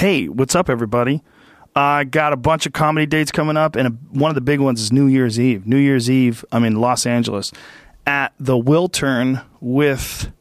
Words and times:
Hey, 0.00 0.28
what's 0.28 0.54
up, 0.54 0.70
everybody? 0.70 1.22
I 1.76 2.04
got 2.04 2.32
a 2.32 2.36
bunch 2.38 2.64
of 2.64 2.72
comedy 2.72 3.04
dates 3.04 3.30
coming 3.30 3.58
up, 3.58 3.76
and 3.76 3.86
a, 3.86 3.90
one 4.18 4.30
of 4.30 4.34
the 4.34 4.40
big 4.40 4.58
ones 4.58 4.80
is 4.80 4.90
New 4.90 5.06
Year's 5.06 5.38
Eve. 5.38 5.66
New 5.66 5.76
Year's 5.76 6.08
Eve, 6.08 6.42
I'm 6.50 6.64
in 6.64 6.76
Los 6.80 7.04
Angeles 7.04 7.52
at 8.06 8.32
the 8.40 8.54
Wiltern 8.54 9.44
with 9.60 10.32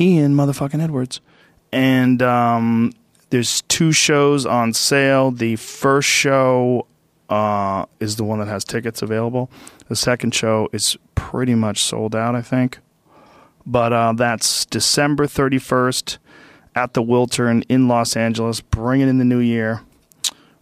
Ian 0.00 0.34
motherfucking 0.34 0.82
Edwards. 0.82 1.20
And 1.70 2.20
um, 2.22 2.92
there's 3.30 3.62
two 3.68 3.92
shows 3.92 4.46
on 4.46 4.72
sale. 4.72 5.30
The 5.30 5.54
first 5.54 6.08
show 6.08 6.88
uh, 7.28 7.86
is 8.00 8.16
the 8.16 8.24
one 8.24 8.40
that 8.40 8.48
has 8.48 8.64
tickets 8.64 9.00
available. 9.00 9.48
The 9.86 9.94
second 9.94 10.34
show 10.34 10.68
is 10.72 10.98
pretty 11.14 11.54
much 11.54 11.84
sold 11.84 12.16
out, 12.16 12.34
I 12.34 12.42
think. 12.42 12.80
But 13.64 13.92
uh, 13.92 14.12
that's 14.14 14.66
December 14.66 15.28
31st 15.28 16.18
at 16.74 16.94
the 16.94 17.02
Wiltern 17.02 17.64
in 17.68 17.88
Los 17.88 18.16
Angeles, 18.16 18.60
bringing 18.60 19.08
in 19.08 19.18
the 19.18 19.24
new 19.24 19.38
year. 19.38 19.82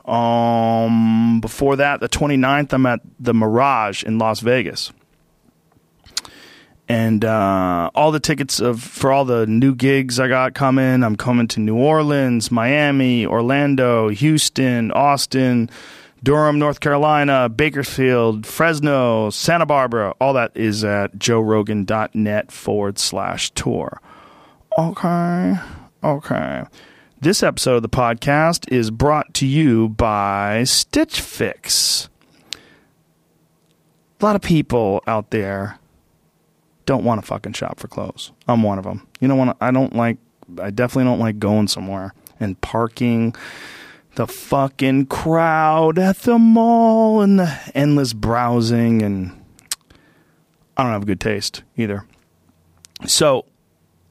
Um, 0.05 1.41
before 1.41 1.77
that, 1.77 2.01
the 2.01 2.09
29th, 2.09 2.73
I'm 2.73 2.87
at 2.87 3.01
the 3.21 3.35
Mirage 3.35 4.03
in 4.03 4.19
Las 4.19 4.41
Vegas. 4.41 4.93
And 6.89 7.25
uh, 7.25 7.91
all 7.95 8.11
the 8.11 8.21
tickets 8.21 8.61
of 8.61 8.83
for 8.83 9.13
all 9.13 9.25
the 9.25 9.47
new 9.47 9.75
gigs 9.75 10.21
I 10.21 10.29
got 10.29 10.53
coming. 10.55 11.03
I'm 11.03 11.17
coming 11.17 11.49
to 11.49 11.61
New 11.61 11.77
Orleans, 11.77 12.51
Miami, 12.51 13.25
Orlando, 13.25 14.09
Houston, 14.09 14.91
Austin, 14.91 15.71
Durham, 16.23 16.59
North 16.59 16.81
Carolina, 16.81 17.49
Bakersfield, 17.49 18.47
Fresno, 18.47 19.31
Santa 19.31 19.65
Barbara. 19.65 20.15
All 20.21 20.35
that 20.35 20.53
is 20.55 20.85
at 20.85 21.17
joerogan.net 21.17 22.53
forward 22.53 22.99
slash 22.99 23.51
tour. 23.53 24.01
Okay. 24.79 25.55
Okay. 26.05 26.65
This 27.21 27.45
episode 27.45 27.77
of 27.77 27.83
the 27.83 27.89
podcast 27.89 28.69
is 28.73 28.91
brought 28.91 29.35
to 29.35 29.47
you 29.47 29.91
by 29.91 30.65
Stitch 30.65 31.21
Fix. 31.21 32.09
A 34.21 34.25
lot 34.25 34.35
of 34.35 34.43
people 34.43 35.01
out 35.07 35.31
there 35.31 35.79
don't 36.87 37.05
want 37.05 37.21
to 37.21 37.27
fucking 37.27 37.53
shop 37.53 37.79
for 37.79 37.87
clothes. 37.87 38.33
I'm 38.49 38.65
one 38.65 38.79
of 38.79 38.85
them. 38.85 39.07
You 39.21 39.29
know 39.29 39.37
what? 39.37 39.57
I 39.61 39.71
don't 39.71 39.95
like, 39.95 40.19
I 40.61 40.73
definitely 40.73 41.05
don't 41.09 41.21
like 41.21 41.39
going 41.39 41.69
somewhere 41.69 42.15
and 42.41 42.61
parking, 42.61 43.37
the 44.17 44.27
fucking 44.27 45.07
crowd 45.07 46.01
at 46.01 46.19
the 46.23 46.37
mall 46.37 47.21
and 47.21 47.39
the 47.39 47.57
endless 47.77 48.13
browsing. 48.13 49.03
And 49.03 49.41
I 50.77 50.83
don't 50.83 50.91
have 50.91 51.05
a 51.05 51.07
good 51.07 51.21
taste 51.21 51.63
either. 51.77 52.05
So 53.07 53.47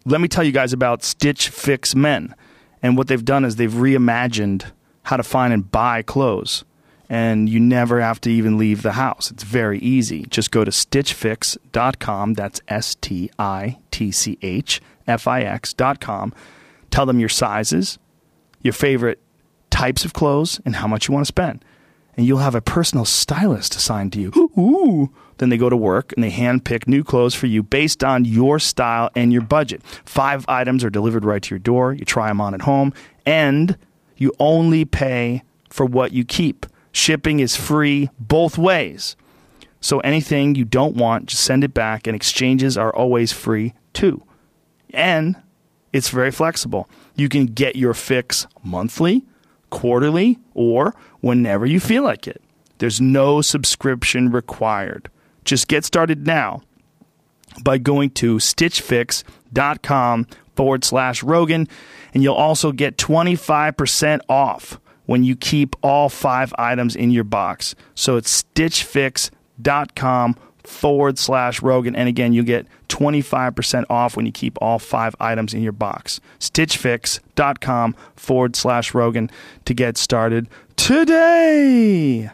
let 0.05 0.21
me 0.21 0.27
tell 0.27 0.43
you 0.43 0.51
guys 0.51 0.73
about 0.73 1.03
Stitch 1.03 1.49
Fix 1.49 1.95
Men. 1.95 2.35
And 2.81 2.97
what 2.97 3.07
they've 3.07 3.23
done 3.23 3.45
is 3.45 3.55
they've 3.55 3.71
reimagined 3.71 4.71
how 5.03 5.17
to 5.17 5.23
find 5.23 5.53
and 5.53 5.69
buy 5.69 6.01
clothes. 6.01 6.63
And 7.09 7.49
you 7.49 7.59
never 7.59 7.99
have 7.99 8.21
to 8.21 8.31
even 8.31 8.57
leave 8.57 8.83
the 8.83 8.93
house. 8.93 9.31
It's 9.31 9.43
very 9.43 9.79
easy. 9.79 10.25
Just 10.29 10.49
go 10.49 10.63
to 10.63 10.71
stitchfix.com. 10.71 12.33
That's 12.35 12.61
S 12.69 12.95
T 12.95 13.29
I 13.37 13.79
T 13.91 14.11
C 14.11 14.37
H 14.41 14.81
F 15.07 15.27
I 15.27 15.41
X.com. 15.41 16.33
Tell 16.89 17.05
them 17.05 17.19
your 17.19 17.29
sizes, 17.29 17.99
your 18.61 18.73
favorite 18.73 19.19
types 19.69 20.05
of 20.05 20.13
clothes, 20.13 20.61
and 20.65 20.77
how 20.77 20.87
much 20.87 21.07
you 21.07 21.13
want 21.13 21.25
to 21.25 21.27
spend. 21.27 21.65
And 22.15 22.25
you'll 22.25 22.39
have 22.39 22.55
a 22.55 22.61
personal 22.61 23.05
stylist 23.05 23.75
assigned 23.75 24.13
to 24.13 24.21
you. 24.21 24.31
Ooh. 24.57 25.11
Then 25.41 25.49
they 25.49 25.57
go 25.57 25.71
to 25.71 25.75
work 25.75 26.13
and 26.13 26.23
they 26.23 26.29
handpick 26.29 26.87
new 26.87 27.03
clothes 27.03 27.33
for 27.33 27.47
you 27.47 27.63
based 27.63 28.03
on 28.03 28.25
your 28.25 28.59
style 28.59 29.09
and 29.15 29.33
your 29.33 29.41
budget. 29.41 29.81
Five 30.05 30.45
items 30.47 30.83
are 30.83 30.91
delivered 30.91 31.25
right 31.25 31.41
to 31.41 31.49
your 31.49 31.57
door. 31.57 31.93
You 31.93 32.05
try 32.05 32.27
them 32.27 32.39
on 32.39 32.53
at 32.53 32.61
home, 32.61 32.93
and 33.25 33.75
you 34.17 34.33
only 34.37 34.85
pay 34.85 35.41
for 35.67 35.83
what 35.83 36.11
you 36.11 36.23
keep. 36.23 36.67
Shipping 36.91 37.39
is 37.39 37.55
free 37.55 38.11
both 38.19 38.59
ways. 38.59 39.15
So 39.79 39.99
anything 40.01 40.53
you 40.53 40.63
don't 40.63 40.95
want, 40.95 41.25
just 41.25 41.43
send 41.43 41.63
it 41.63 41.73
back, 41.73 42.05
and 42.05 42.15
exchanges 42.15 42.77
are 42.77 42.95
always 42.95 43.31
free 43.31 43.73
too. 43.93 44.21
And 44.93 45.41
it's 45.91 46.09
very 46.09 46.29
flexible. 46.29 46.87
You 47.15 47.29
can 47.29 47.47
get 47.47 47.75
your 47.75 47.95
fix 47.95 48.45
monthly, 48.63 49.25
quarterly, 49.71 50.37
or 50.53 50.93
whenever 51.19 51.65
you 51.65 51.79
feel 51.79 52.03
like 52.03 52.27
it. 52.27 52.43
There's 52.77 53.01
no 53.01 53.41
subscription 53.41 54.29
required. 54.29 55.09
Just 55.45 55.67
get 55.67 55.85
started 55.85 56.25
now 56.25 56.61
by 57.63 57.77
going 57.77 58.11
to 58.11 58.37
stitchfix.com 58.37 60.27
forward 60.55 60.83
slash 60.83 61.23
Rogan, 61.23 61.67
and 62.13 62.23
you'll 62.23 62.35
also 62.35 62.71
get 62.71 62.97
25% 62.97 64.21
off 64.29 64.79
when 65.05 65.23
you 65.23 65.35
keep 65.35 65.75
all 65.81 66.09
five 66.09 66.53
items 66.57 66.95
in 66.95 67.11
your 67.11 67.23
box. 67.23 67.75
So 67.95 68.15
it's 68.15 68.43
stitchfix.com 68.43 70.35
forward 70.63 71.17
slash 71.17 71.61
Rogan. 71.61 71.95
And 71.95 72.07
again, 72.07 72.33
you 72.33 72.43
get 72.43 72.67
25% 72.89 73.85
off 73.89 74.15
when 74.15 74.25
you 74.25 74.31
keep 74.31 74.57
all 74.61 74.79
five 74.79 75.15
items 75.19 75.53
in 75.53 75.61
your 75.61 75.71
box. 75.71 76.21
Stitchfix.com 76.39 77.95
forward 78.15 78.55
slash 78.55 78.93
Rogan 78.93 79.29
to 79.65 79.73
get 79.73 79.97
started 79.97 80.47
today. 80.75 82.29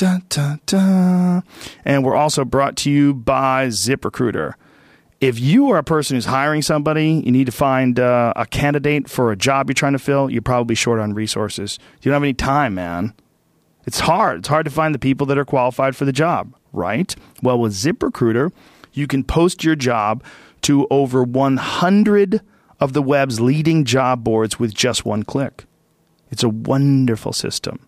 Dun, 0.00 0.22
dun, 0.30 0.60
dun. 0.64 1.42
And 1.84 2.02
we're 2.02 2.16
also 2.16 2.42
brought 2.42 2.74
to 2.78 2.90
you 2.90 3.12
by 3.12 3.66
ZipRecruiter. 3.66 4.54
If 5.20 5.38
you 5.38 5.70
are 5.72 5.76
a 5.76 5.84
person 5.84 6.16
who's 6.16 6.24
hiring 6.24 6.62
somebody, 6.62 7.22
you 7.22 7.30
need 7.30 7.44
to 7.44 7.52
find 7.52 8.00
uh, 8.00 8.32
a 8.34 8.46
candidate 8.46 9.10
for 9.10 9.30
a 9.30 9.36
job 9.36 9.68
you're 9.68 9.74
trying 9.74 9.92
to 9.92 9.98
fill, 9.98 10.30
you're 10.30 10.40
probably 10.40 10.74
short 10.74 11.00
on 11.00 11.12
resources. 11.12 11.78
You 12.00 12.04
don't 12.10 12.14
have 12.14 12.22
any 12.22 12.32
time, 12.32 12.76
man. 12.76 13.12
It's 13.84 14.00
hard. 14.00 14.38
It's 14.38 14.48
hard 14.48 14.64
to 14.64 14.70
find 14.70 14.94
the 14.94 14.98
people 14.98 15.26
that 15.26 15.36
are 15.36 15.44
qualified 15.44 15.94
for 15.94 16.06
the 16.06 16.14
job, 16.14 16.56
right? 16.72 17.14
Well, 17.42 17.58
with 17.58 17.74
ZipRecruiter, 17.74 18.52
you 18.94 19.06
can 19.06 19.22
post 19.22 19.64
your 19.64 19.76
job 19.76 20.24
to 20.62 20.86
over 20.90 21.22
100 21.22 22.40
of 22.80 22.94
the 22.94 23.02
web's 23.02 23.38
leading 23.38 23.84
job 23.84 24.24
boards 24.24 24.58
with 24.58 24.72
just 24.72 25.04
one 25.04 25.24
click. 25.24 25.66
It's 26.30 26.42
a 26.42 26.48
wonderful 26.48 27.34
system. 27.34 27.86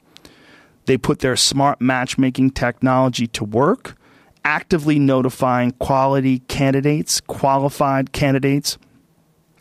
They 0.86 0.98
put 0.98 1.20
their 1.20 1.36
smart 1.36 1.80
matchmaking 1.80 2.50
technology 2.50 3.26
to 3.28 3.44
work, 3.44 3.96
actively 4.44 4.98
notifying 4.98 5.72
quality 5.72 6.40
candidates, 6.40 7.20
qualified 7.20 8.12
candidates 8.12 8.78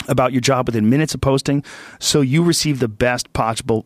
about 0.08 0.32
your 0.32 0.42
job 0.42 0.68
within 0.68 0.90
minutes 0.90 1.14
of 1.14 1.22
posting 1.22 1.64
so 2.00 2.22
you 2.22 2.44
receive 2.44 2.80
the 2.80 2.88
best 2.88 3.32
possible. 3.34 3.86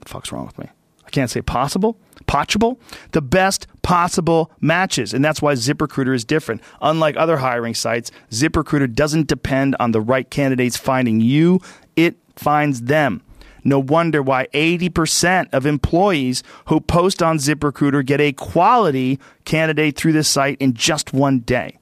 The 0.00 0.08
fuck's 0.08 0.32
wrong 0.32 0.46
with 0.46 0.58
me? 0.58 0.68
I 1.04 1.10
can't 1.10 1.30
say 1.30 1.42
possible. 1.42 1.98
Possible? 2.26 2.78
The 3.10 3.22
best 3.22 3.66
possible 3.82 4.50
matches. 4.60 5.12
And 5.12 5.24
that's 5.24 5.42
why 5.42 5.54
ZipRecruiter 5.54 6.14
is 6.14 6.24
different. 6.24 6.62
Unlike 6.80 7.16
other 7.16 7.38
hiring 7.38 7.74
sites, 7.74 8.10
ZipRecruiter 8.30 8.92
doesn't 8.92 9.26
depend 9.26 9.76
on 9.80 9.92
the 9.92 10.00
right 10.00 10.28
candidates 10.30 10.76
finding 10.76 11.20
you, 11.20 11.60
it 11.96 12.16
finds 12.36 12.82
them. 12.82 13.22
No 13.64 13.78
wonder 13.78 14.22
why 14.22 14.46
80% 14.52 15.48
of 15.52 15.66
employees 15.66 16.42
who 16.66 16.80
post 16.80 17.22
on 17.22 17.38
ZipRecruiter 17.38 18.04
get 18.04 18.20
a 18.20 18.32
quality 18.32 19.18
candidate 19.44 19.96
through 19.96 20.12
this 20.12 20.28
site 20.28 20.58
in 20.60 20.74
just 20.74 21.12
one 21.12 21.40
day. 21.40 21.78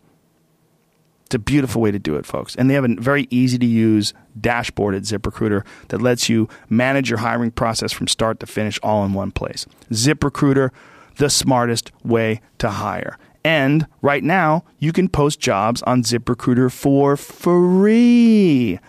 It's 1.26 1.34
a 1.36 1.38
beautiful 1.38 1.80
way 1.80 1.92
to 1.92 1.98
do 1.98 2.16
it, 2.16 2.26
folks. 2.26 2.56
And 2.56 2.68
they 2.68 2.74
have 2.74 2.84
a 2.84 2.96
very 2.98 3.28
easy 3.30 3.56
to 3.58 3.66
use 3.66 4.12
dashboard 4.40 4.96
at 4.96 5.02
ZipRecruiter 5.02 5.64
that 5.88 6.02
lets 6.02 6.28
you 6.28 6.48
manage 6.68 7.08
your 7.08 7.20
hiring 7.20 7.52
process 7.52 7.92
from 7.92 8.08
start 8.08 8.40
to 8.40 8.46
finish 8.46 8.80
all 8.82 9.04
in 9.04 9.14
one 9.14 9.30
place. 9.30 9.64
ZipRecruiter, 9.92 10.70
the 11.18 11.30
smartest 11.30 11.92
way 12.04 12.40
to 12.58 12.70
hire. 12.70 13.16
And 13.44 13.86
right 14.02 14.24
now, 14.24 14.64
you 14.80 14.92
can 14.92 15.08
post 15.08 15.38
jobs 15.38 15.82
on 15.82 16.02
ZipRecruiter 16.02 16.70
for 16.70 17.16
free. 17.16 18.80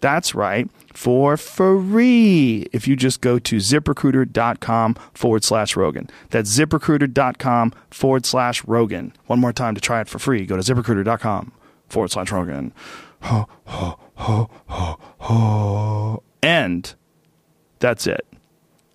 That's 0.00 0.34
right 0.34 0.70
for 0.92 1.36
free 1.36 2.66
if 2.72 2.86
you 2.88 2.96
just 2.96 3.20
go 3.20 3.38
to 3.38 3.56
ziprecruiter.com 3.56 4.96
forward 5.14 5.44
slash 5.44 5.76
Rogan. 5.76 6.08
That's 6.30 6.56
ziprecruiter.com 6.56 7.72
forward 7.90 8.26
slash 8.26 8.64
Rogan. 8.64 9.12
One 9.26 9.40
more 9.40 9.52
time 9.52 9.74
to 9.74 9.80
try 9.80 10.00
it 10.00 10.08
for 10.08 10.18
free. 10.18 10.46
Go 10.46 10.56
to 10.56 10.62
ziprecruiter.com 10.62 11.52
forward 11.88 12.10
slash 12.10 12.32
Rogan. 12.32 12.72
Ho, 13.22 13.46
ho, 13.64 13.98
ho, 14.14 14.50
ho, 14.66 14.98
ho. 15.18 16.22
And 16.42 16.94
that's 17.78 18.06
it. 18.06 18.26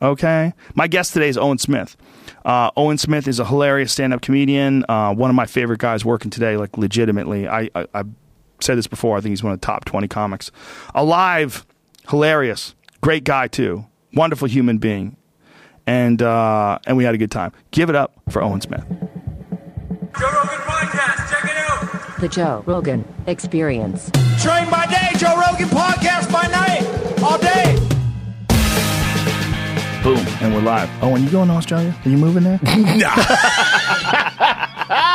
Okay? 0.01 0.53
My 0.73 0.87
guest 0.87 1.13
today 1.13 1.29
is 1.29 1.37
Owen 1.37 1.57
Smith. 1.57 1.95
Uh, 2.43 2.69
Owen 2.75 2.97
Smith 2.97 3.27
is 3.27 3.39
a 3.39 3.45
hilarious 3.45 3.91
stand 3.91 4.13
up 4.13 4.21
comedian, 4.21 4.85
uh, 4.87 5.13
one 5.13 5.29
of 5.29 5.35
my 5.35 5.45
favorite 5.45 5.79
guys 5.79 6.05
working 6.05 6.29
today, 6.29 6.57
like 6.57 6.77
legitimately. 6.77 7.47
I, 7.47 7.69
I, 7.73 7.87
I 7.93 8.03
said 8.59 8.77
this 8.77 8.87
before. 8.87 9.17
I 9.17 9.21
think 9.21 9.31
he's 9.31 9.43
one 9.43 9.53
of 9.53 9.59
the 9.59 9.65
top 9.65 9.85
20 9.85 10.07
comics. 10.07 10.51
Alive 10.93 11.65
hilarious, 12.09 12.75
great 13.01 13.23
guy 13.23 13.47
too, 13.47 13.85
wonderful 14.13 14.47
human 14.47 14.77
being, 14.77 15.17
and 15.85 16.21
uh, 16.21 16.79
and 16.85 16.97
we 16.97 17.03
had 17.03 17.15
a 17.15 17.17
good 17.17 17.31
time. 17.31 17.51
Give 17.71 17.89
it 17.89 17.95
up 17.95 18.13
for 18.29 18.43
Owen 18.43 18.61
Smith. 18.61 18.83
Joe 20.19 20.29
Rogan 20.31 20.59
Podcast, 20.65 21.29
check 21.29 21.43
it 21.43 21.57
out. 21.57 22.19
The 22.19 22.29
Joe 22.29 22.63
Rogan 22.65 23.05
Experience. 23.27 24.09
Train 24.41 24.69
by 24.69 24.85
day, 24.87 25.09
Joe 25.17 25.35
Rogan 25.35 25.67
Podcast 25.69 26.31
by 26.31 26.47
night, 26.47 26.83
all 27.23 27.37
day. 27.37 27.75
Boom, 30.03 30.23
and 30.39 30.53
we're 30.53 30.61
live. 30.61 30.89
And 31.01 31.23
you 31.23 31.29
going 31.31 31.47
to 31.47 31.55
Australia? 31.55 31.95
Are 32.05 32.09
you 32.09 32.17
moving 32.17 32.43
there? 32.43 32.59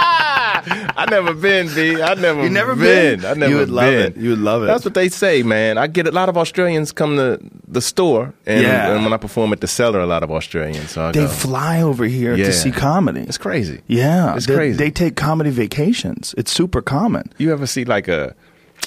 I 1.00 1.10
never 1.10 1.32
been, 1.34 1.66
B. 1.74 2.00
I 2.02 2.14
never. 2.14 2.42
You 2.42 2.50
never 2.50 2.74
been. 2.74 3.20
been? 3.20 3.24
I 3.24 3.34
never 3.34 3.38
been. 3.40 3.50
You 3.50 3.56
would 3.56 3.70
love 3.70 3.94
it. 3.94 4.16
You 4.16 4.30
would 4.30 4.38
love 4.38 4.62
it. 4.62 4.66
That's 4.66 4.84
what 4.84 4.94
they 4.94 5.08
say, 5.08 5.42
man. 5.42 5.78
I 5.78 5.86
get 5.86 6.06
a 6.06 6.10
lot 6.10 6.28
of 6.28 6.36
Australians 6.36 6.92
come 6.92 7.16
to 7.16 7.38
the 7.66 7.80
store, 7.80 8.34
and, 8.46 8.62
Yeah. 8.62 8.92
and 8.94 9.02
when 9.04 9.12
I 9.12 9.16
perform 9.16 9.52
at 9.52 9.60
the 9.60 9.66
cellar, 9.66 10.00
a 10.00 10.06
lot 10.06 10.22
of 10.22 10.30
Australians. 10.30 10.90
So 10.90 11.10
they 11.12 11.20
go. 11.20 11.28
fly 11.28 11.80
over 11.82 12.04
here 12.04 12.34
Yeah. 12.34 12.46
to 12.46 12.52
see 12.52 12.70
comedy. 12.70 13.20
It's 13.22 13.38
crazy. 13.38 13.80
Yeah, 13.86 14.36
it's 14.36 14.46
they, 14.46 14.54
crazy. 14.54 14.76
They 14.76 14.90
take 14.90 15.16
comedy 15.16 15.50
vacations. 15.50 16.34
It's 16.36 16.52
super 16.52 16.82
common. 16.82 17.32
you 17.38 17.50
ever 17.52 17.66
see 17.66 17.84
like 17.84 18.06
a 18.08 18.34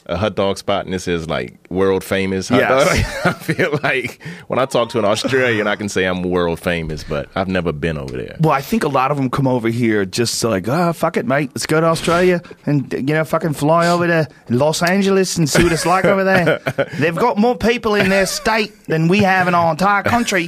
a 0.05 0.17
hot 0.17 0.35
dog 0.35 0.57
spot 0.57 0.83
and 0.85 0.93
this 0.93 1.07
is 1.07 1.29
like 1.29 1.55
world 1.69 2.03
famous 2.03 2.49
hot 2.49 2.59
Yes. 2.59 3.23
dog? 3.23 3.35
I 3.35 3.37
feel 3.39 3.79
like 3.83 4.21
when 4.47 4.59
I 4.59 4.65
talk 4.65 4.89
to 4.89 4.99
an 4.99 5.05
Australian, 5.05 5.65
I 5.67 5.75
can 5.77 5.87
say 5.89 6.03
I'm 6.05 6.23
world 6.23 6.59
famous, 6.59 7.03
but 7.03 7.29
I've 7.35 7.47
never 7.47 7.71
been 7.71 7.97
over 7.97 8.17
there. 8.17 8.35
Well, 8.39 8.51
I 8.51 8.61
think 8.61 8.83
a 8.83 8.89
lot 8.89 9.11
of 9.11 9.17
them 9.17 9.29
come 9.29 9.47
over 9.47 9.69
here 9.69 10.05
just 10.05 10.39
to 10.41 10.49
like, 10.49 10.67
ah, 10.67 10.91
fuck 10.91 11.15
it, 11.17 11.25
mate. 11.25 11.51
Let's 11.55 11.65
go 11.65 11.79
to 11.79 11.87
Australia 11.87 12.41
and 12.65 12.91
you 12.91 13.01
know, 13.13 13.23
fucking 13.23 13.53
fly 13.53 13.87
over 13.87 14.07
to 14.07 14.27
Los 14.49 14.81
Angeles 14.83 15.37
and 15.37 15.49
see 15.49 15.63
what 15.63 15.71
it's 15.71 15.85
like 15.85 16.05
over 16.05 16.23
there. 16.23 16.59
They've 16.99 17.15
got 17.15 17.37
more 17.37 17.57
people 17.57 17.95
in 17.95 18.09
their 18.09 18.25
state 18.25 18.73
than 18.87 19.07
we 19.07 19.19
have 19.19 19.47
in 19.47 19.55
our 19.55 19.71
entire 19.71 20.03
country. 20.03 20.47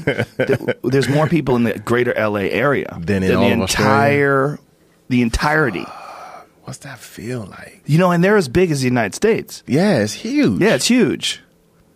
There's 0.83 1.07
more 1.09 1.27
people 1.27 1.55
in 1.55 1.63
the 1.63 1.79
greater 1.79 2.13
LA 2.17 2.41
area 2.51 2.97
Than 2.99 3.23
in 3.23 3.29
the 3.29 3.35
all 3.37 3.45
of 3.51 3.59
entire, 3.61 4.59
the 5.07 5.21
entirety. 5.21 5.85
What's 6.65 6.79
that 6.79 6.99
feel 6.99 7.45
like? 7.45 7.81
You 7.85 7.97
know, 7.97 8.11
and 8.11 8.23
they're 8.23 8.37
as 8.37 8.49
big 8.49 8.71
as 8.71 8.79
the 8.81 8.85
United 8.87 9.15
States. 9.15 9.63
Yeah, 9.67 9.99
it's 9.99 10.13
huge. 10.13 10.61
Yeah, 10.61 10.75
it's 10.75 10.87
huge. 10.87 11.41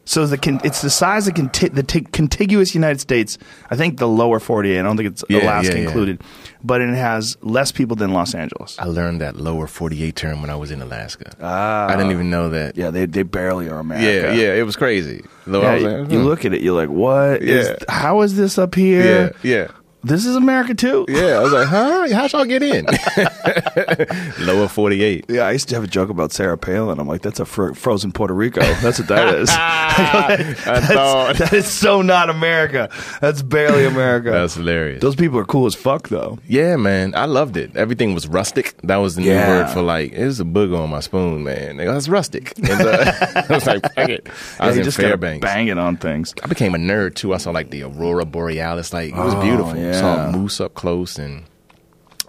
So 0.06 0.26
the 0.26 0.40
con- 0.40 0.60
it's 0.64 0.82
the 0.82 0.90
size 0.90 1.28
of 1.28 1.36
conti- 1.36 1.68
the 1.70 1.84
t- 1.84 2.02
contiguous 2.02 2.74
United 2.74 3.00
States. 3.00 3.38
I 3.70 3.76
think 3.76 4.00
the 4.00 4.08
lower 4.08 4.40
48. 4.40 4.80
I 4.80 4.82
don't 4.82 4.98
think 4.98 5.10
it's 5.12 5.24
Yeah, 5.30 5.44
Alaska 5.44 5.74
yeah, 5.74 5.82
yeah. 5.82 5.86
included, 5.88 6.22
but 6.64 6.82
it 6.82 6.90
has 6.96 7.38
less 7.44 7.72
people 7.72 7.96
than 7.96 8.12
Los 8.12 8.34
Angeles. 8.34 8.76
I 8.80 8.86
learned 8.86 9.22
that 9.22 9.36
lower 9.38 9.68
48 9.68 10.16
term 10.16 10.42
when 10.42 10.50
I 10.50 10.56
was 10.56 10.72
in 10.72 10.82
Alaska. 10.82 11.36
I 11.40 11.96
didn't 11.96 12.12
even 12.12 12.32
know 12.32 12.50
that. 12.50 12.76
Yeah, 12.76 12.90
they 12.90 13.06
they 13.06 13.22
barely 13.22 13.70
are 13.70 13.78
America. 13.80 14.04
Yeah, 14.06 14.34
yeah, 14.34 14.54
it 14.56 14.64
was 14.64 14.76
crazy. 14.76 15.24
Though 15.46 15.62
Yeah, 15.62 15.74
was 15.74 15.84
you, 15.84 15.90
like, 15.90 16.12
you 16.12 16.20
hmm. 16.20 16.26
look 16.26 16.44
at 16.46 16.54
it, 16.56 16.62
you're 16.62 16.76
like, 16.76 16.90
what? 16.90 17.44
is- 17.44 17.68
Yeah. 17.68 17.76
how 17.88 18.22
is 18.22 18.36
this 18.36 18.58
up 18.58 18.74
here? 18.74 19.34
Yeah, 19.44 19.58
yeah, 19.58 19.68
This 20.02 20.26
is 20.26 20.36
America 20.38 20.74
too. 20.74 21.06
yeah. 21.10 21.38
I 21.38 21.40
was 21.42 21.52
like, 21.52 21.68
huh? 21.68 22.08
How'd 22.14 22.32
y'all 22.32 22.46
get 22.46 22.64
in? 22.64 22.86
Lower 24.46 24.68
48. 24.70 25.26
Yeah, 25.28 25.42
I 25.42 25.52
used 25.52 25.68
to 25.70 25.76
have 25.76 25.84
a 25.84 25.88
joke 25.88 26.10
about 26.10 26.32
Sarah 26.32 26.58
Palin. 26.58 27.00
I'm 27.00 27.08
like, 27.08 27.22
that's 27.22 27.40
a 27.40 27.46
fro- 27.46 27.74
frozen 27.74 28.12
Puerto 28.14 28.34
Rico. 28.34 28.62
That's 28.62 29.00
what 29.00 29.08
that 29.10 29.36
is. 29.36 29.50
I 29.54 31.34
that 31.38 31.52
is 31.54 31.68
so 31.68 32.02
not 32.02 32.30
America. 32.30 32.90
That's 33.20 33.42
barely 33.42 33.86
America. 33.86 34.32
that's 34.32 34.56
hilarious. 34.56 35.02
Those 35.02 35.16
people 35.18 35.38
are 35.40 35.46
cool 35.46 35.66
as 35.66 35.76
fuck, 35.76 36.08
though. 36.10 36.40
yeah, 36.48 36.78
man, 36.78 37.14
I 37.16 37.26
loved 37.26 37.58
it. 37.58 37.76
Everything 37.76 38.14
was 38.14 38.28
rustic. 38.28 38.76
That 38.84 38.98
was 38.98 39.16
the 39.16 39.22
new 39.24 39.30
Yeah. 39.32 39.50
word 39.50 39.70
for 39.74 39.82
like 39.82 40.14
it 40.14 40.26
was 40.26 40.40
a 40.40 40.46
booger 40.46 40.80
on 40.80 40.90
my 40.90 41.02
spoon, 41.02 41.44
man. 41.44 41.78
That's 41.78 42.08
rustic. 42.08 42.54
And, 42.58 42.70
uh, 42.82 43.14
I 43.50 43.54
was 43.54 43.66
like, 43.68 43.82
fuck 43.94 44.10
it. 44.10 44.28
I 44.60 44.68
was 44.68 44.76
you 44.78 44.82
in 44.82 44.86
just 44.86 44.98
Fairbanks. 44.98 45.44
bang 45.44 45.68
it 45.68 45.78
on 45.78 45.98
things. 45.98 46.34
I 46.44 46.48
became 46.48 46.74
a 46.74 46.78
nerd 46.78 47.16
too. 47.16 47.34
I 47.34 47.38
saw 47.38 47.52
like 47.52 47.70
the 47.70 47.84
aurora 47.84 48.26
borealis. 48.26 48.94
Like 48.94 49.10
it 49.10 49.16
was 49.18 49.34
Oh, 49.36 49.42
beautiful. 49.42 49.76
yeah. 49.76 49.89
Saw 49.94 50.32
moose 50.32 50.60
up 50.62 50.74
close 50.74 51.18
and 51.18 51.44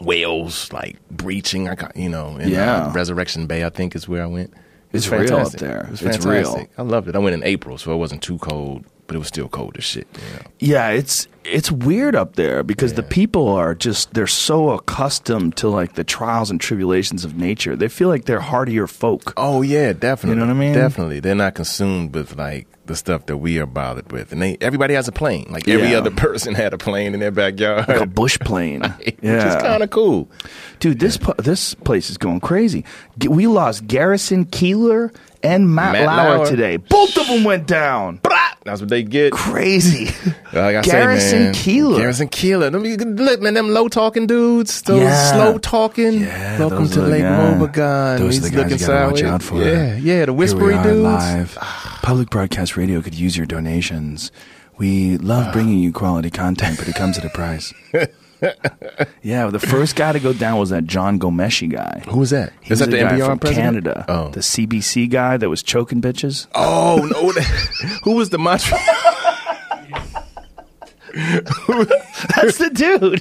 whales 0.00 0.72
like 0.72 0.96
breaching. 1.10 1.68
I 1.68 1.74
got 1.74 1.96
you 1.96 2.08
know 2.08 2.36
in 2.36 2.48
Yeah. 2.48 2.86
uh, 2.86 2.92
Resurrection 2.92 3.46
Bay. 3.46 3.64
I 3.64 3.70
think 3.70 3.94
is 3.94 4.08
where 4.08 4.22
I 4.22 4.26
went. 4.26 4.50
It 4.52 4.94
was 4.94 5.06
It's 5.06 5.12
real 5.12 5.36
up 5.36 5.52
there. 5.52 5.82
It 5.84 5.90
It's 5.92 6.00
fantastic. 6.02 6.30
real. 6.30 6.66
I 6.78 6.82
loved 6.82 7.08
it. 7.08 7.14
I 7.14 7.18
went 7.18 7.34
in 7.34 7.44
April, 7.44 7.78
so 7.78 7.92
it 7.92 7.96
wasn't 7.96 8.22
too 8.22 8.38
cold, 8.38 8.84
but 9.10 9.16
it 9.16 9.18
was 9.18 9.26
still 9.26 9.48
cold 9.48 9.74
as 9.76 9.82
shit. 9.82 10.06
Know? 10.14 10.20
Yeah, 10.60 10.90
it's 10.90 11.26
it's 11.44 11.68
weird 11.72 12.14
up 12.14 12.36
there 12.36 12.62
because 12.62 12.94
the 12.94 13.02
people 13.02 13.48
are 13.48 13.74
just 13.74 14.14
they're 14.14 14.28
so 14.28 14.70
accustomed 14.70 15.56
to 15.56 15.68
like 15.68 15.94
the 15.94 16.04
trials 16.04 16.48
and 16.48 16.60
tribulations 16.60 17.24
of 17.24 17.36
nature. 17.36 17.74
They 17.74 17.88
feel 17.88 18.06
like 18.08 18.26
they're 18.26 18.38
hardier 18.38 18.86
folk. 18.86 19.32
Oh 19.36 19.62
yeah, 19.62 19.92
definitely. 19.92 20.36
You 20.38 20.46
know 20.46 20.54
what 20.54 20.62
I 20.62 20.66
mean? 20.66 20.74
Definitely. 20.74 21.18
They're 21.18 21.34
not 21.34 21.56
consumed 21.56 22.14
with 22.14 22.36
like 22.36 22.68
the 22.86 22.94
stuff 22.94 23.26
that 23.26 23.38
we 23.38 23.58
are 23.58 23.66
bothered 23.66 24.12
with, 24.12 24.30
and 24.30 24.40
they 24.40 24.56
everybody 24.60 24.94
has 24.94 25.08
a 25.08 25.12
plane. 25.12 25.48
Like 25.50 25.66
every 25.66 25.90
Yeah. 25.90 25.98
other 25.98 26.10
person 26.26 26.54
had 26.54 26.72
a 26.72 26.78
plane 26.78 27.14
in 27.14 27.18
their 27.18 27.32
backyard. 27.32 27.88
Like 27.88 28.00
a 28.02 28.06
bush 28.06 28.38
plane. 28.38 28.82
Which 29.04 29.16
yeah. 29.20 29.56
is 29.56 29.60
kind 29.62 29.82
of 29.82 29.90
cool. 29.90 30.28
Dude, 30.78 31.00
this 31.00 31.16
pu- 31.16 31.34
this 31.42 31.74
place 31.74 32.10
is 32.10 32.16
going 32.16 32.38
crazy. 32.38 32.84
G- 33.18 33.26
We 33.26 33.48
lost 33.48 33.88
Garrison 33.88 34.44
Keillor 34.46 35.12
and 35.42 35.74
Matt, 35.74 35.92
Matt 35.92 36.06
Lauer, 36.06 36.38
Lauer. 36.38 36.46
today. 36.46 36.76
Both 36.76 37.16
of 37.16 37.26
them 37.26 37.44
went 37.44 37.66
down. 37.66 38.20
That's 38.64 38.80
what 38.80 38.90
they 38.90 39.02
get. 39.02 39.32
Crazy. 39.32 40.14
Like 40.52 40.74
I 40.74 40.82
Garrison 40.82 41.30
say, 41.30 41.38
man, 41.38 41.54
Keillor. 41.54 41.96
Garrison 41.98 42.28
Keillor. 42.28 42.72
Them, 42.72 43.14
look, 43.14 43.40
man, 43.40 43.54
them 43.54 43.68
low 43.68 43.86
talking 43.86 44.26
dudes, 44.26 44.82
those 44.82 45.00
Yeah. 45.02 45.32
slow 45.32 45.58
talking. 45.58 46.22
Yeah, 46.22 46.58
Welcome 46.58 46.88
to 46.88 47.04
are- 47.04 47.06
Lake 47.06 47.22
yeah. 47.22 47.54
Wobegon. 47.54 48.18
Those 48.18 48.20
are 48.20 48.24
He's 48.24 48.40
the 48.42 48.50
guys 48.50 48.56
looking 48.58 48.78
you 48.80 48.86
gotta 48.86 49.10
watch 49.12 49.22
out 49.22 49.42
for. 49.44 49.62
Yeah, 49.62 49.94
yeah, 49.96 50.24
the 50.24 50.32
whispery 50.32 50.72
Here 50.74 50.82
we 50.82 50.88
are 50.88 50.92
dudes. 50.92 51.02
live. 51.04 51.58
Ah. 51.60 52.00
Public 52.02 52.30
Broadcast 52.30 52.76
Radio 52.76 53.00
could 53.00 53.14
use 53.14 53.36
your 53.36 53.46
donations. 53.46 54.32
We 54.76 55.18
love 55.18 55.46
ah. 55.48 55.52
bringing 55.52 55.78
you 55.78 55.92
quality 55.92 56.30
content, 56.30 56.78
but 56.78 56.88
it 56.88 56.96
comes 56.96 57.16
at 57.16 57.24
a 57.24 57.30
price. 57.30 57.72
yeah, 59.22 59.46
the 59.48 59.58
first 59.58 59.96
guy 59.96 60.12
to 60.12 60.20
go 60.20 60.32
down 60.32 60.58
was 60.58 60.70
that 60.70 60.84
John 60.84 61.18
Ghomeshi 61.18 61.70
guy. 61.70 62.02
Who 62.08 62.20
was 62.20 62.30
that? 62.30 62.52
He 62.60 62.72
Is 62.72 62.80
was 62.80 62.88
that 62.88 62.90
the 62.90 62.98
guy 63.02 63.18
NPR 63.18 63.26
from 63.26 63.38
president? 63.38 63.84
Canada. 63.84 64.04
Oh. 64.08 64.28
The 64.30 64.40
CBC 64.40 65.10
guy 65.10 65.36
that 65.36 65.48
was 65.48 65.62
choking 65.62 66.00
bitches. 66.00 66.46
Oh 66.54 67.08
no! 67.12 67.32
Who 68.04 68.16
was 68.16 68.30
the 68.30 68.38
Montreal? 68.38 68.80
That's 72.36 72.58
the 72.58 72.70
dude. 72.72 73.20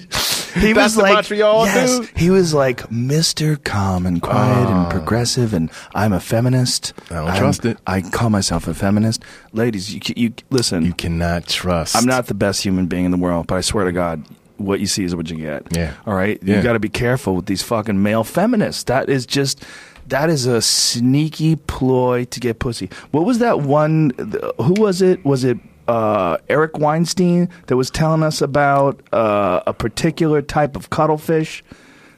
He 0.62 0.74
That's 0.74 0.86
was 0.86 0.96
the 0.96 1.02
like, 1.04 1.14
Montreal 1.14 1.66
yes, 1.66 2.00
dude? 2.00 2.10
he 2.18 2.30
was 2.30 2.54
like 2.54 2.82
Mr. 2.90 3.62
Calm 3.64 4.06
and 4.06 4.22
quiet 4.22 4.68
and 4.68 4.86
ah. 4.86 4.90
progressive, 4.90 5.54
and 5.54 5.70
I'm 5.94 6.14
a 6.14 6.20
feminist. 6.20 6.94
I 7.10 7.16
don't 7.16 7.28
I'm- 7.30 7.38
trust 7.38 7.66
it. 7.66 7.78
I 7.88 8.02
call 8.02 8.30
myself 8.30 8.68
a 8.68 8.74
feminist. 8.74 9.24
Ladies, 9.54 9.94
you, 9.94 10.02
you 10.16 10.34
listen. 10.50 10.86
You 10.86 10.94
cannot 10.94 11.48
trust. 11.48 11.96
I'm 11.96 12.06
not 12.06 12.28
the 12.28 12.34
best 12.34 12.64
human 12.64 12.88
being 12.88 13.06
in 13.06 13.12
the 13.12 13.18
world, 13.18 13.48
but 13.48 13.56
I 13.56 13.62
swear 13.62 13.86
to 13.86 13.92
God, 13.92 14.24
what 14.60 14.80
you 14.80 14.86
see 14.88 15.04
is 15.04 15.16
what 15.16 15.30
you 15.30 15.38
get. 15.38 15.68
Yeah. 15.76 15.94
All 16.06 16.14
right. 16.14 16.40
Yeah. 16.44 16.58
You 16.58 16.64
got 16.64 16.74
to 16.74 16.80
be 16.80 16.90
careful 16.90 17.36
with 17.36 17.46
these 17.48 17.62
fucking 17.64 18.02
male 18.04 18.24
feminists. 18.24 18.84
That 18.84 19.10
is 19.10 19.26
just. 19.26 19.64
That 20.08 20.32
is 20.32 20.48
a 20.48 20.60
sneaky 20.60 21.56
ploy 21.56 22.26
to 22.26 22.40
get 22.40 22.58
pussy. 22.58 22.90
What 23.12 23.26
was 23.26 23.38
that 23.40 23.60
one? 23.62 24.12
Who 24.58 24.74
was 24.82 25.04
it? 25.04 25.24
Was 25.24 25.44
it 25.44 25.60
uh, 25.88 26.38
Eric 26.50 26.80
Weinstein 26.80 27.48
that 27.68 27.78
was 27.78 27.92
telling 27.92 28.24
us 28.24 28.42
about 28.42 29.02
uh, 29.14 29.62
a 29.68 29.74
particular 29.74 30.42
type 30.42 30.76
of 30.76 30.90
cuttlefish 30.90 31.64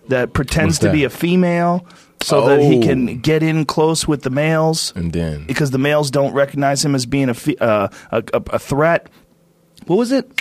that 0.08 0.32
pretends 0.32 0.76
What's 0.78 0.86
to 0.86 0.92
be 0.94 1.04
a 1.04 1.10
female 1.10 1.86
so 2.22 2.48
that 2.48 2.62
he 2.62 2.78
Oh. 2.78 2.82
can 2.82 3.20
get 3.20 3.44
in 3.44 3.66
close 3.66 4.08
with 4.08 4.22
the 4.24 4.30
males? 4.30 4.94
And 4.96 5.12
then 5.12 5.46
because 5.46 5.72
the 5.72 5.78
males 5.78 6.12
don't 6.12 6.34
recognize 6.34 6.86
him 6.86 6.96
as 6.96 7.06
being 7.06 7.28
a 7.28 7.34
fe- 7.34 7.58
uh, 7.60 7.90
a, 8.12 8.24
a, 8.34 8.42
a 8.52 8.60
threat. 8.60 9.10
What 9.88 9.98
was 9.98 10.14
it? 10.14 10.32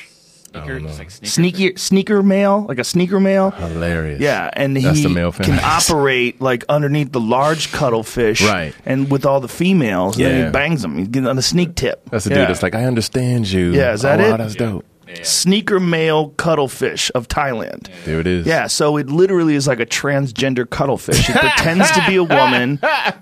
Don't 0.52 0.82
know. 0.82 0.88
Just 0.88 0.98
like 0.98 1.10
sneaker. 1.10 1.26
Sneaky 1.30 1.76
sneaker 1.76 2.22
male, 2.22 2.66
like 2.68 2.78
a 2.78 2.84
sneaker 2.84 3.20
male. 3.20 3.50
hilarious. 3.50 4.20
Yeah, 4.20 4.50
and 4.52 4.76
That's 4.76 4.98
he 4.98 5.02
the 5.04 5.08
male 5.08 5.32
can 5.32 5.58
operate 5.62 6.40
like 6.40 6.64
underneath 6.68 7.12
the 7.12 7.20
large 7.20 7.72
cuttlefish, 7.72 8.42
Right. 8.42 8.74
And 8.84 9.10
with 9.10 9.24
all 9.26 9.40
the 9.40 9.48
females, 9.48 10.16
and 10.16 10.24
then 10.26 10.38
Yeah. 10.38 10.46
he 10.46 10.52
bangs 10.52 10.82
them. 10.82 10.98
He's 10.98 11.08
getting 11.08 11.28
on 11.28 11.36
the 11.36 11.42
sneak 11.42 11.74
tip. 11.74 12.08
That's 12.10 12.24
the 12.24 12.30
Yeah. 12.30 12.38
dude 12.40 12.48
that's 12.48 12.62
like, 12.62 12.74
I 12.74 12.84
understand 12.84 13.50
you. 13.50 13.72
Yeah, 13.72 13.92
is 13.92 14.02
that 14.02 14.20
oh, 14.20 14.28
wow, 14.28 14.34
it? 14.34 14.38
that's 14.38 14.54
dope. 14.56 14.84
Sneaker 15.22 15.80
male 15.80 16.30
cuttlefish 16.30 17.10
of 17.14 17.28
Thailand. 17.28 17.88
There 18.04 18.20
it 18.20 18.26
is. 18.26 18.46
Yeah, 18.46 18.66
so 18.66 18.96
it 18.96 19.08
literally 19.08 19.54
is 19.54 19.66
like 19.66 19.80
a 19.80 19.86
transgender 19.86 20.68
cuttlefish. 20.68 21.28
It 21.28 21.36
pretends 21.40 21.90
to 21.92 22.04
be 22.06 22.16
a 22.16 22.24
woman, 22.24 22.78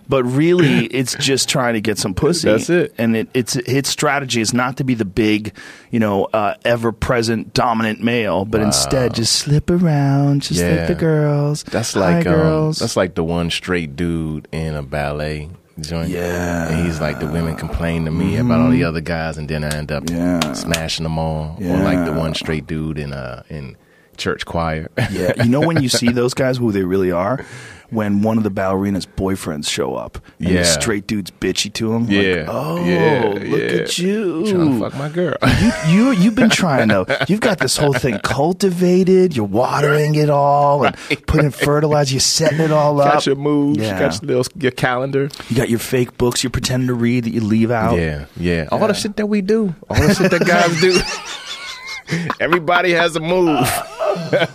but 0.08 0.24
really 0.24 0.86
it's 0.86 1.14
just 1.16 1.48
trying 1.48 1.74
to 1.74 1.80
get 1.80 1.98
some 1.98 2.14
pussy. 2.14 2.48
That's 2.48 2.70
it. 2.70 2.94
And 2.98 3.16
it, 3.16 3.28
it's 3.34 3.56
its 3.56 3.88
strategy 3.88 4.40
is 4.40 4.52
not 4.52 4.76
to 4.78 4.84
be 4.84 4.94
the 4.94 5.04
big, 5.04 5.56
you 5.90 6.00
know, 6.00 6.24
uh, 6.26 6.54
ever 6.64 6.92
present 6.92 7.54
dominant 7.54 8.02
male, 8.02 8.44
but 8.44 8.60
instead 8.60 9.14
just 9.14 9.34
slip 9.36 9.70
around, 9.70 10.42
just 10.42 10.62
like 10.62 10.86
the 10.86 10.94
girls. 10.94 11.62
That's 11.64 11.94
Hi, 11.94 12.00
like 12.18 12.26
um, 12.26 12.34
girls. 12.34 12.78
that's 12.78 12.96
like 12.96 13.14
the 13.14 13.24
one 13.24 13.50
straight 13.50 13.96
dude 13.96 14.48
in 14.52 14.74
a 14.74 14.82
ballet 14.82 15.48
joint. 15.80 16.10
Yeah. 16.10 16.20
Mm-hmm. 16.66 16.74
and 16.74 16.86
he's 16.86 17.00
like 17.00 17.20
the 17.20 17.26
women 17.26 17.56
complain 17.56 18.04
to 18.04 18.10
me 18.10 18.36
about 18.36 18.60
all 18.60 18.70
the 18.70 18.84
other 18.84 19.00
guys, 19.00 19.38
and 19.38 19.48
then 19.48 19.64
I 19.64 19.68
end 19.76 19.90
up 19.92 20.04
Yeah. 20.08 20.52
smashing 20.52 21.04
them 21.04 21.18
all. 21.18 21.56
Or 21.60 21.76
like 21.78 22.04
the 22.04 22.12
one 22.12 22.34
straight 22.34 22.66
dude 22.66 22.98
in 22.98 23.12
uh 23.12 23.42
in 23.48 23.76
church 24.18 24.44
choir. 24.44 24.88
Yeah, 25.10 25.42
you 25.42 25.48
know 25.50 25.60
when 25.60 25.82
you 25.82 25.88
see 25.88 26.10
those 26.10 26.34
guys 26.34 26.58
who 26.58 26.72
they 26.72 26.82
really 26.82 27.10
are, 27.12 27.44
when 27.90 28.20
one 28.20 28.36
of 28.36 28.44
the 28.44 28.50
ballerina's 28.50 29.06
boyfriends 29.06 29.70
show 29.70 29.94
up, 29.94 30.18
and 30.38 30.48
Yeah. 30.50 30.58
the 30.58 30.64
straight 30.66 31.06
dude's 31.06 31.30
bitchy 31.30 31.72
to 31.74 31.94
him. 31.94 32.04
Yeah. 32.10 32.40
like, 32.40 32.46
oh, 32.48 32.84
Yeah, 32.84 33.22
look 33.50 33.60
yeah. 33.60 33.66
at 33.80 33.98
you, 33.98 34.46
Trying 34.50 34.72
to 34.74 34.78
fuck 34.80 34.94
my 34.98 35.08
girl. 35.08 35.34
you, 35.60 35.72
you 35.94 36.10
you've 36.12 36.34
been 36.34 36.50
trying 36.50 36.88
to 36.90 37.24
you've 37.28 37.40
got 37.40 37.58
this 37.60 37.76
whole 37.78 37.94
thing 37.94 38.18
cultivated 38.22 39.34
you're 39.34 39.46
watering 39.46 40.16
it 40.16 40.28
all 40.28 40.84
and 40.84 40.94
putting 41.26 41.50
fertilizer 41.50 42.12
you're 42.14 42.20
setting 42.20 42.60
it 42.60 42.70
all 42.72 43.00
up 43.00 43.14
got 43.14 43.26
your 43.26 43.36
moves. 43.36 43.78
Yeah. 43.78 43.94
You 43.94 44.00
got 44.00 44.22
your 44.22 44.28
little 44.36 44.52
your 44.60 44.72
calendar. 44.72 45.30
you 45.48 45.56
got 45.56 45.70
your 45.70 45.78
fake 45.78 46.18
books 46.18 46.42
you're 46.44 46.50
pretending 46.50 46.88
to 46.88 46.94
read 46.94 47.24
that 47.24 47.30
you 47.30 47.40
leave 47.40 47.70
out 47.70 47.96
Yeah, 47.96 48.26
yeah. 48.36 48.68
All 48.70 48.86
the 48.86 48.92
shit 48.92 49.16
that 49.16 49.26
we 49.26 49.40
do. 49.40 49.74
All 49.88 49.96
the 50.00 50.14
shit 50.14 50.30
that 50.30 50.46
guys 50.46 50.78
do. 50.82 51.00
Everybody 52.40 52.92
has 52.92 53.16
a 53.16 53.20
move. 53.20 53.66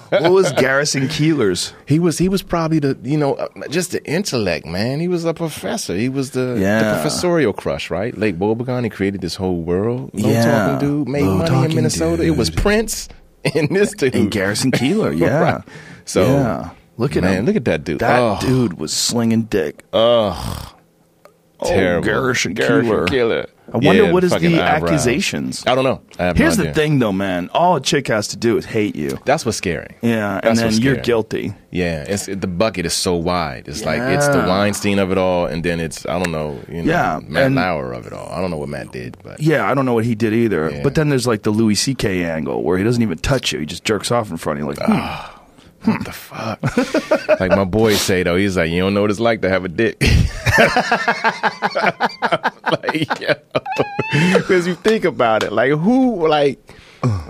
What 0.10 0.32
was 0.32 0.52
Garrison 0.54 1.08
Keillor's? 1.08 1.74
He 1.88 2.00
was 2.00 2.18
he 2.18 2.30
was 2.30 2.42
probably 2.42 2.80
the 2.80 2.98
you 3.04 3.18
know 3.18 3.34
uh, 3.36 3.48
just 3.70 3.92
the 3.92 4.04
intellect 4.06 4.66
man. 4.66 5.00
He 5.00 5.08
was 5.08 5.26
a 5.26 5.34
professor. 5.34 5.96
He 5.96 6.10
was 6.10 6.32
the, 6.32 6.58
Yeah. 6.60 6.80
the 6.84 6.94
professorial 7.02 7.54
crush, 7.54 7.90
right? 7.90 8.16
Lake 8.18 8.38
Wobegon. 8.38 8.84
He 8.84 8.90
created 8.90 9.22
this 9.22 9.36
whole 9.36 9.62
world. 9.62 10.12
Low 10.14 10.30
Yeah. 10.30 10.46
talking 10.46 10.88
dude 10.88 11.08
made 11.10 11.24
Low 11.24 11.38
money 11.38 11.66
in 11.66 11.76
Minnesota. 11.76 12.24
It 12.24 12.38
was. 12.38 12.50
Prince 12.50 13.10
and 13.56 13.70
this 13.70 13.94
dude 13.94 14.16
And 14.16 14.30
Garrison 14.32 14.72
Keillor, 14.80 15.18
yeah. 15.18 15.40
Right. 15.40 15.62
So 16.06 16.24
yeah. 16.26 16.70
Look 16.98 17.16
at 17.18 17.24
man, 17.24 17.40
him. 17.40 17.46
look 17.48 17.56
at 17.56 17.66
that 17.66 17.84
dude. 17.84 18.00
That 18.00 18.20
oh, 18.20 18.38
dude 18.40 18.74
was 18.80 18.94
slinging 18.94 19.44
dick. 19.44 19.84
Ugh. 19.94 20.73
Terrible. 21.68 22.06
Garrison 22.06 22.54
Garrison 22.54 22.92
Keillor. 22.92 23.08
Keillor. 23.08 23.48
I 23.74 23.78
wonder 23.78 24.04
Yeah, 24.04 24.12
what 24.12 24.24
is 24.26 24.32
the 24.32 24.60
eyebrows. 24.62 24.84
accusations. 24.92 25.64
I 25.66 25.74
don't 25.74 25.86
know. 25.86 26.02
I 26.20 26.26
have 26.26 26.38
Here's 26.38 26.58
no 26.58 26.66
the 26.66 26.74
thing, 26.74 27.00
though, 27.00 27.14
man. 27.14 27.50
All 27.54 27.78
a 27.78 27.82
chick 27.82 28.08
has 28.10 28.28
to 28.30 28.38
do 28.38 28.58
is 28.58 28.66
hate 28.66 28.96
you. 28.96 29.18
That's 29.26 29.46
what's 29.46 29.58
scary. 29.58 29.96
Yeah, 30.02 30.40
and 30.44 30.58
then 30.58 30.74
you're 30.74 30.98
guilty. 30.98 31.54
Yeah, 31.72 32.04
it's 32.08 32.26
the 32.26 32.46
bucket 32.48 32.86
is 32.86 32.94
so 32.94 33.16
wide. 33.16 33.68
It's 33.70 33.84
like 33.86 34.02
it's 34.02 34.28
the 34.28 34.40
Weinstein 34.48 35.00
of 35.00 35.12
it 35.12 35.18
all, 35.18 35.46
and 35.46 35.64
then 35.64 35.80
it's 35.80 36.06
I 36.06 36.22
don't 36.22 36.32
know, 36.32 36.60
you 36.68 36.84
know, 36.84 36.92
Yeah, 36.92 37.20
Matt 37.26 37.46
and- 37.46 37.56
Lauer 37.56 37.94
of 37.94 38.06
it 38.06 38.14
all. 38.14 38.30
I 38.32 38.42
don't 38.42 38.52
know 38.52 38.58
what 38.58 38.70
Matt 38.70 38.92
did, 38.92 39.18
but 39.24 39.40
Yeah, 39.42 39.70
I 39.70 39.74
don't 39.74 39.86
know 39.86 39.94
what 39.94 40.06
he 40.06 40.14
did 40.14 40.34
either. 40.34 40.70
Yeah. 40.70 40.84
But 40.84 40.96
then 40.96 41.08
there's 41.10 41.26
like 41.26 41.44
the 41.44 41.52
Louis 41.52 41.76
C.K. 41.76 42.26
angle 42.26 42.64
where 42.64 42.78
he 42.78 42.84
doesn't 42.84 43.02
even 43.02 43.18
touch 43.20 43.54
you; 43.54 43.60
he 43.60 43.66
just 43.66 43.86
jerks 43.86 44.12
off 44.12 44.30
in 44.30 44.38
front 44.38 44.60
of 44.60 44.66
you. 44.66 44.70
Like, 44.72 44.80
hmm. 44.86 45.33
What 45.86 46.06
the 46.06 46.12
fuck? 46.12 47.40
like 47.40 47.52
my 47.52 47.64
boy 47.64 47.96
say 47.96 48.24
though, 48.24 48.36
he's 48.36 48.58
like, 48.58 48.72
you 48.72 48.80
don't 48.80 48.94
know 48.94 49.02
what 49.02 49.12
it's 49.12 49.20
like 49.20 49.42
to 49.42 49.50
have 49.50 49.66
a 49.66 49.70
dick. 49.70 50.02
like, 52.72 53.10
because 54.34 54.68
you 54.68 54.76
think 54.76 55.06
about 55.06 55.44
it, 55.44 55.52
like 55.52 55.72
who, 55.72 56.28
like 56.28 56.60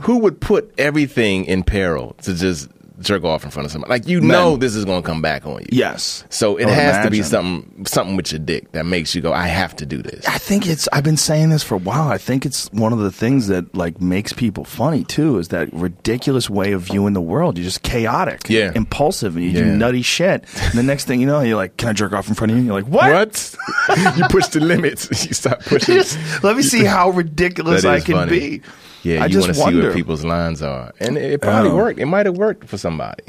who 0.02 0.20
would 0.20 0.40
put 0.40 0.74
everything 0.78 1.46
in 1.46 1.64
peril 1.64 2.16
to 2.22 2.34
just 2.34 2.70
jerk 3.00 3.24
off 3.24 3.44
in 3.44 3.52
front 3.52 3.66
of 3.66 3.72
somebody? 3.72 3.90
Like 3.90 4.08
you 4.08 4.22
know, 4.22 4.56
this 4.58 4.76
is 4.76 4.86
going 4.86 5.02
to 5.02 5.06
come 5.08 5.22
back 5.22 5.46
on 5.46 5.62
you. 5.62 5.68
yes. 5.72 6.24
So 6.30 6.58
it 6.58 6.68
has 6.70 7.04
to 7.06 7.12
be 7.12 7.22
something, 7.24 7.86
something 7.86 8.16
with 8.16 8.32
your 8.32 8.40
dick 8.40 8.72
that 8.74 8.86
makes 8.86 9.14
you 9.16 9.22
go, 9.22 9.34
I 9.34 9.48
have 9.48 9.76
to 9.78 9.86
do 9.86 10.02
this. 10.02 10.26
I 10.28 10.38
think 10.38 10.68
it's. 10.68 10.88
I've 10.94 11.04
been 11.04 11.18
saying 11.18 11.50
this 11.50 11.64
for 11.64 11.76
a 11.76 11.80
while. 11.80 12.08
I 12.10 12.18
think 12.18 12.46
it's 12.46 12.72
one 12.72 12.94
of 12.94 13.00
the 13.00 13.12
things 13.12 13.48
that 13.48 13.74
like 13.76 14.02
makes 14.02 14.34
people 14.34 14.64
funny 14.64 15.04
too. 15.04 15.38
Is 15.40 15.50
that 15.50 15.72
ridiculous 15.74 16.50
way 16.50 16.72
of 16.74 16.82
viewing 16.84 17.14
the 17.14 17.22
world? 17.22 17.58
You're 17.58 17.66
just 17.66 17.84
chaotic, 17.84 18.50
Yeah. 18.50 18.72
impulsive, 18.76 19.36
and 19.36 19.46
you 19.46 19.52
do 19.54 19.66
nutty 19.66 20.02
shit. 20.02 20.46
And 20.62 20.74
the 20.74 20.84
next 20.84 21.06
thing 21.06 21.20
you 21.20 21.28
know, 21.28 21.42
you're 21.42 21.58
like, 21.58 21.78
"Can 21.78 21.90
I 21.90 21.94
jerk 21.94 22.14
off 22.14 22.28
in 22.28 22.36
front 22.36 22.52
of 22.52 22.58
you?" 22.58 22.60
And 22.60 22.68
you're 22.68 22.76
like, 22.82 22.88
"What?" 22.92 23.14
What? 23.14 24.18
you 24.18 24.24
push 24.30 24.48
the 24.48 24.60
limits. 24.60 25.10
You 25.28 25.34
stop 25.34 25.62
pushing. 25.62 25.96
Just 25.96 26.18
let 26.44 26.56
me 26.58 26.64
see 26.64 26.84
how 26.84 27.10
ridiculous 27.12 27.86
I 27.86 28.00
can 28.02 28.16
funny. 28.16 28.32
be. 28.40 28.62
Yeah, 29.04 29.24
I 29.24 29.28
you 29.28 29.40
want 29.40 29.50
to 29.50 29.54
see 29.54 29.62
what 29.64 29.74
where 29.76 29.94
people's 29.94 30.24
lines 30.26 30.62
are, 30.62 30.92
and 31.00 31.18
it, 31.18 31.34
it 31.34 31.42
probably 31.42 31.72
Oh. 31.72 31.76
worked. 31.76 32.00
It 32.00 32.06
might 32.06 32.26
have 32.26 32.38
worked 32.38 32.68
for 32.68 32.78
somebody. 32.78 33.24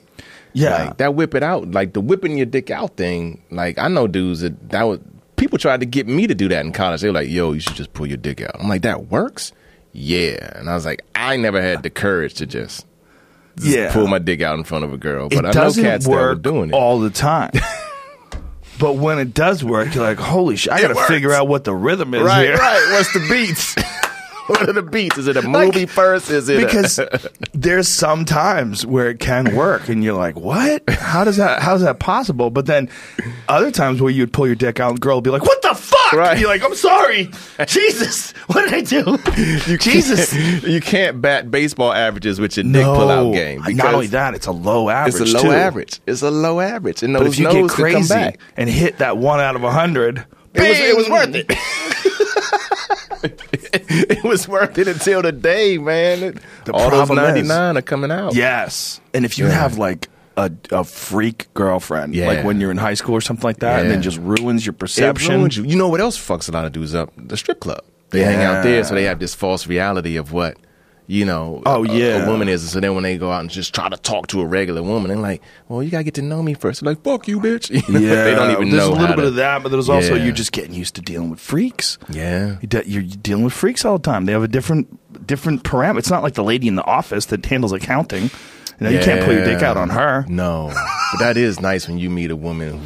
Yeah. 0.52 0.84
like 0.86 0.96
that 0.98 1.14
whip 1.16 1.34
it 1.34 1.42
out, 1.42 1.70
like 1.72 1.92
the 1.94 2.00
whipping 2.00 2.36
your 2.36 2.46
dick 2.46 2.70
out 2.70 2.96
thing. 2.96 3.42
Like 3.50 3.76
I 3.78 3.88
know 3.88 4.06
dudes 4.06 4.40
that 4.40 4.70
that 4.70 4.84
was 4.84 5.00
people 5.36 5.58
tried 5.58 5.80
to 5.80 5.86
get 5.86 6.06
me 6.06 6.28
to 6.28 6.34
do 6.34 6.48
that 6.48 6.64
in 6.64 6.70
college. 6.72 7.00
They 7.00 7.08
were 7.08 7.14
like, 7.14 7.28
"Yo, 7.28 7.52
you 7.52 7.60
should 7.60 7.74
just 7.74 7.92
pull 7.92 8.06
your 8.06 8.16
dick 8.18 8.40
out." 8.40 8.52
I'm 8.60 8.68
like, 8.68 8.82
"That 8.82 9.06
works." 9.10 9.50
Yeah, 9.92 10.56
and 10.58 10.70
I 10.70 10.74
was 10.74 10.84
like, 10.86 11.02
I 11.14 11.36
never 11.36 11.60
had 11.62 11.82
the 11.84 11.90
courage 11.90 12.34
to 12.34 12.46
just, 12.46 12.84
Yeah. 13.60 13.92
pull 13.92 14.06
my 14.08 14.18
dick 14.18 14.42
out 14.42 14.58
in 14.58 14.64
front 14.64 14.84
of 14.84 14.92
a 14.92 14.96
girl, 14.96 15.26
it 15.26 15.34
but 15.36 15.44
I 15.44 15.48
know 15.48 15.52
doesn't 15.52 15.84
cats 15.84 16.04
that 16.04 16.10
were 16.10 16.34
doing 16.34 16.70
it. 16.70 16.72
all 16.74 16.98
the 16.98 17.10
time. 17.10 17.52
but 18.78 18.94
when 18.94 19.18
it 19.20 19.34
does 19.34 19.62
work, 19.64 19.94
you're 19.94 20.02
like, 20.04 20.18
holy 20.18 20.56
shit! 20.56 20.72
I 20.72 20.80
got 20.80 20.88
to 20.88 20.94
figure 21.06 21.32
out 21.32 21.46
what 21.48 21.62
the 21.64 21.74
rhythm 21.74 22.12
is 22.14 22.22
right, 22.22 22.46
here. 22.46 22.56
right. 22.56 22.88
What's 22.92 23.12
the 23.12 23.20
beats? 23.28 23.74
what 24.46 24.68
are 24.68 24.72
the 24.72 24.82
beats? 24.82 25.18
Is 25.18 25.26
it 25.26 25.36
a 25.36 25.40
Like, 25.40 25.66
movie 25.74 25.86
first? 25.86 26.30
Is 26.30 26.48
it 26.48 26.62
a- 26.62 26.66
because 26.66 27.00
there's 27.54 27.88
some 27.88 28.24
times 28.24 28.84
where 28.86 29.08
it 29.10 29.20
can 29.20 29.54
work, 29.56 29.88
and 29.88 30.02
you're 30.04 30.14
like, 30.16 30.36
"What? 30.36 30.82
How 30.88 31.24
does 31.24 31.36
that? 31.38 31.62
How's 31.62 31.80
that 31.82 31.98
possible?" 31.98 32.50
But 32.50 32.66
then 32.66 32.88
other 33.48 33.70
times 33.70 34.00
where 34.00 34.10
you'd 34.10 34.32
pull 34.32 34.46
your 34.46 34.56
dick 34.56 34.80
out, 34.80 34.90
and 34.90 35.00
girl 35.00 35.16
would 35.16 35.24
be 35.24 35.30
like, 35.30 35.42
"What 35.44 35.62
the 35.62 35.74
fuck?" 35.74 36.12
Right. 36.12 36.32
And 36.32 36.40
you're 36.40 36.48
like, 36.50 36.62
"I'm 36.62 36.74
sorry, 36.74 37.30
Jesus, 37.66 38.32
what 38.48 38.62
did 38.68 38.74
I 38.74 38.80
do?" 38.82 39.18
You 39.70 39.78
Jesus. 39.78 40.32
can't, 40.32 40.62
you 40.64 40.80
can't 40.80 41.20
bat 41.22 41.50
baseball 41.50 41.92
averages 41.92 42.38
with 42.40 42.56
your 42.56 42.64
dick 42.64 42.84
pull 42.84 43.10
out 43.10 43.32
game. 43.32 43.62
Not 43.76 43.94
only 43.94 44.08
that, 44.08 44.34
it's 44.34 44.46
a 44.46 44.52
low 44.52 44.88
average. 44.88 45.20
it's 45.22 45.30
a 45.32 45.36
low 45.36 45.42
too. 45.42 45.52
average. 45.52 46.00
It's 46.06 46.22
a 46.22 46.30
low 46.30 46.60
average, 46.60 47.02
and 47.02 47.14
But 47.14 47.24
those 47.24 47.34
if 47.34 47.38
you 47.40 47.50
get 47.50 47.68
crazy 47.70 48.34
and 48.56 48.68
hit 48.68 48.98
that 48.98 49.16
one 49.16 49.40
out 49.40 49.56
of 49.56 49.64
a 49.64 49.70
hundred, 49.70 50.24
It 50.54 50.60
was, 50.60 50.78
it 50.78 50.96
was 50.96 51.08
worth 51.08 51.34
it. 51.34 51.46
it 53.22 54.24
was 54.24 54.48
worth 54.48 54.78
it 54.78 54.88
until 54.88 55.22
the 55.22 55.32
day, 55.32 55.78
man. 55.78 56.40
The 56.64 56.72
All 56.72 56.90
those 56.90 57.06
problem 57.06 57.18
is- 57.18 57.24
ninety 57.24 57.42
nine 57.48 57.76
are 57.76 57.82
coming 57.82 58.10
out. 58.10 58.34
Yes, 58.34 59.00
and 59.12 59.24
if 59.24 59.38
you 59.38 59.46
Yeah. 59.46 59.52
have 59.52 59.78
like 59.78 60.08
a, 60.36 60.50
a 60.72 60.84
freak 60.84 61.52
girlfriend, 61.54 62.14
Yeah. 62.14 62.26
like 62.26 62.44
when 62.44 62.60
you're 62.60 62.70
in 62.70 62.76
high 62.76 62.94
school 62.94 63.14
or 63.14 63.20
something 63.20 63.44
like 63.44 63.58
that, 63.60 63.80
and 63.80 63.90
then 63.90 64.02
just 64.02 64.18
ruins 64.18 64.66
your 64.66 64.72
perception. 64.72 65.36
ruins 65.38 65.56
you. 65.56 65.64
You 65.64 65.76
know 65.76 65.88
what 65.88 66.00
else 66.00 66.18
fucks 66.18 66.48
a 66.48 66.52
lot 66.52 66.64
of 66.64 66.72
dudes 66.72 66.94
up? 66.94 67.12
The 67.16 67.36
strip 67.36 67.60
club. 67.60 67.82
They 68.10 68.22
hang 68.22 68.42
out 68.44 68.62
there, 68.62 68.84
so 68.84 68.94
they 68.94 69.04
have 69.04 69.18
this 69.18 69.34
false 69.34 69.66
reality 69.66 70.16
of 70.16 70.32
what 70.32 70.56
you 71.06 71.24
know. 71.24 71.62
Oh, 71.66 71.84
a- 71.84 71.88
yeah. 71.88 72.24
a, 72.24 72.28
woman 72.28 72.48
is. 72.48 72.70
So 72.70 72.80
then 72.80 72.94
when 72.94 73.02
they 73.02 73.18
go 73.18 73.30
out 73.30 73.40
and 73.40 73.50
just 73.50 73.74
try 73.74 73.88
to 73.88 73.96
talk 73.96 74.26
to 74.28 74.40
a 74.40 74.46
regular 74.46 74.82
woman, 74.82 75.08
they're 75.08 75.16
like, 75.18 75.42
"Well, 75.68 75.82
you 75.82 75.90
gotta 75.90 76.04
get 76.04 76.14
to 76.14 76.22
know 76.22 76.42
me 76.42 76.54
first. 76.54 76.80
They're 76.82 76.92
like, 76.92 77.02
"Fuck 77.04 77.28
you, 77.28 77.40
bitch." 77.40 77.70
You 77.88 77.92
know, 77.92 78.00
Yeah, 78.00 78.24
they 78.24 78.34
don't 78.34 78.50
even 78.52 78.70
there's 78.70 78.88
know. 78.88 78.94
a 78.94 78.98
little 78.98 79.16
bit 79.16 79.22
to- 79.22 79.28
of 79.28 79.34
that, 79.36 79.62
but 79.62 79.70
there's 79.70 79.88
also 79.88 80.14
Yeah. 80.14 80.24
you're 80.24 80.32
just 80.34 80.52
getting 80.52 80.74
used 80.74 80.94
to 80.96 81.00
dealing 81.02 81.30
with 81.30 81.40
freaks. 81.40 81.98
Yeah. 82.10 82.56
You're 82.86 83.02
dealing 83.02 83.44
with 83.44 83.52
freaks 83.52 83.84
all 83.84 83.98
the 83.98 84.02
time. 84.02 84.24
They 84.26 84.32
have 84.32 84.42
a 84.42 84.48
different 84.48 85.26
different 85.26 85.62
parameter. 85.64 85.98
It's 85.98 86.10
not 86.10 86.22
like 86.22 86.34
the 86.34 86.44
lady 86.44 86.68
in 86.68 86.74
the 86.76 86.84
office 86.84 87.26
that 87.26 87.44
handles 87.46 87.72
accounting. 87.72 88.24
You 88.24 88.30
know, 88.80 88.90
you 88.90 88.98
can't 88.98 89.24
pull 89.24 89.32
your 89.32 89.44
dick 89.44 89.62
out 89.62 89.76
on 89.76 89.90
her. 89.90 90.24
No, 90.28 90.72
but 91.12 91.18
that 91.20 91.36
is 91.36 91.60
nice 91.60 91.86
when 91.86 91.98
you 91.98 92.10
meet 92.10 92.30
a 92.32 92.36
woman 92.36 92.80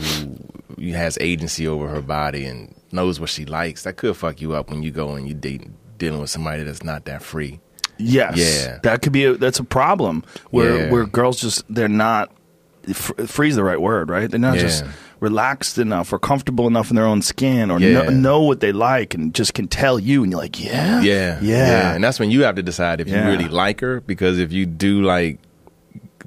who 0.76 0.92
has 0.92 1.16
agency 1.20 1.66
over 1.66 1.88
her 1.88 2.02
body 2.02 2.44
and 2.44 2.75
knows 2.92 3.18
what 3.18 3.30
she 3.30 3.46
likes. 3.46 3.84
That 3.84 3.96
could 3.96 4.14
fuck 4.16 4.40
you 4.42 4.52
up 4.54 4.70
when 4.70 4.82
you 4.82 4.90
go 4.90 5.12
and 5.14 5.26
you 5.26 5.32
date 5.34 5.66
dealing 5.96 6.20
with 6.20 6.28
somebody 6.30 6.62
that's 6.62 6.82
not 6.82 7.06
that 7.06 7.22
free. 7.22 7.58
Yes, 7.98 8.36
Yeah. 8.66 8.78
that 8.82 9.02
could 9.02 9.12
be 9.12 9.24
a, 9.24 9.34
that's 9.34 9.58
a 9.58 9.64
problem 9.64 10.24
where 10.50 10.86
Yeah. 10.86 10.90
where 10.90 11.04
girls 11.06 11.40
just 11.40 11.64
they're 11.68 11.88
not 11.88 12.30
fr- 12.92 13.24
free's 13.26 13.56
the 13.56 13.64
right 13.64 13.80
word, 13.80 14.08
right? 14.10 14.30
They're 14.30 14.38
not 14.40 14.56
Yeah. 14.56 14.62
just 14.62 14.84
relaxed 15.20 15.78
enough 15.78 16.12
or 16.12 16.18
comfortable 16.20 16.68
enough 16.68 16.90
in 16.90 16.96
their 16.96 17.04
own 17.06 17.22
skin 17.22 17.70
or 17.72 17.80
know, 17.80 18.04
Yeah. 18.04 18.10
know 18.10 18.42
what 18.42 18.60
they 18.60 18.70
like 18.70 19.14
and 19.14 19.34
just 19.34 19.52
can 19.52 19.66
tell 19.66 19.98
you 19.98 20.22
and 20.22 20.30
you're 20.30 20.40
like, 20.40 20.62
yeah, 20.64 21.00
Yeah, 21.02 21.38
yeah, 21.42 21.92
and 21.94 22.04
that's 22.04 22.20
when 22.20 22.30
you 22.30 22.44
have 22.44 22.54
to 22.54 22.62
decide 22.62 23.00
if 23.00 23.08
Yeah. 23.08 23.24
you 23.24 23.30
really 23.32 23.48
like 23.48 23.80
her. 23.80 24.00
Because 24.00 24.38
if 24.38 24.52
you 24.52 24.64
do 24.64 25.02
like 25.02 25.40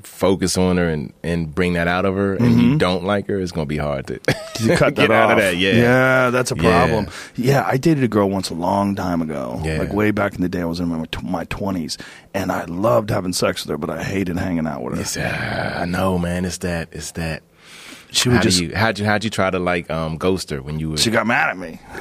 focus 0.03 0.57
on 0.57 0.77
her 0.77 0.87
and 0.87 1.13
and 1.23 1.53
bring 1.53 1.73
that 1.73 1.87
out 1.87 2.05
of 2.05 2.15
her, 2.15 2.35
and 2.35 2.61
you 2.61 2.77
don't 2.77 3.03
like 3.03 3.27
her, 3.27 3.39
it's 3.39 3.51
gonna 3.51 3.65
be 3.65 3.77
hard 3.77 4.07
to, 4.07 4.19
Mm-hmm. 4.61 4.75
Cut 4.75 4.93
get 4.95 5.07
that 5.07 5.11
out 5.11 5.31
off. 5.31 5.37
of 5.37 5.43
that. 5.43 5.57
Yeah, 5.57 5.71
yeah, 5.73 6.29
that's 6.29 6.51
a 6.51 6.55
problem. 6.55 7.07
Yeah. 7.35 7.63
I 7.67 7.77
dated 7.77 8.03
a 8.03 8.07
girl 8.07 8.29
once 8.29 8.49
a 8.49 8.53
long 8.53 8.95
time 8.95 9.21
ago, 9.21 9.59
Yeah. 9.63 9.79
like 9.79 9.91
way 9.93 10.11
back 10.11 10.35
in 10.35 10.41
the 10.41 10.49
day. 10.49 10.61
I 10.61 10.65
was 10.65 10.79
in 10.79 10.87
my 10.87 11.05
my 11.23 11.45
twenties, 11.45 11.97
and 12.33 12.51
I 12.51 12.65
loved 12.65 13.09
having 13.09 13.33
sex 13.33 13.63
with 13.65 13.71
her, 13.71 13.77
but 13.77 13.89
I 13.89 14.03
hated 14.03 14.37
hanging 14.37 14.67
out 14.67 14.83
with 14.83 14.97
her. 15.15 15.21
Uh, 15.21 15.79
I 15.81 15.85
know, 15.85 16.17
man. 16.19 16.45
It's 16.45 16.59
that. 16.59 16.89
It's 16.91 17.11
that. 17.11 17.41
She 18.11 18.29
would 18.29 18.37
How 18.37 18.41
just 18.43 18.59
do 18.59 18.65
you 18.65 18.75
how'd 18.75 18.99
you 18.99 19.05
how'd 19.05 19.23
you 19.23 19.29
try 19.29 19.49
to 19.49 19.57
like 19.59 19.89
um 19.89 20.17
ghost 20.17 20.49
her 20.49 20.61
when 20.61 20.79
you 20.79 20.91
were 20.91 20.97
She 20.97 21.09
got 21.11 21.25
mad 21.25 21.49
at 21.49 21.57
me. 21.57 21.79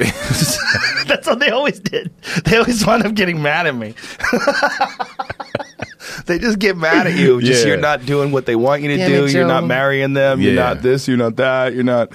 That's 1.06 1.26
what 1.26 1.38
they 1.38 1.50
always 1.50 1.78
did. 1.80 2.10
They 2.44 2.56
always 2.58 2.84
wound 2.86 3.04
up 3.04 3.14
getting 3.14 3.40
mad 3.42 3.66
at 3.66 3.74
me. 3.76 3.94
they 6.26 6.38
just 6.38 6.58
get 6.58 6.76
mad 6.76 7.06
at 7.06 7.14
you. 7.14 7.40
Just 7.40 7.62
Yeah. 7.62 7.68
you're 7.68 7.80
not 7.80 8.04
doing 8.06 8.32
what 8.32 8.46
they 8.46 8.56
want 8.56 8.82
you 8.82 8.88
to 8.88 8.96
Damn 8.96 9.10
do. 9.10 9.24
it, 9.24 9.32
you're 9.32 9.46
not 9.46 9.60
Joe. 9.62 9.66
marrying 9.66 10.12
them. 10.14 10.40
You're 10.40 10.54
Yeah. 10.54 10.60
not 10.74 10.82
this. 10.82 11.06
You're 11.08 11.16
not 11.16 11.36
that. 11.36 11.74
You're 11.74 11.84
not. 11.84 12.10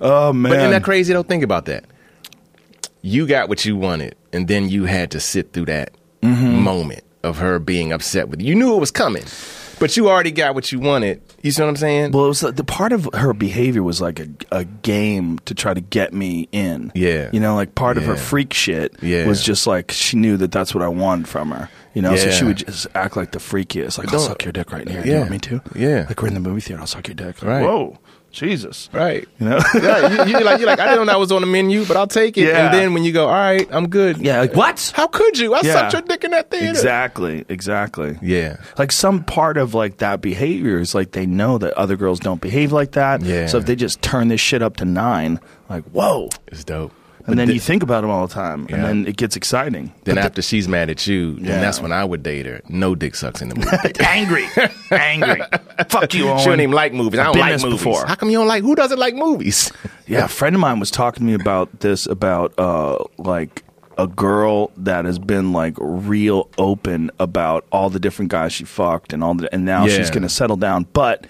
Oh 0.00 0.32
man. 0.32 0.50
But 0.50 0.58
isn't 0.58 0.70
that 0.70 0.84
crazy 0.84 1.12
Don't 1.12 1.28
Think 1.28 1.42
about 1.44 1.66
that. 1.66 1.84
You 3.02 3.26
got 3.26 3.48
what 3.48 3.64
you 3.64 3.76
wanted, 3.76 4.14
and 4.32 4.46
then 4.46 4.68
you 4.68 4.84
had 4.84 5.10
to 5.12 5.20
sit 5.20 5.52
through 5.52 5.66
that 5.66 5.94
Mm-hmm. 6.22 6.60
moment 6.62 7.02
of 7.22 7.38
her 7.38 7.58
being 7.58 7.92
upset 7.92 8.28
with 8.28 8.42
you. 8.42 8.48
You 8.48 8.54
knew 8.54 8.74
it 8.76 8.78
was 8.78 8.90
coming, 8.90 9.24
but 9.78 9.96
you 9.96 10.06
already 10.10 10.30
got 10.30 10.54
what 10.54 10.70
you 10.70 10.78
wanted. 10.78 11.22
You 11.42 11.50
see 11.50 11.62
what 11.62 11.68
I'm 11.68 11.76
saying? 11.76 12.12
Well, 12.12 12.26
it 12.26 12.28
was 12.28 12.42
like, 12.42 12.56
the 12.56 12.64
part 12.64 12.92
of 12.92 13.08
her 13.14 13.32
behavior 13.32 13.82
was 13.82 14.00
like 14.00 14.20
a, 14.20 14.28
a 14.52 14.64
game 14.64 15.38
to 15.46 15.54
try 15.54 15.72
to 15.72 15.80
get 15.80 16.12
me 16.12 16.48
in. 16.52 16.92
Yeah. 16.94 17.30
you 17.32 17.40
know, 17.40 17.54
like 17.54 17.74
part 17.74 17.96
of 17.96 18.04
her 18.04 18.16
freak 18.16 18.52
shit 18.52 18.94
Yeah. 19.02 19.26
was 19.26 19.42
just 19.42 19.66
like 19.66 19.90
she 19.90 20.16
knew 20.18 20.36
that 20.36 20.52
that's 20.52 20.74
what 20.74 20.82
I 20.84 20.88
wanted 20.88 21.28
from 21.28 21.50
her. 21.50 21.70
You 21.94 22.02
know, 22.02 22.14
so 22.14 22.30
she 22.30 22.44
would 22.44 22.58
just 22.58 22.86
act 22.94 23.16
like 23.16 23.32
the 23.32 23.38
freakiest. 23.40 23.98
Like, 23.98 24.12
I'll 24.12 24.20
suck 24.20 24.44
your 24.44 24.52
dick 24.52 24.70
right 24.70 24.86
here. 24.88 25.02
Do 25.02 25.08
you 25.08 25.14
Yeah. 25.14 25.20
want 25.20 25.30
me 25.32 25.38
to? 25.38 25.62
Yeah. 25.74 26.04
Like 26.08 26.20
we're 26.22 26.28
in 26.28 26.34
the 26.34 26.40
movie 26.40 26.60
theater. 26.60 26.80
I'll 26.80 26.86
suck 26.86 27.08
your 27.08 27.14
dick. 27.16 27.42
Like, 27.42 27.50
Right. 27.50 27.62
Whoa, 27.64 27.98
Jesus. 28.30 28.88
right. 28.92 29.26
You 29.38 29.48
know. 29.48 29.60
yeah, 29.74 30.24
you, 30.24 30.30
you're 30.32 30.40
like 30.42 30.58
you're 30.60 30.66
like 30.68 30.78
I 30.80 30.84
didn't 30.90 31.06
know 31.06 31.12
that 31.12 31.18
was 31.18 31.32
on 31.32 31.40
the 31.40 31.46
menu, 31.46 31.84
but 31.84 31.96
I'll 31.96 32.06
take 32.06 32.36
it. 32.38 32.46
Yeah. 32.48 32.66
And 32.66 32.74
then 32.74 32.94
when 32.94 33.02
you 33.04 33.12
go, 33.12 33.26
all 33.26 33.32
right, 33.32 33.66
I'm 33.70 33.88
good. 33.88 34.18
yeah. 34.18 34.40
Like 34.40 34.54
what? 34.54 34.92
How 34.94 35.06
could 35.06 35.38
you? 35.38 35.54
I 35.54 35.60
Yeah. 35.62 35.72
sucked 35.72 35.92
your 35.94 36.02
dick 36.02 36.24
in 36.24 36.30
that 36.32 36.50
theater. 36.50 36.68
Exactly. 36.70 37.44
Exactly. 37.48 38.18
Yeah. 38.22 38.56
Like 38.78 38.92
some 38.92 39.24
part 39.24 39.56
of 39.56 39.74
like 39.74 39.98
that 39.98 40.20
behavior 40.20 40.78
is 40.78 40.94
like 40.94 41.12
they 41.12 41.26
know 41.26 41.58
that 41.58 41.72
other 41.74 41.96
girls 41.96 42.20
don't 42.20 42.40
behave 42.40 42.72
like 42.72 42.92
that. 42.92 43.22
Yeah. 43.22 43.46
So 43.46 43.58
if 43.58 43.66
they 43.66 43.76
just 43.76 44.00
turn 44.02 44.28
this 44.28 44.40
shit 44.40 44.62
up 44.62 44.76
to 44.78 44.84
nine, 44.84 45.40
like 45.68 45.84
whoa. 45.84 46.28
It's 46.48 46.64
dope. 46.64 46.92
And 47.26 47.38
then 47.38 47.48
the- 47.48 47.54
you 47.54 47.60
think 47.60 47.82
about 47.82 48.00
them 48.02 48.10
all 48.10 48.26
the 48.26 48.32
time, 48.34 48.66
and 48.70 48.84
then 48.84 49.06
it 49.06 49.16
gets 49.16 49.36
exciting. 49.36 49.92
Then 50.04 50.16
But 50.16 50.24
after 50.24 50.42
she's 50.42 50.68
mad 50.68 50.90
at 50.90 51.06
you, 51.06 51.36
Yeah. 51.40 51.48
then 51.52 51.60
that's 51.60 51.80
when 51.80 51.92
I 51.92 52.04
would 52.04 52.22
date 52.22 52.46
her. 52.46 52.60
No 52.68 52.94
dick 52.94 53.14
sucks 53.14 53.42
in 53.42 53.48
the 53.48 53.54
movie. 53.56 53.92
angry, 54.00 54.46
angry. 54.90 55.42
Fuck 55.88 56.14
you, 56.14 56.28
Owen. 56.30 56.38
she 56.38 56.46
don't 56.46 56.60
even 56.60 56.74
like 56.74 56.92
movies. 56.92 57.20
I 57.20 57.24
don't 57.24 57.36
like 57.38 57.60
movies. 57.62 57.78
before. 57.78 58.06
How 58.06 58.14
come 58.14 58.30
you 58.30 58.38
don't 58.38 58.46
like? 58.48 58.62
Who 58.62 58.74
doesn't 58.74 58.98
like 58.98 59.14
movies? 59.14 59.72
Yeah, 60.06 60.24
a 60.24 60.28
friend 60.28 60.54
of 60.56 60.60
mine 60.60 60.80
was 60.80 60.90
talking 60.90 61.20
to 61.20 61.24
me 61.26 61.34
about 61.34 61.80
this 61.80 62.06
about 62.06 62.52
uh 62.58 62.98
like 63.18 63.62
a 63.98 64.06
girl 64.06 64.70
that 64.78 65.04
has 65.04 65.18
been 65.18 65.52
like 65.52 65.74
real 65.78 66.48
open 66.58 67.10
about 67.18 67.66
all 67.70 67.90
the 67.90 68.00
different 68.00 68.30
guys 68.30 68.52
she 68.52 68.64
fucked 68.64 69.12
and 69.12 69.22
all 69.22 69.34
the 69.34 69.52
and 69.54 69.64
now 69.64 69.84
Yeah. 69.84 69.96
she's 69.98 70.10
going 70.10 70.22
to 70.22 70.28
settle 70.28 70.56
down, 70.56 70.86
but 70.94 71.26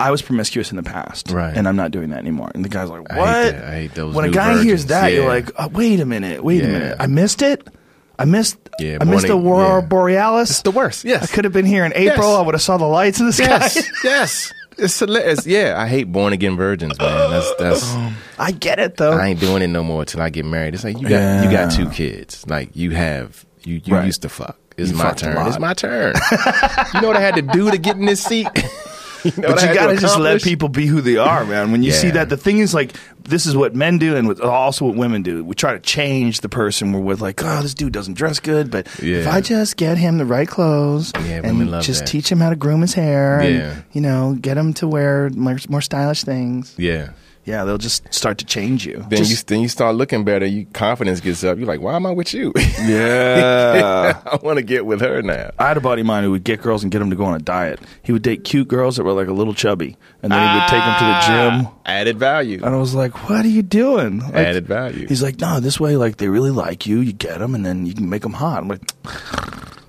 I 0.00 0.10
was 0.10 0.22
promiscuous 0.22 0.70
in 0.70 0.76
the 0.76 0.82
past, 0.82 1.30
Right. 1.30 1.54
and 1.56 1.68
I'm 1.68 1.76
not 1.76 1.90
doing 1.90 2.10
that 2.10 2.18
anymore. 2.18 2.50
And 2.54 2.64
the 2.64 2.68
guy's 2.68 2.88
like, 2.88 3.02
I 3.12 3.18
"What?" 3.18 3.28
hate 3.44 3.50
that. 3.52 3.64
I 3.64 3.70
hate 3.74 3.94
those 3.94 4.14
when 4.14 4.24
a 4.24 4.28
new 4.28 4.34
guy 4.34 4.52
hears 4.62 4.82
virgins. 4.84 4.86
that, 4.86 5.12
you're 5.12 5.28
like, 5.28 5.50
oh, 5.58 5.68
"Wait 5.68 6.00
a 6.00 6.06
minute, 6.06 6.42
wait 6.42 6.64
a 6.64 6.68
minute, 6.68 6.96
I 6.98 7.06
missed 7.06 7.42
it. 7.42 7.68
I 8.18 8.24
missed. 8.24 8.56
Yeah, 8.78 8.98
I 9.00 9.04
missed 9.04 9.26
the 9.28 9.34
morning- 9.34 9.46
aurora 9.46 9.80
yeah. 9.80 9.86
borealis. 9.86 10.50
It's 10.50 10.62
the 10.62 10.70
worst. 10.72 11.04
Yes. 11.04 11.22
I 11.22 11.26
could 11.34 11.44
have 11.44 11.52
been 11.54 11.64
here 11.66 11.84
in 11.86 11.92
April. 11.94 12.30
Yes. 12.30 12.38
I 12.38 12.42
would 12.42 12.54
have 12.54 12.62
saw 12.62 12.76
the 12.76 12.84
lights 12.86 13.18
in 13.20 13.26
the 13.26 13.32
sky. 13.32 13.46
Yes, 13.46 13.90
yes. 14.04 14.52
It's, 14.78 14.98
hilarious. 14.98 15.46
yeah. 15.46 15.74
I 15.78 15.86
hate 15.86 16.04
born 16.10 16.32
again 16.32 16.56
virgins, 16.56 16.98
man. 16.98 17.30
That's 17.30 17.54
that's. 17.58 17.96
I 18.38 18.52
get 18.52 18.78
it 18.78 18.96
though. 18.96 19.12
I 19.12 19.28
ain't 19.28 19.40
doing 19.40 19.62
it 19.62 19.68
no 19.68 19.82
more 19.84 20.04
till 20.06 20.20
I 20.22 20.28
get 20.30 20.44
married. 20.46 20.74
It's 20.74 20.84
like 20.84 20.98
you 21.00 21.08
got 21.08 21.44
you 21.44 21.50
got 21.50 21.72
two 21.72 21.88
kids. 21.90 22.44
Like 22.46 22.74
you 22.76 22.90
have 22.92 23.44
you 23.64 23.80
you 23.84 23.94
Right. 23.94 24.06
used 24.06 24.22
to 24.22 24.28
fuck. 24.28 24.56
It's 24.78 24.90
You 24.92 24.96
my 24.96 25.12
turn. 25.12 25.46
It's 25.46 25.58
my 25.58 25.74
turn. 25.74 26.14
you 26.94 27.00
know 27.02 27.08
what 27.08 27.16
I 27.16 27.20
had 27.20 27.34
to 27.36 27.42
do 27.42 27.70
to 27.70 27.76
get 27.78 27.96
in 27.96 28.06
this 28.06 28.22
seat. 28.22 28.48
you 29.24 29.32
know 29.36 29.48
But 29.54 29.62
you 29.62 29.74
gotta 29.74 29.96
just 29.96 30.18
let 30.18 30.42
people 30.42 30.68
be 30.68 30.86
who 30.86 31.00
they 31.00 31.16
are, 31.16 31.44
man. 31.44 31.72
When 31.72 31.82
you 31.82 31.92
see 31.92 32.10
that, 32.10 32.28
the 32.28 32.36
thing 32.36 32.58
is 32.58 32.72
like 32.74 32.92
this 33.22 33.46
is 33.46 33.56
what 33.56 33.74
men 33.74 33.98
do, 33.98 34.16
and 34.16 34.40
also 34.40 34.86
what 34.86 34.96
women 34.96 35.22
do. 35.22 35.44
We 35.44 35.54
try 35.54 35.72
to 35.72 35.80
change 35.80 36.40
the 36.40 36.48
person 36.48 36.92
we're 36.92 37.00
with. 37.00 37.20
Like, 37.20 37.42
oh, 37.44 37.62
this 37.62 37.74
dude 37.74 37.92
doesn't 37.92 38.14
dress 38.14 38.40
good, 38.40 38.70
but 38.70 38.86
if 39.00 39.26
I 39.28 39.40
just 39.40 39.76
get 39.76 39.98
him 39.98 40.18
the 40.18 40.24
right 40.26 40.48
clothes 40.48 41.12
Yeah, 41.16 41.42
and 41.44 41.70
just 41.82 42.00
that. 42.00 42.08
teach 42.08 42.30
him 42.30 42.40
how 42.40 42.50
to 42.50 42.56
groom 42.56 42.80
his 42.80 42.94
hair, 42.94 43.40
Yeah. 43.42 43.48
and 43.48 43.84
you 43.92 44.00
know, 44.00 44.36
get 44.40 44.56
him 44.56 44.72
to 44.74 44.88
wear 44.88 45.30
more, 45.30 45.56
more 45.68 45.80
stylish 45.80 46.24
things. 46.24 46.74
Yeah. 46.76 47.10
Yeah, 47.50 47.64
they'll 47.64 47.78
just 47.78 48.02
start 48.14 48.38
to 48.38 48.44
change 48.44 48.86
you. 48.86 49.04
Then 49.08 49.18
Just- 49.24 49.30
you 49.30 49.36
then 49.46 49.60
you 49.62 49.68
start 49.68 49.96
looking 49.96 50.22
better. 50.24 50.46
Your 50.46 50.66
confidence 50.72 51.20
gets 51.20 51.42
up. 51.42 51.58
You're 51.58 51.66
like, 51.66 51.80
why 51.80 51.96
am 51.96 52.06
I 52.06 52.12
with 52.12 52.32
you? 52.32 52.52
yeah. 52.80 54.20
I 54.24 54.36
want 54.42 54.58
to 54.58 54.62
get 54.62 54.86
with 54.86 55.00
her 55.00 55.20
now. 55.22 55.50
I 55.58 55.68
had 55.68 55.76
a 55.76 55.80
buddy 55.80 56.02
of 56.02 56.06
mine 56.06 56.22
who 56.24 56.30
would 56.30 56.44
get 56.44 56.62
girls 56.62 56.82
and 56.82 56.92
get 56.92 57.00
them 57.00 57.10
to 57.10 57.16
go 57.16 57.24
on 57.24 57.34
a 57.34 57.38
diet. 57.42 57.80
He 58.02 58.12
would 58.12 58.22
date 58.22 58.44
cute 58.44 58.68
girls 58.68 58.96
that 58.96 59.04
were 59.04 59.12
like 59.12 59.26
a 59.28 59.32
little 59.32 59.54
chubby, 59.54 59.96
and 60.22 60.30
then 60.32 60.40
he 60.48 60.54
would 60.60 60.68
take 60.68 60.80
them 60.80 60.98
to 60.98 61.04
the 61.04 61.20
gym. 61.26 61.66
Ah, 61.66 61.74
Added 61.86 62.18
value. 62.18 62.60
And 62.62 62.72
I 62.74 62.78
was 62.78 62.94
like, 62.94 63.28
"What 63.28 63.44
are 63.44 63.48
you 63.48 63.62
doing?" 63.62 64.20
Like, 64.20 64.34
Added 64.34 64.66
value. 64.68 65.08
He's 65.08 65.22
like, 65.22 65.40
"No, 65.40 65.58
this 65.58 65.80
way, 65.80 65.96
like 65.96 66.18
they 66.18 66.28
really 66.28 66.52
like 66.52 66.86
you. 66.86 67.00
You 67.00 67.12
get 67.12 67.38
them, 67.40 67.54
and 67.56 67.66
then 67.66 67.84
you 67.86 67.94
can 67.94 68.08
make 68.08 68.22
them 68.22 68.32
hot." 68.34 68.62
I'm 68.62 68.68
like, 68.68 68.80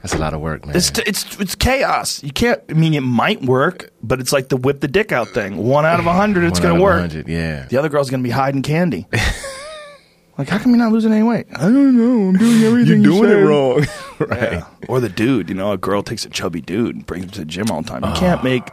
That's 0.01 0.15
a 0.15 0.17
lot 0.17 0.33
of 0.33 0.41
work, 0.41 0.65
man. 0.65 0.75
"It's 0.75 0.89
it's 1.05 1.39
it's 1.39 1.53
chaos. 1.55 2.23
You 2.23 2.31
can't. 2.31 2.59
I 2.69 2.73
mean, 2.73 2.93
it 2.95 3.01
might 3.01 3.41
work, 3.43 3.91
but 4.01 4.19
it's 4.19 4.33
like 4.33 4.49
the 4.49 4.57
whip 4.57 4.79
the 4.79 4.87
dick 4.87 5.11
out 5.11 5.27
thing. 5.29 5.57
One 5.57 5.85
out 5.85 5.99
of 5.99 6.07
a 6.07 6.13
hundred, 6.13 6.45
it's 6.45 6.59
gonna 6.59 6.81
work. 6.81 7.01
100, 7.01 7.27
yeah. 7.27 7.65
The 7.67 7.77
other 7.77 7.89
girl's 7.89 8.09
gonna 8.09 8.23
be 8.23 8.31
hiding 8.31 8.63
candy. 8.63 9.05
like, 10.37 10.49
how 10.49 10.57
come 10.57 10.71
you're 10.71 10.79
not 10.79 10.91
losing 10.91 11.11
any 11.13 11.23
weight? 11.23 11.45
I 11.53 11.61
don't 11.61 11.95
know. 11.97 12.29
I'm 12.29 12.37
doing 12.37 12.63
everything. 12.63 13.03
You're 13.03 13.13
you 13.13 13.27
doing 13.27 13.29
it 13.29 13.43
wrong. 13.45 13.85
right. 14.19 14.53
Yeah. 14.53 14.65
Or 14.87 14.99
the 14.99 15.09
dude, 15.09 15.49
you 15.49 15.55
know, 15.55 15.71
a 15.71 15.77
girl 15.77 16.01
takes 16.03 16.25
a 16.25 16.29
chubby 16.29 16.61
dude 16.61 16.95
and 16.95 17.05
brings 17.05 17.25
him 17.25 17.31
to 17.31 17.39
the 17.41 17.45
gym 17.45 17.69
all 17.69 17.81
the 17.83 17.89
time. 17.89 18.03
You 18.03 18.09
Ah. 18.09 18.19
can't 18.19 18.43
make 18.43 18.69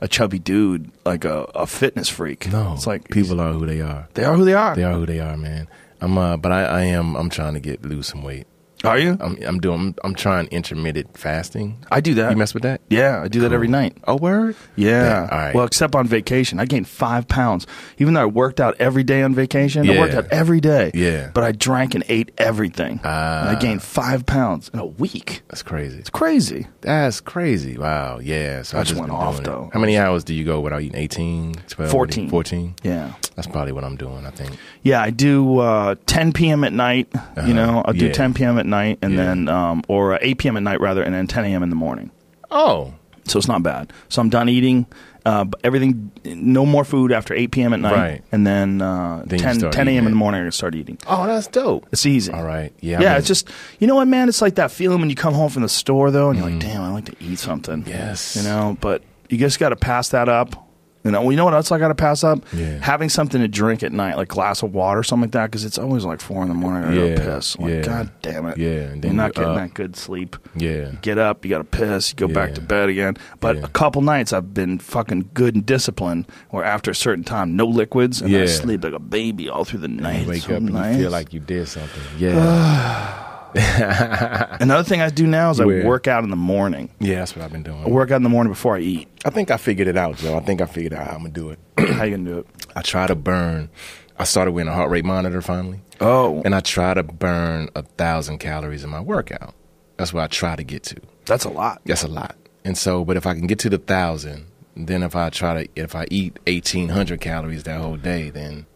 a 0.00 0.08
chubby 0.08 0.38
dude 0.38 0.90
like 1.04 1.26
a, 1.26 1.42
a 1.54 1.66
fitness 1.66 2.08
freak. 2.08 2.50
No, 2.50 2.72
it's 2.72 2.86
like 2.86 3.10
people 3.10 3.38
are 3.40 3.52
who 3.52 3.66
they 3.66 3.82
are. 3.82 4.08
They 4.14 4.24
are 4.24 4.34
who 4.34 4.46
they 4.46 4.54
are. 4.54 4.74
They 4.74 4.84
are 4.84 4.94
who 4.94 5.04
they 5.04 5.20
are, 5.20 5.36
man. 5.36 5.68
I'm 6.00 6.16
uh, 6.16 6.38
but 6.38 6.52
I, 6.52 6.62
I 6.64 6.82
am 6.84 7.16
I'm 7.16 7.28
trying 7.28 7.52
to 7.52 7.60
get 7.60 7.84
lose 7.84 8.06
some 8.06 8.22
weight. 8.22 8.46
Are 8.82 8.98
you? 8.98 9.16
I'm 9.20 9.36
I'm 9.44 9.58
doing 9.60 9.94
I'm, 10.02 10.14
trying 10.14 10.46
intermittent 10.48 11.16
fasting. 11.18 11.84
I 11.90 12.00
do 12.00 12.14
that. 12.14 12.30
You 12.30 12.36
mess 12.36 12.54
with 12.54 12.62
that? 12.62 12.80
Yeah, 12.88 13.20
I 13.22 13.28
do 13.28 13.40
that 13.40 13.52
every 13.52 13.68
night. 13.68 13.96
Oh, 14.06 14.16
word? 14.16 14.56
Yeah. 14.76 15.28
all 15.30 15.38
right. 15.38 15.54
Well, 15.54 15.64
except 15.66 15.94
on 15.94 16.06
vacation, 16.06 16.58
I 16.58 16.64
gained 16.64 16.88
five 16.88 17.28
pounds. 17.28 17.66
Even 17.98 18.14
though 18.14 18.22
I 18.22 18.26
worked 18.26 18.58
out 18.60 18.76
every 18.78 19.02
day 19.02 19.22
on 19.22 19.34
vacation, 19.34 19.88
I 19.88 19.92
Yeah. 19.92 20.00
worked 20.00 20.14
out 20.14 20.26
every 20.30 20.60
day. 20.60 20.90
Yeah. 20.94 21.30
But 21.34 21.44
I 21.44 21.52
drank 21.52 21.94
and 21.94 22.04
ate 22.08 22.32
everything. 22.38 23.00
Ah. 23.04 23.40
and 23.48 23.56
I 23.56 23.60
gained 23.60 23.82
five 23.82 24.24
pounds 24.24 24.70
in 24.72 24.78
a 24.78 24.86
week. 24.86 25.42
That's 25.48 25.62
crazy. 25.62 25.98
It's 25.98 26.10
crazy. 26.10 26.66
That's 26.80 27.20
crazy. 27.20 27.76
Wow. 27.76 28.18
Yeah. 28.22 28.62
So 28.62 28.78
I 28.78 28.80
I 28.80 28.84
just 28.84 28.90
just 28.92 29.00
went 29.00 29.10
been 29.12 29.16
off, 29.20 29.34
doing 29.34 29.42
it. 29.42 29.50
though. 29.50 29.70
How 29.74 29.80
many 29.80 29.98
hours 29.98 30.24
do 30.24 30.32
you 30.34 30.44
go 30.44 30.60
without 30.60 30.80
eating? 30.80 30.96
18, 30.98 31.54
12, 31.68 31.90
14. 31.90 32.30
14? 32.30 32.74
Yeah. 32.82 33.12
That's 33.36 33.46
probably 33.46 33.72
what 33.72 33.84
I'm 33.84 33.96
doing, 33.96 34.24
I 34.26 34.30
think. 34.30 34.56
Yeah, 34.82 35.00
I 35.02 35.10
do 35.10 35.58
uh, 35.58 35.94
10 36.06 36.32
p.m. 36.32 36.64
at 36.64 36.72
night. 36.72 37.08
You 37.46 37.54
know, 37.54 37.82
I'll 37.84 37.92
do 37.94 38.06
Yeah. 38.06 38.12
10 38.12 38.34
p.m. 38.34 38.58
at 38.58 38.66
night, 38.70 38.98
and 39.02 39.12
Yeah. 39.14 39.24
then 39.24 39.48
um, 39.48 39.82
or 39.88 40.14
uh, 40.14 40.18
8 40.20 40.38
p.m. 40.38 40.56
at 40.56 40.62
night 40.62 40.80
rather, 40.80 41.02
and 41.02 41.14
then 41.14 41.26
10 41.26 41.44
a.m. 41.44 41.62
in 41.62 41.70
the 41.70 41.76
morning. 41.76 42.10
Oh. 42.50 42.94
So 43.26 43.38
it's 43.38 43.46
not 43.48 43.62
bad. 43.62 43.92
So 44.08 44.20
I'm 44.22 44.30
done 44.30 44.48
eating. 44.48 44.86
Uh, 45.26 45.44
everything, 45.62 46.10
no 46.24 46.64
more 46.64 46.82
food 46.82 47.12
after 47.12 47.34
8 47.34 47.50
p.m. 47.52 47.74
at 47.74 47.80
night, 47.80 47.92
Right. 47.94 48.24
and 48.32 48.46
then, 48.46 48.80
uh, 48.80 49.22
Then 49.26 49.38
10, 49.38 49.70
10 49.70 49.88
a.m. 49.88 50.06
in 50.06 50.12
the 50.12 50.16
morning. 50.16 50.44
I 50.46 50.48
start 50.48 50.74
eating. 50.74 50.96
Oh, 51.06 51.26
that's 51.26 51.46
dope. 51.46 51.86
It's 51.92 52.06
easy. 52.06 52.32
All 52.32 52.42
right. 52.42 52.72
Yeah. 52.80 53.02
Yeah, 53.02 53.14
I 53.14 53.18
it's 53.18 53.26
just 53.28 53.46
you 53.78 53.86
know 53.86 53.96
what, 53.96 54.08
man. 54.08 54.30
It's 54.30 54.40
like 54.40 54.54
that 54.54 54.70
feeling 54.70 54.98
when 55.00 55.10
you 55.10 55.16
come 55.16 55.34
home 55.34 55.50
from 55.50 55.62
the 55.62 55.68
store, 55.68 56.10
though, 56.10 56.30
and 56.30 56.38
you're 56.38 56.48
like, 56.48 56.56
Mm. 56.58 56.60
"Damn, 56.62 56.80
I 56.82 56.90
like 56.92 57.04
to 57.04 57.14
eat 57.20 57.38
something." 57.38 57.84
Yes. 57.86 58.34
you 58.34 58.42
know. 58.44 58.78
But 58.80 59.02
you 59.28 59.36
just 59.36 59.58
got 59.60 59.68
to 59.68 59.76
pass 59.76 60.08
that 60.08 60.30
up. 60.30 60.66
You 61.02 61.10
know, 61.12 61.22
well, 61.22 61.30
you 61.30 61.36
know 61.38 61.46
what 61.46 61.54
else 61.54 61.72
I 61.72 61.78
got 61.78 61.88
to 61.88 61.94
pass 61.94 62.22
up? 62.22 62.40
Yeah. 62.52 62.78
Having 62.78 63.08
something 63.08 63.40
to 63.40 63.48
drink 63.48 63.82
at 63.82 63.90
night, 63.90 64.18
like 64.18 64.30
a 64.30 64.34
glass 64.34 64.62
of 64.62 64.74
water, 64.74 65.00
or 65.00 65.02
something 65.02 65.28
like 65.28 65.32
that, 65.32 65.46
because 65.46 65.64
it's 65.64 65.78
always 65.78 66.04
like 66.04 66.20
four 66.20 66.42
in 66.42 66.48
the 66.48 66.54
morning. 66.54 66.84
I 66.90 66.92
Yeah, 66.92 67.14
gotta 67.16 67.30
piss. 67.36 67.58
Like, 67.58 67.70
yeah. 67.70 67.80
God 67.80 68.10
damn 68.20 68.46
it. 68.46 68.58
Yeah, 68.58 68.68
and 68.70 69.00
then 69.02 69.12
you're 69.12 69.16
not 69.22 69.32
getting 69.34 69.50
up. 69.50 69.56
that 69.56 69.72
good 69.72 69.96
sleep. 69.96 70.36
Yeah. 70.54 70.90
You 70.90 70.98
get 71.00 71.16
up, 71.16 71.42
you 71.44 71.48
got 71.48 71.58
to 71.58 71.64
piss, 71.64 72.10
you 72.10 72.16
go 72.16 72.28
back 72.28 72.52
to 72.54 72.60
bed 72.60 72.90
again. 72.90 73.16
But 73.40 73.56
Yeah. 73.56 73.62
a 73.64 73.68
couple 73.68 74.02
nights 74.02 74.34
I've 74.34 74.52
been 74.52 74.78
fucking 74.78 75.30
good 75.32 75.54
and 75.54 75.64
disciplined, 75.64 76.26
where 76.50 76.64
after 76.64 76.90
a 76.90 76.94
certain 76.94 77.24
time, 77.24 77.56
no 77.56 77.64
liquids, 77.64 78.20
and 78.20 78.36
I 78.36 78.40
Yeah. 78.40 78.46
sleep 78.46 78.84
like 78.84 78.92
a 78.92 78.98
baby 78.98 79.48
all 79.48 79.64
through 79.64 79.80
the 79.80 79.88
night. 79.88 80.24
You 80.24 80.28
wake 80.28 80.42
so 80.42 80.54
up 80.56 80.58
and 80.62 80.68
you 80.68 81.02
feel 81.02 81.10
like 81.10 81.32
you 81.32 81.40
did 81.40 81.66
something. 81.66 82.02
Yeah. 82.18 83.16
Another 84.60 84.84
thing 84.84 85.00
I 85.00 85.10
do 85.10 85.26
now 85.26 85.50
is 85.50 85.60
I 85.60 85.64
work 85.64 86.06
out 86.08 86.24
in 86.24 86.30
the 86.30 86.36
morning. 86.36 86.90
yeah, 87.00 87.16
that's 87.16 87.34
what 87.34 87.44
I've 87.44 87.52
been 87.52 87.62
doing. 87.62 87.84
I 87.84 87.88
work 87.88 88.10
out 88.10 88.16
in 88.16 88.22
the 88.22 88.28
morning 88.28 88.52
before 88.52 88.76
I 88.76 88.80
eat. 88.80 89.08
I 89.24 89.30
think 89.30 89.50
I 89.50 89.56
figured 89.56 89.88
it 89.88 89.96
out, 89.96 90.16
Joe. 90.16 90.36
I 90.36 90.40
think 90.40 90.60
I 90.60 90.66
figured 90.66 90.94
out 90.94 91.06
how 91.06 91.12
I'm 91.14 91.22
gonna 91.22 91.30
do 91.30 91.50
it. 91.50 91.58
How 91.94 92.04
you 92.04 92.16
gonna 92.16 92.30
do 92.30 92.38
it? 92.38 92.46
I 92.76 92.82
try 92.82 93.06
to 93.06 93.14
burn. 93.14 93.70
I 94.18 94.24
started 94.24 94.52
wearing 94.52 94.68
a 94.68 94.74
heart 94.74 94.90
rate 94.90 95.04
monitor 95.04 95.40
finally, 95.40 95.80
Oh, 96.00 96.42
and 96.44 96.54
I 96.54 96.60
try 96.60 96.92
to 96.94 97.02
burn 97.02 97.70
a 97.74 97.82
thousand 97.82 98.38
calories 98.38 98.84
in 98.84 98.90
my 98.90 99.00
workout. 99.00 99.54
That's 99.96 100.12
what 100.12 100.22
I 100.22 100.26
try 100.26 100.56
to 100.56 100.62
get 100.62 100.82
to. 100.84 100.96
that's 101.26 101.44
a 101.44 101.48
lot. 101.50 101.80
That's 101.86 102.02
a 102.04 102.08
lot. 102.08 102.36
And 102.64 102.76
so, 102.76 103.04
but 103.04 103.16
if 103.16 103.26
I 103.26 103.32
can 103.34 103.46
get 103.46 103.58
to 103.60 103.70
the 103.70 103.78
thousand, 103.78 104.46
then 104.76 105.02
if 105.02 105.16
I 105.16 105.30
try 105.30 105.64
to, 105.64 105.70
if 105.74 105.94
I 105.94 106.06
eat 106.10 106.38
eighteen 106.46 106.90
hundred 106.90 107.20
calories 107.20 107.62
that 107.64 107.80
whole 107.80 107.96
day, 107.96 108.28
then 108.30 108.66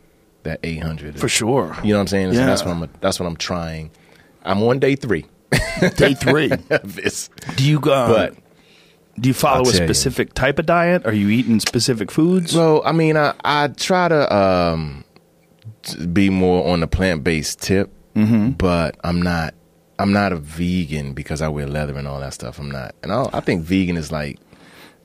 that 0.45 0.61
eight 0.63 0.83
hundred 0.83 1.19
For 1.21 1.29
sure. 1.29 1.77
You 1.85 1.91
know 1.93 1.99
what 1.99 2.01
I'm 2.03 2.07
saying? 2.09 2.33
So 2.33 2.39
Yeah. 2.41 2.47
that's 2.47 2.65
what 2.65 2.71
I'm. 2.77 2.89
That's 3.01 3.21
what 3.21 3.27
I'm 3.27 3.37
trying. 3.37 3.91
I'm 4.45 4.63
on 4.63 4.79
day 4.79 4.97
three 4.97 5.27
Day 5.97 6.15
three. 6.15 6.51
of 6.71 6.97
this, 6.97 7.31
Do 7.57 7.65
you 7.69 7.79
uh, 7.79 8.09
but 8.09 8.35
do 9.21 9.29
you 9.29 9.35
follow 9.35 9.59
I'll 9.65 9.69
a 9.69 9.73
tell 9.73 9.81
you. 9.83 9.87
specific 9.95 10.35
type 10.35 10.59
of 10.59 10.67
diet? 10.67 11.07
Are 11.07 11.13
you 11.13 11.29
eating 11.29 11.61
specific 11.61 12.11
foods? 12.11 12.55
Well, 12.57 12.83
I 12.85 12.93
mean, 12.93 13.17
I 13.17 13.35
I 13.45 13.69
try 13.69 14.09
to 14.09 14.35
um 14.37 15.05
be 16.13 16.31
more 16.31 16.67
on 16.73 16.81
the 16.81 16.87
plant 16.87 17.23
based 17.25 17.61
tip, 17.63 17.91
Mm-hmm. 18.17 18.51
but 18.51 18.97
I'm 19.05 19.21
not. 19.23 19.55
I'm 19.99 20.13
not 20.13 20.33
a 20.33 20.37
vegan 20.37 21.13
because 21.15 21.41
I 21.41 21.47
wear 21.49 21.67
leather 21.67 21.97
and 21.97 22.09
all 22.09 22.19
that 22.21 22.35
stuff. 22.35 22.59
I'm 22.59 22.71
not, 22.71 22.95
and 23.05 23.13
I, 23.13 23.29
I 23.33 23.41
think 23.41 23.63
vegan 23.63 23.97
is 23.97 24.11
like. 24.11 24.39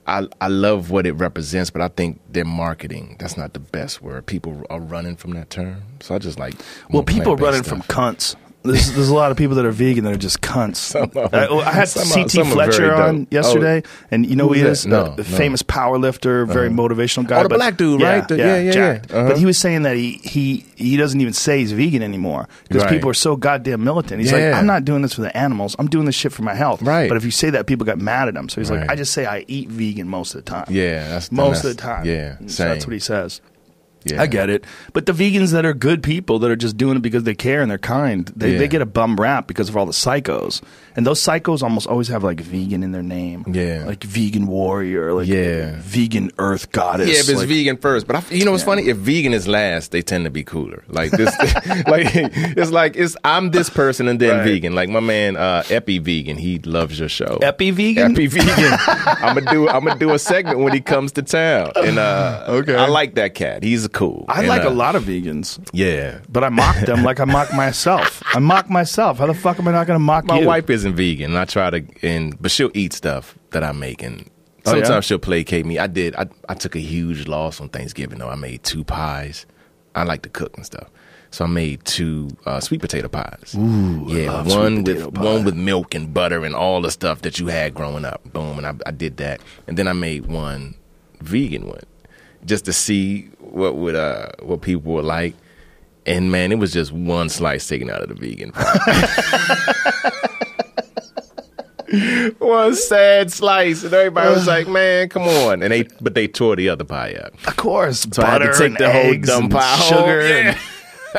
I, 0.07 0.27
I 0.41 0.47
love 0.47 0.89
what 0.89 1.05
it 1.05 1.11
represents, 1.11 1.69
but 1.69 1.83
I 1.83 1.87
think 1.89 2.19
their 2.31 2.45
marketing, 2.45 3.15
that's 3.19 3.37
not 3.37 3.53
the 3.53 3.59
best 3.59 4.01
word. 4.01 4.25
People 4.25 4.65
are 4.71 4.79
running 4.79 5.15
from 5.15 5.33
that 5.33 5.51
term. 5.51 5.83
So 5.99 6.15
I 6.15 6.17
just 6.17 6.39
like. 6.39 6.55
well, 6.89 7.03
people 7.03 7.35
running 7.35 7.61
plant-based 7.61 7.69
from 7.69 7.81
stuff. 7.83 7.95
cunts. 7.95 8.35
There's, 8.61 8.91
there's 8.91 9.07
a 9.07 9.15
lot 9.15 9.31
of 9.31 9.37
people 9.37 9.55
that 9.55 9.63
are 9.65 9.71
vegan 9.71 10.03
that 10.03 10.11
are 10.13 10.17
just 10.17 10.41
cunts. 10.41 10.75
Some 10.75 11.03
of 11.15 11.33
I, 11.33 11.47
them- 11.47 11.57
I 11.59 11.71
had 11.71 11.87
some 11.87 12.05
CT 12.09 12.29
some 12.31 12.47
Fletcher 12.47 12.93
on 12.93 13.19
dope. 13.23 13.31
yesterday, 13.33 13.83
and 14.11 14.25
you 14.25 14.35
know 14.35 14.49
who 14.49 14.53
he 14.55 14.61
is? 14.61 14.85
No, 14.85 15.15
no. 15.15 15.23
famous 15.23 15.61
power 15.61 15.97
lifter, 15.97 16.45
very 16.45 16.69
motivational 16.69 17.25
guy. 17.25 17.39
Oh, 17.39 17.43
the 17.43 17.49
but- 17.49 17.55
black 17.55 17.77
dude, 17.77 18.01
right? 18.01 18.27
The- 18.27 18.37
yeah, 18.37 18.59
yeah, 18.59 18.71
jacked. 18.71 19.11
yeah. 19.11 19.15
Uh-huh. 19.17 19.27
But 19.29 19.37
he 19.37 19.45
was 19.45 19.57
saying 19.57 19.83
that 19.83 19.95
he 19.95 20.19
he 20.23 20.65
he 20.75 20.97
doesn't 20.97 21.21
even 21.21 21.31
say 21.33 21.59
he's 21.59 21.71
vegan 21.71 22.03
anymore 22.03 22.49
because 22.67 22.83
Right. 22.83 22.91
people 22.91 23.09
are 23.09 23.13
so 23.13 23.37
goddamn 23.37 23.81
militant. 23.83 24.19
He's 24.21 24.31
Yeah. 24.31 24.49
like, 24.49 24.55
I'm 24.55 24.67
not 24.67 24.83
doing 24.83 25.03
this 25.03 25.13
for 25.13 25.21
the 25.21 25.35
animals. 25.37 25.77
I'm 25.79 25.87
doing 25.87 26.05
this 26.05 26.15
shit 26.15 26.33
for 26.33 26.43
my 26.43 26.53
health. 26.53 26.81
Right. 26.81 27.07
But 27.07 27.15
if 27.17 27.23
you 27.23 27.31
say 27.31 27.49
that, 27.51 27.65
people 27.65 27.85
got 27.85 27.97
mad 27.97 28.27
at 28.27 28.35
him. 28.35 28.49
So 28.49 28.59
he's 28.59 28.69
like, 28.69 28.89
I 28.89 28.95
just 28.95 29.13
say 29.13 29.25
I 29.25 29.45
eat 29.47 29.69
vegan 29.69 30.09
most 30.09 30.35
of 30.35 30.43
the 30.43 30.49
time. 30.51 30.65
Yeah, 30.69 31.07
that's 31.07 31.31
most 31.31 31.63
that's- 31.63 31.65
of 31.65 31.77
the 31.77 31.81
time. 31.81 32.05
Yeah, 32.05 32.35
So 32.47 32.65
that's 32.65 32.85
what 32.85 32.91
he 32.93 32.99
says. 32.99 33.39
Yeah. 34.05 34.21
I 34.21 34.27
get 34.27 34.49
it. 34.49 34.63
But 34.93 35.05
the 35.05 35.11
vegans 35.11 35.51
that 35.51 35.65
are 35.65 35.73
good 35.73 36.01
people 36.01 36.39
that 36.39 36.49
are 36.49 36.55
just 36.55 36.77
doing 36.77 36.95
it 36.97 37.01
because 37.01 37.23
they 37.23 37.35
care 37.35 37.61
and 37.61 37.69
they're 37.69 37.77
kind, 37.77 38.31
they, 38.35 38.53
Yeah. 38.53 38.57
they 38.59 38.67
get 38.69 38.81
a 38.81 38.85
bum 38.85 39.17
rap 39.17 39.45
because 39.47 39.67
of 39.69 39.75
all 39.75 39.85
the 39.85 39.91
psychos. 39.91 40.61
And 40.95 41.05
those 41.05 41.19
psychos 41.21 41.61
almost 41.63 41.85
always 41.87 42.07
have 42.09 42.23
like 42.23 42.39
vegan 42.41 42.81
in 42.83 42.91
their 42.91 43.03
name. 43.03 43.43
Yeah. 43.51 43.83
Like 43.85 44.03
vegan 44.03 44.47
warrior, 44.47 45.13
like 45.13 45.27
Yeah. 45.27 45.75
vegan 45.79 46.31
earth 46.39 46.71
goddess. 46.71 47.07
Yeah, 47.09 47.15
if 47.15 47.29
it's 47.29 47.39
like- 47.39 47.47
vegan 47.47 47.77
first, 47.77 48.07
but 48.07 48.15
I, 48.17 48.23
you 48.31 48.45
know 48.45 48.51
what's 48.51 48.63
funny? 48.63 48.87
If 48.87 48.97
vegan 48.97 49.33
is 49.33 49.47
last, 49.47 49.91
they 49.91 50.01
tend 50.01 50.23
to 50.25 50.29
be 50.31 50.43
cooler. 50.43 50.83
Like 50.87 51.11
this, 51.11 51.33
like 51.87 52.07
it's 52.13 52.71
like 52.71 52.95
it's 52.95 53.15
I'm 53.23 53.51
this 53.51 53.69
person 53.69 54.07
and 54.07 54.19
then 54.19 54.37
Right. 54.37 54.43
vegan. 54.45 54.73
Like 54.75 54.89
my 54.89 54.99
man 55.01 55.35
uh, 55.37 55.63
Epi 55.69 55.99
Vegan, 55.99 56.37
he 56.37 56.59
loves 56.59 56.99
your 56.99 57.09
show. 57.09 57.37
Epi 57.41 57.71
vegan? 57.71 58.13
Epi 58.13 58.27
Vegan. 58.27 58.77
I'm 58.87 59.35
gonna 59.35 59.51
do 59.51 59.67
I'm 59.69 59.83
gonna 59.85 59.99
do 59.99 60.13
a 60.13 60.19
segment 60.19 60.59
when 60.59 60.73
he 60.73 60.81
comes 60.81 61.11
to 61.13 61.21
town, 61.21 61.71
and 61.75 61.99
uh, 61.99 62.45
Okay. 62.49 62.75
I 62.75 62.87
like 62.87 63.15
that 63.15 63.35
cat. 63.35 63.63
He's 63.63 63.87
cool. 63.93 64.25
I 64.27 64.39
And, 64.39 64.47
like 64.47 64.63
uh, 64.63 64.69
a 64.69 64.71
lot 64.71 64.95
of 64.95 65.03
vegans. 65.03 65.59
Yeah, 65.73 66.19
But 66.29 66.43
I 66.43 66.49
mock 66.49 66.77
them 66.85 67.03
like 67.03 67.19
I 67.19 67.25
mock 67.25 67.53
myself. 67.53 68.21
I 68.33 68.39
mock 68.39 68.69
myself. 68.69 69.17
How 69.19 69.27
the 69.27 69.33
fuck 69.33 69.59
am 69.59 69.67
I 69.67 69.71
not 69.71 69.87
going 69.87 69.95
to 69.95 70.03
mock 70.03 70.25
my 70.25 70.39
you? 70.39 70.47
wife 70.47 70.69
isn't 70.69 70.95
vegan. 70.95 71.35
I 71.35 71.45
try 71.45 71.69
to, 71.69 71.83
and 72.01 72.39
but 72.41 72.51
she'll 72.51 72.71
eat 72.73 72.93
stuff 72.93 73.37
that 73.51 73.63
I 73.63 73.71
make, 73.71 74.01
and 74.03 74.29
Oh, 74.65 74.75
yeah? 74.75 74.83
sometimes 74.83 75.05
she'll 75.05 75.19
placate 75.19 75.65
me. 75.65 75.79
I 75.79 75.87
did. 75.87 76.15
I 76.15 76.27
I 76.49 76.53
took 76.53 76.75
a 76.75 76.79
huge 76.79 77.27
loss 77.27 77.61
on 77.61 77.69
Thanksgiving 77.69 78.19
though. 78.19 78.29
I 78.29 78.35
made 78.35 78.61
two 78.63 78.83
pies. 78.83 79.45
I 79.95 80.03
like 80.03 80.21
to 80.23 80.29
cook 80.29 80.55
and 80.57 80.65
stuff, 80.65 80.89
so 81.31 81.45
I 81.45 81.47
made 81.47 81.83
two 81.85 82.29
uh, 82.45 82.59
sweet 82.59 82.81
potato 82.81 83.07
pies. 83.07 83.55
Ooh, 83.57 84.03
yeah, 84.07 84.43
one 84.43 84.83
with 84.83 85.13
pie. 85.13 85.23
one 85.23 85.45
with 85.45 85.55
milk 85.55 85.95
and 85.95 86.13
butter 86.13 86.43
and 86.45 86.53
all 86.53 86.81
the 86.81 86.91
stuff 86.91 87.21
that 87.21 87.39
you 87.39 87.47
had 87.47 87.73
growing 87.73 88.03
up. 88.05 88.21
Boom, 88.31 88.57
and 88.59 88.67
I, 88.67 88.73
I 88.85 88.91
did 88.91 89.17
that, 89.17 89.39
and 89.65 89.77
then 89.77 89.87
I 89.87 89.93
made 89.93 90.25
one 90.27 90.75
vegan 91.21 91.65
one 91.67 91.81
just 92.45 92.65
to 92.65 92.73
see 92.73 93.29
what 93.51 93.75
would 93.75 93.95
uh 93.95 94.29
what 94.41 94.61
people 94.61 94.93
would 94.93 95.05
like. 95.05 95.35
And 96.05 96.31
man, 96.31 96.51
it 96.51 96.57
was 96.59 96.73
just 96.73 96.91
one 96.91 97.29
slice 97.29 97.67
taken 97.67 97.89
out 97.89 98.01
of 98.01 98.09
the 98.09 98.15
vegan 98.15 98.51
pie. 98.51 100.11
one 102.39 102.75
sad 102.75 103.31
slice, 103.31 103.83
and 103.83 103.93
everybody 103.93 104.29
was 104.33 104.47
like, 104.47 104.67
"Man, 104.67 105.09
come 105.09 105.23
on!" 105.23 105.61
And 105.63 105.71
they, 105.71 105.83
but 106.01 106.15
they 106.15 106.27
tore 106.27 106.55
the 106.55 106.69
other 106.69 106.83
pie 106.83 107.13
up. 107.13 107.33
Of 107.47 107.57
course. 107.57 108.07
So 108.11 108.23
I 108.23 108.27
had 108.31 108.37
to 108.39 108.53
take 108.57 108.77
the 108.77 108.91
whole 108.91 109.15
dumb 109.17 109.49
pie 109.49 109.61
home. 109.77 109.97
sugar. 109.99 110.21
Yeah. 110.27 110.49
and- 110.51 110.57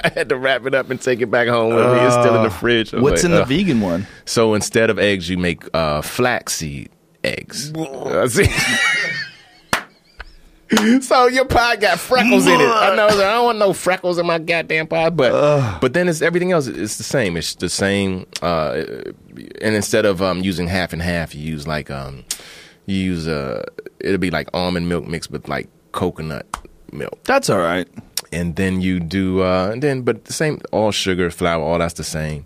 I 0.04 0.08
had 0.14 0.28
to 0.28 0.36
wrap 0.36 0.66
it 0.66 0.74
up 0.74 0.88
and 0.90 1.02
take 1.02 1.20
it 1.20 1.32
back 1.32 1.48
home 1.48 1.74
with 1.74 1.84
me. 1.84 1.98
It's 1.98 2.14
still 2.14 2.36
in 2.36 2.44
the 2.44 2.50
fridge. 2.50 2.94
I 2.94 2.98
was 2.98 3.02
What's 3.02 3.22
like, 3.24 3.30
in 3.30 3.34
the 3.34 3.42
"Ugh." 3.42 3.48
vegan 3.48 3.80
one? 3.80 4.06
So 4.24 4.54
instead 4.54 4.88
of 4.88 5.00
eggs, 5.00 5.28
you 5.28 5.36
make 5.36 5.64
uh, 5.74 6.00
flaxseed 6.00 6.90
eggs. 7.24 7.72
Uh, 7.74 8.28
see? 8.28 8.46
so 11.00 11.26
your 11.26 11.44
pie 11.46 11.76
got 11.76 11.98
freckles 11.98 12.46
in 12.46 12.61
it. 12.61 12.64
I 12.68 12.94
know. 12.94 13.06
I 13.09 13.11
don't 13.11 13.44
want 13.44 13.59
no 13.59 13.72
freckles 13.72 14.18
in 14.18 14.26
my 14.26 14.38
goddamn 14.38 14.87
pie, 14.87 15.11
but 15.11 15.80
but 15.80 15.92
then 15.94 16.09
it's 16.09 16.22
everything 16.22 16.52
else. 16.52 16.66
It's 16.66 16.96
the 16.96 17.02
same. 17.04 17.37
It's 17.37 17.54
the 17.56 17.68
same. 17.68 18.26
Uh, 18.42 18.85
and 19.61 19.74
instead 19.74 20.04
of 20.06 20.22
um, 20.22 20.40
using 20.42 20.68
half 20.68 20.92
and 20.92 21.02
half, 21.02 21.35
you 21.35 21.42
use 21.42 21.66
like 21.66 21.90
um, 21.90 22.24
you 22.87 22.96
use 22.96 23.26
uh, 23.26 23.64
it'll 24.00 24.18
be 24.18 24.30
like 24.30 24.48
almond 24.54 24.88
milk 24.88 25.06
mixed 25.06 25.30
with 25.30 25.48
like 25.48 25.68
coconut 25.92 26.46
milk 26.92 27.18
That's 27.24 27.48
all 27.50 27.59
right. 27.59 27.88
and 28.33 28.56
then 28.56 28.80
you 28.80 29.00
do 29.00 29.42
uh 29.42 29.70
and 29.72 29.83
then 29.83 30.02
but 30.02 30.24
the 30.26 30.33
same 30.33 30.61
all 30.72 30.90
sugar 30.92 31.30
flour 31.30 31.62
all 31.62 31.78
that's 31.78 31.94
the 31.94 32.04
same 32.04 32.44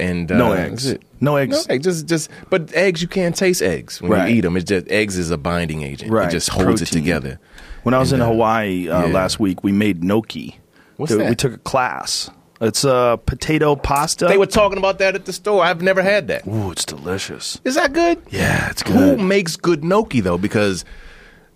and 0.00 0.30
uh, 0.32 0.36
No 0.36 0.54
that's 0.54 0.86
eggs. 0.86 0.98
No 1.20 1.36
eggs. 1.36 1.66
no 1.68 1.74
eggs 1.74 1.84
just 1.84 2.06
just 2.06 2.30
but 2.50 2.72
eggs 2.74 3.00
you 3.02 3.08
can't 3.08 3.36
taste 3.36 3.62
eggs 3.62 4.00
when 4.02 4.10
Right. 4.12 4.30
you 4.30 4.36
eat 4.36 4.40
them 4.42 4.56
it's 4.56 4.66
just 4.68 4.88
eggs 4.90 5.16
is 5.16 5.30
a 5.30 5.38
binding 5.38 5.82
agent 5.82 6.10
Right. 6.10 6.28
it 6.28 6.32
just 6.32 6.48
holds 6.50 6.82
it 6.82 6.86
together 6.86 7.38
When 7.84 7.94
I 7.94 7.98
was 7.98 8.12
And, 8.12 8.22
in 8.22 8.28
uh, 8.28 8.32
Hawaii 8.32 8.88
uh, 8.88 9.06
yeah. 9.06 9.12
last 9.12 9.38
week, 9.38 9.62
we 9.62 9.70
made 9.70 10.02
gnocchi. 10.02 10.58
What's 10.96 11.14
that? 11.14 11.28
We 11.28 11.34
took 11.34 11.52
a 11.52 11.58
class. 11.58 12.30
It's 12.60 12.82
a 12.84 13.20
potato 13.26 13.76
pasta. 13.76 14.26
they 14.26 14.38
were 14.38 14.46
talking 14.46 14.78
about 14.78 14.98
that 14.98 15.14
at 15.14 15.24
the 15.26 15.32
store 15.32 15.62
i've 15.64 15.82
never 15.82 16.02
had 16.02 16.28
that 16.28 16.46
Ooh, 16.46 16.70
it's 16.70 16.84
delicious. 16.84 17.60
is 17.64 17.74
that 17.74 17.92
good 17.92 18.18
Yeah, 18.30 18.70
it's 18.70 18.82
good. 18.82 18.94
who 18.96 19.16
makes 19.22 19.56
good 19.56 19.84
gnocchi 19.84 20.20
though 20.20 20.38
because 20.38 20.84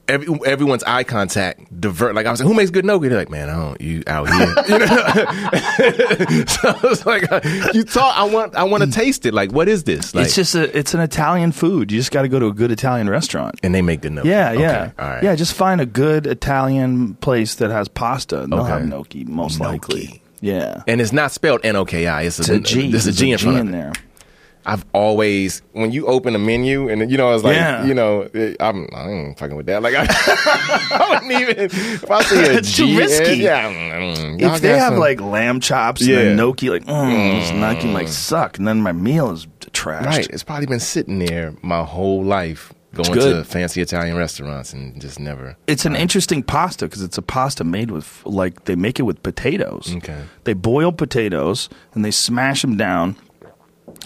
Every, 0.09 0.27
everyone's 0.47 0.83
eye 0.85 1.05
contact 1.05 1.81
divert. 1.81 2.15
Like 2.15 2.27
I 2.27 2.31
was 2.31 2.41
like, 2.41 2.49
"Who 2.49 2.55
makes 2.55 2.71
good 2.71 2.85
gnocchi?" 2.85 3.09
They're 3.09 3.19
like, 3.19 3.31
"Man, 3.31 3.49
I 3.51 3.55
don't. 3.57 3.81
You 3.81 4.03
out 4.07 4.29
here." 4.29 4.55
You 4.69 4.79
know? 4.79 4.87
so 6.47 6.77
it's 6.85 7.07
like, 7.07 7.31
uh, 7.31 7.41
you 7.75 7.85
talk. 7.85 8.17
I 8.17 8.25
want. 8.25 8.55
I 8.55 8.65
want 8.65 8.83
to 8.85 8.91
taste 8.91 9.27
it. 9.27 9.35
Like, 9.35 9.53
what 9.53 9.69
is 9.69 9.85
this? 9.85 10.15
Like, 10.15 10.27
it's 10.27 10.35
just 10.35 10.55
a, 10.55 10.77
it's 10.77 10.95
an 10.95 11.01
Italian 11.01 11.53
food. 11.53 11.93
You 11.93 11.99
just 11.99 12.11
got 12.11 12.23
to 12.23 12.29
go 12.29 12.39
to 12.39 12.47
a 12.47 12.53
good 12.53 12.71
Italian 12.71 13.09
restaurant. 13.11 13.59
and 13.63 13.75
they 13.75 13.83
make 13.83 14.01
good 14.01 14.13
gnocchi. 14.13 14.29
Yeah, 14.31 14.51
Okay, 14.53 14.61
yeah, 14.63 14.91
All 14.99 15.09
right. 15.09 15.23
yeah. 15.23 15.35
Just 15.35 15.55
find 15.55 15.81
a 15.81 15.87
good 15.87 16.27
Italian 16.27 17.15
place 17.17 17.57
that 17.57 17.71
has 17.71 17.89
pasta. 17.89 18.43
and 18.43 18.53
They'll 18.53 18.61
Okay. 18.61 18.71
have 18.71 18.87
gnocchi 18.87 19.25
most 19.25 19.59
Gnocchi. 19.61 19.73
likely. 19.73 20.23
Yeah, 20.41 20.83
And 20.87 21.01
it's 21.01 21.13
not 21.13 21.33
spelled 21.33 21.61
N 21.65 21.75
O 21.77 21.85
K 21.85 22.07
I. 22.07 22.23
It's 22.23 22.39
it's 22.39 22.49
a 22.49 22.61
G. 22.61 22.91
There's 22.93 23.07
a 23.07 23.13
There's 23.13 23.19
G 23.19 23.51
in 23.51 23.59
of 23.61 23.69
it. 23.69 23.73
there. 23.73 23.93
I've 24.69 24.85
always 24.93 25.63
when 25.73 25.93
you 25.93 26.07
open 26.07 26.35
a 26.35 26.39
menu 26.39 26.89
and 26.89 27.11
you 27.11 27.17
know 27.17 27.35
it's 27.35 27.43
like 27.43 27.57
Yeah. 27.57 27.85
you 27.87 27.95
know 27.95 28.29
I'm 28.61 28.87
I 28.95 29.09
ain't 29.11 29.39
fucking 29.39 29.57
with 29.57 29.67
that. 29.67 29.83
Like 29.83 29.95
I, 29.97 30.07
I 30.09 31.07
wouldn't 31.11 31.33
even 31.33 31.59
if 31.59 32.11
I 32.11 32.23
see 32.23 32.37
a 32.39 32.53
It's 32.59 32.77
too 32.77 32.87
G, 32.87 32.97
risky. 32.99 33.37
Yeah, 33.39 33.71
mm, 33.73 34.41
If 34.41 34.61
they 34.61 34.77
have 34.79 34.93
some- 34.93 34.99
like 35.01 35.21
lamb 35.21 35.61
chops 35.61 36.03
Yeah. 36.07 36.21
and 36.21 36.37
gnocchi, 36.37 36.71
like 36.71 36.85
mm, 36.85 37.41
this 37.41 37.51
gnocchi 37.53 37.89
might 37.93 38.09
suck, 38.09 38.59
and 38.59 38.69
then 38.69 38.81
my 38.83 38.93
meal 38.93 39.31
is 39.31 39.47
trashed. 39.73 40.05
right, 40.07 40.29
it's 40.31 40.43
probably 40.45 40.67
been 40.67 40.81
sitting 40.81 41.19
there 41.19 41.55
my 41.63 41.83
whole 41.85 42.23
life 42.25 42.73
going 42.95 43.13
to 43.13 43.45
fancy 43.45 43.81
Italian 43.83 44.17
restaurants 44.17 44.73
and 44.73 44.99
just 45.01 45.21
never. 45.21 45.57
It's 45.67 45.85
an 45.85 45.95
interesting 45.95 46.43
pasta 46.43 46.87
because 46.87 47.03
it's 47.03 47.19
a 47.19 47.23
pasta 47.23 47.63
made 47.63 47.91
with 47.91 48.23
like 48.25 48.65
they 48.65 48.75
make 48.77 48.99
it 48.99 49.03
with 49.03 49.23
potatoes. 49.23 49.95
Okay. 49.99 50.25
They 50.45 50.55
boil 50.55 50.91
potatoes 50.93 51.69
and 51.95 52.05
they 52.05 52.11
smash 52.11 52.63
them 52.63 52.77
down, 52.77 53.15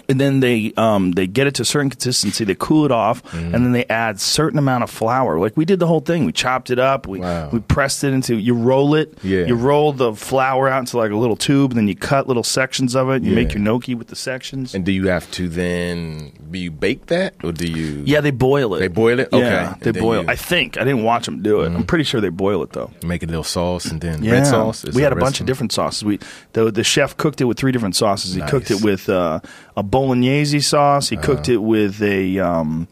and 0.09 0.21
then 0.21 0.41
they 0.41 0.73
um, 0.77 1.13
they 1.13 1.27
get 1.27 1.47
it 1.47 1.55
to 1.57 1.63
a 1.63 1.65
certain 1.65 1.91
consistency. 1.91 2.45
They 2.45 2.55
cool 2.55 2.85
it 2.85 2.93
off, 2.93 3.23
Mm-hmm. 3.25 3.55
and 3.55 3.65
then 3.65 3.73
they 3.73 3.85
add 3.87 4.21
certain 4.21 4.59
amount 4.59 4.85
of 4.85 4.91
flour. 4.91 5.39
Like 5.39 5.57
we 5.57 5.65
did 5.65 5.79
the 5.79 5.87
whole 5.87 6.01
thing. 6.01 6.25
We 6.25 6.33
chopped 6.33 6.71
it 6.71 6.79
up. 6.79 7.07
We 7.07 7.21
Wow. 7.21 7.51
we 7.53 7.61
pressed 7.61 8.05
it 8.05 8.13
into. 8.13 8.37
You 8.37 8.55
roll 8.55 8.95
it. 8.95 9.17
Yeah. 9.23 9.45
You 9.47 9.55
roll 9.55 9.93
the 9.93 10.15
flour 10.15 10.69
out 10.69 10.81
into 10.81 10.97
like 10.99 11.11
a 11.11 11.17
little 11.17 11.37
tube, 11.37 11.71
and 11.73 11.79
then 11.79 11.89
you 11.89 11.95
cut 11.97 12.27
little 12.29 12.43
sections 12.43 12.95
of 12.95 13.11
it. 13.11 13.23
You 13.23 13.35
make 13.35 13.53
your 13.55 13.63
gnocchi 13.63 13.95
with 13.95 14.09
the 14.09 14.17
sections. 14.17 14.75
And 14.75 14.85
do 14.85 14.93
you 14.93 15.09
have 15.09 15.31
to 15.33 15.49
then 15.49 16.33
do 16.51 16.59
you 16.59 16.71
bake 16.71 17.07
that 17.07 17.35
or 17.43 17.53
do 17.53 17.67
you? 17.67 18.03
yeah, 18.05 18.21
they 18.21 18.31
boil 18.31 18.75
it. 18.75 18.81
They 18.81 18.89
boil 18.89 19.19
it? 19.21 19.29
Okay. 19.33 19.41
Yeah, 19.45 19.75
they 19.81 19.93
boil. 19.93 20.17
you- 20.17 20.23
Mm-hmm. 20.23 20.31
I 20.31 20.37
think 20.37 20.77
I 20.79 20.85
didn't 20.85 21.05
watch 21.05 21.25
them 21.27 21.43
do 21.43 21.63
it. 21.63 21.73
I'm 21.73 21.85
pretty 21.85 22.05
sure 22.05 22.21
they 22.21 22.29
boil 22.29 22.63
it 22.63 22.71
though. 22.73 22.91
make 23.05 23.23
a 23.23 23.27
little 23.27 23.43
sauce 23.45 23.87
and 23.87 24.01
then 24.01 24.23
Yeah. 24.23 24.33
red 24.33 24.47
sauce. 24.47 24.85
Is 24.85 24.95
we 24.95 25.03
had 25.03 25.13
a 25.13 25.17
bunch 25.17 25.37
sauce? 25.37 25.41
of 25.41 25.47
different 25.47 25.73
sauces. 25.73 26.05
We 26.05 26.19
the 26.53 26.71
the 26.71 26.85
chef 26.85 27.17
cooked 27.17 27.41
it 27.41 27.45
with 27.45 27.57
three 27.59 27.73
different 27.73 27.97
sauces. 27.97 28.35
He 28.35 28.43
cooked 28.43 28.71
it 28.71 28.83
with 28.83 29.09
uh, 29.09 29.41
a 29.77 29.83
bolognese 29.83 30.61
sauce. 30.61 31.09
He 31.09 31.17
cooked 31.17 31.49
Uh-huh. 31.49 31.53
it 31.55 31.63
with 31.63 32.03
a 32.03 32.39
um, 32.39 32.89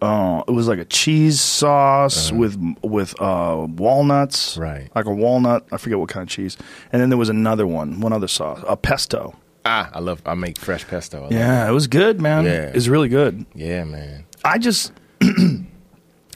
uh, 0.00 0.42
it 0.46 0.52
was 0.52 0.68
like 0.68 0.78
a 0.78 0.84
cheese 0.84 1.40
sauce 1.40 2.30
with 2.30 2.56
with 2.82 3.20
uh, 3.20 3.66
walnuts, 3.68 4.56
Uh-huh. 4.56 4.66
Right. 4.66 4.90
Like 4.94 5.06
a 5.06 5.12
walnut. 5.14 5.66
I 5.72 5.76
forget 5.78 5.98
what 5.98 6.08
kind 6.08 6.22
of 6.22 6.28
cheese. 6.28 6.56
And 6.92 7.00
then 7.02 7.08
there 7.08 7.18
was 7.18 7.28
another 7.28 7.66
one, 7.66 8.00
one 8.00 8.12
other 8.12 8.28
sauce, 8.28 8.60
a 8.68 8.76
pesto. 8.76 9.34
Ah, 9.64 9.90
I 9.92 9.98
love. 10.00 10.22
I 10.24 10.34
make 10.34 10.56
fresh 10.58 10.86
pesto. 10.86 11.18
I 11.18 11.22
love 11.22 11.32
Yeah, 11.32 11.68
it 11.68 11.72
was 11.72 11.88
good, 11.88 12.20
man. 12.20 12.44
Yeah. 12.44 12.68
It 12.68 12.74
was 12.74 12.88
really 12.88 13.08
good. 13.08 13.44
Yeah, 13.54 13.84
man. 13.84 14.24
I 14.44 14.58
just. 14.58 14.92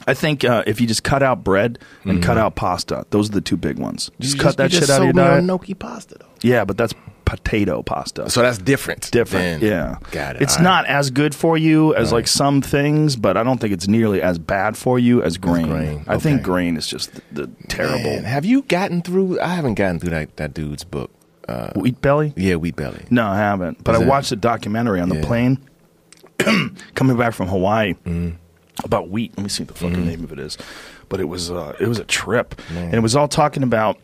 I 0.05 0.13
think 0.13 0.43
uh, 0.43 0.63
if 0.67 0.81
you 0.81 0.87
just 0.87 1.03
cut 1.03 1.23
out 1.23 1.45
bread 1.45 1.79
and 2.03 2.21
cut 2.21 2.37
out 2.37 2.55
pasta, 2.55 3.05
those 3.11 3.29
are 3.29 3.33
the 3.33 3.39
two 3.41 3.55
big 3.55 3.79
ones. 3.79 4.11
Just 4.19 4.35
Mm-hmm. 4.35 4.43
Cut 4.43 4.57
that 4.57 4.71
shit 4.73 4.89
out 4.89 4.99
of 5.01 5.05
your 5.05 5.13
diet. 5.13 5.45
Gnocchi 5.45 5.73
pasta 5.73 6.17
though. 6.19 6.25
Yeah, 6.41 6.65
but 6.65 6.75
that's 6.77 6.93
potato 7.37 7.81
pasta. 7.81 8.29
So 8.29 8.41
that's 8.41 8.57
different. 8.59 9.09
different. 9.11 9.61
then. 9.61 9.69
Yeah, 9.71 9.97
Got 10.11 10.35
it. 10.35 10.41
It's 10.43 10.53
All 10.53 10.59
right. 10.59 10.63
not 10.63 10.85
as 10.85 11.09
good 11.09 11.33
for 11.33 11.57
you 11.57 11.95
as 11.95 12.11
Right. 12.11 12.17
like 12.19 12.27
some 12.27 12.61
things, 12.61 13.15
but 13.15 13.37
I 13.37 13.43
don't 13.43 13.59
think 13.59 13.73
it's 13.73 13.87
nearly 13.87 14.21
as 14.21 14.37
bad 14.37 14.77
for 14.77 14.99
you 14.99 15.23
as 15.23 15.37
grain. 15.37 15.67
grain. 15.67 16.03
I 16.07 16.17
think 16.17 16.43
grain 16.43 16.77
is 16.77 16.85
just 16.87 17.13
the, 17.13 17.21
the 17.47 17.47
terrible 17.67 18.03
Man, 18.03 18.23
have 18.25 18.45
you 18.45 18.61
gotten 18.63 19.01
through? 19.01 19.39
I 19.39 19.47
haven't 19.55 19.73
gotten 19.75 19.99
through 19.99 20.11
that 20.11 20.37
that 20.37 20.53
dude's 20.53 20.83
book. 20.83 21.09
Uh, 21.49 21.71
wheat 21.75 21.99
belly. 22.01 22.33
yeah, 22.37 22.55
Wheat 22.55 22.75
Belly. 22.77 23.03
No, 23.09 23.27
I 23.27 23.35
haven't. 23.37 23.83
But 23.83 23.95
Is 23.95 24.01
I 24.01 24.03
that- 24.03 24.09
watched 24.09 24.31
a 24.31 24.35
documentary 24.37 25.01
on 25.01 25.09
the 25.09 25.15
Yeah. 25.15 25.25
plane 25.25 25.57
coming 26.95 27.17
back 27.17 27.33
from 27.33 27.47
Hawaii 27.47 27.93
Mm-hmm. 28.05 28.35
about 28.83 29.09
wheat. 29.09 29.33
Let 29.37 29.43
me 29.43 29.49
see 29.49 29.63
what 29.63 29.73
the 29.75 29.79
fucking 29.79 30.05
name 30.05 30.23
of 30.23 30.31
it 30.31 30.39
is. 30.39 30.57
But 31.09 31.19
it 31.19 31.25
was 31.27 31.51
uh, 31.51 31.75
it 31.79 31.87
was 31.87 31.99
a 31.99 32.05
trip, 32.05 32.59
Man. 32.73 32.85
and 32.85 32.93
it 32.95 33.01
was 33.01 33.15
all 33.15 33.27
talking 33.27 33.61
about 33.63 33.97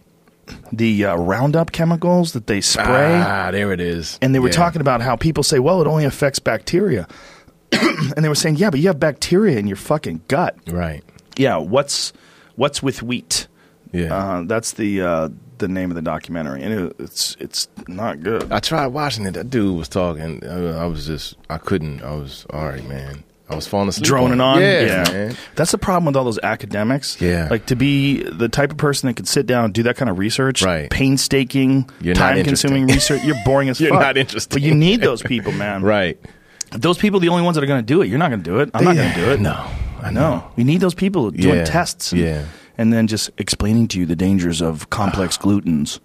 the 0.71 1.05
uh, 1.05 1.15
Roundup 1.15 1.71
chemicals 1.71 2.33
that 2.33 2.47
they 2.47 2.61
spray. 2.61 3.15
Ah, 3.25 3.49
there 3.51 3.71
it 3.71 3.79
is. 3.79 4.17
And 4.21 4.33
they 4.33 4.39
were 4.39 4.47
Yeah. 4.49 4.53
talking 4.53 4.81
about 4.81 5.01
how 5.01 5.15
people 5.15 5.43
say, 5.43 5.59
well, 5.59 5.81
it 5.81 5.87
only 5.87 6.05
affects 6.05 6.39
bacteria. 6.39 7.07
and 7.71 8.23
they 8.23 8.29
were 8.29 8.35
saying, 8.35 8.55
yeah, 8.57 8.69
but 8.69 8.79
you 8.79 8.87
have 8.87 8.99
bacteria 8.99 9.57
in 9.57 9.67
your 9.67 9.77
fucking 9.77 10.21
gut. 10.27 10.55
right. 10.67 11.03
Yeah, 11.37 11.57
what's 11.57 12.11
what's 12.55 12.83
with 12.83 13.01
wheat? 13.01 13.47
Yeah. 13.93 14.13
Uh, 14.13 14.43
that's 14.43 14.73
the 14.73 15.01
uh, 15.01 15.29
the 15.57 15.67
name 15.69 15.89
of 15.89 15.95
the 15.95 16.01
documentary, 16.01 16.61
and 16.63 16.73
it, 16.73 16.95
it's 16.99 17.37
it's 17.39 17.67
not 17.87 18.21
good. 18.21 18.51
I 18.51 18.59
tried 18.59 18.87
watching 18.87 19.25
it. 19.25 19.35
That 19.35 19.49
dude 19.49 19.77
was 19.77 19.87
talking. 19.87 20.45
I 20.45 20.85
was 20.85 21.05
just, 21.07 21.35
I 21.49 21.57
couldn't. 21.57 22.03
I 22.03 22.13
was 22.15 22.45
all 22.49 22.65
right, 22.67 22.83
man. 22.89 23.23
I 23.49 23.55
was 23.55 23.65
falling 23.67 23.89
asleep. 23.89 24.05
droning 24.05 24.39
on. 24.41 24.61
Yeah, 24.61 25.03
man. 25.11 25.35
That's 25.55 25.71
the 25.71 25.77
problem 25.77 26.05
with 26.05 26.15
all 26.15 26.23
those 26.23 26.39
academics. 26.43 27.19
Yeah. 27.19 27.47
Like 27.49 27.65
to 27.67 27.75
be 27.75 28.21
the 28.23 28.47
type 28.47 28.71
of 28.71 28.77
person 28.77 29.07
that 29.07 29.15
could 29.15 29.27
sit 29.27 29.47
down 29.47 29.65
and 29.65 29.73
do 29.73 29.83
that 29.83 29.95
kind 29.97 30.09
of 30.09 30.17
research, 30.19 30.61
Right. 30.61 30.89
painstaking, 30.89 31.89
You're 32.01 32.13
time 32.15 32.43
consuming 32.43 32.85
research. 32.87 33.23
You're 33.23 33.37
boring 33.45 33.69
as 33.69 33.79
fuck. 33.79 33.87
You're 33.89 33.99
not 33.99 34.17
interesting. 34.17 34.55
But 34.55 34.61
you 34.61 34.75
need 34.75 35.01
those 35.01 35.21
people, 35.23 35.51
man. 35.51 35.81
Right. 35.81 36.19
Those 36.71 36.99
people 36.99 37.17
are 37.17 37.21
the 37.21 37.29
only 37.29 37.41
ones 37.43 37.55
that 37.55 37.63
are 37.63 37.67
going 37.67 37.81
to 37.81 37.85
do 37.85 38.01
it. 38.03 38.07
You're 38.07 38.19
not 38.19 38.29
going 38.29 38.43
to 38.43 38.49
do 38.49 38.59
it. 38.59 38.69
I'm 38.75 38.83
not 38.83 38.95
going 38.95 39.11
to 39.11 39.19
do 39.19 39.31
it. 39.31 39.39
No, 39.39 39.65
I 40.03 40.11
No. 40.11 40.51
You 40.55 40.63
need 40.63 40.81
those 40.81 40.93
people 40.93 41.31
doing 41.31 41.55
Yeah. 41.57 41.63
tests. 41.65 42.11
And, 42.11 42.21
Yeah. 42.21 42.45
And 42.77 42.93
then 42.93 43.07
just 43.07 43.31
explaining 43.39 43.87
to 43.89 43.99
you 43.99 44.05
the 44.05 44.15
dangers 44.15 44.61
of 44.61 44.89
complex 44.91 45.37
glutens. 45.37 45.99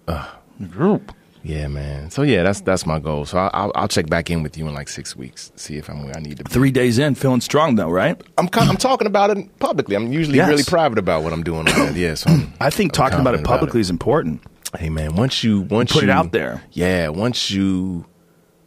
Group. 0.71 1.13
Yeah, 1.47 1.67
man. 1.67 2.09
So 2.09 2.23
yeah, 2.23 2.41
that's 2.41 2.61
that's 2.61 2.87
my 2.87 2.97
goal. 2.97 3.25
So 3.25 3.37
I'll, 3.37 3.51
I'll, 3.53 3.71
I'll 3.75 3.87
check 3.87 4.07
back 4.09 4.31
in 4.31 4.41
with 4.41 4.57
you 4.57 4.67
in 4.67 4.73
like 4.73 4.89
six 4.89 5.15
weeks, 5.15 5.51
see 5.55 5.77
if 5.77 5.89
I'm 5.91 6.03
where 6.03 6.17
I 6.17 6.19
need 6.19 6.37
to 6.37 6.43
be. 6.43 6.49
Three 6.51 6.71
days 6.71 6.97
in, 6.97 7.13
feeling 7.13 7.39
strong 7.39 7.75
though, 7.75 7.89
right? 7.91 8.19
I'm 8.39 8.47
con- 8.47 8.67
I'm 8.67 8.77
talking 8.77 9.05
about 9.05 9.29
it 9.29 9.59
publicly. 9.59 9.95
I'm 9.95 10.11
usually 10.11 10.37
Yes. 10.37 10.49
really 10.49 10.63
private 10.63 10.97
about 10.97 11.21
what 11.23 11.33
I'm 11.33 11.43
doing. 11.43 11.65
That. 11.65 11.95
Yeah, 11.95 12.15
so 12.15 12.31
I'm, 12.31 12.51
I 12.59 12.71
think 12.71 12.91
I'm 12.93 12.95
talking 12.95 13.19
about 13.19 13.35
it 13.35 13.43
publicly 13.43 13.79
is 13.79 13.91
important. 13.91 14.41
Hey 14.79 14.89
man, 14.89 15.15
once 15.15 15.43
you 15.43 15.61
once 15.61 15.91
Put 15.91 16.03
it 16.03 16.09
out 16.09 16.31
there. 16.31 16.63
Yeah, 16.71 17.09
once 17.09 17.51
you 17.51 18.05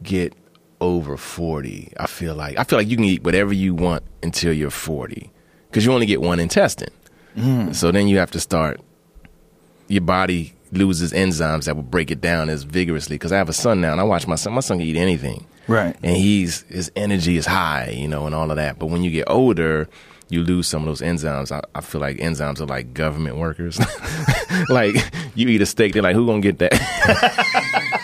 get 0.05 0.35
over 0.81 1.17
forty, 1.17 1.93
I 1.99 2.07
feel 2.07 2.37
like 2.37 2.57
I 2.59 2.63
feel 2.65 2.79
like 2.79 2.87
you 2.89 2.95
can 2.97 3.05
eat 3.05 3.25
whatever 3.25 3.53
you 3.53 3.75
want 3.75 4.05
until 4.23 4.53
you're 4.53 4.71
forty, 4.71 5.33
because 5.69 5.85
you 5.85 5.93
only 5.93 6.07
get 6.07 6.21
one 6.21 6.39
intestine. 6.39 6.93
Mm. 7.37 7.75
So 7.75 7.91
then 7.91 8.07
you 8.07 8.19
have 8.19 8.31
to 8.31 8.41
start. 8.41 8.81
Your 9.89 10.03
body 10.03 10.55
loses 10.73 11.13
enzymes 11.13 11.65
that 11.65 11.77
will 11.77 11.83
break 11.83 12.11
it 12.11 12.21
down 12.21 12.49
as 12.49 12.63
vigorously. 12.63 13.15
Because 13.17 13.33
I 13.33 13.39
have 13.39 13.49
a 13.49 13.55
son 13.55 13.81
now, 13.81 13.93
and 13.93 14.01
I 14.01 14.05
watch 14.05 14.27
my 14.27 14.37
son. 14.37 14.53
My 14.53 14.61
son 14.61 14.79
can 14.79 14.87
eat 14.87 14.97
anything, 14.97 15.47
Right. 15.69 15.95
And 16.03 16.17
he's 16.17 16.63
his 16.63 16.91
energy 16.97 17.37
is 17.37 17.47
high, 17.47 17.91
you 17.91 18.09
know, 18.09 18.27
and 18.27 18.35
all 18.35 18.51
of 18.51 18.57
that. 18.57 18.79
But 18.79 18.87
when 18.87 19.05
you 19.05 19.11
get 19.11 19.29
older, 19.29 19.89
you 20.31 20.43
lose 20.43 20.67
some 20.67 20.83
of 20.83 20.87
those 20.87 21.01
enzymes. 21.01 21.53
I, 21.53 21.63
I 21.75 21.81
feel 21.83 22.01
like 22.01 22.17
enzymes 22.17 22.61
are 22.61 22.67
like 22.67 22.95
government 22.95 23.37
workers. 23.37 23.79
like 24.69 24.97
you 25.35 25.49
eat 25.49 25.61
a 25.61 25.67
steak, 25.67 25.93
they're 25.93 26.03
like, 26.03 26.15
"Who 26.15 26.27
gonna 26.27 26.41
get 26.41 26.59
that?" 26.59 26.73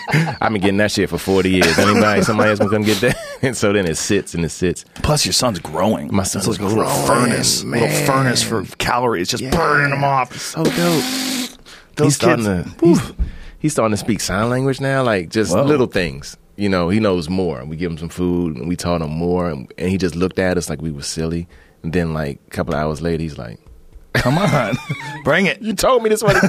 I've 0.39 0.51
been 0.51 0.61
getting 0.61 0.77
that 0.77 0.91
shit 0.91 1.09
for 1.09 1.17
forty 1.17 1.49
years. 1.49 1.77
Anybody, 1.77 2.21
somebody 2.21 2.51
else 2.51 2.59
gonna 2.59 2.71
come 2.71 2.83
get 2.83 3.01
that? 3.01 3.17
and 3.41 3.57
so 3.57 3.73
then 3.73 3.87
it 3.87 3.95
sits 3.95 4.35
and 4.35 4.45
it 4.45 4.49
sits. 4.49 4.85
Plus, 4.95 5.25
your 5.25 5.33
son's 5.33 5.59
growing. 5.59 6.13
My 6.13 6.23
son's 6.23 6.47
like 6.47 6.59
a 6.59 6.65
little 6.65 6.85
furnace, 7.07 7.63
little 7.63 7.89
furnace 7.89 8.43
for 8.43 8.63
calories, 8.77 9.29
just 9.29 9.43
burning 9.51 9.89
them 9.89 10.03
off. 10.03 10.37
So 10.39 10.63
dope. 10.63 11.44
Those 11.95 12.07
he's 12.07 12.15
starting 12.15 12.45
kids- 12.45 12.75
to 12.75 12.85
he's, 12.85 13.11
he's 13.59 13.71
starting 13.73 13.93
to 13.93 13.97
speak 13.97 14.19
sign 14.21 14.49
language 14.49 14.79
now, 14.81 15.03
like 15.03 15.29
just 15.29 15.53
Whoa. 15.53 15.63
little 15.63 15.87
things. 15.87 16.37
You 16.57 16.69
know, 16.69 16.87
he 16.89 16.99
knows 17.01 17.27
more. 17.29 17.65
We 17.65 17.75
give 17.75 17.91
him 17.91 17.97
some 17.97 18.07
food 18.09 18.55
and 18.55 18.67
we 18.69 18.75
taught 18.77 19.01
him 19.01 19.11
more, 19.11 19.49
and, 19.49 19.71
and 19.77 19.89
he 19.89 19.97
just 19.97 20.15
looked 20.15 20.39
at 20.39 20.57
us 20.57 20.69
like 20.69 20.81
we 20.81 20.91
were 20.91 21.01
silly. 21.01 21.47
And 21.83 21.91
then, 21.91 22.13
like 22.13 22.39
a 22.47 22.49
couple 22.51 22.73
of 22.73 22.79
hours 22.79 23.01
later, 23.01 23.21
he's 23.21 23.37
like, 23.37 23.59
Come 24.15 24.37
on, 24.37 24.75
bring 25.23 25.45
it. 25.45 25.61
"You 25.61 25.73
told 25.73 26.03
me 26.03 26.09
this 26.09 26.23
was 26.23 26.35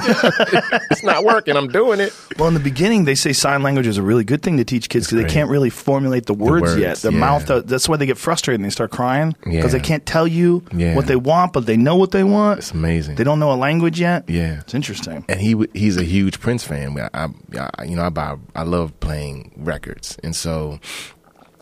it's 0.91 1.03
not 1.03 1.23
working. 1.23 1.55
I'm 1.55 1.67
doing 1.67 1.99
it." 1.99 2.13
Well, 2.37 2.47
in 2.47 2.53
the 2.53 2.59
beginning, 2.59 3.05
they 3.05 3.15
say 3.15 3.33
sign 3.33 3.63
language 3.63 3.87
is 3.87 3.97
a 3.97 4.01
really 4.03 4.23
good 4.23 4.41
thing 4.41 4.57
to 4.57 4.63
teach 4.63 4.89
kids 4.89 5.07
because 5.07 5.23
they 5.23 5.29
can't 5.29 5.49
really 5.49 5.69
formulate 5.69 6.25
the 6.25 6.33
words, 6.33 6.61
words, 6.63 6.77
yet. 6.79 6.97
The 6.97 7.11
yeah. 7.11 7.19
mouth, 7.19 7.45
that's 7.65 7.87
why 7.89 7.97
they 7.97 8.05
get 8.05 8.17
frustrated 8.17 8.59
and 8.59 8.65
they 8.65 8.69
start 8.73 8.91
crying 8.91 9.35
because 9.43 9.71
they 9.71 9.79
can't 9.79 10.05
tell 10.05 10.27
you 10.27 10.63
Yeah. 10.73 10.95
what 10.95 11.07
they 11.07 11.15
want, 11.15 11.53
but 11.53 11.65
they 11.65 11.77
know 11.77 11.95
what 11.95 12.11
they 12.11 12.23
want. 12.23 12.59
It's 12.59 12.71
amazing. 12.71 13.15
They 13.15 13.23
don't 13.23 13.39
know 13.39 13.51
a 13.51 13.55
language 13.57 13.99
yet. 13.99 14.29
Yeah. 14.29 14.59
It's 14.61 14.73
interesting. 14.73 15.25
and 15.29 15.39
he 15.39 15.51
w- 15.53 15.71
he's 15.73 15.97
a 15.97 16.03
huge 16.03 16.39
Prince 16.39 16.63
fan. 16.63 16.97
I, 16.99 17.09
I, 17.13 17.69
I 17.77 17.83
you 17.83 17.95
know 17.95 18.03
I 18.03 18.09
buy 18.09 18.35
I 18.55 18.63
love 18.63 18.97
playing 18.99 19.51
records, 19.57 20.17
and 20.23 20.35
so 20.35 20.79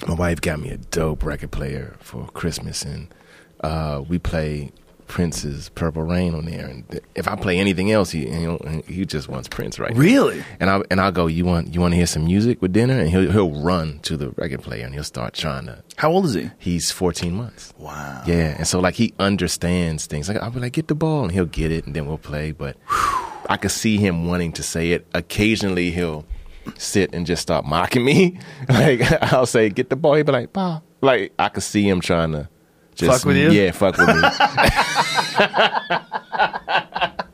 my 0.08 0.14
wife 0.14 0.42
got 0.42 0.60
me 0.60 0.70
a 0.70 0.78
dope 0.78 1.24
record 1.24 1.52
player 1.52 1.96
for 2.00 2.28
Christmas, 2.28 2.84
and 2.84 3.08
uh, 3.62 4.04
we 4.08 4.20
play 4.20 4.72
Prince's 5.08 5.70
Purple 5.70 6.04
Rain 6.04 6.34
on 6.36 6.46
there. 6.46 6.66
And 6.66 7.02
if 7.16 7.28
I 7.28 7.36
play 7.36 7.58
anything 7.60 7.92
else, 7.92 8.12
he 8.12 8.28
you 8.28 8.48
know, 8.48 8.82
he 8.88 9.06
just 9.06 9.28
wants 9.28 9.48
Prince 9.48 9.80
right. 9.80 9.94
now. 9.94 10.00
Really? 10.00 10.44
And 10.60 10.70
I 10.70 10.82
and 10.90 11.00
I'll 11.00 11.12
go. 11.12 11.28
You 11.28 11.46
want 11.46 11.74
you 11.74 11.82
want 11.82 11.94
to 11.94 11.96
hear 11.96 12.08
some 12.08 12.26
music 12.26 12.62
with 12.62 12.74
dinner? 12.74 13.00
And 13.00 13.10
he'll 13.10 13.32
he'll 13.32 13.52
run 13.52 14.00
to 14.00 14.18
the 14.18 14.32
record 14.32 14.64
player 14.64 14.86
and 14.86 14.94
he'll 14.94 15.04
start 15.04 15.34
trying 15.34 15.68
to. 15.68 15.84
How 15.98 16.12
old 16.12 16.26
is 16.26 16.34
he? 16.34 16.50
He's 16.58 16.92
14 16.92 17.34
months. 17.34 17.74
Wow. 17.78 18.24
Yeah, 18.26 18.56
and 18.58 18.68
so 18.68 18.80
like 18.80 18.96
he 18.96 19.14
understands 19.20 20.06
things. 20.06 20.28
Like 20.28 20.42
I'll 20.42 20.52
be 20.52 20.60
like, 20.60 20.74
get 20.74 20.88
the 20.88 20.96
ball, 20.96 21.24
and 21.24 21.32
he'll 21.32 21.46
get 21.46 21.72
it, 21.72 21.86
and 21.86 21.96
then 21.96 22.08
we'll 22.08 22.18
play. 22.18 22.52
But 22.52 22.78
I 23.50 23.58
could 23.58 23.72
see 23.72 23.98
him 23.98 24.28
wanting 24.28 24.54
to 24.54 24.64
say 24.64 24.92
it. 24.92 25.06
Occasionally, 25.14 25.92
he'll 25.92 26.26
sit 26.78 27.14
and 27.14 27.26
just 27.26 27.42
start 27.42 27.66
mocking 27.66 28.04
me. 28.04 28.40
Like 28.70 29.02
I'll 29.34 29.46
say, 29.46 29.70
get 29.70 29.90
the 29.90 29.96
ball. 29.96 30.16
He'll 30.16 30.24
be 30.24 30.32
like, 30.32 30.52
bah. 30.52 30.82
Like 31.02 31.34
I 31.38 31.50
could 31.50 31.64
see 31.64 31.88
him 31.88 32.02
trying 32.02 32.32
to 32.32 32.50
just 32.96 33.12
Fuck 33.12 33.26
with 33.28 33.38
you? 33.38 33.52
Yeah, 33.52 33.72
fuck 33.72 33.98
with 33.98 34.08
me. 34.08 34.14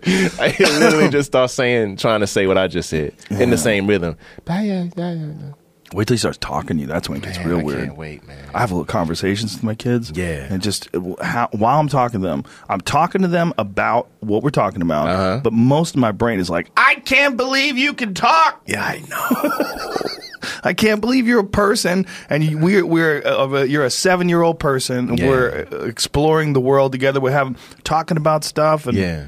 He'll 0.04 0.80
literally 0.80 1.10
just 1.10 1.28
start 1.28 1.52
saying, 1.52 1.98
trying 1.98 2.22
to 2.22 2.28
say 2.28 2.48
what 2.48 2.58
I 2.58 2.68
just 2.68 2.90
said 2.90 3.14
in 3.30 3.50
the 3.50 3.58
same 3.58 3.88
rhythm. 3.88 4.18
Yeah, 4.48 4.62
yeah, 4.62 4.88
yeah, 4.96 5.14
yeah. 5.14 5.52
Wait 5.94 6.08
till 6.08 6.14
he 6.16 6.20
starts 6.20 6.38
talking 6.38 6.78
to 6.78 6.82
you. 6.82 6.88
That's 6.88 7.10
when 7.10 7.18
it 7.18 7.24
gets 7.24 7.38
Man, 7.38 7.50
real 7.50 7.60
I 7.60 7.64
weird. 7.64 7.98
Wait, 7.98 8.26
man. 8.26 8.50
I 8.54 8.60
have 8.62 8.72
little 8.72 8.86
conversations 8.86 9.54
with 9.56 9.64
my 9.64 9.76
kids. 9.76 10.12
Yeah. 10.16 10.48
And 10.50 10.62
just 10.62 10.88
uh, 10.96 11.22
how, 11.22 11.50
while 11.52 11.80
I'm 11.80 11.90
talking 11.90 12.22
to 12.22 12.28
them, 12.28 12.46
I'm 12.70 12.80
talking 12.80 13.22
to 13.24 13.28
them 13.28 13.54
about 13.58 14.08
what 14.22 14.42
we're 14.42 14.52
talking 14.52 14.82
about. 14.82 15.10
Uh-huh. 15.10 15.42
But 15.44 15.52
most 15.52 15.96
of 15.96 16.00
my 16.00 16.14
brain 16.14 16.40
is 16.40 16.50
like, 16.50 16.72
I 16.78 16.96
can't 16.96 17.36
believe 17.36 17.78
you 17.78 17.94
can 17.94 18.14
talk. 18.14 18.62
yeah, 18.66 18.84
I 18.84 19.04
know. 19.10 20.08
I 20.64 20.74
can't 20.74 21.02
believe 21.02 21.28
you're 21.28 21.40
a 21.40 21.44
person 21.44 22.06
and 22.30 22.44
you, 22.44 22.58
we're 22.58 22.86
we're 22.86 23.20
of 23.20 23.54
a, 23.54 23.68
you're 23.68 23.86
a 23.86 23.90
seven 23.90 24.30
year 24.30 24.42
old 24.42 24.60
person. 24.60 25.18
Yeah. 25.18 25.28
We're 25.28 25.68
uh, 25.72 25.86
exploring 25.86 26.54
the 26.54 26.62
world 26.62 26.92
together. 26.92 27.20
We're 27.20 27.32
having 27.32 27.56
talking 27.84 28.18
about 28.18 28.44
stuff. 28.44 28.88
And 28.88 28.98
yeah. 28.98 29.28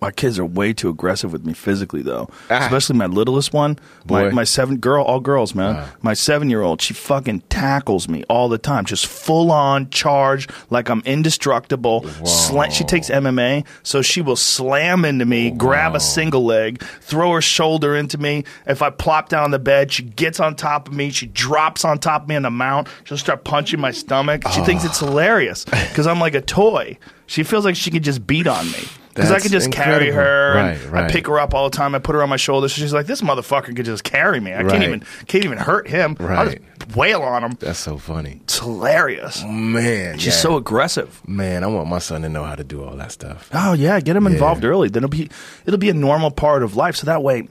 My 0.00 0.10
kids 0.10 0.38
are 0.38 0.44
way 0.44 0.72
too 0.72 0.88
aggressive 0.88 1.32
with 1.32 1.44
me 1.44 1.52
physically, 1.52 2.02
though. 2.02 2.28
Ah. 2.50 2.64
Especially 2.64 2.96
my 2.96 3.06
littlest 3.06 3.52
one, 3.52 3.78
my, 4.06 4.24
Boy. 4.24 4.30
my 4.30 4.44
seven 4.44 4.78
girl, 4.78 5.04
all 5.04 5.20
girls, 5.20 5.54
man. 5.54 5.74
Wow. 5.76 5.88
My 6.02 6.14
seven 6.14 6.48
year 6.50 6.62
old, 6.62 6.80
she 6.80 6.94
fucking 6.94 7.42
tackles 7.48 8.08
me 8.08 8.24
all 8.28 8.48
the 8.48 8.58
time, 8.58 8.84
just 8.84 9.06
full 9.06 9.52
on 9.52 9.90
charge, 9.90 10.48
like 10.70 10.88
I'm 10.88 11.02
indestructible. 11.04 12.02
Sla- 12.02 12.70
she 12.70 12.84
takes 12.84 13.10
MMA, 13.10 13.66
so 13.82 14.02
she 14.02 14.22
will 14.22 14.36
slam 14.36 15.04
into 15.04 15.24
me, 15.24 15.50
grab 15.50 15.94
a 15.94 16.00
single 16.00 16.44
leg, 16.44 16.82
throw 17.00 17.32
her 17.34 17.42
shoulder 17.42 17.94
into 17.96 18.18
me. 18.18 18.44
If 18.66 18.82
I 18.82 18.90
plop 18.90 19.28
down 19.28 19.44
on 19.44 19.50
the 19.50 19.58
bed, 19.58 19.92
she 19.92 20.02
gets 20.02 20.40
on 20.40 20.56
top 20.56 20.88
of 20.88 20.94
me. 20.94 21.10
She 21.10 21.26
drops 21.26 21.84
on 21.84 21.98
top 21.98 22.22
of 22.22 22.28
me 22.28 22.36
on 22.36 22.42
the 22.42 22.50
mount. 22.50 22.88
She'll 23.04 23.18
start 23.18 23.44
punching 23.44 23.80
my 23.80 23.90
stomach. 23.90 24.42
She 24.52 24.60
thinks 24.62 24.84
it's 24.84 25.00
hilarious 25.00 25.64
because 25.64 26.06
I'm 26.06 26.20
like 26.20 26.34
a 26.34 26.40
toy. 26.40 26.98
She 27.26 27.42
feels 27.44 27.64
like 27.64 27.76
she 27.76 27.90
can 27.90 28.02
just 28.02 28.26
beat 28.26 28.46
on 28.46 28.66
me. 28.72 28.84
Because 29.20 29.30
I 29.30 29.34
That's 29.34 29.44
could 29.44 29.52
just 29.52 29.70
carry 29.72 30.08
incredible. 30.08 30.14
her. 30.14 30.52
and 30.58 30.92
Right, 30.92 31.04
I 31.04 31.10
pick 31.10 31.26
her 31.26 31.38
up 31.38 31.52
all 31.54 31.68
the 31.68 31.76
time. 31.76 31.94
I 31.94 31.98
put 31.98 32.14
her 32.14 32.22
on 32.22 32.28
my 32.28 32.36
shoulder. 32.36 32.68
So 32.68 32.80
she's 32.80 32.92
like, 32.92 33.06
"This 33.06 33.20
motherfucker 33.20 33.76
could 33.76 33.84
just 33.84 34.02
carry 34.04 34.40
me. 34.40 34.54
I 34.54 34.62
can't 34.64 34.82
even 34.82 35.04
can't 35.26 35.44
even 35.44 35.58
hurt 35.58 35.88
him. 35.88 36.16
I'll 36.20 36.46
just 36.46 36.58
wail 36.96 37.22
on 37.22 37.44
him. 37.44 37.52
That's 37.60 37.78
so 37.78 37.98
funny. 37.98 38.40
It's 38.44 38.58
hilarious. 38.58 39.42
Oh, 39.44 39.48
man, 39.50 40.16
She's 40.18 40.26
yeah. 40.28 40.32
so 40.40 40.56
aggressive. 40.56 41.20
Man, 41.28 41.62
I 41.62 41.66
want 41.66 41.88
my 41.88 41.98
son 41.98 42.22
to 42.22 42.28
know 42.28 42.44
how 42.44 42.54
to 42.54 42.64
do 42.64 42.82
all 42.82 42.96
that 42.96 43.12
stuff. 43.12 43.48
Oh 43.52 43.74
yeah, 43.74 44.00
get 44.00 44.16
him 44.16 44.24
Yeah. 44.24 44.30
involved 44.32 44.64
early. 44.64 44.88
Then 44.88 45.04
it'll 45.04 45.10
be 45.10 45.28
it'll 45.66 45.78
be 45.78 45.90
a 45.90 45.94
normal 45.94 46.30
part 46.30 46.62
of 46.62 46.76
life. 46.76 46.96
So 46.96 47.04
that 47.06 47.22
way, 47.22 47.48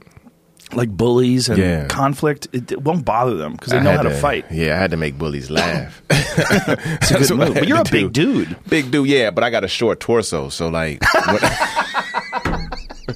like 0.74 0.88
bullies 0.90 1.48
and 1.48 1.58
Yeah. 1.58 1.86
conflict, 1.88 2.46
it, 2.52 2.70
it 2.72 2.82
won't 2.82 3.04
bother 3.04 3.36
them 3.36 3.52
because 3.52 3.72
they 3.72 3.80
know 3.80 3.92
how 3.96 4.02
to, 4.02 4.10
fight. 4.10 4.44
Yeah, 4.50 4.74
I 4.76 4.78
had 4.78 4.90
to 4.92 4.96
make 4.96 5.18
bullies 5.18 5.50
laugh. 5.50 6.02
It's 6.10 7.10
a 7.10 7.18
good 7.18 7.30
move. 7.38 7.54
But 7.54 7.66
you're 7.68 7.80
a 7.80 7.84
big 7.84 8.12
dude. 8.12 8.56
Big 8.68 8.90
dude, 8.90 9.08
yeah, 9.08 9.30
but 9.30 9.42
I 9.44 9.50
got 9.50 9.64
a 9.64 9.68
short 9.68 10.00
torso, 10.00 10.48
so 10.48 10.68
like 10.68 10.98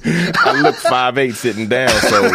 I 0.03 0.59
look 0.61 0.75
five 0.75 1.17
eight 1.17 1.35
sitting 1.35 1.67
down. 1.67 1.89
So 1.89 2.29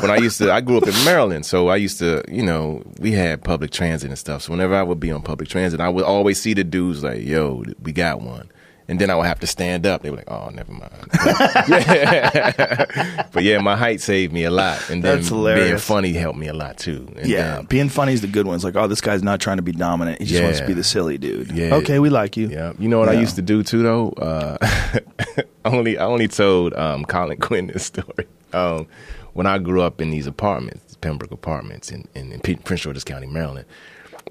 when 0.00 0.10
I 0.10 0.16
used 0.16 0.38
to, 0.38 0.52
I 0.52 0.60
grew 0.60 0.76
up 0.76 0.86
in 0.86 0.94
Maryland, 1.04 1.46
so 1.46 1.68
I 1.68 1.76
used 1.76 1.98
to, 2.00 2.22
you 2.28 2.42
know, 2.42 2.82
we 2.98 3.12
had 3.12 3.42
public 3.42 3.70
transit 3.70 4.08
and 4.10 4.18
stuff. 4.18 4.42
So 4.42 4.50
whenever 4.52 4.74
I 4.74 4.82
would 4.82 5.00
be 5.00 5.10
on 5.10 5.22
public 5.22 5.48
transit, 5.48 5.80
I 5.80 5.88
would 5.88 6.04
always 6.04 6.40
see 6.40 6.52
the 6.54 6.64
dudes 6.64 7.02
like, 7.02 7.22
"Yo, 7.24 7.64
we 7.82 7.92
got 7.92 8.20
one." 8.20 8.50
And 8.90 8.98
then 8.98 9.08
I 9.08 9.14
would 9.14 9.26
have 9.26 9.38
to 9.38 9.46
stand 9.46 9.86
up. 9.86 10.02
They 10.02 10.10
were 10.10 10.16
like, 10.16 10.28
"Oh, 10.30 10.50
never 10.50 10.72
mind." 10.72 10.90
but 13.32 13.44
yeah, 13.44 13.58
my 13.58 13.76
height 13.76 14.00
saved 14.00 14.32
me 14.32 14.42
a 14.42 14.50
lot, 14.50 14.90
and 14.90 15.04
then 15.04 15.22
That's 15.22 15.30
being 15.30 15.78
funny 15.78 16.12
helped 16.12 16.40
me 16.40 16.48
a 16.48 16.52
lot 16.52 16.76
too. 16.76 17.06
And 17.16 17.28
Yeah, 17.28 17.56
then- 17.56 17.66
being 17.66 17.88
funny 17.88 18.14
is 18.14 18.20
the 18.20 18.26
good 18.26 18.46
one. 18.46 18.56
It's 18.56 18.64
like, 18.64 18.74
oh, 18.74 18.88
this 18.88 19.00
guy's 19.00 19.22
not 19.22 19.40
trying 19.40 19.58
to 19.58 19.62
be 19.62 19.70
dominant. 19.70 20.18
He 20.18 20.26
just 20.26 20.42
wants 20.42 20.58
to 20.58 20.66
be 20.66 20.72
the 20.72 20.82
silly 20.82 21.18
dude. 21.18 21.52
Yeah. 21.52 21.76
Okay, 21.76 22.00
we 22.00 22.10
like 22.10 22.36
you. 22.36 22.48
Yeah, 22.48 22.72
you 22.80 22.88
know 22.88 22.98
what 22.98 23.08
I 23.08 23.12
used 23.12 23.36
to 23.36 23.42
do 23.42 23.62
too, 23.62 23.84
though. 23.84 24.08
Uh, 24.10 24.58
I 25.64 25.66
only 25.70 25.96
I 25.96 26.06
only 26.06 26.26
told 26.26 26.74
um, 26.74 27.04
Colin 27.04 27.38
Quinn 27.38 27.68
this 27.68 27.86
story. 27.86 28.26
Um, 28.52 28.88
when 29.34 29.46
I 29.46 29.58
grew 29.58 29.82
up 29.82 30.00
in 30.00 30.10
these 30.10 30.26
apartments, 30.26 30.96
Pembroke 31.00 31.30
apartments 31.30 31.92
in, 31.92 32.08
in, 32.16 32.32
in 32.32 32.40
Prince 32.40 32.80
George's 32.80 33.04
County, 33.04 33.28
Maryland, 33.28 33.66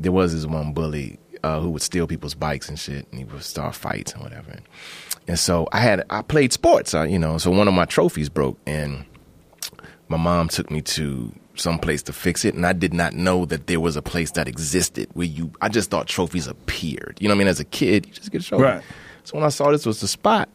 there 0.02 0.12
was 0.12 0.34
this 0.34 0.46
one 0.46 0.74
bully 0.74 1.18
uh, 1.44 1.60
who 1.60 1.70
would 1.72 1.82
steal 1.82 2.08
people's 2.08 2.36
bikes 2.36 2.70
and 2.70 2.80
shit, 2.80 3.08
and 3.12 3.20
he 3.20 3.26
would 3.26 3.44
start 3.44 3.76
fights 3.76 4.14
and 4.14 4.24
whatever. 4.24 4.60
And 5.28 5.38
so 5.38 5.68
I 5.72 5.80
had 5.80 6.04
I 6.10 6.22
played 6.22 6.54
sports, 6.54 6.94
uh, 6.94 7.04
you 7.04 7.20
know. 7.20 7.38
So 7.38 7.52
one 7.52 7.68
of 7.68 7.74
my 7.74 7.86
trophies 7.86 8.30
broke, 8.30 8.58
and 8.66 9.06
my 10.08 10.18
mom 10.18 10.50
took 10.50 10.72
me 10.72 10.82
to 10.82 11.34
some 11.56 11.78
place 11.78 12.02
to 12.04 12.14
fix 12.14 12.46
it, 12.46 12.56
and 12.56 12.66
I 12.66 12.74
did 12.74 12.94
not 12.94 13.14
know 13.14 13.46
that 13.46 13.68
there 13.68 13.80
was 13.80 13.96
a 13.96 14.02
place 14.02 14.32
that 14.32 14.48
existed 14.48 15.10
where 15.14 15.28
you. 15.28 15.52
I 15.62 15.70
just 15.70 15.92
thought 15.92 16.08
trophies 16.08 16.48
appeared. 16.48 17.18
You 17.20 17.28
know 17.28 17.34
what 17.34 17.38
I 17.38 17.40
mean? 17.40 17.48
As 17.48 17.60
a 17.60 17.66
kid, 17.66 18.06
you 18.08 18.14
just 18.14 18.32
get 18.32 18.42
a 18.42 18.46
trophy. 18.46 18.64
Right. 18.64 18.84
So 19.24 19.36
when 19.36 19.44
I 19.44 19.50
saw 19.50 19.72
this 19.72 19.86
was 19.86 20.02
the 20.02 20.08
spot, 20.08 20.50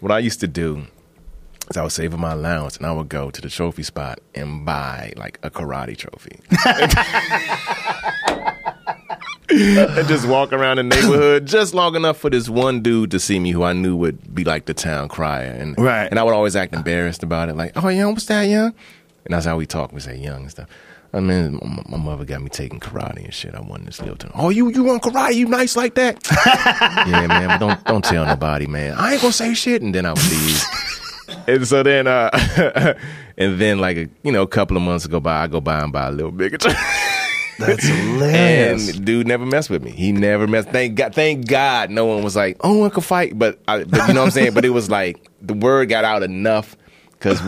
what 0.00 0.10
I 0.10 0.18
used 0.18 0.40
to 0.40 0.48
do 0.48 0.84
is 1.70 1.76
I 1.76 1.82
would 1.82 1.92
save 1.92 2.12
up 2.12 2.18
my 2.18 2.32
allowance 2.32 2.76
and 2.76 2.86
I 2.86 2.92
would 2.92 3.08
go 3.08 3.30
to 3.30 3.40
the 3.40 3.48
trophy 3.48 3.84
spot 3.84 4.18
and 4.34 4.66
buy 4.66 5.12
like 5.16 5.38
a 5.44 5.50
karate 5.50 5.96
trophy. 5.96 6.40
and 9.98 10.08
just 10.08 10.26
walk 10.26 10.52
around 10.52 10.78
the 10.78 10.82
neighborhood 10.82 11.46
just 11.46 11.74
long 11.74 11.94
enough 11.94 12.16
for 12.16 12.30
this 12.30 12.48
one 12.48 12.80
dude 12.80 13.10
to 13.10 13.20
see 13.20 13.38
me 13.38 13.50
who 13.50 13.62
I 13.62 13.72
knew 13.72 13.94
would 13.96 14.34
be 14.34 14.44
like 14.44 14.64
the 14.66 14.74
town 14.74 15.08
crier. 15.08 15.50
And 15.52 15.76
Right. 15.78 16.08
and 16.10 16.18
I 16.18 16.22
would 16.22 16.34
always 16.34 16.56
act 16.56 16.74
embarrassed 16.74 17.22
about 17.22 17.48
it, 17.48 17.56
like, 17.56 17.72
oh, 17.76 17.88
young, 17.88 18.12
what's 18.12 18.26
that, 18.26 18.42
young? 18.42 18.74
And 19.24 19.34
that's 19.34 19.46
how 19.46 19.56
we 19.56 19.66
talk. 19.66 19.92
We 19.92 20.00
say 20.00 20.16
young 20.16 20.42
and 20.42 20.50
stuff. 20.50 20.68
I 21.14 21.20
mean, 21.20 21.60
my, 21.62 21.96
my 21.98 22.02
mother 22.02 22.24
got 22.24 22.40
me 22.40 22.48
taking 22.48 22.80
karate 22.80 23.24
and 23.24 23.34
shit. 23.34 23.54
I 23.54 23.60
won 23.60 23.84
this 23.84 24.00
little 24.00 24.16
time. 24.16 24.32
Oh, 24.34 24.48
you 24.48 24.70
you 24.70 24.82
want 24.82 25.02
karate? 25.02 25.34
You 25.34 25.46
nice 25.46 25.76
like 25.76 25.94
that? 25.96 26.26
yeah, 27.06 27.26
man. 27.26 27.48
But 27.48 27.58
don't 27.58 27.84
don't 27.84 28.04
tell 28.04 28.24
nobody, 28.24 28.66
man. 28.66 28.94
I 28.94 29.12
ain't 29.12 29.20
gonna 29.20 29.32
say 29.32 29.52
shit. 29.52 29.82
And 29.82 29.94
then 29.94 30.06
I 30.06 30.12
would 30.14 30.30
leave. 30.30 30.62
and 31.46 31.68
so 31.68 31.82
then, 31.82 32.06
uh, 32.06 32.30
and 33.36 33.60
then 33.60 33.78
like 33.78 33.98
a, 33.98 34.08
you 34.22 34.32
know, 34.32 34.40
a 34.42 34.46
couple 34.46 34.74
of 34.76 34.82
months 34.82 35.06
go 35.06 35.20
by, 35.20 35.42
I 35.42 35.46
go 35.48 35.60
by 35.60 35.80
and 35.82 35.92
buy 35.92 36.06
a 36.06 36.10
little 36.10 36.32
bigger. 36.32 36.56
That's 37.58 37.86
hilarious. 37.86 38.96
And 38.96 39.04
dude 39.04 39.26
never 39.26 39.44
messed 39.46 39.70
with 39.70 39.82
me. 39.82 39.90
He 39.90 40.12
never 40.12 40.46
messed. 40.46 40.70
Thank 40.70 40.96
God. 40.96 41.14
Thank 41.14 41.46
God, 41.48 41.90
no 41.90 42.06
one 42.06 42.22
was 42.22 42.34
like, 42.36 42.56
"Oh, 42.60 42.84
I 42.84 42.88
could 42.88 43.04
fight." 43.04 43.38
But, 43.38 43.58
I, 43.68 43.84
but 43.84 44.08
you 44.08 44.14
know 44.14 44.20
what 44.20 44.26
I'm 44.26 44.30
saying. 44.30 44.54
But 44.54 44.64
it 44.64 44.70
was 44.70 44.90
like 44.90 45.28
the 45.40 45.54
word 45.54 45.88
got 45.88 46.04
out 46.04 46.22
enough 46.22 46.76
because 47.12 47.40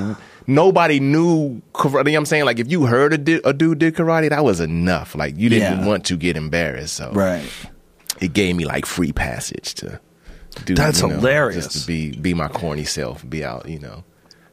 nobody 0.46 1.00
knew. 1.00 1.60
karate. 1.72 1.84
You 1.84 1.90
know 1.90 2.10
what 2.12 2.16
I'm 2.16 2.26
saying? 2.26 2.44
Like 2.44 2.58
if 2.58 2.70
you 2.70 2.86
heard 2.86 3.12
a, 3.14 3.18
di- 3.18 3.40
a 3.44 3.52
dude 3.52 3.78
did 3.78 3.94
karate, 3.94 4.28
that 4.30 4.44
was 4.44 4.60
enough. 4.60 5.14
Like 5.14 5.36
you 5.38 5.48
didn't 5.48 5.80
Yeah. 5.80 5.86
want 5.86 6.04
to 6.06 6.16
get 6.16 6.36
embarrassed. 6.36 6.94
So 6.94 7.10
right. 7.12 7.42
it 8.20 8.32
gave 8.32 8.54
me 8.56 8.64
like 8.64 8.86
free 8.86 9.12
passage 9.12 9.74
to 9.74 10.00
do. 10.64 10.74
That's 10.74 11.00
you 11.02 11.08
know, 11.08 11.14
hilarious. 11.16 11.64
Just 11.66 11.80
to 11.82 11.86
be 11.86 12.16
be 12.16 12.34
my 12.34 12.48
corny 12.48 12.84
self, 12.84 13.28
be 13.28 13.44
out. 13.44 13.68
You 13.68 13.78
know. 13.80 14.04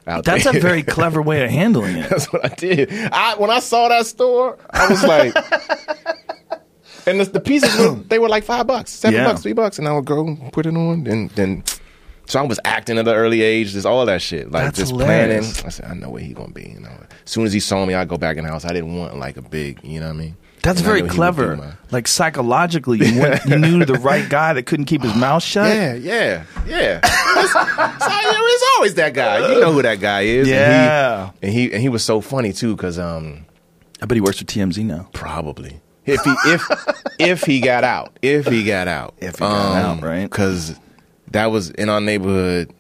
Out 0.08 0.26
That's 0.26 0.46
a 0.48 0.54
very 0.54 0.82
clever 0.84 1.22
way 1.22 1.44
of 1.44 1.52
handling 1.52 1.98
it. 1.98 2.10
That's 2.10 2.32
what 2.34 2.44
I 2.44 2.50
did. 2.56 2.92
I 2.92 3.36
when 3.36 3.50
I 3.52 3.60
saw 3.60 3.88
that 3.90 4.06
store, 4.08 4.58
I 4.72 4.88
was 4.88 5.04
like, 5.04 5.36
and 7.08 7.20
the, 7.20 7.26
the 7.26 7.40
pieces 7.40 7.76
were, 7.78 7.96
they 7.96 8.20
were 8.20 8.30
like 8.30 8.44
five 8.44 8.68
bucks, 8.68 8.92
seven 8.92 9.20
Yeah. 9.20 9.26
bucks, 9.26 9.42
three 9.44 9.54
bucks, 9.54 9.80
and 9.80 9.88
I 9.88 9.94
would 9.94 10.06
go 10.06 10.36
put 10.52 10.66
it 10.66 10.76
on, 10.76 11.06
and 11.08 11.30
then 11.32 11.64
so 12.26 12.40
I 12.40 12.44
was 12.44 12.60
acting 12.64 12.98
at 12.98 13.08
an 13.08 13.14
early 13.14 13.42
age, 13.42 13.74
just 13.74 13.86
all 13.86 14.06
that 14.06 14.22
shit, 14.22 14.52
like 14.52 14.66
That's 14.66 14.78
just 14.78 14.92
hilarious. 14.92 15.54
planning. 15.62 15.68
I 15.68 15.70
said, 15.70 15.86
I 15.86 15.94
know 15.96 16.10
where 16.10 16.22
he 16.24 16.34
gonna 16.34 16.52
be. 16.54 16.72
You 16.76 16.80
know, 16.80 16.90
as 17.26 17.32
soon 17.32 17.46
as 17.46 17.54
he 17.54 17.60
saw 17.60 17.86
me, 17.86 17.94
I 17.94 18.06
go 18.06 18.18
back 18.18 18.38
in 18.38 18.46
the 18.46 18.50
house. 18.50 18.64
I 18.66 18.70
didn't 18.74 18.96
want 18.96 19.18
like 19.18 19.38
a 19.38 19.42
big, 19.42 19.84
you 19.84 20.00
know 20.00 20.08
what 20.08 20.16
I 20.16 20.18
mean. 20.18 20.38
That's 20.64 20.80
And 20.80 20.86
very 20.86 21.02
knew 21.02 21.06
he 21.06 21.10
would 21.10 21.16
clever. 21.16 21.78
Like 21.92 22.08
psychologically, 22.08 23.00
you, 23.06 23.20
went, 23.22 23.46
you 23.46 23.58
knew 23.58 23.84
the 23.86 23.96
right 23.96 24.28
guy 24.30 24.54
that 24.54 24.64
couldn't 24.64 24.86
keep 24.86 25.02
his 25.02 25.16
mouth 25.16 25.44
shut. 25.44 25.68
Yeah, 25.76 25.94
yeah, 25.96 26.44
yeah. 26.68 27.00
It's, 27.04 27.54
so, 27.54 27.60
you 27.60 27.66
know, 27.68 28.46
it's 28.46 28.64
always 28.78 28.94
that 28.96 29.14
guy. 29.14 29.52
You 29.54 29.60
know 29.60 29.74
who 29.74 29.82
that 29.82 30.00
guy 30.00 30.22
is. 30.22 30.48
and 30.48 30.48
he- 30.48 30.52
Yeah. 30.54 31.32
and 31.42 31.52
he 31.54 31.72
and 31.74 31.82
he 31.82 31.90
was 31.90 32.04
so 32.04 32.22
funny 32.22 32.54
too, 32.54 32.76
because 32.76 32.98
um. 33.00 33.46
I 34.02 34.06
bet 34.06 34.16
he 34.16 34.22
works 34.22 34.40
for 34.40 34.46
TMZ 34.46 34.84
now. 34.86 35.10
Probably. 35.14 35.80
If 36.06 36.22
he 36.24 36.34
if 36.46 36.68
if 37.20 37.44
he 37.44 37.60
got 37.62 37.84
out. 37.84 38.18
If 38.22 38.48
he 38.48 38.64
got 38.64 38.88
out. 38.88 39.14
If 39.20 39.36
he 39.36 39.40
got 39.42 39.76
out, 39.78 40.02
right. 40.04 40.30
Cuz 40.30 40.76
that 41.32 41.48
was 41.48 41.70
in 41.72 41.88
our 41.90 42.02
neighborhood 42.02 42.74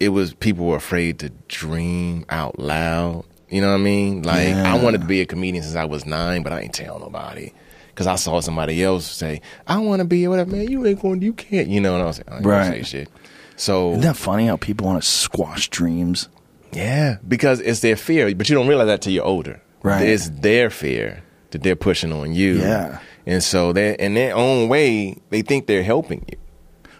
it 0.00 0.08
was 0.10 0.32
people 0.34 0.64
were 0.66 0.76
afraid 0.76 1.18
to 1.18 1.30
dream 1.48 2.24
out 2.30 2.58
loud. 2.58 3.24
You 3.50 3.60
know 3.60 3.68
what 3.68 3.74
I 3.80 3.84
mean? 3.84 4.22
Like 4.22 4.48
Yeah. 4.48 4.72
I 4.74 4.82
wanted 4.82 5.00
to 5.00 5.06
be 5.06 5.20
a 5.20 5.26
comedian 5.26 5.62
since 5.64 5.76
I 5.76 5.84
was 5.84 6.04
9, 6.06 6.42
but 6.42 6.52
I 6.52 6.60
ain't 6.60 6.74
tell 6.74 6.98
nobody. 6.98 7.52
Cause 7.94 8.06
I 8.06 8.14
saw 8.14 8.38
somebody 8.40 8.80
else 8.84 9.10
say, 9.10 9.40
"I 9.66 9.78
want 9.78 9.98
to 10.00 10.04
be 10.04 10.28
whatever." 10.28 10.52
Man, 10.52 10.70
you 10.70 10.86
ain't 10.86 11.02
going. 11.02 11.20
You 11.20 11.32
can't. 11.32 11.66
You 11.66 11.80
know. 11.80 11.94
And 11.94 12.02
I 12.04 12.06
was 12.06 12.18
like, 12.18 12.30
I 12.30 12.36
ain't 12.36 12.46
Right. 12.46 12.72
say 12.74 12.82
shit. 12.84 13.08
So 13.56 13.90
Isn't 13.90 14.02
that 14.02 14.16
funny 14.16 14.46
how 14.46 14.56
people 14.56 14.86
want 14.86 15.02
to 15.02 15.08
squash 15.08 15.68
dreams? 15.68 16.28
yeah, 16.72 17.16
because 17.26 17.58
it's 17.60 17.80
their 17.80 17.96
fear, 17.96 18.32
but 18.36 18.48
you 18.48 18.54
don't 18.54 18.68
realize 18.68 18.86
that 18.86 19.02
till 19.02 19.12
you're 19.12 19.24
older. 19.24 19.60
Right. 19.82 20.06
It's 20.06 20.28
their 20.28 20.70
fear 20.70 21.24
that 21.50 21.64
they're 21.64 21.74
pushing 21.74 22.12
on 22.12 22.34
you. 22.34 22.58
Yeah. 22.60 22.98
And 23.26 23.42
so 23.42 23.72
they 23.72 23.96
in 23.96 24.14
their 24.14 24.36
own 24.36 24.68
way, 24.68 25.16
they 25.30 25.42
think 25.42 25.66
they're 25.66 25.82
helping 25.82 26.24
you. 26.30 26.38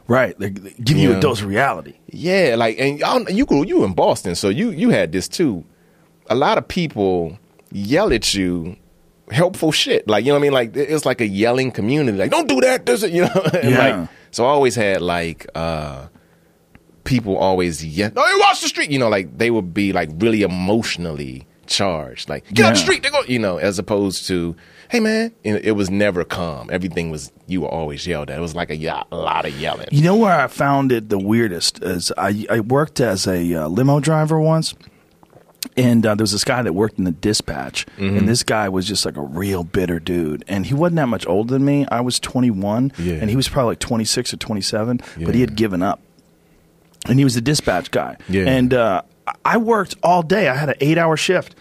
Right. 0.08 0.36
they're 0.38 0.48
giving 0.50 1.02
you 1.02 1.10
Yeah. 1.12 1.18
a 1.18 1.20
dose 1.20 1.42
of 1.42 1.46
reality. 1.46 1.94
Yeah, 2.10 2.56
like 2.58 2.76
and 2.80 2.98
y'all, 2.98 3.22
you 3.30 3.46
grew 3.46 3.64
you 3.64 3.84
in 3.84 3.92
Boston, 3.92 4.34
so 4.34 4.48
you 4.48 4.70
you 4.70 4.88
had 4.90 5.12
this 5.12 5.28
too. 5.28 5.62
A 6.28 6.34
lot 6.34 6.58
of 6.58 6.68
people 6.68 7.38
yell 7.72 8.12
at 8.12 8.34
you 8.34 8.76
helpful 9.30 9.72
shit. 9.72 10.08
Like, 10.08 10.24
you 10.24 10.30
know 10.30 10.34
what 10.34 10.40
I 10.40 10.42
mean? 10.42 10.52
Like 10.52 10.76
it's 10.76 11.04
like 11.04 11.20
a 11.20 11.26
yelling 11.26 11.70
community. 11.70 12.18
Like, 12.18 12.30
don't 12.30 12.48
do 12.48 12.60
that. 12.60 12.86
This 12.86 13.02
is 13.02 13.10
you 13.12 13.22
know. 13.22 13.50
Yeah. 13.62 13.78
like 13.78 14.08
so 14.30 14.44
I 14.44 14.48
always 14.48 14.74
had 14.74 15.00
like 15.02 15.46
uh 15.54 16.08
people 17.04 17.36
always 17.36 17.84
yell, 17.84 18.10
No, 18.14 18.26
you 18.26 18.38
watch 18.40 18.60
the 18.60 18.68
street. 18.68 18.90
You 18.90 18.98
know, 18.98 19.08
like 19.08 19.36
they 19.38 19.50
would 19.50 19.72
be 19.72 19.92
like 19.92 20.10
really 20.18 20.42
emotionally 20.42 21.46
charged. 21.66 22.28
Like, 22.28 22.46
get 22.52 22.66
out 22.66 22.70
the 22.70 22.76
street, 22.76 23.02
they 23.02 23.10
go 23.10 23.22
you 23.26 23.38
know, 23.38 23.58
as 23.58 23.78
opposed 23.78 24.26
to 24.28 24.56
Hey 24.90 25.00
man, 25.00 25.34
And 25.44 25.58
it 25.62 25.72
was 25.72 25.90
never 25.90 26.24
calm. 26.24 26.70
Everything 26.72 27.10
was 27.10 27.30
you 27.46 27.60
were 27.60 27.68
always 27.68 28.06
yelled 28.06 28.30
at. 28.30 28.38
It 28.38 28.40
was 28.40 28.54
like 28.54 28.70
a, 28.70 29.04
a 29.12 29.16
lot 29.16 29.44
of 29.44 29.58
yelling. 29.60 29.88
You 29.90 30.02
know 30.02 30.16
where 30.16 30.32
I 30.32 30.46
found 30.46 30.92
it 30.92 31.10
the 31.10 31.18
weirdest 31.18 31.82
is 31.82 32.10
I, 32.16 32.46
I 32.48 32.60
worked 32.60 32.98
as 33.00 33.26
a 33.26 33.54
uh, 33.54 33.68
limo 33.68 34.00
driver 34.00 34.40
once, 34.40 34.74
and 35.76 36.04
uh, 36.06 36.14
there 36.14 36.22
was 36.22 36.32
this 36.32 36.44
guy 36.44 36.62
that 36.62 36.72
worked 36.72 36.98
in 36.98 37.04
the 37.04 37.10
dispatch, 37.12 37.86
Mm-hmm. 37.98 38.16
and 38.18 38.28
this 38.28 38.42
guy 38.42 38.68
was 38.68 38.86
just 38.86 39.04
like 39.04 39.16
a 39.16 39.22
real 39.22 39.64
bitter 39.64 39.98
dude, 40.00 40.44
and 40.48 40.66
he 40.66 40.74
wasn't 40.74 40.96
that 40.96 41.08
much 41.08 41.26
older 41.26 41.52
than 41.54 41.64
me. 41.64 41.86
I 41.90 42.00
was 42.00 42.20
21, 42.20 42.92
Yeah. 42.98 43.14
and 43.14 43.28
he 43.30 43.36
was 43.36 43.48
probably 43.48 43.72
like 43.72 43.78
26 43.80 44.34
or 44.34 44.36
27, 44.36 45.00
but 45.24 45.34
he 45.34 45.40
had 45.40 45.56
given 45.56 45.82
up, 45.82 46.00
and 47.08 47.18
he 47.18 47.24
was 47.24 47.34
the 47.34 47.40
dispatch 47.40 47.90
guy, 47.90 48.16
Yeah. 48.28 48.44
and 48.46 48.72
uh, 48.72 49.02
I 49.44 49.56
worked 49.58 49.96
all 50.02 50.22
day. 50.22 50.48
I 50.48 50.54
had 50.54 50.68
an 50.70 50.76
eight-hour 50.80 51.16
shift. 51.16 51.54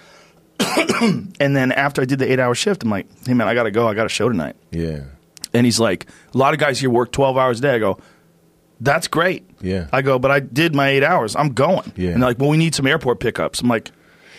and 0.60 1.56
then 1.56 1.72
after 1.72 2.02
I 2.02 2.06
did 2.06 2.20
the 2.20 2.32
eight 2.32 2.40
hour 2.40 2.56
shift, 2.56 2.84
I'm 2.84 2.90
like, 2.90 3.08
hey 3.28 3.34
man, 3.34 3.48
I 3.48 3.54
gotta 3.54 3.72
go. 3.72 3.88
I 3.88 3.94
got 3.94 4.06
a 4.06 4.10
show 4.10 4.28
tonight. 4.30 4.56
Yeah. 4.72 5.02
And 5.54 5.66
he's 5.66 5.80
like, 5.80 6.08
a 6.34 6.38
lot 6.38 6.54
of 6.54 6.60
guys 6.60 6.80
here 6.80 6.90
work 6.90 7.12
12 7.12 7.38
hours 7.38 7.60
a 7.60 7.62
day. 7.62 7.76
I 7.76 7.80
go, 7.80 8.00
that's 8.82 9.08
great. 9.08 9.50
Yeah. 9.62 9.88
I 9.92 10.02
go, 10.02 10.20
but 10.20 10.32
I 10.32 10.40
did 10.40 10.76
my 10.76 10.90
eight 10.90 11.04
hours. 11.04 11.36
I'm 11.36 11.50
going. 11.54 11.92
Yeah. 11.96 12.12
And 12.12 12.22
they're 12.22 12.30
like, 12.30 12.40
well, 12.40 12.50
we 12.50 12.58
need 12.58 12.76
some 12.76 12.86
airport 12.88 13.20
pickups. 13.20 13.62
I'm 13.62 13.68
like, 13.68 13.92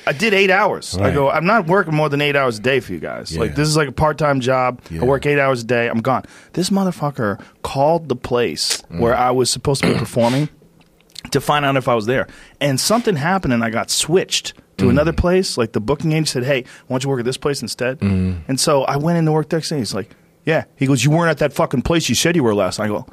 I 0.06 0.12
did 0.12 0.32
eight 0.32 0.50
hours. 0.50 0.96
I 0.96 1.12
go, 1.12 1.28
I'm 1.28 1.44
not 1.44 1.66
working 1.66 1.94
more 1.94 2.08
than 2.08 2.22
eight 2.22 2.34
hours 2.34 2.58
a 2.58 2.62
day 2.62 2.80
for 2.80 2.92
you 2.94 2.98
guys. 2.98 3.32
Yeah. 3.32 3.40
Like, 3.40 3.54
this 3.56 3.68
is 3.68 3.76
like 3.76 3.88
a 3.88 3.92
part 3.92 4.16
time 4.16 4.40
job. 4.40 4.80
Yeah. 4.90 5.02
I 5.02 5.04
work 5.04 5.26
eight 5.26 5.38
hours 5.38 5.62
a 5.62 5.66
day. 5.66 5.88
I'm 5.88 6.00
gone. 6.00 6.24
This 6.54 6.70
motherfucker 6.70 7.38
called 7.62 8.08
the 8.08 8.16
place 8.16 8.80
Mm. 8.90 9.00
where 9.00 9.14
I 9.14 9.32
was 9.32 9.50
supposed 9.50 9.82
to 9.82 9.92
be 9.92 9.98
performing 9.98 10.48
to 11.32 11.40
find 11.42 11.64
out 11.64 11.76
if 11.76 11.88
I 11.88 11.94
was 11.94 12.06
there. 12.06 12.26
And 12.60 12.80
something 12.80 13.16
happened 13.16 13.52
and 13.52 13.62
I 13.62 13.68
got 13.70 13.90
switched 13.90 14.54
to 14.78 14.86
Mm. 14.86 14.90
another 14.90 15.12
place. 15.12 15.58
Like 15.58 15.72
the 15.72 15.80
booking 15.80 16.12
agent 16.12 16.28
said, 16.28 16.44
hey, 16.44 16.62
why 16.86 16.94
don't 16.94 17.04
you 17.04 17.10
work 17.10 17.18
at 17.18 17.26
this 17.26 17.36
place 17.36 17.60
instead? 17.60 17.98
Mm. 18.00 18.38
And 18.48 18.58
so 18.58 18.84
I 18.84 18.96
went 18.96 19.18
in 19.18 19.26
to 19.26 19.32
work 19.32 19.50
the 19.50 19.56
next 19.56 19.68
day. 19.68 19.78
He's 19.78 19.92
like, 19.94 20.14
yeah. 20.46 20.64
He 20.76 20.86
goes, 20.86 21.04
you 21.04 21.10
weren't 21.10 21.28
at 21.30 21.38
that 21.38 21.52
fucking 21.52 21.82
place 21.82 22.08
you 22.08 22.14
said 22.14 22.34
you 22.34 22.44
were 22.44 22.54
last 22.54 22.78
night. 22.78 22.86
I 22.86 22.88
go, 22.88 23.06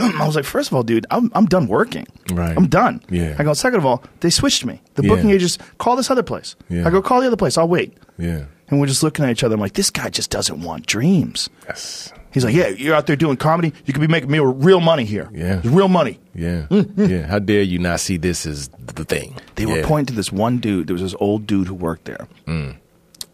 I 0.20 0.26
was 0.26 0.36
like, 0.36 0.44
first 0.44 0.68
of 0.70 0.74
all, 0.74 0.82
dude, 0.82 1.06
I'm, 1.10 1.30
I'm 1.34 1.46
done 1.46 1.66
working. 1.66 2.06
Right. 2.32 2.56
I'm 2.56 2.66
done. 2.68 3.02
Yeah. 3.10 3.36
I 3.38 3.44
go, 3.44 3.52
second 3.54 3.78
of 3.78 3.86
all, 3.86 4.02
they 4.20 4.30
switched 4.30 4.64
me. 4.64 4.80
The 4.94 5.02
Yeah. 5.02 5.08
booking 5.14 5.30
agents, 5.30 5.58
call 5.78 5.96
this 5.96 6.10
other 6.10 6.22
place. 6.22 6.56
Yeah. 6.68 6.86
I 6.86 6.90
go, 6.90 7.02
call 7.02 7.20
the 7.20 7.26
other 7.26 7.36
place. 7.36 7.56
I'll 7.58 7.68
wait. 7.68 7.96
Yeah. 8.18 8.44
And 8.68 8.80
we're 8.80 8.86
just 8.86 9.02
looking 9.02 9.24
at 9.24 9.30
each 9.32 9.42
other. 9.44 9.54
I'm 9.54 9.60
like, 9.60 9.72
this 9.74 9.90
guy 9.90 10.10
just 10.10 10.30
doesn't 10.30 10.62
want 10.62 10.86
dreams. 10.86 11.48
Yes. 11.66 12.12
He's 12.32 12.44
like, 12.44 12.54
yeah, 12.54 12.68
you're 12.68 12.94
out 12.94 13.08
there 13.08 13.16
doing 13.16 13.36
comedy. 13.36 13.72
You 13.86 13.92
could 13.92 14.00
be 14.00 14.06
making 14.06 14.30
me 14.30 14.38
real 14.38 14.78
money 14.78 15.04
here. 15.04 15.28
Yeah. 15.32 15.58
It's 15.58 15.66
real 15.66 15.88
money. 15.88 16.20
Yeah. 16.34 16.66
yeah. 16.96 17.26
How 17.26 17.40
dare 17.40 17.62
you 17.62 17.80
not 17.80 17.98
see 17.98 18.16
this 18.16 18.46
as 18.46 18.68
the 18.68 19.04
thing? 19.04 19.34
They 19.56 19.66
were 19.66 19.78
Yeah. 19.78 19.86
pointing 19.86 20.06
to 20.06 20.12
this 20.14 20.30
one 20.30 20.58
dude. 20.58 20.86
There 20.86 20.94
was 20.94 21.02
this 21.02 21.16
old 21.18 21.48
dude 21.48 21.66
who 21.66 21.74
worked 21.74 22.04
there. 22.04 22.28
Mm. 22.46 22.76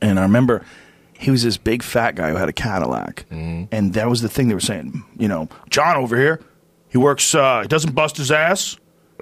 And 0.00 0.18
I 0.18 0.22
remember 0.22 0.64
he 1.12 1.30
was 1.30 1.42
this 1.42 1.58
big 1.58 1.82
fat 1.82 2.14
guy 2.14 2.30
who 2.30 2.36
had 2.36 2.48
a 2.48 2.52
Cadillac. 2.54 3.26
Mm-hmm. 3.30 3.64
And 3.70 3.92
that 3.92 4.08
was 4.08 4.22
the 4.22 4.28
thing 4.30 4.48
they 4.48 4.54
were 4.54 4.60
saying. 4.60 5.04
You 5.18 5.28
know, 5.28 5.48
John 5.68 5.96
over 5.96 6.16
here, 6.16 6.40
he 6.88 6.98
works, 6.98 7.34
uh, 7.34 7.60
he 7.62 7.68
doesn't 7.68 7.94
bust 7.94 8.16
his 8.16 8.30
ass. 8.30 8.76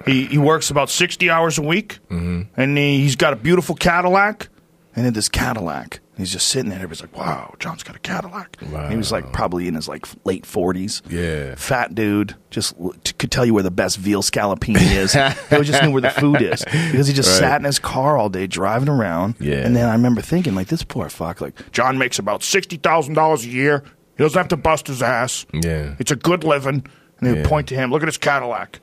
He, 0.05 0.25
he 0.25 0.37
works 0.37 0.69
about 0.69 0.89
60 0.89 1.29
hours 1.29 1.57
a 1.57 1.61
week. 1.61 1.99
Mm-hmm. 2.09 2.41
And 2.59 2.77
he, 2.77 2.97
he's 2.99 3.15
got 3.15 3.33
a 3.33 3.37
beautiful 3.37 3.75
Cadillac. 3.75 4.49
And 4.95 5.05
then 5.05 5.13
this 5.13 5.29
Cadillac. 5.29 5.99
He's 6.17 6.31
just 6.31 6.47
sitting 6.47 6.69
there. 6.69 6.77
Everybody's 6.79 7.01
like, 7.01 7.17
wow, 7.17 7.53
John's 7.59 7.83
got 7.83 7.97
a 7.97 7.99
Cadillac. 7.99 8.55
And 8.61 8.89
he 8.91 8.95
was 8.95 9.11
like 9.11 9.33
probably 9.33 9.67
in 9.67 9.75
his 9.75 9.89
like 9.89 10.05
late 10.25 10.43
40s. 10.45 11.01
Yeah. 11.11 11.55
Fat 11.55 11.93
dude. 11.93 12.35
Just 12.49 12.73
l- 12.79 12.93
t- 13.03 13.11
could 13.17 13.31
tell 13.31 13.45
you 13.45 13.53
where 13.53 13.63
the 13.63 13.71
best 13.71 13.97
veal 13.97 14.21
scallopini 14.21 14.79
is. 14.95 15.11
he 15.49 15.63
just 15.63 15.83
knew 15.83 15.91
where 15.91 16.01
the 16.01 16.09
food 16.11 16.41
is 16.41 16.63
because 16.63 17.07
he 17.07 17.13
just 17.13 17.29
Right. 17.31 17.39
sat 17.49 17.59
in 17.61 17.65
his 17.65 17.79
car 17.79 18.17
all 18.17 18.29
day 18.29 18.47
driving 18.47 18.87
around. 18.87 19.35
Yeah. 19.41 19.55
And 19.65 19.75
then 19.75 19.89
I 19.89 19.93
remember 19.93 20.21
thinking, 20.21 20.55
like, 20.55 20.67
this 20.67 20.83
poor 20.83 21.09
fuck, 21.09 21.41
like, 21.41 21.71
John 21.73 21.97
makes 21.97 22.17
about 22.17 22.39
$60,000 22.41 23.43
a 23.43 23.47
year. 23.49 23.83
He 24.17 24.23
doesn't 24.23 24.37
have 24.37 24.47
to 24.49 24.57
bust 24.57 24.87
his 24.87 25.01
ass. 25.03 25.45
Yeah. 25.51 25.95
It's 25.99 26.11
a 26.11 26.15
good 26.15 26.45
living. 26.45 26.85
And 27.19 27.27
they 27.29 27.33
would 27.33 27.45
point 27.45 27.67
to 27.69 27.75
him, 27.75 27.91
look 27.91 28.01
at 28.01 28.07
his 28.07 28.17
Cadillac. 28.17 28.79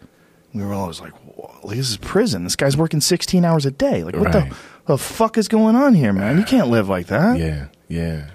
We 0.55 0.63
were 0.63 0.73
always 0.75 1.01
like, 1.01 1.13
Whoa, 1.13 1.69
this 1.71 1.91
is 1.91 1.97
prison. 1.97 2.45
This 2.45 2.57
guy's 2.57 2.77
working 2.77 3.01
16 3.01 3.45
hours 3.45 3.65
a 3.67 3.71
day. 3.71 4.05
Like, 4.05 4.17
what 4.17 4.35
Right. 4.35 4.51
the 4.51 4.57
The 4.87 4.99
fuck 4.99 5.39
is 5.39 5.49
going 5.49 5.77
on 5.77 5.95
here, 5.95 6.13
man? 6.13 6.39
You 6.39 6.45
can't 6.45 6.69
live 6.69 6.89
like 6.89 7.07
that. 7.07 7.39
Yeah, 7.39 7.67
yeah, 7.89 8.27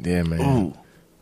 yeah, 0.00 0.22
man. 0.24 0.40
Ooh. 0.40 0.74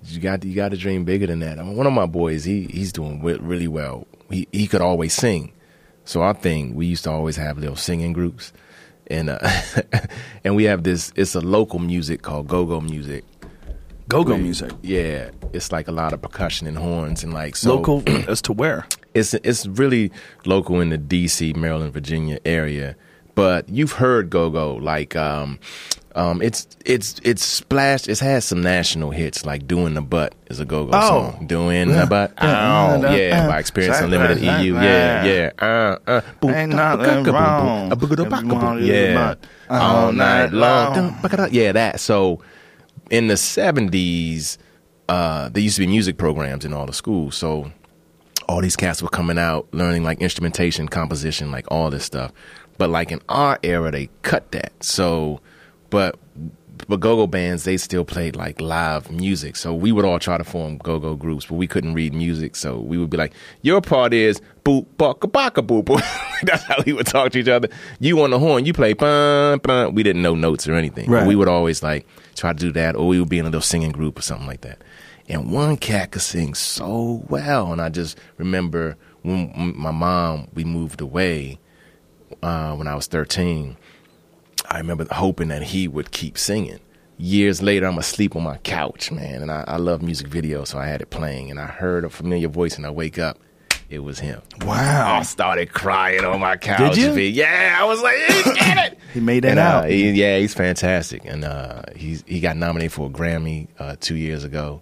You 0.05 0.19
got 0.19 0.45
you 0.45 0.55
got 0.55 0.71
to 0.71 0.77
dream 0.77 1.05
bigger 1.05 1.27
than 1.29 1.39
that. 1.41 1.59
I 1.61 1.63
mean, 1.63 1.77
one 1.77 1.87
of 1.87 1.93
my 1.93 2.07
boys, 2.07 2.43
he 2.45 2.65
he's 2.65 2.93
doing 2.93 3.19
wi- 3.19 3.39
really 3.41 3.69
well. 3.69 4.07
He 4.31 4.49
he 4.51 4.67
could 4.67 4.81
always 4.81 5.13
sing, 5.15 5.53
so 6.05 6.23
our 6.23 6.35
thing 6.35 6.75
we 6.75 6.87
used 6.87 7.05
to 7.05 7.11
always 7.13 7.37
have 7.37 7.57
little 7.59 7.77
singing 7.77 8.13
groups, 8.13 8.53
and 9.07 9.31
uh, 9.31 9.39
and 10.45 10.57
we 10.57 10.65
have 10.65 10.83
this. 10.83 11.13
It's 11.15 11.37
a 11.37 11.41
local 11.41 11.79
music 11.79 12.23
called 12.23 12.49
go 12.49 12.65
go 12.67 12.81
music. 12.81 13.25
Go-go 14.09 14.37
music. 14.37 14.71
Yeah, 14.83 15.31
it's 15.53 15.73
like 15.73 15.89
a 15.89 15.93
lot 15.93 16.13
of 16.13 16.21
percussion 16.21 16.67
and 16.67 16.77
horns 16.77 17.23
and 17.25 17.33
like 17.33 17.57
so 17.57 17.77
Local 17.77 18.03
as 18.29 18.43
to 18.43 18.53
where? 18.53 18.87
it's 19.15 19.35
it's 19.35 19.67
really 19.67 20.11
local 20.47 20.81
in 20.81 20.89
the 20.91 20.99
D.C., 20.99 21.53
Maryland, 21.55 21.93
Virginia 21.93 22.39
area. 22.45 22.97
But 23.35 23.69
you've 23.69 23.93
heard 23.93 24.29
go 24.29 24.51
go 24.51 24.75
like 24.77 25.17
um, 25.17 25.59
um, 26.15 26.43
it's 26.43 26.67
it's 26.85 27.19
it's 27.25 27.43
splashed. 27.43 28.07
It's 28.09 28.21
had 28.21 28.43
some 28.43 28.61
national 28.63 29.11
hits 29.11 29.47
like 29.47 29.67
"Doing 29.67 29.95
the 29.95 30.03
Butt" 30.03 30.35
is 30.51 30.61
a 30.61 30.67
go 30.67 30.85
go 30.85 30.91
Oh. 30.93 31.09
song. 31.33 31.47
Doing 31.47 31.89
Yeah. 31.89 32.01
the 32.03 32.07
butt, 32.07 32.33
Yeah. 32.43 33.01
oh 33.07 33.15
yeah, 33.17 33.45
Uh, 33.45 33.49
by 33.49 33.59
Experience 33.59 33.99
uh, 34.01 34.05
Unlimited 34.05 34.47
uh, 34.47 34.59
EU, 34.59 34.75
yeah, 34.75 35.25
yeah, 35.25 35.51
uh, 35.59 35.97
uh, 36.07 36.21
boom, 36.41 36.51
Ain't 36.51 36.75
nothing 36.75 36.99
ba, 36.99 37.07
ga, 37.07 37.23
boom, 37.25 37.35
wrong 37.35 37.89
boom, 37.89 37.93
a 37.93 37.97
booga, 37.97 38.17
da, 38.17 38.25
ba, 38.29 38.37
if 38.37 38.43
you 38.43 38.49
ga, 38.49 38.55
wanna 38.55 38.81
boom. 38.81 38.87
yeah, 38.87 39.35
all 39.71 40.13
night 40.13 40.53
long, 40.53 40.95
long. 40.95 41.11
Da, 41.13 41.21
ba, 41.23 41.29
ga, 41.31 41.37
da. 41.37 41.47
yeah, 41.51 41.73
that. 41.73 42.01
So 42.01 42.41
in 43.13 43.29
the 43.29 43.37
seventies, 43.37 44.59
uh, 45.09 45.51
there 45.51 45.63
used 45.63 45.77
to 45.77 45.83
be 45.83 45.87
music 45.87 46.17
programs 46.17 46.65
in 46.65 46.73
all 46.73 46.87
the 46.87 46.95
schools, 46.95 47.37
so 47.37 47.71
all 48.49 48.61
these 48.61 48.75
cats 48.75 49.03
were 49.03 49.09
coming 49.09 49.39
out 49.39 49.69
learning 49.73 50.03
like 50.03 50.21
instrumentation, 50.21 50.89
composition, 50.89 51.53
like 51.53 51.71
all 51.71 51.91
this 51.91 52.05
stuff. 52.05 52.33
But 52.79 52.91
like 52.91 53.13
in 53.13 53.21
our 53.29 53.59
era, 53.63 53.91
they 53.93 54.09
cut 54.23 54.51
that. 54.53 54.73
So, 54.83 55.41
but 55.91 56.19
but 56.89 57.01
go-go 57.01 57.27
bands 57.27 57.63
they 57.65 57.77
still 57.77 58.05
played 58.05 58.35
like 58.35 58.61
live 58.61 59.11
music. 59.11 59.57
So 59.57 59.75
we 59.75 59.93
would 59.93 60.07
all 60.07 60.19
try 60.19 60.39
to 60.39 60.45
form 60.45 60.79
go-go 60.79 61.15
groups, 61.15 61.45
but 61.47 61.57
we 61.57 61.67
couldn't 61.67 61.93
read 61.93 62.15
music. 62.15 62.57
So 62.57 62.81
we 62.81 62.97
would 62.97 63.11
be 63.11 63.19
like, 63.19 63.35
your 63.61 63.83
part 63.83 64.15
is 64.15 64.41
boop 64.65 64.87
baka 64.97 65.29
baka 65.29 65.63
boop. 65.63 65.85
boop." 65.85 66.03
That's 66.43 66.63
how 66.65 66.83
we 66.87 66.95
would 66.95 67.07
talk 67.07 67.33
to 67.33 67.39
each 67.39 67.49
other. 67.49 67.69
You 68.01 68.23
on 68.23 68.31
the 68.31 68.39
horn, 68.39 68.65
you 68.65 68.73
play 68.73 68.95
bum 68.95 69.61
bum. 69.63 69.95
We 69.95 70.03
didn't 70.03 70.23
know 70.23 70.35
notes 70.35 70.67
or 70.67 70.75
anything. 70.75 71.11
Right. 71.11 71.27
We 71.27 71.37
would 71.37 71.49
always 71.49 71.83
like 71.83 72.07
try 72.35 72.53
to 72.53 72.59
do 72.59 72.73
that, 72.73 72.97
or 72.97 73.09
we 73.09 73.19
would 73.19 73.29
be 73.29 73.39
in 73.39 73.47
a 73.47 73.49
little 73.49 73.61
singing 73.61 73.93
group 73.93 74.19
or 74.19 74.23
something 74.23 74.47
like 74.47 74.63
that. 74.63 74.83
And 75.29 75.53
one 75.53 75.77
cat 75.77 76.11
could 76.11 76.23
sing 76.23 76.55
so 76.55 77.25
well, 77.29 77.73
and 77.73 77.81
I 77.81 77.89
just 77.89 78.19
remember 78.39 78.97
when 79.23 79.53
my 79.77 79.93
mom 79.93 80.49
we 80.53 80.65
moved 80.65 81.01
away 81.01 81.59
uh, 82.43 82.75
when 82.75 82.89
I 82.89 82.95
was 82.95 83.07
thirteen. 83.07 83.77
I 84.69 84.79
remember 84.79 85.07
hoping 85.11 85.49
that 85.49 85.63
he 85.63 85.89
would 85.89 86.13
keep 86.13 86.39
singing. 86.39 86.81
Years 87.19 87.63
later, 87.63 87.87
I'm 87.87 87.99
asleep 87.99 88.35
on 88.35 88.43
my 88.43 88.57
couch, 88.59 89.13
man, 89.13 89.43
and 89.43 89.51
I, 89.51 89.65
I 89.67 89.77
love 89.77 90.03
music 90.03 90.29
videos, 90.29 90.69
so 90.69 90.79
I 90.79 90.87
had 90.87 91.03
it 91.03 91.11
playing, 91.11 91.51
and 91.51 91.61
I 91.61 91.67
heard 91.67 92.05
a 92.05 92.11
familiar 92.11 92.49
voice, 92.49 92.77
and 92.77 92.87
I 92.87 92.91
wake 92.91 93.19
up, 93.19 93.39
it 93.93 93.99
was 94.01 94.19
him. 94.19 94.41
Wow. 94.63 95.19
I 95.19 95.23
started 95.23 95.73
crying 95.73 96.25
on 96.25 96.41
my 96.41 96.57
couch. 96.57 96.95
Did 96.95 97.17
you? 97.17 97.23
Yeah, 97.23 97.77
I 97.81 97.85
was 97.85 98.01
like, 98.03 98.17
he 98.17 98.43
did 98.43 98.57
it. 98.79 98.99
He 99.13 99.21
made 99.21 99.45
it 99.45 99.49
And, 99.49 99.59
uh, 99.59 99.63
out. 99.63 99.91
he- 99.91 100.11
yeah, 100.13 100.39
he's 100.39 100.55
fantastic, 100.55 101.23
and 101.27 101.45
uh, 101.45 101.83
he's 101.95 102.25
he 102.27 102.41
got 102.41 102.57
nominated 102.57 102.93
for 102.93 103.09
a 103.09 103.11
Grammy 103.11 103.69
uh, 103.79 103.97
two 104.01 104.17
years 104.17 104.43
ago. 104.43 104.81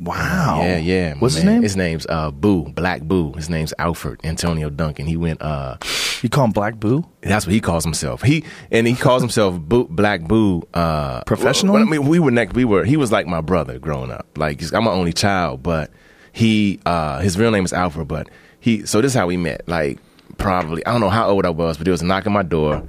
Wow. 0.00 0.60
Yeah, 0.62 0.76
yeah. 0.78 1.14
What's 1.18 1.34
his 1.36 1.44
name? 1.44 1.62
His 1.62 1.76
name's 1.76 2.06
uh, 2.08 2.30
Boo, 2.30 2.64
Black 2.70 3.02
Boo. 3.02 3.32
His 3.32 3.48
name's 3.50 3.72
Alfred 3.78 4.20
Antonio 4.24 4.70
Duncan. 4.70 5.06
He 5.06 5.16
went. 5.16 5.40
Uh, 5.42 5.76
You 6.22 6.28
call 6.30 6.44
him 6.44 6.52
Black 6.52 6.76
Boo? 6.80 7.06
that's 7.22 7.46
what 7.46 7.52
he 7.52 7.60
calls 7.60 7.84
himself. 7.84 8.22
He 8.22 8.44
and 8.70 8.86
he 8.86 8.94
calls 8.94 9.20
himself 9.22 9.58
Boo, 9.58 9.86
Black 9.88 10.22
Boo. 10.22 10.62
Uh, 10.74 11.22
Professional? 11.24 11.74
well, 11.74 11.82
I 11.82 11.86
mean, 11.86 12.06
we 12.08 12.18
were 12.18 12.30
next. 12.30 12.54
We 12.54 12.64
were. 12.64 12.84
He 12.84 12.96
was 12.96 13.10
like 13.12 13.26
my 13.26 13.40
brother 13.42 13.78
growing 13.78 14.10
up. 14.10 14.26
Like 14.38 14.62
I'm 14.72 14.84
my 14.84 14.90
only 14.90 15.12
child, 15.12 15.62
but 15.62 15.90
he 16.32 16.78
uh, 16.86 17.20
his 17.20 17.38
real 17.38 17.50
name 17.50 17.64
is 17.64 17.72
Alfred. 17.74 18.06
But 18.08 18.28
he. 18.66 18.84
So 18.84 19.00
this 19.00 19.12
is 19.12 19.16
how 19.16 19.26
we 19.28 19.36
met. 19.36 19.66
Like 19.68 19.98
probably 20.38 20.84
I 20.84 20.92
don't 20.92 21.00
know 21.00 21.08
how 21.08 21.28
old 21.28 21.46
I 21.46 21.50
was, 21.50 21.78
but 21.78 21.86
he 21.86 21.90
was 21.90 22.02
knocking 22.02 22.32
my 22.32 22.42
door. 22.42 22.82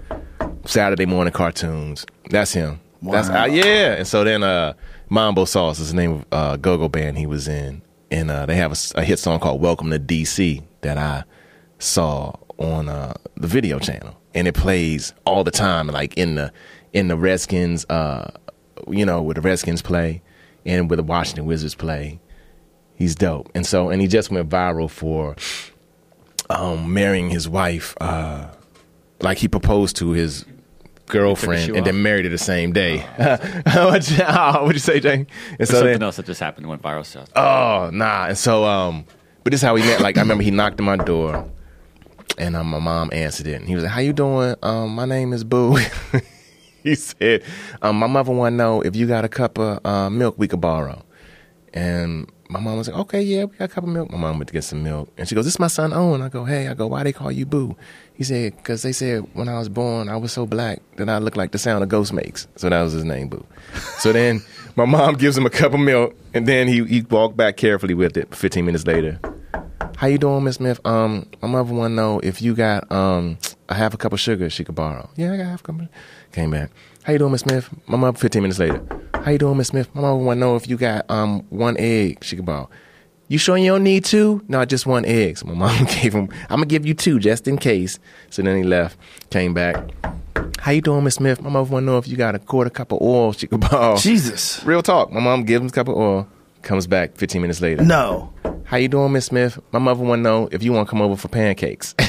Saturday 0.65 1.05
morning 1.05 1.31
cartoons. 1.31 2.05
That's 2.29 2.51
him. 2.51 2.79
That's 3.01 3.29
Wow. 3.29 3.43
uh, 3.43 3.45
yeah. 3.45 3.93
And 3.93 4.07
so 4.07 4.23
then 4.25 4.43
uh, 4.43 4.73
Mambo 5.09 5.45
Sauce 5.45 5.79
is 5.79 5.91
the 5.91 5.95
name 5.95 6.11
of 6.11 6.25
uh, 6.31 6.55
go-go 6.57 6.89
band 6.89 7.17
he 7.17 7.25
was 7.25 7.47
in, 7.47 7.81
and 8.11 8.29
uh, 8.29 8.45
they 8.45 8.55
have 8.55 8.77
a 8.95 9.03
hit 9.03 9.19
song 9.19 9.39
called 9.39 9.61
"Welcome 9.61 9.89
to 9.91 9.99
DC" 9.99 10.61
that 10.81 10.97
I 10.97 11.23
saw 11.79 12.33
on 12.57 12.89
uh, 12.89 13.13
the 13.37 13.47
video 13.47 13.79
channel, 13.79 14.19
and 14.33 14.47
it 14.47 14.55
plays 14.55 15.13
all 15.25 15.43
the 15.43 15.51
time, 15.51 15.87
like 15.87 16.17
in 16.17 16.35
the 16.35 16.51
in 16.91 17.07
the 17.07 17.15
Redskins, 17.15 17.85
uh, 17.85 18.31
you 18.89 19.05
know, 19.05 19.21
where 19.21 19.35
the 19.35 19.41
Redskins 19.41 19.81
play, 19.81 20.21
and 20.65 20.89
where 20.89 20.97
the 20.97 21.03
Washington 21.03 21.45
Wizards 21.45 21.75
play. 21.75 22.19
He's 22.97 23.15
dope, 23.15 23.49
and 23.53 23.65
so 23.65 23.89
and 23.89 24.01
he 24.01 24.07
just 24.07 24.31
went 24.31 24.49
viral 24.49 24.89
for 24.89 25.35
um, 26.49 26.93
marrying 26.93 27.29
his 27.29 27.47
wife. 27.47 27.95
Uh, 28.01 28.47
like 29.21 29.37
he 29.37 29.47
proposed 29.47 29.95
to 29.97 30.11
his 30.11 30.45
girlfriend 31.07 31.75
and 31.75 31.85
then 31.85 32.01
married 32.01 32.25
her 32.25 32.29
the 32.29 32.37
same 32.37 32.73
day. 32.73 32.99
what'd, 33.17 34.09
you, 34.09 34.23
oh, 34.27 34.63
what'd 34.63 34.75
you 34.75 34.79
say, 34.79 34.99
Jane? 34.99 35.27
And 35.49 35.57
There's 35.57 35.69
so 35.69 35.75
something 35.75 35.93
then, 35.93 36.03
else 36.03 36.17
that 36.17 36.25
just 36.25 36.39
happened 36.39 36.67
went 36.67 36.81
viral. 36.81 37.05
So 37.05 37.23
oh 37.35 37.89
nah. 37.93 38.27
And 38.27 38.37
so 38.37 38.65
um, 38.65 39.05
but 39.43 39.51
this 39.51 39.61
is 39.61 39.65
how 39.65 39.73
we 39.73 39.81
met. 39.81 40.01
Like 40.01 40.17
I 40.17 40.21
remember 40.21 40.43
he 40.43 40.51
knocked 40.51 40.79
on 40.79 40.85
my 40.85 40.97
door, 40.97 41.49
and 42.37 42.55
um, 42.55 42.67
my 42.67 42.79
mom 42.79 43.09
answered 43.13 43.47
it, 43.47 43.55
and 43.55 43.67
he 43.67 43.75
was 43.75 43.83
like, 43.83 43.93
"How 43.93 44.01
you 44.01 44.13
doing? 44.13 44.55
Um, 44.61 44.95
my 44.95 45.05
name 45.05 45.33
is 45.33 45.43
Boo." 45.43 45.77
he 46.83 46.95
said, 46.95 47.43
um, 47.81 47.97
"My 47.97 48.07
mother 48.07 48.31
want 48.31 48.53
to 48.53 48.57
know 48.57 48.81
if 48.81 48.95
you 48.95 49.07
got 49.07 49.23
a 49.23 49.29
cup 49.29 49.57
of 49.57 49.85
uh, 49.85 50.09
milk 50.09 50.35
we 50.37 50.47
could 50.47 50.61
borrow." 50.61 51.03
And 51.73 52.31
my 52.49 52.59
mom 52.59 52.77
was 52.77 52.87
like, 52.87 52.97
okay, 52.97 53.21
yeah, 53.21 53.43
we 53.45 53.57
got 53.57 53.65
a 53.65 53.73
cup 53.73 53.83
of 53.83 53.89
milk. 53.89 54.09
My 54.11 54.17
mom 54.17 54.37
went 54.39 54.47
to 54.47 54.53
get 54.53 54.63
some 54.63 54.83
milk. 54.83 55.09
And 55.17 55.27
she 55.27 55.35
goes, 55.35 55.45
this 55.45 55.55
is 55.55 55.59
my 55.59 55.67
son 55.67 55.91
Owen. 55.93 56.21
I 56.21 56.29
go, 56.29 56.45
hey, 56.45 56.67
I 56.67 56.73
go, 56.73 56.87
why 56.87 57.03
they 57.03 57.11
call 57.13 57.31
you 57.31 57.45
Boo? 57.45 57.75
He 58.13 58.23
said, 58.23 58.55
because 58.57 58.81
they 58.83 58.91
said 58.93 59.27
when 59.33 59.47
I 59.49 59.57
was 59.59 59.69
born, 59.69 60.09
I 60.09 60.15
was 60.17 60.31
so 60.31 60.45
black 60.45 60.81
that 60.95 61.09
I 61.09 61.17
looked 61.19 61.37
like 61.37 61.51
the 61.51 61.57
sound 61.57 61.83
a 61.83 61.87
ghost 61.87 62.13
makes. 62.13 62.47
So 62.55 62.69
that 62.69 62.81
was 62.81 62.93
his 62.93 63.03
name, 63.03 63.27
Boo. 63.29 63.45
so 63.99 64.11
then 64.13 64.41
my 64.75 64.85
mom 64.85 65.15
gives 65.17 65.37
him 65.37 65.45
a 65.45 65.49
cup 65.49 65.73
of 65.73 65.79
milk, 65.79 66.15
and 66.33 66.47
then 66.47 66.67
he, 66.67 66.83
he 66.85 67.01
walked 67.01 67.35
back 67.37 67.57
carefully 67.57 67.93
with 67.93 68.15
it 68.17 68.33
15 68.33 68.65
minutes 68.65 68.85
later. 68.87 69.19
How 69.97 70.07
you 70.07 70.17
doing, 70.19 70.43
Miss 70.43 70.55
Smith? 70.57 70.79
Um, 70.85 71.27
my 71.41 71.47
mother 71.47 71.73
want 71.73 71.91
to 71.91 71.95
know 71.95 72.19
if 72.19 72.39
you 72.41 72.53
got 72.53 72.89
um 72.91 73.39
a 73.67 73.73
half 73.73 73.93
a 73.93 73.97
cup 73.97 74.13
of 74.13 74.19
sugar 74.19 74.47
she 74.49 74.63
could 74.63 74.75
borrow. 74.75 75.09
Yeah, 75.15 75.33
I 75.33 75.37
got 75.37 75.47
half 75.47 75.61
a 75.61 75.63
cup. 75.63 75.81
of- 75.81 75.89
Came 76.31 76.51
back. 76.51 76.69
How 77.07 77.13
you 77.13 77.19
doing, 77.19 77.31
Miss 77.31 77.39
Smith? 77.39 77.69
My 77.87 77.95
mom. 77.95 78.15
Fifteen 78.15 78.41
minutes 78.41 78.59
later. 78.59 78.83
How 79.23 79.31
you 79.31 79.37
doing, 79.37 79.55
Miss 79.55 79.69
Smith? 79.69 79.87
My 79.95 80.01
mom 80.01 80.25
want 80.25 80.35
to 80.35 80.39
know 80.41 80.57
if 80.57 80.67
you 80.67 80.75
got 80.75 81.09
um 81.09 81.39
one 81.49 81.77
egg 81.79 82.21
she 82.21 82.35
could 82.35 82.43
borrow. 82.45 82.69
You 83.29 83.37
sure 83.37 83.57
you 83.57 83.71
don't 83.71 83.83
need 83.85 84.03
two? 84.03 84.43
No, 84.49 84.65
just 84.65 84.85
one 84.85 85.05
egg. 85.05 85.37
So 85.37 85.45
my 85.47 85.53
mom 85.53 85.85
gave 85.85 86.11
him. 86.11 86.27
I'm 86.49 86.57
gonna 86.57 86.65
give 86.65 86.85
you 86.85 86.93
two 86.93 87.17
just 87.17 87.47
in 87.47 87.57
case. 87.57 87.97
So 88.29 88.41
then 88.41 88.57
he 88.57 88.63
left. 88.63 88.97
Came 89.29 89.53
back. 89.53 89.89
How 90.59 90.73
you 90.73 90.81
doing, 90.81 91.05
Miss 91.05 91.15
Smith? 91.15 91.41
My 91.41 91.49
mom 91.49 91.69
want 91.69 91.83
to 91.83 91.85
know 91.85 91.97
if 91.97 92.09
you 92.09 92.17
got 92.17 92.35
a 92.35 92.39
quarter 92.39 92.69
cup 92.69 92.91
of 92.91 93.01
oil 93.01 93.31
she 93.31 93.47
could 93.47 93.61
borrow. 93.71 93.95
Jesus. 93.95 94.61
Real 94.65 94.81
talk. 94.83 95.09
My 95.09 95.21
mom 95.21 95.45
gives 95.45 95.61
him 95.61 95.67
a 95.67 95.71
cup 95.71 95.87
of 95.87 95.95
oil. 95.95 96.27
Comes 96.61 96.87
back 96.87 97.15
15 97.15 97.41
minutes 97.41 97.61
later. 97.61 97.85
No. 97.85 98.33
How 98.65 98.75
you 98.75 98.89
doing, 98.89 99.13
Miss 99.13 99.27
Smith? 99.27 99.57
My 99.71 99.79
mother 99.79 100.03
want 100.03 100.19
to 100.19 100.23
know 100.23 100.49
if 100.51 100.61
you 100.61 100.73
want 100.73 100.87
to 100.87 100.89
come 100.89 101.01
over 101.01 101.15
for 101.15 101.29
pancakes. 101.29 101.95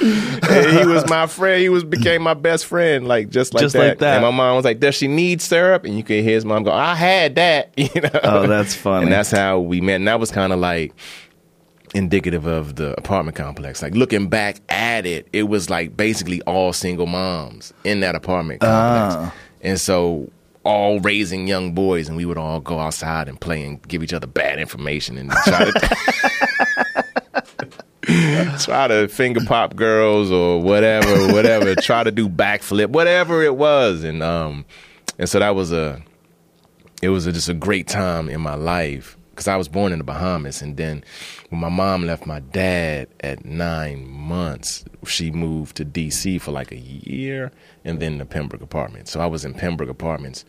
And 0.00 0.67
he 0.80 0.86
was 0.86 1.06
my 1.08 1.26
friend. 1.26 1.60
He 1.60 1.68
was 1.68 1.84
became 1.84 2.22
my 2.22 2.34
best 2.34 2.66
friend, 2.66 3.06
like 3.06 3.28
just 3.30 3.54
like 3.54 3.62
Just 3.62 3.74
that. 3.74 3.88
like 3.88 3.98
that. 3.98 4.14
And 4.16 4.24
my 4.24 4.30
mom 4.30 4.56
was 4.56 4.64
like, 4.64 4.80
"Does 4.80 4.94
she 4.94 5.08
need 5.08 5.40
syrup?" 5.42 5.84
And 5.84 5.96
you 5.96 6.02
could 6.02 6.22
hear 6.22 6.34
his 6.34 6.44
mom 6.44 6.62
go, 6.62 6.72
"I 6.72 6.94
had 6.94 7.34
that." 7.36 7.72
You 7.76 8.00
know. 8.00 8.20
Oh, 8.22 8.46
that's 8.46 8.74
funny. 8.74 9.04
And 9.04 9.12
that's 9.12 9.30
how 9.30 9.60
we 9.60 9.80
met. 9.80 9.96
And 9.96 10.08
that 10.08 10.20
was 10.20 10.30
kind 10.30 10.52
of 10.52 10.58
like 10.58 10.92
indicative 11.94 12.46
of 12.46 12.76
the 12.76 12.92
apartment 12.98 13.36
complex. 13.36 13.82
Like 13.82 13.94
looking 13.94 14.28
back 14.28 14.58
at 14.68 15.06
it, 15.06 15.28
it 15.32 15.44
was 15.44 15.70
like 15.70 15.96
basically 15.96 16.42
all 16.42 16.72
single 16.72 17.06
moms 17.06 17.72
in 17.84 18.00
that 18.00 18.14
apartment 18.14 18.60
complex. 18.60 19.14
Ah. 19.16 19.34
And 19.62 19.80
so 19.80 20.30
all 20.64 21.00
raising 21.00 21.46
young 21.46 21.72
boys 21.72 22.08
and 22.08 22.16
we 22.16 22.26
would 22.26 22.36
all 22.36 22.60
go 22.60 22.78
outside 22.78 23.26
and 23.28 23.40
play 23.40 23.64
and 23.64 23.80
give 23.88 24.02
each 24.02 24.12
other 24.12 24.26
bad 24.26 24.58
information 24.58 25.16
and 25.16 25.30
try 25.30 25.64
to 25.64 25.72
try 28.60 28.88
to 28.88 29.06
finger 29.08 29.40
pop 29.44 29.76
girls 29.76 30.30
or 30.30 30.62
whatever, 30.62 31.32
whatever, 31.32 31.74
try 31.82 32.02
to 32.02 32.10
do 32.10 32.28
backflip, 32.28 32.88
whatever 32.88 33.42
it 33.42 33.56
was. 33.56 34.02
And 34.02 34.22
um 34.22 34.64
and 35.18 35.28
so 35.28 35.38
that 35.38 35.54
was 35.54 35.72
a 35.72 36.02
it 37.02 37.10
was 37.10 37.26
a, 37.26 37.32
just 37.32 37.48
a 37.48 37.54
great 37.54 37.86
time 37.86 38.28
in 38.28 38.40
my 38.40 38.54
life 38.54 39.16
because 39.30 39.46
I 39.46 39.56
was 39.56 39.68
born 39.68 39.92
in 39.92 39.98
the 39.98 40.04
Bahamas, 40.04 40.62
and 40.62 40.76
then 40.76 41.04
when 41.50 41.60
my 41.60 41.68
mom 41.68 42.04
left 42.04 42.26
my 42.26 42.40
dad 42.40 43.06
at 43.20 43.44
nine 43.44 44.04
months, 44.08 44.84
she 45.06 45.30
moved 45.30 45.76
to 45.76 45.84
D.C. 45.84 46.38
for 46.38 46.50
like 46.50 46.72
a 46.72 46.76
year, 46.76 47.52
and 47.84 48.00
then 48.00 48.18
the 48.18 48.26
Pembroke 48.26 48.62
Apartments. 48.62 49.12
So 49.12 49.20
I 49.20 49.26
was 49.26 49.44
in 49.44 49.54
Pembroke 49.54 49.90
Apartments 49.90 50.44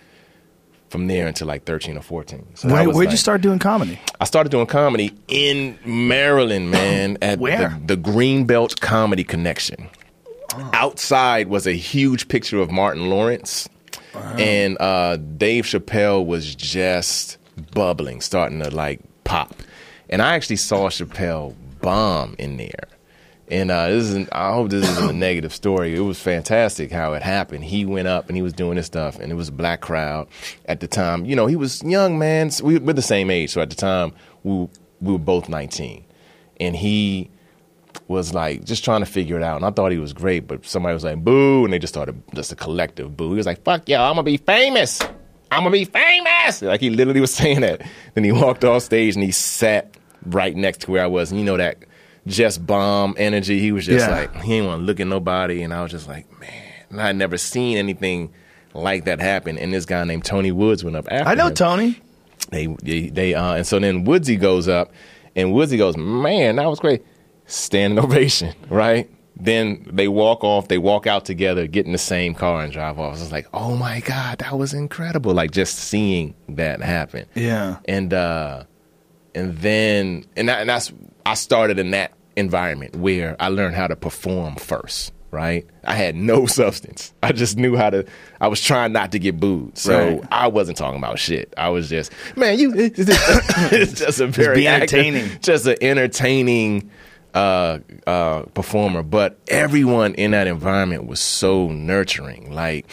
from 0.89 1.07
there 1.07 1.27
until 1.27 1.47
like 1.47 1.65
13 1.65 1.97
or 1.97 2.01
14. 2.01 2.45
So 2.55 2.67
that 2.67 2.73
Where, 2.73 2.87
was 2.87 2.95
where'd 2.95 3.11
you 3.11 3.17
start 3.17 3.41
doing 3.41 3.59
comedy? 3.59 3.99
I 4.19 4.25
started 4.25 4.49
doing 4.49 4.65
comedy 4.67 5.13
in 5.27 5.77
Maryland, 5.85 6.71
man, 6.71 7.17
at 7.21 7.39
Where? 7.39 7.77
The, 7.85 7.95
the 7.95 8.01
Greenbelt 8.01 8.79
Comedy 8.79 9.23
Connection. 9.23 9.89
Outside 10.73 11.47
was 11.47 11.67
a 11.67 11.73
huge 11.73 12.27
picture 12.27 12.59
of 12.59 12.71
Martin 12.71 13.07
Lawrence, 13.09 13.69
and 14.39 14.77
uh, 14.79 15.17
Dave 15.17 15.65
Chappelle 15.65 16.25
was 16.25 16.55
just 16.55 17.37
bubbling, 17.73 18.19
starting 18.21 18.59
to 18.59 18.71
like 18.71 18.99
pop. 19.25 19.53
And 20.09 20.23
I 20.23 20.33
actually 20.33 20.55
saw 20.55 20.89
Chappelle 20.89 21.55
bomb 21.81 22.35
in 22.39 22.57
there. 22.57 22.87
And 23.49 23.71
uh, 23.71 23.89
this 23.89 24.05
isn't. 24.05 24.29
I 24.31 24.53
hope 24.53 24.69
this 24.69 24.87
isn't 24.87 25.09
a 25.09 25.13
negative 25.13 25.53
story. 25.53 25.95
It 25.95 26.01
was 26.01 26.19
fantastic 26.19 26.91
how 26.91 27.13
it 27.13 27.23
happened. 27.23 27.63
He 27.63 27.83
went 27.83 28.07
up 28.07 28.27
and 28.27 28.35
he 28.35 28.43
was 28.43 28.53
doing 28.53 28.77
his 28.77 28.85
stuff, 28.85 29.19
and 29.19 29.31
it 29.31 29.35
was 29.35 29.49
a 29.49 29.51
black 29.51 29.81
crowd 29.81 30.27
at 30.65 30.81
the 30.81 30.87
time. 30.87 31.25
You 31.25 31.35
know, 31.35 31.47
he 31.47 31.55
was 31.55 31.81
young 31.83 32.19
man. 32.19 32.51
We, 32.61 32.77
we're 32.77 32.93
the 32.93 33.01
same 33.01 33.31
age, 33.31 33.51
so 33.51 33.61
at 33.61 33.71
the 33.71 33.75
time 33.75 34.13
we 34.43 34.67
we 35.01 35.13
were 35.13 35.17
both 35.17 35.49
nineteen, 35.49 36.05
and 36.59 36.75
he 36.75 37.31
was 38.07 38.33
like 38.35 38.65
just 38.65 38.83
trying 38.85 38.99
to 38.99 39.07
figure 39.07 39.35
it 39.35 39.43
out. 39.43 39.55
And 39.57 39.65
I 39.65 39.71
thought 39.71 39.91
he 39.91 39.97
was 39.97 40.13
great, 40.13 40.47
but 40.47 40.63
somebody 40.65 40.93
was 40.93 41.03
like 41.03 41.23
boo, 41.23 41.63
and 41.63 41.73
they 41.73 41.79
just 41.79 41.93
started 41.93 42.21
just 42.35 42.51
a 42.51 42.55
collective 42.55 43.17
boo. 43.17 43.31
He 43.31 43.37
was 43.37 43.47
like, 43.47 43.63
"Fuck 43.63 43.89
yeah, 43.89 44.03
I'm 44.03 44.11
gonna 44.11 44.23
be 44.23 44.37
famous. 44.37 45.01
I'm 45.49 45.63
gonna 45.63 45.71
be 45.71 45.85
famous." 45.85 46.61
Like 46.61 46.81
he 46.81 46.91
literally 46.91 47.21
was 47.21 47.33
saying 47.41 47.61
that. 47.61 47.81
Then 48.13 48.23
he 48.23 48.31
walked 48.31 48.63
off 48.63 48.83
stage 48.83 49.15
and 49.15 49.23
he 49.23 49.31
sat 49.31 49.97
right 50.25 50.55
next 50.55 50.81
to 50.81 50.91
where 50.91 51.03
I 51.03 51.07
was. 51.07 51.31
And 51.31 51.39
you 51.39 51.45
know 51.45 51.57
that 51.57 51.77
just 52.27 52.65
bomb 52.65 53.15
energy. 53.17 53.59
He 53.59 53.71
was 53.71 53.85
just 53.85 54.07
Yeah. 54.07 54.13
like 54.15 54.35
he 54.43 54.51
didn't 54.53 54.67
want 54.67 54.81
to 54.81 54.85
look 54.85 54.99
at 54.99 55.07
nobody, 55.07 55.61
and 55.63 55.73
I 55.73 55.81
was 55.81 55.91
just 55.91 56.07
like, 56.07 56.27
man. 56.39 56.51
And 56.89 56.99
I 57.01 57.07
had 57.07 57.15
never 57.15 57.37
seen 57.37 57.77
anything 57.77 58.31
like 58.73 59.05
that 59.05 59.19
happen. 59.19 59.57
And 59.57 59.71
this 59.73 59.85
guy 59.85 60.03
named 60.05 60.25
Tony 60.25 60.51
Woods 60.51 60.83
went 60.83 60.95
up 60.97 61.07
after 61.11 61.29
I 61.29 61.35
know 61.35 61.47
him 61.47 61.53
Tony. 61.55 61.99
they 62.51 62.67
they, 62.81 63.09
they 63.09 63.33
uh, 63.35 63.53
and 63.55 63.67
so 63.67 63.79
then 63.79 64.05
Woodsy 64.05 64.35
goes 64.37 64.67
up, 64.67 64.91
and 65.35 65.53
Woodsy 65.53 65.77
goes, 65.77 65.97
man, 65.97 66.55
that 66.57 66.67
was 66.67 66.79
great, 66.79 67.03
standing 67.45 67.99
ovation, 68.03 68.53
right? 68.69 69.09
Then 69.41 69.85
they 69.89 70.09
walk 70.09 70.43
off, 70.43 70.67
they 70.67 70.77
walk 70.77 71.07
out 71.07 71.23
together, 71.23 71.65
get 71.67 71.85
in 71.85 71.93
the 71.93 71.97
same 71.97 72.33
car 72.33 72.61
and 72.61 72.73
drive 72.73 72.99
off. 72.99 73.15
I 73.15 73.19
was 73.21 73.31
like, 73.31 73.47
oh 73.53 73.75
my 73.77 74.01
god, 74.01 74.39
that 74.39 74.57
was 74.57 74.73
incredible! 74.73 75.33
Like 75.33 75.51
just 75.51 75.75
seeing 75.75 76.33
that 76.49 76.81
happen. 76.81 77.25
Yeah. 77.35 77.77
and 77.85 78.13
uh, 78.13 78.63
and 79.35 79.57
then 79.59 80.25
and, 80.35 80.49
that, 80.49 80.59
and 80.61 80.69
that's 80.69 80.91
I 81.29 81.33
started 81.35 81.79
in 81.79 81.91
that 81.91 82.13
environment 82.35 82.95
where 82.95 83.35
I 83.39 83.49
learned 83.49 83.75
how 83.75 83.87
to 83.87 83.95
perform 83.95 84.55
first. 84.55 85.13
Right, 85.31 85.67
I 85.83 85.93
had 85.93 86.15
no 86.15 86.45
substance. 86.59 87.13
I 87.21 87.33
just 87.33 87.55
knew 87.55 87.75
how 87.75 87.91
to. 87.91 88.03
I 88.41 88.47
was 88.47 88.59
trying 88.63 88.93
not 88.93 89.11
to 89.11 89.19
get 89.19 89.39
booed, 89.39 89.77
so 89.77 89.95
Right. 90.17 90.23
I 90.31 90.47
wasn't 90.47 90.75
talking 90.79 90.97
about 90.97 91.19
shit. 91.19 91.53
I 91.55 91.69
was 91.69 91.87
just, 91.87 92.11
man, 92.35 92.57
you. 92.57 92.73
It's 92.75 93.93
just 93.99 94.19
a 94.19 94.25
very 94.25 94.65
active- 94.65 94.97
entertaining. 94.97 95.39
just 95.43 95.67
an 95.67 95.75
entertaining 95.81 96.89
uh, 97.35 97.77
uh, 98.07 98.41
performer. 98.55 99.03
But 99.03 99.37
everyone 99.49 100.15
in 100.15 100.31
that 100.31 100.47
environment 100.47 101.05
was 101.05 101.19
so 101.19 101.67
nurturing. 101.69 102.51
Like 102.51 102.87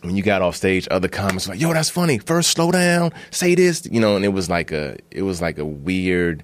when 0.00 0.16
you 0.16 0.22
got 0.22 0.40
off 0.40 0.56
stage, 0.56 0.88
other 0.90 1.08
comments 1.08 1.46
were 1.46 1.52
like, 1.52 1.60
"Yo, 1.60 1.74
that's 1.74 1.90
funny. 1.90 2.16
First, 2.20 2.52
slow 2.52 2.70
down. 2.72 3.12
Say 3.32 3.54
this." 3.54 3.84
You 3.84 4.00
know, 4.00 4.16
and 4.16 4.24
it 4.24 4.28
was 4.32 4.48
like 4.48 4.72
a, 4.72 4.96
it 5.10 5.24
was 5.24 5.42
like 5.42 5.58
a 5.58 5.64
weird. 5.66 6.42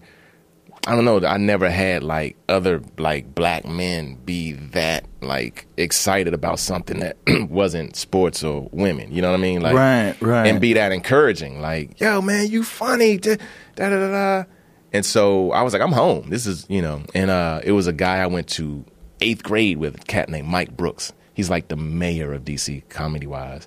I 0.87 0.95
don't 0.95 1.05
know. 1.05 1.27
I 1.27 1.37
never 1.37 1.69
had 1.69 2.05
like 2.05 2.37
other 2.49 2.81
like 2.97 3.35
black 3.35 3.67
men 3.67 4.15
be 4.25 4.53
that 4.53 5.05
like 5.21 5.67
excited 5.77 6.33
about 6.33 6.61
something 6.61 7.01
that 7.01 7.17
wasn't 7.51 7.97
sports 7.97 8.45
or 8.45 8.69
women. 8.71 9.13
You 9.13 9.21
know 9.21 9.31
what 9.31 9.39
I 9.39 9.43
mean? 9.43 9.63
Like 9.63 9.75
Right, 9.75 10.17
right. 10.21 10.47
And 10.47 10.61
be 10.61 10.75
that 10.75 10.93
encouraging. 10.93 11.61
Like, 11.61 12.01
yo, 12.01 12.23
man, 12.23 12.47
you 12.49 12.63
funny. 12.63 13.19
Da 13.19 13.37
da 13.75 13.89
da 13.91 14.11
da. 14.11 14.45
And 14.93 15.05
so 15.05 15.51
I 15.51 15.63
was 15.63 15.73
like, 15.73 15.83
I'm 15.83 15.93
home. 15.93 16.31
This 16.31 16.47
is 16.47 16.65
you 16.69 16.83
know. 16.83 17.03
And 17.15 17.31
uh, 17.31 17.61
it 17.65 17.73
was 17.73 17.89
a 17.89 17.93
guy 17.93 18.19
I 18.19 18.27
went 18.27 18.47
to 18.51 18.85
eighth 19.21 19.43
grade 19.43 19.79
with, 19.79 19.97
a 19.97 20.05
cat 20.05 20.29
named 20.29 20.49
Mike 20.49 20.77
Brooks. 20.77 21.13
He's 21.35 21.51
like 21.51 21.69
the 21.69 21.77
mayor 21.77 22.33
of 22.33 22.45
DC 22.45 22.89
comedy 22.89 23.27
wise. 23.27 23.67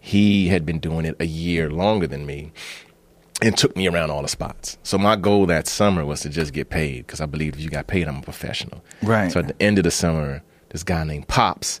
He 0.00 0.48
had 0.48 0.66
been 0.66 0.78
doing 0.78 1.04
it 1.04 1.16
a 1.20 1.26
year 1.26 1.70
longer 1.70 2.06
than 2.06 2.26
me 2.26 2.52
and 3.42 3.56
took 3.56 3.76
me 3.76 3.86
around 3.88 4.10
all 4.10 4.22
the 4.22 4.28
spots. 4.28 4.78
So 4.82 4.96
my 4.98 5.16
goal 5.16 5.46
that 5.46 5.66
summer 5.66 6.04
was 6.04 6.20
to 6.20 6.28
just 6.28 6.52
get 6.52 6.70
paid 6.70 7.06
because 7.06 7.20
I 7.20 7.26
believed 7.26 7.56
if 7.56 7.62
you 7.62 7.70
got 7.70 7.86
paid, 7.86 8.08
I'm 8.08 8.16
a 8.16 8.22
professional. 8.22 8.82
Right. 9.02 9.30
So 9.30 9.40
at 9.40 9.48
the 9.48 9.62
end 9.62 9.78
of 9.78 9.84
the 9.84 9.90
summer, 9.90 10.42
this 10.70 10.82
guy 10.82 11.04
named 11.04 11.28
Pops 11.28 11.80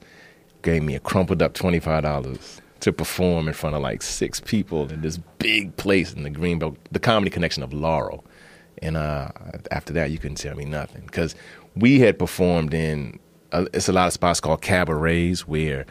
gave 0.62 0.82
me 0.82 0.94
a 0.94 1.00
crumpled 1.00 1.42
up 1.42 1.54
twenty 1.54 1.80
five 1.80 2.02
dollars 2.02 2.60
to 2.80 2.92
perform 2.92 3.48
in 3.48 3.54
front 3.54 3.74
of 3.74 3.82
like 3.82 4.02
six 4.02 4.38
people 4.38 4.90
in 4.92 5.00
this 5.00 5.18
big 5.38 5.76
place 5.76 6.12
in 6.12 6.24
the 6.24 6.30
Greenbelt, 6.30 6.76
the 6.92 6.98
Comedy 6.98 7.30
Connection 7.30 7.62
of 7.62 7.72
Laurel. 7.72 8.24
And 8.82 8.96
uh, 8.96 9.30
after 9.70 9.94
that, 9.94 10.10
you 10.10 10.18
couldn't 10.18 10.36
tell 10.36 10.54
me 10.54 10.66
nothing 10.66 11.02
because 11.06 11.34
we 11.74 12.00
had 12.00 12.18
performed 12.18 12.74
in. 12.74 13.18
Uh, 13.52 13.64
it's 13.72 13.88
a 13.88 13.92
lot 13.92 14.08
of 14.08 14.12
spots 14.12 14.40
called 14.40 14.60
cabarets 14.60 15.46
where 15.46 15.86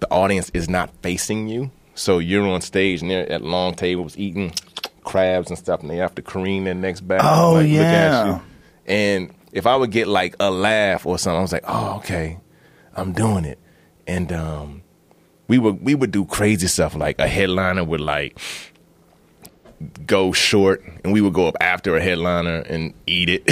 the 0.00 0.10
audience 0.10 0.50
is 0.52 0.68
not 0.68 0.90
facing 1.02 1.48
you, 1.48 1.70
so 1.94 2.18
you're 2.18 2.46
on 2.46 2.60
stage 2.60 3.00
and 3.00 3.10
they're 3.10 3.30
at 3.32 3.42
long 3.42 3.74
tables 3.74 4.18
eating 4.18 4.52
crabs 5.06 5.48
and 5.48 5.58
stuff, 5.58 5.80
and 5.80 5.88
they 5.90 5.96
have 5.96 6.14
to 6.16 6.22
careen 6.22 6.64
their 6.64 6.74
necks 6.74 7.00
back. 7.00 7.20
and, 7.22 7.28
Oh, 7.30 7.52
like, 7.54 7.68
yeah. 7.70 8.40
And 8.84 9.32
if 9.52 9.66
I 9.66 9.74
would 9.76 9.90
get 9.90 10.06
like 10.08 10.36
a 10.38 10.50
laugh 10.50 11.06
or 11.06 11.18
something, 11.18 11.38
I 11.38 11.42
was 11.42 11.52
like, 11.52 11.64
"Oh, 11.66 11.96
okay, 11.96 12.38
I'm 12.94 13.12
doing 13.12 13.46
it." 13.46 13.58
And 14.06 14.30
um, 14.32 14.82
we 15.48 15.58
would 15.58 15.82
we 15.82 15.94
would 15.94 16.10
do 16.10 16.26
crazy 16.26 16.66
stuff 16.66 16.94
like 16.94 17.18
a 17.18 17.26
headliner 17.26 17.82
would 17.82 18.00
like 18.02 18.38
go 20.06 20.32
short, 20.32 20.82
and 21.04 21.12
we 21.12 21.20
would 21.20 21.32
go 21.34 21.48
up 21.48 21.56
after 21.60 21.96
a 21.96 22.02
headliner 22.02 22.60
and 22.60 22.94
eat 23.06 23.28
it 23.28 23.44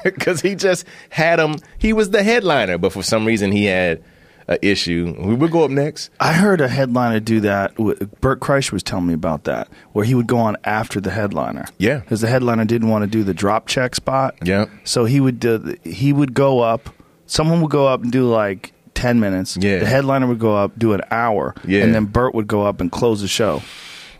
because 0.04 0.40
he 0.40 0.54
just 0.54 0.84
had 1.10 1.38
him. 1.38 1.56
He 1.78 1.92
was 1.92 2.10
the 2.10 2.22
headliner, 2.22 2.78
but 2.78 2.92
for 2.92 3.02
some 3.02 3.24
reason 3.26 3.52
he 3.52 3.64
had 3.64 4.02
an 4.48 4.58
issue. 4.62 5.14
We 5.18 5.34
would 5.34 5.50
go 5.50 5.64
up 5.64 5.70
next. 5.70 6.10
I 6.20 6.32
heard 6.32 6.60
a 6.60 6.68
headliner 6.68 7.20
do 7.20 7.40
that. 7.40 7.74
Bert 8.20 8.40
Kreischer 8.40 8.72
was 8.72 8.82
telling 8.82 9.06
me 9.06 9.14
about 9.14 9.44
that, 9.44 9.68
where 9.92 10.04
he 10.04 10.14
would 10.14 10.26
go 10.26 10.38
on 10.38 10.56
after 10.64 11.00
the 11.00 11.10
headliner. 11.10 11.66
Yeah. 11.78 11.98
because 11.98 12.20
the 12.20 12.28
headliner 12.28 12.64
didn't 12.64 12.88
want 12.88 13.02
to 13.02 13.06
do 13.10 13.22
the 13.24 13.34
drop 13.34 13.66
check 13.68 13.94
spot. 13.94 14.34
Yeah. 14.42 14.66
so 14.84 15.04
he 15.04 15.20
would 15.20 15.40
do, 15.40 15.76
he 15.84 16.12
would 16.12 16.34
go 16.34 16.60
up. 16.60 16.90
Someone 17.26 17.60
would 17.62 17.70
go 17.70 17.86
up 17.86 18.02
and 18.02 18.12
do 18.12 18.28
like 18.28 18.72
ten 18.94 19.20
minutes. 19.20 19.56
Yeah. 19.56 19.78
the 19.78 19.86
headliner 19.86 20.26
would 20.26 20.38
go 20.38 20.56
up, 20.56 20.78
do 20.78 20.92
an 20.92 21.00
hour. 21.10 21.54
Yeah. 21.64 21.82
and 21.82 21.94
then 21.94 22.06
Bert 22.06 22.34
would 22.34 22.46
go 22.46 22.62
up 22.62 22.80
and 22.80 22.90
close 22.92 23.20
the 23.22 23.28
show. 23.28 23.62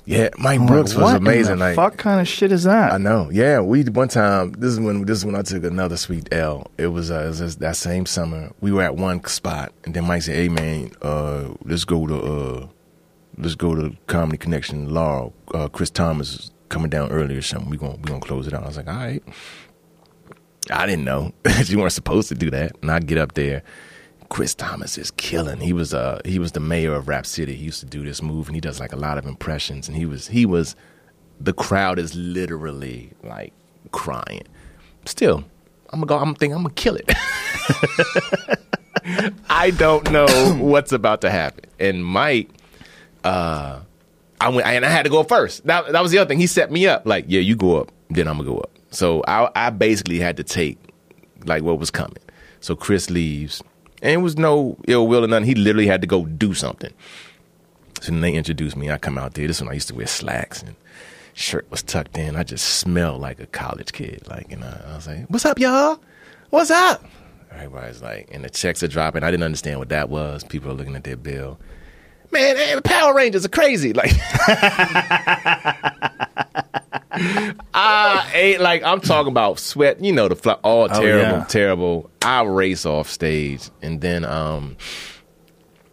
Yeah, 0.04 0.30
Mike 0.36 0.60
I'm 0.60 0.66
Brooks 0.66 0.94
like, 0.94 1.02
was 1.04 1.14
amazing. 1.14 1.58
the 1.58 1.64
Like 1.64 1.76
fuck 1.76 1.96
kind 1.96 2.20
of 2.20 2.26
shit 2.26 2.50
is 2.50 2.64
that? 2.64 2.92
I 2.92 2.98
know. 2.98 3.30
Yeah, 3.30 3.60
we 3.60 3.84
one 3.84 4.08
time. 4.08 4.52
This 4.52 4.72
is 4.72 4.80
when 4.80 5.04
this 5.04 5.18
is 5.18 5.24
when 5.24 5.36
I 5.36 5.42
took 5.42 5.62
another 5.64 5.96
sweet 5.96 6.28
L. 6.32 6.70
It 6.76 6.88
was, 6.88 7.10
uh, 7.10 7.20
it 7.20 7.40
was 7.40 7.56
that 7.56 7.76
same 7.76 8.06
summer. 8.06 8.50
We 8.60 8.72
were 8.72 8.82
at 8.82 8.96
one 8.96 9.24
spot, 9.26 9.72
and 9.84 9.94
then 9.94 10.04
Mike 10.06 10.22
said, 10.22 10.34
"Hey 10.34 10.48
man, 10.48 10.90
uh, 11.02 11.50
let's 11.64 11.84
go 11.84 12.06
to 12.08 12.16
uh, 12.16 12.66
let's 13.38 13.54
go 13.54 13.76
to 13.76 13.96
Comedy 14.08 14.38
Connection. 14.38 14.92
Laurel, 14.92 15.32
uh, 15.54 15.68
Chris 15.68 15.90
Thomas 15.90 16.34
is 16.34 16.50
coming 16.68 16.90
down 16.90 17.12
early 17.12 17.36
or 17.36 17.42
something. 17.42 17.70
We 17.70 17.76
gonna 17.76 17.94
we 17.96 18.02
gonna 18.02 18.20
close 18.20 18.48
it 18.48 18.54
out." 18.54 18.64
I 18.64 18.66
was 18.66 18.76
like, 18.76 18.88
"All 18.88 18.94
right." 18.96 19.22
I 20.70 20.86
didn't 20.86 21.04
know 21.04 21.32
you 21.66 21.78
weren't 21.78 21.92
supposed 21.92 22.28
to 22.28 22.34
do 22.34 22.50
that, 22.50 22.76
and 22.82 22.90
I 22.90 22.98
get 23.00 23.18
up 23.18 23.34
there. 23.34 23.62
Chris 24.32 24.54
Thomas 24.54 24.96
is 24.96 25.10
killing. 25.10 25.60
He 25.60 25.74
was 25.74 25.92
uh 25.92 26.18
he 26.24 26.38
was 26.38 26.52
the 26.52 26.60
mayor 26.60 26.94
of 26.94 27.06
Rap 27.06 27.26
City. 27.26 27.54
He 27.54 27.66
used 27.66 27.80
to 27.80 27.86
do 27.86 28.02
this 28.02 28.22
move, 28.22 28.46
and 28.46 28.54
he 28.54 28.62
does 28.62 28.80
like 28.80 28.94
a 28.94 28.96
lot 28.96 29.18
of 29.18 29.26
impressions. 29.26 29.88
And 29.88 29.94
he 29.94 30.06
was 30.06 30.26
he 30.28 30.46
was 30.46 30.74
the 31.38 31.52
crowd 31.52 31.98
is 31.98 32.14
literally 32.14 33.10
like 33.22 33.52
crying. 33.90 34.44
Still, 35.04 35.44
I'm 35.90 36.00
gonna 36.00 36.06
go. 36.06 36.16
I'm 36.16 36.34
thinking 36.34 36.56
I'm 36.56 36.62
gonna 36.62 36.72
kill 36.74 36.96
it. 36.96 37.12
I 39.50 39.70
don't 39.70 40.10
know 40.10 40.26
what's 40.60 40.92
about 40.92 41.20
to 41.20 41.30
happen. 41.30 41.68
And 41.78 42.02
Mike, 42.02 42.48
uh, 43.24 43.80
I 44.40 44.48
went 44.48 44.66
and 44.66 44.86
I 44.86 44.88
had 44.88 45.02
to 45.02 45.10
go 45.10 45.24
first. 45.24 45.66
That 45.66 45.92
that 45.92 46.02
was 46.02 46.10
the 46.10 46.16
other 46.16 46.28
thing. 46.28 46.40
He 46.40 46.46
set 46.46 46.72
me 46.72 46.86
up. 46.86 47.04
Like, 47.04 47.26
yeah, 47.28 47.40
you 47.40 47.54
go 47.54 47.78
up, 47.78 47.92
then 48.08 48.26
I'm 48.28 48.38
gonna 48.38 48.48
go 48.48 48.60
up. 48.60 48.70
So 48.92 49.22
I 49.28 49.50
I 49.54 49.68
basically 49.68 50.20
had 50.20 50.38
to 50.38 50.42
take 50.42 50.78
like 51.44 51.62
what 51.62 51.78
was 51.78 51.90
coming. 51.90 52.16
So 52.60 52.74
Chris 52.74 53.10
leaves, 53.10 53.62
and 54.02 54.12
it 54.12 54.16
was 54.18 54.36
no 54.36 54.76
ill 54.88 55.06
will 55.06 55.24
or 55.24 55.28
nothing. 55.28 55.46
He 55.46 55.54
literally 55.54 55.86
had 55.86 56.00
to 56.00 56.06
go 56.06 56.26
do 56.26 56.52
something. 56.52 56.92
So 58.00 58.10
then 58.10 58.20
they 58.20 58.34
introduced 58.34 58.76
me. 58.76 58.90
I 58.90 58.98
come 58.98 59.16
out 59.16 59.34
there. 59.34 59.46
This 59.46 59.60
one 59.60 59.70
I 59.70 59.74
used 59.74 59.88
to 59.88 59.94
wear 59.94 60.08
slacks 60.08 60.60
and 60.60 60.74
shirt 61.34 61.70
was 61.70 61.82
tucked 61.82 62.18
in. 62.18 62.34
I 62.34 62.42
just 62.42 62.80
smelled 62.80 63.20
like 63.20 63.38
a 63.38 63.46
college 63.46 63.92
kid. 63.92 64.26
Like, 64.28 64.50
and 64.50 64.64
I, 64.64 64.80
I 64.88 64.96
was 64.96 65.06
like, 65.06 65.26
"What's 65.28 65.46
up, 65.46 65.58
y'all? 65.58 66.00
What's 66.50 66.70
up?" 66.70 67.04
Everybody's 67.52 68.02
like, 68.02 68.28
and 68.32 68.44
the 68.44 68.50
checks 68.50 68.82
are 68.82 68.88
dropping. 68.88 69.22
I 69.22 69.30
didn't 69.30 69.44
understand 69.44 69.78
what 69.78 69.90
that 69.90 70.08
was. 70.08 70.42
People 70.42 70.70
are 70.70 70.74
looking 70.74 70.96
at 70.96 71.04
their 71.04 71.16
bill. 71.16 71.60
Man, 72.32 72.56
eh, 72.56 72.80
Power 72.82 73.14
Rangers 73.14 73.44
are 73.44 73.50
crazy. 73.50 73.92
Like, 73.92 74.10
I 77.12 78.30
ain't 78.34 78.60
like 78.60 78.82
I'm 78.82 79.00
talking 79.00 79.30
about 79.30 79.58
sweat. 79.58 80.02
You 80.02 80.12
know 80.12 80.28
the 80.28 80.36
fly, 80.36 80.54
all 80.62 80.88
terrible, 80.88 81.38
yeah. 81.38 81.44
terrible. 81.44 82.10
I 82.22 82.42
race 82.42 82.86
off 82.86 83.08
stage, 83.08 83.70
and 83.82 84.00
then 84.00 84.24
um, 84.24 84.76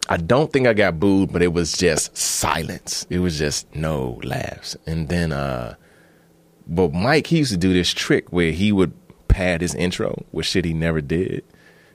I 0.08 0.16
don't 0.16 0.52
think 0.52 0.66
I 0.66 0.72
got 0.72 0.98
booed, 0.98 1.32
but 1.32 1.42
it 1.42 1.52
was 1.52 1.72
just 1.72 2.16
silence. 2.16 3.06
It 3.10 3.18
was 3.18 3.38
just 3.38 3.74
no 3.76 4.18
laughs. 4.24 4.76
And 4.86 5.08
then, 5.08 5.32
uh, 5.32 5.74
but 6.66 6.92
Mike, 6.92 7.28
he 7.28 7.38
used 7.38 7.52
to 7.52 7.58
do 7.58 7.72
this 7.72 7.92
trick 7.92 8.32
where 8.32 8.52
he 8.52 8.72
would 8.72 8.92
pad 9.28 9.60
his 9.60 9.74
intro 9.74 10.24
with 10.32 10.46
shit 10.46 10.64
he 10.64 10.72
never 10.72 11.00
did. 11.00 11.44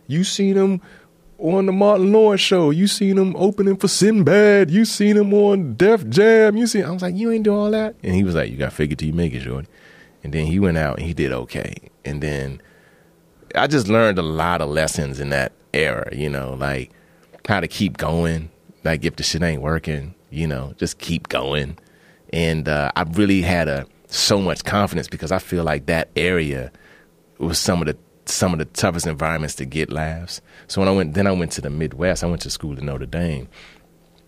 You 0.08 0.24
seen 0.24 0.56
him 0.56 0.82
on 1.54 1.66
the 1.66 1.72
Martin 1.72 2.12
Lawrence 2.12 2.42
show. 2.42 2.72
You 2.72 2.88
seen 2.88 3.18
him 3.18 3.36
opening 3.36 3.78
for 3.78 3.88
Sinbad. 3.88 4.72
You 4.72 4.86
seen 4.86 5.18
him 5.18 5.34
on 5.34 5.76
Def 5.76 6.08
Jam. 6.10 6.58
You 6.58 6.68
seen. 6.68 6.84
I 6.84 6.92
was 6.92 7.02
like, 7.02 7.16
you 7.16 7.32
ain't 7.32 7.44
do 7.44 7.56
all 7.56 7.72
that. 7.72 7.96
And 8.04 8.16
he 8.16 8.24
was 8.24 8.36
like, 8.36 8.50
you 8.50 8.58
got 8.58 8.72
to 8.72 8.84
it 8.84 8.98
till 8.98 9.08
you 9.08 9.14
make 9.14 9.34
it, 9.34 9.42
Jordy. 9.42 9.68
And 10.24 10.34
then 10.34 10.48
he 10.48 10.60
went 10.60 10.78
out 10.78 10.98
and 10.98 11.06
he 11.06 11.14
did 11.14 11.32
okay. 11.32 11.76
And 12.04 12.22
then 12.22 12.62
I 13.54 13.68
just 13.68 13.88
learned 13.88 14.18
a 14.18 14.24
lot 14.24 14.62
of 14.62 14.70
lessons 14.70 15.20
in 15.20 15.30
that 15.30 15.52
era. 15.74 16.10
You 16.16 16.30
know, 16.30 16.56
like 16.56 16.92
how 17.48 17.60
to 17.60 17.68
keep 17.68 17.98
going. 17.98 18.50
Like 18.84 19.06
if 19.06 19.16
the 19.16 19.24
shit 19.24 19.44
ain't 19.44 19.62
working, 19.62 20.16
you 20.32 20.48
know, 20.48 20.74
just 20.78 20.98
keep 20.98 21.30
going. 21.30 21.78
And 22.34 22.68
uh, 22.68 22.92
I 22.96 23.04
really 23.04 23.42
had 23.42 23.68
a 23.68 23.86
so 24.08 24.40
much 24.40 24.64
confidence 24.64 25.08
because 25.08 25.32
I 25.32 25.40
feel 25.40 25.64
like 25.64 25.86
that 25.88 26.10
area 26.16 26.72
was 27.38 27.60
some 27.60 27.82
of 27.82 27.88
the 27.88 27.98
some 28.26 28.54
of 28.54 28.60
the 28.60 28.66
toughest 28.66 29.06
environments 29.08 29.56
to 29.56 29.66
get 29.66 29.92
laughs. 29.92 30.42
So 30.68 30.82
when 30.82 30.88
I 30.88 30.92
went, 30.92 31.14
then 31.14 31.28
I 31.28 31.32
went 31.32 31.52
to 31.54 31.62
the 31.62 31.70
Midwest. 31.70 32.24
I 32.24 32.28
went 32.28 32.42
to 32.42 32.50
school 32.50 32.78
in 32.78 32.86
Notre 32.86 33.06
Dame. 33.06 33.48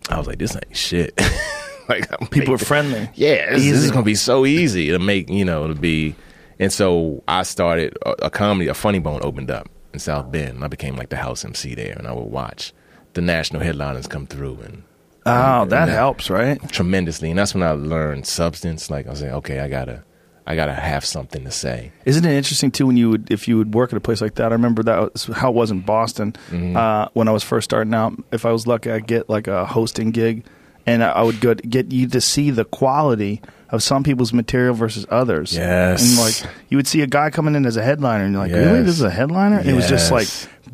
I 0.08 0.18
was 0.18 0.26
like, 0.26 0.38
this 0.38 0.54
ain't 0.54 0.76
shit. 0.76 1.12
like 1.88 2.06
I'm 2.20 2.26
People 2.28 2.54
are 2.54 2.58
friendly. 2.58 3.08
yeah, 3.14 3.50
this, 3.54 3.62
this 3.64 3.82
is 3.84 3.90
gonna 3.90 4.02
be 4.04 4.14
so 4.14 4.46
easy 4.46 4.90
to 4.90 4.98
make, 4.98 5.28
you 5.28 5.44
know, 5.44 5.68
to 5.68 5.74
be. 5.74 6.14
And 6.58 6.72
so 6.72 7.22
I 7.28 7.42
started 7.44 7.96
a, 8.04 8.26
a 8.26 8.30
comedy, 8.30 8.68
a 8.68 8.74
Funny 8.74 8.98
Bone 8.98 9.20
opened 9.22 9.50
up 9.50 9.68
in 9.92 10.00
South 10.00 10.30
Bend, 10.32 10.56
and 10.56 10.64
I 10.64 10.68
became 10.68 10.96
like 10.96 11.08
the 11.08 11.16
house 11.16 11.44
MC 11.44 11.74
there, 11.74 11.94
and 11.96 12.06
I 12.06 12.12
would 12.12 12.30
watch 12.30 12.72
the 13.14 13.20
national 13.20 13.62
headliners 13.62 14.06
come 14.06 14.26
through 14.26 14.58
and 14.64 14.82
Oh, 15.26 15.62
and 15.62 15.70
that 15.72 15.86
that- 15.86 15.92
helps, 15.92 16.30
right? 16.30 16.58
tremendously. 16.70 17.30
And 17.30 17.38
that's 17.38 17.52
when 17.54 17.62
I 17.62 17.72
learned 17.72 18.26
substance. 18.26 18.90
Like 18.90 19.06
I 19.06 19.10
was 19.10 19.20
like, 19.22 19.32
okay, 19.32 19.60
I 19.60 19.68
gotta, 19.68 20.02
I 20.50 20.56
gotta 20.56 20.72
have 20.74 21.04
something 21.04 21.44
to 21.44 21.50
say. 21.50 21.92
Isn't 22.06 22.24
it 22.24 22.32
interesting 22.32 22.70
too 22.70 22.86
when 22.86 22.96
you 22.96 23.10
would 23.10 23.30
if 23.30 23.46
you 23.48 23.58
would 23.58 23.74
work 23.74 23.92
at 23.92 23.96
a 23.98 24.00
place 24.00 24.22
like 24.22 24.36
that? 24.36 24.50
I 24.50 24.54
remember 24.54 24.82
that 24.84 25.12
was 25.12 25.24
how 25.26 25.50
it 25.50 25.54
was 25.54 25.70
in 25.70 25.80
Boston 25.80 26.32
Mm-hmm. 26.50 26.74
uh, 26.76 27.08
when 27.12 27.28
I 27.28 27.32
was 27.32 27.42
first 27.44 27.66
starting 27.66 27.92
out. 27.92 28.14
If 28.32 28.46
I 28.46 28.50
was 28.52 28.66
lucky, 28.66 28.90
I'd 28.90 29.06
get 29.06 29.28
like 29.28 29.46
a 29.46 29.66
hosting 29.66 30.10
gig, 30.10 30.44
and 30.86 31.04
I 31.04 31.22
would 31.22 31.40
go 31.42 31.54
get 31.54 31.92
you 31.92 32.08
to 32.08 32.20
see 32.22 32.50
the 32.50 32.64
quality 32.64 33.42
of 33.70 33.82
some 33.82 34.02
people's 34.02 34.32
material 34.32 34.72
versus 34.74 35.04
others. 35.10 35.54
Yes. 35.54 36.00
and 36.08 36.18
like 36.18 36.54
you 36.70 36.78
would 36.78 36.86
see 36.86 37.02
a 37.02 37.06
guy 37.06 37.28
coming 37.28 37.54
in 37.54 37.66
as 37.66 37.76
a 37.76 37.82
headliner, 37.82 38.24
and 38.24 38.32
you're 38.32 38.42
like, 38.42 38.52
really, 38.52 38.82
this 38.82 38.94
is 38.94 39.02
a 39.02 39.10
headliner? 39.10 39.58
And 39.58 39.68
It 39.68 39.74
was 39.74 39.86
just 39.86 40.10
like 40.10 40.28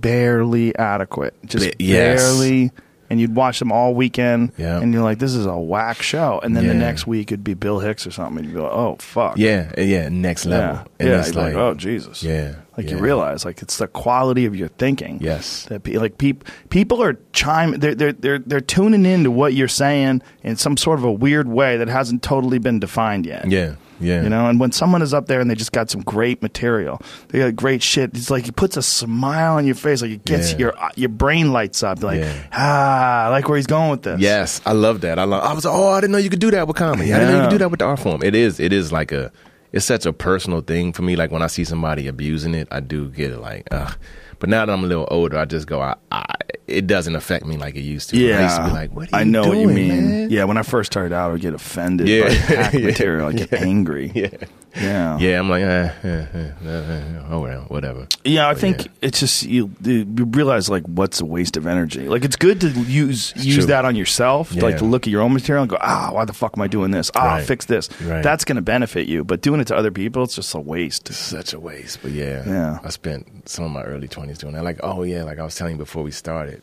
barely 0.05 0.77
adequate, 0.77 1.35
just 1.47 1.67
Ba- 1.67 1.75
yes. 1.83 2.23
barely. 2.23 2.71
And 3.15 3.21
you'd 3.21 3.37
watch 3.37 3.61
them 3.61 3.71
all 3.71 3.95
weekend, 3.95 4.51
Yeah. 4.59 4.81
and 4.81 4.93
you're 4.93 5.05
like, 5.05 5.21
"This 5.21 5.37
is 5.37 5.47
a 5.47 5.57
whack 5.57 6.03
show." 6.03 6.41
And 6.43 6.57
then 6.57 6.67
the 6.67 6.75
next 6.75 7.07
week 7.07 7.31
it'd 7.31 7.45
be 7.45 7.55
Bill 7.55 7.79
Hicks 7.79 8.09
or 8.09 8.11
something, 8.11 8.39
and 8.39 8.47
you'd 8.47 8.55
be 8.57 8.61
like, 8.61 8.73
"Oh 8.73 8.97
fuck!" 8.99 9.39
Yeah, 9.39 9.71
yeah, 9.79 10.09
next 10.09 10.47
level. 10.47 10.75
Yeah, 10.79 10.83
And 10.99 11.09
yeah. 11.11 11.19
it's 11.21 11.33
you're 11.33 11.45
like, 11.45 11.55
oh 11.55 11.75
Jesus. 11.75 12.25
Yeah, 12.25 12.55
Like 12.77 12.91
you 12.91 12.99
realize, 12.99 13.45
like 13.45 13.63
it's 13.63 13.77
the 13.79 13.87
quality 13.87 14.47
of 14.47 14.57
your 14.57 14.67
thinking. 14.67 15.19
Yes. 15.21 15.67
That 15.69 15.85
pe- 15.85 15.93
like 15.97 16.19
peop, 16.19 16.43
people 16.71 17.01
are 17.05 17.17
chime. 17.33 17.79
They're 17.79 17.95
they're 17.95 18.13
they're 18.13 18.41
they're 18.41 18.61
tuning 18.61 19.07
into 19.07 19.31
what 19.31 19.55
you're 19.55 19.69
saying 19.69 20.21
in 20.43 20.57
some 20.57 20.77
sort 20.77 20.99
of 20.99 21.05
a 21.05 21.13
weird 21.13 21.47
way 21.47 21.77
that 21.77 21.87
hasn't 21.87 22.23
totally 22.25 22.59
been 22.59 22.81
defined 22.81 23.27
yet. 23.27 23.49
Yeah, 23.49 23.75
yeah. 24.05 24.23
You 24.23 24.29
know, 24.29 24.49
and 24.49 24.61
when 24.61 24.71
someone 24.73 25.03
is 25.03 25.13
up 25.15 25.27
there 25.27 25.41
and 25.41 25.51
they 25.51 25.55
just 25.55 25.73
got 25.73 25.91
some 25.91 26.03
great 26.03 26.43
material, 26.43 27.01
they 27.29 27.39
got 27.41 27.57
great 27.57 27.83
shit. 27.83 28.11
It's 28.15 28.31
like 28.31 28.47
it 28.49 28.57
puts 28.57 28.77
a 28.77 28.83
smile 28.83 29.55
on 29.57 29.67
your 29.67 29.75
face, 29.75 30.03
like 30.03 30.11
it 30.13 30.25
gets 30.25 30.53
Yeah. 30.53 30.59
your 30.59 30.75
your 30.97 31.09
brain 31.09 31.53
lights 31.53 31.83
up. 31.83 32.03
Like 32.03 32.21
Yeah. 32.21 32.33
ah, 32.53 33.25
I 33.25 33.29
like 33.31 33.49
where 33.49 33.57
he's 33.57 33.67
going 33.67 33.91
with 33.91 34.03
this. 34.03 34.21
Yes, 34.21 34.61
I 34.67 34.73
love 34.73 35.01
that. 35.03 35.19
I 35.19 35.25
love. 35.25 35.43
I 35.43 35.53
was 35.53 35.65
like, 35.65 35.75
oh, 35.75 35.89
I 35.91 36.01
didn't 36.01 36.13
know 36.13 36.19
you 36.19 36.31
could 36.31 36.41
do 36.41 36.51
that 36.53 36.67
with 36.69 36.77
comedy. 36.77 37.13
I 37.13 37.19
didn't 37.19 37.33
know 37.33 37.37
you 37.39 37.45
could 37.49 37.51
do 37.55 37.59
that 37.59 37.71
with 37.71 37.81
the 37.81 37.87
art 37.87 38.01
form. 38.01 38.23
It 38.23 38.35
is. 38.35 38.61
It 38.61 38.73
is 38.73 38.93
like 38.93 39.13
a. 39.13 39.33
It's 39.73 39.85
such 39.85 40.07
a 40.07 40.13
personal 40.13 40.61
thing 40.61 40.93
for 40.93 41.03
me. 41.03 41.17
Like 41.17 41.33
when 41.33 41.43
I 41.43 41.49
see 41.49 41.65
somebody 41.65 42.07
abusing 42.07 42.55
it, 42.55 42.69
I 42.71 42.79
do 42.79 43.09
get 43.09 43.33
it. 43.33 43.39
Like, 43.41 43.67
ugh. 43.73 43.97
But 44.39 44.49
now 44.51 44.65
that 44.67 44.73
I'm 44.73 44.85
a 44.85 44.87
little 44.87 45.09
older, 45.11 45.39
I 45.39 45.45
just 45.45 45.67
go. 45.67 45.81
I, 45.81 45.95
I 46.13 46.25
it 46.67 46.87
doesn't 46.87 47.15
affect 47.15 47.45
me 47.45 47.57
like 47.59 47.75
it 47.77 47.83
used 47.83 48.09
to. 48.11 48.17
Yeah, 48.17 48.39
I 48.39 48.43
used 48.45 48.57
to 48.57 48.65
be 48.65 48.71
like, 48.71 48.91
what 48.93 49.13
are 49.13 49.19
you 49.19 49.21
I 49.21 49.25
know 49.25 49.47
what 49.49 49.59
you 49.59 49.69
mean. 49.69 49.89
man? 50.11 50.31
Yeah, 50.31 50.45
when 50.45 50.57
I 50.57 50.63
first 50.63 50.91
started 50.93 51.15
out, 51.15 51.29
I 51.29 51.33
would 51.33 51.43
get 51.43 51.53
offended 51.53 52.09
Yeah. 52.09 52.23
by 52.29 52.31
hack 52.33 52.73
Yeah. 52.73 52.81
material. 52.87 53.29
I 53.29 53.33
get 53.33 53.53
Yeah. 53.53 53.59
angry. 53.59 54.11
Yeah. 54.15 54.29
Yeah, 54.77 55.19
Yeah, 55.21 55.39
I'm 55.39 55.49
like, 55.49 55.63
eh, 55.63 55.91
eh, 56.03 56.09
eh, 56.35 56.51
eh, 56.67 56.69
eh, 56.69 57.23
oh 57.31 57.41
well, 57.43 57.61
whatever. 57.69 58.09
Yeah, 58.25 58.49
I 58.49 58.55
But 58.55 58.61
think 58.61 58.89
it's 59.03 59.21
just 59.21 59.45
you, 59.45 59.71
you 59.85 60.05
realize 60.33 60.69
like 60.69 60.83
what's 60.87 61.21
a 61.21 61.25
waste 61.25 61.57
of 61.57 61.67
energy. 61.69 62.09
Like 62.09 62.25
it's 62.25 62.35
good 62.35 62.61
to 62.63 62.69
use 62.71 63.33
use 63.37 63.57
true. 63.57 63.67
that 63.67 63.85
on 63.85 63.95
yourself, 63.95 64.51
like 64.57 64.73
Yeah. 64.73 64.79
to 64.79 64.85
look 64.87 65.07
at 65.07 65.13
your 65.13 65.21
own 65.23 65.33
material 65.33 65.63
and 65.63 65.71
go, 65.71 65.77
ah, 65.81 66.11
why 66.13 66.25
the 66.25 66.33
fuck 66.33 66.55
am 66.57 66.63
I 66.63 66.67
doing 66.67 66.91
this? 66.91 67.11
Ah, 67.15 67.35
Right. 67.37 67.47
fix 67.47 67.67
this. 67.67 67.89
Right. 68.03 68.23
That's 68.25 68.45
going 68.45 68.57
to 68.57 68.63
benefit 68.63 69.07
you, 69.07 69.23
but 69.23 69.43
doing 69.43 69.61
it 69.61 69.67
to 69.69 69.77
other 69.77 69.93
people, 69.93 70.25
it's 70.25 70.35
just 70.35 70.53
a 70.55 70.61
waste. 70.61 71.13
such 71.13 71.53
a 71.53 71.61
waste. 71.61 72.01
But 72.03 72.11
yeah, 72.13 72.43
Yeah. 72.45 72.79
I 72.83 72.89
spent 72.89 73.49
some 73.49 73.67
of 73.67 73.71
my 73.71 73.83
early 73.83 74.09
twenties 74.25 74.39
doing 74.39 74.55
that. 74.55 74.65
Like, 74.65 74.81
oh 74.83 75.03
yeah, 75.03 75.23
like 75.25 75.39
I 75.39 75.45
was 75.45 75.55
telling 75.55 75.75
you 75.75 75.79
before 75.79 76.03
we 76.03 76.11
started. 76.11 76.63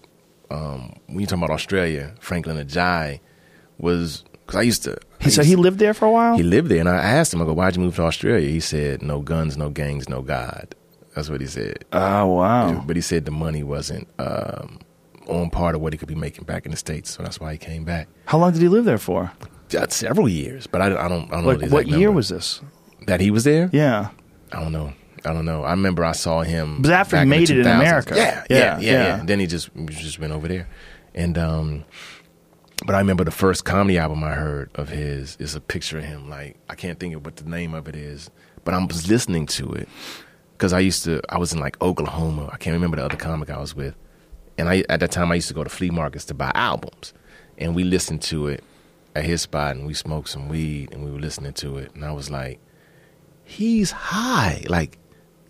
Um, 0.50 0.94
when 1.08 1.20
you 1.22 1.28
talking 1.28 1.44
about 1.44 1.54
Australia, 1.54 2.14
Franklyn 2.20 2.58
Ajaye 2.58 3.20
was 3.78 4.24
because 4.46 4.56
I 4.58 4.62
used 4.64 4.84
to. 4.84 4.98
I 5.20 5.24
He 5.24 5.30
so 5.30 5.44
he 5.44 5.56
lived 5.56 5.80
there 5.80 5.94
for 5.94 6.06
a 6.06 6.12
while. 6.12 6.36
he 6.36 6.44
lived 6.44 6.70
there, 6.70 6.80
and 6.80 6.90
I 6.90 6.96
asked 6.98 7.34
him, 7.34 7.42
I 7.42 7.46
go, 7.46 7.54
why'd 7.54 7.76
you 7.76 7.82
move 7.82 7.96
to 7.96 8.04
Australia? 8.04 8.50
He 8.50 8.60
said, 8.60 9.02
no 9.02 9.22
guns, 9.22 9.56
no 9.58 9.70
gangs, 9.70 10.10
no 10.10 10.22
God. 10.22 10.76
That's 11.16 11.30
what 11.30 11.42
he 11.42 11.48
said. 11.48 11.86
oh 11.94 12.26
wow. 12.28 12.84
But 12.86 12.96
he 12.96 13.02
said 13.02 13.26
the 13.26 13.32
money 13.32 13.64
wasn't 13.64 14.08
um, 14.20 14.80
on 15.28 15.50
part 15.50 15.76
of 15.76 15.82
what 15.82 15.94
he 15.94 15.98
could 15.98 16.08
be 16.08 16.16
making 16.16 16.46
back 16.46 16.66
in 16.66 16.72
the 16.72 16.78
states, 16.78 17.12
so 17.12 17.24
that's 17.24 17.40
why 17.40 17.52
he 17.54 17.58
came 17.58 17.84
back. 17.86 18.08
How 18.26 18.38
long 18.38 18.52
did 18.54 18.62
he 18.62 18.68
live 18.68 18.86
there 18.86 18.98
for? 18.98 19.32
Uh, 19.78 19.88
several 19.88 20.28
years, 20.28 20.68
but 20.68 20.82
I, 20.82 20.88
I 20.88 21.08
don't. 21.08 21.32
I 21.32 21.36
don't 21.36 21.44
know 21.44 21.48
Like 21.48 21.60
the 21.60 21.68
what 21.70 21.88
year 21.88 22.08
number. 22.08 22.18
was 22.18 22.28
this? 22.30 22.62
that 23.08 23.20
he 23.22 23.32
was 23.32 23.46
there? 23.46 23.70
Yeah. 23.74 24.10
I 24.52 24.60
don't 24.62 24.74
know. 24.74 24.94
I 25.26 25.34
don't 25.34 25.46
know. 25.46 25.64
I 25.64 25.72
remember 25.72 26.04
I 26.04 26.14
saw 26.14 26.42
him. 26.42 26.82
But 26.82 26.92
after 26.92 27.18
he 27.18 27.20
back 27.20 27.24
in 27.24 27.30
the 27.30 27.36
made 27.38 27.50
it 27.50 27.60
in 27.60 27.68
America. 27.68 28.16
Yeah, 28.16 28.46
Yeah, 28.50 28.58
yeah, 28.58 28.80
yeah, 28.80 28.92
yeah. 29.18 29.24
Then 29.24 29.40
he 29.40 29.48
just 29.48 29.70
just 29.88 30.20
went 30.20 30.34
over 30.34 30.48
there, 30.48 30.68
and 31.14 31.38
um, 31.38 31.86
but 32.86 32.96
I 32.96 33.00
remember 33.00 33.24
the 33.24 33.32
first 33.32 33.66
comedy 33.66 33.98
album 33.98 34.24
I 34.24 34.34
heard 34.34 34.72
of 34.76 34.90
his 34.90 35.38
is 35.38 35.56
a 35.56 35.62
picture 35.62 36.00
of 36.00 36.04
him. 36.04 36.30
Like 36.30 36.58
I 36.70 36.76
can't 36.76 37.00
think 37.00 37.16
of 37.16 37.26
what 37.26 37.36
the 37.36 37.50
name 37.50 37.74
of 37.74 37.88
it 37.88 37.96
is, 37.96 38.30
but 38.64 38.74
I 38.74 38.84
was 38.84 39.10
listening 39.10 39.46
to 39.48 39.72
it 39.74 39.88
because 40.54 40.74
I 40.74 40.80
used 40.80 41.04
to. 41.06 41.22
I 41.30 41.38
was 41.38 41.54
in 41.54 41.60
like 41.60 41.82
Oklahoma. 41.82 42.50
I 42.52 42.58
can't 42.58 42.74
remember 42.74 42.98
the 42.98 43.06
other 43.06 43.18
comic 43.18 43.50
I 43.50 43.60
was 43.60 43.76
with, 43.76 43.96
and 44.58 44.70
I 44.70 44.84
at 44.90 45.00
that 45.02 45.12
time 45.12 45.32
I 45.32 45.36
used 45.36 45.50
to 45.50 45.54
go 45.54 45.64
to 45.64 45.70
flea 45.70 45.92
markets 45.92 46.26
to 46.26 46.34
buy 46.34 46.52
albums, 46.56 47.14
and 47.58 47.76
we 47.76 47.84
listened 47.84 48.22
to 48.24 48.48
it 48.48 48.64
at 49.16 49.26
his 49.26 49.42
spot, 49.42 49.76
and 49.76 49.86
we 49.86 49.94
smoked 49.94 50.30
some 50.30 50.50
weed, 50.50 50.92
and 50.92 51.04
we 51.06 51.12
were 51.12 51.20
listening 51.20 51.54
to 51.54 51.78
it, 51.78 51.94
and 51.94 52.04
I 52.04 52.12
was 52.12 52.30
like 52.32 52.60
he's 53.44 53.92
high. 53.92 54.64
Like 54.68 54.98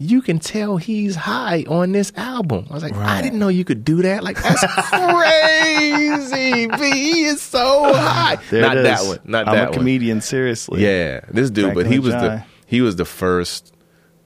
you 0.02 0.22
can 0.22 0.40
tell 0.40 0.78
he's 0.78 1.16
high 1.16 1.64
on 1.68 1.92
this 1.92 2.12
album. 2.16 2.66
I 2.70 2.74
was 2.74 2.82
like, 2.84 2.96
I 2.96 3.22
didn't 3.22 3.38
know 3.40 3.50
you 3.50 3.64
could 3.64 3.86
do 3.86 4.02
that. 4.02 4.24
Like 4.24 4.42
that's 4.42 4.66
crazy. 4.90 6.68
B. 6.68 6.92
He 6.92 7.24
is 7.24 7.42
so 7.42 7.94
high. 7.94 8.38
There 8.50 8.62
not 8.62 8.76
that 8.76 9.06
one. 9.06 9.20
Not 9.24 9.48
I'm 9.48 9.56
that 9.56 9.64
a 9.68 9.70
one. 9.70 9.74
comedian. 9.80 10.22
Seriously. 10.22 10.84
Yeah, 10.84 11.22
this 11.30 11.50
dude. 11.52 11.76
but 11.76 11.86
he 11.86 12.00
was 12.00 12.14
the 12.14 12.44
he 12.66 12.82
was 12.82 12.96
the 12.96 13.06
first 13.06 13.74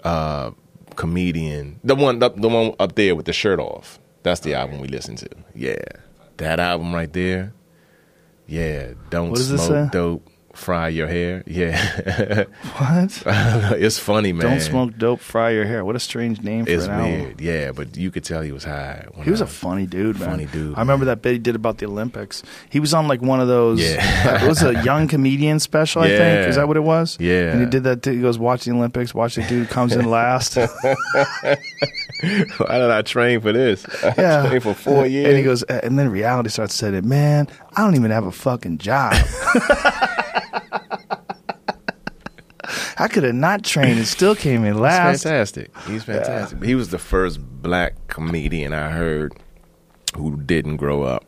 uh, 0.04 0.52
comedian. 0.96 1.80
The 1.84 1.96
one 1.96 2.24
up 2.24 2.40
the 2.40 2.50
one 2.50 2.74
up 2.80 2.96
there 2.96 3.16
with 3.16 3.26
the 3.26 3.34
shirt 3.34 3.60
off. 3.60 4.00
That's 4.24 4.40
the 4.40 4.54
album 4.54 4.80
we 4.80 4.88
listened 4.88 5.18
to. 5.20 5.30
Yeah, 5.54 5.76
that 6.38 6.60
album 6.60 6.94
right 6.96 7.12
there. 7.12 7.54
Yeah, 8.48 8.94
don't 9.10 9.30
What 9.32 9.38
does 9.38 9.52
it 9.52 9.58
smoke 9.58 9.92
dope. 9.92 10.30
Fry 10.56 10.88
your 10.88 11.08
hair. 11.08 11.44
Yeah, 11.46 12.46
What? 12.78 13.24
it's 13.80 14.00
funny, 14.00 14.34
man. 14.34 14.48
Don't 14.48 14.60
smoke 14.62 14.98
dope. 14.98 15.20
Fry 15.20 15.52
your 15.52 15.66
hair. 15.66 15.84
What 15.86 15.96
a 15.96 16.00
strange 16.00 16.42
name 16.42 16.66
for 16.66 16.72
It's 16.72 16.86
an 16.86 16.92
album. 16.92 17.12
weird, 17.22 17.42
yeah, 17.42 17.72
but 17.72 17.96
you 17.98 18.10
could 18.10 18.24
tell 18.24 18.42
he 18.42 18.52
was 18.52 18.64
high. 18.64 19.06
He 19.24 19.30
was 19.32 19.42
a 19.42 19.48
funny 19.48 19.86
dude, 19.86 20.20
man. 20.20 20.30
Funny 20.30 20.46
dude, 20.46 20.76
I 20.76 20.80
remember 20.80 21.06
that 21.06 21.22
bit 21.22 21.34
he 21.34 21.40
did 21.40 21.56
about 21.56 21.78
the 21.80 21.86
Olympics. 21.88 22.42
He 22.70 22.80
was 22.80 22.94
on 22.94 23.08
like 23.08 23.22
one 23.22 23.40
of 23.40 23.48
those. 23.48 23.82
Yeah. 23.82 24.40
Uh, 24.42 24.46
it 24.46 24.48
was 24.48 24.64
a 24.64 24.82
young 24.84 25.08
comedian 25.08 25.60
special. 25.60 26.02
I 26.02 26.08
think 26.10 26.48
is 26.50 26.56
that 26.56 26.68
what 26.68 26.78
it 26.78 26.84
was? 26.84 27.18
Yeah. 27.20 27.52
And 27.52 27.60
he 27.62 27.66
did 27.68 27.84
that. 27.84 28.06
He 28.06 28.22
goes, 28.22 28.40
"Watch 28.40 28.66
the 28.66 28.72
Olympics. 28.72 29.14
Watch 29.14 29.36
the 29.36 29.44
dude 29.44 29.70
comes 29.70 29.94
in 29.96 30.10
last." 30.10 30.58
Why 32.58 32.78
did 32.80 32.92
I 32.92 33.02
train 33.02 33.42
for 33.42 33.52
this? 33.52 33.86
I 34.04 34.14
Yeah. 34.18 34.48
trained 34.48 34.64
for 34.64 34.74
four 34.74 35.06
years. 35.06 35.28
And 35.28 35.38
he 35.38 35.44
goes, 35.44 35.64
uh, 35.64 35.82
and 35.84 35.98
then 36.00 36.10
reality 36.10 36.50
starts 36.50 36.74
saying, 36.76 37.08
"Man, 37.08 37.48
I 37.76 37.82
don't 37.84 37.96
even 37.96 38.12
have 38.12 38.26
a 38.26 38.32
fucking 38.32 38.78
job. 38.78 39.14
I 42.98 43.08
could 43.10 43.24
have 43.24 43.36
not 43.36 43.64
trained 43.64 43.98
and 43.98 44.08
still 44.08 44.36
came 44.36 44.64
in 44.64 44.74
He's 44.74 44.82
last." 44.82 45.24
fantastic. 45.24 45.76
He's 45.88 46.04
fantastic. 46.04 46.60
But 46.60 46.68
he 46.68 46.76
was 46.76 46.90
the 46.90 46.98
first 47.00 47.40
black 47.62 47.96
comedian 48.08 48.74
I 48.74 48.90
heard 48.92 49.34
who 50.16 50.38
didn't 50.38 50.78
grow 50.78 51.04
up. 51.04 51.26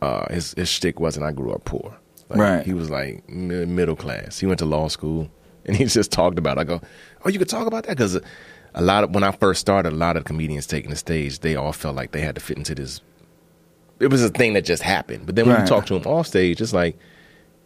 Uh, 0.00 0.32
his 0.32 0.54
his 0.54 0.68
shtick 0.68 0.98
wasn't 0.98 1.26
I 1.26 1.32
grew 1.32 1.52
up 1.52 1.64
poor. 1.64 1.96
Like, 2.28 2.38
Right. 2.40 2.66
He 2.66 2.72
was 2.72 2.90
like 2.90 3.28
middle 3.28 3.94
class. 3.96 4.38
He 4.38 4.46
went 4.46 4.58
to 4.60 4.64
law 4.64 4.88
school 4.88 5.30
and 5.66 5.76
he 5.76 5.84
just 5.84 6.10
talked 6.10 6.38
about. 6.38 6.56
It. 6.56 6.60
I 6.62 6.64
go, 6.64 6.80
oh, 7.24 7.28
you 7.28 7.38
could 7.38 7.48
talk 7.48 7.66
about 7.66 7.84
that 7.84 7.96
because 7.96 8.18
a 8.74 8.82
lot 8.82 9.04
of 9.04 9.10
when 9.14 9.22
I 9.24 9.32
first 9.32 9.60
started, 9.60 9.92
a 9.92 9.96
lot 9.96 10.16
of 10.16 10.24
comedians 10.24 10.66
taking 10.66 10.90
the 10.90 10.96
stage, 10.96 11.40
they 11.40 11.56
all 11.56 11.72
felt 11.72 11.94
like 11.96 12.12
they 12.12 12.20
had 12.20 12.34
to 12.36 12.40
fit 12.40 12.56
into 12.58 12.74
this 12.74 13.00
it 14.00 14.10
was 14.10 14.24
a 14.24 14.30
thing 14.30 14.54
that 14.54 14.64
just 14.64 14.82
happened. 14.82 15.26
But 15.26 15.36
then 15.36 15.46
when 15.46 15.54
Right. 15.54 15.62
you 15.62 15.68
talk 15.68 15.86
to 15.86 15.94
them 15.98 16.10
off 16.10 16.26
stage, 16.26 16.60
it's 16.60 16.72
like 16.72 16.98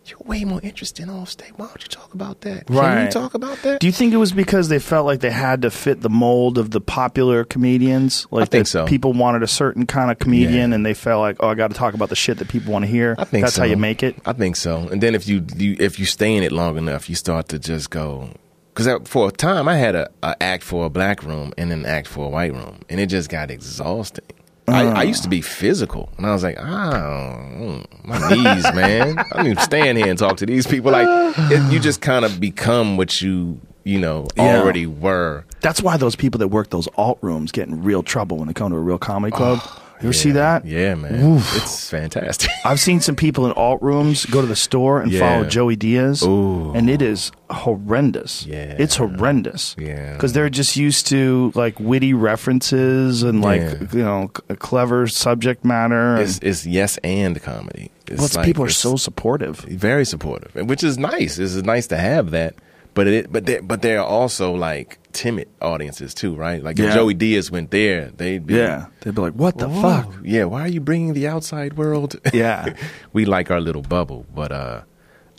you're 0.04 0.18
way 0.26 0.44
more 0.44 0.60
interesting 0.62 1.08
off 1.08 1.30
stage. 1.30 1.50
Why 1.56 1.66
don't 1.66 1.82
you 1.82 1.88
talk 1.88 2.12
about 2.14 2.42
that? 2.42 2.66
Can 2.66 2.76
Right. 2.76 3.04
you 3.04 3.10
talk 3.10 3.32
about 3.34 3.60
that? 3.62 3.80
Do 3.80 3.86
you 3.86 3.92
think 3.92 4.12
it 4.12 4.18
was 4.18 4.32
because 4.32 4.68
they 4.68 4.78
felt 4.78 5.06
like 5.06 5.20
they 5.20 5.30
had 5.30 5.62
to 5.62 5.70
fit 5.70 6.02
the 6.02 6.10
mold 6.10 6.58
of 6.58 6.70
the 6.72 6.80
popular 6.80 7.42
comedians? 7.44 8.26
Like 8.30 8.50
think 8.50 8.66
so. 8.66 8.84
people 8.84 9.14
wanted 9.14 9.42
a 9.42 9.46
certain 9.48 9.86
kind 9.86 10.10
of 10.10 10.18
comedian, 10.18 10.70
Yeah. 10.70 10.74
and 10.76 10.84
they 10.86 10.92
felt 10.94 11.22
like, 11.22 11.36
oh, 11.40 11.48
I 11.48 11.54
got 11.54 11.70
to 11.70 11.74
talk 11.76 11.94
about 11.94 12.10
the 12.10 12.14
shit 12.16 12.36
that 12.38 12.48
people 12.48 12.72
want 12.72 12.84
to 12.84 12.90
hear. 12.90 13.14
I 13.18 13.24
think 13.24 13.44
that's 13.44 13.54
so. 13.56 13.62
how 13.62 13.66
you 13.66 13.76
make 13.78 14.02
it. 14.02 14.14
I 14.26 14.32
think 14.34 14.56
so. 14.56 14.86
And 14.92 15.02
then 15.02 15.14
if 15.14 15.26
you, 15.26 15.42
you 15.56 15.74
if 15.80 15.98
you 15.98 16.04
stay 16.04 16.36
in 16.36 16.42
it 16.42 16.52
long 16.52 16.76
enough, 16.76 17.08
you 17.08 17.14
start 17.16 17.48
to 17.48 17.58
just 17.58 17.88
go. 17.90 18.28
Because 18.76 19.08
for 19.08 19.28
a 19.28 19.32
time, 19.32 19.68
I 19.68 19.76
had 19.76 19.94
a, 19.94 20.10
a 20.22 20.40
act 20.42 20.62
for 20.62 20.84
a 20.84 20.90
black 20.90 21.22
room 21.22 21.54
and 21.56 21.72
an 21.72 21.86
act 21.86 22.06
for 22.06 22.26
a 22.26 22.28
white 22.28 22.52
room, 22.52 22.80
and 22.90 23.00
it 23.00 23.06
just 23.06 23.30
got 23.30 23.50
exhausting. 23.50 24.24
I, 24.68 24.84
I 24.88 25.02
used 25.04 25.22
to 25.22 25.30
be 25.30 25.40
physical, 25.40 26.12
and 26.18 26.26
I 26.26 26.32
was 26.32 26.42
like, 26.42 26.58
oh, 26.60 27.82
my 28.04 28.28
knees, 28.28 28.64
man. 28.74 29.18
I 29.18 29.24
don't 29.36 29.46
even 29.46 29.58
stand 29.62 29.96
here 29.96 30.08
and 30.08 30.18
talk 30.18 30.36
to 30.38 30.46
these 30.46 30.66
people. 30.66 30.90
Like, 30.92 31.06
it, 31.52 31.72
you 31.72 31.78
just 31.78 32.02
kind 32.02 32.24
of 32.24 32.38
become 32.38 32.96
what 32.98 33.22
you, 33.22 33.60
you 33.84 33.98
know, 33.98 34.26
Yeah. 34.36 34.60
already 34.60 34.86
were. 34.86 35.44
That's 35.60 35.80
why 35.80 35.96
those 35.96 36.16
people 36.16 36.38
that 36.40 36.48
work 36.48 36.68
those 36.70 36.88
alt 36.96 37.18
rooms 37.22 37.52
get 37.52 37.68
in 37.68 37.82
real 37.82 38.02
trouble 38.02 38.36
when 38.38 38.48
they 38.48 38.54
come 38.54 38.72
to 38.72 38.76
a 38.76 38.80
real 38.80 38.98
comedy 38.98 39.34
club. 39.34 39.60
Oh. 39.62 39.82
You 40.00 40.08
ever 40.08 40.12
see 40.12 40.32
that? 40.32 40.64
Yeah, 40.64 40.94
man. 40.94 41.38
It's 41.38 41.88
fantastic. 41.90 42.50
I've 42.64 42.80
seen 42.80 43.00
some 43.00 43.16
people 43.16 43.46
in 43.46 43.52
alt 43.52 43.80
rooms 43.82 44.26
go 44.26 44.40
to 44.40 44.46
the 44.46 44.56
store 44.56 45.00
and 45.00 45.10
Yeah. 45.10 45.20
follow 45.20 45.44
Joey 45.48 45.76
Diaz, 45.76 46.22
Ooh. 46.22 46.72
and 46.74 46.90
it 46.90 47.00
is 47.02 47.32
horrendous. 47.50 48.46
Yeah. 48.46 48.74
it's 48.78 48.96
horrendous. 48.96 49.74
Yeah. 49.78 50.12
because 50.14 50.32
they're 50.32 50.50
just 50.50 50.76
used 50.76 51.06
to 51.08 51.52
like 51.54 51.78
witty 51.80 52.14
references 52.14 53.22
and 53.22 53.40
like 53.42 53.60
Yeah. 53.60 53.74
you 53.92 54.04
know 54.04 54.30
c- 54.36 54.42
uh, 54.50 54.54
clever 54.56 55.06
subject 55.06 55.64
matter. 55.64 56.16
it's, 56.16 56.38
it's 56.42 56.66
yes 56.66 56.98
and 57.02 57.40
comedy. 57.42 57.90
It's 58.06 58.18
well, 58.18 58.24
it's- 58.26 58.36
like- 58.36 58.46
people 58.46 58.64
are 58.64 58.68
so 58.70 58.96
supportive. 58.96 59.58
very 59.60 60.04
supportive, 60.04 60.54
which 60.68 60.84
is 60.84 60.96
nice. 60.98 61.38
It's 61.38 61.54
nice 61.56 61.86
to 61.88 61.96
have 61.96 62.30
that, 62.30 62.54
but 62.94 63.06
it 63.06 63.32
but 63.32 63.46
they 63.46 63.60
but 63.60 63.82
there 63.82 63.98
are 64.00 64.06
also 64.06 64.52
like 64.54 64.98
timid 65.16 65.48
audiences 65.62 66.12
too, 66.14 66.34
right? 66.36 66.62
Like 66.62 66.78
Yeah. 66.78 66.88
if 66.88 66.94
Joey 66.94 67.14
Diaz 67.14 67.50
went 67.50 67.70
there, 67.70 68.10
they'd 68.16 68.46
be 68.46 68.54
Yeah, 68.54 68.86
they'd 69.00 69.14
be 69.14 69.20
like, 69.22 69.32
"What 69.32 69.56
the 69.58 69.68
"Whoa, 69.68 69.80
fuck?" 69.82 70.14
Yeah, 70.22 70.44
why 70.44 70.60
are 70.62 70.68
you 70.68 70.80
bringing 70.80 71.14
the 71.14 71.26
outside 71.26 71.76
world? 71.76 72.16
Yeah. 72.32 72.74
we 73.12 73.24
like 73.24 73.50
our 73.50 73.60
little 73.60 73.82
bubble, 73.82 74.26
but 74.34 74.52
uh, 74.52 74.80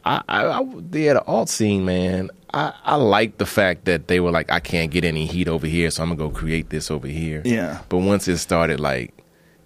I, 0.04 0.22
I, 0.28 0.46
I 0.46 0.62
yeah, 0.94 1.14
the 1.14 1.24
alt 1.26 1.50
scene, 1.50 1.86
man. 1.86 2.30
I, 2.54 2.74
I 2.84 2.96
like 2.96 3.38
the 3.38 3.46
fact 3.46 3.86
that 3.86 4.08
they 4.08 4.20
were 4.20 4.32
like, 4.32 4.50
I 4.52 4.60
can't 4.60 4.90
get 4.90 5.04
any 5.04 5.26
heat 5.26 5.48
over 5.48 5.68
here, 5.68 5.92
so 5.92 6.02
I'm 6.02 6.10
gonna 6.10 6.18
go 6.18 6.30
create 6.30 6.70
this 6.70 6.90
over 6.90 7.08
here. 7.08 7.42
Yeah. 7.46 7.80
But 7.90 8.00
once 8.00 8.28
it 8.28 8.38
started 8.38 8.80
like 8.80 9.14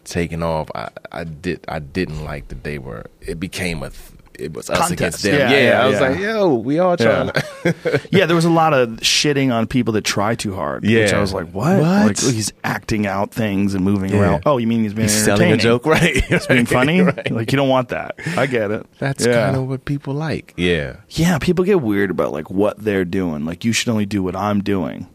taking 0.04 0.42
off, 0.44 0.70
I, 0.76 0.90
I 1.12 1.24
did 1.24 1.64
I 1.68 1.80
didn't 1.80 2.24
like 2.24 2.48
that 2.50 2.64
they 2.64 2.78
were. 2.80 3.06
It 3.22 3.40
became 3.40 3.84
a. 3.84 3.90
Th- 3.92 4.20
it 4.40 4.54
was 4.54 4.70
us 4.70 4.78
Contest. 4.78 4.92
against 4.94 5.24
them. 5.24 5.36
Yeah, 5.36 5.50
Yeah, 5.52 5.70
yeah, 5.70 5.84
I 5.84 5.88
was 5.88 6.00
yeah. 6.00 6.10
like, 6.10 6.20
yo, 6.20 6.54
we 6.56 6.80
all 6.80 6.98
trying 6.98 7.32
Yeah. 7.66 7.98
yeah, 8.12 8.26
there 8.26 8.36
was 8.36 8.46
a 8.46 8.50
lot 8.50 8.74
of 8.74 8.90
shitting 9.02 9.54
on 9.54 9.68
people 9.68 9.94
that 9.94 10.04
try 10.04 10.36
too 10.36 10.54
hard. 10.56 10.84
which 10.84 10.92
Yeah. 10.92 11.16
I 11.18 11.22
was 11.22 11.34
like, 11.34 11.52
"What? 11.52 11.80
What? 11.80 12.08
Like 12.08 12.24
oh, 12.24 12.30
he's 12.32 12.52
acting 12.64 13.06
out 13.06 13.32
things 13.32 13.74
and 13.74 13.84
moving 13.86 14.14
around. 14.14 14.44
Oh, 14.46 14.58
you 14.58 14.68
mean 14.68 14.84
he's 14.84 14.94
being 14.94 15.08
He's 15.08 15.24
selling 15.26 15.52
a 15.52 15.58
joke, 15.58 15.86
right? 15.88 16.24
He's 16.24 16.48
being 16.48 16.66
funny. 16.66 17.02
Right. 17.02 17.32
Like 17.32 17.52
you 17.52 17.56
don't 17.58 17.70
want 17.70 17.90
that. 17.90 18.16
I 18.38 18.46
get 18.48 18.72
it. 18.72 18.86
That's 19.00 19.26
kind 19.26 19.56
of 19.56 19.68
what 19.68 19.86
people 19.86 20.14
like. 20.14 20.54
Yeah. 20.58 20.98
Yeah, 21.10 21.38
people 21.40 21.66
get 21.66 21.82
weird 21.82 22.12
about 22.12 22.32
like 22.32 22.50
what 22.50 22.78
they're 22.78 23.06
doing. 23.06 23.46
Like 23.46 23.64
you 23.66 23.74
should 23.74 23.90
only 23.90 24.06
do 24.06 24.24
what 24.24 24.36
I'm 24.36 24.62
doing. 24.64 25.08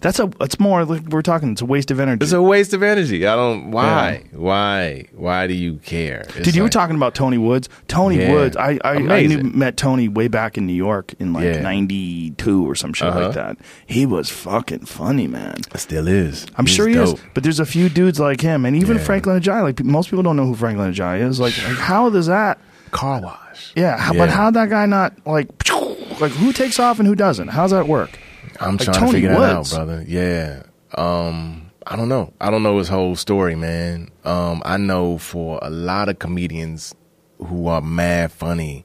That's 0.00 0.18
a. 0.18 0.30
It's 0.40 0.58
more 0.60 0.84
like 0.84 1.02
we're 1.08 1.22
talking. 1.22 1.52
It's 1.52 1.60
a 1.60 1.66
waste 1.66 1.90
of 1.90 1.98
energy. 2.00 2.22
It's 2.24 2.32
a 2.32 2.40
waste 2.42 2.72
of 2.74 2.82
energy. 2.82 3.26
I 3.26 3.34
don't. 3.36 3.70
Why? 3.70 4.24
Why? 4.32 5.06
Why 5.14 5.46
do 5.46 5.54
you 5.54 5.78
care? 5.78 6.20
It's 6.36 6.40
Dude, 6.40 6.54
you 6.56 6.62
were 6.62 6.68
talking 6.68 6.96
about 6.96 7.14
Tony 7.14 7.38
Woods. 7.38 7.68
Tony 7.88 8.18
Yeah. 8.18 8.32
Woods. 8.32 8.56
I 8.56 8.78
I, 8.84 8.94
I 8.94 9.26
knew, 9.26 9.42
met 9.42 9.76
Tony 9.76 10.08
way 10.08 10.28
back 10.28 10.56
in 10.58 10.66
New 10.66 10.72
York 10.72 11.14
in 11.18 11.32
like 11.32 11.44
Yeah. 11.44 11.60
'92 11.62 12.68
or 12.68 12.74
some 12.74 12.92
shit 12.92 13.08
Uh-huh. 13.08 13.20
like 13.26 13.34
that. 13.34 13.56
He 13.86 14.06
was 14.06 14.30
fucking 14.30 14.86
funny, 14.86 15.26
man. 15.26 15.56
Still 15.76 16.08
is. 16.08 16.46
I'm 16.56 16.66
He's 16.66 16.74
sure 16.74 16.88
he 16.88 16.94
dope. 16.94 17.16
is. 17.18 17.24
But 17.34 17.42
there's 17.42 17.60
a 17.60 17.66
few 17.66 17.88
dudes 17.88 18.20
like 18.20 18.40
him, 18.40 18.64
and 18.64 18.76
even 18.76 18.96
Yeah. 18.98 19.02
Franklyn 19.04 19.40
Ajaye. 19.40 19.62
Like 19.62 19.82
most 19.84 20.10
people 20.10 20.22
don't 20.22 20.36
know 20.36 20.46
who 20.46 20.54
Franklyn 20.54 20.92
Ajaye 20.92 21.22
is. 21.28 21.40
Like, 21.40 21.54
like 21.66 21.76
how 21.78 22.10
does 22.10 22.26
that? 22.26 22.58
Car 22.90 23.20
wash. 23.20 23.72
Yeah, 23.76 23.98
how, 23.98 24.12
Yeah. 24.14 24.18
but 24.18 24.30
how 24.30 24.50
that 24.50 24.70
guy 24.70 24.86
not 24.86 25.12
like 25.26 25.48
like 26.20 26.32
who 26.32 26.52
takes 26.52 26.78
off 26.78 26.98
and 26.98 27.06
who 27.06 27.14
doesn't? 27.14 27.48
How's 27.48 27.70
that 27.72 27.86
work? 27.86 28.18
I'm 28.60 28.76
Like 28.76 28.84
trying 28.86 28.94
Tony 28.98 29.06
to 29.06 29.12
figure 29.16 29.28
that 29.30 29.40
out, 29.56 29.68
brother. 29.70 30.04
Yeah. 30.06 30.62
Um, 30.94 31.70
I 31.86 31.96
don't 31.96 32.08
know. 32.08 32.32
I 32.40 32.50
don't 32.50 32.62
know 32.62 32.78
his 32.78 32.88
whole 32.88 33.16
story, 33.16 33.54
man. 33.54 34.10
Um, 34.24 34.62
I 34.64 34.76
know 34.76 35.18
for 35.18 35.58
a 35.62 35.70
lot 35.70 36.08
of 36.08 36.18
comedians 36.18 36.94
who 37.38 37.66
are 37.68 37.80
mad 37.80 38.32
funny, 38.32 38.84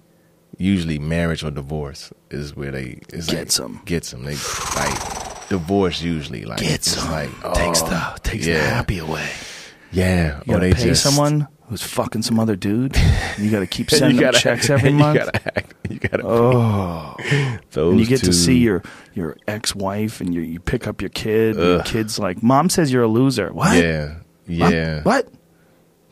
usually 0.57 0.99
marriage 0.99 1.43
or 1.43 1.51
divorce 1.51 2.13
is 2.29 2.55
where 2.55 2.71
they 2.71 2.99
is 3.09 3.27
Gets 3.27 3.59
like, 3.59 3.69
'em. 3.69 3.81
Gets 3.85 4.11
them. 4.11 4.23
They 4.23 4.35
like 4.75 5.49
divorce 5.49 6.01
usually 6.01 6.45
like 6.45 6.59
Gets 6.59 6.95
it's 6.95 7.03
him. 7.03 7.11
like 7.11 7.29
takes 7.55 7.81
oh, 7.81 7.87
the 7.89 8.19
takes 8.23 8.45
the 8.45 8.59
happy 8.59 8.99
away. 8.99 9.29
Yeah. 9.91 10.41
You 10.45 10.55
or 10.55 10.59
they 10.59 10.73
pay 10.73 10.85
just, 10.85 11.03
someone 11.03 11.47
who's 11.73 11.81
fucking 11.81 12.21
some 12.21 12.39
other 12.39 12.55
dude. 12.55 12.95
You 13.39 13.49
gotta 13.49 13.65
keep 13.65 13.89
sending 13.89 14.17
them 14.17 14.25
gotta- 14.25 14.37
checks 14.39 14.69
every 14.69 14.91
month. 14.93 15.15
you 15.17 15.21
month. 15.25 15.33
gotta 15.33 15.57
act- 15.57 15.73
You 15.89 15.97
gotta. 15.99 16.23
Oh, 16.23 17.15
those 17.71 17.91
and 17.93 17.99
you 17.99 18.05
get 18.05 18.19
two, 18.19 18.27
to 18.27 18.33
see 18.33 18.57
your 18.59 18.83
your 19.15 19.37
ex 19.47 19.73
wife, 19.75 20.21
and 20.21 20.33
you 20.35 20.41
you 20.41 20.59
pick 20.59 20.85
up 20.87 21.01
your 21.01 21.09
kid. 21.09 21.55
And 21.57 21.65
your 21.65 21.83
kid's 21.83 22.19
like, 22.19 22.43
"Mom 22.43 22.69
says 22.69 22.93
you're 22.93 23.01
a 23.03 23.07
loser." 23.07 23.51
What? 23.51 23.75
Yeah. 23.75 24.17
Mom- 24.47 24.71
Yeah. 24.71 25.01
what? 25.01 25.27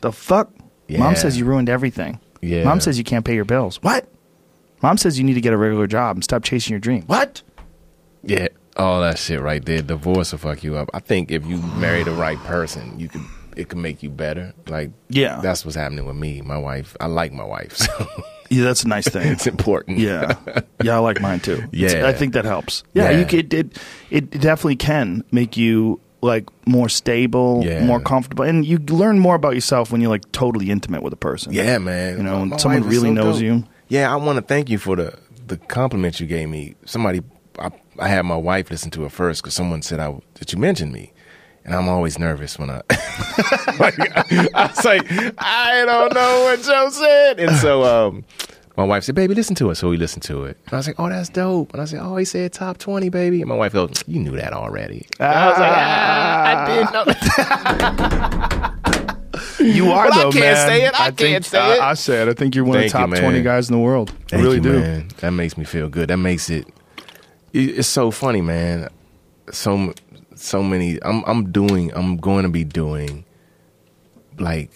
The 0.00 0.10
fuck? 0.10 0.50
Yeah. 0.88 0.98
Mom 0.98 1.14
says 1.14 1.38
you 1.38 1.44
ruined 1.44 1.68
everything. 1.68 2.18
Yeah. 2.40 2.64
Mom 2.64 2.80
says 2.80 2.98
you 2.98 3.04
can't 3.04 3.24
pay 3.24 3.36
your 3.36 3.44
bills. 3.44 3.80
What? 3.82 4.08
Mom 4.82 4.98
says 4.98 5.16
you 5.16 5.22
need 5.24 5.34
to 5.34 5.40
get 5.40 5.52
a 5.52 5.56
regular 5.56 5.86
job 5.86 6.16
and 6.16 6.24
stop 6.24 6.42
chasing 6.42 6.72
your 6.72 6.80
dream. 6.80 7.02
What? 7.06 7.42
Yeah, 8.24 8.48
all 8.76 9.00
that 9.00 9.16
shit 9.18 9.40
right 9.40 9.64
there. 9.64 9.80
Divorce 9.80 10.32
will 10.32 10.40
fuck 10.40 10.64
you 10.64 10.76
up. 10.76 10.90
I 10.92 10.98
think 10.98 11.30
if 11.30 11.46
you 11.46 11.58
marry 11.78 12.02
the 12.02 12.10
right 12.12 12.38
person, 12.38 12.98
you 12.98 13.08
can 13.08 13.24
it 13.56 13.68
can 13.68 13.80
make 13.82 14.02
you 14.02 14.10
better. 14.10 14.52
Like 14.68 14.90
Yeah. 15.08 15.40
that's 15.42 15.64
what's 15.64 15.76
happening 15.76 16.06
with 16.06 16.16
me. 16.16 16.40
My 16.42 16.58
wife, 16.58 16.96
I 17.00 17.06
like 17.06 17.32
my 17.32 17.44
wife, 17.44 17.76
so 17.76 18.06
Yeah, 18.50 18.64
that's 18.64 18.84
a 18.84 18.88
nice 18.88 19.08
thing. 19.08 19.32
it's 19.32 19.46
important. 19.46 19.98
Yeah, 19.98 20.34
yeah, 20.82 20.96
I 20.96 20.98
like 20.98 21.20
mine 21.20 21.40
too. 21.40 21.54
It's- 21.72 21.94
Yeah. 21.94 22.06
I 22.06 22.12
think 22.12 22.34
that 22.34 22.44
helps. 22.44 22.84
Yeah, 22.94 23.10
Yeah. 23.10 23.18
you 23.20 23.24
could, 23.26 23.52
it 23.54 23.78
it 24.10 24.30
definitely 24.30 24.76
can 24.76 25.24
make 25.32 25.56
you 25.56 26.00
like 26.20 26.44
more 26.66 26.88
stable, 26.88 27.62
Yeah. 27.64 27.84
more 27.84 27.98
comfortable, 28.00 28.44
and 28.44 28.64
you 28.64 28.78
learn 28.78 29.18
more 29.18 29.34
about 29.34 29.54
yourself 29.54 29.90
when 29.90 30.00
you're 30.00 30.10
like 30.10 30.30
totally 30.32 30.70
intimate 30.70 31.02
with 31.02 31.12
a 31.12 31.16
person. 31.16 31.52
yeah, 31.52 31.78
man. 31.78 32.16
You 32.18 32.22
know, 32.22 32.40
when 32.40 32.58
someone 32.58 32.82
really 32.84 33.08
so 33.08 33.12
knows 33.14 33.34
dope. 33.36 33.44
you. 33.44 33.64
Yeah, 33.88 34.12
I 34.12 34.16
want 34.16 34.36
to 34.36 34.42
thank 34.42 34.70
you 34.70 34.78
for 34.78 34.96
the 34.96 35.14
the 35.48 35.56
compliment 35.56 36.20
you 36.20 36.26
gave 36.26 36.48
me. 36.48 36.74
Somebody, 36.86 37.20
I, 37.58 37.70
I 37.98 38.08
had 38.08 38.24
my 38.24 38.36
wife 38.36 38.70
listen 38.70 38.90
to 38.92 39.04
it 39.04 39.12
first 39.12 39.42
because 39.42 39.54
someone 39.54 39.82
said 39.82 39.98
I 40.00 40.14
that 40.34 40.52
you 40.52 40.58
mentioned 40.58 40.92
me. 40.92 41.11
And 41.64 41.74
I'm 41.74 41.88
always 41.88 42.18
nervous 42.18 42.58
when 42.58 42.70
I, 42.70 42.76
like, 43.78 43.98
I 44.54 44.66
was 44.74 44.84
like, 44.84 45.06
I 45.38 45.84
don't 45.86 46.12
know 46.12 46.42
what 46.44 46.60
Joe 46.62 46.90
said. 46.90 47.38
And 47.38 47.54
so, 47.56 47.84
um, 47.84 48.24
my 48.76 48.82
wife 48.84 49.04
said, 49.04 49.14
baby, 49.14 49.34
listen 49.34 49.54
to 49.56 49.70
it. 49.70 49.76
So 49.76 49.88
we 49.88 49.96
listened 49.96 50.24
to 50.24 50.44
it. 50.44 50.56
And 50.64 50.72
I 50.74 50.76
was 50.78 50.86
like, 50.88 50.98
oh, 50.98 51.08
that's 51.08 51.28
dope. 51.28 51.72
And 51.72 51.80
I 51.80 51.84
said, 51.84 52.00
oh, 52.02 52.16
he 52.16 52.24
said 52.24 52.52
top 52.52 52.78
20, 52.78 53.10
baby. 53.10 53.40
And 53.42 53.48
my 53.48 53.54
wife 53.54 53.74
goes, 53.74 54.02
you 54.08 54.18
knew 54.20 54.32
that 54.36 54.52
already. 54.52 55.06
And 55.20 55.28
I 55.28 55.48
was 55.50 55.58
like, 55.58 55.72
ah, 55.72 56.44
I 56.44 56.66
didn't 56.74 56.92
know 56.92 57.04
that. 57.04 58.72
You 59.58 59.90
are 59.92 60.08
Well, 60.10 60.28
I 60.28 60.32
can't 60.32 60.34
man. 60.34 60.68
say 60.68 60.84
it. 60.86 61.00
I 61.00 61.06
think, 61.06 61.18
can't 61.18 61.44
say 61.44 61.58
I, 61.60 61.74
it. 61.74 61.80
I 61.80 61.94
said 61.94 62.28
I 62.28 62.32
think 62.34 62.54
you're 62.56 62.64
one 62.64 62.78
Thank 62.78 62.86
of 62.86 62.92
the 62.92 62.98
top 62.98 63.10
man. 63.10 63.20
twenty 63.22 63.42
guys 63.42 63.68
in 63.70 63.76
the 63.76 63.82
world. 63.82 64.12
I 64.32 64.36
really 64.36 64.56
you, 64.56 64.60
do. 64.62 64.80
man. 64.80 65.08
That 65.20 65.30
makes 65.30 65.56
me 65.56 65.64
feel 65.64 65.88
good. 65.88 66.08
That 66.08 66.16
makes 66.16 66.50
it. 66.50 66.66
it- 67.52 67.78
It's 67.78 67.88
so 67.88 68.10
funny, 68.10 68.40
man. 68.40 68.88
So 69.52 69.94
so 70.42 70.62
many. 70.62 70.98
I'm 71.02 71.22
I'm 71.26 71.50
doing. 71.52 71.92
I'm 71.94 72.16
going 72.16 72.42
to 72.44 72.48
be 72.48 72.64
doing 72.64 73.24
like 74.38 74.70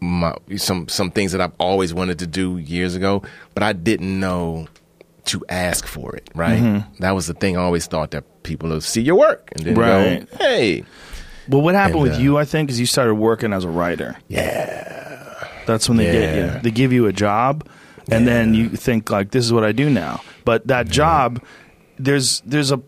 my 0.00 0.34
some 0.56 0.88
some 0.88 1.10
things 1.10 1.32
that 1.32 1.40
I've 1.40 1.54
always 1.58 1.94
wanted 1.94 2.18
to 2.20 2.26
do 2.26 2.58
years 2.58 2.94
ago, 2.94 3.22
but 3.54 3.62
I 3.62 3.72
didn't 3.72 4.18
know 4.20 4.66
to 5.26 5.44
ask 5.48 5.86
for 5.86 6.14
it. 6.14 6.28
Right. 6.34 6.60
Mm-hmm. 6.60 7.02
That 7.02 7.12
was 7.12 7.26
the 7.26 7.34
thing. 7.34 7.56
I 7.56 7.60
always 7.62 7.86
thought 7.86 8.10
that 8.12 8.24
people 8.42 8.68
would 8.70 8.82
see 8.82 9.00
your 9.02 9.16
work 9.16 9.50
and 9.56 9.64
then 9.64 9.74
Right. 9.74 10.30
go, 10.30 10.36
"Hey, 10.36 10.84
Well, 11.48 11.62
what 11.62 11.74
happened 11.74 11.96
And, 11.96 12.02
with 12.02 12.14
uh, 12.14 12.18
you, 12.22 12.38
I 12.38 12.44
think, 12.44 12.70
is 12.70 12.78
you 12.78 12.86
started 12.86 13.14
working 13.16 13.52
as 13.52 13.64
a 13.64 13.68
writer. 13.68 14.16
yeah, 14.28 15.48
That's 15.66 15.88
when 15.88 15.96
they 15.98 16.04
get 16.12 16.36
you. 16.54 16.60
They 16.60 16.70
give 16.70 16.92
you 16.92 17.06
a 17.06 17.12
job, 17.12 17.66
and 18.10 18.26
then 18.26 18.54
you 18.54 18.68
think 18.68 19.10
like, 19.10 19.30
"This 19.32 19.44
is 19.44 19.52
what 19.52 19.64
I 19.64 19.72
do 19.72 19.90
now." 19.90 20.20
But 20.44 20.66
that 20.68 20.88
job, 20.88 21.42
there's 21.98 22.40
there's 22.46 22.70
a 22.70 22.80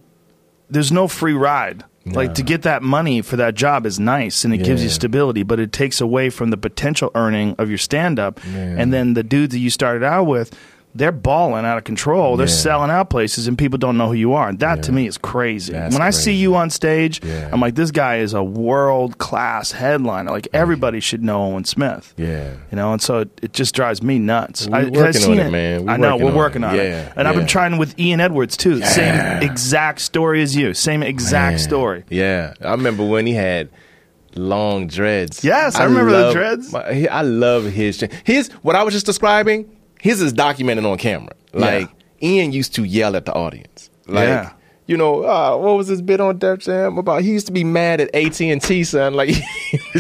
there's 0.70 0.92
no 0.92 1.08
free 1.08 1.34
ride. 1.34 1.84
Like 2.06 2.34
to 2.34 2.42
get 2.42 2.62
that 2.62 2.82
money 2.82 3.20
for 3.20 3.36
that 3.36 3.54
job 3.54 3.84
is 3.84 4.00
nice 4.00 4.42
and 4.44 4.54
it 4.54 4.58
gives 4.58 4.82
you 4.82 4.88
stability, 4.88 5.42
but 5.42 5.60
it 5.60 5.72
takes 5.72 6.00
away 6.00 6.30
from 6.30 6.48
the 6.48 6.56
potential 6.56 7.10
earning 7.14 7.54
of 7.58 7.68
your 7.68 7.76
stand 7.76 8.18
up. 8.18 8.40
Yeah. 8.46 8.76
And 8.78 8.92
then 8.92 9.12
the 9.12 9.22
dudes 9.22 9.52
that 9.52 9.58
you 9.58 9.68
started 9.68 10.02
out 10.02 10.24
with, 10.24 10.58
they're 10.98 11.12
balling 11.12 11.64
out 11.64 11.78
of 11.78 11.84
control. 11.84 12.36
They're 12.36 12.46
Yeah. 12.46 12.52
selling 12.52 12.90
out 12.90 13.08
places, 13.08 13.46
and 13.48 13.56
people 13.56 13.78
don't 13.78 13.96
know 13.96 14.08
who 14.08 14.14
you 14.14 14.34
are. 14.34 14.48
And 14.48 14.58
that 14.58 14.82
to 14.84 14.92
me 14.92 15.06
is 15.06 15.16
crazy. 15.16 15.72
That's 15.72 15.94
when 15.94 16.02
I 16.02 16.10
see 16.10 16.34
you 16.34 16.54
on 16.56 16.68
stage, 16.70 17.20
Yeah. 17.24 17.48
I'm 17.52 17.60
like, 17.60 17.74
this 17.76 17.90
guy 17.90 18.16
is 18.16 18.34
a 18.34 18.42
world 18.42 19.18
class 19.18 19.72
headliner. 19.72 20.30
Like 20.30 20.48
everybody 20.52 21.00
should 21.00 21.22
know 21.22 21.44
Owen 21.44 21.64
Smith. 21.64 22.12
Yeah. 22.16 22.50
You 22.70 22.76
know, 22.76 22.92
and 22.92 23.00
so 23.00 23.20
it, 23.20 23.30
it 23.42 23.52
just 23.52 23.74
drives 23.74 24.02
me 24.02 24.18
nuts. 24.18 24.66
We're 24.68 24.76
I, 24.76 24.82
'cause 24.82 24.90
working 24.90 25.04
I've 25.06 25.14
seen 25.16 25.40
on 25.40 25.46
it, 25.46 25.50
man. 25.50 25.84
We're 25.86 25.92
I 25.92 25.96
know 25.96 26.10
working 26.16 26.24
we're 26.26 26.30
on 26.32 26.36
working 26.36 26.62
it. 26.62 26.66
on 26.66 26.74
Yeah, 26.76 26.82
it, 26.82 27.12
and 27.16 27.28
I've 27.28 27.36
been 27.36 27.46
trying 27.46 27.78
with 27.78 27.98
Ian 27.98 28.20
Edwards 28.20 28.56
too. 28.56 28.82
Same 28.82 29.42
exact 29.42 30.00
story 30.00 30.42
as 30.42 30.54
you. 30.54 30.74
Same 30.74 31.02
exact 31.02 31.52
Man. 31.52 31.58
story. 31.58 32.04
Yeah, 32.10 32.54
I 32.62 32.72
remember 32.72 33.04
when 33.04 33.24
he 33.26 33.34
had 33.34 33.68
long 34.34 34.86
dreads. 34.86 35.42
Yes, 35.44 35.76
I 35.76 35.84
remember 35.84 36.10
the 36.12 36.32
dreads. 36.32 36.72
my- 36.72 37.06
I 37.10 37.22
love 37.22 37.64
his 37.64 38.04
his 38.24 38.48
what 38.62 38.76
I 38.76 38.82
was 38.82 38.94
just 38.94 39.06
describing. 39.06 39.66
His 40.00 40.20
is 40.22 40.32
documented 40.32 40.84
on 40.84 40.98
camera. 40.98 41.34
Like 41.52 41.88
Ian 42.22 42.52
used 42.52 42.74
to 42.76 42.84
yell 42.84 43.16
at 43.16 43.24
the 43.24 43.32
audience. 43.34 43.90
Like 44.06 44.28
Yeah. 44.28 44.52
You 44.88 44.96
know, 44.96 45.22
uh, 45.22 45.54
what 45.56 45.76
was 45.76 45.86
this 45.88 46.00
bit 46.00 46.18
on 46.18 46.38
Def 46.38 46.60
Jam 46.60 46.96
about? 46.96 47.20
He 47.22 47.30
used 47.30 47.46
to 47.46 47.52
be 47.52 47.62
mad 47.62 48.00
at 48.00 48.12
AT 48.14 48.40
and 48.40 48.60
T, 48.60 48.82
son. 48.84 49.12
Like, 49.12 49.28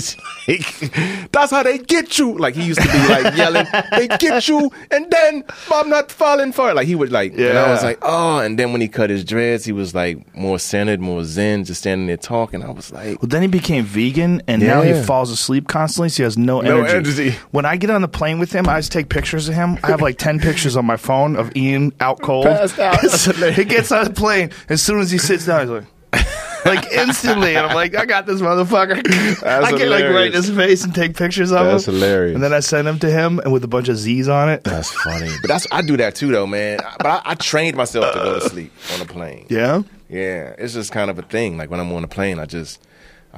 like, 0.48 1.30
that's 1.30 1.50
how 1.50 1.62
they 1.62 1.76
get 1.78 2.18
you. 2.18 2.36
Like 2.38 2.54
he 2.54 2.64
used 2.64 2.80
to 2.80 2.88
be 2.90 3.08
like 3.08 3.36
yelling, 3.36 3.66
they 3.92 4.08
get 4.08 4.48
you, 4.48 4.70
and 4.90 5.10
then 5.10 5.44
I'm 5.72 5.90
not 5.90 6.10
falling 6.10 6.52
for 6.52 6.70
it. 6.70 6.74
Like 6.74 6.86
he 6.86 6.94
would 6.94 7.12
like, 7.12 7.34
and 7.34 7.58
I 7.58 7.70
was 7.70 7.82
like, 7.82 7.98
oh. 8.02 8.38
And 8.38 8.58
then 8.58 8.72
when 8.72 8.80
he 8.80 8.88
cut 8.88 9.10
his 9.10 9.24
dreads, 9.24 9.64
he 9.66 9.72
was 9.72 9.94
like 9.94 10.34
more 10.34 10.58
centered, 10.58 11.00
more 11.00 11.22
zen, 11.22 11.64
just 11.64 11.80
standing 11.80 12.06
there 12.06 12.16
talking. 12.16 12.62
I 12.62 12.70
was 12.70 12.90
like, 12.90 13.20
Well, 13.20 13.28
then 13.28 13.42
he 13.42 13.48
became 13.48 13.84
vegan, 13.84 14.42
and 14.48 14.62
now 14.62 14.80
he 14.82 14.94
falls 15.02 15.30
asleep 15.30 15.68
constantly, 15.68 16.08
so 16.08 16.16
he 16.18 16.22
has 16.24 16.38
no, 16.38 16.62
No 16.62 16.82
energy. 16.82 17.24
energy. 17.26 17.38
When 17.50 17.66
I 17.66 17.76
get 17.76 17.90
on 17.90 18.00
the 18.00 18.08
plane 18.08 18.38
with 18.38 18.52
him, 18.52 18.68
I 18.68 18.78
just 18.78 18.92
take 18.92 19.10
pictures 19.10 19.48
of 19.48 19.54
him. 19.54 19.78
I 19.82 19.88
have 19.88 20.00
like 20.00 20.16
10 20.18 20.40
pictures 20.40 20.76
on 20.76 20.86
my 20.86 20.96
phone 20.96 21.36
of 21.36 21.54
Ian 21.54 21.92
out 22.00 22.22
cold. 22.22 22.46
Passed 22.46 22.78
out. 22.78 22.98
He 23.58 23.64
gets 23.64 23.90
on 23.92 24.04
the 24.04 24.10
plane. 24.10 24.50
As 24.78 24.82
soon 24.82 25.00
as 25.00 25.10
he 25.10 25.18
sits 25.18 25.44
down, 25.44 25.62
he's 25.62 25.70
like, 25.70 26.64
like 26.64 26.92
instantly. 26.92 27.56
And 27.56 27.66
I'm 27.66 27.74
like, 27.74 27.96
I 27.96 28.06
got 28.06 28.26
this 28.26 28.40
motherfucker. 28.40 29.02
That's 29.40 29.66
I 29.66 29.76
get 29.76 29.88
like 29.88 30.04
right 30.04 30.28
in 30.28 30.34
his 30.34 30.48
face 30.50 30.84
and 30.84 30.94
take 30.94 31.16
pictures 31.16 31.50
of 31.50 31.66
That's 31.66 31.88
him. 31.88 31.94
That's 31.94 32.04
hilarious. 32.04 32.34
And 32.36 32.44
then 32.44 32.52
I 32.52 32.60
send 32.60 32.86
them 32.86 33.00
to 33.00 33.10
him 33.10 33.40
and 33.40 33.52
with 33.52 33.64
a 33.64 33.66
bunch 33.66 33.88
of 33.88 33.96
Z's 33.96 34.28
on 34.28 34.48
it. 34.48 34.62
That's 34.62 34.92
funny. 34.92 35.32
But 35.42 35.48
that's 35.48 35.66
I 35.72 35.82
do 35.82 35.96
that 35.96 36.14
too 36.14 36.30
though, 36.30 36.46
man. 36.46 36.78
But 36.98 37.06
I, 37.06 37.22
I 37.24 37.34
trained 37.34 37.76
myself 37.76 38.14
to 38.14 38.20
go 38.20 38.38
to 38.38 38.48
sleep 38.48 38.72
on 38.94 39.00
a 39.00 39.04
plane. 39.04 39.46
Yeah? 39.50 39.82
Yeah, 40.08 40.54
it's 40.58 40.74
just 40.74 40.92
kind 40.92 41.10
of 41.10 41.18
a 41.18 41.22
thing. 41.22 41.58
Like 41.58 41.72
when 41.72 41.80
I'm 41.80 41.92
on 41.92 42.04
a 42.04 42.08
plane, 42.08 42.38
I 42.38 42.46
just 42.46 42.80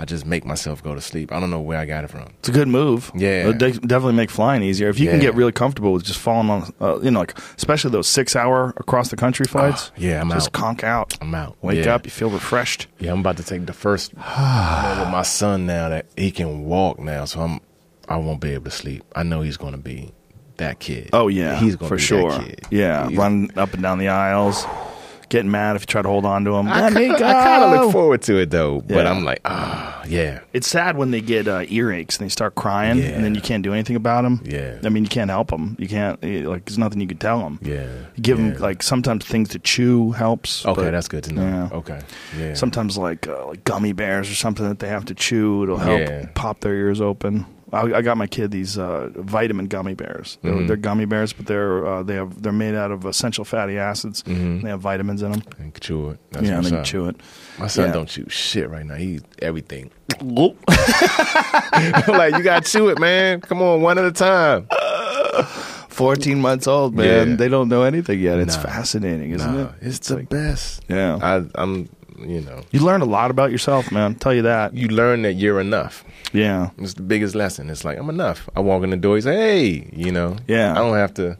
I 0.01 0.07
just 0.07 0.24
make 0.24 0.46
myself 0.46 0.82
go 0.82 0.94
to 0.94 1.01
sleep. 1.03 1.30
I 1.30 1.38
don't 1.40 1.51
know 1.51 1.61
where 1.61 1.76
I 1.76 1.84
got 1.84 2.05
it 2.05 2.09
from. 2.11 2.22
It's 2.38 2.48
a 2.48 2.53
good 2.53 2.68
move. 2.68 3.12
Yeah. 3.14 3.40
It'll 3.40 3.53
de- 3.53 3.72
definitely 3.80 4.14
make 4.14 4.30
flying 4.30 4.62
easier. 4.62 4.88
If 4.88 4.98
you 4.98 5.11
can 5.11 5.20
get 5.20 5.34
really 5.34 5.53
comfortable 5.53 5.92
with 5.92 6.05
just 6.05 6.18
falling 6.18 6.48
on, 6.48 6.72
uh, 6.80 6.98
you 7.01 7.11
know, 7.11 7.18
like 7.20 7.38
especially 7.59 7.90
those 7.90 8.09
six 8.09 8.34
hour 8.34 8.72
across 8.78 9.11
the 9.11 9.16
country 9.16 9.44
flights. 9.44 9.92
yeah, 9.98 10.22
I'm 10.22 10.30
just 10.30 10.46
out. 10.48 10.53
conk 10.55 10.84
out. 10.84 11.18
I'm 11.20 11.34
out. 11.34 11.57
Wake 11.61 11.84
Yeah. 11.84 11.94
up, 11.94 12.07
you 12.07 12.11
feel 12.11 12.30
refreshed. 12.30 12.86
Yeah, 12.98 13.12
I'm 13.12 13.20
about 13.20 13.36
to 13.36 13.42
take 13.44 13.66
the 13.66 13.74
first 13.74 14.14
with 14.14 14.24
my 14.24 15.22
son 15.22 15.66
now 15.66 15.90
that 15.90 16.07
he 16.16 16.30
can 16.30 16.64
walk 16.64 16.98
now, 16.98 17.26
so 17.26 17.42
I'm 17.42 17.61
I 18.09 18.16
won't 18.16 18.40
be 18.40 18.55
able 18.55 18.64
to 18.64 18.70
sleep. 18.70 19.05
I 19.14 19.22
know 19.22 19.42
he's 19.42 19.59
going 19.59 19.72
to 19.72 19.78
be 19.78 20.12
that 20.57 20.78
kid. 20.80 21.11
Oh 21.12 21.28
yeah, 21.28 21.57
he's 21.61 21.76
going 21.76 21.88
for 21.90 21.96
to 21.96 22.01
be 22.01 22.07
sure. 22.07 22.30
That 22.32 22.44
kid. 22.46 22.61
Yeah, 22.70 23.07
He's- 23.09 23.18
run 23.18 23.51
up 23.57 23.74
and 23.74 23.82
down 23.82 23.98
the 23.98 24.09
aisles, 24.09 24.64
getting 25.31 25.51
mad 25.51 25.76
if 25.76 25.83
you 25.83 25.87
try 25.87 26.03
to 26.03 26.09
hold 26.09 26.26
on 26.26 26.45
to 26.45 26.51
them. 26.51 26.68
I, 26.68 26.91
kind 26.91 27.62
of 27.64 27.70
look 27.85 27.93
forward 27.93 28.20
to 28.22 28.37
it 28.37 28.51
though, 28.51 28.81
but 28.83 29.05
Yeah. 29.05 29.11
I'm 29.11 29.24
like, 29.24 29.41
ah, 29.47 30.03
yeah, 30.07 30.41
It's 30.53 30.66
sad 30.68 30.97
when 30.99 31.11
they 31.12 31.20
get 31.22 31.49
uh, 31.49 31.61
earaches 31.62 32.18
and 32.18 32.26
they 32.26 32.28
start 32.28 32.55
crying, 32.57 32.99
Yeah. 32.99 33.05
and 33.11 33.24
then 33.24 33.35
you 33.35 33.41
can't 33.41 33.62
do 33.62 33.72
anything 33.72 33.97
about 33.97 34.22
them. 34.22 34.43
Yeah. 34.45 34.78
I 34.85 34.89
mean 34.91 35.05
you 35.05 35.09
can't 35.09 35.31
help 35.31 35.51
them. 35.51 35.76
You 35.78 35.89
can't 35.89 36.18
eh, 36.22 36.47
like. 36.47 36.66
There's 36.66 36.78
nothing 36.78 37.01
you 37.01 37.07
can 37.07 37.16
tell 37.18 37.39
them. 37.39 37.59
yeah. 37.62 37.87
Give 38.20 38.37
them 38.37 38.55
like 38.59 38.83
sometimes 38.83 39.24
things 39.24 39.49
to 39.51 39.59
chew 39.61 40.11
helps. 40.12 40.66
Okay, 40.66 40.83
but- 40.83 40.91
that's 40.91 41.09
good 41.09 41.24
to 41.24 41.33
know. 41.33 41.43
Yeah. 41.72 41.78
Okay, 41.78 42.01
yeah. 42.39 42.55
Sometimes 42.55 42.99
like 42.99 43.26
uh, 43.26 43.47
like 43.47 43.64
gummy 43.64 43.93
bears 43.93 44.31
or 44.31 44.35
something 44.35 44.68
that 44.68 44.81
they 44.81 44.89
have 44.89 45.05
to 45.07 45.14
chew. 45.14 45.62
It'll 45.62 45.78
help 45.78 46.01
Yeah. 46.01 46.26
pop 46.35 46.61
their 46.61 46.74
ears 46.74 47.01
open. 47.01 47.47
I, 47.72 47.82
I 47.98 48.02
got 48.02 48.16
my 48.16 48.26
kid 48.26 48.50
these 48.50 48.76
uh, 48.78 49.10
vitamin 49.16 49.66
gummy 49.66 49.94
bears. 49.94 50.38
They're, 50.42 50.52
Mhm. 50.52 50.66
they're 50.66 50.76
gummy 50.76 51.04
bears, 51.04 51.32
but 51.32 51.46
they're 51.46 51.86
uh, 51.86 52.02
they 52.02 52.14
have 52.14 52.42
they're 52.42 52.52
made 52.52 52.74
out 52.74 52.90
of 52.90 53.04
essential 53.04 53.44
fatty 53.44 53.78
acids. 53.78 54.22
Mhm. 54.24 54.62
They 54.62 54.68
have 54.70 54.80
vitamins 54.80 55.22
in 55.22 55.32
them. 55.32 55.40
Can 55.42 55.72
chew 55.80 56.10
it. 56.10 56.18
That's 56.32 56.46
yeah, 56.46 56.56
and 56.56 56.64
they 56.66 56.70
can 56.70 56.84
chew 56.84 57.06
it. 57.06 57.16
My 57.58 57.66
son 57.68 57.86
Yeah. 57.86 57.92
don't 57.92 58.08
chew 58.08 58.26
shit 58.28 58.68
right 58.70 58.84
now. 58.84 58.94
He 58.96 59.16
eat 59.16 59.24
everything. 59.40 59.90
like 62.08 62.36
you 62.36 62.42
gotta 62.42 62.62
chew 62.68 62.88
it, 62.88 62.98
man. 62.98 63.40
Come 63.40 63.62
on, 63.62 63.80
one 63.82 63.98
at 63.98 64.04
a 64.04 64.12
time. 64.12 64.66
Fourteen 65.88 66.40
months 66.40 66.66
old, 66.66 66.94
man. 66.94 67.30
Yeah. 67.30 67.36
They 67.36 67.48
don't 67.48 67.68
know 67.68 67.82
anything 67.82 68.20
yet. 68.20 68.38
It's 68.38 68.56
Nah. 68.56 68.62
fascinating, 68.62 69.30
isn't 69.32 69.54
Nah, 69.54 69.64
it? 69.64 69.70
It's 69.82 70.08
the 70.08 70.22
best. 70.24 70.82
Yeah. 70.88 71.18
I, 71.22 71.44
I'm. 71.54 71.88
You 72.18 72.42
know, 72.42 72.60
You 72.70 72.80
learn 72.80 73.00
a 73.00 73.06
lot 73.06 73.30
about 73.30 73.50
yourself, 73.50 73.90
man. 73.90 74.10
i 74.10 74.14
tell 74.14 74.34
you 74.34 74.42
that. 74.42 74.74
you 74.74 74.88
learn 74.88 75.22
that 75.22 75.34
you're 75.34 75.58
enough. 75.58 76.04
Yeah. 76.33 76.70
It's 76.78 76.95
the 76.95 77.03
biggest 77.03 77.35
lesson. 77.35 77.68
It's 77.70 77.85
like 77.85 77.99
I'm 77.99 78.09
enough. 78.11 78.49
I 78.57 78.61
walk 78.61 78.83
in 78.85 78.91
the 78.91 78.97
door. 78.97 79.16
He 79.16 79.22
say, 79.22 79.37
"Hey," 79.37 79.91
you 79.93 80.12
know. 80.12 80.37
Yeah. 80.47 80.72
I 80.72 80.76
don't 80.76 80.97
have 80.97 81.14
to. 81.14 81.37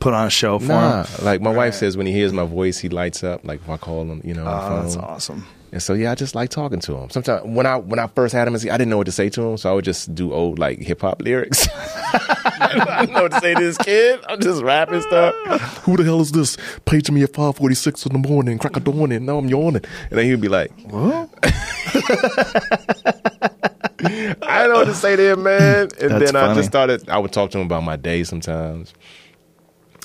Put 0.00 0.12
on 0.14 0.26
a 0.26 0.30
show 0.30 0.58
for 0.58 0.66
Nah. 0.68 1.04
him. 1.04 1.24
Like 1.24 1.40
my 1.40 1.50
wife 1.50 1.74
says, 1.74 1.96
when 1.96 2.06
he 2.06 2.12
hears 2.12 2.32
my 2.32 2.44
voice, 2.44 2.78
he 2.78 2.88
lights 2.90 3.24
up. 3.24 3.44
Like 3.44 3.60
if 3.62 3.68
I 3.68 3.76
call 3.78 4.02
him, 4.02 4.20
you 4.24 4.34
know, 4.34 4.44
Oh, 4.46 4.60
phone. 4.68 4.82
that's 4.82 4.96
awesome. 4.96 5.46
And 5.72 5.82
so 5.82 5.94
yeah, 5.94 6.12
I 6.12 6.14
just 6.14 6.34
like 6.34 6.50
talking 6.50 6.80
to 6.80 6.94
him. 6.96 7.10
Sometimes 7.10 7.42
when 7.44 7.66
I 7.66 7.76
when 7.76 7.98
I 7.98 8.06
first 8.08 8.34
had 8.34 8.46
him, 8.46 8.54
I 8.54 8.58
didn't 8.58 8.88
know 8.88 8.98
what 8.98 9.06
to 9.06 9.12
say 9.12 9.28
to 9.30 9.42
him, 9.42 9.56
so 9.56 9.70
I 9.70 9.74
would 9.74 9.84
just 9.84 10.14
do 10.14 10.32
old 10.34 10.58
like 10.58 10.78
hip 10.80 11.00
hop 11.00 11.22
lyrics. 11.22 11.66
I 11.74 13.04
don't 13.06 13.12
know 13.12 13.22
what 13.22 13.32
to 13.32 13.40
say 13.40 13.54
to 13.54 13.60
this 13.60 13.78
kid. 13.78 14.20
I'm 14.28 14.40
just 14.40 14.62
rapping 14.62 15.00
stuff. 15.02 15.34
Who 15.84 15.96
the 15.96 16.04
hell 16.04 16.20
is 16.20 16.32
this? 16.32 16.56
Paging 16.84 17.14
me 17.14 17.22
at 17.22 17.32
five 17.34 17.56
forty 17.56 17.74
six 17.74 18.04
in 18.06 18.12
the 18.12 18.18
morning, 18.28 18.58
crack 18.58 18.76
a 18.76 18.80
dawning. 18.80 19.24
Now 19.24 19.38
I'm 19.38 19.48
yawning, 19.48 19.82
and 20.10 20.18
then 20.18 20.26
he'd 20.26 20.40
be 20.40 20.48
like, 20.48 20.72
What? 20.90 21.30
I 24.04 24.34
don't 24.62 24.70
know 24.70 24.74
what 24.78 24.84
to 24.86 24.94
say 24.94 25.16
to 25.16 25.32
him, 25.32 25.42
man. 25.42 25.88
And 26.00 26.10
That's 26.12 26.32
then 26.32 26.36
I 26.36 26.46
funny. 26.46 26.54
just 26.56 26.68
started. 26.68 27.08
I 27.08 27.18
would 27.18 27.32
talk 27.32 27.50
to 27.52 27.58
him 27.58 27.66
about 27.66 27.82
my 27.82 27.96
day 27.96 28.24
sometimes, 28.24 28.92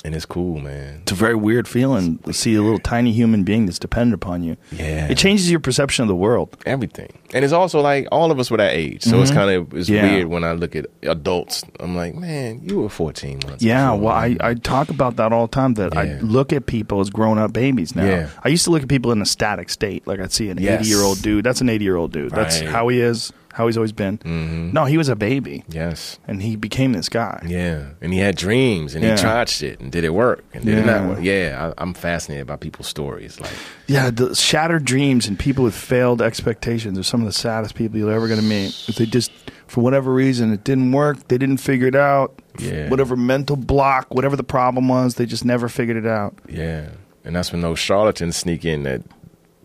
and 0.04 0.14
it's 0.14 0.24
cool, 0.26 0.58
man. 0.60 1.00
It's 1.02 1.12
a 1.12 1.14
very 1.14 1.36
weird 1.36 1.68
feeling 1.68 2.18
to 2.18 2.32
see 2.32 2.54
a 2.56 2.62
little 2.62 2.78
tiny 2.80 3.12
human 3.12 3.44
being 3.44 3.66
that's 3.66 3.78
dependent 3.78 4.14
upon 4.14 4.42
you. 4.42 4.56
Yeah. 4.72 5.06
It 5.08 5.16
changes 5.18 5.48
your 5.50 5.60
perception 5.60 6.02
of 6.02 6.08
the 6.08 6.16
world. 6.16 6.56
everything. 6.66 7.18
And 7.34 7.44
it's 7.46 7.52
also 7.54 7.80
like 7.80 8.08
all 8.12 8.30
of 8.30 8.38
us 8.38 8.50
were 8.50 8.58
that 8.58 8.72
age, 8.74 9.02
so 9.04 9.22
it's 9.22 9.30
kind 9.30 9.50
of 9.50 9.72
it's 9.72 9.88
Mm-hmm. 9.88 9.94
Yeah. 10.06 10.12
weird 10.16 10.26
when 10.28 10.44
I 10.44 10.52
look 10.52 10.74
at 10.76 10.84
adults. 11.02 11.62
I'm 11.80 11.96
like, 11.96 12.14
man, 12.14 12.60
you 12.62 12.80
were 12.80 12.88
14 12.90 13.40
months. 13.46 13.62
Yeah, 13.64 13.86
before 13.92 14.00
well, 14.08 14.14
I. 14.14 14.36
I 14.40 14.54
talk 14.54 14.90
about 14.90 15.16
that 15.16 15.32
all 15.32 15.46
the 15.46 15.52
time. 15.52 15.74
That 15.74 15.96
I 15.96 16.18
look 16.20 16.52
at 16.52 16.66
people 16.66 17.00
as 17.00 17.08
grown 17.08 17.38
up 17.38 17.52
babies 17.54 17.94
now. 17.96 18.04
Yeah. 18.04 18.28
I 18.44 18.48
used 18.48 18.64
to 18.64 18.70
look 18.70 18.82
at 18.82 18.88
people 18.88 19.12
in 19.12 19.22
a 19.22 19.26
static 19.26 19.70
state. 19.70 20.06
Like 20.06 20.20
I'd 20.20 20.32
see 20.32 20.50
an 20.50 20.58
Yes. 20.58 20.80
80 20.80 20.88
year 20.90 20.98
old 21.00 21.22
dude. 21.22 21.44
That's 21.44 21.60
an 21.62 21.68
80 21.70 21.84
year 21.84 21.96
old 21.96 22.12
dude. 22.12 22.32
That's 22.32 22.60
Right. 22.60 22.68
how 22.68 22.88
he 22.88 23.00
is, 23.00 23.32
how 23.52 23.66
he's 23.66 23.76
always 23.76 23.92
been. 23.92 24.18
Mhm. 24.18 24.72
No, 24.72 24.84
he 24.86 24.96
was 24.96 25.08
a 25.08 25.16
baby. 25.16 25.62
yes, 25.68 26.18
And 26.26 26.42
he 26.42 26.56
became 26.56 26.92
this 26.92 27.08
guy. 27.08 27.42
yeah, 27.46 27.90
and 28.00 28.12
he 28.12 28.18
had 28.18 28.34
dreams, 28.36 28.94
and 28.94 29.04
Yeah. 29.04 29.16
he 29.16 29.22
tried 29.22 29.48
shit, 29.48 29.78
and 29.80 29.92
did 29.92 30.04
it 30.04 30.14
work, 30.14 30.42
and 30.54 30.64
did 30.64 30.78
it 30.78 30.86
not 30.86 31.06
work? 31.08 31.18
Yeah, 31.22 31.72
I, 31.76 31.82
I'm 31.82 31.92
fascinated 31.94 32.46
by 32.46 32.56
people's 32.56 32.88
stories. 32.88 33.38
Like, 33.40 33.50
Yeah, 33.86 34.10
the 34.10 34.34
shattered 34.34 34.84
dreams 34.84 35.28
and 35.28 35.38
people 35.38 35.64
with 35.64 35.74
failed 35.74 36.22
expectations 36.22 36.98
are 36.98 37.02
some 37.02 37.20
of 37.20 37.26
the 37.26 37.32
saddest 37.32 37.74
people 37.74 37.98
you're 37.98 38.10
ever 38.12 38.26
going 38.28 38.40
to 38.40 38.46
meet. 38.46 38.74
If 38.88 38.96
they 38.96 39.06
just, 39.06 39.30
for 39.66 39.82
whatever 39.82 40.12
reason, 40.12 40.52
it 40.52 40.64
didn't 40.64 40.90
work, 40.92 41.28
they 41.28 41.36
didn't 41.38 41.58
figure 41.58 41.86
it 41.88 41.94
out. 41.96 42.40
Yeah. 42.58 42.88
Whatever 42.88 43.16
mental 43.16 43.56
block, 43.56 44.14
whatever 44.14 44.36
the 44.36 44.44
problem 44.44 44.88
was, 44.88 45.16
they 45.16 45.26
just 45.26 45.44
never 45.44 45.68
figured 45.68 45.96
it 45.98 46.06
out. 46.06 46.34
yeah, 46.48 46.88
and 47.24 47.36
that's 47.36 47.52
when 47.52 47.60
those 47.60 47.78
charlatans 47.78 48.36
sneak 48.36 48.64
in 48.64 48.82
that 48.84 49.02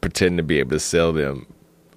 pretend 0.02 0.38
to 0.38 0.44
be 0.44 0.60
able 0.60 0.72
to 0.72 0.80
sell 0.80 1.12
them. 1.14 1.46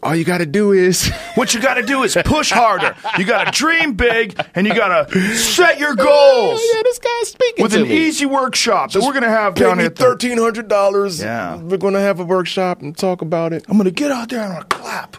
All 0.03 0.15
you 0.15 0.25
got 0.25 0.39
to 0.39 0.47
do 0.47 0.73
is 0.73 1.09
What 1.35 1.53
you 1.55 1.61
got 1.61 1.75
to 1.75 1.83
do 1.83 2.03
is 2.05 2.17
push 2.25 2.51
harder. 2.51 2.95
You 3.19 3.25
got 3.25 3.45
to 3.45 3.51
dream 3.53 3.95
big 3.95 4.39
and 4.55 4.67
you 4.67 4.75
got 4.75 5.09
to 5.11 5.37
set 5.37 5.79
your 5.79 5.95
goals 5.95 6.61
yeah, 6.75 6.83
this 6.83 6.99
guy's 6.99 7.29
speaking 7.29 7.63
with 7.63 7.75
an 7.75 7.83
me. 7.83 7.97
easy 8.07 8.25
workshop 8.27 8.93
that 8.93 9.03
we're 9.03 9.13
to 9.23 9.29
have 9.29 9.55
down 9.55 9.79
here. 9.79 9.91
thirteen 9.91 10.39
hundred 10.39 10.69
dollars. 10.69 11.21
Yeah. 11.21 11.57
we're 11.57 11.77
gonna 11.77 12.01
have 12.01 12.19
a 12.21 12.25
workshop 12.25 12.81
and 12.83 12.97
talk 12.97 13.21
about 13.23 13.53
it. 13.53 13.65
I'm 13.69 13.77
to 13.85 13.91
get 13.91 14.11
out 14.11 14.29
there 14.31 14.41
and 14.43 14.53
I'm 14.55 14.61
to 14.63 14.67
clap. 14.69 15.17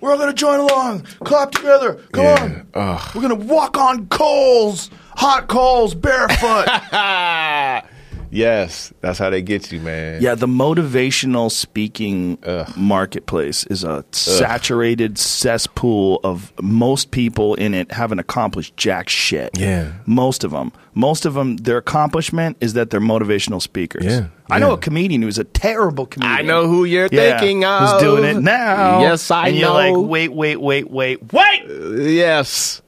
We're 0.00 0.12
all 0.12 0.18
to 0.28 0.34
join 0.34 0.60
along. 0.60 1.02
Clap 1.24 1.50
together. 1.52 1.94
Come 2.12 2.24
Yeah. 2.24 2.42
on. 2.42 2.66
Ugh. 2.74 3.14
We're 3.14 3.22
to 3.40 3.46
walk 3.46 3.76
on 3.76 4.06
coals, 4.08 4.90
hot 5.16 5.48
coals, 5.48 5.94
barefoot. 5.94 6.68
yes, 8.30 8.92
that's 9.00 9.18
how 9.18 9.30
they 9.30 9.42
get 9.42 9.70
you, 9.72 9.80
man. 9.80 10.22
Yeah, 10.22 10.34
the 10.34 10.46
motivational 10.46 11.50
speaking 11.50 12.38
Ugh. 12.44 12.76
marketplace 12.76 13.64
is 13.66 13.84
a 13.84 14.04
saturated 14.12 15.18
cesspool 15.18 16.20
of 16.24 16.52
most 16.62 17.10
people 17.10 17.54
in 17.54 17.74
it 17.74 17.92
haven't 17.92 18.18
accomplished 18.18 18.76
jack 18.76 19.08
shit. 19.08 19.58
Yeah. 19.58 19.92
Most 20.06 20.44
of 20.44 20.50
them. 20.50 20.72
Most 20.94 21.26
of 21.26 21.34
them, 21.34 21.58
their 21.58 21.76
accomplishment 21.78 22.56
is 22.60 22.72
that 22.72 22.90
they're 22.90 23.00
motivational 23.00 23.62
speakers. 23.62 24.04
Yeah, 24.04 24.26
I 24.50 24.58
know 24.58 24.70
yeah. 24.70 24.74
a 24.74 24.78
comedian 24.78 25.22
who's 25.22 25.38
a 25.38 25.44
terrible 25.44 26.06
comedian. 26.06 26.38
I 26.38 26.42
know 26.42 26.66
who 26.66 26.84
you're 26.84 27.08
Yeah, 27.12 27.38
thinking 27.38 27.64
of. 27.64 27.92
Who's 27.92 28.02
doing 28.02 28.24
it 28.24 28.42
now. 28.42 29.00
Yes, 29.02 29.30
I 29.30 29.48
and 29.48 29.60
know. 29.60 29.78
you're 29.78 30.00
like, 30.00 30.10
wait, 30.10 30.32
wait, 30.32 30.56
wait, 30.60 30.90
wait, 30.90 31.32
wait. 31.32 31.70
Uh, 31.70 31.94
yes, 32.00 32.82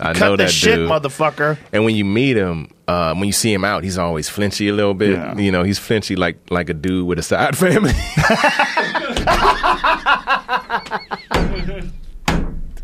I 0.00 0.14
Cut 0.14 0.20
know 0.20 0.30
the 0.36 0.44
that 0.44 0.50
shit, 0.50 0.76
dude. 0.76 0.90
motherfucker. 0.90 1.58
And 1.72 1.84
when 1.84 1.94
you 1.94 2.04
meet 2.06 2.36
him, 2.36 2.68
uh, 2.88 3.14
when 3.14 3.26
you 3.26 3.32
see 3.32 3.52
him 3.52 3.64
out, 3.64 3.84
he's 3.84 3.98
always 3.98 4.28
flinchy 4.28 4.68
a 4.68 4.72
little 4.72 4.94
bit. 4.94 5.12
Yeah. 5.12 5.36
You 5.36 5.52
know, 5.52 5.62
he's 5.62 5.78
flinchy 5.78 6.16
like 6.16 6.38
like 6.50 6.70
a 6.70 6.74
dude 6.74 7.06
with 7.06 7.18
a 7.18 7.22
side 7.22 7.56
family. 7.56 7.92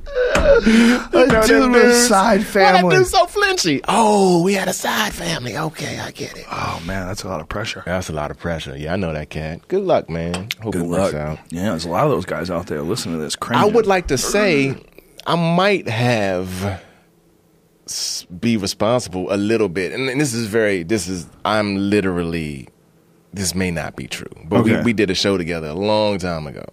A 0.09 1.43
dude 1.47 1.73
with 1.73 1.85
a 1.85 1.95
side 1.95 2.39
Why 2.39 2.45
family. 2.45 2.95
that 2.95 2.99
dude 3.01 3.07
so 3.07 3.27
flinchy? 3.27 3.81
Oh, 3.89 4.43
we 4.43 4.55
had 4.55 4.69
a 4.69 4.73
side 4.73 5.13
family. 5.13 5.57
Okay, 5.57 5.99
I 5.99 6.11
get 6.11 6.37
it. 6.37 6.45
Oh 6.51 6.83
man, 6.87 7.07
that's 7.07 7.23
a 7.25 7.29
lot 7.29 7.41
of 7.41 7.49
pressure. 7.49 7.83
That's 7.85 8.09
a 8.09 8.13
lot 8.13 8.31
of 8.31 8.39
pressure. 8.39 8.77
Yeah, 8.77 8.95
I 8.95 8.97
know 8.97 9.13
that 9.13 9.31
cat. 9.31 9.67
Good 9.69 9.83
luck, 9.83 10.09
man. 10.09 10.49
Hope 10.63 10.75
it 10.75 10.83
works 10.83 11.15
out. 11.15 11.39
Yeah, 11.51 11.71
there's 11.71 11.85
a 11.85 11.91
lot 11.91 12.05
of 12.05 12.11
those 12.11 12.25
guys 12.25 12.51
out 12.51 12.67
there 12.67 12.83
listening 12.83 13.17
to 13.17 13.21
this. 13.23 13.37
I 13.51 13.67
would 13.67 13.87
like 13.87 14.09
to 14.09 14.19
say 14.19 14.77
I 15.27 15.37
might 15.37 15.89
have 15.89 16.83
be 18.41 18.57
responsible 18.57 19.33
a 19.33 19.37
little 19.37 19.69
bit, 19.69 19.93
and, 19.93 20.09
and 20.09 20.21
this 20.21 20.35
is 20.35 20.47
very. 20.47 20.83
This 20.83 21.07
is 21.09 21.27
I'm 21.45 21.77
literally. 21.91 22.69
This 23.33 23.55
may 23.55 23.71
not 23.71 23.97
be 23.97 24.07
true, 24.07 24.31
but 24.49 24.61
Okay. 24.61 24.79
we 24.79 24.83
we 24.85 24.93
did 24.93 25.11
a 25.11 25.15
show 25.15 25.37
together 25.37 25.69
a 25.69 25.75
long 25.75 26.19
time 26.19 26.47
ago, 26.47 26.65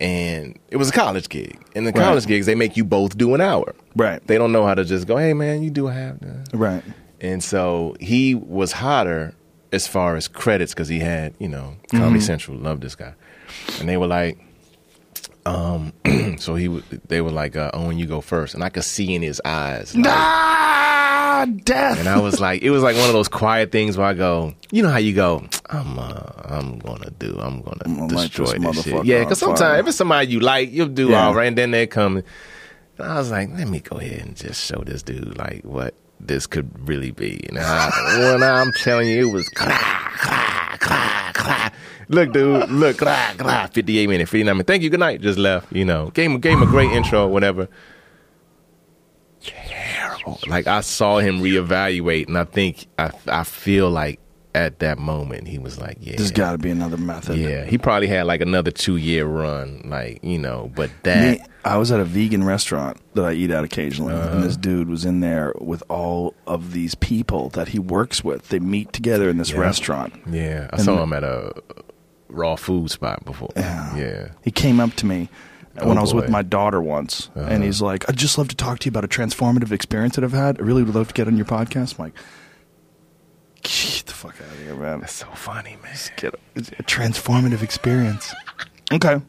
and 0.00 0.58
it 0.70 0.76
was 0.76 0.90
a 0.90 0.92
college 0.92 1.28
gig. 1.28 1.58
And 1.74 1.86
the 1.86 1.92
Right. 1.92 2.02
college 2.04 2.26
gigs, 2.26 2.46
they 2.46 2.54
make 2.54 2.76
you 2.76 2.84
both 2.84 3.16
do 3.16 3.34
an 3.34 3.40
hour. 3.40 3.74
Right. 3.94 4.24
They 4.26 4.36
don't 4.38 4.52
know 4.52 4.66
how 4.66 4.74
to 4.74 4.84
just 4.84 5.06
go, 5.06 5.16
hey 5.16 5.32
man, 5.32 5.62
you 5.62 5.70
do 5.70 5.88
a 5.88 5.92
half. 5.92 6.20
the-" 6.20 6.56
Right. 6.56 6.82
And 7.20 7.42
so 7.42 7.96
he 7.98 8.34
was 8.34 8.72
hotter 8.72 9.32
as 9.72 9.86
far 9.86 10.16
as 10.16 10.28
credits 10.28 10.74
because 10.74 10.88
he 10.88 10.98
had, 11.00 11.32
you 11.38 11.48
know, 11.48 11.76
Comedy 11.90 12.18
mm-hmm. 12.18 12.20
Central 12.20 12.56
loved 12.58 12.82
this 12.82 12.94
guy, 12.94 13.14
and 13.80 13.88
they 13.88 13.96
were 13.96 14.06
like, 14.06 14.38
um, 15.46 15.92
so 16.38 16.54
he, 16.56 16.66
w- 16.66 16.82
they 17.08 17.20
were 17.20 17.30
like, 17.30 17.56
uh, 17.56 17.70
Owen, 17.72 17.98
you 17.98 18.06
go 18.06 18.20
first, 18.20 18.54
and 18.54 18.62
I 18.64 18.68
could 18.68 18.84
see 18.84 19.14
in 19.14 19.22
his 19.22 19.40
eyes, 19.44 19.94
like- 19.96 20.04
Ah, 20.08 21.46
death. 21.64 21.98
and 22.00 22.08
I 22.08 22.18
was 22.20 22.40
like, 22.40 22.62
it 22.62 22.70
was 22.70 22.82
like 22.82 22.96
one 22.96 23.06
of 23.06 23.12
those 23.12 23.28
quiet 23.28 23.70
things 23.70 23.96
where 23.96 24.06
I 24.06 24.14
go, 24.14 24.54
you 24.70 24.82
know 24.82 24.88
how 24.90 24.98
you 24.98 25.12
go, 25.14 25.46
I'm, 25.70 25.98
uh, 25.98 26.30
I'm 26.44 26.78
gonna 26.78 27.10
do, 27.18 27.38
I'm 27.40 27.60
gonna 27.62 27.76
gonna 27.84 28.08
destroy 28.08 28.58
this 28.58 28.76
this, 28.76 28.84
shit. 28.84 29.04
Yeah, 29.04 29.20
because 29.20 29.38
sometimes 29.38 29.80
if 29.80 29.86
it's 29.88 29.96
somebody 29.98 30.28
you 30.28 30.40
like, 30.40 30.72
you'll 30.72 30.88
do 30.88 31.10
Yeah. 31.10 31.26
all 31.26 31.34
right, 31.34 31.46
and 31.48 31.56
then 31.58 31.70
they 31.72 31.86
come. 31.86 32.16
And 32.98 33.06
I 33.06 33.18
was 33.18 33.30
like, 33.30 33.50
let 33.50 33.68
me 33.68 33.80
go 33.80 33.98
ahead 33.98 34.20
and 34.26 34.34
just 34.36 34.64
show 34.64 34.82
this 34.84 35.02
dude 35.02 35.36
like 35.36 35.62
what 35.64 35.94
this 36.18 36.46
could 36.46 36.88
really 36.88 37.10
be. 37.10 37.44
And 37.48 37.58
I, 37.58 37.90
when 38.32 38.42
I'm 38.42 38.72
telling 38.72 39.06
you, 39.08 39.28
it 39.28 39.32
was 39.32 39.48
clah, 39.50 39.68
clah, 40.18 40.76
clah. 40.80 41.25
Look, 42.08 42.32
dude, 42.32 42.70
look, 42.70 42.98
clah, 42.98 43.34
clah, 43.36 43.66
58 43.72 44.06
minutes, 44.08 44.30
59 44.30 44.54
minutes. 44.54 44.66
Thank 44.68 44.82
you, 44.82 44.90
good 44.90 45.00
night. 45.00 45.20
Just 45.20 45.38
left, 45.38 45.72
you 45.72 45.84
know. 45.84 46.10
Gave 46.10 46.30
him, 46.30 46.38
gave 46.38 46.52
him 46.54 46.62
a 46.62 46.66
great 46.66 46.90
intro, 46.92 47.26
whatever. 47.26 47.68
Terrible. 49.42 50.38
Like 50.46 50.66
I 50.66 50.80
saw 50.80 51.18
him 51.18 51.40
reevaluate, 51.40 52.26
and 52.28 52.38
I 52.38 52.44
think 52.44 52.86
I, 52.98 53.10
I 53.26 53.44
feel 53.44 53.90
like 53.90 54.18
at 54.54 54.78
that 54.78 54.98
moment 54.98 55.46
he 55.46 55.58
was 55.58 55.78
like, 55.78 55.98
yeah, 56.00 56.14
There's 56.16 56.30
got 56.32 56.52
to 56.52 56.58
be 56.58 56.70
another 56.70 56.96
method. 56.96 57.36
yeah. 57.38 57.64
He 57.64 57.76
probably 57.78 58.06
had 58.08 58.26
like 58.26 58.40
another 58.40 58.70
two 58.70 58.96
year 58.96 59.26
run, 59.26 59.82
like 59.84 60.20
you 60.24 60.38
know. 60.38 60.70
But 60.74 60.90
that 61.04 61.38
Me, 61.38 61.44
I 61.64 61.76
was 61.76 61.92
at 61.92 62.00
a 62.00 62.04
vegan 62.04 62.42
restaurant 62.44 62.96
that 63.14 63.24
I 63.24 63.32
eat 63.34 63.50
at 63.50 63.62
occasionally, 63.64 64.14
and 64.14 64.22
Uh-huh. 64.22 64.40
this 64.40 64.56
dude 64.56 64.88
was 64.88 65.04
in 65.04 65.20
there 65.20 65.52
with 65.60 65.82
all 65.88 66.34
of 66.46 66.72
these 66.72 66.94
people 66.94 67.50
that 67.50 67.68
he 67.68 67.78
works 67.78 68.24
with. 68.24 68.48
They 68.48 68.58
meet 68.58 68.92
together 68.92 69.28
in 69.28 69.36
this 69.38 69.50
Yeah. 69.50 69.58
restaurant. 69.60 70.14
Yeah, 70.30 70.68
I 70.72 70.76
And 70.76 70.84
saw 70.84 71.02
him 71.02 71.12
at 71.12 71.22
a 71.24 71.52
raw 72.28 72.56
food 72.56 72.90
spot 72.90 73.24
before. 73.24 73.50
Yeah. 73.56 73.96
yeah. 73.96 74.28
He 74.42 74.50
came 74.50 74.80
up 74.80 74.94
to 74.94 75.06
me 75.06 75.28
when 75.82 75.96
Oh, 75.96 76.00
I 76.00 76.02
was 76.02 76.14
with 76.14 76.28
my 76.30 76.42
daughter 76.42 76.80
once, 76.80 77.28
Uh-huh. 77.36 77.46
and 77.50 77.62
he's 77.62 77.80
like, 77.82 78.08
"I'd 78.08 78.16
just 78.16 78.38
love 78.38 78.48
to 78.48 78.56
talk 78.56 78.78
to 78.80 78.86
you 78.86 78.90
about 78.90 79.04
a 79.04 79.08
transformative 79.08 79.72
experience 79.72 80.14
that 80.16 80.24
I've 80.24 80.32
had. 80.32 80.58
I 80.60 80.62
really 80.64 80.82
would 80.82 80.94
love 80.94 81.08
to 81.08 81.14
get 81.14 81.26
on 81.28 81.36
your 81.36 81.46
podcast." 81.46 81.98
I'm 81.98 82.06
like, 82.06 82.14
"Get 83.62 84.04
the 84.06 84.12
fuck 84.12 84.34
out 84.40 84.52
of 84.52 84.58
here, 84.58 84.74
man! 84.74 85.00
That's 85.00 85.12
so 85.12 85.26
funny, 85.34 85.76
man. 85.82 85.94
Get 86.16 86.34
a, 86.34 86.38
it's 86.54 86.68
a 86.70 86.82
transformative 86.82 87.62
experience." 87.62 88.34
okay, 88.92 89.20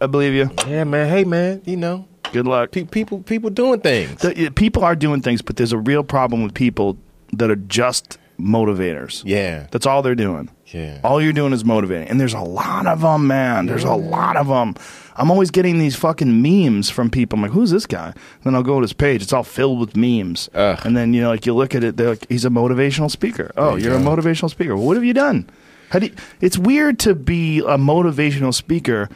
I 0.00 0.06
believe 0.06 0.32
you. 0.34 0.50
Yeah, 0.66 0.84
man. 0.84 1.08
Hey, 1.08 1.24
man. 1.24 1.62
You 1.64 1.76
know, 1.76 2.08
Good 2.32 2.46
luck. 2.46 2.72
pe- 2.72 2.84
people 2.84 3.20
people 3.20 3.50
doing 3.50 3.80
things. 3.80 4.20
The, 4.20 4.50
people 4.54 4.84
are 4.84 4.96
doing 4.96 5.20
things, 5.22 5.42
but 5.42 5.56
there's 5.56 5.72
a 5.72 5.78
real 5.78 6.02
problem 6.02 6.42
with 6.42 6.54
people 6.54 6.96
that 7.34 7.50
are 7.50 7.56
just 7.56 8.18
motivators. 8.38 9.22
yeah, 9.24 9.66
That's 9.70 9.86
all 9.86 10.02
they're 10.02 10.14
doing. 10.16 10.50
Yeah. 10.74 10.98
All 11.04 11.22
you're 11.22 11.32
doing 11.32 11.52
is 11.52 11.64
motivating. 11.64 12.08
And 12.08 12.20
there's 12.20 12.34
a 12.34 12.40
lot 12.40 12.86
of 12.86 13.00
them, 13.00 13.28
man. 13.28 13.66
There's 13.66 13.84
a 13.84 13.94
lot 13.94 14.36
of 14.36 14.48
them. 14.48 14.74
I'm 15.14 15.30
always 15.30 15.52
getting 15.52 15.78
these 15.78 15.94
fucking 15.94 16.42
memes 16.42 16.90
from 16.90 17.10
people. 17.10 17.38
I'm 17.38 17.42
like, 17.42 17.52
who's 17.52 17.70
this 17.70 17.86
guy? 17.86 18.12
Then 18.42 18.56
I'll 18.56 18.64
go 18.64 18.80
to 18.80 18.82
his 18.82 18.92
page. 18.92 19.22
It's 19.22 19.32
all 19.32 19.44
filled 19.44 19.78
with 19.78 19.96
memes. 19.96 20.50
Ugh. 20.52 20.80
And 20.84 20.96
then, 20.96 21.14
you 21.14 21.22
know, 21.22 21.28
like 21.28 21.46
you 21.46 21.54
look 21.54 21.76
at 21.76 21.84
it, 21.84 21.96
they're 21.96 22.10
like, 22.10 22.28
he's 22.28 22.44
a 22.44 22.48
motivational 22.50 23.08
speaker. 23.08 23.52
Oh, 23.56 23.76
you 23.76 23.84
you're 23.84 23.94
a 23.94 24.00
motivational 24.00 24.50
speaker. 24.50 24.74
Well, 24.74 24.84
what 24.84 24.96
have 24.96 25.04
you 25.04 25.14
done? 25.14 25.48
How 25.90 26.00
do 26.00 26.06
you, 26.06 26.14
it's 26.40 26.58
weird 26.58 26.98
to 27.00 27.14
be 27.14 27.60
a 27.60 27.78
motivational 27.78 28.52
speaker 28.52 29.08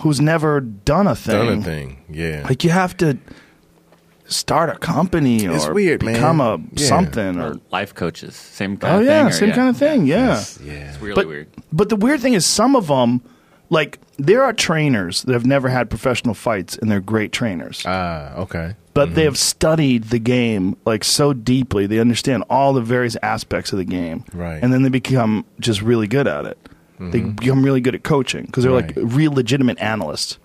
who's 0.00 0.20
never 0.20 0.60
done 0.60 1.06
a 1.06 1.14
thing. 1.14 1.46
Done 1.46 1.58
a 1.58 1.62
thing. 1.62 2.04
Yeah. 2.10 2.44
Like 2.48 2.64
you 2.64 2.70
have 2.70 2.96
to 2.96 3.18
start 4.28 4.70
a 4.70 4.78
company 4.78 5.46
or 5.48 5.56
It's 5.56 5.68
weird, 5.68 6.02
man. 6.02 6.14
become 6.14 6.40
a 6.40 6.58
Yeah. 6.74 6.86
something 6.88 7.40
or 7.40 7.56
life 7.72 7.94
coaches, 7.94 8.34
same 8.36 8.76
kind 8.76 8.94
oh 8.96 9.00
of 9.00 9.06
yeah, 9.06 9.18
thing. 9.24 9.26
or- 9.28 9.32
same 9.32 9.52
kind 9.52 9.68
of 9.68 9.76
thing. 9.76 10.06
Yeah. 10.06 10.42
yeah. 10.64 10.72
It's 10.90 11.00
really 11.00 11.14
but, 11.14 11.26
weird. 11.26 11.48
But 11.72 11.88
the 11.88 11.96
weird 11.96 12.20
thing 12.20 12.34
is, 12.34 12.44
some 12.46 12.76
of 12.76 12.86
them, 12.88 13.22
like 13.70 13.98
there 14.18 14.42
are 14.42 14.52
trainers 14.52 15.22
that 15.22 15.32
have 15.32 15.46
never 15.46 15.68
had 15.68 15.88
professional 15.90 16.34
fights, 16.34 16.76
and 16.76 16.90
they're 16.90 17.00
great 17.00 17.32
trainers. 17.32 17.82
Ah, 17.86 18.34
okay. 18.36 18.74
but 18.94 19.14
they 19.14 19.22
have 19.24 19.38
studied 19.38 20.04
the 20.10 20.18
game 20.18 20.76
like 20.84 21.04
so 21.04 21.32
deeply, 21.32 21.86
they 21.86 22.00
understand 22.00 22.42
all 22.50 22.72
the 22.72 22.80
various 22.80 23.16
aspects 23.22 23.72
of 23.72 23.78
the 23.78 23.84
game, 23.84 24.24
Right. 24.34 24.60
And 24.62 24.72
then 24.72 24.82
they 24.82 24.88
become 24.88 25.44
just 25.60 25.82
really 25.82 26.06
good 26.08 26.26
at 26.26 26.44
it. 26.46 26.58
They 27.00 27.20
become 27.20 27.62
really 27.62 27.80
good 27.80 27.94
at 27.94 28.02
coaching 28.02 28.46
because 28.46 28.64
they're 28.64 28.72
like 28.72 28.92
real 28.96 29.30
legitimate 29.32 29.78
analysts. 29.78 30.38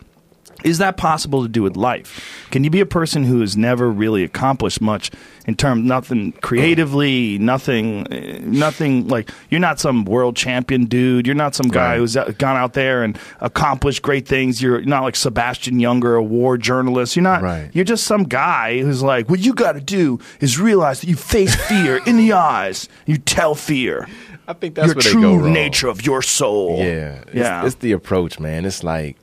Is 0.64 0.78
that 0.80 0.98
possible 0.98 1.42
to 1.44 1.50
do 1.50 1.62
with 1.64 1.76
life? 1.78 2.48
Can 2.52 2.64
you 2.64 2.70
be 2.70 2.80
a 2.80 2.86
person 2.86 3.24
who 3.24 3.42
has 3.42 3.58
never 3.58 3.90
really 3.92 4.24
accomplished 4.24 4.82
much 4.82 5.12
in 5.46 5.56
terms 5.56 5.86
nothing 5.86 6.32
creatively, 6.42 7.38
nothing, 7.38 8.08
eh, 8.12 8.40
nothing 8.44 9.08
like 9.10 9.30
you're 9.50 9.60
not 9.60 9.80
some 9.80 10.06
world 10.06 10.36
champion 10.38 10.86
dude. 10.86 11.26
You're 11.28 11.36
not 11.36 11.54
some 11.54 11.68
guy 11.68 11.92
Right. 11.92 11.98
who's 11.98 12.16
out- 12.16 12.38
gone 12.38 12.56
out 12.56 12.74
there 12.74 13.04
and 13.04 13.20
accomplished 13.42 14.02
great 14.02 14.26
things. 14.28 14.62
You're 14.62 14.82
not 14.84 15.04
like 15.04 15.16
Sebastian 15.18 15.80
Junger, 15.80 16.18
a 16.18 16.24
war 16.24 16.58
journalist. 16.58 17.16
You're 17.18 17.24
not. 17.24 17.42
Right. 17.42 17.70
You're 17.74 17.84
just 17.86 18.06
some 18.06 18.24
guy 18.24 18.80
who's 18.80 19.04
like, 19.04 19.30
what 19.30 19.40
you 19.42 19.54
got 19.54 19.74
to 19.74 19.82
do 19.82 20.20
is 20.40 20.58
realize 20.60 21.02
that 21.02 21.08
you 21.10 21.16
face 21.18 21.54
fear 21.56 22.00
in 22.06 22.16
the 22.18 22.32
eyes. 22.34 22.88
You 23.06 23.18
tell 23.18 23.54
fear 23.54 24.08
I 24.48 24.54
think 24.54 24.76
that's 24.76 24.88
your 24.88 24.96
where 24.96 25.04
they 25.04 25.12
go 25.14 25.20
true 25.20 25.38
wrong. 25.44 25.54
nature 25.54 25.88
of 25.90 26.06
your 26.06 26.22
soul. 26.22 26.78
Yeah, 26.80 27.20
it's, 27.28 27.34
yeah, 27.36 27.66
It's 27.66 27.76
the 27.76 27.92
approach, 27.92 28.40
man. 28.40 28.64
It's 28.66 28.84
like 28.84 29.18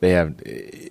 they 0.00 0.10
have. 0.10 0.34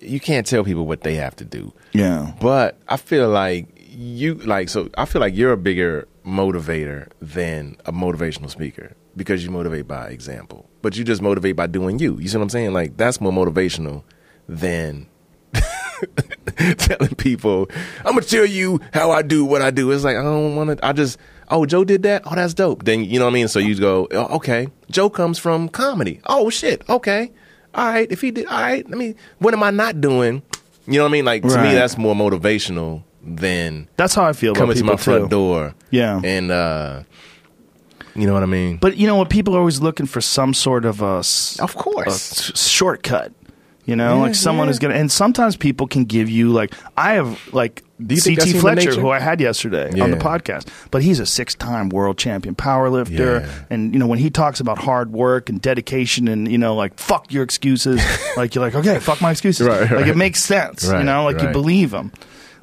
You 0.00 0.20
can't 0.20 0.46
tell 0.46 0.64
people 0.64 0.86
what 0.86 1.02
they 1.02 1.14
have 1.16 1.36
to 1.36 1.44
do. 1.44 1.72
yeah. 1.92 2.32
But 2.40 2.78
I 2.88 2.96
feel 2.96 3.28
like 3.28 3.66
you 3.92 4.34
like 4.34 4.68
so 4.68 4.88
I 4.96 5.04
feel 5.04 5.20
like 5.20 5.34
you're 5.36 5.52
a 5.52 5.56
bigger 5.56 6.06
motivator 6.24 7.08
than 7.20 7.76
a 7.86 7.92
motivational 7.92 8.48
speaker 8.50 8.94
because 9.16 9.44
you 9.44 9.50
motivate 9.50 9.86
by 9.88 10.08
example. 10.08 10.68
But 10.82 10.96
you 10.96 11.04
just 11.04 11.20
motivate 11.20 11.56
by 11.56 11.66
doing 11.66 11.98
you. 11.98 12.18
You 12.18 12.28
see 12.28 12.36
what 12.38 12.44
I'm 12.44 12.48
saying? 12.50 12.72
Like 12.72 12.96
that's 12.96 13.20
more 13.20 13.32
motivational 13.32 14.02
than 14.48 15.06
telling 16.78 17.14
people, 17.16 17.68
I'm 17.98 18.14
gonna 18.14 18.22
tell 18.22 18.46
you 18.46 18.80
how 18.92 19.10
I 19.10 19.22
do 19.22 19.44
what 19.44 19.62
I 19.62 19.70
do. 19.70 19.90
It's 19.90 20.04
like 20.04 20.16
I 20.16 20.22
don't 20.22 20.56
wanna 20.56 20.76
I 20.82 20.92
just 20.92 21.18
oh 21.48 21.66
Joe 21.66 21.84
did 21.84 22.02
that? 22.04 22.22
Oh 22.26 22.34
that's 22.34 22.54
dope. 22.54 22.84
Then 22.84 23.04
you 23.04 23.18
know 23.18 23.26
what 23.26 23.32
I 23.32 23.34
mean? 23.34 23.48
So 23.48 23.58
you 23.58 23.74
go, 23.78 24.08
oh, 24.12 24.36
okay. 24.36 24.68
Joe 24.90 25.10
comes 25.10 25.38
from 25.38 25.68
comedy. 25.68 26.20
Oh 26.26 26.48
shit, 26.50 26.88
okay. 26.88 27.32
All 27.74 27.86
right, 27.86 28.10
if 28.10 28.20
he 28.20 28.30
did 28.30 28.46
all 28.46 28.60
right, 28.60 28.88
let 28.88 28.98
me 28.98 29.14
what 29.38 29.54
am 29.54 29.62
I 29.62 29.70
not 29.70 30.00
doing? 30.00 30.42
You 30.86 30.94
know 30.98 31.04
what 31.04 31.10
I 31.10 31.12
mean? 31.12 31.24
Like 31.24 31.42
to 31.42 31.48
Right. 31.48 31.68
me 31.68 31.74
that's 31.74 31.96
more 31.96 32.14
motivational 32.14 33.02
than 33.22 33.86
That's 33.96 34.14
how 34.14 34.24
I 34.24 34.32
feel 34.32 34.52
about 34.52 34.60
coming 34.60 34.76
to 34.76 34.84
my 34.84 34.96
front 34.96 35.30
door. 35.30 35.74
Yeah. 35.90 36.20
And 36.24 36.50
uh 36.50 37.02
you 38.16 38.26
know 38.26 38.34
what 38.34 38.42
I 38.42 38.46
mean? 38.46 38.78
But 38.78 38.96
you 38.96 39.06
know 39.06 39.14
what? 39.16 39.30
People 39.30 39.54
are 39.54 39.60
always 39.60 39.80
looking 39.80 40.06
for 40.06 40.20
some 40.20 40.52
sort 40.52 40.84
of 40.84 41.00
a, 41.00 41.22
of 41.60 41.60
a 41.60 41.78
course. 41.78 42.50
s- 42.50 42.68
shortcut. 42.68 43.32
You 43.90 43.96
know, 43.96 44.14
Yeah, 44.16 44.22
like 44.22 44.34
someone 44.36 44.66
yeah. 44.66 44.70
who's 44.70 44.78
gonna. 44.78 44.94
And 44.94 45.10
sometimes 45.10 45.56
people 45.56 45.86
can 45.88 46.04
give 46.04 46.30
you 46.30 46.50
like 46.52 46.72
I 46.96 47.14
have 47.14 47.38
like 47.52 47.82
Do 48.06 48.14
you 48.14 48.20
think 48.20 48.38
that's 48.38 48.52
CT 48.52 48.60
Fletcher, 48.60 48.94
who 49.00 49.10
I 49.10 49.18
had 49.18 49.40
yesterday 49.40 50.00
on 50.00 50.10
the 50.12 50.16
podcast, 50.16 50.68
but 50.92 51.02
he's 51.02 51.18
a 51.18 51.26
six-time 51.26 51.88
world 51.88 52.16
champion 52.16 52.54
powerlifter, 52.54 53.40
Yeah. 53.42 53.64
and 53.68 53.92
you 53.92 53.98
know 53.98 54.06
when 54.06 54.20
he 54.20 54.30
talks 54.30 54.60
about 54.60 54.78
hard 54.78 55.12
work 55.12 55.48
and 55.50 55.60
dedication, 55.60 56.28
and 56.28 56.46
you 56.50 56.56
know 56.56 56.76
like 56.76 56.98
fuck 57.00 57.32
your 57.32 57.42
excuses, 57.42 58.00
like 58.36 58.54
you're 58.54 58.64
like 58.64 58.76
okay, 58.76 59.00
fuck 59.00 59.20
my 59.20 59.32
excuses, 59.32 59.66
Right, 59.66 59.90
like 59.90 60.06
it 60.06 60.16
makes 60.16 60.40
sense, 60.42 60.84
you 60.84 61.02
know, 61.02 61.24
like 61.24 61.42
you 61.42 61.48
believe 61.48 61.92
him. 61.92 62.12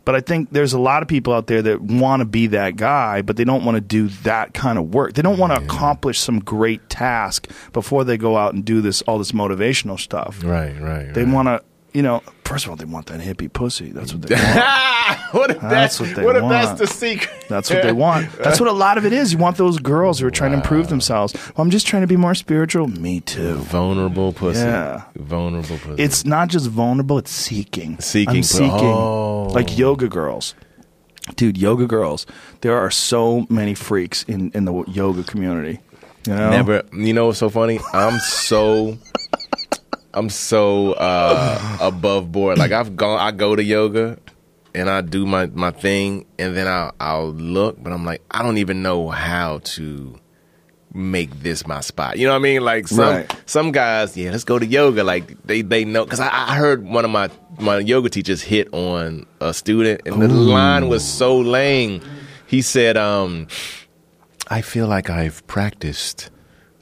But 0.07 0.15
I 0.15 0.21
think 0.21 0.51
there's 0.51 0.71
a 0.71 0.79
lot 0.79 1.01
of 1.01 1.09
people 1.09 1.33
out 1.33 1.47
there 1.47 1.61
that 1.61 1.81
want 1.81 2.21
to 2.21 2.25
be 2.25 2.47
that 2.47 2.77
guy, 2.77 3.21
but 3.21 3.35
they 3.35 3.43
don't 3.43 3.65
want 3.65 3.75
to 3.75 3.81
do 3.81 4.07
that 4.23 4.53
kind 4.53 4.77
of 4.77 4.93
work. 4.93 5.15
They 5.15 5.21
don't 5.21 5.37
want 5.37 5.53
to 5.53 5.61
accomplish 5.61 6.17
some 6.17 6.39
great 6.39 6.89
task 6.89 7.51
before 7.73 8.05
they 8.05 8.15
go 8.15 8.37
out 8.37 8.53
and 8.53 8.63
do 8.63 8.79
this 8.79 9.01
all 9.01 9.17
this 9.17 9.33
motivational 9.33 9.99
stuff. 9.99 10.41
Right, 10.45 10.79
right. 10.79 11.13
They 11.13 11.25
right. 11.25 11.33
want 11.33 11.47
to 11.49 11.61
you 11.93 12.01
know, 12.01 12.21
first 12.45 12.65
of 12.65 12.69
all, 12.69 12.75
they 12.75 12.85
want 12.85 13.07
that 13.07 13.19
hippie 13.19 13.51
pussy. 13.51 13.91
That's 13.91 14.13
what 14.13 14.21
they 14.23 14.35
want. 14.35 15.33
what 15.33 15.51
if 15.51 15.59
That's 15.61 15.97
that's 15.97 15.99
what 15.99 16.15
they 16.15 16.23
what 16.25 16.35
if 16.35 16.43
want. 16.43 16.51
that's 16.51 16.79
the 16.79 16.87
secret? 16.87 17.45
That's 17.49 17.69
what 17.69 17.81
they 17.83 17.91
want. 17.91 18.31
That's 18.37 18.59
what 18.59 18.69
a 18.69 18.73
lot 18.73 18.97
of 18.97 19.05
it 19.05 19.13
is. 19.13 19.31
You 19.33 19.39
want 19.39 19.57
those 19.57 19.79
girls 19.79 20.19
who 20.19 20.27
are 20.27 20.31
trying 20.31 20.51
to 20.51 20.57
improve 20.57 20.89
themselves. 20.89 21.33
Well, 21.33 21.63
I'm 21.63 21.69
just 21.71 21.87
trying 21.87 22.01
to 22.03 22.07
be 22.07 22.17
more 22.17 22.35
spiritual. 22.35 22.87
Me 22.87 23.19
too. 23.21 23.55
Vulnerable 23.55 24.33
pussy. 24.33 24.59
Yeah. 24.59 25.03
Vulnerable 25.15 25.77
pussy. 25.77 26.01
It's 26.03 26.25
not 26.25 26.49
just 26.49 26.67
vulnerable, 26.69 27.17
it's 27.17 27.31
seeking. 27.31 27.99
Seeking 27.99 28.37
I'm 28.37 28.43
seeking. 28.43 28.69
Oh. 28.71 29.47
Like 29.53 29.77
yoga 29.77 30.07
girls. 30.07 30.53
Dude, 31.35 31.57
yoga 31.57 31.87
girls. 31.87 32.25
There 32.61 32.77
are 32.77 32.91
so 32.91 33.45
many 33.49 33.73
freaks 33.73 34.23
in, 34.23 34.51
in 34.51 34.65
the 34.65 34.83
yoga 34.87 35.23
community. 35.23 35.79
You 36.25 36.33
know? 36.35 36.49
Never. 36.49 36.83
You 36.93 37.13
know 37.13 37.27
what's 37.27 37.39
so 37.39 37.49
funny? 37.49 37.79
I'm 37.93 38.19
so. 38.19 38.97
I'm 40.17 40.29
so 40.29 40.93
uh, 40.93 41.77
above 41.79 42.31
board. 42.31 42.57
Like 42.57 42.71
I've 42.71 42.95
gone. 42.95 43.19
I 43.19 43.31
go 43.31 43.55
to 43.55 43.63
yoga, 43.63 44.17
and 44.73 44.89
I 44.89 45.01
do 45.01 45.25
my 45.25 45.45
my 45.47 45.71
thing, 45.71 46.25
and 46.39 46.55
then 46.57 46.67
I'll 46.67 46.93
I'll 46.99 47.31
look, 47.31 47.81
but 47.81 47.93
I'm 47.93 48.03
like 48.05 48.21
I 48.31 48.41
don't 48.43 48.57
even 48.57 48.81
know 48.81 49.09
how 49.09 49.59
to 49.75 50.19
make 50.93 51.29
this 51.41 51.67
my 51.67 51.81
spot. 51.81 52.17
You 52.17 52.25
know 52.25 52.31
what 52.33 52.39
I 52.39 52.41
mean? 52.41 52.61
Like 52.63 52.87
some 52.87 52.99
Right. 52.99 53.35
some 53.45 53.71
guys, 53.71 54.17
yeah, 54.17 54.31
let's 54.31 54.43
go 54.43 54.57
to 54.57 54.65
yoga. 54.65 55.03
Like 55.03 55.37
they 55.45 55.61
they 55.61 55.85
know 55.85 56.03
because 56.03 56.19
I, 56.19 56.29
I 56.29 56.55
heard 56.55 56.83
one 56.83 57.05
of 57.05 57.11
my 57.11 57.29
my 57.59 57.77
yoga 57.79 58.09
teachers 58.09 58.41
hit 58.41 58.73
on 58.73 59.25
a 59.39 59.53
student, 59.53 60.01
and 60.07 60.21
the 60.21 60.27
line 60.27 60.87
was 60.89 61.03
so 61.05 61.37
lame. 61.39 62.01
He 62.47 62.61
said, 62.63 62.97
um, 62.97 63.47
"I 64.47 64.61
feel 64.61 64.87
like 64.87 65.09
I've 65.11 65.45
practiced." 65.47 66.31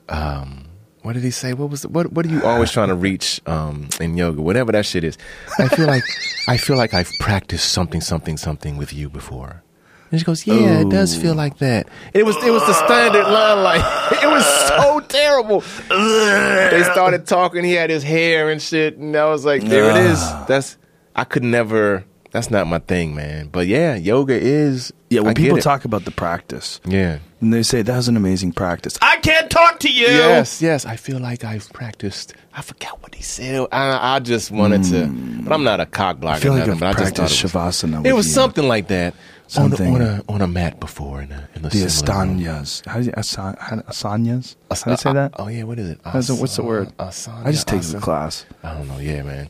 Um, 0.07 0.64
what 1.05 1.13
did 1.13 1.23
he 1.23 1.29
say? 1.29 1.53
What 1.53 1.69
was 1.69 1.83
the, 1.83 1.89
what? 1.89 2.11
What 2.13 2.25
are 2.25 2.29
you 2.29 2.43
always 2.43 2.71
trying 2.71 2.87
to 2.87 2.95
reach 2.95 3.39
um, 3.45 3.89
in 4.01 4.17
yoga? 4.17 4.41
Whatever 4.41 4.71
that 4.71 4.87
shit 4.87 5.03
is. 5.03 5.19
I 5.59 5.67
feel 5.67 5.85
like 5.85 6.03
I 6.47 6.57
feel 6.57 6.77
like 6.77 6.95
I've 6.95 7.11
practiced 7.19 7.71
something, 7.71 8.01
something, 8.01 8.37
something 8.37 8.75
with 8.75 8.91
you 8.91 9.07
before. 9.09 9.61
And 10.09 10.19
she 10.19 10.25
goes, 10.25 10.47
"Yeah, 10.47 10.79
it 10.79 10.89
does 10.89 11.15
feel 11.15 11.35
like 11.35 11.59
that." 11.59 11.87
And 12.07 12.15
it 12.15 12.25
was 12.25 12.35
it 12.37 12.49
was 12.49 12.65
the 12.65 12.73
standard 12.73 13.23
line, 13.23 13.61
like 13.63 13.81
it 14.23 14.27
was 14.27 14.45
so 14.67 14.99
terrible. 15.07 15.59
they 15.89 16.81
started 16.91 17.27
talking. 17.27 17.63
He 17.63 17.73
had 17.73 17.91
his 17.91 18.03
hair 18.03 18.49
and 18.49 18.59
shit, 18.59 18.97
and 18.97 19.15
I 19.15 19.25
was 19.25 19.45
like, 19.45 19.61
"There 19.61 19.87
it 19.91 19.97
is." 19.97 20.19
That's 20.47 20.75
I 21.15 21.23
could 21.23 21.43
never. 21.43 22.03
That's 22.35 22.51
not 22.51 22.67
my 22.67 22.79
thing, 22.79 23.15
man. 23.15 23.47
But 23.47 23.67
yeah, 23.67 23.95
yoga 23.95 24.33
is. 24.33 24.91
Yeah, 25.09 25.21
when 25.21 25.29
I 25.29 25.33
people 25.35 25.57
talk 25.59 25.85
about 25.85 26.03
the 26.03 26.11
practice, 26.11 26.81
Yeah. 26.85 27.19
and 27.39 27.53
they 27.53 27.63
say 27.63 27.81
that 27.81 27.95
was 27.95 28.09
an 28.09 28.17
amazing 28.17 28.51
practice, 28.51 28.97
I 29.01 29.17
can't 29.17 29.49
talk 29.49 29.79
to 29.79 29.89
you. 29.89 30.07
Yes, 30.07 30.61
yes. 30.61 30.85
I 30.85 30.97
feel 30.97 31.19
like 31.19 31.45
I've 31.45 31.71
practiced. 31.71 32.33
I 32.53 32.61
forgot 32.61 33.01
what 33.01 33.15
he 33.15 33.23
said. 33.23 33.67
I, 33.71 34.15
I 34.15 34.19
just 34.19 34.51
wanted 34.51 34.83
to, 34.83 35.05
hmm. 35.05 35.45
but 35.45 35.53
I'm 35.53 35.63
not 35.63 35.79
a 35.79 35.85
cock 35.85 36.19
blocker. 36.19 36.35
I 36.35 36.39
feel 36.41 36.51
like 36.51 36.67
nothing, 36.67 36.73
I've 36.73 36.79
but 36.79 36.87
I 36.87 36.91
just 36.91 37.15
thought 37.15 37.15
practiced 37.29 37.39
it 37.39 37.53
was, 37.53 37.53
shavasana. 37.53 38.05
it 38.05 38.13
was 38.13 38.25
you. 38.27 38.33
something 38.33 38.67
like 38.67 38.89
that 38.89 39.13
Something. 39.47 39.95
on, 39.95 40.01
a, 40.01 40.05
on 40.05 40.11
a 40.19 40.23
on 40.33 40.41
a 40.41 40.47
mat 40.47 40.79
before 40.79 41.21
in 41.21 41.31
a 41.31 41.47
in 41.55 41.61
the 41.61 41.69
The 41.69 41.77
astanyas. 41.85 42.85
How 42.87 42.99
do 42.99 43.05
you 43.05 43.13
asa- 43.15 43.55
how- 43.59 43.75
asanyas? 43.77 44.55
How 44.71 44.83
do 44.85 44.91
you 44.91 44.97
say 44.97 45.13
that? 45.13 45.33
Oh 45.37 45.47
yeah, 45.47 45.63
what 45.63 45.77
is 45.79 45.89
it? 45.89 45.99
How's 46.03 46.29
it- 46.29 46.39
what's 46.39 46.55
the 46.55 46.63
word? 46.63 46.89
asana- 46.97 47.45
I 47.45 47.51
just 47.51 47.67
take 47.67 47.81
the 47.81 47.99
class. 47.99 48.45
I 48.63 48.73
don't 48.73 48.87
know. 48.87 48.97
Yeah, 48.97 49.21
man. 49.23 49.49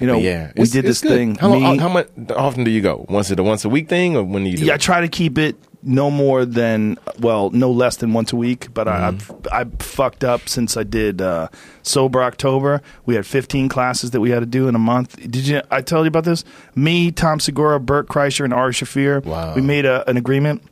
You 0.00 0.06
know, 0.06 0.14
But 0.14 0.22
yeah, 0.22 0.52
we 0.56 0.66
did 0.66 0.84
this 0.86 1.00
good. 1.02 1.10
thing. 1.10 1.34
How, 1.36 1.48
long- 1.48 1.62
me- 1.62 1.76
how 1.78 1.88
much 1.88 2.08
often 2.36 2.64
do 2.64 2.70
you 2.70 2.80
go? 2.80 3.04
Once 3.08 3.30
it 3.30 3.38
a 3.38 3.42
once 3.42 3.64
a 3.64 3.68
week 3.68 3.88
thing, 3.88 4.16
or 4.16 4.24
when 4.24 4.44
do 4.44 4.50
you 4.50 4.56
do? 4.56 4.64
Yeah, 4.64 4.74
I 4.74 4.76
try 4.78 5.00
to 5.02 5.08
keep 5.08 5.36
it 5.38 5.56
no 5.84 6.10
more 6.10 6.44
than 6.44 6.98
well, 7.20 7.50
no 7.50 7.70
less 7.70 7.96
than 7.96 8.12
once 8.12 8.32
a 8.32 8.36
week. 8.36 8.72
But 8.74 8.86
Mm-hmm. 8.86 9.48
I, 9.52 9.60
I've 9.60 9.70
I 9.70 9.76
fucked 9.82 10.24
up 10.24 10.48
since 10.48 10.76
I 10.76 10.82
did 10.82 11.20
uh, 11.22 11.48
sober 11.82 12.22
October. 12.22 12.82
We 13.06 13.14
had 13.14 13.26
15 13.26 13.68
classes 13.68 14.10
that 14.12 14.20
we 14.20 14.30
had 14.30 14.40
to 14.40 14.46
do 14.46 14.68
in 14.68 14.74
a 14.74 14.78
month. 14.78 15.16
Did 15.20 15.46
you? 15.46 15.62
I 15.70 15.80
told 15.82 16.04
you 16.04 16.08
about 16.08 16.24
this. 16.24 16.44
Me, 16.74 17.10
Tom 17.10 17.40
Segura, 17.40 17.78
Bert 17.80 18.08
Kreischer, 18.08 18.44
and 18.44 18.52
Ari 18.54 18.72
Shaffir. 18.72 19.24
Wow. 19.24 19.54
We 19.54 19.60
made 19.62 19.84
a, 19.84 20.08
an 20.08 20.16
agreement. 20.16 20.62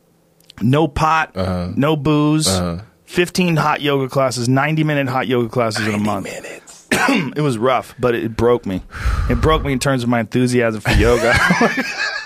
No 0.61 0.87
pot, 0.89 1.37
Uh-huh. 1.37 1.73
no 1.77 1.97
booze. 1.97 2.49
15 3.07 3.57
hot 3.57 3.81
yoga 3.83 4.09
classes, 4.09 4.49
90 4.49 4.85
minute 4.85 5.09
hot 5.09 5.27
yoga 5.27 5.49
classes 5.49 5.87
in 5.87 5.95
a 5.95 5.99
month. 5.99 6.25
Minutes. 6.25 6.89
it 6.93 7.41
was 7.43 7.59
rough, 7.59 7.95
but 7.99 8.15
it 8.15 8.37
broke 8.37 8.65
me. 8.67 8.83
It 9.29 9.41
broke 9.41 9.63
me 9.65 9.73
in 9.73 9.79
terms 9.79 10.03
of 10.03 10.09
my 10.09 10.21
enthusiasm 10.21 10.81
for 10.81 10.91
yoga. 10.93 11.35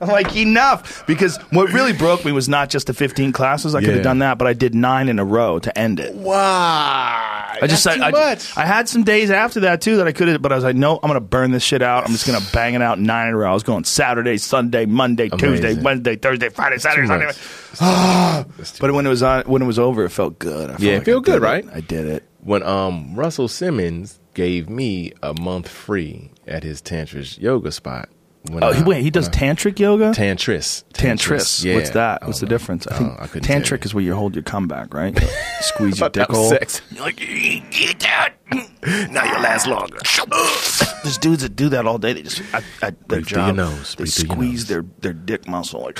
I'm 0.00 0.08
like, 0.18 0.34
enough. 0.36 1.06
Because 1.06 1.36
what 1.50 1.72
really 1.72 1.92
broke 1.92 2.24
me 2.24 2.32
was 2.32 2.48
not 2.48 2.70
just 2.70 2.86
the 2.86 2.94
15 2.94 3.32
classes. 3.32 3.74
I 3.74 3.80
could 3.80 3.88
Yeah. 3.88 3.94
have 3.96 4.02
done 4.04 4.18
that, 4.20 4.38
but 4.38 4.46
I 4.46 4.52
did 4.52 4.74
nine 4.74 5.08
in 5.08 5.18
a 5.18 5.24
row 5.24 5.58
to 5.58 5.76
end 5.78 6.00
it. 6.00 6.14
Why? 6.14 7.58
I 7.60 7.66
just 7.66 7.82
That's 7.84 7.96
said, 7.96 7.96
too 7.96 8.02
I, 8.04 8.10
much. 8.10 8.56
I 8.56 8.64
had 8.66 8.88
some 8.88 9.02
days 9.02 9.30
after 9.30 9.60
that 9.60 9.80
too 9.80 9.96
that 9.96 10.06
I 10.06 10.12
could 10.12 10.28
have, 10.28 10.40
but 10.42 10.52
I 10.52 10.54
was 10.54 10.64
like, 10.64 10.76
no, 10.76 10.94
I'm 10.96 11.08
going 11.08 11.14
to 11.14 11.20
burn 11.20 11.50
this 11.50 11.62
shit 11.64 11.82
out. 11.82 12.04
I'm 12.04 12.12
just 12.12 12.26
going 12.26 12.40
to 12.40 12.52
bang 12.52 12.74
it 12.74 12.82
out 12.82 12.98
nine 13.00 13.28
in 13.28 13.34
a 13.34 13.36
row. 13.36 13.50
I 13.50 13.54
was 13.54 13.62
going 13.64 13.84
Saturday, 13.84 14.36
Sunday, 14.38 14.86
Monday, 14.86 15.28
Tuesday, 15.28 15.68
Amazing. 15.68 15.82
Wednesday, 15.82 16.16
Thursday, 16.16 16.48
Friday, 16.50 16.78
Saturday, 16.78 17.06
Sunday. 17.08 17.26
much. 17.26 18.78
But 18.80 18.92
when 18.92 19.06
it 19.06 19.08
was 19.08 19.22
on, 19.22 19.42
when 19.44 19.62
it 19.62 19.66
was 19.66 19.78
over, 19.78 20.04
it 20.04 20.10
felt 20.10 20.38
good. 20.38 20.70
I 20.70 20.72
felt 20.74 20.80
Yeah, 20.82 20.92
it 20.92 20.96
like 20.98 21.04
feel 21.04 21.18
I 21.18 21.22
good, 21.22 21.42
right? 21.42 21.66
I 21.74 21.80
did 21.80 22.06
it. 22.06 22.24
when 22.40 22.62
um 22.62 23.14
Russell 23.14 23.48
Simmons 23.48 24.20
gave 24.34 24.68
me 24.68 25.12
a 25.22 25.34
month 25.34 25.68
free 25.68 26.30
at 26.46 26.62
his 26.62 26.80
tantric 26.80 27.40
yoga 27.40 27.72
spot. 27.72 28.08
When 28.50 28.64
Oh, 28.64 28.68
I- 28.68 28.82
wait, 28.82 29.02
he 29.02 29.10
does 29.10 29.28
tantric 29.28 29.78
yoga? 29.78 30.10
Tantris. 30.12 30.84
Tantris. 30.94 31.64
Yeah. 31.64 31.74
What's 31.76 31.90
that? 31.90 32.26
What's 32.26 32.40
the 32.40 32.46
know. 32.46 32.50
difference? 32.50 32.86
I 32.86 32.94
I 32.94 32.96
think 33.26 33.44
don't- 33.44 33.50
I 33.56 33.60
tantric 33.60 33.84
is 33.84 33.94
where 33.94 34.02
you 34.04 34.14
hold 34.14 34.34
your 34.34 34.42
comeback, 34.42 34.94
right? 34.94 35.18
Squeeze 35.60 36.00
your 36.00 36.08
dick 36.08 36.28
was 36.28 36.36
hole. 36.38 36.48
sex. 36.50 36.80
You're 36.90 37.04
like, 37.04 37.16
get 37.16 38.04
out. 38.06 38.30
Now 39.10 39.24
you 39.24 39.42
last 39.42 39.66
longer. 39.66 39.98
There's 41.02 41.18
dudes 41.18 41.42
that 41.42 41.54
do 41.56 41.68
that 41.70 41.84
all 41.86 41.98
day. 41.98 42.12
They 42.14 42.22
just 42.22 42.40
I, 42.54 42.58
I, 42.80 42.90
their 42.90 42.96
Breathe 43.06 43.26
job. 43.26 43.46
your 43.56 43.66
nose. 43.66 43.94
They 43.96 44.04
Breathe 44.04 44.18
your 44.18 44.26
squeeze 44.32 44.60
nose. 44.60 44.66
their 44.68 44.84
their 45.00 45.12
dick 45.12 45.46
muscle 45.48 45.82
like. 45.82 45.98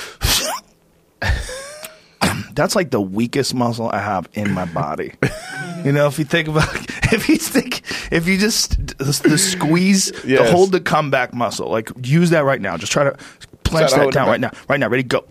That's 2.59 2.75
like 2.75 2.91
the 2.91 2.99
weakest 2.99 3.53
muscle 3.55 3.89
I 3.89 3.99
have 3.99 4.27
in 4.33 4.51
my 4.51 4.65
body. 4.65 5.13
you 5.85 5.93
know, 5.93 6.07
if 6.07 6.19
you 6.19 6.25
think 6.25 6.49
about, 6.49 6.67
if 7.13 7.29
you 7.29 7.37
think, 7.37 7.83
if 8.11 8.27
you 8.27 8.37
just 8.37 8.97
the, 8.97 9.05
the 9.29 9.37
squeeze, 9.37 10.11
the 10.23 10.43
hold 10.51 10.73
the 10.73 10.81
comeback 10.81 11.33
muscle, 11.33 11.69
like 11.69 11.89
use 12.03 12.31
that 12.31 12.43
right 12.43 12.59
now. 12.59 12.75
Just 12.75 12.91
try 12.91 13.05
to 13.05 13.17
clench 13.63 13.93
that 13.93 14.11
down 14.11 14.27
right 14.27 14.41
now. 14.41 14.51
Right 14.67 14.77
now, 14.77 14.89
ready, 14.89 15.03
go. 15.03 15.23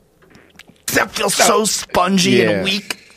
That 0.94 1.10
feels 1.10 1.34
so 1.34 1.66
spongy 1.66 2.30
Yeah. 2.30 2.50
and 2.50 2.64
weak. 2.64 3.07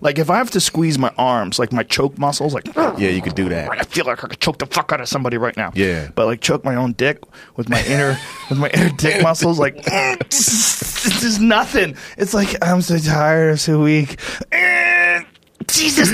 Like 0.00 0.18
if 0.18 0.30
I 0.30 0.38
have 0.38 0.50
to 0.52 0.60
squeeze 0.60 0.98
my 0.98 1.12
arms, 1.18 1.58
like 1.58 1.72
my 1.72 1.82
choke 1.82 2.18
muscles, 2.18 2.54
like 2.54 2.66
Yeah, 2.76 3.08
you 3.10 3.20
could 3.22 3.34
do 3.34 3.48
that. 3.48 3.70
I 3.70 3.82
feel 3.82 4.04
like 4.06 4.24
I 4.24 4.28
could 4.28 4.40
choke 4.40 4.58
the 4.58 4.66
fuck 4.66 4.92
out 4.92 5.00
of 5.00 5.08
somebody 5.08 5.36
right 5.36 5.56
now. 5.56 5.72
Yeah. 5.74 6.10
But 6.14 6.26
like 6.26 6.40
choke 6.40 6.64
my 6.64 6.74
own 6.76 6.92
dick 6.92 7.22
with 7.56 7.68
my 7.68 7.82
inner 7.84 8.18
with 8.48 8.58
my 8.58 8.68
inner 8.70 8.90
dick 8.96 9.22
muscles, 9.22 9.58
like 9.58 9.74
it's 9.86 11.20
just 11.20 11.40
nothing. 11.40 11.96
It's 12.16 12.34
like 12.34 12.56
I'm 12.62 12.80
so 12.82 12.98
tired, 12.98 13.50
I'm 13.52 13.56
so 13.56 13.80
weak. 13.82 14.18
Jesus, 15.66 16.10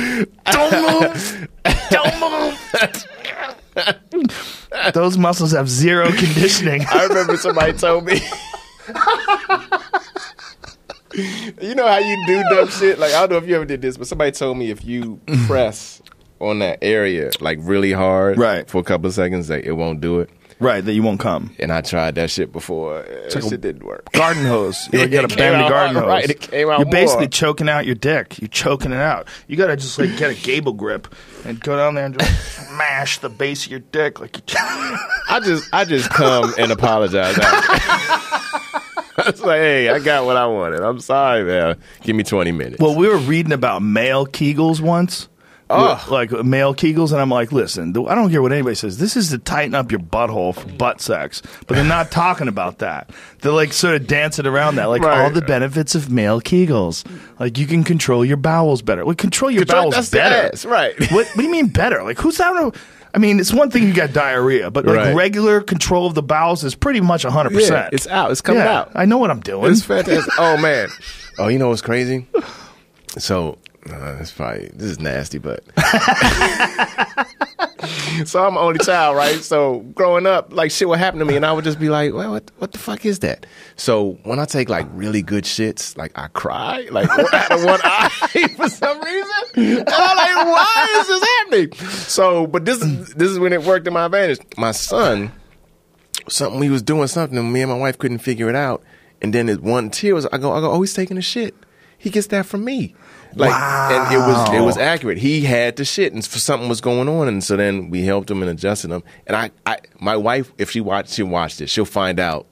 don't 0.50 0.72
move, 0.72 1.48
don't 1.90 2.20
move. 2.20 2.59
Those 4.92 5.16
muscles 5.16 5.52
have 5.52 5.68
zero 5.68 6.09
conditioning. 6.11 6.84
I 6.90 7.04
remember 7.07 7.36
somebody 7.36 7.72
told 7.72 8.04
me. 8.07 8.20
You 11.14 11.74
know 11.74 11.86
how 11.86 11.98
you 11.98 12.16
do 12.26 12.42
dumb 12.50 12.68
shit? 12.68 12.98
Like 12.98 13.12
I 13.14 13.20
don't 13.20 13.30
know 13.30 13.36
if 13.38 13.46
you 13.48 13.54
ever 13.57 13.64
did 13.64 13.82
this, 13.82 13.96
but 13.96 14.07
somebody 14.07 14.32
told 14.32 14.59
me 14.59 14.70
if 14.70 14.84
you 14.84 15.20
press 15.46 16.02
on 16.40 16.59
that 16.59 16.78
area 16.82 17.30
like 17.40 17.59
really 17.62 17.92
hard, 17.92 18.38
Right. 18.38 18.68
for 18.68 18.78
a 18.78 18.84
couple 18.84 19.07
of 19.07 19.14
seconds, 19.14 19.48
like 19.48 19.64
it 19.64 19.72
won't 19.72 20.00
do 20.00 20.20
it. 20.20 20.30
right, 20.59 20.82
that 20.84 20.92
you 20.94 21.02
won't 21.02 21.20
come. 21.20 21.54
And 21.59 21.70
I 21.72 21.80
tried 21.82 22.14
that 22.16 22.30
shit 22.30 22.50
before. 22.52 23.02
That 23.02 23.34
like 23.34 23.44
a- 23.44 23.48
shit 23.48 23.61
didn't 23.61 23.84
work. 23.84 24.11
garden 24.12 24.44
hose. 24.46 24.88
You, 24.92 25.07
got 25.09 25.28
to 25.28 25.36
bend 25.36 25.62
the 25.64 25.68
garden 25.68 25.96
hose. 26.02 26.07
right, 26.07 26.28
it 26.30 26.40
came 26.40 26.68
out 26.70 26.78
You're 26.80 26.90
basically 26.90 27.24
more. 27.24 27.30
choking 27.30 27.68
out 27.68 27.84
your 27.86 27.94
dick. 27.94 28.38
You're 28.40 28.48
choking 28.48 28.92
it 28.92 28.98
out. 28.98 29.28
You 29.48 29.57
got 29.57 29.66
to 29.68 29.76
just 29.76 29.98
like 29.98 30.16
get 30.16 30.30
a 30.30 30.34
gable 30.34 30.72
grip 30.72 31.14
and 31.44 31.61
go 31.61 31.76
down 31.76 31.94
there 31.94 32.07
and 32.07 32.18
just 32.18 32.68
smash 32.68 33.18
the 33.18 33.28
base 33.28 33.64
of 33.66 33.70
your 33.70 33.80
dick 33.80 34.18
like 34.20 34.36
you. 34.36 34.42
I 34.59 35.40
just 35.42 35.72
I 35.74 35.84
just 35.84 36.09
come 36.11 36.52
and 36.59 36.70
apologize. 36.72 37.36
It's 39.29 39.41
like, 39.41 39.59
hey, 39.61 39.89
I 39.89 39.99
got 39.99 40.24
what 40.24 40.37
I 40.37 40.47
wanted. 40.47 40.81
I'm 40.83 41.01
sorry, 41.01 41.45
man. 41.45 41.77
Give 42.03 42.14
me 42.16 42.22
20 42.22 42.53
minutes. 42.53 42.81
well, 42.81 42.95
we 42.95 43.09
were 43.09 43.18
reading 43.18 43.53
about 43.53 43.83
male 43.83 44.26
Kegels 44.26 44.80
once. 44.80 45.29
Oh. 45.68 46.07
Like 46.09 46.30
male 46.30 46.76
Kegels, 46.76 47.11
and 47.11 47.21
I'm 47.21 47.29
like, 47.29 47.50
listen, 47.50 47.88
I 48.07 48.14
don't 48.14 48.30
care 48.30 48.41
what 48.41 48.53
anybody 48.53 48.76
says. 48.76 48.99
This 48.99 49.17
is 49.17 49.30
to 49.30 49.38
tighten 49.38 49.75
up 49.75 49.91
your 49.91 49.99
butthole 49.99 50.55
for 50.55 50.68
butt 50.75 51.00
sex, 51.00 51.42
but 51.67 51.75
they're 51.75 51.83
not 51.83 52.13
talking 52.13 52.46
about 52.46 52.79
that. 52.79 53.11
They're 53.41 53.50
like 53.50 53.72
sort 53.72 53.96
of 53.96 54.07
dancing 54.07 54.46
around 54.46 54.76
that, 54.76 54.84
like 54.84 55.03
Right. 55.03 55.18
all 55.25 55.30
the 55.30 55.42
benefits 55.42 55.96
of 55.96 56.09
male 56.09 56.41
Kegels. 56.41 57.05
Like 57.41 57.59
you 57.59 57.67
can 57.67 57.83
control 57.83 58.25
your 58.25 58.37
bowels 58.37 58.80
better. 58.80 59.05
Well, 59.05 59.17
control 59.17 59.50
your 59.50 59.63
Control- 59.63 59.91
bowels 59.91 59.95
that's 59.96 60.11
the 60.11 60.18
better, 60.18 60.68
right. 60.68 60.95
What, 61.11 61.26
what 61.26 61.37
do 61.37 61.42
you 61.42 61.50
mean 61.50 61.67
better? 61.67 62.05
Like 62.05 62.18
who's 62.18 62.38
out? 62.38 62.76
I 63.17 63.18
mean, 63.18 63.41
it's 63.41 63.51
one 63.51 63.71
thing 63.71 63.84
you 63.84 63.95
got 63.95 64.13
diarrhea, 64.13 64.71
but 64.71 64.84
like 64.84 64.95
Right. 64.97 65.14
regular 65.17 65.63
control 65.63 66.07
of 66.07 66.14
the 66.14 66.22
bowels 66.22 66.63
is 66.64 66.75
pretty 66.75 67.01
much 67.01 67.22
hundred 67.22 67.55
yeah, 67.55 67.59
percent. 67.59 67.95
it's 67.95 68.07
out. 68.07 68.30
It's 68.30 68.43
coming 68.43 68.63
yeah, 68.63 68.80
out. 68.80 68.93
I 68.95 69.07
know 69.07 69.17
what 69.17 69.30
I'm 69.30 69.41
doing. 69.41 69.72
It's 69.72 69.83
fantastic. 69.83 70.34
oh 70.38 70.59
man. 70.59 70.88
Oh, 71.38 71.49
you 71.49 71.59
know 71.59 71.71
what's 71.71 71.80
crazy? 71.80 72.26
So 73.18 73.57
uh, 73.91 74.18
it's 74.21 74.33
probably 74.33 74.71
this 74.75 74.91
is 74.91 75.01
nasty, 75.01 75.38
but 75.38 75.64
so 78.24 78.44
I'm 78.44 78.57
an 78.57 78.62
only 78.62 78.78
child, 78.78 79.16
right? 79.16 79.42
So 79.42 79.80
growing 79.94 80.26
up, 80.26 80.53
like 80.53 80.70
shit 80.70 80.88
would 80.88 80.98
happen 80.98 81.18
to 81.18 81.24
me, 81.24 81.36
and 81.36 81.44
I 81.44 81.53
would 81.53 81.64
just 81.64 81.78
be 81.78 81.88
like, 81.88 82.14
"Well, 82.14 82.32
what 82.32 82.50
what 82.58 82.72
the 82.72 82.78
fuck 82.78 83.04
is 83.04 83.18
that?" 83.20 83.46
So 83.76 84.18
when 84.24 84.38
I 84.38 84.44
take 84.44 84.68
like 84.68 84.86
really 84.92 85.22
good 85.22 85.44
shits, 85.44 85.96
like 85.96 86.12
I 86.16 86.28
cry, 86.28 86.88
like 86.90 87.08
out 87.11 87.50
of 87.53 87.64
one 87.64 87.80
eye 87.84 88.08
for 88.57 88.68
some 88.68 89.00
reason, 89.03 89.78
and 89.78 89.88
I'm 89.88 90.16
like, 90.16 90.46
"Why 90.46 90.96
is 91.00 91.08
this 91.08 91.28
happening?" 91.38 91.72
So, 92.07 92.46
but 92.46 92.64
this 92.64 92.80
is 92.82 93.14
this 93.14 93.30
is 93.30 93.38
when 93.38 93.53
it 93.53 93.62
worked 93.62 93.86
in 93.86 93.92
my 93.92 94.07
advantage. 94.07 94.40
My 94.57 94.72
son, 94.72 95.32
something 96.28 96.62
he 96.62 96.70
was 96.70 96.82
doing 96.82 97.08
something, 97.08 97.36
and 97.36 97.53
me 97.53 97.62
and 97.62 97.70
my 97.70 97.78
wife 97.78 97.98
couldn't 97.98 98.18
figure 98.18 98.48
it 98.48 98.57
out, 98.57 98.82
and 99.20 99.34
then 99.34 99.48
it 99.48 99.62
one 99.62 99.90
tear 99.90 100.14
was, 100.14 100.26
I 100.26 100.38
go, 100.38 100.53
I 100.53 100.61
go, 100.61 100.70
oh, 100.70 100.80
he's 100.80 100.94
taking 100.94 101.18
a 101.18 101.22
shit. 101.22 101.54
He 101.98 102.11
gets 102.11 102.28
that 102.28 102.46
from 102.46 102.64
me. 102.64 102.94
Like, 103.37 103.53
and 103.53 104.14
it 104.14 104.18
was 104.18 104.54
it 104.54 104.61
was 104.61 104.76
accurate. 104.79 105.18
He 105.18 105.42
had 105.42 105.76
the 105.76 105.84
shit, 105.84 106.13
and 106.13 106.25
for 106.26 106.38
something 106.38 106.68
was 106.68 106.80
going 106.80 107.08
on, 107.08 107.29
and 107.29 107.45
so 107.45 107.57
then 107.57 107.91
we 107.91 108.03
helped 108.04 108.30
him 108.30 108.41
and 108.42 108.50
adjusted 108.50 108.91
him. 108.91 109.03
And 109.26 109.37
I, 109.37 109.50
I, 109.67 109.79
my 110.00 110.17
wife, 110.17 110.53
if 110.58 110.71
she 110.71 110.80
watched, 110.80 111.13
she 111.13 111.22
watched 111.22 111.61
it, 111.61 111.68
she'll 111.68 111.84
find 111.84 112.18
out 112.18 112.46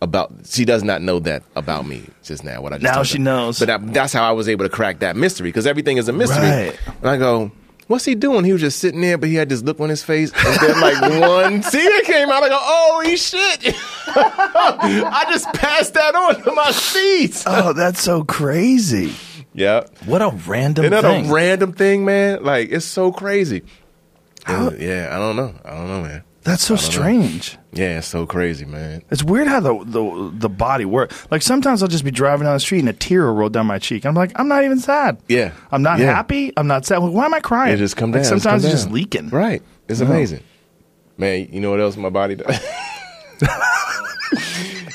about. 0.00 0.32
She 0.46 0.64
does 0.64 0.84
not 0.84 1.02
know 1.02 1.18
that 1.20 1.42
about 1.56 1.84
me 1.86 2.04
just 2.22 2.44
now. 2.44 2.62
What 2.62 2.72
I 2.72 2.78
just 2.78 2.94
Now 2.94 3.02
she 3.02 3.18
her. 3.18 3.24
knows. 3.24 3.58
But 3.58 3.66
that, 3.66 3.92
that's 3.92 4.12
how 4.12 4.28
I 4.28 4.32
was 4.32 4.48
able 4.48 4.64
to 4.64 4.70
crack 4.70 5.00
that 5.00 5.16
mystery 5.16 5.48
because 5.48 5.66
everything 5.66 5.96
is 5.96 6.08
a 6.08 6.12
mystery. 6.12 6.38
Right. 6.48 6.78
And 7.00 7.10
I 7.10 7.16
go. 7.16 7.50
What's 7.88 8.04
he 8.04 8.14
doing? 8.14 8.44
He 8.44 8.52
was 8.52 8.60
just 8.60 8.78
sitting 8.78 9.00
there, 9.00 9.18
but 9.18 9.28
he 9.30 9.34
had 9.34 9.48
this 9.48 9.62
look 9.64 9.80
on 9.80 9.88
his 9.88 10.00
face, 10.04 10.30
and 10.32 10.60
then 10.60 10.80
like 10.80 11.00
one 11.28 11.60
tear 11.60 12.02
came 12.02 12.30
out. 12.30 12.44
I 12.44 12.48
go, 12.48 12.56
holy 12.60 13.16
shit!" 13.16 13.74
I 14.06 15.26
just 15.28 15.52
passed 15.54 15.94
that 15.94 16.14
on 16.14 16.40
to 16.40 16.52
my 16.52 16.70
feet. 16.70 17.42
Oh, 17.46 17.72
that's 17.72 18.00
so 18.00 18.22
crazy. 18.22 19.12
Yeah, 19.52 19.84
What 20.06 20.22
a 20.22 20.28
random 20.46 20.84
isn't 20.84 20.92
that 20.92 21.02
thing. 21.02 21.28
a 21.30 21.32
random 21.32 21.72
thing, 21.72 22.04
man? 22.04 22.44
Like 22.44 22.70
it's 22.70 22.86
so 22.86 23.10
crazy. 23.12 23.62
Uh, 24.46 24.70
yeah, 24.78 25.08
I 25.10 25.18
don't 25.18 25.36
know. 25.36 25.54
I 25.64 25.70
don't 25.70 25.88
know, 25.88 26.02
man. 26.02 26.22
that's 26.42 26.62
so 26.64 26.76
strange. 26.76 27.58
Yeah, 27.72 27.98
it's 27.98 28.06
so 28.06 28.26
crazy, 28.26 28.64
man. 28.64 29.02
It's 29.10 29.22
weird 29.22 29.48
how 29.48 29.60
the, 29.60 29.82
the 29.84 30.30
the 30.34 30.48
body 30.48 30.84
works. 30.84 31.26
Like 31.30 31.42
sometimes 31.42 31.82
I'll 31.82 31.88
just 31.88 32.04
be 32.04 32.10
driving 32.10 32.44
down 32.44 32.54
the 32.54 32.60
street 32.60 32.78
and 32.80 32.88
a 32.88 32.92
tear 32.92 33.26
will 33.26 33.34
roll 33.34 33.48
down 33.50 33.66
my 33.66 33.78
cheek. 33.78 34.06
I'm 34.06 34.14
like, 34.14 34.32
I'm 34.36 34.48
not 34.48 34.64
even 34.64 34.78
sad. 34.78 35.18
Yeah. 35.28 35.52
I'm 35.72 35.82
not 35.82 35.98
Yeah. 35.98 36.06
happy. 36.14 36.52
I'm 36.56 36.66
not 36.68 36.86
sad. 36.86 36.98
Like, 36.98 37.12
why 37.12 37.24
am 37.26 37.34
I 37.34 37.40
crying? 37.40 37.74
It 37.74 37.78
just 37.78 37.96
come 37.96 38.10
Like, 38.12 38.22
down. 38.22 38.30
just 38.30 38.42
sometimes 38.42 38.62
come 38.62 38.70
it's 38.70 38.74
just 38.74 38.86
down. 38.86 38.94
leaking. 38.94 39.28
Right. 39.30 39.62
It's 39.88 40.00
amazing. 40.00 40.40
Man, 41.18 41.48
you 41.52 41.60
know 41.60 41.70
what 41.70 41.80
else 41.80 41.96
my 41.96 42.08
body 42.08 42.36
does? 42.36 42.58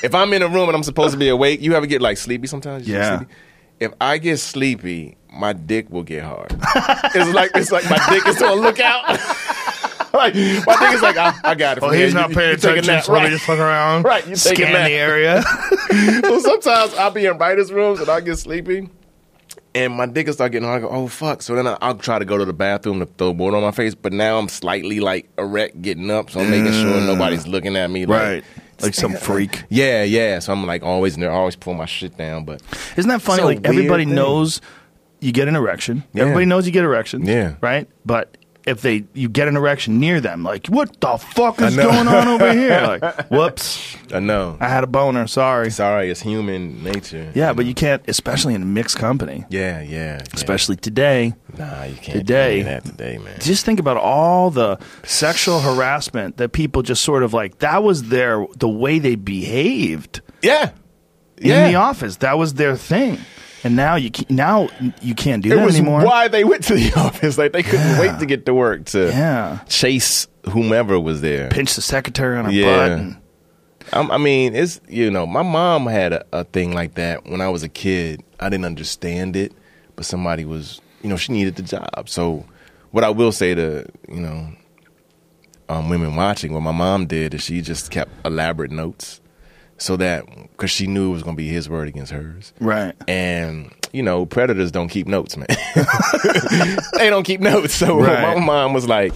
if 0.02 0.14
I'm 0.14 0.32
in 0.32 0.42
a 0.42 0.48
room 0.48 0.68
and 0.68 0.76
I'm 0.76 0.82
supposed 0.82 1.12
to 1.12 1.18
be 1.18 1.28
awake, 1.28 1.60
you 1.60 1.74
ever 1.74 1.86
get 1.86 2.00
like 2.02 2.16
sleepy 2.16 2.46
sometimes? 2.46 2.86
You 2.88 2.94
get 2.94 3.00
Yeah. 3.00 3.16
sleepy? 3.18 3.32
If 3.80 3.92
I 4.00 4.18
get 4.18 4.38
sleepy, 4.38 5.16
my 5.32 5.52
dick 5.52 5.90
will 5.90 6.02
get 6.02 6.24
hard. 6.24 6.52
it's 7.14 7.34
like 7.34 7.50
it's 7.54 7.70
like 7.70 7.88
my 7.90 7.98
dick 8.08 8.26
is 8.26 8.40
on 8.42 8.60
lookout. 8.60 9.06
like 10.14 10.34
my 10.34 10.76
dick 10.80 10.94
is 10.94 11.02
like 11.02 11.16
I, 11.18 11.34
I 11.44 11.54
got 11.54 11.76
it. 11.78 11.82
Oh, 11.82 11.88
from 11.88 11.98
he's 11.98 12.14
not 12.14 12.30
You- 12.30 12.36
paying 12.36 12.50
you 12.52 12.56
take 12.56 12.76
a 12.76 12.78
attention. 12.80 13.12
nap. 13.14 13.22
Right. 13.22 13.30
just 13.30 13.44
fuck 13.44 13.58
around. 13.58 14.04
Right, 14.04 14.26
you 14.26 14.34
Scan 14.36 14.72
the 14.72 14.90
area. 14.92 15.42
so 16.22 16.38
sometimes 16.40 16.94
I'll 16.94 17.10
be 17.10 17.26
in 17.26 17.36
writers' 17.36 17.70
rooms 17.72 18.00
and 18.00 18.08
I 18.08 18.20
get 18.20 18.36
sleepy. 18.38 18.88
And 19.74 19.92
my 19.92 20.06
dick 20.06 20.26
will 20.26 20.32
start 20.32 20.52
getting 20.52 20.66
hard. 20.66 20.82
I 20.82 20.86
go, 20.86 20.90
oh 20.90 21.06
fuck! 21.06 21.42
So 21.42 21.54
then 21.54 21.66
I, 21.66 21.76
I'll 21.82 21.96
try 21.98 22.18
to 22.18 22.24
go 22.24 22.38
to 22.38 22.46
the 22.46 22.54
bathroom 22.54 22.98
to 23.00 23.04
throw 23.06 23.32
water 23.32 23.58
on 23.58 23.62
my 23.62 23.72
face, 23.72 23.94
but 23.94 24.14
now 24.14 24.38
I'm 24.38 24.48
slightly 24.48 25.00
like 25.00 25.28
erect, 25.36 25.82
getting 25.82 26.10
up, 26.10 26.30
so 26.30 26.40
I'm 26.40 26.48
making 26.50 26.72
sure 26.72 26.98
nobody's 27.02 27.46
looking 27.46 27.76
at 27.76 27.90
me. 27.90 28.06
Like, 28.06 28.22
right. 28.22 28.44
Like 28.82 28.94
some 28.94 29.12
freak. 29.16 29.64
Yeah, 29.68 30.02
yeah. 30.02 30.38
So 30.38 30.52
I'm 30.52 30.66
like 30.66 30.82
always, 30.82 31.18
I 31.18 31.26
always 31.26 31.56
pull 31.56 31.74
my 31.74 31.86
shit 31.86 32.16
down. 32.16 32.44
But 32.44 32.62
Isn't 32.96 33.08
that 33.08 33.22
funny? 33.22 33.38
It's 33.38 33.44
a 33.44 33.46
like 33.46 33.66
everybody 33.66 34.04
weird 34.04 34.08
thing. 34.08 34.14
knows 34.14 34.60
you 35.20 35.32
get 35.32 35.48
an 35.48 35.56
erection. 35.56 36.04
Yeah. 36.12 36.22
Everybody 36.22 36.46
knows 36.46 36.66
you 36.66 36.72
get 36.72 36.84
erections. 36.84 37.28
Yeah. 37.28 37.54
Right? 37.60 37.88
But 38.04 38.36
if 38.66 38.82
they 38.82 39.04
you 39.14 39.28
get 39.28 39.46
an 39.46 39.56
erection 39.56 40.00
near 40.00 40.20
them, 40.20 40.42
like, 40.42 40.66
what 40.66 41.00
the 41.00 41.16
fuck 41.16 41.60
is 41.62 41.76
going 41.76 42.08
on 42.08 42.26
over 42.28 42.52
here? 42.52 42.98
Like, 43.00 43.26
whoops. 43.30 43.96
I 44.12 44.18
know. 44.18 44.56
I 44.60 44.68
had 44.68 44.82
a 44.84 44.86
boner, 44.88 45.26
sorry. 45.28 45.70
Sorry, 45.70 46.10
it's 46.10 46.20
human 46.20 46.82
nature. 46.82 47.30
Yeah, 47.34 47.52
but 47.52 47.64
you 47.66 47.74
can't 47.74 48.02
especially 48.08 48.54
in 48.54 48.62
a 48.62 48.66
mixed 48.66 48.98
company. 48.98 49.44
Yeah, 49.50 49.80
yeah. 49.80 50.18
yeah. 50.18 50.22
Especially 50.32 50.76
today. 50.76 51.34
nah, 51.56 51.84
you 51.84 51.94
can't 51.96 52.18
today. 52.18 52.62
that 52.62 52.84
today, 52.84 53.18
man. 53.18 53.38
Just 53.40 53.64
think 53.64 53.78
about 53.80 53.96
all 53.96 54.50
the 54.50 54.78
sexual 55.04 55.60
harassment 55.60 56.36
that 56.38 56.50
people 56.52 56.82
just 56.82 57.02
sort 57.02 57.22
of 57.22 57.32
like 57.32 57.58
that 57.60 57.82
was 57.82 58.04
their 58.04 58.46
the 58.58 58.68
way 58.68 58.98
they 58.98 59.14
behaved 59.14 60.20
Yeah, 60.42 60.70
in 61.38 61.48
yeah. 61.48 61.68
the 61.68 61.76
office. 61.76 62.16
That 62.16 62.36
was 62.38 62.54
their 62.54 62.76
thing. 62.76 63.18
And 63.64 63.74
now 63.74 63.96
you 63.96 64.10
can, 64.10 64.26
now 64.34 64.68
you 65.02 65.14
can't 65.14 65.42
do 65.42 65.52
it 65.52 65.56
that 65.56 65.68
anymore. 65.68 66.04
why 66.04 66.28
they 66.28 66.44
went 66.44 66.64
to 66.64 66.74
the 66.74 66.92
office. 66.96 67.36
Like 67.38 67.52
they 67.52 67.62
couldn't 67.62 67.80
Yeah. 67.86 68.00
wait 68.00 68.18
to 68.20 68.26
get 68.26 68.46
to 68.46 68.54
work 68.54 68.84
to 68.86 69.08
Yeah. 69.08 69.58
chase 69.68 70.28
whomever 70.50 71.00
was 71.00 71.20
there. 71.20 71.48
Pinch 71.48 71.74
the 71.74 71.82
secretary 71.82 72.38
on 72.38 72.44
her 72.44 72.50
Yeah. 72.52 72.88
butt. 72.88 72.90
And, 72.98 73.16
I 74.12 74.18
mean, 74.18 74.54
it's 74.54 74.80
you 74.88 75.10
know, 75.10 75.26
my 75.26 75.42
mom 75.42 75.86
had 75.86 76.12
a, 76.12 76.24
a 76.32 76.44
thing 76.44 76.72
like 76.74 76.94
that 76.94 77.26
when 77.26 77.40
I 77.40 77.48
was 77.48 77.62
a 77.62 77.68
kid. 77.68 78.22
I 78.40 78.48
didn't 78.48 78.66
understand 78.66 79.36
it, 79.36 79.52
but 79.96 80.04
somebody 80.04 80.44
was, 80.44 80.80
you 81.02 81.08
know, 81.08 81.16
she 81.16 81.32
needed 81.32 81.56
the 81.56 81.62
job. 81.62 82.08
So, 82.08 82.44
what 82.90 83.04
I 83.04 83.10
will 83.10 83.32
say 83.32 83.54
to 83.54 83.86
you 84.08 84.20
know, 84.20 84.48
um, 85.68 85.88
women 85.88 86.14
watching, 86.16 86.52
what 86.52 86.60
my 86.60 86.72
mom 86.72 87.06
did 87.06 87.34
is 87.34 87.42
she 87.42 87.60
just 87.62 87.90
kept 87.90 88.10
elaborate 88.26 88.70
notes, 88.70 89.20
so 89.78 89.96
that 89.96 90.24
because 90.52 90.70
she 90.70 90.86
knew 90.86 91.10
it 91.10 91.12
was 91.12 91.22
going 91.22 91.36
to 91.36 91.42
be 91.42 91.48
his 91.48 91.68
word 91.68 91.88
against 91.88 92.12
hers. 92.12 92.52
right. 92.60 92.94
And 93.08 93.72
you 93.92 94.02
know, 94.02 94.26
predators 94.26 94.70
don't 94.70 94.88
keep 94.88 95.06
notes, 95.06 95.36
man. 95.36 95.46
they 96.98 97.08
don't 97.10 97.24
keep 97.24 97.40
notes. 97.40 97.74
So 97.74 97.98
Right. 98.00 98.36
my 98.36 98.44
mom 98.44 98.72
was 98.74 98.86
like, 98.88 99.12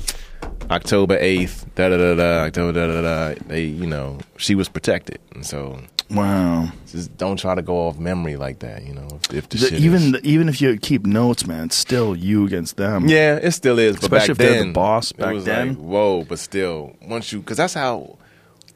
October 0.71 1.17
eighth, 1.19 1.67
da 1.75 1.89
da 1.89 1.97
da 1.97 2.15
da, 2.15 2.45
October 2.45 2.73
da 2.73 2.87
da 2.87 3.03
da. 3.35 3.41
They, 3.47 3.65
you 3.65 3.87
know, 3.87 4.19
she 4.37 4.55
was 4.55 4.69
protected, 4.69 5.19
and 5.35 5.45
so 5.45 5.81
Wow. 6.11 6.71
just 6.91 7.17
don't 7.17 7.37
try 7.39 7.55
to 7.55 7.63
go 7.63 7.89
off 7.89 7.99
memory 7.99 8.37
like 8.37 8.61
that. 8.61 8.85
You 8.87 8.95
know, 8.95 9.09
if, 9.31 9.35
if 9.35 9.49
the 9.49 9.59
The- 9.59 9.67
shit 9.69 9.81
even 9.81 10.15
is- 10.15 10.23
even 10.23 10.49
if 10.49 10.61
you 10.61 10.77
keep 10.79 11.05
notes, 11.05 11.47
man, 11.47 11.65
it's 11.67 11.77
still 11.77 12.15
you 12.17 12.47
against 12.47 12.77
them. 12.77 13.09
yeah, 13.09 13.37
it 13.37 13.51
still 13.53 13.79
is. 13.79 13.97
But 13.97 14.05
Especially 14.05 14.27
back 14.27 14.31
if 14.31 14.39
they're 14.39 14.59
the 14.59 14.65
then, 14.65 14.73
boss 14.73 15.13
back 15.13 15.37
then. 15.45 15.69
like, 15.71 15.77
whoa. 15.79 16.25
But 16.25 16.39
still, 16.39 16.95
once 17.03 17.33
you, 17.33 17.41
because 17.41 17.57
that's 17.57 17.75
how 17.75 18.19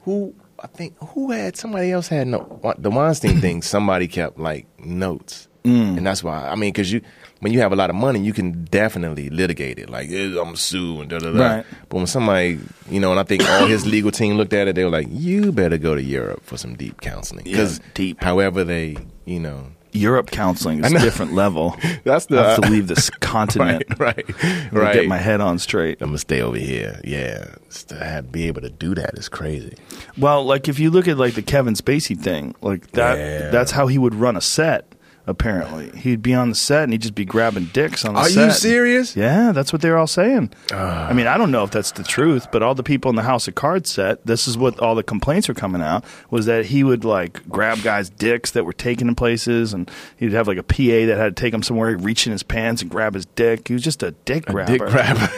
who. 0.02 0.34
I 0.64 0.66
think 0.68 0.96
who 1.10 1.30
had 1.30 1.56
somebody 1.56 1.92
else 1.92 2.08
had 2.08 2.26
no 2.26 2.58
the 2.78 2.90
Weinstein 2.90 3.40
thing. 3.40 3.60
Somebody 3.74 4.08
kept 4.08 4.38
like 4.38 4.66
notes, 4.84 5.46
Mm. 5.64 5.96
and 5.98 6.06
that's 6.06 6.22
why 6.24 6.48
I 6.48 6.56
mean 6.56 6.72
because 6.72 6.90
you 6.92 7.00
when 7.40 7.52
you 7.52 7.60
have 7.60 7.72
a 7.72 7.76
lot 7.76 7.88
of 7.90 7.96
money, 7.96 8.20
you 8.20 8.32
can 8.32 8.64
definitely 8.64 9.28
litigate 9.30 9.78
it. 9.78 9.88
Like 9.90 10.10
eh, 10.10 10.36
I'm 10.40 10.56
sue 10.56 11.00
and 11.00 11.08
da 11.10 11.18
da 11.18 11.32
da. 11.32 11.38
Right. 11.56 11.66
But 11.88 11.96
when 11.98 12.06
somebody 12.06 12.58
you 12.90 13.00
know, 13.00 13.10
and 13.12 13.20
I 13.20 13.24
think 13.24 13.42
all 13.48 13.66
his 13.66 13.86
legal 13.94 14.10
team 14.10 14.36
looked 14.36 14.52
at 14.54 14.68
it, 14.68 14.74
they 14.74 14.84
were 14.84 14.90
like, 14.90 15.08
you 15.10 15.52
better 15.52 15.78
go 15.78 15.94
to 15.94 16.02
Europe 16.02 16.42
for 16.44 16.56
some 16.58 16.74
deep 16.76 17.00
counseling 17.00 17.44
because 17.44 17.78
Yeah, 17.78 17.84
deep. 17.94 18.22
However 18.22 18.64
they 18.64 18.96
you 19.26 19.40
know 19.40 19.66
Europe 19.94 20.30
counseling 20.30 20.84
is 20.84 20.92
a 20.92 20.98
different 20.98 21.32
level. 21.32 21.76
that's 22.04 22.26
the 22.26 22.40
I 22.40 22.50
have 22.50 22.60
to 22.62 22.70
leave 22.70 22.88
this 22.88 23.08
continent. 23.20 23.84
right 23.98 24.24
right 24.42 24.72
right. 24.72 24.94
Get 24.94 25.06
my 25.08 25.18
head 25.18 25.40
on 25.40 25.58
straight. 25.58 26.02
I'm 26.02 26.08
gonna 26.08 26.18
stay 26.18 26.42
over 26.42 26.58
here. 26.58 27.00
Yeah, 27.04 27.54
Just 27.68 27.88
to 27.90 27.96
have, 28.04 28.30
be 28.32 28.46
able 28.48 28.60
to 28.62 28.70
do 28.70 28.94
that 28.96 29.16
is 29.16 29.28
crazy. 29.28 29.76
Well, 30.18 30.44
like 30.44 30.68
if 30.68 30.78
you 30.78 30.90
look 30.90 31.06
at 31.08 31.16
like 31.16 31.34
the 31.34 31.42
Kevin 31.42 31.74
Spacey 31.74 32.18
thing, 32.20 32.54
like 32.60 32.90
that 32.92 33.16
Yeah. 33.18 33.50
that's 33.50 33.70
how 33.70 33.86
he 33.86 33.96
would 33.98 34.14
run 34.14 34.36
a 34.36 34.40
set, 34.40 34.92
apparently. 35.26 35.90
He'd 35.98 36.22
be 36.22 36.34
on 36.34 36.50
the 36.50 36.54
set 36.54 36.84
and 36.84 36.92
he'd 36.92 37.02
just 37.02 37.14
be 37.14 37.24
grabbing 37.24 37.66
dicks 37.66 38.04
on 38.04 38.14
the 38.14 38.20
Are 38.20 38.28
set. 38.28 38.42
Are 38.42 38.46
you 38.46 38.52
serious? 38.52 39.16
Yeah, 39.16 39.52
that's 39.52 39.72
what 39.72 39.82
they're 39.82 39.98
all 39.98 40.06
saying. 40.06 40.50
I 40.70 41.12
mean, 41.12 41.26
I 41.26 41.38
don't 41.38 41.50
know 41.50 41.64
if 41.64 41.70
that's 41.70 41.92
the 41.92 42.02
truth, 42.04 42.50
but 42.52 42.62
all 42.62 42.74
the 42.74 42.82
people 42.82 43.08
in 43.08 43.16
the 43.16 43.22
House 43.22 43.48
of 43.48 43.54
Cards 43.54 43.90
set, 43.90 44.24
this 44.26 44.46
is 44.46 44.58
what 44.58 44.78
all 44.80 44.94
the 44.94 45.02
complaints 45.02 45.48
are 45.48 45.54
coming 45.54 45.82
out 45.82 46.04
was 46.30 46.46
that 46.46 46.66
he 46.66 46.84
would 46.84 47.04
like 47.04 47.48
grab 47.48 47.82
guys' 47.82 48.10
dicks 48.10 48.50
that 48.52 48.64
were 48.64 48.72
taken 48.72 49.08
in 49.08 49.14
places, 49.14 49.72
and 49.72 49.90
he'd 50.16 50.32
have 50.32 50.46
like 50.48 50.58
a 50.58 50.62
PA 50.62 50.76
that 51.06 51.16
had 51.16 51.36
to 51.36 51.40
take 51.40 51.54
him 51.54 51.62
somewhere, 51.62 51.90
he'd 51.90 52.04
reach 52.04 52.26
in 52.26 52.32
his 52.32 52.42
pants 52.42 52.82
and 52.82 52.90
grab 52.90 53.14
his 53.14 53.26
dick. 53.26 53.68
He 53.68 53.74
was 53.74 53.82
just 53.82 54.02
a 54.02 54.12
dick 54.12 54.46
grabber. 54.46 54.78
Dick 54.78 54.88
grabber. 54.88 55.30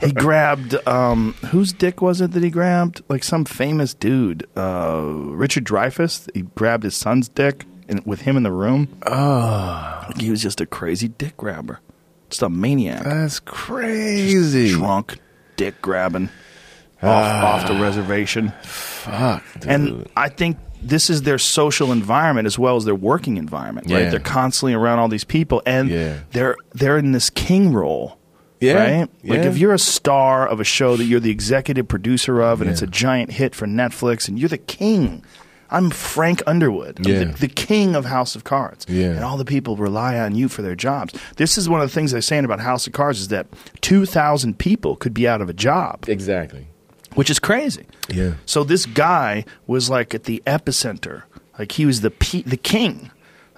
he 0.00 0.12
grabbed 0.12 0.74
um 0.88 1.34
whose 1.50 1.72
dick 1.72 2.02
was 2.02 2.20
it 2.20 2.32
that 2.32 2.42
he 2.42 2.50
grabbed? 2.50 3.02
Like 3.08 3.24
some 3.24 3.44
famous 3.44 3.94
dude, 3.94 4.46
uh, 4.56 5.00
Richard 5.04 5.64
Dreyfuss. 5.64 6.28
He 6.34 6.42
grabbed 6.42 6.84
his 6.84 6.94
son's 6.96 7.28
dick 7.28 7.64
and 7.92 8.04
with 8.04 8.22
him 8.22 8.36
in 8.36 8.42
the 8.42 8.50
room. 8.50 8.88
Oh, 9.06 10.04
he 10.18 10.30
was 10.30 10.42
just 10.42 10.60
a 10.60 10.66
crazy 10.66 11.06
dick 11.08 11.36
grabber, 11.36 11.78
just 12.30 12.42
a 12.42 12.48
maniac, 12.48 13.04
That's 13.04 13.38
crazy. 13.40 14.70
drunk, 14.72 15.18
dick 15.56 15.80
grabbing 15.82 16.24
off 17.00 17.02
ah. 17.02 17.54
off 17.62 17.68
the 17.68 17.74
reservation. 17.80 18.52
Fuck, 18.62 19.44
dude. 19.60 19.70
And 19.70 20.08
I 20.16 20.28
think 20.28 20.56
this 20.82 21.10
is 21.10 21.22
their 21.22 21.38
social 21.38 21.92
environment 21.92 22.46
as 22.46 22.58
well 22.58 22.76
as 22.76 22.84
their 22.84 22.94
working 22.94 23.36
environment. 23.36 23.88
Right? 23.90 24.10
They're 24.10 24.18
constantly 24.20 24.74
around 24.74 24.98
all 24.98 25.08
these 25.08 25.24
people, 25.24 25.62
and 25.66 25.88
Yeah. 25.88 26.18
they're 26.32 26.56
they're 26.74 26.98
in 26.98 27.12
this 27.12 27.30
king 27.30 27.72
role. 27.72 28.18
Yeah, 28.60 28.74
Right? 29.00 29.08
Like 29.24 29.40
if 29.40 29.58
you're 29.58 29.74
a 29.74 29.78
star 29.78 30.46
of 30.46 30.60
a 30.60 30.64
show 30.64 30.96
that 30.96 31.02
you're 31.04 31.18
the 31.18 31.32
executive 31.32 31.88
producer 31.88 32.40
of 32.40 32.60
and 32.60 32.68
Yeah. 32.68 32.72
it's 32.72 32.82
a 32.82 32.86
giant 32.86 33.32
hit 33.32 33.56
for 33.56 33.66
Netflix 33.66 34.28
and 34.28 34.38
you're 34.38 34.48
the 34.48 34.56
king. 34.58 35.24
I'm 35.72 35.90
Frank 35.90 36.42
Underwood, 36.46 37.04
Yeah. 37.06 37.20
the, 37.20 37.24
the 37.24 37.48
king 37.48 37.96
of 37.96 38.04
House 38.04 38.36
of 38.36 38.44
Cards, 38.44 38.84
Yeah. 38.88 39.06
and 39.06 39.24
all 39.24 39.36
the 39.36 39.44
people 39.44 39.76
rely 39.76 40.18
on 40.20 40.34
you 40.34 40.48
for 40.48 40.62
their 40.62 40.74
jobs. 40.76 41.14
This 41.36 41.56
is 41.58 41.68
one 41.68 41.80
of 41.80 41.88
the 41.88 41.94
things 41.94 42.12
they're 42.12 42.20
saying 42.20 42.44
about 42.44 42.60
House 42.60 42.86
of 42.86 42.92
Cards 42.92 43.20
is 43.20 43.28
that 43.28 43.46
two 43.80 44.04
thousand 44.06 44.58
people 44.58 44.96
could 44.96 45.14
be 45.14 45.26
out 45.26 45.40
of 45.40 45.48
a 45.48 45.52
job, 45.54 46.04
Exactly. 46.08 46.66
which 47.14 47.30
is 47.30 47.38
crazy. 47.38 47.86
Yeah. 48.08 48.34
So 48.46 48.62
this 48.64 48.84
guy 48.86 49.44
was 49.66 49.88
like 49.90 50.14
at 50.14 50.24
the 50.24 50.42
epicenter, 50.46 51.22
like 51.58 51.72
he 51.72 51.86
was 51.86 52.02
the 52.02 52.10
pe- 52.10 52.42
the 52.42 52.56
king 52.58 53.10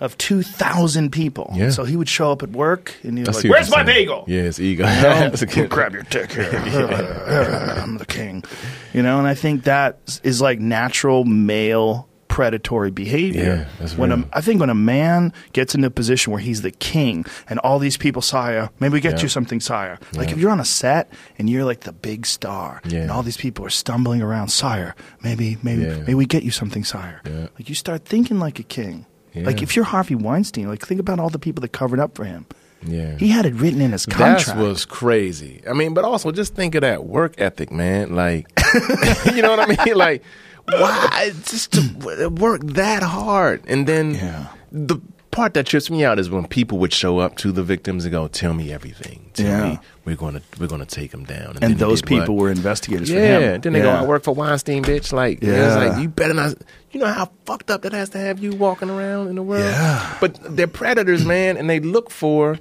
of 0.05 0.17
two 0.19 0.43
thousand 0.43 1.11
people. 1.11 1.51
Yeah. 1.55 1.71
So 1.71 1.85
he 1.85 1.97
would 1.97 2.09
show 2.09 2.31
up 2.31 2.43
at 2.43 2.51
work 2.51 2.95
and 3.03 3.19
he 3.19 3.25
I 3.25 3.29
was 3.29 3.43
like, 3.43 3.51
"Where's 3.53 3.71
my 3.71 3.77
saying. 3.85 3.87
bagel?" 3.87 4.25
Yeah, 4.29 4.43
it's 4.43 4.61
ego. 4.61 4.85
You 4.85 4.91
know, 4.95 5.01
That's 5.03 5.43
a 5.43 5.47
good- 5.47 5.71
grab 5.71 5.93
your 5.95 6.03
dick 6.05 6.33
here. 6.33 6.51
I'm 7.83 7.99
the 7.99 8.07
king. 8.07 8.45
You 8.93 9.03
know, 9.03 9.19
and 9.19 9.27
I 9.27 9.35
think 9.35 9.65
that 9.65 10.21
is 10.23 10.41
like 10.41 10.61
natural 10.61 11.25
male 11.25 12.09
predatory 12.29 12.91
behavior. 12.91 13.69
Yeah, 13.81 13.89
when 13.97 14.11
a. 14.11 14.25
I 14.33 14.41
think 14.41 14.59
when 14.61 14.69
a 14.71 14.75
man 14.75 15.33
gets 15.53 15.75
into 15.77 15.87
a 15.87 15.91
position 15.91 16.33
where 16.33 16.41
he's 16.41 16.63
the 16.63 16.73
king 16.73 17.25
and 17.49 17.61
all 17.61 17.79
these 17.79 17.97
people, 17.97 18.23
sire, 18.23 18.71
maybe 18.81 18.95
we 18.95 19.01
get 19.01 19.15
Yeah. 19.19 19.23
you 19.23 19.29
something, 19.29 19.61
sire. 19.61 19.99
Like 20.15 20.29
Yeah. 20.29 20.35
if 20.35 20.41
you're 20.41 20.51
on 20.51 20.59
a 20.59 20.65
set 20.65 21.13
and 21.39 21.49
you're 21.49 21.65
like 21.65 21.81
the 21.81 21.93
big 21.93 22.27
star 22.27 22.81
and 22.85 23.11
all 23.11 23.23
these 23.23 23.37
people 23.37 23.65
are 23.65 23.71
stumbling 23.71 24.21
around, 24.21 24.49
sire, 24.49 24.97
maybe, 25.23 25.59
maybe, 25.63 25.85
maybe 25.87 26.15
we 26.15 26.27
get 26.27 26.43
you 26.43 26.51
something, 26.51 26.83
sire. 26.83 27.21
Like 27.25 27.69
you 27.69 27.75
start 27.77 28.05
thinking 28.05 28.41
like 28.41 28.59
a 28.59 28.65
king. 28.65 29.07
Yeah. 29.35 29.45
Like 29.47 29.63
if 29.63 29.75
you're 29.77 29.85
Harvey 29.85 30.15
Weinstein, 30.15 30.69
like 30.69 30.87
think 30.87 31.01
about 31.01 31.19
all 31.19 31.29
the 31.31 31.39
people 31.39 31.61
that 31.63 31.69
covered 31.73 31.99
up 32.01 32.15
for 32.15 32.25
him. 32.25 32.47
Yeah. 32.87 33.17
He 33.17 33.29
had 33.29 33.47
it 33.47 33.55
written 33.55 33.81
in 33.81 33.93
his 33.93 34.05
contract. 34.07 34.47
That 34.47 34.57
was 34.59 34.85
crazy. 34.85 35.63
I 35.69 35.73
mean, 35.73 35.95
but 35.95 36.05
also 36.05 36.31
just 36.33 36.55
think 36.55 36.75
of 36.75 36.83
that 36.83 37.05
work 37.05 37.35
ethic, 37.39 37.71
man. 37.73 38.15
Like, 38.15 38.47
you 39.35 39.41
know 39.43 39.57
what 39.57 39.61
I 39.81 39.85
mean? 39.87 39.97
Like, 39.97 40.23
why 40.67 41.33
just 41.45 41.73
to 41.73 42.29
work 42.29 42.63
that 42.65 43.03
hard? 43.03 43.63
And 43.67 43.87
then 43.87 44.15
Yeah. 44.15 44.47
the 44.71 44.99
part 45.31 45.55
that 45.55 45.67
trips 45.67 45.91
me 45.91 46.05
out 46.05 46.19
is 46.19 46.31
when 46.31 46.47
people 46.47 46.79
would 46.79 46.93
show 46.93 47.19
up 47.19 47.37
to 47.39 47.51
the 47.53 47.63
victims 47.63 48.05
and 48.05 48.13
go, 48.13 48.29
"Tell 48.29 48.55
me 48.55 48.73
everything. 48.73 49.31
Tell 49.35 49.47
Yeah. 49.47 49.69
me 49.71 49.79
we're 50.05 50.15
gonna 50.17 50.43
we're 50.61 50.69
gonna 50.69 50.87
take 50.87 51.11
them 51.11 51.25
down." 51.25 51.57
and 51.61 51.75
they 51.75 51.79
those 51.79 52.03
did 52.03 52.11
what? 52.13 52.21
people 52.21 52.37
were 52.37 52.51
investigators 52.51 53.09
for 53.11 53.17
him. 53.17 53.43
Yeah, 53.43 53.57
then 53.59 53.73
they 53.73 53.81
go, 53.81 53.91
I 53.91 54.05
work 54.05 54.23
for 54.23 54.33
Weinstein, 54.35 54.85
bitch. 54.85 55.13
Like, 55.13 55.43
yeah. 55.43 55.51
Yeah. 55.53 55.67
it's 55.67 55.77
like 55.95 56.03
you 56.03 56.09
better 56.09 56.35
not. 56.35 56.55
You 56.95 57.01
know 57.01 57.07
how 57.07 57.29
fucked 57.45 57.73
up 57.73 57.83
that 57.83 57.93
has 57.93 58.11
to 58.11 58.19
have 58.19 58.39
you 58.39 58.53
walking 58.55 58.89
around 58.89 59.27
in 59.27 59.35
the 59.35 59.43
world. 59.43 59.65
Yeah. 59.65 60.17
But 60.21 60.39
they're 60.57 60.69
predators, 60.69 61.25
man, 61.27 61.57
and 61.57 61.69
they 61.69 61.81
look 61.81 62.09
for, 62.09 62.57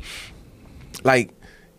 like, 1.03 1.29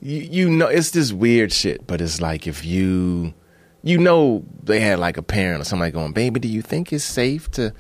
you, 0.01 0.21
you 0.21 0.51
know, 0.51 0.69
it's 0.69 0.93
this 0.93 1.13
weird 1.13 1.53
shit. 1.53 1.85
But 1.87 2.01
it's 2.01 2.21
like 2.21 2.47
if 2.47 2.65
you, 2.65 3.35
you 3.83 3.99
know, 3.99 4.45
they 4.63 4.79
had 4.79 5.01
like 5.01 5.17
a 5.17 5.23
parent 5.23 5.63
or 5.63 5.65
somebody 5.65 5.91
going, 5.91 6.13
baby, 6.13 6.39
do 6.39 6.47
you 6.47 6.63
think 6.63 6.93
it's 6.93 7.05
safe 7.05 7.51
to? 7.53 7.75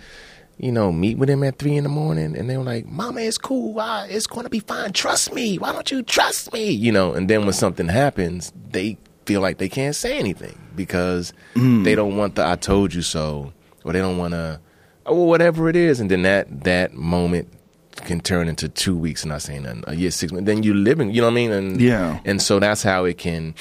You 0.56 0.70
know, 0.70 0.92
meet 0.92 1.18
with 1.18 1.28
him 1.28 1.42
at 1.42 1.58
three 1.58 1.76
in 1.76 1.82
the 1.82 1.90
morning, 1.90 2.36
and 2.36 2.48
they 2.48 2.56
were 2.56 2.62
like, 2.62 2.86
"Mama, 2.86 3.22
it's 3.22 3.38
cool. 3.38 3.76
Uh, 3.76 4.06
it's 4.08 4.28
gonna 4.28 4.48
be 4.48 4.60
fine. 4.60 4.92
Trust 4.92 5.32
me. 5.34 5.58
Why 5.58 5.72
don't 5.72 5.90
you 5.90 6.00
trust 6.04 6.52
me?" 6.52 6.70
You 6.70 6.92
know, 6.92 7.12
and 7.12 7.28
then 7.28 7.42
when 7.42 7.52
something 7.54 7.88
happens, 7.88 8.52
they 8.70 8.96
feel 9.26 9.40
like 9.40 9.58
they 9.58 9.68
can't 9.68 9.96
say 9.96 10.16
anything 10.16 10.56
because 10.76 11.32
they 11.56 11.96
don't 11.96 12.16
want 12.16 12.36
the 12.36 12.46
"I 12.46 12.54
told 12.54 12.94
you 12.94 13.02
so" 13.02 13.52
or 13.84 13.92
they 13.92 13.98
don't 13.98 14.16
want 14.16 14.32
to, 14.32 14.60
Oh, 15.06 15.16
or 15.16 15.28
whatever 15.28 15.68
it 15.68 15.76
is, 15.76 16.00
and 16.00 16.10
then 16.10 16.22
that 16.22 16.64
that 16.64 16.94
moment 16.94 17.48
can 17.96 18.20
turn 18.20 18.48
into 18.48 18.68
two 18.68 18.96
weeks 18.96 19.22
and 19.22 19.30
not 19.30 19.42
saying 19.42 19.62
nothing, 19.62 19.84
a 19.86 19.94
year, 19.94 20.10
six 20.10 20.32
months. 20.32 20.46
Then 20.46 20.62
you're 20.62 20.74
living, 20.74 21.10
you 21.10 21.20
know 21.20 21.28
what 21.28 21.32
I 21.32 21.34
mean? 21.34 21.52
And 21.52 21.80
Yeah. 21.80 22.18
and 22.24 22.40
so 22.42 22.58
that's 22.58 22.82
how 22.82 23.04
it 23.04 23.18
can 23.18 23.54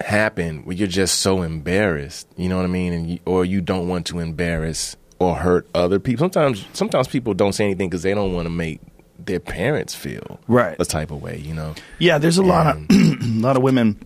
happen 0.00 0.64
where 0.64 0.76
you're 0.76 0.88
just 0.88 1.18
so 1.20 1.42
embarrassed, 1.42 2.28
you 2.36 2.48
know 2.48 2.56
what 2.56 2.64
I 2.64 2.68
mean, 2.68 2.92
and 2.92 3.10
you, 3.10 3.18
or 3.24 3.44
you 3.44 3.60
don't 3.60 3.88
want 3.88 4.06
to 4.06 4.18
embarrass 4.20 4.96
or 5.18 5.36
hurt 5.36 5.66
other 5.74 5.98
people. 5.98 6.24
Sometimes 6.24 6.66
sometimes 6.72 7.08
people 7.08 7.34
don't 7.34 7.52
say 7.52 7.64
anything 7.64 7.88
because 7.88 8.02
they 8.02 8.14
don't 8.14 8.32
want 8.32 8.46
to 8.46 8.50
make 8.50 8.80
their 9.18 9.40
parents 9.40 9.94
feel 9.94 10.40
Right. 10.48 10.76
a 10.80 10.84
type 10.84 11.10
of 11.10 11.22
way, 11.22 11.38
you 11.38 11.54
know. 11.54 11.74
Yeah, 11.98 12.18
there's 12.18 12.38
a 12.38 12.42
lot 12.42 12.66
of 12.66 12.82
a 12.90 13.16
lot 13.40 13.56
of 13.56 13.62
women 13.62 13.98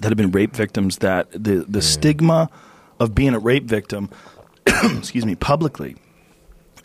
that 0.00 0.08
have 0.08 0.16
been 0.16 0.30
rape 0.30 0.54
victims 0.54 0.98
that 0.98 1.30
the 1.32 1.64
the 1.68 1.80
mm. 1.80 1.82
stigma 1.82 2.50
of 2.98 3.14
being 3.14 3.34
a 3.34 3.38
rape 3.38 3.64
victim, 3.64 4.08
excuse 4.98 5.24
me, 5.24 5.34
publicly 5.34 5.96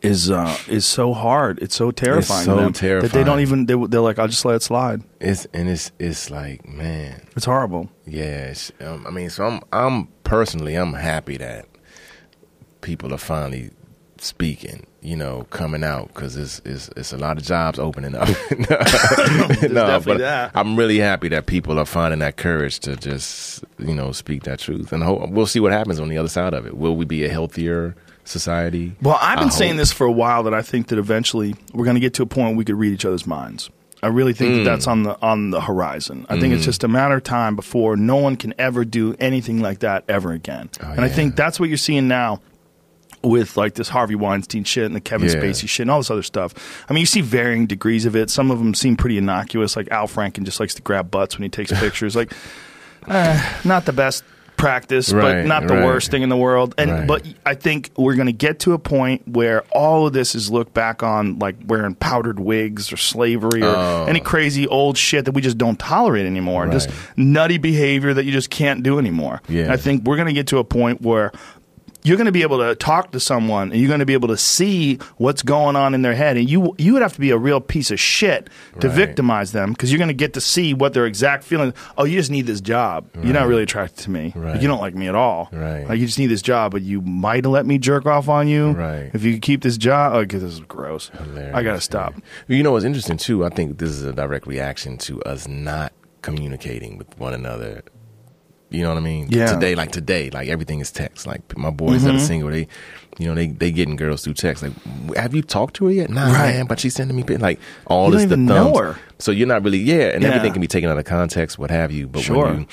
is 0.01 0.31
uh, 0.31 0.57
is 0.67 0.85
so 0.85 1.13
hard. 1.13 1.59
It's 1.59 1.75
so 1.75 1.91
terrifying. 1.91 2.45
so 2.45 2.55
to 2.69 2.87
them 2.87 3.01
That 3.01 3.11
they 3.11 3.23
don't 3.23 3.39
even 3.39 3.65
they, 3.65 3.75
they're 3.75 4.01
like, 4.01 4.19
I'll 4.19 4.27
just 4.27 4.45
let 4.45 4.55
it 4.55 4.63
slide. 4.63 5.03
It's 5.19 5.45
and 5.53 5.69
it's 5.69 5.91
it's 5.99 6.29
like 6.29 6.67
man, 6.67 7.27
It's 7.35 7.45
horrible. 7.45 7.89
yeah. 8.05 8.53
Um, 8.79 9.05
I 9.07 9.11
mean, 9.11 9.29
so 9.29 9.45
I'm 9.45 9.61
I'm 9.71 10.07
personally 10.23 10.75
I'm 10.75 10.93
happy 10.93 11.37
that 11.37 11.65
people 12.81 13.13
are 13.13 13.17
finally 13.17 13.71
speaking, 14.17 14.85
you 15.01 15.15
know, 15.15 15.45
coming 15.49 15.83
out 15.83 16.07
because 16.09 16.37
it's, 16.37 16.61
it's 16.63 16.89
it's 16.95 17.11
a 17.13 17.17
lot 17.17 17.37
of 17.37 17.43
jobs 17.43 17.79
opening 17.79 18.13
up. 18.15 18.27
no, 19.69 19.99
but 20.05 20.17
that. 20.19 20.51
I'm 20.53 20.75
really 20.75 20.99
happy 20.99 21.27
that 21.29 21.45
people 21.45 21.79
are 21.79 21.85
finding 21.85 22.19
that 22.19 22.37
courage 22.37 22.79
to 22.81 22.95
just 22.95 23.63
you 23.79 23.95
know 23.95 24.11
speak 24.11 24.43
that 24.43 24.59
truth, 24.59 24.91
and 24.93 25.03
ho- 25.03 25.27
we'll 25.29 25.47
see 25.47 25.59
what 25.59 25.71
happens 25.71 25.99
on 25.99 26.09
the 26.09 26.17
other 26.17 26.29
side 26.29 26.53
of 26.53 26.65
it. 26.65 26.77
Will 26.77 26.95
we 26.95 27.05
be 27.05 27.25
a 27.25 27.29
healthier 27.29 27.95
society? 28.25 28.93
Well, 29.01 29.17
I've 29.19 29.39
been 29.39 29.47
I 29.47 29.51
saying 29.51 29.71
hope. 29.71 29.77
this 29.79 29.91
for 29.91 30.05
a 30.05 30.11
while 30.11 30.43
that 30.43 30.53
I 30.53 30.61
think 30.61 30.87
that 30.87 30.99
eventually 30.99 31.55
we're 31.73 31.85
going 31.85 31.95
to 31.95 32.01
get 32.01 32.13
to 32.15 32.23
a 32.23 32.27
point 32.27 32.49
where 32.49 32.57
we 32.57 32.65
could 32.65 32.75
read 32.77 32.93
each 32.93 33.05
other's 33.05 33.25
minds. 33.25 33.69
I 34.03 34.07
really 34.07 34.33
think 34.33 34.51
Mm. 34.53 34.63
that 34.63 34.69
that's 34.71 34.87
on 34.87 35.03
the 35.03 35.15
on 35.21 35.51
the 35.51 35.61
horizon. 35.61 36.25
I 36.29 36.39
think 36.39 36.53
it's 36.53 36.61
Mm-hmm. 36.61 36.69
just 36.69 36.83
a 36.83 36.87
matter 36.87 37.15
of 37.17 37.23
time 37.23 37.55
before 37.55 37.95
no 37.95 38.15
one 38.17 38.35
can 38.35 38.53
ever 38.57 38.83
do 38.83 39.15
anything 39.19 39.59
like 39.61 39.79
that 39.79 40.03
ever 40.07 40.31
again. 40.31 40.69
and 40.79 41.01
I 41.01 41.05
Oh, 41.05 41.09
think 41.09 41.35
that's 41.35 41.59
what 41.59 41.69
you're 41.69 41.77
seeing 41.77 42.07
now 42.07 42.39
with 43.23 43.57
like 43.57 43.75
this 43.75 43.89
Harvey 43.89 44.15
Weinstein 44.15 44.63
shit 44.63 44.85
and 44.85 44.95
the 44.95 44.99
Kevin 45.01 45.27
Yeah. 45.29 45.35
Spacey 45.35 45.69
shit 45.69 45.81
and 45.83 45.91
all 45.91 45.99
this 45.99 46.09
other 46.11 46.23
stuff. 46.23 46.53
I 46.89 46.93
mean, 46.93 47.01
you 47.01 47.05
see 47.05 47.21
varying 47.21 47.65
degrees 47.67 48.05
of 48.05 48.15
it. 48.15 48.29
Some 48.29 48.49
of 48.51 48.57
them 48.59 48.73
seem 48.73 48.97
pretty 48.97 49.17
innocuous. 49.17 49.75
Like 49.75 49.89
Al 49.91 50.07
Franken 50.07 50.43
just 50.43 50.59
likes 50.59 50.73
to 50.75 50.81
grab 50.81 51.11
butts 51.11 51.37
when 51.37 51.43
he 51.43 51.49
takes 51.49 51.71
pictures. 51.79 52.15
Like, 52.15 52.33
eh, 53.07 53.59
not 53.63 53.85
the 53.85 53.93
best 53.93 54.23
practice, 54.57 55.11
but 55.11 55.47
not 55.47 55.65
the 55.67 55.73
right. 55.73 55.85
worst 55.85 56.11
thing 56.11 56.21
in 56.21 56.29
the 56.29 56.37
world. 56.37 56.75
And 56.77 56.91
Right. 56.91 57.07
but 57.07 57.27
I 57.47 57.55
think 57.55 57.89
we're 57.97 58.13
going 58.13 58.27
to 58.27 58.31
get 58.33 58.59
to 58.59 58.73
a 58.73 58.77
point 58.79 59.27
where 59.27 59.61
all 59.71 60.05
of 60.05 60.13
this 60.13 60.35
is 60.35 60.51
looked 60.51 60.71
back 60.75 61.01
on 61.01 61.39
like 61.39 61.55
wearing 61.65 61.95
powdered 61.95 62.39
wigs 62.39 62.93
or 62.93 62.97
slavery 62.97 63.63
or 63.63 63.73
Oh. 63.75 64.05
any 64.07 64.19
crazy 64.19 64.67
old 64.67 64.99
shit 64.99 65.25
that 65.25 65.31
we 65.31 65.41
just 65.41 65.57
don't 65.57 65.79
tolerate 65.79 66.27
anymore. 66.27 66.67
Just 66.67 66.91
nutty 67.17 67.57
behavior 67.57 68.13
that 68.13 68.23
you 68.23 68.31
just 68.31 68.51
can't 68.51 68.83
do 68.83 68.99
anymore. 68.99 69.41
Yeah. 69.49 69.73
I 69.73 69.77
think 69.77 70.03
we're 70.05 70.15
going 70.17 70.27
to 70.27 70.33
get 70.33 70.45
to 70.47 70.59
a 70.59 70.63
point 70.63 71.01
where 71.01 71.31
you're 72.03 72.17
going 72.17 72.25
to 72.25 72.31
be 72.31 72.41
able 72.41 72.57
to 72.59 72.73
talk 72.75 73.11
to 73.11 73.19
someone 73.19 73.71
and 73.71 73.79
you're 73.79 73.87
going 73.87 73.99
to 73.99 74.05
be 74.05 74.13
able 74.13 74.27
to 74.29 74.37
see 74.37 74.97
what's 75.17 75.43
going 75.43 75.75
on 75.75 75.93
in 75.93 76.01
their 76.01 76.15
head 76.15 76.37
and 76.37 76.49
you 76.49 76.73
you 76.77 76.93
would 76.93 77.01
have 77.01 77.13
to 77.13 77.19
be 77.19 77.29
a 77.31 77.37
real 77.37 77.59
piece 77.61 77.91
of 77.91 77.99
shit 77.99 78.49
to 78.79 78.87
Right. 78.87 78.95
victimize 78.95 79.51
them 79.51 79.71
because 79.71 79.91
you're 79.91 79.97
going 79.99 80.07
to 80.07 80.13
get 80.13 80.33
to 80.33 80.41
see 80.41 80.73
what 80.73 80.93
their 80.93 81.05
exact 81.05 81.43
feeling 81.43 81.73
oh 81.97 82.03
you 82.05 82.17
just 82.17 82.31
need 82.31 82.45
this 82.47 82.61
job 82.61 83.07
you're 83.23 83.33
not 83.33 83.47
really 83.47 83.63
attracted 83.63 83.97
to 84.03 84.09
me 84.11 84.33
Right. 84.35 84.61
you 84.61 84.67
don't 84.67 84.81
like 84.81 84.95
me 84.95 85.07
at 85.07 85.15
all 85.15 85.49
Right. 85.51 85.87
like 85.87 85.99
you 85.99 86.05
just 86.05 86.19
need 86.19 86.27
this 86.27 86.41
job 86.41 86.71
but 86.71 86.81
you 86.81 87.01
might 87.01 87.45
let 87.45 87.65
me 87.65 87.77
jerk 87.77 88.05
off 88.05 88.27
on 88.29 88.47
you 88.47 88.71
Right. 88.71 89.11
if 89.13 89.23
you 89.23 89.37
keep 89.39 89.61
this 89.61 89.77
job 89.77 90.13
oh 90.15 90.25
this 90.25 90.41
is 90.43 90.59
gross 90.61 91.09
Hilarious, 91.17 91.55
I 91.55 91.63
got 91.63 91.73
to 91.73 91.81
stop. 91.81 92.15
You 92.47 92.63
know 92.63 92.71
what's 92.71 92.85
interesting 92.85 93.17
too? 93.17 93.45
I 93.45 93.49
think 93.49 93.77
this 93.77 93.89
is 93.89 94.03
a 94.03 94.13
direct 94.13 94.47
reaction 94.47 94.97
to 94.99 95.21
us 95.23 95.47
not 95.47 95.93
communicating 96.21 96.97
with 96.97 97.17
one 97.19 97.33
another. 97.33 97.83
You 98.71 98.83
know 98.83 98.89
what 98.89 98.97
I 98.97 99.01
mean? 99.01 99.27
Yeah. 99.29 99.45
Mm-hmm. 99.47 99.53
Today, 99.59 99.75
like 99.75 99.91
today, 99.91 100.29
like 100.29 100.47
everything 100.47 100.79
is 100.79 100.91
text. 100.91 101.27
Like 101.27 101.57
my 101.57 101.69
boys 101.69 102.03
that 102.03 102.15
are 102.15 102.19
single, 102.19 102.49
they, 102.49 102.67
you 103.17 103.27
know, 103.27 103.35
they 103.35 103.47
they 103.47 103.69
getting 103.71 103.97
girls 103.97 104.23
through 104.23 104.35
text. 104.35 104.63
Like, 104.63 104.71
have 105.15 105.35
you 105.35 105.41
talked 105.41 105.75
to 105.75 105.85
her 105.87 105.91
yet? 105.91 106.09
Nah, 106.09 106.31
Right. 106.31 106.55
man. 106.55 106.67
But 106.67 106.79
she's 106.79 106.95
sending 106.95 107.17
me 107.17 107.23
like 107.37 107.59
all 107.85 108.11
You 108.13 108.17
this 108.19 108.29
the 108.29 108.37
thumbs. 108.37 108.97
So 109.19 109.31
you're 109.31 109.47
not 109.47 109.63
really 109.63 109.77
yeah, 109.79 110.07
and 110.13 110.23
Yeah. 110.23 110.29
everything 110.29 110.53
can 110.53 110.61
be 110.61 110.67
taken 110.67 110.89
out 110.89 110.97
of 110.97 111.03
context, 111.05 111.59
what 111.59 111.69
have 111.69 111.91
you. 111.91 112.07
But 112.07 112.21
Sure. 112.21 112.45
when 112.45 112.59
you 112.61 112.67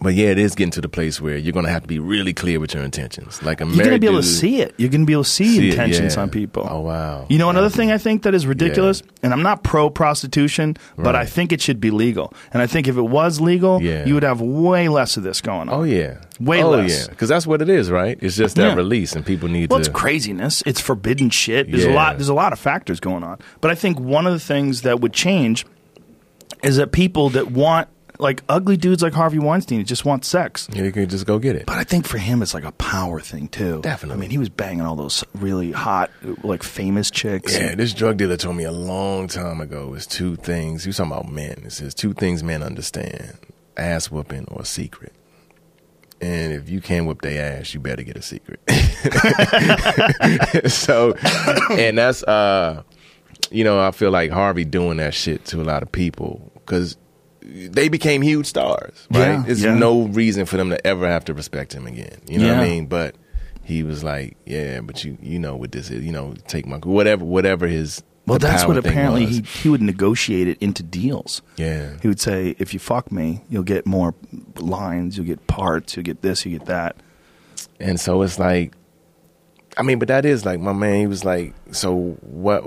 but 0.00 0.14
yeah, 0.14 0.28
it 0.28 0.38
is 0.38 0.54
getting 0.54 0.70
to 0.72 0.80
the 0.80 0.88
place 0.88 1.20
where 1.20 1.36
you're 1.36 1.52
going 1.52 1.66
to 1.66 1.70
have 1.72 1.82
to 1.82 1.88
be 1.88 1.98
really 1.98 2.32
clear 2.32 2.58
with 2.58 2.72
your 2.74 2.82
intentions. 2.82 3.42
Like 3.42 3.60
a 3.60 3.66
you're 3.66 3.76
going 3.84 3.90
to 3.90 3.98
be 3.98 4.06
able 4.06 4.20
to 4.20 4.26
see 4.26 4.60
it 4.62 4.74
you're 4.78 4.88
going 4.88 5.02
to 5.02 5.06
be 5.06 5.12
able 5.12 5.24
to 5.24 5.28
see, 5.30 5.56
See 5.58 5.68
it, 5.68 5.70
intentions 5.72 6.16
yeah. 6.16 6.22
on 6.22 6.30
people 6.30 6.66
Oh 6.68 6.80
wow! 6.80 7.26
You 7.28 7.38
know, 7.38 7.50
another 7.50 7.66
Wow. 7.66 7.70
thing 7.70 7.92
I 7.92 7.98
think 7.98 8.22
that 8.22 8.34
is 8.34 8.46
ridiculous, 8.46 9.02
and 9.22 9.32
I'm 9.32 9.42
not 9.42 9.62
pro 9.62 9.90
prostitution, 9.90 10.76
but 10.96 11.06
Right. 11.06 11.14
I 11.16 11.26
think 11.26 11.52
it 11.52 11.60
should 11.60 11.80
be 11.80 11.90
legal. 11.90 12.32
And 12.52 12.62
I 12.62 12.66
think 12.66 12.88
if 12.88 12.96
it 12.96 13.02
was 13.02 13.40
legal, 13.40 13.82
Yeah. 13.82 14.06
you 14.06 14.14
would 14.14 14.22
have 14.22 14.40
way 14.40 14.88
less 14.88 15.16
of 15.16 15.22
this 15.24 15.40
going 15.40 15.68
on. 15.68 15.70
Oh 15.70 15.82
yeah, 15.82 16.18
Way 16.40 16.62
oh, 16.62 16.70
less. 16.70 17.02
yeah, 17.02 17.06
because 17.10 17.28
that's 17.28 17.46
what 17.46 17.60
it 17.60 17.68
is, 17.68 17.90
right? 17.90 18.18
It's 18.22 18.36
just 18.36 18.56
that 18.56 18.68
Yeah. 18.70 18.74
release, 18.74 19.14
and 19.14 19.26
people 19.26 19.48
need 19.48 19.70
Well, 19.70 19.78
to. 19.80 19.88
it's 19.88 19.88
craziness. 19.94 20.62
It's 20.64 20.80
forbidden 20.80 21.28
shit. 21.30 21.70
There's 21.70 21.84
a 21.84 21.88
Yeah. 21.90 21.94
lot. 21.94 22.16
There's 22.18 22.28
a 22.30 22.34
lot 22.34 22.52
of 22.52 22.58
factors 22.58 22.98
going 23.00 23.22
on. 23.24 23.38
But 23.60 23.70
I 23.70 23.74
think 23.74 24.00
one 24.00 24.26
of 24.26 24.32
the 24.32 24.40
things 24.40 24.82
that 24.82 25.00
would 25.00 25.12
change 25.12 25.66
is 26.62 26.76
that 26.76 26.92
people 26.92 27.28
that 27.30 27.50
want 27.50 27.88
like 28.22 28.42
ugly 28.48 28.76
dudes 28.76 29.02
like 29.02 29.12
Harvey 29.12 29.38
Weinstein 29.38 29.84
just 29.84 30.04
want 30.04 30.24
sex. 30.24 30.68
Yeah, 30.72 30.84
you 30.84 30.92
can 30.92 31.08
just 31.08 31.26
go 31.26 31.38
get 31.38 31.56
it. 31.56 31.66
But 31.66 31.76
I 31.76 31.84
think 31.84 32.06
for 32.06 32.18
him, 32.18 32.40
it's 32.40 32.54
like 32.54 32.64
a 32.64 32.72
power 32.72 33.20
thing 33.20 33.48
too. 33.48 33.82
Definitely. 33.82 34.16
I 34.16 34.20
mean, 34.20 34.30
he 34.30 34.38
was 34.38 34.48
banging 34.48 34.82
all 34.82 34.96
those 34.96 35.24
really 35.34 35.72
hot, 35.72 36.10
like 36.42 36.62
famous 36.62 37.10
chicks. 37.10 37.52
Yeah, 37.54 37.74
this 37.74 37.92
drug 37.92 38.16
dealer 38.16 38.36
told 38.36 38.56
me 38.56 38.64
a 38.64 38.72
long 38.72 39.26
time 39.26 39.60
ago 39.60 39.92
is 39.94 40.06
two 40.06 40.36
things. 40.36 40.84
He 40.84 40.88
was 40.88 40.96
talking 40.96 41.12
about 41.12 41.28
men. 41.28 41.64
It 41.64 41.72
says 41.72 41.94
two 41.94 42.14
things 42.14 42.42
men 42.42 42.62
understand: 42.62 43.38
ass 43.76 44.10
whooping 44.10 44.46
or 44.48 44.62
a 44.62 44.64
secret. 44.64 45.12
and 46.20 46.52
if 46.52 46.68
you 46.68 46.80
can't 46.80 47.06
whip 47.06 47.20
their 47.22 47.58
ass, 47.58 47.74
you 47.74 47.80
better 47.80 48.04
get 48.04 48.16
a 48.16 48.22
secret. 48.22 48.60
so, 50.70 51.14
and 51.72 51.98
that's 51.98 52.22
uh, 52.22 52.84
you 53.50 53.64
know, 53.64 53.80
I 53.80 53.90
feel 53.90 54.12
like 54.12 54.30
Harvey 54.30 54.64
doing 54.64 54.98
that 54.98 55.14
shit 55.14 55.44
to 55.46 55.60
a 55.60 55.64
lot 55.64 55.82
of 55.82 55.90
people 55.90 56.52
because 56.54 56.96
they 57.44 57.88
became 57.88 58.22
huge 58.22 58.46
stars, 58.46 59.06
right? 59.10 59.18
Yeah, 59.32 59.42
There's 59.46 59.62
yeah. 59.62 59.74
no 59.74 60.02
reason 60.04 60.46
for 60.46 60.56
them 60.56 60.70
to 60.70 60.86
ever 60.86 61.06
have 61.08 61.24
to 61.26 61.34
respect 61.34 61.72
him 61.74 61.86
again. 61.86 62.20
You 62.26 62.38
know 62.38 62.48
what 62.54 62.58
I 62.64 62.68
mean? 62.68 62.86
But 62.86 63.16
he 63.64 63.82
was 63.82 64.02
like, 64.04 64.36
yeah, 64.46 64.80
but 64.80 65.04
you 65.04 65.16
you 65.22 65.38
know 65.38 65.56
what 65.56 65.72
this 65.72 65.90
is, 65.90 66.04
you 66.04 66.12
know, 66.12 66.34
take 66.46 66.66
my 66.66 66.76
whatever 66.78 67.24
whatever 67.24 67.66
his 67.66 68.02
Well, 68.26 68.38
that's 68.38 68.66
what 68.66 68.76
apparently 68.76 69.26
was. 69.26 69.36
he 69.38 69.42
he 69.42 69.68
would 69.68 69.82
negotiate 69.82 70.48
it 70.48 70.58
into 70.60 70.82
deals. 70.82 71.42
yeah. 71.56 71.96
He 72.02 72.08
would 72.08 72.20
say, 72.20 72.54
"If 72.58 72.72
you 72.74 72.80
fuck 72.80 73.10
me, 73.12 73.42
you'll 73.48 73.62
get 73.64 73.86
more 73.86 74.14
lines, 74.58 75.16
you'll 75.16 75.26
get 75.26 75.46
parts, 75.46 75.96
you'll 75.96 76.04
get 76.04 76.22
this, 76.22 76.44
you 76.46 76.56
get 76.58 76.66
that." 76.66 76.96
And 77.80 77.98
so 78.00 78.22
it's 78.22 78.38
like, 78.38 78.74
I 79.76 79.82
mean, 79.82 79.98
but 79.98 80.08
that 80.08 80.24
is 80.24 80.44
like 80.44 80.60
my 80.60 80.72
man. 80.72 81.00
He 81.00 81.06
was 81.06 81.24
like, 81.24 81.54
so 81.72 82.16
what? 82.22 82.64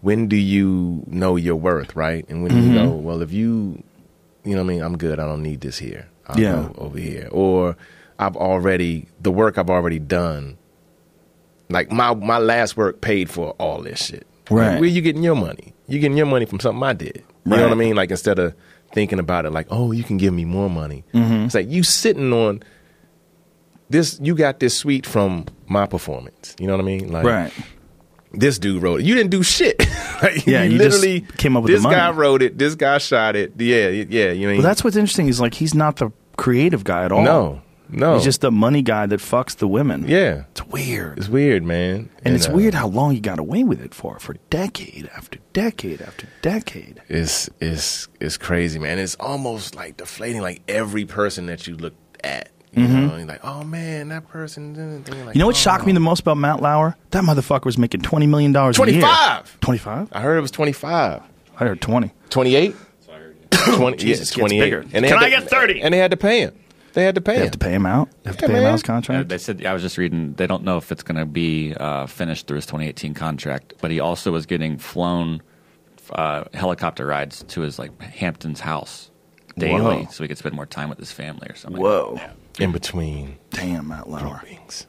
When 0.00 0.28
do 0.28 0.36
you 0.36 1.02
know 1.06 1.36
your 1.36 1.56
worth, 1.56 1.96
right? 1.96 2.24
And 2.28 2.42
when 2.42 2.52
Mm-hmm. 2.52 2.68
you 2.74 2.74
go, 2.74 2.90
well, 2.92 3.22
if 3.22 3.32
you, 3.32 3.82
you 4.44 4.54
know, 4.54 4.62
what 4.62 4.70
I 4.70 4.74
mean, 4.74 4.82
I'm 4.82 4.96
good. 4.96 5.18
I 5.18 5.26
don't 5.26 5.42
need 5.42 5.60
this 5.60 5.78
here. 5.78 6.08
I'll 6.26 6.38
Yeah. 6.38 6.68
over 6.76 6.98
here, 6.98 7.28
or 7.30 7.76
I've 8.18 8.36
already 8.36 9.08
the 9.20 9.30
work 9.30 9.58
I've 9.58 9.70
already 9.70 9.98
done. 9.98 10.56
Like 11.70 11.90
my 11.90 12.14
my 12.14 12.38
last 12.38 12.76
work 12.76 13.00
paid 13.00 13.30
for 13.30 13.50
all 13.52 13.82
this 13.82 14.06
shit. 14.06 14.26
Right. 14.50 14.72
Like, 14.72 14.80
where 14.80 14.88
you 14.88 15.00
getting 15.02 15.22
your 15.22 15.34
money? 15.34 15.74
You 15.88 15.98
getting 15.98 16.16
your 16.16 16.26
money 16.26 16.44
from 16.46 16.60
something 16.60 16.82
I 16.82 16.92
did. 16.92 17.22
You 17.44 17.56
know 17.56 17.62
what 17.62 17.72
I 17.72 17.74
mean? 17.74 17.94
Like 17.96 18.10
instead 18.10 18.38
of 18.38 18.54
thinking 18.92 19.18
about 19.18 19.44
it, 19.44 19.50
like, 19.50 19.66
oh, 19.70 19.92
you 19.92 20.02
can 20.04 20.16
give 20.16 20.32
me 20.32 20.44
more 20.44 20.70
money. 20.70 21.04
Mm-hmm. 21.12 21.44
It's 21.46 21.54
like 21.54 21.68
you 21.68 21.82
sitting 21.82 22.32
on 22.32 22.62
this 23.90 24.18
you 24.22 24.34
got 24.34 24.60
this 24.60 24.76
suite 24.76 25.06
from 25.06 25.46
my 25.66 25.86
performance. 25.86 26.54
You 26.58 26.66
know 26.66 26.74
what 26.74 26.82
I 26.82 26.86
mean? 26.86 27.10
Like 27.12 27.24
Right. 27.24 27.52
This 28.38 28.58
dude 28.58 28.82
wrote 28.82 29.00
it. 29.00 29.06
You 29.06 29.14
didn't 29.14 29.30
do 29.30 29.42
shit. 29.42 29.78
like, 30.22 30.46
Yeah, 30.46 30.62
you 30.64 30.78
literally 30.78 31.22
came 31.36 31.56
up 31.56 31.62
with 31.62 31.70
the 31.70 31.76
this 31.76 31.82
money. 31.82 31.96
guy 31.96 32.10
wrote 32.10 32.42
it. 32.42 32.58
This 32.58 32.74
guy 32.74 32.98
shot 32.98 33.36
it. 33.36 33.52
Yeah, 33.58 33.88
yeah. 33.88 34.30
You 34.32 34.48
know, 34.48 34.54
Well, 34.54 34.62
that's 34.62 34.82
what's 34.84 34.96
interesting 34.96 35.28
is 35.28 35.40
like 35.40 35.54
he's 35.54 35.74
not 35.74 35.96
the 35.96 36.10
creative 36.36 36.84
guy 36.84 37.04
at 37.04 37.12
all. 37.12 37.22
no, 37.22 37.62
no. 37.88 38.14
He's 38.14 38.24
just 38.24 38.40
the 38.40 38.50
money 38.50 38.82
guy 38.82 39.06
that 39.06 39.20
fucks 39.20 39.56
the 39.56 39.68
women. 39.68 40.08
yeah. 40.08 40.44
It's 40.52 40.66
weird. 40.66 41.18
It's 41.18 41.28
weird, 41.28 41.62
man. 41.62 42.08
and 42.24 42.34
it's 42.34 42.48
uh, 42.48 42.52
weird 42.52 42.74
how 42.74 42.88
long 42.88 43.12
he 43.12 43.20
got 43.20 43.38
away 43.38 43.62
with 43.62 43.80
it 43.80 43.94
for, 43.94 44.18
for 44.18 44.34
decade 44.50 45.08
after 45.16 45.38
decade 45.52 46.00
after 46.02 46.26
decade. 46.42 47.00
It's 47.08 47.48
it's 47.60 48.08
it's 48.20 48.36
crazy, 48.36 48.78
man. 48.78 48.98
It's 48.98 49.14
almost 49.16 49.74
like 49.76 49.96
deflating. 49.98 50.40
Like 50.42 50.62
every 50.66 51.04
person 51.04 51.46
that 51.46 51.66
you 51.66 51.76
look 51.76 51.94
at, 52.24 52.48
you 52.76 52.88
know, 52.88 53.16
you're 53.16 53.26
like, 53.26 53.44
oh 53.44 53.62
man, 53.64 54.08
that 54.08 54.28
person. 54.28 54.74
Like, 54.74 55.04
Mm-hmm. 55.04 55.30
You 55.32 55.38
know 55.38 55.46
what 55.46 55.56
shocked 55.56 55.86
me 55.86 55.92
oh. 55.92 55.94
the 55.94 56.00
most 56.00 56.20
about 56.20 56.36
Matt 56.38 56.60
Lauer? 56.62 56.96
That 57.10 57.24
motherfucker 57.24 57.64
was 57.66 57.78
making 57.78 58.00
$20 58.02 58.28
million 58.28 58.52
25. 58.52 59.60
25? 59.60 60.08
I 60.12 60.20
heard 60.20 60.36
it 60.38 60.40
was 60.40 60.50
twenty 60.50 60.72
five. 60.72 61.22
I 61.58 61.64
heard 61.64 61.80
20. 61.80 62.10
28? 62.30 62.74
20, 63.76 63.96
Jesus, 63.96 64.30
yeah, 64.36 64.40
28. 64.40 64.60
bigger. 64.60 64.82
they 64.82 64.88
Can 64.90 65.04
had 65.04 65.12
I 65.18 65.24
to- 65.24 65.30
get 65.40 65.48
30? 65.50 65.82
And 65.82 65.94
they 65.94 65.98
had 65.98 66.10
to 66.10 66.16
pay 66.16 66.40
him. 66.40 66.54
They 66.92 67.02
had 67.04 67.14
to 67.16 67.20
pay 67.20 67.32
They 67.32 67.38
him. 67.38 67.42
have 67.44 67.52
to 67.52 67.58
pay 67.58 67.72
him 67.72 67.86
out. 67.86 68.08
They 68.22 68.30
have 68.30 68.36
to 68.38 68.46
Yeah, 68.46 68.52
pay 68.52 68.58
him 68.60 68.66
out 68.66 68.72
his 68.72 68.82
contract. 68.84 69.28
they 69.28 69.38
said 69.38 69.64
I 69.66 69.72
was 69.72 69.82
just 69.82 69.98
reading. 69.98 70.34
They 70.34 70.46
don't 70.46 70.62
know 70.62 70.76
if 70.76 70.92
it's 70.92 71.02
going 71.02 71.16
to 71.18 71.24
be 71.26 71.74
uh, 71.74 72.06
finished 72.06 72.46
through 72.46 72.56
his 72.56 72.66
2018 72.66 73.14
contract, 73.14 73.74
but 73.80 73.90
he 73.90 73.98
also 74.00 74.30
was 74.30 74.46
getting 74.46 74.78
flown 74.78 75.42
uh, 76.12 76.44
helicopter 76.54 77.04
rides 77.06 77.42
to 77.48 77.62
his 77.62 77.78
like 77.80 78.00
Hampton's 78.00 78.60
house 78.60 79.10
daily, 79.58 79.80
Whoa. 79.80 80.06
so 80.10 80.22
he 80.22 80.28
could 80.28 80.38
spend 80.38 80.54
more 80.54 80.66
time 80.66 80.88
with 80.88 80.98
his 80.98 81.10
family 81.10 81.48
or 81.48 81.54
something. 81.56 81.80
Whoa. 81.82 82.20
In 82.58 82.72
between 82.72 83.38
Damn, 83.50 83.88
Matt 83.88 84.08
Lauer. 84.08 84.40
things. 84.46 84.86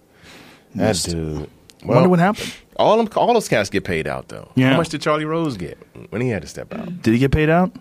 That 0.76 0.88
Missed. 0.90 1.10
dude. 1.10 1.50
I 1.84 1.88
wonder 1.88 2.10
what 2.10 2.20
happened. 2.20 2.54
All 2.78 2.98
them, 2.98 3.08
all 3.16 3.34
those 3.34 3.48
cats 3.48 3.70
get 3.70 3.84
paid 3.84 4.08
out 4.08 4.28
though. 4.28 4.52
Yeah. 4.56 4.72
How 4.72 4.78
much 4.78 4.90
did 4.90 5.02
Charlie 5.02 5.26
Rose 5.26 5.56
get 5.58 5.78
when 6.10 6.22
he 6.22 6.30
had 6.30 6.42
to 6.42 6.48
step 6.48 6.74
out? 6.74 7.02
Did 7.02 7.14
he 7.14 7.20
get 7.20 7.32
paid 7.32 7.50
out? 7.50 7.72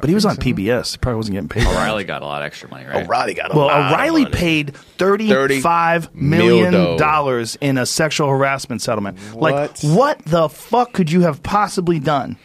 But 0.00 0.08
he 0.08 0.14
was 0.14 0.24
on 0.24 0.36
PBS. 0.36 0.92
He 0.92 0.98
probably 0.98 1.16
wasn't 1.16 1.34
getting 1.34 1.48
paid. 1.48 1.66
O'Reilly 1.66 2.04
got 2.04 2.22
a 2.22 2.24
lot 2.24 2.42
of 2.42 2.46
extra 2.46 2.68
money, 2.70 2.86
right? 2.86 3.04
O'Reilly 3.04 3.34
got 3.34 3.52
a 3.52 3.56
Well, 3.56 3.66
lot 3.66 3.80
of 3.80 3.92
O'Reilly 3.92 4.22
money. 4.22 4.34
paid 4.34 4.76
thirty-five 4.76 6.14
mil 6.14 6.46
million 6.60 6.96
dollars 6.96 7.56
in 7.60 7.76
a 7.76 7.84
sexual 7.86 8.28
harassment 8.28 8.82
settlement. 8.82 9.18
Like, 9.34 9.54
What? 9.54 9.80
what 9.82 10.24
the 10.26 10.48
fuck 10.48 10.92
could 10.92 11.10
you 11.10 11.22
have 11.22 11.42
possibly 11.42 11.98
done? 11.98 12.36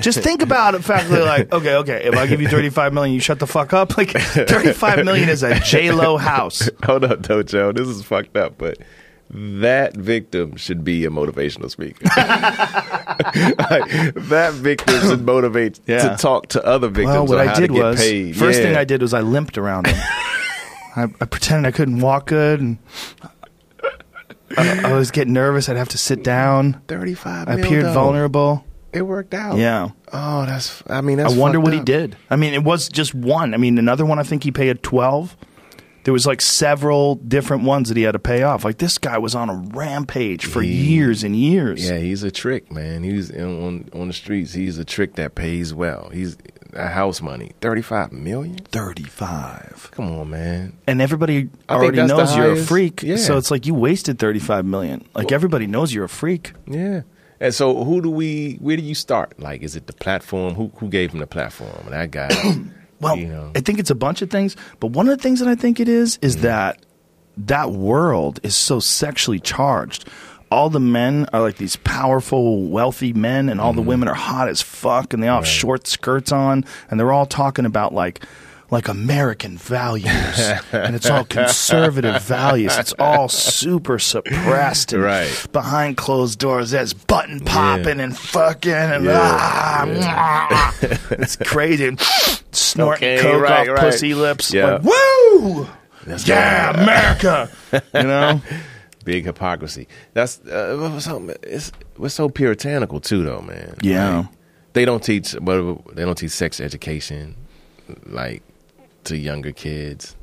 Just 0.00 0.20
think 0.20 0.42
about 0.42 0.74
it. 0.76 0.82
Factually, 0.82 1.24
like, 1.26 1.52
okay, 1.52 1.74
okay, 1.76 2.04
if 2.04 2.14
I 2.14 2.26
give 2.26 2.40
you 2.40 2.48
thirty-five 2.48 2.92
million, 2.92 3.12
you 3.14 3.20
shut 3.20 3.38
the 3.40 3.46
fuck 3.46 3.72
up. 3.72 3.96
Like, 3.98 4.10
thirty-five 4.12 5.04
million 5.04 5.28
is 5.28 5.42
a 5.42 5.58
J 5.60 5.90
Lo 5.90 6.16
house. 6.16 6.70
Hold 6.84 7.04
up, 7.04 7.22
Joe. 7.46 7.72
This 7.72 7.88
is 7.88 8.02
fucked 8.04 8.36
up, 8.36 8.56
but 8.56 8.78
that 9.30 9.94
victim 9.96 10.56
should 10.56 10.84
be 10.84 11.04
a 11.04 11.10
motivational 11.10 11.70
speaker. 11.70 12.04
like, 13.16 14.14
that 14.14 14.52
victim 14.54 15.00
should 15.00 15.24
motivate 15.26 15.80
Yeah. 15.86 16.10
to 16.10 16.16
talk 16.16 16.48
to 16.48 16.64
other 16.64 16.88
victims 16.88 17.28
Well, 17.28 17.38
what 17.38 17.48
I 17.48 17.54
did 17.58 17.70
was 17.70 17.98
paid. 18.00 18.36
first 18.36 18.58
Yeah. 18.60 18.66
thing 18.66 18.76
I 18.76 18.84
did 18.84 19.02
was 19.02 19.12
I 19.12 19.20
limped 19.20 19.58
around 19.58 19.86
him. 19.88 19.96
I, 20.96 21.02
I 21.20 21.24
pretended 21.26 21.68
I 21.68 21.72
couldn't 21.76 22.00
walk 22.00 22.26
good, 22.28 22.60
and 22.60 22.78
I, 24.56 24.82
I 24.84 24.92
was 24.94 25.10
getting 25.10 25.32
nervous. 25.34 25.68
I'd 25.68 25.76
have 25.76 25.90
to 25.90 25.98
sit 25.98 26.22
down. 26.22 26.80
thirty-five. 26.88 27.48
I 27.48 27.54
appeared 27.54 27.84
though. 27.86 27.92
vulnerable. 27.92 28.64
It 28.92 29.02
worked 29.02 29.34
out. 29.34 29.58
Yeah. 29.58 29.90
Oh, 30.12 30.46
that's. 30.46 30.82
I 30.88 31.00
mean, 31.02 31.18
that's. 31.18 31.34
I 31.34 31.36
wonder 31.36 31.60
what 31.60 31.72
he 31.74 31.80
did. 31.80 32.16
I 32.30 32.36
mean, 32.36 32.54
it 32.54 32.64
was 32.64 32.88
just 32.88 33.14
one. 33.14 33.52
I 33.54 33.56
mean, 33.58 33.76
another 33.78 34.06
one. 34.06 34.18
I 34.18 34.22
think 34.22 34.44
he 34.44 34.50
paid 34.50 34.82
twelve. 34.82 35.36
There 36.04 36.12
was 36.14 36.26
like 36.26 36.40
several 36.40 37.16
different 37.16 37.64
ones 37.64 37.88
that 37.88 37.96
he 37.98 38.04
had 38.04 38.12
to 38.12 38.18
pay 38.18 38.42
off. 38.42 38.64
Like 38.64 38.78
this 38.78 38.96
guy 38.96 39.18
was 39.18 39.34
on 39.34 39.50
a 39.50 39.54
rampage 39.54 40.46
for 40.46 40.62
He- 40.62 40.70
years 40.94 41.22
and 41.22 41.36
years. 41.36 41.86
Yeah, 41.86 41.98
he's 41.98 42.22
a 42.22 42.30
trick, 42.30 42.72
man. 42.72 43.02
He's 43.02 43.28
in, 43.28 43.44
on 43.44 43.88
on 43.92 44.06
the 44.08 44.14
streets. 44.14 44.54
He's 44.54 44.78
a 44.78 44.84
trick 44.86 45.16
that 45.16 45.34
pays 45.34 45.74
well. 45.74 46.08
He's 46.10 46.38
a 46.72 46.88
house 46.88 47.20
money, 47.20 47.52
thirty-five 47.60 48.12
million. 48.12 48.56
thirty-five, 48.56 49.90
Come 49.92 50.10
on, 50.20 50.30
man. 50.30 50.78
and 50.86 51.02
everybody 51.02 51.48
I 51.68 51.74
already 51.74 52.02
knows 52.02 52.34
you're 52.36 52.52
a 52.52 52.56
freak. 52.56 53.02
yeah. 53.02 53.16
So 53.16 53.36
it's 53.36 53.50
like 53.50 53.66
you 53.66 53.74
wasted 53.74 54.18
thirty-five 54.18 54.64
million. 54.64 55.06
Like 55.14 55.30
everybody 55.32 55.66
knows 55.66 55.92
you're 55.92 56.04
a 56.04 56.08
freak. 56.08 56.52
Yeah. 56.66 57.02
And 57.40 57.54
so, 57.54 57.84
who 57.84 58.00
do 58.00 58.10
we? 58.10 58.54
Where 58.60 58.76
do 58.76 58.82
you 58.82 58.94
start? 58.94 59.38
Like, 59.38 59.62
is 59.62 59.76
it 59.76 59.86
the 59.86 59.92
platform? 59.92 60.54
Who 60.54 60.72
who 60.76 60.88
gave 60.88 61.12
him 61.12 61.20
the 61.20 61.26
platform? 61.26 61.70
That 61.90 62.10
guy. 62.10 62.28
Well, 63.00 63.14
you 63.16 63.28
know. 63.28 63.52
I 63.54 63.60
think 63.60 63.78
it's 63.78 63.90
a 63.90 63.94
bunch 63.94 64.22
of 64.22 64.28
things, 64.30 64.56
but 64.80 64.88
one 64.88 65.08
of 65.08 65.16
the 65.16 65.22
things 65.22 65.38
that 65.38 65.48
I 65.48 65.54
think 65.54 65.78
it 65.78 65.88
is 65.88 66.16
Mm-hmm. 66.16 66.26
is 66.26 66.36
that 66.38 66.84
that 67.36 67.70
world 67.70 68.40
is 68.42 68.56
so 68.56 68.80
sexually 68.80 69.38
charged. 69.38 70.08
All 70.50 70.68
the 70.68 70.80
men 70.80 71.28
are 71.32 71.40
like 71.40 71.58
these 71.58 71.76
powerful, 71.76 72.64
wealthy 72.64 73.12
men, 73.12 73.48
and 73.48 73.60
all 73.60 73.72
the 73.72 73.82
women 73.82 74.08
are 74.08 74.14
hot 74.16 74.48
as 74.48 74.60
fuck, 74.60 75.14
and 75.14 75.22
they 75.22 75.28
all 75.28 75.36
have 75.36 75.44
Mm-hmm. 75.44 75.48
Right. 75.52 75.60
short 75.60 75.86
skirts 75.86 76.32
on, 76.32 76.64
and 76.90 76.98
they're 76.98 77.12
all 77.12 77.24
talking 77.26 77.66
about 77.66 77.94
like 77.94 78.24
like 78.70 78.88
American 78.88 79.56
values, 79.56 80.38
and 80.72 80.94
it's 80.94 81.08
all 81.08 81.24
conservative 81.24 82.22
values. 82.24 82.76
It's 82.76 82.92
all 82.98 83.28
super 83.28 83.98
suppressed, 83.98 84.92
and 84.92 85.02
Right. 85.02 85.46
behind 85.52 85.96
closed 85.96 86.38
doors. 86.38 86.70
There's 86.72 86.92
button 86.92 87.40
popping 87.40 87.98
and 88.00 88.16
fucking, 88.16 88.70
and 88.72 89.08
ah, 89.08 90.74
it's 91.10 91.36
crazy. 91.36 91.88
And 91.88 92.00
snorting 92.52 93.08
Okay, 93.18 93.22
coke 93.22 93.42
right, 93.42 93.68
off 93.68 93.74
right. 93.74 93.78
pussy 93.90 94.14
lips. 94.14 94.52
Yeah. 94.52 94.74
Like, 94.76 94.82
woo! 94.84 95.68
That's 96.04 96.26
Yeah, 96.28 96.66
right. 96.70 96.78
America. 96.82 97.50
you 97.72 98.02
know? 98.02 98.40
Big 99.04 99.24
hypocrisy. 99.24 99.88
That's 100.12 100.40
uh, 100.46 101.00
so, 101.00 101.34
it's 101.42 101.72
what's 101.96 102.14
so 102.14 102.28
puritanical 102.28 103.00
too, 103.00 103.22
though, 103.22 103.40
man. 103.40 103.74
Yeah. 103.82 104.18
Like, 104.18 104.26
they 104.74 104.84
don't 104.84 105.02
teach, 105.02 105.34
but 105.40 105.94
they 105.94 106.04
don't 106.04 106.16
teach 106.18 106.30
sex 106.32 106.60
education, 106.60 107.34
like 108.06 108.42
to 109.08 109.16
younger 109.16 109.52
kids. 109.52 110.16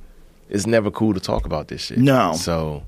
It's 0.50 0.66
never 0.68 0.90
cool 0.92 1.14
to 1.14 1.20
talk 1.20 1.46
about 1.46 1.68
this 1.68 1.82
shit. 1.86 1.98
No. 2.00 2.34
So 2.34 2.84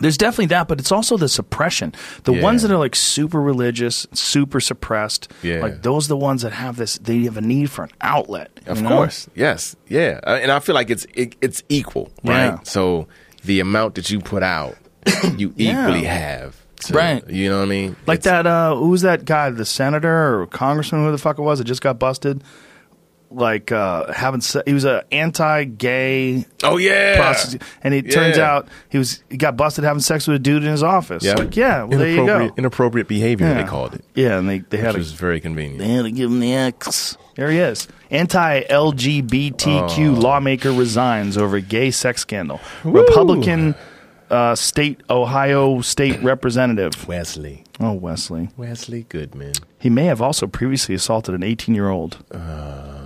There's 0.00 0.16
definitely 0.16 0.46
that, 0.46 0.66
but 0.68 0.78
it's 0.80 0.92
also 0.92 1.16
the 1.18 1.28
suppression. 1.28 1.92
The 2.24 2.32
Yeah. 2.32 2.42
ones 2.42 2.62
that 2.62 2.70
are 2.70 2.78
like 2.78 2.96
super 2.96 3.40
religious, 3.42 4.06
super 4.14 4.58
suppressed, 4.60 5.30
Yeah. 5.42 5.60
like 5.60 5.82
those 5.82 6.06
are 6.06 6.10
the 6.10 6.16
ones 6.16 6.40
that 6.42 6.52
have 6.52 6.76
this, 6.76 6.96
they 6.98 7.24
have 7.24 7.36
a 7.36 7.40
need 7.42 7.70
for 7.70 7.82
an 7.84 7.90
outlet. 8.00 8.50
Of 8.66 8.80
know? 8.80 8.88
course, 8.88 9.28
yes, 9.34 9.76
yeah, 9.88 10.20
Uh, 10.26 10.38
and 10.40 10.50
I 10.52 10.60
feel 10.60 10.74
like 10.76 10.88
it's 10.90 11.06
it, 11.14 11.34
it's 11.42 11.62
equal, 11.68 12.10
right? 12.24 12.46
Yeah. 12.46 12.58
So 12.62 13.08
the 13.44 13.60
amount 13.60 13.96
that 13.96 14.10
you 14.10 14.20
put 14.20 14.42
out, 14.42 14.76
you 15.36 15.52
equally 15.58 16.04
have, 16.04 16.54
to- 16.86 16.94
Right. 16.94 17.28
You 17.28 17.50
know 17.50 17.58
what 17.58 17.64
I 17.64 17.68
mean? 17.68 17.96
Like 18.06 18.20
It's- 18.20 18.32
that, 18.32 18.46
uh, 18.46 18.76
who 18.76 18.88
was 18.90 19.02
that 19.02 19.24
guy, 19.26 19.50
the 19.50 19.66
senator 19.66 20.40
or 20.40 20.46
congressman, 20.46 21.04
who 21.04 21.10
the 21.10 21.18
fuck 21.18 21.38
it 21.38 21.42
was, 21.42 21.58
that 21.58 21.64
just 21.64 21.82
got 21.82 21.98
busted? 21.98 22.42
Like 23.30 23.70
uh, 23.72 24.12
having 24.12 24.40
se- 24.40 24.62
he 24.66 24.72
was 24.74 24.84
a 24.84 25.04
anti-gay 25.12 26.44
Oh 26.64 26.76
yeah. 26.76 27.16
prostitute, 27.16 27.62
and 27.82 27.94
it 27.94 28.10
turns 28.10 28.38
out 28.38 28.68
he 28.88 28.98
was 28.98 29.22
he 29.30 29.36
got 29.36 29.56
busted 29.56 29.84
having 29.84 30.00
sex 30.00 30.26
with 30.26 30.36
a 30.36 30.40
dude 30.40 30.64
in 30.64 30.70
his 30.70 30.82
office. 30.82 31.24
Yeah. 31.24 31.34
Like, 31.34 31.56
yeah, 31.56 31.84
well, 31.84 31.98
there 31.98 32.08
you 32.10 32.16
go. 32.16 32.22
Inappropriate- 32.22 32.58
Inappropriate 32.58 33.08
behavior, 33.08 33.46
Yeah. 33.46 33.62
they 33.62 33.68
called 33.68 33.94
it. 33.94 34.04
Yeah, 34.14 34.38
and 34.38 34.48
they 34.48 34.58
they 34.58 34.78
had 34.78 34.86
Which 34.88 34.94
to 34.94 34.98
was 34.98 35.12
very 35.12 35.40
convenient. 35.40 35.78
they 35.78 35.88
had 35.88 36.02
to 36.04 36.10
give 36.12 36.30
him 36.30 36.40
the 36.40 36.54
X. 36.54 37.16
There 37.36 37.50
he 37.50 37.58
is. 37.58 37.88
Anti-LGBTQ 38.10 40.16
Oh. 40.16 40.20
lawmaker 40.20 40.72
resigns 40.72 41.38
over 41.38 41.60
gay 41.60 41.90
sex 41.90 42.20
scandal. 42.22 42.60
Republican 42.84 43.74
uh, 44.30 44.54
state 44.54 45.00
Ohio 45.10 45.80
state 45.80 46.22
representative. 46.22 47.06
Wesley. 47.08 47.64
Oh, 47.80 47.92
Wesley. 47.94 48.48
Wesley 48.56 49.04
Goodman. 49.08 49.52
He 49.78 49.88
may 49.90 50.04
have 50.04 50.20
also 50.20 50.46
previously 50.46 50.94
assaulted 50.94 51.34
an 51.34 51.40
18-year-old. 51.40 52.18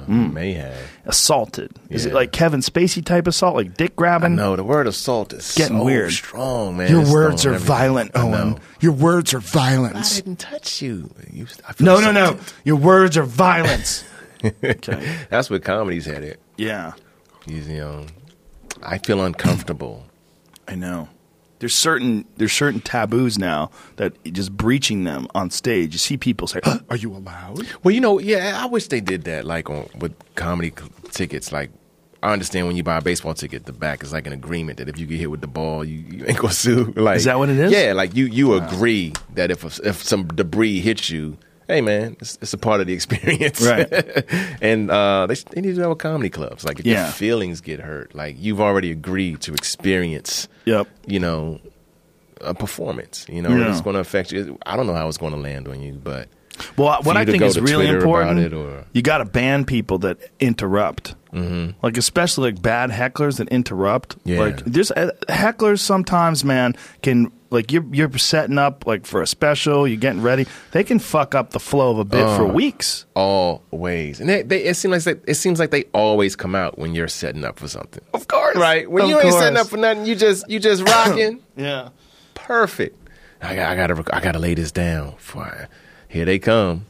May 0.08 0.52
have. 0.54 0.76
Assaulted. 1.06 1.70
Is 1.88 2.04
it 2.06 2.12
like 2.12 2.32
Kevin 2.32 2.60
Spacey 2.60 3.02
type 3.04 3.26
assault, 3.26 3.54
like 3.56 3.74
dick 3.76 3.96
grabbing? 3.96 4.34
No, 4.34 4.54
the 4.56 4.64
word 4.64 4.86
assault 4.86 5.32
is 5.32 5.54
Getting 5.54 5.78
so 5.78 5.84
weird. 5.84 6.10
strong, 6.12 6.76
man. 6.76 6.90
Your 6.90 7.02
It's 7.02 7.10
words 7.10 7.46
are 7.46 7.50
everything. 7.54 7.66
violent, 7.68 8.10
Owen. 8.14 8.58
Your 8.80 8.92
words 8.92 9.32
are 9.32 9.38
violent. 9.40 9.96
I 9.96 10.02
didn't 10.02 10.40
touch 10.40 10.82
you. 10.82 11.10
you 11.32 11.46
I 11.66 11.72
feel 11.72 11.86
No, 11.86 12.00
no, 12.00 12.12
no. 12.12 12.38
Your 12.64 12.76
words 12.76 13.16
are 13.16 13.22
violence. 13.22 14.04
okay. 14.44 15.16
That's 15.30 15.48
what 15.48 15.62
comedy's 15.62 16.04
headed. 16.06 16.38
Yeah, 16.56 16.92
He's, 17.46 17.68
you 17.68 17.78
know, 17.78 18.06
I 18.82 18.98
feel 18.98 19.22
uncomfortable. 19.22 20.04
I 20.68 20.74
know. 20.74 21.08
There's 21.60 21.74
certain 21.74 22.26
there's 22.36 22.52
certain 22.52 22.80
taboos 22.80 23.38
now 23.38 23.70
that 23.96 24.22
just 24.24 24.54
breaching 24.56 25.04
them 25.04 25.28
on 25.34 25.50
stage. 25.50 25.92
You 25.94 25.98
see 25.98 26.16
people 26.16 26.46
say, 26.46 26.60
"Are 26.90 26.96
you 26.96 27.12
allowed?" 27.14 27.66
Well, 27.82 27.94
you 27.94 28.00
know, 28.00 28.18
yeah, 28.18 28.60
I 28.62 28.66
wish 28.66 28.88
they 28.88 29.00
did 29.00 29.24
that, 29.24 29.44
like 29.46 29.70
on 29.70 29.88
with 29.98 30.14
comedy 30.34 30.72
c- 30.76 30.84
tickets. 31.10 31.52
Like, 31.52 31.70
I 32.22 32.32
understand 32.32 32.66
when 32.66 32.76
you 32.76 32.82
buy 32.82 32.98
a 32.98 33.00
baseball 33.00 33.32
ticket, 33.34 33.64
the 33.64 33.72
back 33.72 34.02
is 34.02 34.12
like 34.12 34.26
an 34.26 34.32
agreement 34.32 34.78
that 34.78 34.88
if 34.88 34.98
you 34.98 35.06
get 35.06 35.18
hit 35.20 35.30
with 35.30 35.40
the 35.40 35.46
ball, 35.46 35.84
you, 35.84 35.98
you 36.00 36.26
ain't 36.26 36.38
gonna 36.38 36.52
sue. 36.64 36.92
Like, 36.96 37.16
Is 37.18 37.24
that 37.24 37.38
what 37.38 37.48
it 37.48 37.58
is? 37.58 37.72
Yeah, 37.72 37.92
like 37.94 38.14
you 38.14 38.26
you 38.26 38.54
agree 38.54 39.12
that 39.34 39.50
if 39.50 39.64
a, 39.64 39.88
if 39.88 40.02
some 40.02 40.26
debris 40.26 40.80
hits 40.80 41.08
you, 41.08 41.38
hey 41.68 41.80
man, 41.80 42.16
it's, 42.20 42.38
it's 42.42 42.52
a 42.52 42.58
part 42.58 42.80
of 42.80 42.86
the 42.86 42.92
experience, 42.92 43.60
Right. 43.64 43.88
and 44.62 44.90
uh, 44.90 45.26
they, 45.26 45.34
they 45.52 45.60
need 45.60 45.74
to 45.76 45.82
have 45.82 45.90
a 45.90 45.96
comedy 45.96 46.30
clubs. 46.30 46.64
Like, 46.64 46.80
if 46.80 46.86
Yeah. 46.86 47.04
your 47.04 47.12
feelings 47.12 47.60
get 47.60 47.80
hurt, 47.80 48.14
like 48.14 48.36
you've 48.38 48.60
already 48.60 48.90
agreed 48.90 49.40
to 49.42 49.54
experience, 49.54 50.48
Yep. 50.66 50.88
you 51.06 51.20
know, 51.20 51.60
a 52.40 52.54
performance. 52.54 53.26
You 53.28 53.42
know, 53.42 53.50
Yeah. 53.56 53.70
it's 53.70 53.80
going 53.80 53.94
to 53.94 54.00
affect 54.00 54.32
you. 54.32 54.58
I 54.66 54.76
don't 54.76 54.86
know 54.86 54.94
how 54.94 55.08
it's 55.08 55.18
going 55.18 55.32
to 55.32 55.38
land 55.40 55.68
on 55.68 55.80
you, 55.80 55.94
but. 55.94 56.28
Well, 56.76 57.00
what 57.02 57.16
I 57.16 57.24
think 57.24 57.42
is 57.42 57.58
really 57.58 57.86
Twitter 57.86 57.96
important, 57.98 58.38
it 58.40 58.52
or- 58.52 58.84
you 58.92 59.02
got 59.02 59.18
to 59.18 59.24
ban 59.24 59.64
people 59.64 59.98
that 59.98 60.18
interrupt. 60.40 61.14
Mm-hmm. 61.32 61.70
Like 61.82 61.96
especially 61.96 62.52
like 62.52 62.62
bad 62.62 62.90
hecklers 62.90 63.38
that 63.38 63.48
interrupt. 63.48 64.16
Yeah. 64.24 64.38
Like 64.38 64.58
there's 64.64 64.92
uh, 64.92 65.10
hecklers 65.28 65.80
sometimes, 65.80 66.44
man, 66.44 66.76
can 67.02 67.32
like 67.54 67.72
you're 67.72 67.84
you're 67.92 68.10
setting 68.18 68.58
up 68.58 68.86
like 68.86 69.06
for 69.06 69.22
a 69.22 69.26
special, 69.26 69.88
you're 69.88 69.96
getting 69.96 70.20
ready. 70.22 70.46
They 70.72 70.84
can 70.84 70.98
fuck 70.98 71.34
up 71.34 71.50
the 71.50 71.60
flow 71.60 71.90
of 71.92 71.98
a 71.98 72.04
bit 72.04 72.24
for 72.36 72.42
Uh. 72.46 72.52
weeks. 72.52 73.06
always, 73.14 74.20
and 74.20 74.28
they, 74.28 74.42
they, 74.42 74.64
it 74.64 74.74
seems 74.76 75.06
like 75.06 75.22
they, 75.24 75.30
it 75.32 75.34
seems 75.36 75.58
like 75.58 75.70
they 75.70 75.84
always 75.94 76.36
come 76.36 76.54
out 76.54 76.78
when 76.78 76.94
you're 76.94 77.08
setting 77.08 77.44
up 77.44 77.58
for 77.58 77.68
something. 77.68 78.04
Of 78.12 78.28
course, 78.28 78.56
Right 78.56 78.90
when 78.90 79.04
Of 79.04 79.10
you 79.10 79.20
ain't 79.20 79.32
setting 79.34 79.56
up 79.56 79.68
for 79.68 79.76
nothing, 79.78 80.04
you 80.04 80.14
just 80.14 80.48
you 80.50 80.58
just 80.60 80.82
rocking. 80.88 81.40
Yeah. 81.56 81.90
Perfect. 82.34 82.98
I 83.40 83.54
got 83.54 83.70
I 83.70 83.76
gotta 83.76 84.16
I 84.16 84.20
gotta 84.20 84.38
lay 84.38 84.54
this 84.54 84.72
down. 84.72 85.12
Before 85.12 85.44
I, 85.44 85.66
here 86.08 86.24
they 86.24 86.38
come. 86.38 86.86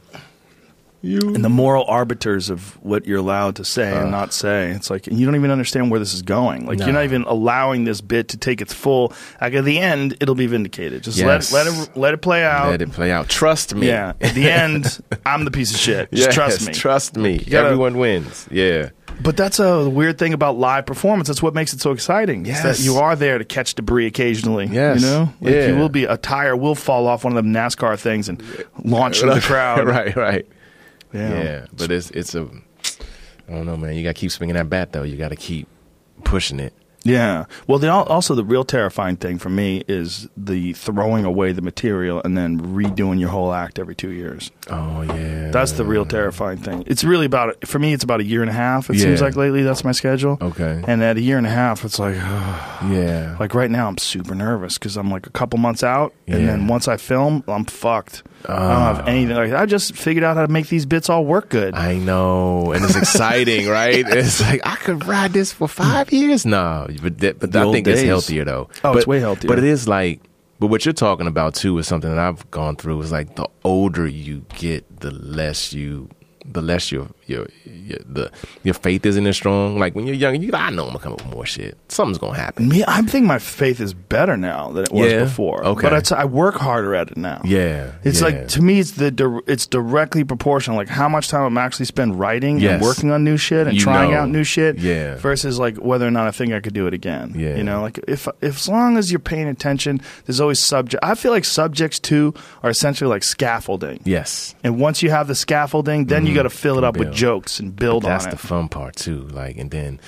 And 1.05 1.43
the 1.45 1.49
moral 1.49 1.85
arbiters 1.87 2.49
of 2.49 2.81
what 2.83 3.05
you're 3.05 3.19
allowed 3.19 3.55
to 3.57 3.65
say 3.65 3.91
and 3.91 4.07
uh. 4.07 4.09
not 4.09 4.33
say. 4.33 4.71
It's 4.71 4.89
like 4.89 5.05
you 5.07 5.25
don't 5.25 5.35
even 5.35 5.51
understand 5.51 5.91
where 5.91 5.99
this 5.99 6.13
is 6.13 6.21
going. 6.23 6.65
Like 6.65 6.79
No. 6.79 6.85
you're 6.85 6.93
not 6.93 7.03
even 7.03 7.23
allowing 7.23 7.83
this 7.83 8.01
bit 8.01 8.29
to 8.29 8.37
take 8.37 8.61
its 8.61 8.73
full. 8.73 9.13
Like 9.39 9.53
at 9.53 9.65
the 9.65 9.79
end, 9.79 10.17
it'll 10.19 10.35
be 10.35 10.47
vindicated. 10.47 11.03
Just 11.03 11.17
Yes. 11.17 11.51
let 11.53 11.65
let 11.67 11.73
it 11.89 11.97
let 11.97 12.13
it 12.15 12.21
play 12.21 12.43
out. 12.43 12.69
Let 12.71 12.81
it 12.81 12.91
play 12.91 13.11
out. 13.11 13.29
Trust 13.29 13.75
me. 13.75 13.87
Yeah. 13.87 14.13
At 14.19 14.33
the 14.33 14.49
end, 14.49 14.99
I'm 15.25 15.45
the 15.45 15.51
piece 15.51 15.71
of 15.73 15.77
shit. 15.79 16.11
Just 16.11 16.25
Yes, 16.27 16.33
trust 16.33 16.67
me. 16.67 16.73
Trust 16.73 17.15
me. 17.17 17.37
gotta- 17.37 17.67
Everyone 17.67 17.97
wins. 17.97 18.47
Yeah. 18.51 18.89
But 19.21 19.37
that's 19.37 19.59
a 19.59 19.89
weird 19.89 20.17
thing 20.17 20.33
about 20.33 20.57
live 20.57 20.85
performance. 20.85 21.29
That's 21.29 21.41
what 21.41 21.53
makes 21.53 21.71
it 21.71 21.79
so 21.79 21.91
exciting. 21.91 22.45
Is 22.47 22.61
that 22.63 22.67
Yes. 22.79 22.83
you 22.85 22.97
are 22.97 23.15
there 23.15 23.37
to 23.37 23.45
catch 23.45 23.73
debris 23.75 24.07
occasionally. 24.07 24.65
Yes. 24.67 24.99
You 25.01 25.07
know? 25.07 25.33
Like 25.39 25.53
Yeah. 25.53 25.67
you 25.67 25.75
will 25.77 25.87
be 25.87 26.03
a 26.03 26.17
tire 26.17 26.53
will 26.57 26.75
fall 26.75 27.07
off 27.07 27.23
one 27.23 27.31
of 27.37 27.41
them 27.41 27.53
NASCAR 27.53 27.97
things 27.97 28.27
and 28.27 28.43
launch 28.83 29.21
into 29.21 29.33
the 29.35 29.39
crowd. 29.51 29.87
right. 29.87 30.13
Right. 30.17 30.45
Yeah. 31.15 31.43
Yeah. 31.43 31.65
But 31.75 31.91
it's 31.91 32.11
it's 32.11 32.35
a. 32.35 32.49
I 33.47 33.51
don't 33.51 33.65
know, 33.65 33.77
man. 33.77 33.95
You 33.95 34.03
got 34.03 34.15
to 34.15 34.19
keep 34.19 34.31
swinging 34.31 34.55
that 34.55 34.69
bat 34.69 34.91
though. 34.91 35.03
You 35.03 35.17
got 35.17 35.29
to 35.29 35.35
keep 35.35 35.67
pushing 36.23 36.59
it. 36.59 36.73
Yeah. 37.05 37.45
Well, 37.67 37.79
then 37.79 37.91
al- 37.91 38.03
also 38.03 38.35
the 38.35 38.43
real 38.43 38.65
terrifying 38.65 39.15
thing 39.15 39.37
for 39.37 39.49
me 39.49 39.83
is 39.87 40.27
the 40.35 40.73
throwing 40.73 41.23
away 41.23 41.51
the 41.51 41.61
material 41.61 42.21
and 42.25 42.37
then 42.37 42.59
redoing 42.59 43.19
your 43.19 43.29
whole 43.29 43.53
act 43.53 43.79
every 43.79 43.95
two 43.95 44.09
years. 44.09 44.51
Oh 44.69 45.03
yeah. 45.03 45.51
That's 45.51 45.73
the 45.73 45.85
real 45.85 46.05
terrifying 46.05 46.57
thing. 46.57 46.83
It's 46.87 47.03
really 47.03 47.27
about 47.27 47.65
for 47.67 47.77
me. 47.79 47.93
It's 47.93 48.03
about 48.03 48.19
a 48.19 48.23
year 48.23 48.41
and 48.41 48.49
a 48.49 48.53
half. 48.53 48.89
It 48.89 48.99
seems 48.99 49.21
like 49.21 49.35
lately 49.35 49.61
that's 49.61 49.83
my 49.83 49.91
schedule. 49.91 50.37
Okay. 50.41 50.83
And 50.87 51.03
at 51.03 51.17
a 51.17 51.21
year 51.21 51.37
and 51.37 51.45
a 51.45 51.51
half, 51.51 51.85
it's 51.85 51.99
like, 51.99 52.15
yeah. 52.15 53.37
like 53.39 53.53
right 53.53 53.69
now, 53.69 53.87
I'm 53.87 53.99
super 53.99 54.33
nervous 54.33 54.79
because 54.79 54.97
I'm 54.97 55.11
like 55.11 55.27
a 55.27 55.31
couple 55.31 55.59
months 55.59 55.83
out, 55.83 56.13
and 56.27 56.47
then 56.47 56.67
once 56.67 56.87
I 56.87 56.97
film, 56.97 57.43
I'm 57.47 57.65
fucked. 57.65 58.23
I 58.47 58.59
don't 58.59 58.81
have 58.81 58.99
ah. 58.99 59.05
anything. 59.05 59.35
Like 59.35 59.53
I 59.53 59.65
just 59.65 59.95
figured 59.95 60.23
out 60.23 60.35
how 60.37 60.45
to 60.45 60.51
make 60.51 60.67
these 60.67 60.85
bits 60.85 61.09
all 61.09 61.25
work 61.25 61.49
good. 61.49 61.73
I 61.73 61.95
know, 61.97 62.71
and 62.71 62.83
it's 62.83 62.95
exciting, 62.95 63.67
right? 63.69 64.05
It's 64.07 64.41
like 64.41 64.61
I 64.65 64.75
could 64.75 65.05
ride 65.05 65.33
this 65.33 65.51
for 65.51 65.67
five 65.67 66.11
years. 66.11 66.45
No, 66.45 66.87
but 67.01 67.17
that, 67.19 67.39
but 67.39 67.51
The 67.51 67.61
I 67.61 67.71
think 67.71 67.87
it's 67.87 68.01
healthier 68.01 68.45
though. 68.45 68.69
Oh, 68.83 68.93
but, 68.93 68.97
it's 68.97 69.07
way 69.07 69.19
healthier. 69.19 69.47
But 69.47 69.59
it 69.59 69.63
is 69.63 69.87
like, 69.87 70.21
but 70.59 70.67
what 70.67 70.85
you're 70.85 70.93
talking 70.93 71.27
about 71.27 71.55
too 71.55 71.77
is 71.77 71.87
something 71.87 72.09
that 72.09 72.19
I've 72.19 72.49
gone 72.51 72.75
through. 72.75 73.01
Is 73.01 73.11
like 73.11 73.35
the 73.35 73.47
older 73.63 74.07
you 74.07 74.45
get, 74.55 75.01
the 75.01 75.11
less 75.11 75.73
you, 75.73 76.09
the 76.45 76.61
less 76.61 76.91
your 76.91 77.07
your, 77.27 77.47
your 77.65 77.99
the 78.05 78.31
your 78.63 78.73
faith 78.73 79.05
isn't 79.05 79.25
as 79.27 79.35
strong. 79.35 79.79
Like 79.79 79.95
when 79.95 80.05
you're 80.05 80.15
young, 80.15 80.41
you 80.41 80.51
I 80.53 80.69
know 80.69 80.83
I'm 80.83 80.89
gonna 80.89 80.99
come 80.99 81.13
up 81.13 81.23
with 81.25 81.33
more 81.33 81.45
shit. 81.45 81.77
Something's 81.89 82.17
gonna 82.17 82.37
happen. 82.37 82.67
me, 82.69 82.83
I 82.87 83.01
think 83.03 83.25
my 83.25 83.39
faith 83.39 83.79
is 83.79 83.93
better 83.93 84.37
now 84.37 84.71
than 84.71 84.83
it 84.85 84.91
was 84.91 85.11
Yeah? 85.11 85.23
before. 85.23 85.63
Okay. 85.65 85.81
but 85.89 85.93
it's, 85.93 86.11
I 86.11 86.25
work 86.25 86.55
harder 86.55 86.95
at 86.95 87.11
it 87.11 87.17
now. 87.17 87.41
Yeah, 87.43 87.91
It's 88.03 88.19
yeah. 88.21 88.25
like 88.27 88.47
to 88.49 88.61
me, 88.61 88.79
it's 88.79 88.91
the 88.91 89.11
dir- 89.11 89.41
it's 89.47 89.65
directly 89.67 90.23
proportional. 90.23 90.77
Like 90.77 90.87
how 90.89 91.09
much 91.09 91.27
time 91.29 91.43
I'm 91.43 91.57
actually 91.57 91.85
spend 91.85 92.19
writing 92.19 92.59
Yes. 92.59 92.73
and 92.73 92.81
working 92.81 93.11
on 93.11 93.23
new 93.23 93.37
shit 93.37 93.67
and 93.67 93.75
You 93.75 93.81
trying 93.81 94.11
know. 94.11 94.17
out 94.19 94.29
new 94.29 94.43
shit. 94.43 94.77
Yeah. 94.77 95.15
Versus 95.17 95.59
like 95.59 95.77
whether 95.77 96.07
or 96.07 96.11
not 96.11 96.27
I 96.27 96.31
think 96.31 96.53
I 96.53 96.59
could 96.59 96.73
do 96.73 96.87
it 96.87 96.93
again. 96.93 97.33
Yeah. 97.35 97.55
You 97.55 97.63
know, 97.63 97.81
like 97.81 97.99
if, 98.07 98.27
if 98.41 98.55
as 98.57 98.69
long 98.69 98.97
as 98.97 99.11
you're 99.11 99.19
paying 99.19 99.47
attention, 99.47 100.01
there's 100.25 100.39
always 100.41 100.59
subject. 100.59 101.03
I 101.03 101.15
feel 101.15 101.31
like 101.31 101.45
subjects 101.45 101.99
too 101.99 102.33
are 102.63 102.69
essentially 102.69 103.09
like 103.09 103.23
scaffolding. 103.23 103.99
yes. 104.05 104.53
And 104.63 104.79
once 104.79 105.01
you 105.03 105.09
have 105.11 105.27
the 105.27 105.35
scaffolding, 105.35 106.05
then 106.05 106.25
you 106.25 106.33
got 106.33 106.43
to 106.43 106.49
fill 106.49 106.77
it 106.77 106.83
up 106.83 106.97
with 106.97 107.09
Mm-hmm. 107.09 107.14
Jokes 107.15 107.59
and 107.59 107.75
build 107.75 108.03
That's 108.03 108.25
on 108.25 108.31
the 108.31 108.37
fun 108.37 108.69
part 108.69 108.95
too. 108.95 109.21
Like, 109.27 109.57
and 109.57 109.71
then, 109.71 109.99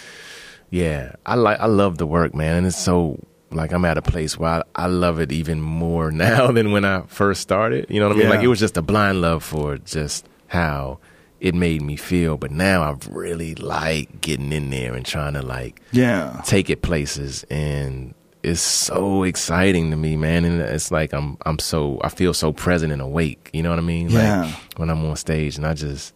yeah, 0.70 1.14
I 1.26 1.36
like, 1.36 1.60
I 1.60 1.66
love 1.66 1.98
the 1.98 2.06
work, 2.08 2.34
man, 2.36 2.58
and 2.58 2.68
it's 2.68 2.78
so 2.78 3.20
like 3.50 3.72
I'm 3.72 3.86
at 3.86 3.98
a 3.98 4.02
place 4.02 4.38
where 4.38 4.50
I, 4.50 4.64
I 4.76 4.88
love 4.88 5.20
it 5.20 5.32
even 5.32 5.62
more 5.62 6.12
now 6.28 6.52
than 6.52 6.72
when 6.72 6.86
I 6.86 7.04
first 7.08 7.42
started. 7.42 7.88
You 7.90 8.00
know 8.00 8.08
what 8.08 8.16
I 8.18 8.20
mean? 8.20 8.28
Yeah. 8.28 8.36
Like 8.36 8.44
it 8.44 8.48
was 8.48 8.60
just 8.60 8.78
a 8.78 8.82
blind 8.82 9.22
love 9.22 9.44
for 9.44 9.78
just 9.78 10.28
how 10.48 11.00
it 11.40 11.54
made 11.54 11.82
me 11.82 11.96
feel, 11.96 12.36
but 12.38 12.52
now 12.52 12.82
I 12.82 12.98
really 13.10 13.56
like 13.56 14.22
getting 14.22 14.52
in 14.52 14.70
there 14.70 14.94
and 14.96 15.06
trying 15.06 15.34
to 15.34 15.42
like 15.42 15.82
yeah. 15.92 16.42
take 16.46 16.70
it 16.70 16.82
places 16.82 17.44
and 17.50 18.14
it's 18.44 18.62
so 18.62 19.24
exciting 19.24 19.90
to 19.92 19.98
me 19.98 20.16
man 20.16 20.46
and 20.46 20.62
it's 20.62 20.92
like 20.92 21.12
i'm 21.12 21.38
i'm 21.46 21.58
so 21.60 22.00
i 22.04 22.08
feel 22.08 22.34
so 22.34 22.54
present 22.54 22.94
and 22.94 23.02
awake 23.02 23.50
you 23.52 23.64
know 23.64 23.72
what 23.72 23.80
i 23.80 23.82
mean 23.82 24.10
Yeah. 24.10 24.44
like 24.44 24.56
when 24.78 24.90
i'm 24.92 25.04
on 25.06 25.16
stage 25.16 25.58
and 25.58 25.66
i 25.66 25.74
just 25.74 26.14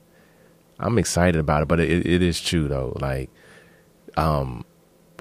i'm 0.81 0.97
excited 0.97 1.39
about 1.39 1.61
it 1.61 1.67
but 1.67 1.79
it, 1.79 2.05
it 2.05 2.21
is 2.21 2.39
true 2.41 2.67
though 2.67 2.91
like 2.99 3.29
um 4.17 4.65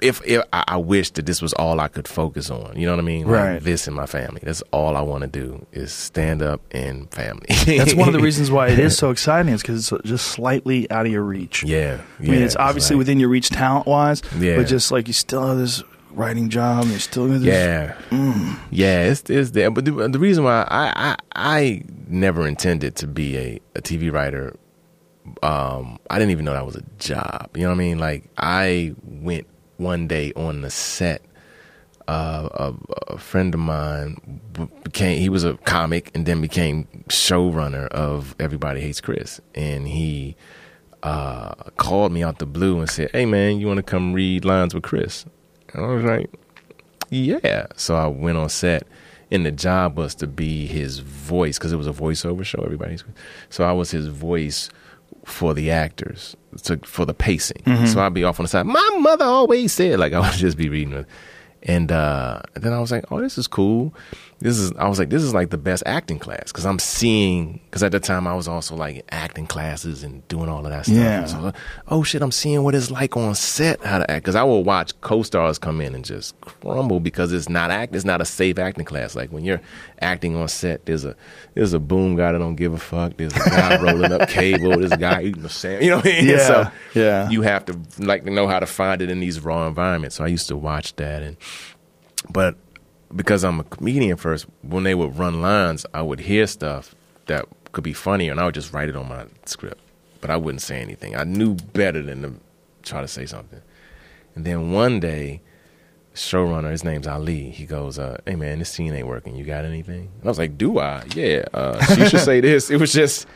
if, 0.03 0.23
if 0.25 0.43
I, 0.51 0.65
I 0.67 0.77
wish 0.79 1.11
that 1.11 1.27
this 1.27 1.43
was 1.43 1.53
all 1.53 1.79
I 1.79 1.89
could 1.89 2.09
focus 2.09 2.49
on, 2.49 2.75
you 2.75 2.87
know 2.87 2.93
what 2.95 3.01
I 3.01 3.05
mean? 3.05 3.27
Like 3.27 3.35
Right. 3.35 3.63
this 3.63 3.87
and 3.87 3.95
my 3.95 4.07
family. 4.07 4.41
That's 4.43 4.63
all 4.73 4.97
I 4.97 5.03
want 5.03 5.25
to 5.25 5.29
do 5.29 5.67
is 5.73 5.93
stand 5.93 6.41
up 6.41 6.63
and 6.71 7.11
family. 7.13 7.45
That's 7.77 7.93
one 7.95 8.09
of 8.09 8.15
the 8.15 8.21
reasons 8.21 8.51
why 8.51 8.69
it 8.69 8.79
is 8.79 8.97
so 9.03 9.11
exciting. 9.11 9.53
Is 9.53 9.61
because 9.61 9.93
it's 9.93 10.09
just 10.09 10.29
slightly 10.29 10.91
out 10.91 11.05
of 11.05 11.13
your 11.13 11.21
reach. 11.23 11.65
Yeah, 11.65 12.01
I 12.19 12.23
mean, 12.23 12.33
yeah, 12.33 12.39
it's 12.47 12.57
obviously 12.57 12.95
like- 12.97 13.01
within 13.01 13.21
your 13.21 13.29
reach 13.29 13.51
talent 13.51 13.87
wise, 13.87 14.23
Yeah. 14.39 14.57
but 14.57 14.69
just 14.69 14.91
like 14.91 15.07
you 15.07 15.13
still 15.13 15.47
have 15.47 15.59
this 15.59 15.83
writing 16.13 16.49
job, 16.49 16.85
and 16.85 16.93
you 16.93 16.99
still 16.99 17.27
this. 17.29 17.43
Yeah, 17.43 17.95
Mm. 18.09 18.57
yeah, 18.71 19.03
it's 19.03 19.29
it's 19.29 19.51
there. 19.51 19.71
But 19.71 19.85
the, 19.85 19.91
the 20.09 20.19
reason 20.19 20.45
why 20.45 20.67
I, 20.71 20.95
I 21.11 21.17
I 21.37 21.83
never 22.09 22.47
intended 22.47 22.97
to 22.97 23.07
be 23.07 23.37
a, 23.37 23.61
a 23.77 23.83
TV 23.83 24.11
writer, 24.11 24.57
um, 25.43 25.99
I 26.09 26.19
didn't 26.19 26.31
even 26.31 26.45
know 26.45 26.53
that 26.53 26.67
was 26.67 26.77
a 26.77 26.85
job. 26.99 27.51
You 27.55 27.63
know 27.63 27.69
what 27.69 27.75
I 27.75 27.79
mean? 27.79 27.99
Like 27.99 28.25
I 28.37 28.95
went 29.05 29.47
one 29.77 30.07
day 30.07 30.33
on 30.35 30.63
the 30.63 30.71
set. 30.71 31.23
Uh, 32.09 32.49
a, 33.09 33.13
a 33.13 33.19
friend 33.19 33.55
of 33.55 33.61
mine 33.61 34.41
became 34.83 35.21
he 35.21 35.29
was 35.29 35.45
a 35.45 35.55
comic 35.59 36.11
and 36.13 36.27
then 36.27 36.41
became 36.41 36.85
showrunner 37.09 37.87
of 37.89 38.35
Everybody 38.41 38.81
Hates 38.81 39.01
Chris, 39.01 39.41
and 39.55 39.87
he 39.87 40.35
uh, 41.05 41.55
called 41.77 42.11
me 42.11 42.25
out 42.25 42.41
the 42.41 42.47
blue 42.47 42.81
and 42.81 42.91
said, 42.91 43.11
"Hey 43.13 43.27
man, 43.27 43.61
you 43.61 43.69
want 43.69 43.77
to 43.79 43.85
come 43.85 44.13
read 44.13 44.45
lines 44.45 44.75
with 44.75 44.83
Chris?" 44.83 45.25
And 45.73 45.85
I 45.85 45.89
was 45.89 46.05
like, 46.05 46.31
"Yeah." 47.11 47.67
So 47.77 47.95
I 47.95 48.09
went 48.09 48.39
on 48.39 48.49
set, 48.49 48.89
and 49.31 49.47
the 49.47 49.53
job 49.53 49.97
was 49.97 50.15
to 50.17 50.27
be 50.27 50.67
his 50.67 50.99
voice 50.99 51.59
because 51.59 51.73
it 51.73 51.77
was 51.77 51.87
a 51.87 51.93
voiceover 51.93 52.45
show. 52.45 52.63
Everybody's 52.65 53.05
so 53.51 53.63
I 53.63 53.73
was 53.73 53.93
his 53.93 54.09
voice 54.09 54.69
for 55.31 55.55
the 55.55 55.71
actors 55.71 56.37
to, 56.65 56.79
for 56.79 57.05
the 57.05 57.15
pacing. 57.15 57.63
So 57.87 58.01
I'd 58.01 58.15
be 58.15 58.25
off 58.25 58.41
on 58.41 58.45
the 58.45 58.49
side. 58.49 58.67
My 58.67 58.91
mother 58.99 59.25
always 59.25 59.73
said 59.73 59.99
like 59.99 60.13
I 60.13 60.21
would 60.21 60.33
just 60.39 60.57
be 60.57 60.69
reading 60.69 60.95
it. 60.95 61.07
And 61.63 61.93
uh, 61.93 62.41
then 62.55 62.73
I 62.73 62.81
was 62.81 62.91
like, 62.91 63.05
"Oh, 63.11 63.21
this 63.21 63.37
is 63.37 63.47
cool." 63.47 63.93
This 64.41 64.59
is. 64.59 64.73
I 64.73 64.89
was 64.89 64.99
like, 64.99 65.11
"This 65.11 65.23
is 65.23 65.35
like 65.35 65.51
the 65.51 65.59
best 65.59 65.83
acting 65.85 66.19
class" 66.19 66.45
because 66.47 66.65
I'm 66.65 66.79
seeing. 66.79 67.61
Because 67.65 67.83
at 67.83 67.93
the 67.93 68.01
time 68.01 68.27
I 68.27 68.35
was 68.35 68.49
also 68.49 68.75
like 68.75 69.05
acting 69.11 69.47
classes 69.47 70.03
and 70.03 70.27
doing 70.29 70.49
all 70.49 70.65
of 70.65 70.71
that 70.73 70.87
stuff. 70.87 70.97
Yeah. 70.97 71.25
So, 71.27 71.53
oh 71.89 72.03
shit, 72.03 72.23
I'm 72.23 72.33
seeing 72.33 72.63
what 72.63 72.75
it's 72.75 72.91
like 72.91 73.17
on 73.19 73.35
set 73.35 73.85
how 73.85 73.99
to 73.99 74.11
act. 74.11 74.25
Because 74.25 74.37
I 74.37 74.43
will 74.43 74.65
watch 74.65 74.99
co-stars 75.03 75.59
come 75.59 75.81
in 75.83 75.95
and 75.95 76.05
just 76.05 76.41
crumble 76.41 77.01
because 77.01 77.33
it's 77.35 77.51
not 77.51 77.71
act. 77.71 77.95
It's 77.95 78.07
not 78.07 78.23
a 78.23 78.25
safe 78.25 78.59
acting 78.59 78.87
class. 78.87 79.15
Like 79.15 79.31
when 79.31 79.45
you're 79.45 79.61
acting 80.01 80.35
on 80.37 80.49
set, 80.49 80.87
there's 80.87 81.05
a 81.05 81.15
there's 81.55 81.75
a 81.75 81.79
boom 81.79 82.17
guy 82.17 82.33
that 82.33 82.39
don't 82.39 82.57
give 82.57 82.73
a 82.73 82.79
fuck. 82.79 83.19
There's 83.19 83.35
a 83.35 83.51
guy 83.51 83.81
rolling 83.83 84.11
up 84.13 84.29
cable. 84.31 84.79
There's 84.79 84.93
a 84.93 84.97
guy 84.97 85.23
eating 85.23 85.45
a 85.45 85.51
sandwich. 85.51 85.85
You 85.85 85.91
know 85.91 85.97
what 85.97 86.07
I 86.07 86.13
mean? 86.13 86.29
Yeah, 86.29 86.47
So 86.47 86.71
yeah. 86.95 87.29
you 87.29 87.43
have 87.43 87.67
to 87.67 87.79
like 87.99 88.25
to 88.25 88.31
know 88.31 88.47
how 88.49 88.59
to 88.59 88.67
find 88.67 89.03
it 89.03 89.11
in 89.11 89.21
these 89.21 89.39
raw 89.41 89.67
environments. 89.69 90.17
So 90.17 90.25
I 90.25 90.29
used 90.29 90.49
to 90.49 90.57
watch 90.57 90.97
that 90.97 91.23
and 91.23 91.37
but 92.31 92.57
because 93.15 93.45
I'm 93.45 93.61
a 93.61 93.65
comedian 93.65 94.17
first, 94.17 94.47
when 94.63 94.85
they 94.85 94.95
would 94.95 95.19
run 95.19 95.41
lines, 95.41 95.87
I 95.93 96.03
would 96.03 96.21
hear 96.21 96.47
stuff 96.47 96.95
that 97.27 97.47
could 97.73 97.85
be 97.85 97.93
funny 97.93 98.29
and 98.29 98.41
I 98.41 98.45
would 98.45 98.55
just 98.55 98.73
write 98.73 98.89
it 98.89 98.97
on 98.97 99.09
my 99.09 99.27
script. 99.47 99.81
But 100.21 100.31
I 100.31 100.37
wouldn't 100.37 100.63
say 100.63 100.81
anything. 100.81 101.17
I 101.17 101.25
knew 101.25 101.55
better 101.55 102.03
than 102.03 102.23
to 102.23 102.35
try 102.83 103.01
to 103.01 103.09
say 103.09 103.27
something. 103.27 103.61
And 104.35 104.45
then 104.45 104.71
one 104.73 105.01
day, 105.01 105.41
showrunner, 106.15 106.71
his 106.71 106.85
name's 106.85 107.07
Ali, 107.07 107.51
he 107.51 107.65
goes, 107.65 107.99
uh, 107.99 108.19
Hey 108.27 108.37
man, 108.37 108.59
this 108.59 108.71
scene 108.71 108.93
ain't 108.95 109.07
working. 109.07 109.35
You 109.35 109.45
got 109.45 109.65
anything? 109.65 110.11
And 110.19 110.25
I 110.25 110.29
was 110.29 110.39
like, 110.39 110.59
Do 110.59 110.79
I? 110.79 111.05
Yeah. 111.15 111.45
Uh, 111.55 111.83
she 111.95 112.07
should 112.09 112.21
say 112.21 112.41
this. 112.43 112.71
It 112.71 112.79
was 112.79 112.93
just 112.93 113.27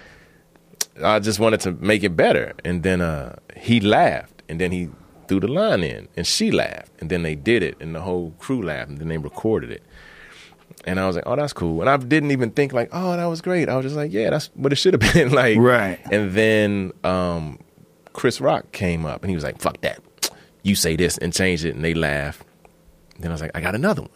I 1.02 1.18
just 1.18 1.40
wanted 1.40 1.60
to 1.60 1.72
make 1.72 2.04
it 2.04 2.16
better. 2.16 2.54
And 2.64 2.82
then 2.82 3.00
uh, 3.00 3.36
he 3.56 3.80
laughed, 3.80 4.42
and 4.48 4.60
then 4.60 4.70
he 4.70 4.90
threw 5.28 5.40
the 5.40 5.48
line 5.48 5.82
in, 5.82 6.08
and 6.16 6.26
she 6.26 6.50
laughed, 6.50 6.92
and 7.00 7.10
then 7.10 7.22
they 7.22 7.34
did 7.34 7.62
it, 7.62 7.76
and 7.80 7.94
the 7.94 8.00
whole 8.00 8.32
crew 8.38 8.62
laughed, 8.62 8.90
and 8.90 8.98
then 8.98 9.08
they 9.08 9.18
recorded 9.18 9.70
it. 9.70 9.82
And 10.86 11.00
I 11.00 11.06
was 11.06 11.16
like, 11.16 11.24
oh, 11.26 11.36
that's 11.36 11.52
cool. 11.52 11.80
And 11.80 11.88
I 11.88 11.96
didn't 11.96 12.30
even 12.30 12.50
think 12.50 12.72
like, 12.72 12.90
oh, 12.92 13.16
that 13.16 13.24
was 13.26 13.40
great. 13.40 13.68
I 13.68 13.76
was 13.76 13.84
just 13.84 13.96
like, 13.96 14.12
yeah, 14.12 14.30
that's 14.30 14.50
what 14.54 14.72
it 14.72 14.76
should 14.76 14.94
have 15.00 15.12
been. 15.14 15.30
like, 15.32 15.58
Right. 15.58 15.98
And 16.10 16.32
then 16.32 16.92
um, 17.04 17.58
Chris 18.12 18.40
Rock 18.40 18.72
came 18.72 19.06
up, 19.06 19.22
and 19.22 19.30
he 19.30 19.34
was 19.34 19.44
like, 19.44 19.60
fuck 19.60 19.80
that. 19.80 20.00
You 20.62 20.74
say 20.74 20.96
this 20.96 21.18
and 21.18 21.32
change 21.32 21.64
it, 21.64 21.74
and 21.74 21.84
they 21.84 21.94
laughed. 21.94 22.44
Then 23.18 23.30
I 23.30 23.34
was 23.34 23.40
like, 23.40 23.52
I 23.54 23.60
got 23.60 23.74
another 23.74 24.02
one. 24.02 24.10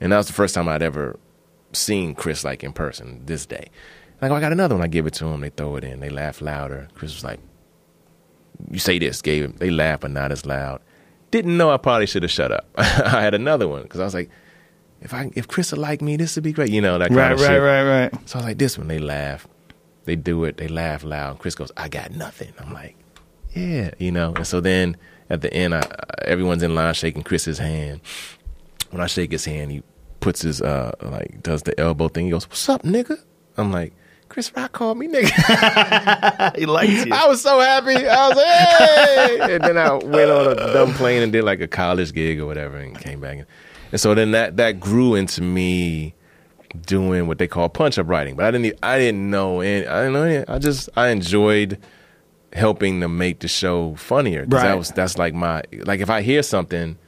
And 0.00 0.12
that 0.12 0.16
was 0.16 0.26
the 0.26 0.32
first 0.32 0.54
time 0.54 0.68
I'd 0.68 0.82
ever 0.82 1.18
seen 1.72 2.14
Chris 2.14 2.44
like 2.44 2.64
in 2.64 2.72
person 2.72 3.22
this 3.26 3.46
day. 3.46 3.68
Like, 4.20 4.30
oh, 4.30 4.34
I 4.34 4.40
got 4.40 4.52
another 4.52 4.74
one. 4.74 4.84
I 4.84 4.86
give 4.86 5.06
it 5.06 5.14
to 5.14 5.26
him. 5.26 5.40
They 5.40 5.50
throw 5.50 5.76
it 5.76 5.84
in. 5.84 6.00
They 6.00 6.08
laugh 6.08 6.40
louder. 6.40 6.88
Chris 6.94 7.14
was 7.14 7.24
like, 7.24 7.40
you 8.70 8.78
say 8.78 8.98
this. 8.98 9.22
Gave 9.22 9.44
him. 9.44 9.54
They 9.58 9.70
laugh, 9.70 10.00
but 10.00 10.10
not 10.10 10.32
as 10.32 10.44
loud. 10.46 10.80
Didn't 11.30 11.56
know 11.56 11.70
I 11.70 11.76
probably 11.76 12.06
should 12.06 12.22
have 12.22 12.30
shut 12.32 12.52
up. 12.52 12.66
I 12.76 13.20
had 13.22 13.34
another 13.34 13.66
one 13.68 13.82
because 13.82 14.00
I 14.00 14.04
was 14.04 14.14
like, 14.14 14.30
if 15.00 15.12
I 15.12 15.30
if 15.34 15.48
Chris 15.48 15.72
would 15.72 15.80
like 15.80 16.00
me, 16.00 16.16
this 16.16 16.34
would 16.36 16.44
be 16.44 16.52
great. 16.52 16.70
You 16.70 16.80
know 16.80 16.98
that 16.98 17.08
kind 17.08 17.16
Right, 17.18 17.32
of 17.32 17.40
right, 17.40 17.46
shit. 17.48 17.60
right, 17.62 17.82
right. 18.12 18.28
So 18.28 18.38
I 18.38 18.42
was 18.42 18.46
like, 18.46 18.58
this 18.58 18.78
one. 18.78 18.88
They 18.88 18.98
laugh. 18.98 19.46
They 20.04 20.16
do 20.16 20.44
it. 20.44 20.56
They 20.58 20.68
laugh 20.68 21.02
loud. 21.02 21.38
Chris 21.38 21.54
goes, 21.54 21.72
I 21.76 21.88
got 21.88 22.10
nothing. 22.12 22.52
I'm 22.58 22.72
like, 22.72 22.94
yeah, 23.54 23.90
you 23.98 24.12
know. 24.12 24.34
And 24.34 24.46
so 24.46 24.60
then 24.60 24.96
at 25.30 25.40
the 25.40 25.52
end, 25.52 25.74
I, 25.74 25.82
everyone's 26.22 26.62
in 26.62 26.74
line 26.74 26.94
shaking 26.94 27.22
Chris's 27.22 27.58
hand. 27.58 28.00
When 28.90 29.00
I 29.00 29.06
shake 29.06 29.32
his 29.32 29.44
hand, 29.44 29.72
he 29.72 29.82
puts 30.20 30.42
his 30.42 30.62
uh 30.62 30.92
like 31.02 31.42
does 31.42 31.62
the 31.64 31.78
elbow 31.80 32.08
thing. 32.08 32.26
He 32.26 32.30
goes, 32.30 32.48
"What's 32.48 32.68
up, 32.68 32.82
nigga?" 32.82 33.18
I'm 33.56 33.72
like, 33.72 33.92
Chris 34.34 34.50
Rock 34.56 34.72
called 34.72 34.98
me 34.98 35.06
nigga. 35.06 36.56
He 36.58 36.66
liked 36.66 37.06
you. 37.06 37.12
I 37.14 37.28
was 37.28 37.40
so 37.40 37.60
happy. 37.60 37.94
I 38.06 38.28
was 38.28 38.36
like, 38.36 38.46
hey! 39.48 39.54
and 39.54 39.62
then 39.64 39.78
I 39.78 39.92
went 39.94 40.28
on 40.30 40.48
a 40.52 40.72
dumb 40.72 40.92
plane 40.94 41.22
and 41.22 41.30
did 41.32 41.44
like 41.44 41.60
a 41.60 41.68
college 41.68 42.12
gig 42.12 42.40
or 42.40 42.46
whatever, 42.46 42.76
and 42.76 42.98
came 42.98 43.20
back. 43.20 43.38
And, 43.38 43.46
and 43.92 44.00
so 44.00 44.12
then 44.12 44.32
that 44.32 44.56
that 44.56 44.80
grew 44.80 45.14
into 45.14 45.40
me 45.40 46.14
doing 46.84 47.28
what 47.28 47.38
they 47.38 47.46
call 47.46 47.68
punch 47.68 47.96
up 47.96 48.08
writing. 48.08 48.34
But 48.34 48.46
I 48.46 48.50
didn't 48.50 48.76
I 48.82 48.98
didn't 48.98 49.30
know 49.30 49.60
any, 49.60 49.86
I 49.86 49.98
didn't 50.00 50.12
know 50.14 50.22
any, 50.24 50.48
I 50.48 50.58
just 50.58 50.88
I 50.96 51.08
enjoyed 51.10 51.78
helping 52.52 53.00
to 53.02 53.08
make 53.08 53.38
the 53.38 53.46
show 53.48 53.94
funnier. 53.94 54.46
'Cause 54.46 54.52
Right. 54.54 54.62
that 54.64 54.78
was 54.78 54.90
that's 54.90 55.16
like 55.16 55.32
my 55.34 55.62
like 55.84 56.00
if 56.00 56.10
I 56.10 56.22
hear 56.22 56.42
something, 56.42 56.98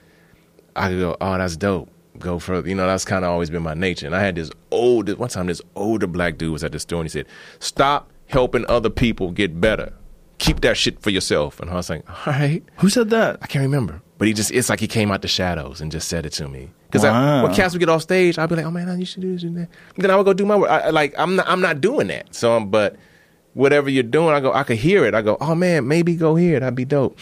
I 0.76 0.90
could 0.90 1.00
go, 1.00 1.16
oh, 1.20 1.38
that's 1.38 1.56
dope. 1.56 1.88
Go 2.18 2.38
further. 2.38 2.68
You 2.68 2.74
know, 2.74 2.86
that's 2.86 3.04
kind 3.04 3.24
of 3.24 3.30
always 3.30 3.50
been 3.50 3.62
my 3.62 3.74
nature. 3.74 4.06
And 4.06 4.14
I 4.14 4.20
had 4.20 4.34
this 4.34 4.50
old, 4.70 5.08
one 5.18 5.28
time, 5.28 5.46
this 5.46 5.62
older 5.74 6.06
black 6.06 6.38
dude 6.38 6.52
was 6.52 6.64
at 6.64 6.72
the 6.72 6.78
store 6.78 7.00
and 7.00 7.06
he 7.06 7.10
said, 7.10 7.26
stop 7.58 8.10
helping 8.26 8.64
other 8.68 8.90
people 8.90 9.30
get 9.30 9.60
better. 9.60 9.92
Keep 10.38 10.60
that 10.60 10.76
shit 10.76 11.00
for 11.00 11.10
yourself. 11.10 11.60
And 11.60 11.70
I 11.70 11.74
was 11.74 11.88
like, 11.88 12.04
all 12.26 12.32
right. 12.32 12.62
Who 12.78 12.88
said 12.88 13.10
that? 13.10 13.38
I 13.42 13.46
can't 13.46 13.62
remember. 13.62 14.02
But 14.18 14.28
he 14.28 14.34
just, 14.34 14.50
it's 14.50 14.68
like 14.68 14.80
he 14.80 14.86
came 14.88 15.10
out 15.10 15.22
the 15.22 15.28
shadows 15.28 15.80
and 15.80 15.90
just 15.92 16.08
said 16.08 16.26
it 16.26 16.32
to 16.34 16.48
me. 16.48 16.70
Because 16.86 17.02
Wow. 17.02 17.42
when 17.44 17.54
cats 17.54 17.74
would 17.74 17.80
get 17.80 17.88
off 17.88 18.02
stage, 18.02 18.38
I'd 18.38 18.48
be 18.48 18.56
like, 18.56 18.64
oh 18.64 18.70
man, 18.70 18.98
you 18.98 19.04
should 19.04 19.22
do 19.22 19.32
this 19.32 19.42
and 19.42 19.56
that. 19.56 19.68
And 19.94 20.04
then 20.04 20.10
I 20.10 20.16
would 20.16 20.24
go 20.24 20.32
do 20.32 20.46
my 20.46 20.56
work. 20.56 20.70
I, 20.70 20.90
like, 20.90 21.14
I'm 21.18 21.36
not, 21.36 21.48
I'm 21.48 21.60
not 21.60 21.80
doing 21.80 22.06
that. 22.08 22.34
So, 22.34 22.56
um, 22.56 22.70
but 22.70 22.96
whatever 23.54 23.88
you're 23.90 24.02
doing, 24.02 24.34
I 24.34 24.40
go, 24.40 24.52
I 24.52 24.62
could 24.62 24.78
hear 24.78 25.04
it. 25.04 25.14
I 25.14 25.22
go, 25.22 25.36
oh 25.40 25.54
man, 25.54 25.88
maybe 25.88 26.16
go 26.16 26.36
here. 26.36 26.60
That'd 26.60 26.74
be 26.74 26.84
dope 26.84 27.18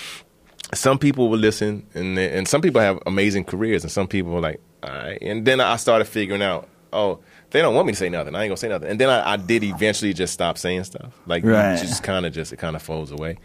some 0.72 0.98
people 0.98 1.28
will 1.28 1.38
listen 1.38 1.86
and 1.94 2.18
and 2.18 2.48
some 2.48 2.60
people 2.60 2.80
have 2.80 2.98
amazing 3.06 3.44
careers 3.44 3.84
and 3.84 3.92
some 3.92 4.08
people 4.08 4.34
are 4.34 4.40
like 4.40 4.60
all 4.85 4.90
right 4.90 5.19
and 5.23 5.44
then 5.47 5.61
i 5.61 5.77
started 5.77 6.05
figuring 6.05 6.43
out 6.43 6.69
oh 6.93 7.19
they 7.51 7.61
don't 7.62 7.74
want 7.74 7.86
me 7.86 7.93
to 7.93 7.98
say 7.98 8.09
nothing 8.09 8.35
i 8.35 8.43
ain't 8.43 8.51
gonna 8.51 8.56
say 8.56 8.69
nothing 8.69 8.89
and 8.90 9.01
then 9.01 9.09
i, 9.09 9.32
I 9.32 9.36
did 9.36 9.65
eventually 9.65 10.12
just 10.12 10.32
stop 10.32 10.59
saying 10.59 10.85
stuff 10.85 11.12
like 11.27 11.44
Right. 11.44 11.78
just 11.78 12.02
kind 12.02 12.27
of 12.27 12.32
just 12.32 12.52
it 12.52 12.56
kind 12.59 12.77
of 12.77 12.82
folds 12.82 13.11
away 13.11 13.39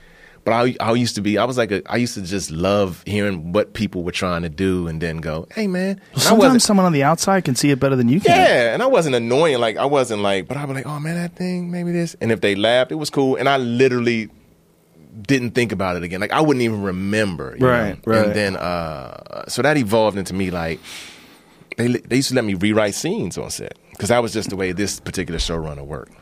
but 0.45 0.53
I, 0.53 0.76
I 0.80 0.91
used 0.94 1.16
to 1.16 1.22
be 1.22 1.38
i 1.38 1.45
was 1.45 1.57
like 1.57 1.72
a, 1.72 1.82
i 1.91 1.98
used 1.98 2.14
to 2.16 2.22
just 2.22 2.49
love 2.52 3.03
hearing 3.06 3.52
what 3.53 3.74
people 3.74 4.03
were 4.03 4.11
trying 4.11 4.41
to 4.44 4.49
do 4.49 4.88
and 4.88 5.02
then 5.02 5.18
go 5.18 5.48
hey 5.56 5.68
man 5.68 6.02
And 6.14 6.22
Sometimes 6.22 6.64
someone 6.64 6.86
on 6.86 6.94
the 6.94 7.03
outside 7.03 7.45
can 7.45 7.56
see 7.56 7.72
it 7.72 7.80
better 7.80 7.95
than 7.95 8.10
you 8.10 8.20
can. 8.20 8.36
yeah, 8.36 8.74
and 8.74 8.82
I 8.84 8.88
wasn't 8.88 9.16
annoying. 9.16 9.60
Like 9.60 9.78
I 9.78 9.86
wasn't 9.86 10.22
like, 10.22 10.48
but 10.48 10.57
I 10.57 10.66
was 10.66 10.76
like, 10.76 10.86
oh 10.86 10.99
man, 10.99 11.16
that 11.16 11.36
thing, 11.36 11.72
maybe 11.72 11.91
this. 11.91 12.16
And 12.22 12.32
if 12.32 12.41
they 12.41 12.56
laughed, 12.56 12.91
it 12.91 12.95
was 12.95 13.10
cool. 13.10 13.36
And 13.38 13.48
I 13.48 13.57
literally 13.57 14.30
didn't 15.22 15.52
think 15.52 15.72
about 15.72 15.95
it 15.98 16.03
again. 16.03 16.20
Like 16.22 16.32
I 16.32 16.41
wouldn't 16.41 16.64
even 16.64 16.82
remember. 16.84 17.56
you 17.60 17.68
Right, 17.68 17.95
know? 18.07 18.14
right. 18.14 18.26
And 18.28 18.34
then, 18.36 18.56
uh, 18.56 19.45
so 19.48 19.61
that 19.61 19.78
evolved 19.78 20.18
into 20.18 20.34
me 20.34 20.52
like 20.52 20.80
they 21.80 21.88
they 21.88 22.18
used 22.18 22.30
to 22.30 22.35
let 22.35 22.45
me 22.45 22.53
rewrite 22.53 22.95
scenes 22.95 23.38
on 23.38 23.49
set 23.49 23.77
because 23.91 24.10
that 24.10 24.22
was 24.22 24.34
just 24.34 24.49
the 24.49 24.56
way 24.56 24.72
this 24.72 24.99
particular 24.99 25.39
showrunner 25.39 25.85
worked. 25.85 26.14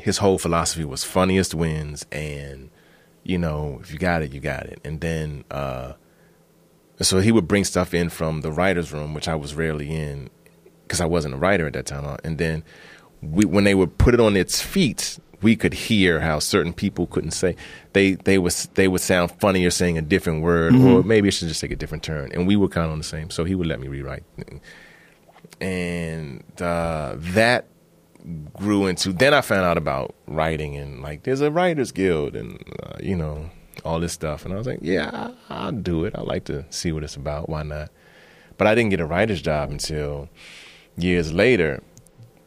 His 0.00 0.18
whole 0.18 0.38
philosophy 0.38 0.84
was 0.84 1.04
funniest 1.04 1.54
wins, 1.54 2.06
and 2.12 2.70
you 3.24 3.38
know, 3.38 3.78
if 3.82 3.92
you 3.92 3.98
got 3.98 4.22
it, 4.22 4.32
you 4.32 4.40
got 4.40 4.66
it. 4.66 4.80
And 4.84 5.00
then. 5.00 5.44
uh 5.50 5.94
so 7.00 7.20
he 7.20 7.30
would 7.30 7.46
bring 7.46 7.64
stuff 7.64 7.92
in 7.92 8.08
from 8.08 8.40
the 8.40 8.50
writers' 8.50 8.92
room, 8.92 9.12
which 9.12 9.28
I 9.28 9.34
was 9.34 9.54
rarely 9.54 9.94
in 9.94 10.30
because 10.84 11.00
I 11.00 11.06
wasn't 11.06 11.34
a 11.34 11.36
writer 11.36 11.66
at 11.66 11.74
that 11.74 11.86
time. 11.86 12.18
And 12.24 12.38
then 12.38 12.64
we, 13.20 13.44
when 13.44 13.64
they 13.64 13.74
would 13.74 13.98
put 13.98 14.14
it 14.14 14.20
on 14.20 14.36
its 14.36 14.62
feet, 14.62 15.18
we 15.46 15.54
could 15.54 15.74
hear 15.74 16.18
how 16.18 16.40
certain 16.40 16.72
people 16.72 17.06
couldn't 17.06 17.30
say 17.30 17.54
they 17.92 18.14
they 18.28 18.36
was 18.36 18.66
they 18.74 18.88
would 18.88 19.00
sound 19.00 19.30
funnier 19.38 19.70
saying 19.70 19.96
a 19.96 20.02
different 20.02 20.42
word, 20.42 20.74
or 20.74 21.04
maybe 21.04 21.28
it 21.28 21.34
should 21.34 21.46
just 21.46 21.60
take 21.60 21.70
a 21.70 21.76
different 21.76 22.02
turn. 22.02 22.32
And 22.32 22.48
we 22.48 22.56
were 22.56 22.66
kind 22.66 22.86
of 22.86 22.90
on 22.90 22.98
the 22.98 23.04
same, 23.04 23.30
so 23.30 23.44
he 23.44 23.54
would 23.54 23.68
let 23.68 23.78
me 23.78 23.86
rewrite, 23.86 24.24
and 25.60 26.42
uh, 26.60 27.14
that 27.38 27.68
grew 28.54 28.86
into. 28.88 29.12
Then 29.12 29.32
I 29.34 29.40
found 29.40 29.64
out 29.64 29.78
about 29.78 30.16
writing 30.26 30.74
and 30.74 31.00
like 31.00 31.22
there's 31.22 31.40
a 31.42 31.50
writers 31.52 31.92
guild 31.92 32.34
and 32.34 32.60
uh, 32.82 32.96
you 33.00 33.14
know 33.14 33.48
all 33.84 34.00
this 34.00 34.12
stuff, 34.12 34.44
and 34.44 34.52
I 34.52 34.56
was 34.56 34.66
like, 34.66 34.80
yeah, 34.82 35.30
I'll 35.48 35.70
do 35.70 36.04
it. 36.06 36.14
I 36.16 36.22
like 36.22 36.44
to 36.46 36.64
see 36.70 36.90
what 36.90 37.04
it's 37.04 37.14
about. 37.14 37.48
Why 37.48 37.62
not? 37.62 37.90
But 38.58 38.66
I 38.66 38.74
didn't 38.74 38.90
get 38.90 39.00
a 39.00 39.06
writer's 39.06 39.42
job 39.42 39.70
until 39.70 40.28
years 40.96 41.32
later. 41.32 41.84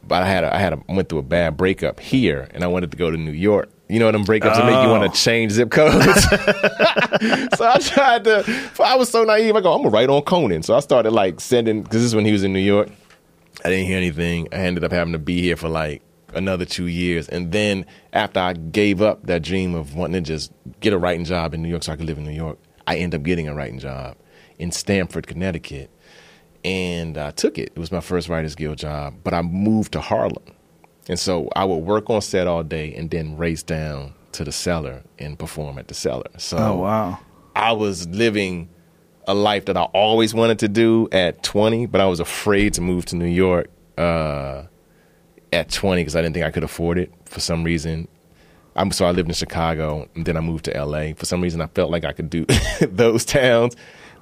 But 0.07 0.23
I 0.23 0.27
had 0.27 0.43
a, 0.43 0.55
I 0.55 0.59
had 0.59 0.73
a, 0.73 0.81
went 0.87 1.09
through 1.09 1.19
a 1.19 1.23
bad 1.23 1.57
breakup 1.57 1.99
here, 1.99 2.47
and 2.51 2.63
I 2.63 2.67
wanted 2.67 2.91
to 2.91 2.97
go 2.97 3.11
to 3.11 3.17
New 3.17 3.31
York. 3.31 3.69
You 3.87 3.99
know 3.99 4.11
them 4.11 4.23
breakups 4.23 4.55
that 4.55 4.65
make 4.65 4.83
you 4.83 4.89
want 4.89 5.03
to 5.03 5.09
oh. 5.09 5.13
change 5.13 5.51
zip 5.51 5.71
codes. 5.71 6.23
so 7.57 7.65
I 7.67 7.77
tried 7.81 8.23
to. 8.25 8.71
I 8.83 8.95
was 8.95 9.09
so 9.09 9.23
naive. 9.23 9.55
I 9.55 9.61
go, 9.61 9.73
I'm 9.73 9.81
gonna 9.81 9.89
write 9.89 10.09
on 10.09 10.21
Conan. 10.21 10.63
So 10.63 10.75
I 10.75 10.79
started 10.79 11.11
like 11.11 11.39
sending 11.39 11.83
because 11.83 12.01
this 12.01 12.03
is 12.03 12.15
when 12.15 12.25
he 12.25 12.31
was 12.31 12.43
in 12.43 12.53
New 12.53 12.59
York. 12.59 12.89
I 13.65 13.69
didn't 13.69 13.87
hear 13.87 13.97
anything. 13.97 14.47
I 14.51 14.57
ended 14.57 14.83
up 14.83 14.91
having 14.91 15.13
to 15.13 15.19
be 15.19 15.41
here 15.41 15.55
for 15.55 15.69
like 15.69 16.01
another 16.33 16.65
two 16.65 16.87
years, 16.87 17.27
and 17.27 17.51
then 17.51 17.85
after 18.13 18.39
I 18.39 18.53
gave 18.53 19.01
up 19.01 19.25
that 19.25 19.41
dream 19.41 19.75
of 19.75 19.95
wanting 19.95 20.23
to 20.23 20.27
just 20.27 20.51
get 20.79 20.93
a 20.93 20.97
writing 20.97 21.25
job 21.25 21.53
in 21.53 21.61
New 21.61 21.69
York 21.69 21.83
so 21.83 21.91
I 21.91 21.95
could 21.95 22.05
live 22.05 22.17
in 22.17 22.25
New 22.25 22.31
York, 22.31 22.57
I 22.87 22.97
ended 22.97 23.21
up 23.21 23.25
getting 23.25 23.47
a 23.47 23.55
writing 23.55 23.79
job 23.79 24.15
in 24.59 24.71
Stamford, 24.71 25.25
Connecticut, 25.25 25.89
and 26.63 27.17
I 27.17 27.31
took 27.31 27.57
it. 27.57 27.71
It 27.75 27.79
was 27.79 27.91
my 27.91 28.01
first 28.01 28.29
Writers 28.29 28.55
Guild 28.55 28.77
job, 28.77 29.15
but 29.23 29.33
I 29.33 29.41
moved 29.41 29.93
to 29.93 30.01
Harlem. 30.01 30.43
And 31.07 31.17
so 31.17 31.49
I 31.55 31.65
would 31.65 31.77
work 31.77 32.09
on 32.09 32.21
set 32.21 32.47
all 32.47 32.63
day 32.63 32.93
and 32.93 33.09
then 33.09 33.37
race 33.37 33.63
down 33.63 34.13
to 34.33 34.43
the 34.43 34.51
cellar 34.51 35.03
and 35.17 35.37
perform 35.39 35.79
at 35.79 35.87
the 35.87 35.93
cellar. 35.93 36.29
So 36.37 36.57
Oh 36.57 36.75
wow. 36.75 37.19
I 37.55 37.71
was 37.71 38.07
living 38.07 38.69
a 39.27 39.33
life 39.33 39.65
that 39.65 39.77
I 39.77 39.83
always 39.83 40.33
wanted 40.33 40.59
to 40.59 40.67
do 40.67 41.07
at 41.11 41.43
20, 41.43 41.87
but 41.87 41.99
I 42.01 42.05
was 42.05 42.19
afraid 42.19 42.73
to 42.75 42.81
move 42.81 43.05
to 43.07 43.15
New 43.15 43.25
York 43.25 43.69
uh, 43.97 44.63
at 45.51 45.69
20 45.71 46.01
because 46.01 46.15
I 46.15 46.21
didn't 46.21 46.33
think 46.35 46.45
I 46.45 46.51
could 46.51 46.63
afford 46.63 46.97
it 46.97 47.11
for 47.25 47.39
some 47.39 47.63
reason. 47.63 48.07
I'm, 48.75 48.91
so 48.91 49.05
I 49.05 49.11
lived 49.11 49.29
in 49.29 49.33
Chicago 49.33 50.07
and 50.15 50.25
then 50.25 50.37
I 50.37 50.41
moved 50.41 50.65
to 50.65 50.85
LA. 50.85 51.13
For 51.15 51.25
some 51.25 51.41
reason, 51.41 51.59
I 51.59 51.67
felt 51.67 51.91
like 51.91 52.05
I 52.05 52.13
could 52.13 52.29
do 52.29 52.45
those 52.81 53.25
towns. 53.25 53.75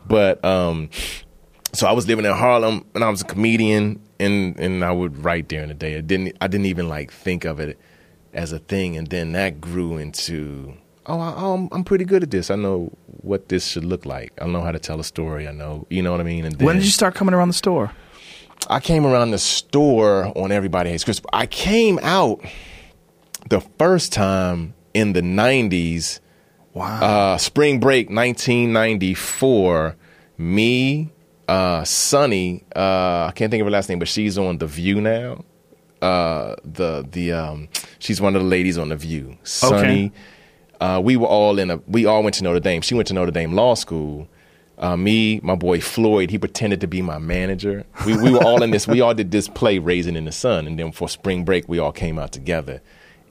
But 0.07 0.43
um, 0.43 0.89
so 1.77 1.85
I 1.85 1.91
was 1.91 2.07
living 2.07 2.25
in 2.25 2.31
Harlem 2.31 2.83
and 2.95 3.03
I 3.03 3.09
was 3.11 3.21
a 3.21 3.25
comedian 3.25 4.01
and, 4.19 4.59
and 4.59 4.83
I 4.83 4.91
would 4.91 5.23
write 5.23 5.47
during 5.47 5.67
the 5.67 5.75
day. 5.75 5.95
I 5.95 6.01
didn't 6.01 6.35
I 6.41 6.47
didn't 6.47 6.65
even 6.65 6.89
like 6.89 7.11
think 7.11 7.45
of 7.45 7.59
it 7.59 7.77
as 8.33 8.51
a 8.51 8.57
thing. 8.57 8.97
And 8.97 9.05
then 9.07 9.33
that 9.33 9.61
grew 9.61 9.97
into 9.97 10.73
oh, 11.05 11.19
I, 11.19 11.35
oh 11.37 11.53
I'm, 11.53 11.69
I'm 11.71 11.83
pretty 11.83 12.03
good 12.03 12.23
at 12.23 12.31
this. 12.31 12.49
I 12.49 12.55
know 12.55 12.91
what 13.21 13.49
this 13.49 13.67
should 13.67 13.85
look 13.85 14.07
like. 14.07 14.33
I 14.41 14.47
know 14.47 14.61
how 14.61 14.71
to 14.71 14.79
tell 14.79 14.99
a 14.99 15.03
story. 15.03 15.47
I 15.47 15.51
know 15.51 15.85
you 15.91 16.01
know 16.01 16.11
what 16.11 16.19
I 16.19 16.23
mean. 16.23 16.45
And 16.45 16.55
then, 16.55 16.65
When 16.65 16.77
did 16.77 16.85
you 16.85 16.89
start 16.91 17.13
coming 17.13 17.35
around 17.35 17.49
the 17.49 17.53
store? 17.53 17.91
I 18.71 18.79
came 18.79 19.05
around 19.05 19.29
the 19.29 19.37
store 19.37 20.35
on 20.35 20.51
Everybody 20.51 20.89
Hates 20.89 21.03
Chris. 21.03 21.21
I 21.31 21.45
came 21.45 21.99
out 22.01 22.43
the 23.49 23.61
first 23.77 24.11
time 24.11 24.73
in 24.95 25.13
the 25.13 25.21
90s, 25.21 26.21
Wow. 26.73 27.33
uh, 27.33 27.37
spring 27.37 27.79
break 27.79 28.09
1994. 28.09 29.95
Me, 30.39 31.11
uh, 31.47 31.83
Sunny, 31.83 32.63
uh, 32.75 33.27
I 33.29 33.33
can't 33.35 33.49
think 33.51 33.61
of 33.61 33.67
her 33.67 33.71
last 33.71 33.89
name, 33.89 33.99
but 33.99 34.07
she's 34.07 34.37
on 34.37 34.57
The 34.57 34.67
View 34.67 35.01
now. 35.01 35.43
Uh, 36.01 36.55
the 36.63 37.07
the 37.09 37.31
um, 37.31 37.69
she's 37.99 38.21
one 38.21 38.35
of 38.35 38.41
the 38.41 38.47
ladies 38.47 38.77
on 38.77 38.89
The 38.89 38.95
View. 38.95 39.37
Sunny. 39.43 40.11
Uh, 40.79 41.01
we 41.03 41.17
were 41.17 41.27
all 41.27 41.57
in 41.57 41.71
a. 41.71 41.77
We 41.87 42.05
all 42.05 42.21
went 42.21 42.35
to 42.35 42.43
Notre 42.43 42.59
Dame. 42.59 42.81
She 42.81 42.93
went 42.93 43.07
to 43.07 43.13
Notre 43.13 43.31
Dame 43.31 43.53
Law 43.53 43.73
School. 43.73 44.27
Uh, 44.77 44.95
me, 44.95 45.39
my 45.41 45.55
boy 45.55 45.81
Floyd, 45.81 46.29
he 46.29 46.37
pretended 46.37 46.81
to 46.81 46.87
be 46.87 47.01
my 47.01 47.17
manager. 47.17 47.83
We, 48.05 48.15
we 48.15 48.31
were 48.31 48.43
all 48.43 48.61
in 48.61 48.69
this. 48.69 48.87
We 48.87 49.01
all 49.01 49.15
did 49.15 49.31
this 49.31 49.47
play, 49.47 49.79
Raisin 49.79 50.15
in 50.15 50.25
the 50.25 50.31
Sun, 50.31 50.67
and 50.67 50.77
then 50.77 50.91
for 50.91 51.09
spring 51.09 51.43
break, 51.43 51.67
we 51.67 51.79
all 51.79 51.91
came 51.91 52.19
out 52.19 52.31
together. 52.31 52.79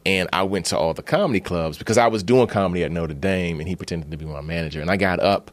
And 0.04 0.28
I 0.32 0.42
went 0.42 0.66
to 0.66 0.78
all 0.78 0.92
the 0.92 1.02
comedy 1.02 1.38
clubs 1.38 1.78
because 1.78 1.98
I 1.98 2.08
was 2.08 2.24
doing 2.24 2.48
comedy 2.48 2.82
at 2.82 2.90
Notre 2.90 3.14
Dame, 3.14 3.60
and 3.60 3.68
he 3.68 3.76
pretended 3.76 4.10
to 4.10 4.16
be 4.16 4.24
my 4.24 4.40
manager. 4.40 4.80
And 4.80 4.90
I 4.90 4.96
got 4.96 5.20
up 5.20 5.52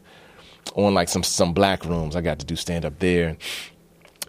on 0.74 0.94
like 0.94 1.08
some 1.08 1.22
some 1.22 1.52
black 1.52 1.84
rooms. 1.84 2.16
I 2.16 2.20
got 2.20 2.38
to 2.40 2.46
do 2.46 2.56
stand 2.56 2.84
up 2.84 2.98
there. 2.98 3.36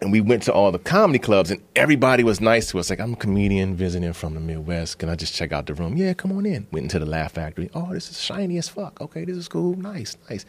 And 0.01 0.11
we 0.11 0.19
went 0.19 0.43
to 0.43 0.53
all 0.53 0.73
the 0.73 0.79
comedy 0.79 1.19
clubs, 1.19 1.49
and 1.51 1.61
everybody 1.73 2.23
was 2.25 2.41
nice 2.41 2.69
to 2.71 2.79
us. 2.79 2.89
Like, 2.89 2.99
I'm 2.99 3.13
a 3.13 3.15
comedian 3.15 3.75
visiting 3.77 4.11
from 4.11 4.33
the 4.33 4.41
Midwest. 4.41 4.99
Can 4.99 5.07
I 5.07 5.15
just 5.15 5.33
check 5.33 5.53
out 5.53 5.67
the 5.67 5.73
room? 5.73 5.95
Yeah, 5.95 6.13
come 6.13 6.33
on 6.33 6.45
in. 6.45 6.67
Went 6.71 6.83
into 6.83 6.99
the 6.99 7.05
Laugh 7.05 7.31
Factory. 7.31 7.69
Oh, 7.73 7.93
this 7.93 8.11
is 8.11 8.19
shiny 8.19 8.57
as 8.57 8.67
fuck. 8.67 8.99
Okay, 8.99 9.23
this 9.23 9.37
is 9.37 9.47
cool. 9.47 9.77
Nice, 9.77 10.17
nice. 10.29 10.45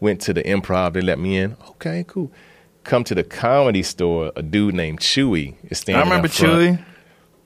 Went 0.00 0.20
to 0.22 0.32
the 0.32 0.42
improv. 0.42 0.94
They 0.94 1.00
let 1.00 1.20
me 1.20 1.36
in. 1.36 1.56
Okay, 1.70 2.04
cool. 2.08 2.32
Come 2.82 3.04
to 3.04 3.14
the 3.14 3.22
comedy 3.22 3.84
store. 3.84 4.32
A 4.34 4.42
dude 4.42 4.74
named 4.74 4.98
Chewy 4.98 5.54
is 5.70 5.78
standing. 5.78 6.02
I 6.02 6.04
remember. 6.04 6.26
Chewy. 6.26 6.84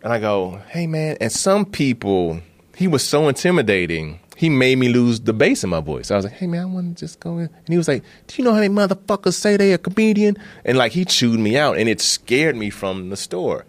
And 0.02 0.12
I 0.12 0.18
go, 0.18 0.60
hey 0.70 0.88
man, 0.88 1.16
and 1.20 1.30
some 1.30 1.64
people, 1.64 2.40
he 2.74 2.88
was 2.88 3.06
so 3.06 3.28
intimidating, 3.28 4.18
he 4.42 4.50
made 4.50 4.76
me 4.76 4.88
lose 4.88 5.20
the 5.20 5.32
bass 5.32 5.62
in 5.62 5.70
my 5.70 5.78
voice. 5.78 6.10
I 6.10 6.16
was 6.16 6.24
like, 6.24 6.34
hey 6.34 6.48
man, 6.48 6.62
I 6.62 6.64
want 6.64 6.98
to 6.98 7.00
just 7.00 7.20
go 7.20 7.38
in. 7.38 7.44
And 7.44 7.68
he 7.68 7.76
was 7.76 7.86
like, 7.86 8.02
do 8.26 8.34
you 8.36 8.44
know 8.44 8.52
how 8.52 8.58
many 8.58 8.74
motherfuckers 8.74 9.34
say 9.34 9.56
they 9.56 9.72
a 9.72 9.78
comedian? 9.78 10.36
And 10.64 10.76
like 10.76 10.90
he 10.90 11.04
chewed 11.04 11.38
me 11.38 11.56
out 11.56 11.78
and 11.78 11.88
it 11.88 12.00
scared 12.00 12.56
me 12.56 12.68
from 12.68 13.10
the 13.10 13.16
store. 13.16 13.66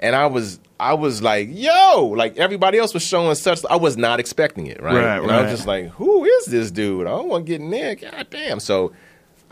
And 0.00 0.16
I 0.16 0.26
was 0.26 0.58
I 0.80 0.94
was 0.94 1.22
like, 1.22 1.48
yo, 1.52 2.12
like 2.16 2.36
everybody 2.38 2.76
else 2.76 2.92
was 2.92 3.04
showing 3.04 3.36
such 3.36 3.64
I 3.70 3.76
was 3.76 3.96
not 3.96 4.18
expecting 4.18 4.66
it, 4.66 4.82
right? 4.82 4.96
Right, 4.96 5.18
and 5.18 5.30
I 5.30 5.36
right. 5.36 5.42
was 5.42 5.52
just 5.52 5.68
like, 5.68 5.90
who 5.90 6.24
is 6.24 6.46
this 6.46 6.72
dude? 6.72 7.06
I 7.06 7.10
don't 7.10 7.28
want 7.28 7.46
to 7.46 7.52
get 7.52 7.60
in 7.60 7.70
there. 7.70 7.94
God 7.94 8.26
damn. 8.28 8.58
So 8.58 8.90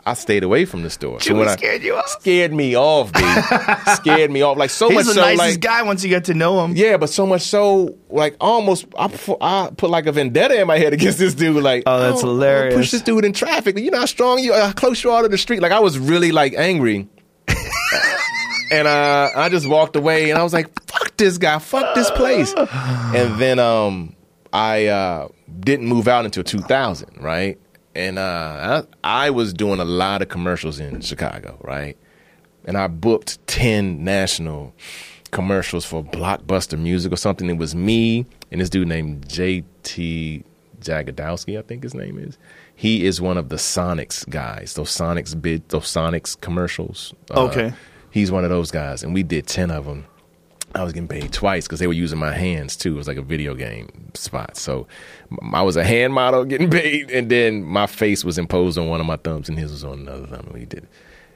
I 0.07 0.13
stayed 0.13 0.43
away 0.43 0.65
from 0.65 0.83
the 0.83 0.91
store. 0.91 1.19
so 1.19 1.33
when 1.33 1.47
I- 1.47 1.55
scared 1.55 1.81
you 1.81 1.95
off? 1.95 2.07
Scared 2.09 2.53
me 2.53 2.75
off, 2.75 3.11
B. 3.11 3.19
scared 3.95 4.29
me 4.29 4.43
off. 4.43 4.55
Like 4.55 4.69
so 4.69 4.87
He's 4.89 4.97
much 4.97 5.05
the 5.07 5.13
so 5.15 5.21
nicest 5.21 5.39
like 5.39 5.59
guy 5.61 5.81
once 5.81 6.03
you 6.03 6.09
get 6.09 6.25
to 6.25 6.35
know 6.35 6.63
him. 6.63 6.75
yeah, 6.75 6.97
but 6.97 7.09
so 7.09 7.25
much 7.25 7.41
so, 7.41 7.97
like 8.09 8.35
almost, 8.39 8.85
I 8.97 9.07
put, 9.07 9.37
I 9.41 9.71
put 9.75 9.89
like 9.89 10.05
a 10.05 10.11
vendetta 10.11 10.61
in 10.61 10.67
my 10.67 10.77
head 10.77 10.93
against 10.93 11.17
this 11.17 11.33
dude. 11.33 11.63
Like, 11.63 11.83
Oh, 11.87 11.97
that's 11.99 12.17
I 12.17 12.19
I 12.19 12.21
don't 12.21 12.29
hilarious. 12.29 12.75
Push 12.75 12.91
this 12.91 13.01
dude 13.01 13.25
in 13.25 13.33
traffic. 13.33 13.79
You 13.79 13.89
know 13.89 13.99
how 13.99 14.05
strong 14.05 14.37
you, 14.39 14.53
how 14.53 14.71
close 14.73 15.03
you 15.03 15.09
are 15.11 15.23
to 15.23 15.27
the 15.27 15.39
street. 15.39 15.61
Like, 15.61 15.71
I 15.71 15.79
was 15.79 15.97
really 15.97 16.31
like 16.31 16.53
angry, 16.55 17.07
and 18.71 18.87
uh, 18.87 19.29
I 19.35 19.49
just 19.49 19.67
walked 19.67 19.95
away, 19.95 20.29
and 20.29 20.39
I 20.39 20.43
was 20.43 20.53
like, 20.53 20.67
"Fuck 20.87 21.17
this 21.17 21.37
guy, 21.37 21.59
fuck 21.59 21.95
this 21.95 22.11
place." 22.11 22.53
And 23.15 23.39
then 23.39 23.59
um, 23.59 24.15
I 24.51 24.87
uh, 24.87 25.27
didn't 25.59 25.87
move 25.87 26.07
out 26.07 26.25
until 26.25 26.43
2000, 26.43 27.21
right? 27.21 27.57
And 27.95 28.19
uh, 28.19 28.83
I, 29.03 29.25
I 29.25 29.29
was 29.29 29.53
doing 29.53 29.79
a 29.79 29.85
lot 29.85 30.21
of 30.21 30.29
commercials 30.29 30.79
in 30.79 31.01
Chicago, 31.01 31.57
right? 31.61 31.97
and 32.67 32.77
I 32.79 32.87
booked 32.87 33.37
10 33.45 34.03
national 34.03 34.73
commercials 35.31 35.85
for 35.85 36.03
Blockbuster 36.03 36.79
Music 36.79 37.13
or 37.13 37.15
something. 37.15 37.47
It 37.47 37.57
was 37.57 37.75
me 37.75 38.25
and 38.51 38.59
this 38.59 38.69
dude 38.71 38.87
named 38.87 39.27
JT 39.27 40.43
Jagodowski, 40.81 41.59
I 41.59 41.61
think 41.61 41.83
his 41.83 41.93
name 41.93 42.17
is. 42.17 42.37
He 42.75 43.05
is 43.05 43.21
one 43.21 43.37
of 43.37 43.49
the 43.49 43.55
Sonics 43.57 44.27
guys, 44.29 44.73
those 44.73 44.89
Sonics 44.89 45.39
bid, 45.39 45.69
those 45.69 45.83
Sonics 45.85 46.39
commercials. 46.41 47.13
Uh, 47.29 47.45
Okay. 47.45 47.73
He's 48.09 48.31
one 48.31 48.43
of 48.45 48.49
those 48.49 48.71
guys, 48.71 49.03
and 49.03 49.13
we 49.13 49.23
did 49.23 49.45
10 49.45 49.69
of 49.71 49.85
them. 49.85 50.05
I 50.75 50.83
was 50.83 50.91
getting 50.91 51.07
paid 51.07 51.31
twice 51.31 51.65
because 51.65 51.79
they 51.79 51.87
were 51.87 51.93
using 51.93 52.19
my 52.19 52.33
hands 52.33 52.75
too. 52.75 52.95
It 52.95 52.97
was 52.97 53.07
like 53.07 53.17
a 53.17 53.21
video 53.21 53.55
game 53.55 54.11
spot. 54.13 54.57
So 54.57 54.87
I 55.53 55.61
was 55.61 55.77
a 55.77 55.85
hand 55.85 56.13
model 56.13 56.43
getting 56.45 56.69
paid, 56.69 57.09
and 57.11 57.31
then 57.31 57.63
my 57.63 57.87
face 57.87 58.25
was 58.25 58.37
imposed 58.37 58.77
on 58.77 58.89
one 58.89 58.99
of 58.99 59.05
my 59.05 59.15
thumbs, 59.15 59.47
and 59.47 59.57
his 59.57 59.71
was 59.71 59.85
on 59.85 59.99
another 59.99 60.27
thumb. 60.27 60.51
We 60.53 60.65
did 60.65 60.83
it. 60.83 60.89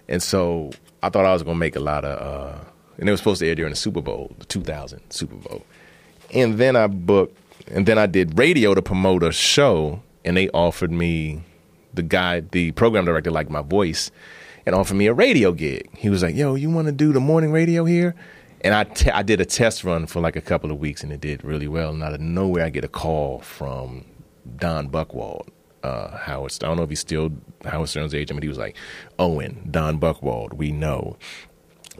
And 0.09 0.21
so 0.21 0.71
I 1.01 1.09
thought 1.09 1.25
I 1.25 1.31
was 1.31 1.43
gonna 1.43 1.55
make 1.55 1.77
a 1.77 1.79
lot 1.79 2.03
of, 2.03 2.19
uh, 2.19 2.59
and 2.97 3.07
it 3.07 3.11
was 3.11 3.21
supposed 3.21 3.39
to 3.39 3.47
air 3.47 3.55
during 3.55 3.71
the 3.71 3.77
Super 3.77 4.01
Bowl, 4.01 4.35
the 4.39 4.45
2000 4.45 5.01
Super 5.09 5.35
Bowl. 5.35 5.63
And 6.33 6.57
then 6.57 6.75
I 6.75 6.87
booked, 6.87 7.37
and 7.71 7.85
then 7.85 7.97
I 7.97 8.07
did 8.07 8.37
radio 8.37 8.73
to 8.73 8.81
promote 8.81 9.23
a 9.23 9.31
show, 9.31 10.01
and 10.25 10.35
they 10.35 10.49
offered 10.49 10.91
me 10.91 11.43
the 11.93 12.03
guy, 12.03 12.41
the 12.41 12.71
program 12.73 13.05
director, 13.05 13.31
liked 13.31 13.49
my 13.49 13.61
voice, 13.61 14.11
and 14.65 14.75
offered 14.75 14.95
me 14.95 15.07
a 15.07 15.13
radio 15.13 15.53
gig. 15.53 15.89
He 15.95 16.09
was 16.09 16.23
like, 16.23 16.35
"Yo, 16.35 16.55
you 16.55 16.69
want 16.69 16.87
to 16.87 16.91
do 16.91 17.13
the 17.13 17.21
morning 17.21 17.51
radio 17.53 17.85
here?" 17.85 18.15
And 18.61 18.73
I 18.73 18.83
te- 18.83 19.11
I 19.11 19.23
did 19.23 19.39
a 19.39 19.45
test 19.45 19.83
run 19.83 20.05
for 20.05 20.19
like 20.19 20.35
a 20.35 20.41
couple 20.41 20.71
of 20.71 20.79
weeks, 20.79 21.03
and 21.03 21.11
it 21.11 21.21
did 21.21 21.43
really 21.43 21.67
well. 21.67 21.91
And 21.91 22.03
out 22.03 22.13
of 22.13 22.19
nowhere, 22.19 22.65
I 22.65 22.69
get 22.69 22.83
a 22.83 22.89
call 22.89 23.39
from 23.39 24.05
Don 24.57 24.89
Buchwald, 24.89 25.47
uh, 25.83 26.17
Howard. 26.17 26.51
I 26.61 26.67
don't 26.67 26.77
know 26.77 26.83
if 26.83 26.89
he's 26.89 26.99
still 26.99 27.31
Howard 27.65 27.89
Stern's 27.89 28.13
agent, 28.13 28.37
but 28.37 28.43
he 28.43 28.49
was 28.49 28.57
like, 28.57 28.75
"Owen, 29.17 29.67
Don 29.71 29.99
Buchwald, 29.99 30.53
we 30.53 30.71
know." 30.71 31.17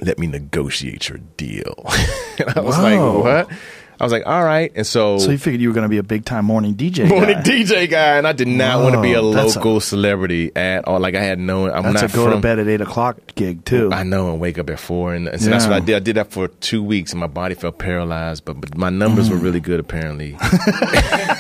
let 0.02 0.18
me 0.18 0.27
negotiate 0.27 1.10
your 1.10 1.18
deal. 1.38 1.76
and 2.40 2.49
I 2.56 2.61
was 2.61 2.77
Whoa. 2.77 3.22
like, 3.22 3.48
what? 3.48 3.57
I 3.99 4.03
was 4.05 4.13
like, 4.13 4.26
all 4.26 4.43
right. 4.43 4.71
And 4.76 4.88
so, 4.88 5.17
So 5.19 5.30
you 5.31 5.38
figured 5.38 5.59
you 5.61 5.67
were 5.67 5.73
going 5.73 5.84
to 5.84 5.89
be 5.89 5.97
a 5.97 6.03
big 6.03 6.23
time 6.23 6.45
morning 6.45 6.73
DJ. 6.76 7.07
morning 7.09 7.35
guy. 7.35 7.41
DJ 7.43 7.89
guy, 7.89 8.17
and 8.17 8.26
I 8.26 8.31
did 8.31 8.47
not 8.47 8.81
want 8.81 8.95
to 8.95 9.01
be 9.01 9.11
a 9.13 9.21
Whoa, 9.21 9.34
that's 9.34 9.55
a- 9.55 9.59
local 9.59 9.81
celebrity 9.81 10.51
at 10.55 10.88
all. 10.88 10.99
Like 11.01 11.15
I 11.15 11.21
had 11.21 11.38
no, 11.38 11.69
I'm 11.69 11.84
That's 11.84 12.01
not 12.03 12.11
a 12.11 12.15
go 12.15 12.23
from. 12.26 12.34
to 12.35 12.39
bed 12.39 12.59
at 12.59 12.67
eight 12.69 12.80
o'clock 12.80 13.17
gig 13.35 13.65
too. 13.65 13.91
I 13.91 14.03
know, 14.03 14.31
and 14.31 14.39
wake 14.39 14.57
up 14.57 14.69
at 14.69 14.80
four, 14.80 15.13
and, 15.13 15.27
and 15.27 15.41
so 15.41 15.49
that's 15.49 15.65
what 15.65 15.73
I 15.73 15.80
did. 15.81 15.95
I 15.95 15.99
did 15.99 16.15
that 16.15 16.31
for 16.31 16.47
two 16.47 16.81
weeks, 16.81 17.11
and 17.11 17.19
my 17.19 17.27
body 17.27 17.55
felt 17.55 17.77
paralyzed. 17.77 18.45
But, 18.45 18.61
but 18.61 18.77
my 18.77 18.89
numbers 18.89 19.30
were 19.30 19.35
Mm. 19.35 19.43
really 19.43 19.59
good, 19.59 19.80
apparently. 19.81 20.38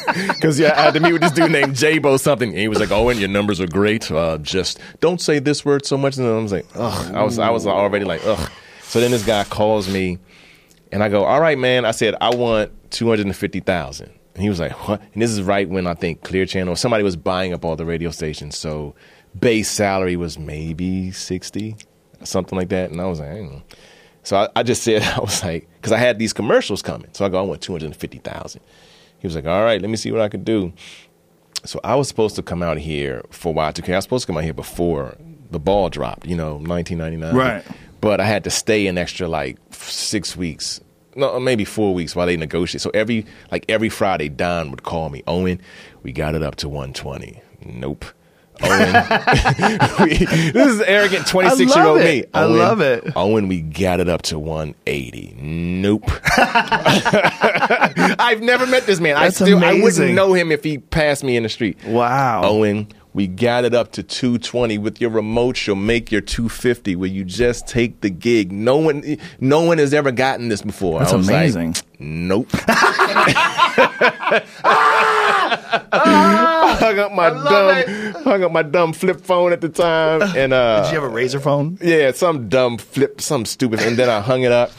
Because 0.09 0.59
yeah, 0.59 0.73
I 0.77 0.81
had 0.83 0.93
to 0.95 0.99
meet 0.99 1.13
with 1.13 1.21
this 1.21 1.31
dude 1.31 1.51
named 1.51 1.73
Jabo 1.75 2.19
something. 2.19 2.49
And 2.49 2.57
he 2.57 2.67
was 2.67 2.79
like, 2.79 2.91
"Owen, 2.91 3.19
your 3.19 3.29
numbers 3.29 3.61
are 3.61 3.67
great. 3.67 4.09
Uh, 4.11 4.37
just 4.39 4.79
don't 4.99 5.21
say 5.21 5.39
this 5.39 5.63
word 5.63 5.85
so 5.85 5.97
much." 5.97 6.17
And 6.17 6.25
I 6.27 6.31
was 6.39 6.51
like, 6.51 6.65
"Ugh." 6.75 7.15
I 7.15 7.23
was 7.23 7.37
I 7.39 7.49
was 7.51 7.67
already 7.67 8.05
like, 8.05 8.21
"Ugh." 8.25 8.49
So 8.81 8.99
then 8.99 9.11
this 9.11 9.23
guy 9.25 9.43
calls 9.43 9.87
me, 9.87 10.17
and 10.91 11.03
I 11.03 11.09
go, 11.09 11.23
"All 11.23 11.41
right, 11.41 11.57
man." 11.57 11.85
I 11.85 11.91
said, 11.91 12.15
"I 12.21 12.33
want 12.35 12.71
two 12.91 13.07
hundred 13.07 13.25
and 14.33 14.43
he 14.43 14.49
was 14.49 14.59
like, 14.59 14.71
"What?" 14.87 15.01
And 15.13 15.21
this 15.21 15.31
is 15.31 15.41
right 15.41 15.67
when 15.67 15.87
I 15.87 15.93
think 15.93 16.23
Clear 16.23 16.45
Channel, 16.45 16.75
somebody 16.75 17.03
was 17.03 17.15
buying 17.15 17.53
up 17.53 17.65
all 17.65 17.75
the 17.75 17.85
radio 17.85 18.11
stations, 18.11 18.57
so 18.57 18.95
base 19.39 19.69
salary 19.69 20.15
was 20.15 20.39
maybe 20.39 21.11
sixty, 21.11 21.75
something 22.23 22.57
like 22.57 22.69
that. 22.69 22.91
And 22.91 23.01
I 23.01 23.05
was 23.05 23.19
like, 23.19 23.29
I. 23.29 23.63
So 24.23 24.37
I, 24.37 24.49
I 24.57 24.63
just 24.63 24.83
said, 24.83 25.01
I 25.17 25.19
was 25.19 25.43
like, 25.43 25.67
because 25.75 25.91
I 25.91 25.97
had 25.97 26.19
these 26.19 26.33
commercials 26.33 26.81
coming. 26.81 27.09
So 27.13 27.25
I 27.25 27.29
go, 27.29 27.39
I 27.39 27.41
want 27.41 27.61
250,000. 27.61 28.61
He 29.19 29.27
was 29.27 29.35
like, 29.35 29.45
all 29.45 29.63
right, 29.63 29.81
let 29.81 29.89
me 29.89 29.97
see 29.97 30.11
what 30.11 30.21
I 30.21 30.29
could 30.29 30.45
do. 30.45 30.73
So 31.65 31.79
I 31.83 31.95
was 31.95 32.07
supposed 32.07 32.35
to 32.37 32.43
come 32.43 32.63
out 32.63 32.77
here 32.77 33.23
for 33.31 33.53
Y2K. 33.53 33.93
I 33.93 33.95
was 33.97 34.05
supposed 34.05 34.23
to 34.23 34.27
come 34.27 34.37
out 34.37 34.43
here 34.43 34.53
before 34.53 35.17
the 35.51 35.59
ball 35.59 35.89
dropped, 35.89 36.25
you 36.25 36.35
know, 36.35 36.55
1999. 36.55 37.35
Right. 37.35 37.65
But 38.01 38.19
I 38.21 38.25
had 38.25 38.43
to 38.45 38.49
stay 38.49 38.87
an 38.87 38.97
extra 38.97 39.27
like 39.27 39.57
six 39.71 40.35
weeks, 40.37 40.79
no, 41.15 41.39
maybe 41.39 41.65
four 41.65 41.93
weeks 41.93 42.15
while 42.15 42.27
they 42.27 42.37
negotiate. 42.37 42.81
So 42.81 42.89
every, 42.93 43.25
like 43.51 43.65
every 43.67 43.89
Friday, 43.89 44.29
Don 44.29 44.71
would 44.71 44.83
call 44.83 45.09
me, 45.09 45.23
Owen, 45.27 45.59
we 46.03 46.11
got 46.11 46.35
it 46.35 46.43
up 46.43 46.55
to 46.57 46.69
120. 46.69 47.41
Nope. 47.65 48.05
Owen. 48.61 48.93
we, 50.01 50.17
this 50.51 50.67
is 50.67 50.81
arrogant 50.81 51.25
26 51.27 51.73
year 51.75 51.85
old 51.85 51.99
me. 51.99 52.19
it. 52.19 52.29
I 52.33 52.43
Owen, 52.43 52.57
love 52.57 52.81
it. 52.81 53.05
Owen, 53.15 53.47
we 53.47 53.61
got 53.61 54.01
it 54.01 54.09
up 54.09 54.21
to 54.23 54.37
180. 54.37 55.35
Nope. 55.39 56.03
I've 58.19 58.41
never 58.41 58.65
met 58.67 58.85
this 58.85 58.99
man. 58.99 59.15
That's 59.15 59.41
I 59.41 59.45
still 59.45 59.63
I 59.63 59.79
wouldn't 59.81 60.13
know 60.13 60.33
him 60.33 60.51
if 60.51 60.63
he 60.63 60.77
passed 60.77 61.23
me 61.23 61.37
in 61.37 61.43
the 61.43 61.49
street. 61.49 61.77
Wow. 61.85 62.41
Owen, 62.43 62.87
we 63.13 63.27
got 63.27 63.65
it 63.65 63.73
up 63.73 63.91
to 63.93 64.03
220 64.03 64.77
with 64.77 65.01
your 65.01 65.09
remote. 65.09 65.65
You'll 65.65 65.75
make 65.75 66.11
your 66.11 66.21
250 66.21 66.95
where 66.95 67.09
you 67.09 67.23
just 67.25 67.67
take 67.67 68.01
the 68.01 68.09
gig. 68.09 68.51
No 68.51 68.77
one, 68.77 69.17
no 69.39 69.61
one 69.61 69.77
has 69.79 69.93
ever 69.93 70.11
gotten 70.11 70.49
this 70.49 70.61
before. 70.61 70.99
That's 70.99 71.13
I 71.13 71.15
was 71.15 71.27
like, 71.27 71.35
amazing. 71.35 71.75
nope. 71.99 72.49
hung 75.91 76.99
up 76.99 77.11
my 77.13 77.29
dumb, 77.29 78.13
hung 78.23 78.43
up 78.43 78.51
my 78.51 78.63
dumb 78.63 78.93
flip 78.93 79.21
phone 79.21 79.51
at 79.53 79.61
the 79.61 79.69
time, 79.69 80.21
and 80.35 80.53
uh, 80.53 80.83
Did 80.83 80.93
you 80.93 81.01
have 81.01 81.11
a 81.11 81.13
Razr 81.13 81.41
phone? 81.41 81.77
yeah, 81.81 82.11
some 82.11 82.49
dumb 82.49 82.77
flip, 82.77 83.21
some 83.21 83.45
stupid, 83.45 83.79
and 83.81 83.97
then 83.97 84.09
I 84.09 84.21
hung 84.21 84.43
it 84.43 84.51
up. 84.51 84.71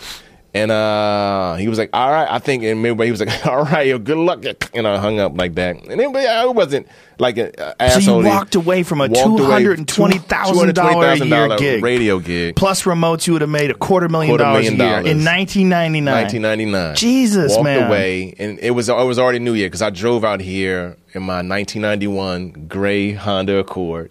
And 0.52 0.72
uh, 0.72 1.54
he 1.54 1.68
was 1.68 1.78
like, 1.78 1.90
"All 1.92 2.10
right, 2.10 2.26
I 2.28 2.40
think." 2.40 2.64
And 2.64 2.82
maybe 2.82 3.04
he 3.04 3.12
was 3.12 3.20
like, 3.20 3.46
"All 3.46 3.62
right, 3.62 3.86
yo, 3.86 3.98
good 3.98 4.18
luck." 4.18 4.42
And 4.74 4.86
I 4.88 4.98
hung 4.98 5.20
up 5.20 5.38
like 5.38 5.54
that. 5.54 5.76
And 5.76 6.00
it, 6.00 6.10
it 6.12 6.54
wasn't 6.54 6.88
like 7.20 7.36
an 7.38 7.52
uh, 7.56 7.70
So 7.70 7.74
asshole. 7.98 8.22
you 8.22 8.28
walked 8.28 8.56
away 8.56 8.82
from 8.82 9.00
a 9.00 9.06
$220,000 9.08 11.20
a 11.20 11.26
year 11.26 11.56
gig. 11.56 11.82
radio 11.84 12.18
gig. 12.18 12.56
Plus 12.56 12.82
remotes, 12.82 13.26
you 13.26 13.32
would 13.34 13.42
have 13.42 13.50
made 13.50 13.70
a 13.70 13.74
quarter 13.74 14.08
million 14.08 14.30
Quarter 14.30 14.44
dollars 14.44 14.66
a 14.68 14.70
year 14.70 14.78
dollars. 14.78 15.06
in 15.06 15.24
1999. 15.24 16.14
1999. 16.14 16.96
Jesus, 16.96 17.52
Walked 17.52 17.64
man. 17.64 17.86
away, 17.88 18.34
and 18.38 18.58
it 18.58 18.70
was 18.72 18.88
it 18.88 18.94
was 18.94 19.18
already 19.18 19.38
New 19.38 19.54
Year 19.54 19.66
because 19.68 19.82
I 19.82 19.90
drove 19.90 20.24
out 20.24 20.40
here 20.40 20.96
in 21.12 21.22
my 21.22 21.42
1991 21.42 22.66
gray 22.68 23.12
Honda 23.12 23.58
Accord. 23.58 24.10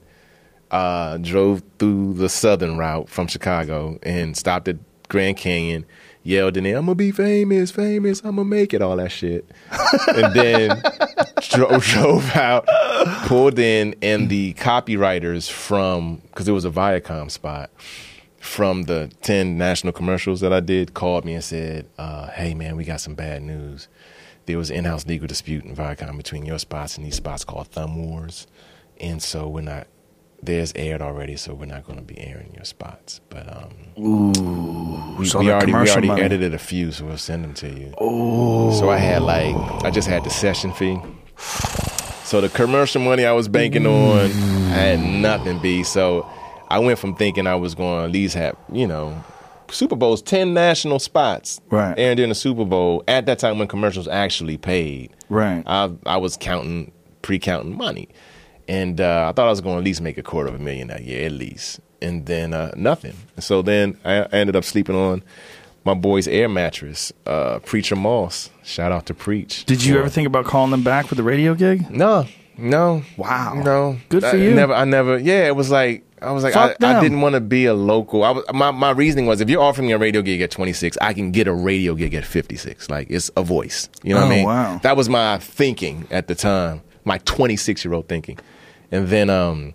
Uh, 0.72 1.18
drove 1.18 1.64
through 1.80 2.14
the 2.14 2.30
southern 2.30 2.78
route 2.78 3.10
from 3.10 3.26
Chicago 3.26 3.98
and 4.03 4.38
stopped 4.38 4.68
at 4.68 4.76
Grand 5.10 5.36
Canyon. 5.36 5.84
Yelled 6.23 6.57
in 6.57 6.65
there, 6.65 6.77
"I'm 6.77 6.85
gonna 6.85 6.95
be 6.95 7.11
famous, 7.11 7.71
famous. 7.71 8.19
I'm 8.21 8.35
gonna 8.35 8.45
make 8.45 8.73
it." 8.73 8.81
All 8.81 8.97
that 8.97 9.11
shit, 9.11 9.49
and 10.15 10.33
then 10.33 10.81
drove, 11.49 11.83
drove 11.83 12.35
out, 12.35 12.67
pulled 13.25 13.57
in, 13.57 13.95
and 14.01 14.29
the 14.29 14.53
copywriters 14.55 15.49
from 15.49 16.21
because 16.27 16.47
it 16.47 16.51
was 16.51 16.65
a 16.65 16.69
Viacom 16.69 17.31
spot 17.31 17.69
from 18.39 18.83
the 18.83 19.11
10 19.21 19.57
national 19.57 19.93
commercials 19.93 20.39
that 20.41 20.53
I 20.53 20.59
did 20.59 20.93
called 20.93 21.25
me 21.25 21.33
and 21.33 21.43
said, 21.43 21.87
uh, 21.97 22.27
Hey, 22.29 22.53
man, 22.53 22.75
we 22.75 22.83
got 22.83 23.01
some 23.01 23.15
bad 23.15 23.41
news. 23.43 23.87
There 24.45 24.57
was 24.57 24.69
an 24.69 24.77
in 24.77 24.85
house 24.85 25.05
legal 25.05 25.27
dispute 25.27 25.65
in 25.65 25.75
Viacom 25.75 26.17
between 26.17 26.45
your 26.45 26.57
spots 26.57 26.97
and 26.97 27.05
these 27.05 27.15
spots 27.15 27.43
called 27.43 27.67
Thumb 27.67 27.95
Wars. 27.95 28.47
And 28.99 29.21
so 29.21 29.47
we're 29.47 29.61
not, 29.61 29.87
there's 30.41 30.72
aired 30.76 31.02
already, 31.02 31.36
so 31.36 31.53
we're 31.53 31.66
not 31.66 31.86
going 31.86 31.99
to 31.99 32.06
be 32.06 32.18
airing 32.20 32.53
your 32.56 32.66
spots. 32.66 33.20
But 33.30 33.48
um, 33.56 35.16
we, 35.18 35.26
so 35.26 35.40
we 35.40 35.52
already, 35.52 35.74
we 35.74 35.90
already 35.90 36.07
money. 36.07 36.22
edited 36.22 36.53
a 36.53 36.60
few, 36.60 36.91
so 36.91 37.06
we'll 37.06 37.18
send 37.18 37.44
them 37.44 37.53
to 37.56 37.70
you. 37.70 37.94
Oh, 37.98 38.72
So 38.80 38.90
I 38.90 38.98
had 38.98 39.22
like, 39.22 39.56
I 39.84 39.91
just 39.91 40.07
had 40.07 40.24
the 40.24 40.30
session 40.30 40.72
fee. 40.74 40.98
So 42.24 42.41
the 42.41 42.49
commercial 42.49 43.02
money 43.02 43.26
I 43.26 43.32
was 43.32 43.48
banking 43.48 43.86
on, 43.88 44.20
I 44.20 44.76
had 44.76 44.99
nothing, 44.99 45.60
B. 45.60 45.84
So 45.84 46.30
I 46.70 46.78
went 46.80 46.99
from 46.99 47.16
thinking 47.16 47.48
I 47.48 47.56
was 47.56 47.74
going 47.76 47.99
to 48.02 48.06
at 48.06 48.11
least 48.11 48.36
have, 48.36 48.56
you 48.72 48.86
know, 48.88 49.24
Super 49.72 49.95
Bowls, 49.95 50.22
10 50.22 50.53
national 50.53 50.99
spots. 50.99 51.60
Right. 51.70 51.98
And 51.98 52.18
during 52.18 52.30
the 52.30 52.36
Super 52.36 52.66
Bowl, 52.66 53.03
at 53.07 53.26
that 53.26 53.40
time 53.40 53.57
when 53.60 53.68
commercials 53.68 54.07
actually 54.07 54.57
paid, 54.57 55.11
Right. 55.30 55.64
I, 55.66 55.91
I 56.06 56.18
was 56.18 56.38
counting, 56.38 56.91
pre 57.24 57.40
counting 57.40 57.76
money. 57.78 58.10
And 58.69 59.01
uh, 59.01 59.27
I 59.29 59.33
thought 59.33 59.47
I 59.47 59.49
was 59.49 59.59
going 59.61 59.75
to 59.75 59.79
at 59.79 59.83
least 59.83 59.99
make 59.99 60.17
a 60.17 60.23
quarter 60.23 60.47
of 60.47 60.55
a 60.55 60.59
million 60.59 60.87
that 60.87 61.03
year, 61.03 61.25
at 61.25 61.31
least. 61.33 61.79
And 62.01 62.25
then 62.27 62.53
uh, 62.53 62.71
nothing. 62.77 63.15
So 63.39 63.61
then 63.61 63.97
I, 64.05 64.19
I 64.21 64.25
ended 64.31 64.55
up 64.55 64.63
sleeping 64.63 64.95
on 64.95 65.23
my 65.85 65.93
boy's 65.95 66.27
air 66.27 66.47
mattress, 66.47 67.11
uh, 67.25 67.59
Preacher 67.59 67.95
Moss. 67.95 68.51
Shout 68.63 68.91
out 68.91 69.05
to 69.07 69.13
Preach. 69.13 69.65
Did 69.65 69.83
you 69.83 69.93
for- 69.95 69.99
ever 70.01 70.09
think 70.09 70.27
about 70.27 70.45
calling 70.45 70.71
them 70.71 70.83
back 70.83 71.07
for 71.07 71.15
the 71.15 71.23
radio 71.23 71.55
gig? 71.55 71.89
no, 71.89 72.25
no. 72.57 73.03
Wow. 73.17 73.53
No. 73.55 73.97
Good 74.09 74.21
for 74.21 74.29
I 74.29 74.35
you. 74.35 74.53
Never. 74.53 74.73
I 74.73 74.85
never. 74.85 75.17
Yeah. 75.17 75.47
It 75.47 75.55
was 75.55 75.71
like 75.71 76.03
I 76.21 76.31
was 76.31 76.43
like 76.43 76.55
I, 76.57 76.75
I 76.81 76.99
didn't 77.01 77.21
want 77.21 77.35
to 77.35 77.41
be 77.41 77.65
a 77.65 77.73
local. 77.73 78.23
I 78.25 78.31
was, 78.31 78.43
my 78.53 78.69
my 78.71 78.91
reasoning 78.91 79.25
was 79.27 79.39
if 79.41 79.49
you're 79.49 79.61
offering 79.61 79.87
me 79.87 79.93
a 79.93 79.97
radio 79.97 80.21
gig 80.21 80.41
at 80.41 80.51
26, 80.51 80.97
I 81.01 81.13
can 81.13 81.31
get 81.31 81.47
a 81.47 81.53
radio 81.53 81.95
gig 81.95 82.13
at 82.13 82.25
56. 82.25 82.89
Like 82.89 83.09
it's 83.09 83.31
a 83.37 83.43
voice. 83.43 83.87
You 84.03 84.13
know 84.13 84.19
what 84.21 84.27
Oh, 84.27 84.33
I 84.33 84.35
mean? 84.35 84.45
wow. 84.45 84.77
That 84.83 84.97
was 84.97 85.07
my 85.09 85.37
thinking 85.39 86.05
at 86.11 86.27
the 86.27 86.35
time. 86.35 86.81
My 87.05 87.17
26 87.19 87.85
year 87.85 87.93
old 87.93 88.09
thinking, 88.09 88.37
and 88.91 89.07
then 89.07 89.30
um. 89.30 89.74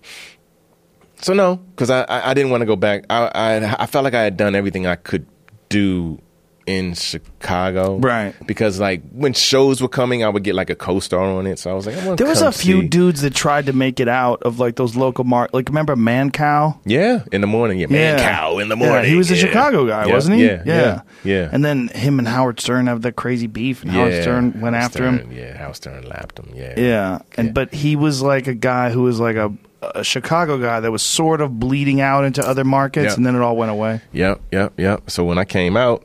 So 1.17 1.33
no, 1.33 1.57
because 1.57 1.91
I, 1.91 2.03
I 2.03 2.31
I 2.31 2.35
didn't 2.35 2.51
want 2.51 2.63
to 2.63 2.67
go 2.67 2.77
back. 2.77 3.05
I, 3.09 3.31
I 3.35 3.83
I 3.83 3.87
felt 3.87 4.05
like 4.05 4.15
I 4.15 4.23
had 4.23 4.37
done 4.37 4.55
everything 4.55 4.87
I 4.87 4.97
could 4.97 5.27
do 5.69 6.21
in 6.67 6.95
Chicago, 6.95 7.99
Right. 7.99 8.35
Because 8.47 8.81
like 8.81 9.03
when 9.13 9.33
shows 9.33 9.83
were 9.83 9.89
coming, 9.89 10.25
I 10.25 10.29
would 10.29 10.43
get 10.45 10.55
like 10.55 10.71
a 10.71 10.75
co-star 10.75 11.21
on 11.23 11.47
it. 11.47 11.59
So 11.59 11.71
I 11.71 11.75
was 11.75 11.87
like, 11.87 11.97
I 11.97 12.15
There 12.15 12.27
was 12.27 12.43
a 12.43 12.53
few 12.53 12.83
dudes 12.89 13.21
that 13.23 13.35
tried 13.35 13.67
to 13.67 13.73
make 13.73 14.01
it 14.01 14.09
out 14.09 14.43
of 14.43 14.59
like 14.59 14.77
those 14.77 14.97
local 14.97 15.25
mark. 15.25 15.51
Like 15.53 15.69
remember 15.69 15.95
Mancow? 15.97 16.79
Yeah, 16.85 17.25
in 17.33 17.41
the 17.41 17.47
morning. 17.47 17.79
Yeah, 17.81 17.87
man, 17.89 18.19
cow 18.19 18.59
in 18.59 18.69
the 18.69 18.77
morning. 18.77 19.05
Yeah, 19.05 19.11
he 19.11 19.17
was 19.17 19.31
a 19.31 19.35
yeah. 19.35 19.41
Chicago 19.41 19.87
guy, 19.87 20.07
Yeah, 20.07 20.13
wasn't 20.15 20.37
he? 20.37 20.47
Yeah, 20.47 20.63
yeah, 20.65 21.01
yeah. 21.23 21.49
And 21.53 21.65
then 21.65 21.89
him 21.89 22.19
and 22.19 22.27
Howard 22.29 22.61
Stern 22.61 22.87
have 22.87 23.03
that 23.03 23.17
crazy 23.17 23.47
beef, 23.47 23.83
and 23.83 23.91
Howard 23.91 24.23
Stern 24.23 24.61
went 24.61 24.77
after 24.77 25.05
him. 25.11 25.31
Yeah, 25.33 25.57
Howard 25.57 25.77
Stern 25.77 26.05
lapped 26.09 26.39
him. 26.39 26.51
Yeah, 26.55 26.75
Yeah, 26.79 27.19
and 27.37 27.49
Yeah. 27.49 27.53
but 27.53 27.75
he 27.75 27.97
was 27.97 28.23
like 28.23 28.47
a 28.47 28.55
guy 28.55 28.91
who 28.91 29.03
was 29.03 29.21
like 29.21 29.37
a, 29.37 29.53
a 29.95 30.03
Chicago 30.03 30.57
guy 30.59 30.81
that 30.81 30.91
was 30.91 31.03
sort 31.03 31.41
of 31.43 31.61
bleeding 31.61 32.01
out 32.01 32.25
into 32.25 32.47
other 32.47 32.65
markets, 32.65 33.09
Yeah. 33.09 33.15
and 33.15 33.27
then 33.27 33.35
it 33.35 33.43
all 33.43 33.57
went 33.57 33.71
away. 33.71 34.01
Yep, 34.13 34.41
yep, 34.51 34.73
yep. 34.79 35.11
So 35.11 35.25
when 35.25 35.37
I 35.39 35.45
came 35.45 35.77
out, 35.77 36.03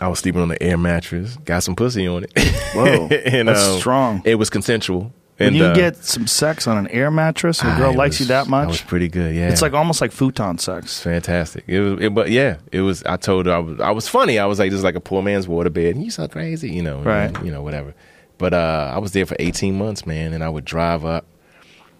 I 0.00 0.08
was 0.08 0.18
sleeping 0.18 0.42
on 0.42 0.48
the 0.48 0.62
air 0.62 0.76
mattress, 0.76 1.36
got 1.44 1.62
some 1.62 1.74
pussy 1.74 2.06
on 2.06 2.24
it. 2.24 2.32
Whoa, 2.74 3.06
and, 3.10 3.48
that's 3.48 3.64
um, 3.66 3.78
strong. 3.78 4.22
It 4.24 4.34
was 4.36 4.50
consensual. 4.50 5.12
When 5.38 5.48
And 5.48 5.56
you 5.56 5.64
uh, 5.64 5.74
get 5.74 5.96
some 5.96 6.26
sex 6.26 6.66
on 6.66 6.78
an 6.78 6.86
air 6.88 7.10
mattress, 7.10 7.62
and 7.62 7.70
a 7.72 7.76
girl 7.76 7.92
I 7.92 7.94
likes 7.94 8.14
was- 8.14 8.20
you 8.20 8.26
that 8.28 8.46
much. 8.48 8.62
That 8.64 8.68
was 8.68 8.80
pretty 8.82 9.08
good. 9.08 9.34
Yeah, 9.34 9.48
it's 9.50 9.60
like 9.62 9.72
almost 9.74 10.00
like 10.00 10.12
futon 10.12 10.56
sex. 10.58 11.00
Fantastic. 11.02 11.64
It 11.66 11.80
was, 11.80 12.00
it, 12.00 12.14
but 12.14 12.30
yeah, 12.30 12.56
it 12.72 12.80
was. 12.80 13.02
I 13.04 13.16
told 13.16 13.46
her 13.46 13.52
I 13.52 13.58
was. 13.58 13.80
I 13.80 13.90
was 13.90 14.08
funny. 14.08 14.38
I 14.38 14.46
was 14.46 14.58
like, 14.58 14.70
this 14.70 14.78
is 14.78 14.84
like 14.84 14.94
a 14.94 15.00
poor 15.00 15.22
man's 15.22 15.46
waterbed. 15.46 15.90
And 15.90 16.02
you 16.02 16.10
so 16.10 16.26
crazy, 16.28 16.70
you 16.70 16.82
know, 16.82 17.00
Right. 17.02 17.32
You 17.44 17.50
know, 17.50 17.62
whatever. 17.62 17.94
But 18.38 18.54
uh, 18.54 18.92
I 18.94 18.98
was 18.98 19.12
there 19.12 19.26
for 19.26 19.36
eighteen 19.38 19.76
months, 19.78 20.06
man, 20.06 20.32
and 20.32 20.42
I 20.44 20.48
would 20.48 20.64
drive 20.64 21.04
up 21.04 21.26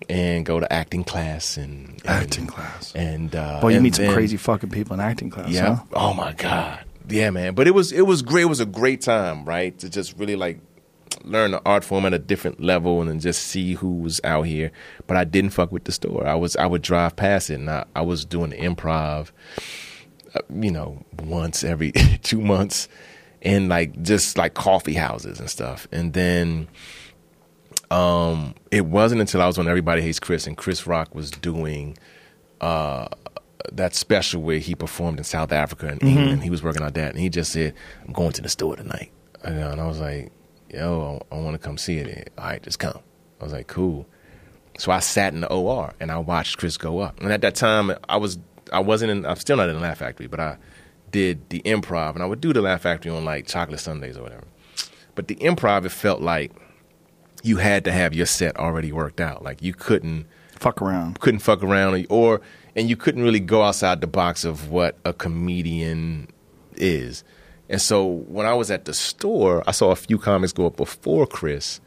and 0.09 0.45
go 0.47 0.61
to 0.61 0.71
acting 0.73 1.05
class 1.05 1.57
and, 1.57 1.89
and 1.89 2.07
Acting 2.07 2.47
class. 2.47 2.95
and 2.95 3.35
uh, 3.35 3.61
Well, 3.63 3.71
you 3.71 3.77
and 3.79 3.85
meet 3.85 3.95
some 3.97 4.13
crazy 4.13 4.37
fucking 4.37 4.71
people 4.71 4.95
in 4.95 5.01
acting 5.01 5.31
class. 5.31 5.49
Yeah. 5.49 5.77
huh? 5.77 5.83
Oh 5.95 6.15
my 6.15 6.33
god. 6.35 6.85
Yeah, 7.09 7.31
man. 7.31 7.55
But 7.55 7.69
it 7.69 7.73
was 7.73 7.93
it 7.93 8.03
was 8.03 8.23
great. 8.23 8.43
It 8.43 8.49
was 8.49 8.61
a 8.61 8.67
great 8.67 9.01
time, 9.01 9.45
right? 9.45 9.77
To 9.79 9.89
just 9.89 10.17
really 10.19 10.37
like 10.37 10.61
learn 11.25 11.51
the 11.53 11.63
art 11.65 11.85
form 11.85 12.05
at 12.07 12.15
a 12.15 12.19
different 12.19 12.61
level 12.61 13.01
and 13.01 13.11
then 13.11 13.21
just 13.21 13.43
see 13.43 13.75
who 13.75 13.99
was 13.99 14.21
out 14.25 14.43
here. 14.43 14.73
But 15.07 15.17
I 15.17 15.25
didn't 15.25 15.51
fuck 15.51 15.73
with 15.73 15.85
the 15.85 15.93
store. 15.93 16.27
I 16.27 16.35
was 16.35 16.57
I 16.57 16.67
would 16.67 16.83
drive 16.83 17.17
past 17.17 17.51
it 17.51 17.55
and 17.55 17.71
I, 17.71 17.85
I 17.95 18.03
was 18.03 18.25
doing 18.25 18.51
improv, 18.53 19.31
uh, 20.35 20.41
you 20.51 20.71
know, 20.71 21.05
once 21.23 21.65
every 21.65 21.93
two 22.23 22.41
months, 22.41 22.89
in 23.41 23.69
like 23.69 24.03
just 24.03 24.37
like 24.39 24.55
coffee 24.55 24.95
houses 24.95 25.39
and 25.39 25.49
stuff. 25.51 25.87
And 25.93 26.13
then 26.13 26.69
um, 27.91 28.55
it 28.71 28.87
wasn't 28.87 29.21
until 29.21 29.43
I 29.43 29.47
was 29.47 29.59
on 29.59 29.69
Everybody 29.69 30.03
Hates 30.03 30.19
Chris 30.21 30.47
and 30.47 30.57
Chris 30.57 30.87
Rock 30.87 31.15
was 31.15 31.31
doing 31.31 31.97
uh, 32.61 33.09
that 33.73 33.95
special 33.95 34.43
where 34.43 34.59
he 34.59 34.75
performed 34.75 35.19
in 35.19 35.25
South 35.25 35.53
Africa 35.53 35.89
and 35.89 36.01
mm-hmm. 36.01 36.19
England. 36.19 36.43
He 36.43 36.51
was 36.51 36.63
working 36.63 36.83
on 36.83 36.93
that, 36.93 37.11
and 37.11 37.19
he 37.19 37.29
just 37.29 37.53
said, 37.53 37.75
"I'm 38.07 38.13
going 38.13 38.33
to 38.33 38.43
the 38.43 38.49
store 38.49 38.77
tonight." 38.77 39.11
And, 39.43 39.59
and 39.59 39.81
I 39.81 39.87
was 39.87 40.01
like, 40.01 40.33
"Yo, 40.73 41.23
I, 41.31 41.35
I 41.35 41.39
want 41.41 41.55
to 41.55 41.59
come 41.59 41.79
see 41.79 41.99
it." 41.99 42.33
All 42.39 42.45
right, 42.45 42.63
just 42.63 42.79
come. 42.79 43.01
I 43.41 43.45
was 43.45 43.53
like, 43.53 43.67
"Cool." 43.67 44.07
So 44.79 44.93
I 44.93 44.99
sat 45.01 45.33
in 45.33 45.41
the 45.41 45.51
OR 45.51 45.95
and 46.01 46.11
I 46.11 46.19
watched 46.19 46.59
Chris 46.59 46.77
go 46.77 46.99
up. 46.99 47.19
And 47.21 47.33
at 47.33 47.41
that 47.41 47.55
time, 47.55 47.93
I 48.09 48.17
was 48.19 48.39
I 48.73 48.81
wasn't 48.81 49.11
in. 49.11 49.27
I'm 49.27 49.37
still 49.37 49.57
not 49.57 49.69
in 49.69 49.77
the 49.77 49.81
Laugh 49.81 49.99
Factory, 49.99 50.27
but 50.27 50.41
I 50.41 50.59
did 51.11 51.49
the 51.49 51.61
improv, 51.63 52.15
and 52.15 52.23
I 52.23 52.27
would 52.27 52.41
do 52.41 52.53
the 52.53 52.63
Laugh 52.63 52.83
Factory 52.83 53.11
on 53.11 53.25
like 53.25 53.47
Chocolate 53.47 53.81
Sundays 53.81 54.17
or 54.17 54.23
whatever. 54.23 54.45
But 55.15 55.29
the 55.29 55.37
improv, 55.37 55.87
it 55.87 55.91
felt 55.91 56.21
like 56.21 56.53
you 57.43 57.57
had 57.59 57.85
to 57.85 57.93
have 57.93 58.13
your 58.13 58.27
set 58.27 58.57
already 58.57 58.93
worked 58.93 59.21
out. 59.21 59.43
Like 59.43 59.63
you 59.63 59.73
couldn't 59.73 60.27
Fuck 60.59 60.83
around. 60.83 61.21
couldn't 61.21 61.41
fuck 61.41 61.63
around 61.63 62.07
or 62.09 62.41
and 62.77 62.89
you 62.89 62.97
couldn't 62.97 63.23
really 63.23 63.41
go 63.41 63.63
outside 63.63 64.01
the 64.01 64.07
box 64.07 64.45
of 64.45 64.71
what 64.71 64.97
a 65.05 65.13
comedian 65.13 66.29
is. 66.77 67.25
And 67.69 67.81
so 67.81 68.05
when 68.07 68.47
I 68.47 68.55
was 68.55 68.71
at 68.71 68.85
the 68.85 68.95
store, 68.95 69.65
I 69.67 69.73
saw 69.73 69.91
a 69.91 69.97
few 69.97 70.19
comics 70.19 70.53
go 70.53 70.67
up 70.67 70.77
before 70.77 71.27
Chris, 71.27 71.81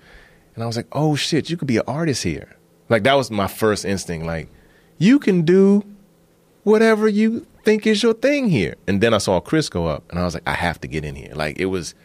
and 0.55 0.63
I 0.63 0.67
was 0.67 0.75
like, 0.75 0.87
"Oh 0.91 1.15
shit, 1.15 1.49
you 1.49 1.55
could 1.55 1.67
be 1.67 1.77
an 1.77 1.83
artist 1.87 2.23
here." 2.23 2.57
Like 2.89 3.03
that 3.03 3.13
was 3.13 3.31
my 3.31 3.47
first 3.47 3.85
instinct. 3.85 4.25
Like 4.25 4.49
you 4.97 5.19
can 5.19 5.43
do 5.43 5.85
whatever 6.63 7.07
you 7.07 7.45
think 7.63 7.87
is 7.87 8.03
your 8.03 8.13
thing 8.13 8.49
here. 8.49 8.75
And 8.87 8.99
then 8.99 9.13
I 9.13 9.19
saw 9.19 9.39
Chris 9.39 9.69
go 9.69 9.87
up, 9.87 10.03
and 10.09 10.19
I 10.19 10.25
was 10.25 10.33
like, 10.33 10.43
"I 10.47 10.53
have 10.53 10.81
to 10.81 10.87
get 10.87 11.05
in 11.05 11.15
here." 11.15 11.33
Like 11.33 11.59
it 11.59 11.67
was 11.67 11.95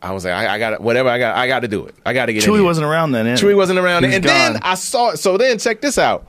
I 0.00 0.12
was 0.12 0.24
like, 0.24 0.34
I, 0.34 0.54
I 0.54 0.58
got 0.58 0.80
whatever 0.80 1.08
I 1.08 1.18
got. 1.18 1.36
I 1.36 1.46
got 1.46 1.60
to 1.60 1.68
do 1.68 1.86
it. 1.86 1.94
I 2.04 2.12
got 2.12 2.26
to 2.26 2.34
get. 2.34 2.44
in 2.44 2.50
Chewy 2.50 2.62
wasn't 2.62 2.86
around 2.86 3.12
then. 3.12 3.26
Chewy 3.36 3.56
wasn't 3.56 3.78
around, 3.78 4.04
and 4.04 4.22
then. 4.22 4.58
I 4.62 4.74
saw. 4.74 5.10
it. 5.10 5.18
So 5.18 5.38
then, 5.38 5.58
check 5.58 5.80
this 5.80 5.98
out. 5.98 6.28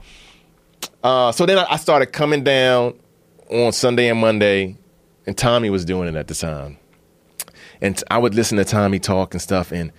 Uh, 1.02 1.32
so 1.32 1.46
then 1.46 1.58
I 1.58 1.66
I 1.70 1.76
started 1.76 2.06
coming 2.06 2.44
down 2.44 2.98
on 3.50 3.72
Sunday 3.72 4.08
and 4.08 4.20
Monday, 4.20 4.76
and 5.26 5.36
Tommy 5.36 5.70
was 5.70 5.84
doing 5.84 6.08
it 6.08 6.14
at 6.16 6.28
the 6.28 6.34
time, 6.34 6.78
and 7.80 8.02
I 8.10 8.18
would 8.18 8.34
listen 8.34 8.58
to 8.58 8.64
Tommy 8.64 8.98
talk 8.98 9.34
and 9.34 9.40
stuff. 9.40 9.72
And 9.72 9.92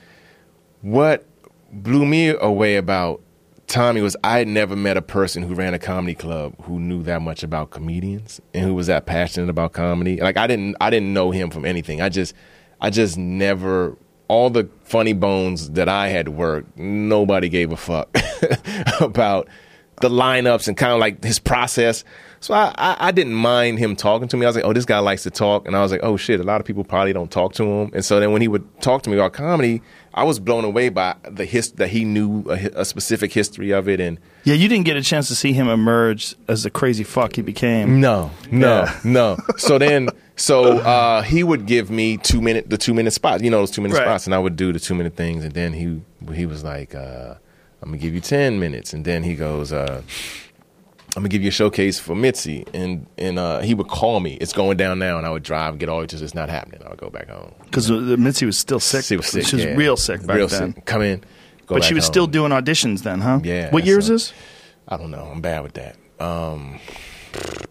what 0.81 1.25
blew 1.71 2.05
me 2.05 2.29
away 2.29 2.77
about 2.77 3.21
Tommy 3.67 3.99
was 4.01 4.15
I 4.23 4.39
had 4.39 4.47
never 4.47 4.75
met 4.75 4.95
a 4.95 5.01
person 5.01 5.43
who 5.43 5.53
ran 5.53 5.73
a 5.73 5.79
comedy 5.79 6.15
club 6.15 6.55
who 6.63 6.79
knew 6.79 7.03
that 7.03 7.21
much 7.21 7.43
about 7.43 7.69
comedians 7.69 8.39
and 8.53 8.63
who 8.63 8.73
was 8.73 8.87
that 8.87 9.05
passionate 9.05 9.49
about 9.49 9.73
comedy. 9.73 10.17
Like 10.17 10.37
I 10.37 10.47
didn't 10.47 10.77
I 10.79 10.89
didn't 10.89 11.13
know 11.13 11.31
him 11.31 11.49
from 11.49 11.65
anything. 11.65 12.01
I 12.01 12.09
just 12.09 12.33
I 12.79 12.89
just 12.89 13.17
never 13.17 13.97
all 14.29 14.49
the 14.49 14.69
funny 14.83 15.13
bones 15.13 15.71
that 15.71 15.89
I 15.89 16.09
had 16.09 16.29
worked, 16.29 16.77
nobody 16.77 17.49
gave 17.49 17.71
a 17.71 17.77
fuck 17.77 18.09
about 19.01 19.47
the 20.01 20.09
lineups 20.09 20.67
and 20.67 20.77
kind 20.77 20.93
of 20.93 20.99
like 20.99 21.23
his 21.23 21.39
process. 21.39 22.03
So 22.39 22.53
I, 22.53 22.71
I, 22.77 23.07
I 23.07 23.11
didn't 23.11 23.33
mind 23.33 23.79
him 23.79 23.95
talking 23.95 24.27
to 24.27 24.37
me. 24.37 24.45
I 24.45 24.49
was 24.49 24.55
like, 24.55 24.63
oh, 24.65 24.71
this 24.71 24.85
guy 24.85 24.99
likes 24.99 25.23
to 25.23 25.31
talk. 25.31 25.65
And 25.65 25.75
I 25.75 25.81
was 25.81 25.91
like, 25.91 26.01
oh 26.03 26.17
shit, 26.17 26.39
a 26.39 26.43
lot 26.43 26.61
of 26.61 26.67
people 26.67 26.83
probably 26.83 27.11
don't 27.11 27.31
talk 27.31 27.53
to 27.53 27.63
him. 27.63 27.89
And 27.95 28.05
so 28.05 28.19
then 28.19 28.31
when 28.31 28.43
he 28.43 28.47
would 28.47 28.63
talk 28.81 29.01
to 29.03 29.09
me 29.09 29.15
about 29.17 29.33
comedy, 29.33 29.81
I 30.13 30.23
was 30.23 30.39
blown 30.39 30.63
away 30.63 30.89
by 30.89 31.15
the 31.27 31.45
his 31.45 31.71
that 31.73 31.87
he 31.89 32.05
knew 32.05 32.43
a, 32.47 32.81
a 32.81 32.85
specific 32.85 33.33
history 33.33 33.71
of 33.71 33.89
it. 33.89 33.99
And 33.99 34.19
Yeah, 34.43 34.53
you 34.53 34.67
didn't 34.67 34.85
get 34.85 34.97
a 34.97 35.01
chance 35.01 35.27
to 35.29 35.35
see 35.35 35.51
him 35.53 35.67
emerge 35.67 36.35
as 36.47 36.61
the 36.61 36.69
crazy 36.69 37.03
fuck 37.03 37.35
he 37.35 37.41
became. 37.41 37.99
no, 37.99 38.29
no, 38.51 38.67
Yeah. 38.83 38.99
no. 39.03 39.37
So 39.57 39.79
then, 39.79 40.09
so 40.35 40.77
uh, 40.79 41.23
he 41.23 41.43
would 41.43 41.65
give 41.65 41.89
me 41.89 42.17
two 42.17 42.39
minute 42.41 42.69
the 42.69 42.77
two 42.77 42.93
minute 42.93 43.11
spots. 43.13 43.41
You 43.41 43.49
know 43.49 43.57
those 43.61 43.71
two 43.71 43.81
minute 43.81 43.95
Right. 43.97 44.05
spots, 44.05 44.25
and 44.27 44.35
I 44.35 44.37
would 44.39 44.55
do 44.55 44.71
the 44.71 44.79
two 44.79 44.93
minute 44.93 45.15
things. 45.15 45.43
And 45.43 45.53
then 45.55 45.73
he 45.73 46.01
he 46.35 46.45
was 46.45 46.63
like, 46.63 46.93
uh, 46.93 47.35
"I'm 47.81 47.89
gonna 47.89 47.97
give 47.97 48.13
you 48.13 48.21
ten 48.21 48.59
minutes." 48.59 48.93
And 48.93 49.05
then 49.05 49.23
he 49.23 49.35
goes, 49.35 49.71
uh, 49.73 50.01
"I'm 51.15 51.23
gonna 51.23 51.29
give 51.29 51.41
you 51.41 51.49
a 51.49 51.51
showcase 51.51 51.99
for 51.99 52.15
Mitzi." 52.15 52.65
And 52.73 53.07
and 53.17 53.37
uh, 53.39 53.59
he 53.61 53.73
would 53.73 53.87
call 53.87 54.19
me. 54.19 54.33
It's 54.41 54.53
going 54.53 54.77
down 54.77 54.99
now, 54.99 55.17
and 55.17 55.25
I 55.25 55.29
would 55.29 55.43
drive 55.43 55.71
and 55.71 55.79
get 55.79 55.89
all 55.89 56.05
just 56.05 56.23
it's 56.23 56.35
not 56.35 56.49
happening. 56.49 56.81
I 56.85 56.89
would 56.89 56.99
go 56.99 57.09
back 57.09 57.29
home. 57.29 57.53
Because 57.65 57.89
Mitzi 57.91 58.45
was 58.45 58.57
still 58.57 58.79
sick. 58.79 59.05
She 59.05 59.17
was 59.17 59.27
sick. 59.27 59.45
She 59.45 59.55
was 59.55 59.65
yeah. 59.65 59.75
real 59.75 59.97
sick 59.97 60.25
back 60.25 60.37
real 60.37 60.47
then. 60.47 60.73
Sick. 60.75 60.85
Come 60.85 61.01
in, 61.01 61.19
go 61.65 61.75
But 61.75 61.83
she 61.83 61.93
was 61.93 62.05
home. 62.05 62.11
still 62.13 62.27
doing 62.27 62.51
auditions 62.51 63.03
then, 63.03 63.21
huh? 63.21 63.39
Yeah, 63.43 63.71
What 63.71 63.85
year 63.85 63.99
is 63.99 64.07
this? 64.07 64.33
I 64.87 64.97
don't 64.97 65.11
know. 65.11 65.29
I'm 65.31 65.41
bad 65.41 65.63
with 65.63 65.73
that. 65.73 65.97
Um, 66.19 66.79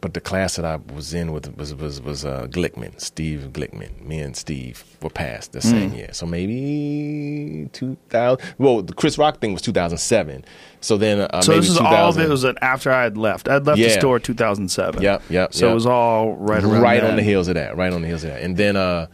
but 0.01 0.15
the 0.15 0.21
class 0.21 0.57
that 0.57 0.65
I 0.65 0.77
was 0.95 1.13
in 1.15 1.33
with 1.33 1.57
was 1.57 1.75
was 1.75 2.01
was 2.01 2.25
uh, 2.25 2.47
Glickman, 2.51 3.01
Steve 3.01 3.49
Glickman. 3.53 4.01
Me 4.05 4.19
and 4.21 4.37
Steve 4.37 4.85
were 5.03 5.11
passed 5.11 5.53
the 5.53 5.61
same 5.61 5.91
Hmm. 5.91 5.97
year, 5.97 6.09
so 6.13 6.27
maybe 6.27 7.69
2000. 7.73 8.45
Well, 8.59 8.83
the 8.83 8.93
Chris 8.95 9.19
Rock 9.19 9.41
thing 9.41 9.53
was 9.53 9.63
2007. 9.63 10.45
So 10.81 10.97
then, 10.97 11.21
uh, 11.21 11.41
So 11.43 11.53
maybe 11.53 11.61
this 11.63 11.71
is 11.71 11.77
2000, 11.79 11.99
all 11.99 12.09
of 12.11 12.19
it 12.19 12.29
was 12.29 12.45
after 12.63 12.93
I 12.93 13.03
had 13.05 13.17
left. 13.19 13.49
I 13.49 13.55
had 13.55 13.67
left 13.67 13.79
the 13.79 13.91
store 13.91 14.19
2007. 14.21 15.03
Yep, 15.03 15.23
yep, 15.31 15.53
So 15.55 15.67
yep. 15.67 15.73
it 15.73 15.75
was 15.75 15.87
all 15.87 16.35
right 16.35 16.63
around 16.63 16.83
right 16.83 17.03
on 17.03 17.17
the 17.17 17.23
heels 17.23 17.49
of 17.49 17.55
that. 17.55 17.77
Right 17.77 17.93
on 17.93 18.03
the 18.03 18.09
heels 18.09 18.25
of 18.25 18.31
that, 18.31 18.43
and 18.43 18.57
then 18.57 18.77
uh, 18.77 19.07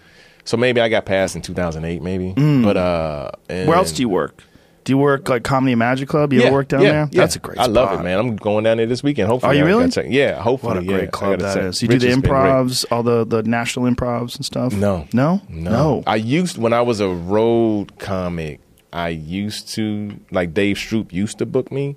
so 0.45 0.57
maybe 0.57 0.81
I 0.81 0.89
got 0.89 1.07
passed 1.07 1.37
in 1.37 1.43
2008, 1.43 2.03
maybe. 2.03 2.33
But 2.63 2.77
uh, 2.77 3.31
and. 3.49 3.69
Where 3.69 3.77
else 3.79 3.93
do 3.93 4.03
you 4.03 4.09
work? 4.09 4.43
Do 4.85 4.93
you 4.93 4.99
work 4.99 5.29
like 5.29 5.45
Comedy 5.45 5.75
Magic 5.77 6.09
Club? 6.09 6.33
You 6.33 6.43
ever 6.43 6.53
work 6.53 6.69
down 6.69 6.81
there? 6.83 7.07
That's 7.13 7.37
a 7.37 7.39
great 7.39 7.59
I 7.59 7.67
love 7.67 8.01
it, 8.01 8.03
man. 8.03 8.19
I'm 8.19 8.35
going 8.37 8.65
down 8.65 8.79
there 8.79 8.87
this 8.87 9.03
weekend. 9.03 9.29
Hopefully, 9.29 9.53
Are 9.53 9.55
you 9.59 9.65
I 9.65 9.67
really? 9.67 9.89
check- 9.91 10.07
Yeah, 10.09 10.41
hopefully. 10.43 10.75
What 10.75 10.83
a 10.83 10.87
yeah, 10.87 10.97
great 10.99 11.13
club 11.13 11.39
that 11.41 11.55
check. 11.55 11.63
is. 11.65 11.83
You 11.83 11.89
do 11.89 11.99
the 12.01 12.07
Rich 12.09 12.15
been 12.17 12.21
great. 12.23 12.33
improvs, 12.43 12.85
all 12.91 13.03
the, 13.05 13.25
the 13.25 13.43
national 13.45 13.89
improvs 13.89 14.35
and 14.37 14.45
stuff? 14.45 14.73
No, 14.75 15.07
No? 15.13 15.41
no, 15.49 16.03
I 16.07 16.17
used 16.17 16.59
when 16.59 16.73
I 16.73 16.81
was 16.83 16.99
a 17.01 17.09
road 17.09 17.99
comic. 17.99 18.61
I 18.93 19.09
used 19.11 19.69
to 19.75 20.19
like 20.33 20.53
Dave 20.53 20.77
Stroop 20.77 21.13
used 21.13 21.39
to 21.39 21.47
book 21.47 21.71
me 21.73 21.97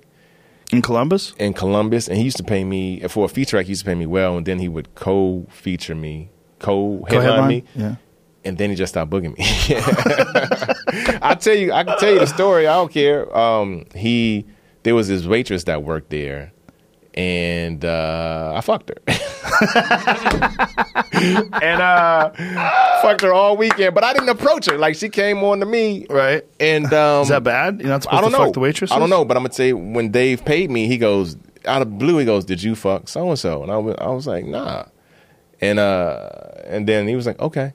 In 0.72 0.80
Columbus? 0.80 1.34
in 1.38 1.52
Columbus, 1.54 2.08
and 2.08 2.16
he 2.18 2.24
used 2.24 2.36
to 2.38 2.44
pay 2.44 2.62
me 2.64 3.00
for 3.08 3.24
a 3.24 3.28
feature. 3.28 3.58
Act 3.58 3.66
he 3.66 3.72
used 3.72 3.82
to 3.82 3.86
pay 3.90 3.94
me 3.96 4.06
well, 4.06 4.36
and 4.36 4.46
then 4.46 4.60
he 4.60 4.68
would 4.68 4.94
co-feature 4.94 5.94
me, 5.96 6.30
co-headline 6.60 7.22
headline? 7.22 7.48
me, 7.48 7.64
Yeah. 7.74 7.94
And 8.46 8.56
then 8.56 8.70
he 8.70 8.76
just 8.76 8.92
stopped 8.92 9.10
booking 9.10 9.32
me. 9.32 9.38
I 11.20 11.36
tell 11.38 11.54
you, 11.54 11.72
I 11.72 11.84
can 11.84 11.98
tell 11.98 12.12
you 12.12 12.20
the 12.20 12.26
story. 12.26 12.66
I 12.66 12.74
don't 12.74 12.92
care. 12.92 13.36
Um, 13.36 13.86
he 13.94 14.46
there 14.84 14.94
was 14.94 15.08
this 15.08 15.26
waitress 15.26 15.64
that 15.64 15.82
worked 15.82 16.10
there, 16.10 16.52
and 17.14 17.84
uh, 17.84 18.54
I 18.56 18.60
fucked 18.60 18.90
her. 18.90 18.96
and 21.62 21.82
uh, 21.82 22.30
fucked 23.02 23.22
her 23.22 23.32
all 23.32 23.56
weekend, 23.56 23.94
but 23.94 24.04
I 24.04 24.12
didn't 24.12 24.28
approach 24.28 24.66
her. 24.66 24.78
Like 24.78 24.94
she 24.96 25.08
came 25.08 25.42
on 25.42 25.60
to 25.60 25.66
me, 25.66 26.06
Right. 26.08 26.44
And 26.60 26.92
um, 26.92 27.22
Is 27.22 27.28
that 27.28 27.42
bad? 27.42 27.80
You're 27.80 27.88
not 27.88 28.02
supposed 28.04 28.18
I 28.18 28.20
don't 28.20 28.32
to 28.32 28.38
know. 28.38 28.44
fuck 28.44 28.54
the 28.54 28.60
waitress? 28.60 28.92
I 28.92 28.98
don't 28.98 29.10
know, 29.10 29.24
but 29.24 29.36
I'm 29.36 29.42
gonna 29.42 29.54
say 29.54 29.72
when 29.72 30.10
Dave 30.10 30.44
paid 30.44 30.70
me, 30.70 30.86
he 30.86 30.98
goes 30.98 31.36
out 31.66 31.82
of 31.82 31.98
blue. 31.98 32.18
He 32.18 32.24
goes, 32.24 32.44
"Did 32.44 32.62
you 32.62 32.74
fuck 32.76 33.08
so 33.08 33.28
and 33.28 33.38
so?" 33.38 33.62
And 33.62 33.72
I 33.72 33.78
was, 33.78 33.96
I 33.98 34.08
was 34.08 34.26
like, 34.26 34.44
"Nah." 34.44 34.84
And 35.60 35.78
uh, 35.78 36.28
and 36.64 36.86
then 36.86 37.08
he 37.08 37.16
was 37.16 37.26
like, 37.26 37.40
"Okay." 37.40 37.72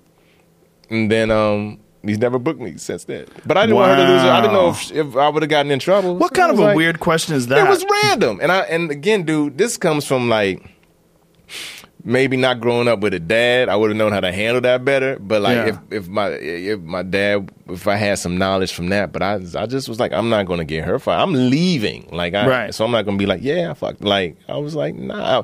And 0.91 1.09
then 1.09 1.31
um, 1.31 1.79
he's 2.03 2.19
never 2.19 2.37
booked 2.37 2.59
me 2.61 2.77
since 2.77 3.05
then. 3.05 3.25
But 3.45 3.57
I 3.57 3.61
didn't 3.65 3.77
want 3.77 3.97
her 3.97 4.05
to 4.05 4.11
lose. 4.11 4.21
Her. 4.21 4.29
I 4.29 4.41
didn't 4.41 4.53
know 4.53 4.69
if, 4.69 4.91
if 4.91 5.15
I 5.15 5.29
would 5.29 5.41
have 5.41 5.49
gotten 5.49 5.71
in 5.71 5.79
trouble. 5.79 6.15
What 6.17 6.35
So 6.35 6.41
kind 6.41 6.51
of 6.51 6.59
a 6.59 6.61
like- 6.63 6.75
weird 6.75 6.99
question 6.99 7.33
is 7.35 7.47
that? 7.47 7.65
It 7.65 7.69
was 7.69 7.83
random, 8.03 8.39
and 8.41 8.51
I 8.51 8.59
and 8.61 8.91
again, 8.91 9.23
dude, 9.23 9.57
this 9.57 9.77
comes 9.77 10.05
from 10.05 10.29
like 10.29 10.61
maybe 12.03 12.35
not 12.35 12.59
growing 12.59 12.87
up 12.87 12.99
with 13.01 13.13
a 13.13 13.19
dad. 13.19 13.69
I 13.69 13.75
would 13.75 13.91
have 13.91 13.97
known 13.97 14.11
how 14.11 14.19
to 14.21 14.31
handle 14.31 14.61
that 14.61 14.83
better. 14.83 15.19
But 15.19 15.41
like 15.43 15.55
Yeah. 15.55 15.65
if 15.67 15.77
if 16.03 16.07
my 16.07 16.29
if 16.29 16.79
my 16.81 17.03
dad 17.03 17.51
if 17.69 17.87
I 17.87 17.95
had 17.95 18.17
some 18.19 18.37
knowledge 18.37 18.73
from 18.73 18.89
that, 18.89 19.11
but 19.11 19.21
I 19.21 19.35
I 19.55 19.65
just 19.67 19.87
was 19.87 19.99
like 19.99 20.11
I'm 20.11 20.29
not 20.29 20.45
going 20.47 20.57
to 20.59 20.65
get 20.65 20.83
her 20.85 20.97
fired. 20.99 21.21
I'm 21.21 21.33
leaving. 21.33 22.09
Like 22.11 22.33
I 22.33 22.47
Right. 22.47 22.73
so 22.75 22.83
I'm 22.85 22.91
not 22.91 23.05
going 23.05 23.17
to 23.17 23.21
be 23.21 23.27
like 23.27 23.41
yeah 23.43 23.71
I 23.71 23.73
fucked. 23.75 24.03
Like 24.03 24.35
I 24.49 24.57
was 24.57 24.75
like 24.75 24.95
nah. 24.95 25.41
I 25.41 25.43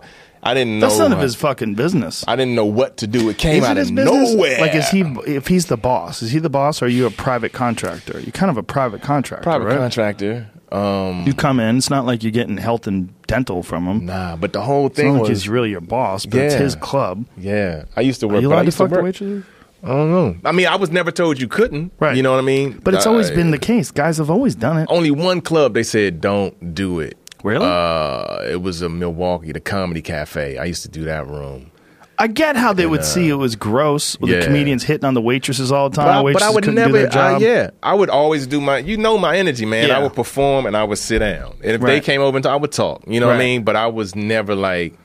didn't 0.54 0.80
know. 0.80 0.88
That's 0.88 1.00
none 1.00 1.14
of 1.14 1.20
his 1.20 1.36
fucking 1.36 1.76
business. 1.76 2.24
I 2.28 2.36
didn't 2.36 2.56
know 2.56 2.66
what 2.66 2.98
to 2.98 3.08
do. 3.08 3.30
It 3.30 3.38
came 3.38 3.64
Is 3.64 3.64
it 3.64 3.68
out 3.72 3.78
of 3.78 3.96
business? 3.96 4.06
nowhere. 4.34 4.60
Like, 4.60 4.76
is 4.76 4.90
he? 4.90 5.02
If 5.26 5.48
he's 5.48 5.68
the 5.68 5.78
boss, 5.78 6.22
is 6.22 6.32
he 6.32 6.40
the 6.40 6.50
boss, 6.50 6.82
or 6.82 6.86
are 6.86 6.90
you 6.90 7.06
a 7.06 7.12
private 7.12 7.54
contractor? 7.54 8.20
You're 8.20 8.32
kind 8.32 8.50
of 8.50 8.58
a 8.58 8.64
private 8.64 9.02
contractor, 9.02 9.44
private 9.44 9.66
right? 9.66 9.78
contractor? 9.78 10.50
Um, 10.72 11.24
You 11.26 11.34
come 11.34 11.60
in. 11.62 11.78
It's 11.78 11.90
not 11.90 12.06
like 12.06 12.24
you're 12.24 12.32
getting 12.32 12.58
health 12.58 12.88
and 12.88 13.14
dental 13.28 13.64
from 13.64 13.86
him. 13.86 14.06
nah, 14.06 14.36
but 14.36 14.52
the 14.54 14.62
whole 14.62 14.88
It's 14.88 14.98
not 14.98 15.04
thing 15.04 15.18
like 15.20 15.30
he's 15.30 15.48
really 15.48 15.70
your 15.70 15.80
boss, 15.82 16.26
but 16.26 16.40
it's 16.42 16.56
his 16.56 16.76
club. 16.76 17.26
yeah. 17.38 17.86
I 17.96 18.02
used 18.02 18.20
to 18.20 18.26
Are 18.26 18.34
work. 18.34 18.42
you 18.42 18.50
but 18.50 18.56
I 18.56 18.56
allowed 18.58 18.62
to 18.64 18.66
used 18.68 18.78
to 18.78 18.84
fuck 18.90 18.98
the 18.98 19.04
waitresses? 19.04 19.44
I 19.84 19.88
don't 19.90 20.12
know. 20.12 20.36
I 20.44 20.52
mean, 20.52 20.66
I 20.68 20.76
was 20.76 20.90
never 20.90 21.12
told 21.12 21.40
you 21.40 21.48
couldn't. 21.48 21.94
Right. 22.00 22.18
You 22.18 22.24
know 22.24 22.32
what 22.32 22.40
I 22.40 22.42
mean? 22.42 22.82
But 22.84 22.96
it's 22.96 23.06
always 23.06 23.30
Uh, 23.32 23.36
been 23.36 23.52
the 23.52 23.60
case. 23.60 23.92
Guys 23.92 24.18
have 24.18 24.30
always 24.30 24.56
done 24.56 24.78
it. 24.80 24.88
only 24.90 25.12
one 25.12 25.40
club 25.40 25.74
they 25.76 25.84
said 25.84 26.20
don't 26.20 26.74
do 26.74 27.00
it. 27.00 27.16
Really? 27.44 27.66
Uh, 27.66 28.44
it 28.50 28.62
was 28.62 28.82
a 28.82 28.90
Milwaukee, 28.90 29.52
the 29.52 29.60
Comedy 29.60 30.02
Cafe. 30.02 30.58
I 30.58 30.66
used 30.66 30.82
to 30.84 30.90
do 30.90 31.04
that 31.06 31.28
room. 31.28 31.72
I 32.20 32.28
get 32.28 32.56
how 32.56 32.74
they 32.74 32.88
would 32.88 33.06
see 33.06 33.30
it 33.30 33.36
was 33.36 33.56
gross 33.56 34.20
with 34.20 34.32
the 34.32 34.40
uh, 34.42 34.44
comedians 34.44 34.84
hitting 34.84 35.06
on 35.06 35.14
the 35.14 35.22
waitresses 35.22 35.72
all 35.72 35.90
the 35.90 35.98
time. 35.98 36.24
But 36.24 36.30
I, 36.30 36.34
but 36.34 36.42
I 36.42 36.50
would 36.50 36.74
never. 36.74 36.88
do 36.88 36.94
their 36.94 37.10
job. 37.10 37.36
uh, 37.36 37.46
yeah, 37.46 37.70
I 37.84 37.94
would 37.94 38.10
always 38.10 38.48
do 38.48 38.60
my. 38.60 38.80
You 38.80 38.98
know 38.98 39.20
my 39.20 39.38
energy, 39.38 39.66
man. 39.66 39.90
Yeah. 39.90 40.00
I 40.00 40.02
would 40.02 40.14
perform 40.14 40.66
and 40.66 40.76
I 40.76 40.84
would 40.84 40.98
sit 40.98 41.20
down. 41.20 41.58
And 41.64 41.74
if 41.74 41.82
they 41.82 42.02
came 42.02 42.22
over 42.22 42.38
and 42.38 42.46
I 42.46 42.56
would 42.56 42.72
talk. 42.72 43.04
You 43.08 43.20
know 43.20 43.28
what 43.28 43.36
I 43.36 43.40
mean? 43.40 43.64
But 43.64 43.76
I 43.76 43.88
was 43.88 44.16
never 44.16 44.56
like. 44.56 44.98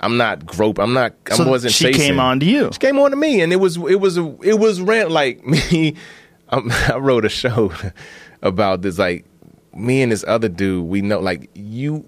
I'm 0.00 0.16
not 0.16 0.44
grope. 0.44 0.78
I'm 0.78 0.92
not. 0.92 1.14
I 1.30 1.48
wasn't. 1.48 1.72
she 1.72 1.86
chasing. 1.86 2.00
came 2.00 2.20
on 2.20 2.40
to 2.40 2.46
you. 2.46 2.70
She 2.72 2.78
came 2.78 2.98
on 2.98 3.10
to 3.10 3.16
me, 3.16 3.40
and 3.40 3.52
it 3.52 3.56
was 3.56 3.76
it 3.76 4.00
was 4.00 4.16
it 4.16 4.58
was 4.58 4.80
rent 4.80 5.10
like 5.10 5.44
me. 5.72 5.96
I 6.48 6.96
wrote 6.96 7.24
a 7.24 7.28
show 7.28 7.72
about 8.42 8.82
this. 8.82 8.98
Like 8.98 9.26
me 9.74 10.02
and 10.02 10.12
this 10.12 10.24
other 10.26 10.48
dude, 10.48 10.86
we 10.86 11.02
know 11.02 11.20
like 11.20 11.50
you, 11.54 12.04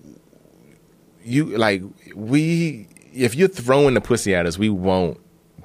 you 1.24 1.56
like 1.56 1.82
we. 2.14 2.88
If 3.12 3.34
you're 3.34 3.48
throwing 3.48 3.94
the 3.94 4.00
pussy 4.00 4.34
at 4.34 4.44
us, 4.44 4.58
we 4.58 4.68
won't 4.68 5.18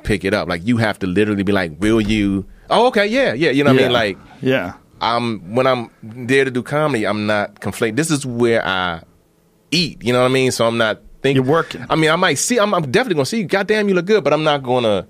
pick 0.04 0.24
it 0.24 0.34
up. 0.34 0.48
Like 0.48 0.66
you 0.66 0.78
have 0.78 1.00
to 1.00 1.08
literally 1.08 1.44
be 1.44 1.52
like, 1.52 1.74
"Will 1.80 2.00
you?" 2.00 2.46
Oh, 2.70 2.88
okay, 2.88 3.06
yeah, 3.06 3.34
yeah. 3.34 3.52
You 3.52 3.64
know 3.64 3.74
what 3.74 3.80
I 3.82 3.84
mean? 3.84 3.92
Like 3.92 4.18
yeah. 4.42 4.74
I'm 5.02 5.56
when 5.56 5.68
I'm 5.68 5.90
there 6.04 6.46
to 6.46 6.52
do 6.52 6.62
comedy, 6.64 7.06
I'm 7.06 7.26
not 7.26 7.56
conflating. 7.56 7.96
This 7.96 8.12
is 8.12 8.26
where 8.26 8.66
I 8.66 9.04
eat. 9.72 10.04
You 10.04 10.14
know 10.14 10.20
what 10.22 10.30
I 10.30 10.34
mean? 10.34 10.52
So 10.52 10.66
I'm 10.66 10.78
not 10.78 11.02
thinking. 11.22 11.44
You're 11.44 11.52
working. 11.52 11.86
I 11.90 11.96
mean, 11.96 12.10
I 12.12 12.16
might 12.16 12.36
see. 12.36 12.60
I'm, 12.60 12.74
I'm 12.74 12.90
definitely 12.92 13.16
gonna 13.16 13.26
see. 13.26 13.40
you. 13.40 13.46
Goddamn, 13.46 13.90
you 13.90 13.96
look 13.96 14.06
good, 14.06 14.24
but 14.24 14.32
I'm 14.32 14.44
not 14.44 14.64
gonna. 14.64 15.08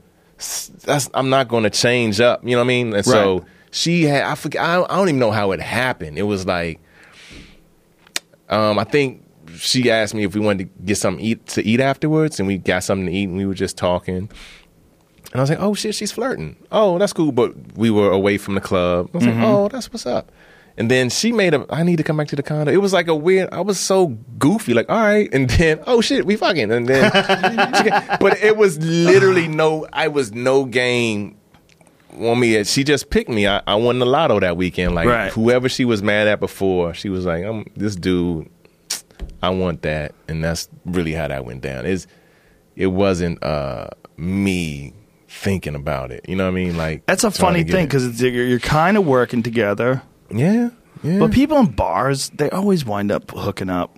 That's 0.86 1.10
I'm 1.14 1.30
not 1.30 1.50
gonna 1.50 1.70
change 1.70 2.20
up. 2.20 2.44
You 2.44 2.52
know 2.52 2.58
what 2.60 2.64
I 2.64 2.68
mean? 2.68 2.94
And 2.94 3.06
so 3.06 3.46
she 3.72 4.04
had. 4.04 4.24
I 4.24 4.36
forget. 4.36 4.64
I 4.64 4.82
I 4.82 4.96
don't 4.98 5.10
even 5.10 5.20
know 5.20 5.32
how 5.32 5.52
it 5.52 5.60
happened. 5.60 6.18
It 6.18 6.24
was 6.24 6.46
like, 6.46 6.80
um, 8.52 8.78
I 8.80 8.84
think 8.84 9.26
she 9.58 9.90
asked 9.90 10.14
me 10.14 10.24
if 10.24 10.34
we 10.36 10.40
wanted 10.42 10.66
to 10.78 10.84
get 10.86 10.98
something 10.98 11.24
eat 11.24 11.46
to 11.48 11.66
eat 11.66 11.80
afterwards, 11.80 12.40
and 12.40 12.48
we 12.48 12.58
got 12.58 12.84
something 12.84 13.08
to 13.08 13.12
eat, 13.12 13.30
and 13.30 13.38
we 13.38 13.46
were 13.46 13.54
just 13.54 13.78
talking. 13.78 14.30
And 15.32 15.40
I 15.40 15.42
was 15.42 15.50
like, 15.50 15.60
oh 15.62 15.74
shit, 15.74 15.96
she's 15.96 16.12
flirting. 16.12 16.58
Oh, 16.72 16.98
that's 16.98 17.14
cool. 17.14 17.32
But 17.32 17.56
we 17.78 17.90
were 17.90 18.12
away 18.12 18.38
from 18.38 18.56
the 18.56 18.62
club. 18.62 19.10
I 19.14 19.18
was 19.18 19.26
Mm-hmm. 19.26 19.42
like, 19.44 19.50
oh, 19.54 19.68
that's 19.70 19.92
what's 19.92 20.06
up. 20.06 20.32
And 20.78 20.90
then 20.90 21.10
she 21.10 21.32
made 21.34 21.54
a, 21.54 21.66
I 21.70 21.84
need 21.84 21.98
to 21.98 22.04
come 22.04 22.16
back 22.18 22.28
to 22.30 22.36
the 22.36 22.44
condo. 22.44 22.72
It 22.72 22.78
was 22.82 22.94
like 22.94 23.08
a 23.08 23.16
weird, 23.16 23.50
I 23.52 23.60
was 23.62 23.78
so 23.80 24.08
goofy, 24.40 24.74
like, 24.74 24.90
all 24.90 25.00
right. 25.00 25.30
And 25.34 25.50
then, 25.50 25.82
oh 25.86 26.00
shit, 26.02 26.26
we 26.26 26.38
fucking. 26.38 26.72
And 26.72 26.88
then, 26.88 27.12
she- 27.84 28.18
but 28.20 28.42
it 28.42 28.56
was 28.58 28.78
literally 28.80 29.48
no, 29.50 29.86
I 29.94 30.08
was 30.08 30.32
no 30.32 30.64
game 30.66 31.38
want 32.16 32.40
me. 32.40 32.64
She 32.64 32.84
just 32.84 33.10
picked 33.10 33.30
me. 33.30 33.48
I, 33.48 33.62
I 33.68 33.76
won 33.76 34.00
the 34.00 34.06
lotto 34.06 34.40
that 34.40 34.58
weekend. 34.58 34.96
Like 34.96 35.08
Right. 35.08 35.32
whoever 35.32 35.70
she 35.70 35.86
was 35.86 36.02
mad 36.04 36.28
at 36.28 36.40
before, 36.40 36.94
she 36.94 37.10
was 37.10 37.26
like, 37.26 37.44
"I'm 37.44 37.66
this 37.76 37.96
dude. 37.96 38.50
I 39.44 39.50
want 39.50 39.82
that," 39.84 40.14
and 40.28 40.44
that's 40.44 40.70
really 40.86 41.14
how 41.14 41.28
that 41.28 41.46
went 41.46 41.62
down. 41.62 41.86
Is 41.86 42.08
it 42.76 42.88
wasn't 42.88 43.44
uh, 43.44 43.88
me 44.18 44.94
thinking 45.28 45.76
about 45.76 46.12
it. 46.12 46.26
You 46.28 46.36
know 46.36 46.44
what 46.46 46.52
I 46.52 46.54
mean? 46.56 46.78
Like 46.78 47.06
That's 47.06 47.24
a 47.24 47.32
funny 47.32 47.64
thing 47.64 47.86
because 47.86 48.22
you're, 48.22 48.32
you're 48.46 48.60
kind 48.60 48.98
of 48.98 49.06
working 49.06 49.44
together, 49.44 50.02
yeah, 50.30 50.70
yeah. 51.04 51.20
but 51.20 51.32
people 51.32 51.58
in 51.58 51.68
bars 51.68 52.30
they 52.32 52.50
always 52.50 52.86
wind 52.86 53.12
up 53.12 53.32
hooking 53.32 53.70
up. 53.70 53.98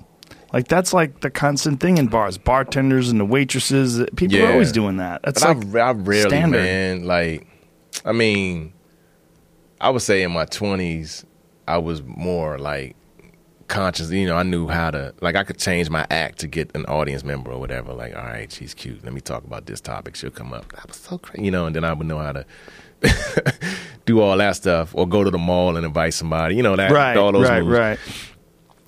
Like 0.53 0.67
that's 0.67 0.93
like 0.93 1.21
the 1.21 1.31
constant 1.31 1.79
thing 1.79 1.97
in 1.97 2.07
bars. 2.07 2.37
Bartenders 2.37 3.09
and 3.09 3.19
the 3.19 3.25
waitresses, 3.25 4.05
people 4.15 4.39
are 4.43 4.51
always 4.51 4.71
doing 4.71 4.97
that. 4.97 5.23
That's 5.23 5.41
But 5.43 5.57
like 5.57 5.75
I, 5.75 5.79
I 5.89 5.91
rarely, 5.93 6.29
standard. 6.29 6.61
man. 6.61 7.05
Like, 7.05 7.47
I 8.05 8.11
mean, 8.11 8.73
I 9.79 9.89
would 9.89 10.01
say 10.01 10.23
in 10.23 10.31
my 10.31 10.45
twenties, 10.45 11.25
I 11.67 11.77
was 11.77 12.01
more 12.03 12.57
like 12.57 12.95
conscious. 13.67 14.11
You 14.11 14.27
know, 14.27 14.35
I 14.37 14.43
knew 14.43 14.67
how 14.67 14.91
to 14.91 15.13
like 15.21 15.35
I 15.35 15.43
could 15.43 15.57
change 15.57 15.89
my 15.89 16.05
act 16.09 16.39
to 16.39 16.47
get 16.47 16.75
an 16.75 16.85
audience 16.85 17.23
member 17.23 17.51
or 17.51 17.59
whatever. 17.59 17.93
Like, 17.93 18.15
all 18.15 18.23
right, 18.23 18.51
she's 18.51 18.73
cute. 18.73 19.03
Let 19.03 19.13
me 19.13 19.21
talk 19.21 19.43
about 19.43 19.65
this 19.65 19.81
topic. 19.81 20.15
She'll 20.15 20.31
come 20.31 20.53
up. 20.53 20.71
That 20.73 20.87
was 20.87 20.97
so 20.97 21.17
crazy, 21.17 21.45
you 21.45 21.51
know. 21.51 21.65
And 21.65 21.75
then 21.75 21.83
I 21.83 21.93
would 21.93 22.07
know 22.07 22.19
how 22.19 22.33
to 22.33 22.45
do 24.05 24.21
all 24.21 24.37
that 24.37 24.55
stuff, 24.55 24.93
or 24.95 25.07
go 25.07 25.23
to 25.23 25.31
the 25.31 25.37
mall 25.37 25.75
and 25.75 25.85
invite 25.85 26.13
somebody. 26.13 26.55
You 26.55 26.63
know 26.63 26.75
that 26.75 26.91
right, 26.91 27.17
all 27.17 27.31
those 27.31 27.49
right, 27.49 27.63
moves. 27.63 27.77
right. 27.77 27.99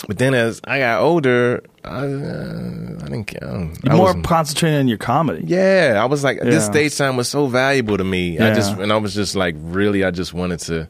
But 0.08 0.20
then 0.20 0.34
as 0.34 0.62
I 0.64 0.80
got 0.80 1.02
older, 1.02 1.64
I, 1.84 2.06
uh, 2.06 2.98
I 3.02 3.06
didn't 3.06 3.26
care. 3.26 3.48
I 3.48 3.72
You're 3.84 3.94
I 3.94 3.96
more 3.96 4.22
concentrating 4.22 4.80
on 4.80 4.88
your 4.88 4.98
comedy. 4.98 5.44
yeah, 5.46 6.00
I 6.02 6.06
was 6.06 6.24
like, 6.24 6.40
this 6.40 6.66
stage 6.66 6.96
time 6.98 7.18
was 7.18 7.28
so 7.28 7.48
valuable 7.48 7.98
to 7.98 8.04
me. 8.04 8.40
I 8.40 8.54
just 8.54 8.78
and 8.78 8.92
I 8.92 8.98
was 8.98 9.16
just 9.16 9.36
like, 9.36 9.56
really, 9.58 10.04
I 10.04 10.12
just 10.12 10.34
wanted 10.34 10.60
to 10.62 10.90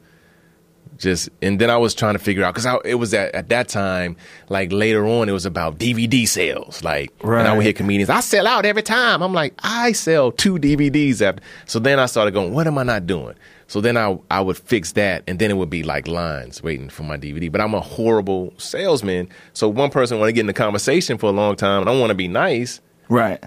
just 0.97 1.29
and 1.41 1.59
then 1.59 1.69
I 1.69 1.77
was 1.77 1.93
trying 1.93 2.13
to 2.13 2.19
figure 2.19 2.43
out 2.43 2.53
because 2.53 2.79
it 2.85 2.95
was 2.95 3.13
at, 3.13 3.33
at 3.35 3.49
that 3.49 3.67
time, 3.69 4.17
like 4.49 4.71
later 4.71 5.05
on, 5.05 5.29
it 5.29 5.33
was 5.33 5.45
about 5.45 5.77
DVD 5.77 6.27
sales. 6.27 6.83
Like, 6.83 7.11
and 7.21 7.47
I 7.47 7.53
would 7.55 7.63
hear 7.63 7.73
comedians, 7.73 8.09
I 8.09 8.19
sell 8.19 8.47
out 8.47 8.65
every 8.65 8.83
time. 8.83 9.21
I'm 9.21 9.33
like, 9.33 9.53
I 9.63 9.91
sell 9.93 10.31
two 10.31 10.57
DVDs 10.57 11.21
after. 11.21 11.41
So 11.65 11.79
then 11.79 11.99
I 11.99 12.05
started 12.05 12.33
going, 12.33 12.53
what 12.53 12.67
am 12.67 12.77
I 12.77 12.83
not 12.83 13.07
doing? 13.07 13.35
So 13.67 13.81
then 13.81 13.97
I 13.97 14.17
I 14.29 14.41
would 14.41 14.57
fix 14.57 14.91
that, 14.93 15.23
and 15.27 15.39
then 15.39 15.49
it 15.51 15.55
would 15.57 15.69
be 15.71 15.81
like 15.83 16.07
lines 16.07 16.61
waiting 16.61 16.89
for 16.89 17.03
my 17.03 17.17
DVD. 17.17 17.51
But 17.51 17.61
I'm 17.61 17.73
a 17.73 17.81
horrible 17.81 18.53
salesman. 18.57 19.27
So 19.53 19.67
one 19.67 19.89
person 19.89 20.19
want 20.19 20.29
to 20.29 20.33
get 20.33 20.41
in 20.41 20.47
the 20.47 20.53
conversation 20.53 21.17
for 21.17 21.27
a 21.27 21.33
long 21.33 21.55
time, 21.55 21.81
and 21.81 21.89
I 21.89 21.99
want 21.99 22.09
to 22.11 22.15
be 22.15 22.27
nice 22.27 22.79
Right. 23.09 23.43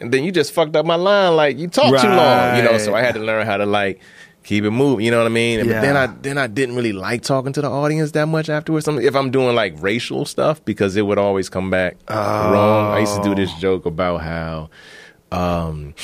and 0.00 0.12
then 0.12 0.24
you 0.24 0.30
just 0.32 0.52
fucked 0.52 0.76
up 0.76 0.84
my 0.84 0.96
line. 0.96 1.36
Like 1.36 1.58
you 1.58 1.68
talk 1.68 1.86
too 2.00 2.06
long, 2.08 2.56
you 2.56 2.62
know. 2.62 2.76
So 2.78 2.94
I 2.94 3.00
had 3.02 3.14
to 3.14 3.20
learn 3.20 3.46
how 3.46 3.56
to 3.56 3.64
like 3.66 4.00
keep 4.44 4.62
it 4.64 4.70
moving. 4.70 5.04
You 5.06 5.10
know 5.10 5.18
what 5.18 5.26
I 5.26 5.30
mean? 5.30 5.60
And 5.60 5.68
But 5.70 5.80
then 5.80 5.96
I 5.96 6.06
then 6.06 6.36
I 6.38 6.46
didn't 6.48 6.76
really 6.76 6.92
like 6.92 7.22
talking 7.22 7.52
to 7.54 7.62
the 7.62 7.70
audience 7.70 8.10
that 8.12 8.26
much 8.26 8.50
afterwards. 8.50 8.86
If 8.86 9.16
I'm 9.16 9.30
doing 9.30 9.54
like 9.56 9.74
racial 9.78 10.26
stuff, 10.26 10.62
because 10.66 10.96
it 10.96 11.02
would 11.06 11.18
always 11.18 11.48
come 11.48 11.70
back 11.70 11.96
wrong. 12.10 12.92
I 12.94 13.00
used 13.00 13.16
to 13.16 13.22
do 13.22 13.34
this 13.34 13.50
Oh. 13.56 13.60
joke 13.60 13.86
about 13.86 14.18
how. 14.20 14.68
Um, 15.32 15.94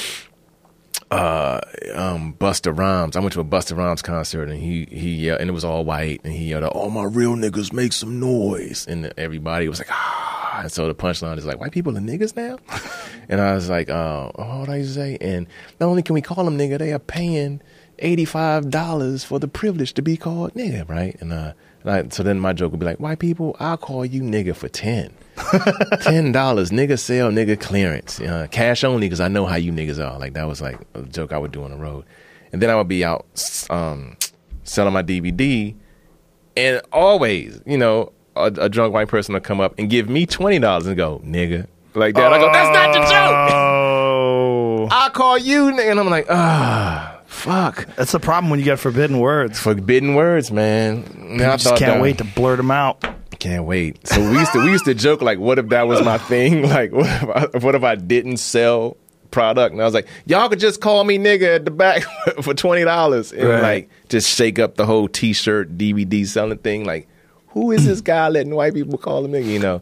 uh, 1.12 1.60
um, 1.94 2.34
Busta 2.38 2.76
Rhymes. 2.76 3.16
I 3.16 3.20
went 3.20 3.34
to 3.34 3.40
a 3.40 3.44
Busta 3.44 3.76
Rhymes 3.76 4.00
concert 4.02 4.48
and 4.48 4.58
he 4.58 4.86
he 4.90 5.14
yelled, 5.14 5.40
and 5.40 5.50
it 5.50 5.52
was 5.52 5.64
all 5.64 5.84
white 5.84 6.20
and 6.24 6.32
he 6.32 6.46
yelled, 6.46 6.64
"All 6.64 6.90
my 6.90 7.04
real 7.04 7.36
niggas 7.36 7.72
make 7.72 7.92
some 7.92 8.18
noise!" 8.18 8.86
And 8.88 9.12
everybody 9.18 9.68
was 9.68 9.78
like, 9.78 9.90
"Ah!" 9.90 10.60
And 10.62 10.72
so 10.72 10.86
the 10.88 10.94
punchline 10.94 11.36
is 11.36 11.44
like, 11.44 11.60
"White 11.60 11.72
people 11.72 11.96
are 11.96 12.00
niggas 12.00 12.34
now," 12.34 12.58
and 13.28 13.40
I 13.40 13.54
was 13.54 13.68
like, 13.68 13.90
"Uh, 13.90 14.30
oh, 14.34 14.60
what 14.60 14.70
I 14.70 14.82
say?" 14.82 15.18
And 15.20 15.46
not 15.78 15.88
only 15.88 16.02
can 16.02 16.14
we 16.14 16.22
call 16.22 16.44
them 16.44 16.56
nigga, 16.56 16.78
they 16.78 16.92
are 16.94 16.98
paying 16.98 17.60
eighty 17.98 18.24
five 18.24 18.70
dollars 18.70 19.22
for 19.22 19.38
the 19.38 19.48
privilege 19.48 19.92
to 19.94 20.02
be 20.02 20.16
called 20.16 20.54
nigga, 20.54 20.88
right? 20.88 21.14
And 21.20 21.32
uh, 21.32 21.52
and 21.84 21.90
I, 21.90 22.08
so 22.08 22.22
then 22.22 22.40
my 22.40 22.54
joke 22.54 22.72
would 22.72 22.80
be 22.80 22.86
like, 22.86 23.00
"White 23.00 23.18
people, 23.18 23.54
I'll 23.60 23.76
call 23.76 24.06
you 24.06 24.22
nigga 24.22 24.56
for 24.56 24.68
ten. 24.68 25.12
Ten 26.02 26.32
dollars, 26.32 26.70
nigga 26.70 26.98
sell, 26.98 27.30
nigga 27.30 27.58
clearance, 27.58 28.20
uh, 28.20 28.46
cash 28.50 28.84
only, 28.84 29.06
because 29.06 29.20
I 29.20 29.28
know 29.28 29.46
how 29.46 29.56
you 29.56 29.72
niggas 29.72 29.98
are. 29.98 30.18
Like 30.18 30.34
that 30.34 30.46
was 30.46 30.60
like 30.60 30.78
a 30.94 31.02
joke 31.02 31.32
I 31.32 31.38
would 31.38 31.52
do 31.52 31.62
on 31.64 31.70
the 31.70 31.76
road, 31.76 32.04
and 32.52 32.60
then 32.60 32.70
I 32.70 32.76
would 32.76 32.88
be 32.88 33.04
out 33.04 33.26
um, 33.70 34.16
selling 34.64 34.92
my 34.92 35.02
DVD, 35.02 35.74
and 36.56 36.82
always, 36.92 37.60
you 37.66 37.78
know, 37.78 38.12
a, 38.36 38.46
a 38.46 38.68
drunk 38.68 38.92
white 38.92 39.08
person 39.08 39.32
would 39.34 39.42
come 39.44 39.60
up 39.60 39.74
and 39.78 39.88
give 39.88 40.08
me 40.08 40.26
twenty 40.26 40.58
dollars 40.58 40.86
and 40.86 40.96
go, 40.96 41.20
nigga, 41.24 41.66
like 41.94 42.14
that. 42.14 42.32
I 42.32 42.38
go, 42.38 42.52
that's 42.52 42.74
not 42.76 42.92
the 42.92 43.00
joke. 43.10 43.68
Oh, 44.34 44.88
I'll 44.90 45.10
call 45.10 45.38
you, 45.38 45.68
and 45.78 46.00
I'm 46.00 46.08
like, 46.08 46.26
ah, 46.28 47.20
fuck. 47.26 47.86
that's 47.94 48.10
the 48.12 48.18
problem 48.18 48.50
when 48.50 48.58
you 48.58 48.64
get 48.64 48.78
forbidden 48.80 49.20
words. 49.20 49.60
Forbidden 49.60 50.14
words, 50.14 50.50
man. 50.50 51.04
Man, 51.36 51.48
I 51.48 51.52
just 51.54 51.64
thought 51.64 51.78
can't 51.78 51.94
that- 51.94 52.02
wait 52.02 52.18
to 52.18 52.24
blurt 52.24 52.56
them 52.56 52.70
out. 52.70 53.04
Can't 53.42 53.64
wait. 53.64 54.06
So 54.06 54.20
we 54.30 54.38
used 54.38 54.52
to 54.52 54.58
we 54.64 54.70
used 54.70 54.84
to 54.84 54.94
joke 54.94 55.20
like, 55.20 55.40
what 55.40 55.58
if 55.58 55.68
that 55.70 55.88
was 55.88 56.00
my 56.04 56.16
thing? 56.28 56.62
Like, 56.68 56.92
what 56.92 57.06
if 57.06 57.24
I, 57.28 57.58
what 57.58 57.74
if 57.74 57.82
I 57.82 57.96
didn't 57.96 58.36
sell 58.36 58.96
product? 59.32 59.72
And 59.72 59.82
I 59.82 59.84
was 59.84 59.94
like, 59.94 60.06
y'all 60.26 60.48
could 60.48 60.60
just 60.60 60.80
call 60.80 61.02
me 61.02 61.18
nigga 61.18 61.56
at 61.56 61.64
the 61.64 61.72
back 61.72 62.02
for 62.42 62.54
twenty 62.54 62.84
dollars 62.84 63.32
and 63.32 63.48
Right. 63.48 63.60
like 63.62 63.90
just 64.08 64.28
shake 64.32 64.60
up 64.60 64.76
the 64.76 64.86
whole 64.86 65.08
T-shirt 65.08 65.76
DVD 65.76 66.24
selling 66.24 66.58
thing. 66.58 66.84
Like, 66.84 67.08
who 67.48 67.72
is 67.72 67.84
this 67.84 68.00
guy 68.00 68.28
letting 68.28 68.54
white 68.54 68.74
people 68.74 68.96
call 68.96 69.24
him 69.24 69.32
nigga? 69.32 69.46
You 69.46 69.58
know. 69.58 69.80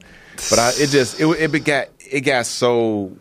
But 0.49 0.59
I, 0.59 0.69
it 0.77 0.89
just 0.89 1.21
it 1.21 1.27
it 1.27 1.65
got 1.67 1.89
it 2.11 2.23
got 2.23 2.47
so 2.47 3.13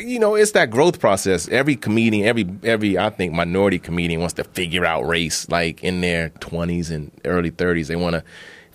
you 0.00 0.18
know, 0.18 0.36
it's 0.36 0.52
that 0.52 0.70
growth 0.70 1.00
process. 1.00 1.48
Every 1.48 1.76
comedian, 1.76 2.26
every 2.26 2.46
every 2.62 2.96
I 2.96 3.10
think 3.10 3.34
minority 3.34 3.78
comedian 3.78 4.20
wants 4.20 4.34
to 4.36 4.44
figure 4.44 4.86
out 4.86 5.06
race 5.06 5.50
like 5.50 5.84
in 5.84 6.00
their 6.00 6.30
twenties 6.40 6.90
and 6.90 7.10
early 7.26 7.50
thirties. 7.50 7.88
They 7.88 7.96
want 7.96 8.14
to 8.14 8.24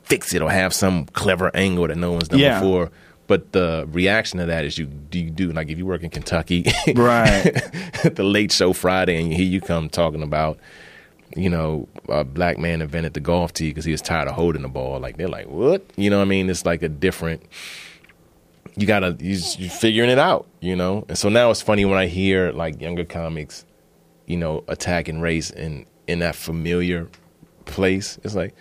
fix 0.03 0.34
it 0.34 0.41
or 0.41 0.51
have 0.51 0.73
some 0.73 1.05
clever 1.07 1.49
angle 1.55 1.88
that 1.88 1.97
no 1.97 2.11
one's 2.11 2.27
done 2.27 2.39
Yeah. 2.39 2.59
before. 2.59 2.91
But 3.25 3.53
the 3.53 3.88
reaction 3.91 4.39
to 4.39 4.45
that 4.47 4.65
is 4.65 4.77
you 4.77 4.85
do 4.85 5.17
you 5.19 5.30
do 5.30 5.51
like 5.53 5.69
if 5.69 5.77
you 5.77 5.85
work 5.85 6.03
in 6.03 6.09
Kentucky, 6.09 6.65
Right. 6.95 7.51
the 8.03 8.23
late 8.23 8.51
show 8.51 8.73
Friday, 8.73 9.21
and 9.21 9.34
here 9.34 9.45
you 9.45 9.61
come 9.61 9.88
talking 9.89 10.21
about, 10.21 10.59
you 11.35 11.49
know, 11.49 11.88
a 12.09 12.23
black 12.25 12.57
man 12.57 12.81
invented 12.81 13.13
the 13.13 13.21
golf 13.21 13.53
tee 13.53 13.69
because 13.69 13.85
he 13.85 13.91
was 13.93 14.01
tired 14.01 14.27
of 14.27 14.35
holding 14.35 14.61
the 14.61 14.67
ball. 14.67 14.99
Like 14.99 15.15
they're 15.17 15.30
like, 15.30 15.47
what? 15.47 15.84
You 15.95 16.09
know 16.09 16.17
what 16.17 16.23
I 16.23 16.27
mean? 16.27 16.49
It's 16.49 16.65
like 16.65 16.84
a 16.84 16.89
different. 16.89 17.43
You 18.75 18.88
gotta 18.88 19.15
you 19.19 19.38
you're 19.57 19.69
figuring 19.69 20.09
it 20.09 20.19
out, 20.19 20.47
you 20.59 20.75
know. 20.75 21.05
And 21.07 21.17
so 21.17 21.30
now 21.30 21.49
it's 21.51 21.61
funny 21.61 21.85
when 21.85 21.97
I 21.99 22.07
hear 22.07 22.51
like 22.51 22.81
younger 22.81 23.05
comics, 23.05 23.65
you 24.25 24.35
know, 24.35 24.63
attacking 24.67 25.21
race 25.21 25.49
in 25.49 25.85
in 26.07 26.19
that 26.19 26.35
familiar 26.35 27.07
place. 27.65 28.19
It's 28.23 28.35
like, 28.35 28.53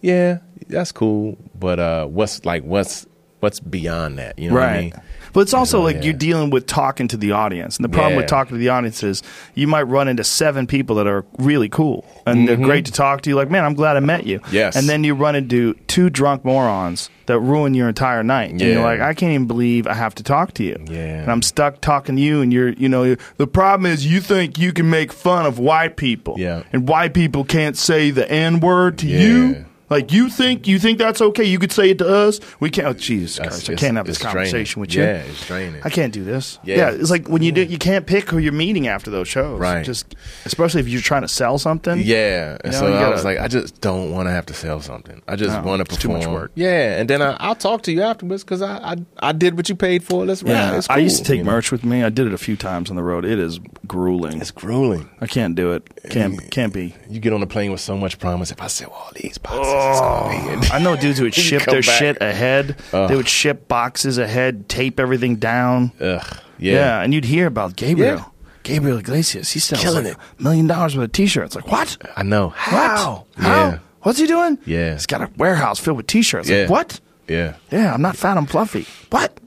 yeah, 0.00 0.38
that's 0.68 0.92
cool, 0.92 1.36
but 1.58 1.78
uh, 1.78 2.06
what's 2.06 2.44
like 2.44 2.62
what's 2.64 3.06
what's 3.40 3.58
beyond 3.60 4.18
that? 4.18 4.38
You 4.38 4.50
know 4.50 4.56
what 4.56 4.64
I 4.64 4.80
mean? 4.82 4.92
But 5.32 5.40
it's 5.42 5.54
also 5.54 5.78
So, 5.78 5.82
like 5.82 5.96
yeah. 5.96 6.02
you're 6.02 6.12
dealing 6.12 6.50
with 6.50 6.66
talking 6.66 7.06
to 7.08 7.16
the 7.16 7.32
audience. 7.32 7.76
And 7.76 7.84
the 7.84 7.88
problem 7.88 8.16
with 8.16 8.26
talking 8.26 8.50
to 8.56 8.58
the 8.58 8.68
audience 8.68 9.02
is 9.04 9.22
you 9.54 9.66
might 9.68 9.84
run 9.84 10.08
into 10.08 10.24
seven 10.24 10.66
people 10.66 10.96
that 10.96 11.06
are 11.06 11.24
really 11.38 11.68
cool 11.68 12.04
and 12.26 12.48
they're 12.48 12.56
great 12.56 12.84
to 12.86 12.92
talk 12.92 13.22
to. 13.22 13.30
You 13.30 13.36
like, 13.36 13.48
man, 13.48 13.64
I'm 13.64 13.74
glad 13.74 13.96
I 13.96 14.00
met 14.00 14.26
you. 14.26 14.40
Mm-hmm. 14.40 14.54
Yes. 14.54 14.74
And 14.76 14.88
then 14.88 15.04
you 15.04 15.14
run 15.14 15.36
into 15.36 15.74
two 15.86 16.10
drunk 16.10 16.44
morons 16.44 17.08
that 17.26 17.38
ruin 17.38 17.74
your 17.74 17.88
entire 17.88 18.24
night. 18.24 18.46
Yeah. 18.48 18.50
And 18.50 18.60
you're 18.74 18.82
like, 18.82 19.00
I 19.00 19.14
can't 19.14 19.32
even 19.32 19.46
believe 19.46 19.86
I 19.86 19.94
have 19.94 20.16
to 20.16 20.24
talk 20.24 20.52
to 20.54 20.64
you. 20.64 20.76
Yeah. 20.90 21.22
And 21.22 21.30
I'm 21.30 21.42
stuck 21.42 21.80
talking 21.80 22.16
to 22.16 22.22
you 22.22 22.42
and 22.42 22.52
you're, 22.52 22.70
you 22.70 22.88
know, 22.88 23.14
the 23.36 23.46
problem 23.46 23.86
is 23.90 24.04
you 24.04 24.20
think 24.20 24.58
you 24.58 24.72
can 24.72 24.90
make 24.90 25.12
fun 25.12 25.46
of 25.46 25.60
white 25.60 25.96
people. 25.96 26.34
Yeah. 26.38 26.64
And 26.72 26.88
white 26.88 27.14
people 27.14 27.44
can't 27.44 27.76
say 27.76 28.10
the 28.10 28.28
N 28.30 28.58
word 28.58 28.98
to 28.98 29.06
Yeah. 29.06 29.20
you. 29.20 29.64
Like 29.90 30.12
you 30.12 30.30
think 30.30 30.68
you 30.68 30.78
think 30.78 30.98
that's 30.98 31.20
okay? 31.20 31.42
You 31.44 31.58
could 31.58 31.72
say 31.72 31.90
it 31.90 31.98
to 31.98 32.08
us. 32.08 32.38
We 32.60 32.70
can't. 32.70 32.86
Oh, 32.86 32.92
Jesus 32.92 33.38
Christ! 33.38 33.68
I 33.68 33.74
can't 33.74 33.96
have 33.96 34.06
this 34.06 34.16
it's 34.16 34.22
draining. 34.22 34.36
conversation 34.52 34.80
with 34.80 34.94
you. 34.94 35.02
Yeah, 35.02 35.16
it's 35.22 35.46
draining. 35.46 35.80
I 35.84 35.90
can't 35.90 36.12
do 36.12 36.22
this. 36.24 36.58
Yeah. 36.64 36.76
Yeah, 36.76 36.90
it's 36.92 37.10
like 37.10 37.28
when 37.28 37.42
you 37.42 37.50
do, 37.52 37.62
you 37.64 37.76
can't 37.78 38.06
pick 38.06 38.30
who 38.30 38.38
you're 38.38 38.52
meeting 38.52 38.86
after 38.86 39.10
those 39.10 39.26
shows. 39.28 39.58
Right. 39.60 39.84
Just 39.84 40.14
especially 40.44 40.80
if 40.80 40.88
you're 40.88 41.00
trying 41.00 41.22
to 41.22 41.28
sell 41.28 41.58
something. 41.58 42.00
Yeah, 42.02 42.56
and 42.64 42.72
You 42.72 42.80
know, 42.80 42.86
so 42.86 42.94
I 42.94 43.00
gotta- 43.00 43.12
was 43.16 43.24
like, 43.24 43.38
I 43.38 43.48
just 43.48 43.80
don't 43.80 44.12
want 44.12 44.28
to 44.28 44.30
have 44.30 44.46
to 44.46 44.54
sell 44.54 44.80
something. 44.80 45.20
I 45.26 45.34
just 45.36 45.56
No, 45.56 45.62
want 45.64 45.84
to 45.86 45.92
it's 45.92 46.00
too 46.00 46.08
much 46.08 46.26
work. 46.26 46.52
Yeah, 46.54 46.98
and 47.00 47.10
then 47.10 47.20
I, 47.20 47.36
I'll 47.40 47.54
talk 47.56 47.82
to 47.82 47.92
you 47.92 48.02
afterwards 48.02 48.44
because 48.44 48.62
I, 48.62 48.76
I 48.92 48.96
I 49.18 49.32
did 49.32 49.56
what 49.56 49.68
you 49.68 49.74
paid 49.74 50.04
for. 50.04 50.24
Let's. 50.24 50.42
Yeah. 50.42 50.76
It's 50.76 50.88
I 50.88 50.98
used 50.98 51.18
to 51.18 51.24
take 51.24 51.38
you 51.38 51.44
know? 51.44 51.50
merch 51.50 51.72
with 51.72 51.84
me. 51.84 52.04
I 52.04 52.10
did 52.10 52.28
it 52.28 52.32
a 52.32 52.38
few 52.38 52.56
times 52.56 52.90
on 52.90 52.96
the 52.96 53.02
road. 53.02 53.24
It 53.24 53.40
is 53.40 53.58
grueling. 53.88 54.40
It's 54.40 54.52
grueling. 54.52 55.10
I 55.20 55.26
can't 55.26 55.54
do 55.56 55.72
it. 55.72 55.88
Can't 56.10 56.50
can't 56.52 56.72
be. 56.72 56.94
You 57.08 57.18
get 57.18 57.32
on 57.32 57.42
a 57.42 57.46
plane 57.46 57.72
with 57.72 57.80
so 57.80 57.96
much 57.96 58.18
promise. 58.20 58.52
If 58.52 58.62
I 58.62 58.68
sell 58.68 58.90
all 58.90 59.10
these 59.16 59.36
boxes, 59.38 59.60
it's 59.72 59.79
gonna. 59.80 60.66
I 60.72 60.78
know 60.78 60.96
dudes 60.96 61.18
who 61.18 61.24
would 61.24 61.34
ship 61.48 61.62
their 61.64 61.82
back. 61.82 61.98
shit 61.98 62.18
ahead. 62.20 62.76
They 62.92 63.16
would 63.16 63.28
ship 63.28 63.68
boxes 63.68 64.18
ahead, 64.18 64.68
tape 64.68 65.00
everything 65.00 65.36
down. 65.36 65.92
Ugh. 66.00 66.22
Yeah. 66.58 66.72
Yeah. 66.74 67.00
and 67.02 67.14
you'd 67.14 67.24
hear 67.24 67.46
about 67.46 67.76
Gabriel. 67.76 68.16
Yeah. 68.18 68.24
Gabriel 68.62 68.98
Iglesias. 68.98 69.50
he's 69.52 69.64
sells 69.64 69.82
Killing 69.82 70.04
like 70.04 70.12
it. 70.14 70.18
a 70.38 70.42
million 70.42 70.66
dollars 70.66 70.94
worth 70.96 71.06
of 71.06 71.12
t-shirts. 71.12 71.56
Like 71.56 71.66
what? 71.68 71.96
I 72.16 72.22
know. 72.22 72.50
How? 72.50 73.26
Yeah. 73.38 73.42
How? 73.72 73.78
What's 74.02 74.18
he 74.18 74.26
doing? 74.26 74.58
Yeah. 74.66 74.92
He's 74.92 75.06
got 75.06 75.22
a 75.22 75.30
warehouse 75.38 75.78
filled 75.80 75.96
with 75.96 76.06
t-shirts. 76.06 76.48
Yeah. 76.48 76.62
Like, 76.62 76.70
what? 76.70 77.00
Yeah. 77.26 77.54
Yeah, 77.70 77.94
I'm 77.94 78.02
not 78.02 78.16
fat, 78.16 78.36
I'm 78.36 78.46
fluffy. 78.46 78.86
What? 79.10 79.38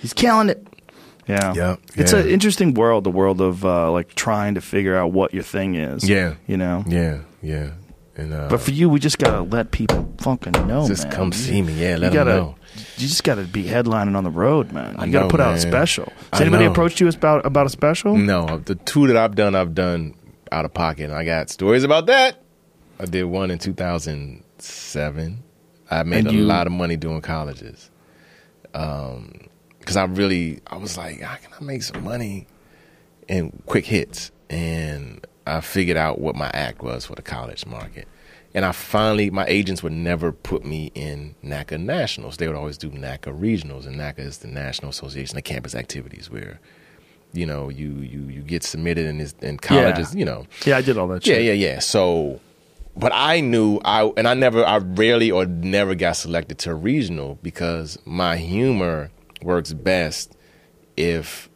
He's 0.00 0.12
killing 0.14 0.48
it. 0.48 0.66
Yeah. 1.28 1.52
Yep, 1.54 1.80
It's 1.96 2.12
yeah. 2.12 2.18
an 2.20 2.28
interesting 2.28 2.74
world, 2.74 3.04
the 3.04 3.10
world 3.10 3.40
of 3.40 3.64
uh, 3.64 3.90
like 3.92 4.14
trying 4.14 4.54
to 4.54 4.60
figure 4.60 4.96
out 4.96 5.12
what 5.12 5.32
your 5.34 5.42
thing 5.44 5.74
is. 5.76 6.08
Yeah. 6.08 6.34
You 6.46 6.56
know? 6.56 6.82
Yeah, 6.86 7.20
yeah. 7.42 7.70
And 8.16 8.34
uh, 8.34 8.48
But 8.48 8.60
for 8.60 8.72
you, 8.72 8.88
we 8.90 9.00
just 9.00 9.18
gotta 9.18 9.40
let 9.42 9.70
people 9.70 10.12
fucking 10.18 10.52
know, 10.66 10.86
just 10.86 11.04
man. 11.04 11.12
come 11.12 11.26
You- 11.28 11.32
see 11.32 11.62
me. 11.62 11.72
Yeah, 11.74 11.94
you 11.94 11.96
let 12.02 12.12
them 12.12 12.14
gotta, 12.26 12.36
know. 12.36 12.54
You 12.98 13.08
just 13.08 13.24
gotta 13.24 13.42
be 13.44 13.64
headlining 13.64 14.16
on 14.16 14.24
the 14.24 14.30
road, 14.30 14.70
man. 14.72 14.94
You 14.94 15.00
I 15.00 15.08
gotta 15.08 15.24
know, 15.26 15.28
put 15.30 15.40
out 15.40 15.54
a 15.54 15.60
special. 15.60 16.12
Has 16.32 16.40
I 16.40 16.44
anybody 16.44 16.64
know. 16.66 16.72
approached 16.72 17.00
you 17.00 17.08
about 17.08 17.46
about 17.46 17.66
a 17.66 17.70
special? 17.70 18.16
No, 18.16 18.58
the 18.58 18.74
two 18.74 19.06
that 19.06 19.16
I've 19.16 19.34
done, 19.34 19.54
I've 19.54 19.74
done 19.74 20.14
out 20.50 20.64
of 20.66 20.74
pocket. 20.74 21.04
And 21.04 21.14
I 21.14 21.24
got 21.24 21.48
stories 21.50 21.84
about 21.84 22.06
that. 22.06 22.42
I 23.00 23.06
did 23.06 23.24
one 23.24 23.50
in 23.50 23.58
2007. 23.58 25.42
I 25.90 26.02
made 26.04 26.26
And 26.26 26.28
a 26.28 26.32
lot 26.42 26.66
of 26.66 26.72
money 26.72 26.96
doing 26.96 27.20
colleges. 27.22 27.90
Um, 28.74 29.32
because 29.78 29.96
I 29.96 30.04
really, 30.04 30.60
I 30.66 30.76
was 30.76 30.96
like, 30.96 31.20
how 31.20 31.36
can 31.36 31.50
I 31.58 31.62
make 31.64 31.82
some 31.82 32.04
money 32.04 32.46
in 33.28 33.62
quick 33.66 33.84
hits? 33.84 34.30
And 34.48 35.26
I 35.46 35.60
figured 35.60 35.96
out 35.96 36.20
what 36.20 36.34
my 36.36 36.50
act 36.54 36.82
was 36.82 37.06
for 37.06 37.14
the 37.14 37.22
college 37.22 37.66
market. 37.66 38.06
And 38.54 38.64
I 38.66 38.72
finally, 38.72 39.30
my 39.30 39.46
agents 39.46 39.82
would 39.82 39.92
never 39.94 40.30
put 40.30 40.64
me 40.64 40.92
in 40.94 41.34
NACA 41.42 41.80
nationals. 41.80 42.36
They 42.36 42.46
would 42.48 42.56
always 42.56 42.76
do 42.76 42.90
NACA 42.90 43.32
regionals, 43.38 43.86
and 43.86 43.96
NACA 43.96 44.18
is 44.20 44.38
the 44.38 44.48
National 44.48 44.90
Association 44.90 45.38
of 45.38 45.44
Campus 45.44 45.74
Activities, 45.74 46.30
where 46.30 46.60
you 47.32 47.46
know 47.46 47.70
you 47.70 47.88
you 48.00 48.20
you 48.28 48.42
get 48.42 48.62
submitted 48.62 49.06
in 49.06 49.16
this 49.18 49.34
in 49.40 49.56
colleges. 49.56 50.14
You 50.14 50.26
know, 50.26 50.46
Yeah, 50.66 50.76
I 50.76 50.82
did 50.82 50.98
all 50.98 51.08
that 51.08 51.26
yeah, 51.26 51.34
shit. 51.36 51.44
yeah, 51.46 51.52
yeah. 51.52 51.78
So, 51.78 52.40
but 52.94 53.10
I 53.14 53.40
knew 53.40 53.80
I 53.86 54.04
and 54.18 54.28
I 54.28 54.34
never, 54.34 54.62
I 54.66 54.76
rarely 54.78 55.30
or 55.30 55.46
never 55.46 55.94
got 55.94 56.12
selected 56.16 56.58
to 56.58 56.74
regional 56.74 57.38
because 57.42 57.98
my 58.04 58.36
humor 58.36 59.10
works 59.42 59.72
best 59.72 60.36
if 60.98 61.48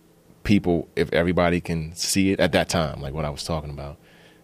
people, 0.46 0.88
if 0.96 1.12
everybody 1.12 1.60
can 1.60 1.94
see 1.94 2.30
it 2.30 2.40
at 2.40 2.52
that 2.52 2.70
time, 2.70 3.02
like 3.02 3.12
what 3.12 3.26
I 3.26 3.30
was 3.30 3.44
talking 3.44 3.70
about. 3.70 3.98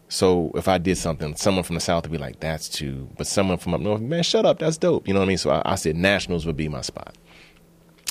So 0.09 0.53
if 0.55 0.69
I 0.69 0.77
did 0.77 0.99
something, 0.99 1.35
someone 1.37 1.65
from 1.65 1.75
the 1.75 1.81
south 1.81 2.03
would 2.05 2.13
be 2.13 2.19
like, 2.19 2.41
"That's 2.41 2.69
too," 2.69 3.09
but 3.17 3.27
someone 3.27 3.57
from 3.57 3.73
up 3.73 3.81
north, 3.81 4.03
man, 4.03 4.23
shut 4.23 4.45
up, 4.45 4.59
that's 4.59 4.77
dope. 4.77 5.09
You 5.09 5.15
know 5.15 5.21
what 5.21 5.27
I 5.27 5.29
mean? 5.29 5.39
So 5.39 5.51
I, 5.51 5.63
I 5.65 5.75
said 5.77 5.97
nationals 5.97 6.45
would 6.45 6.57
be 6.57 6.69
my 6.69 6.83
spot. 6.83 7.17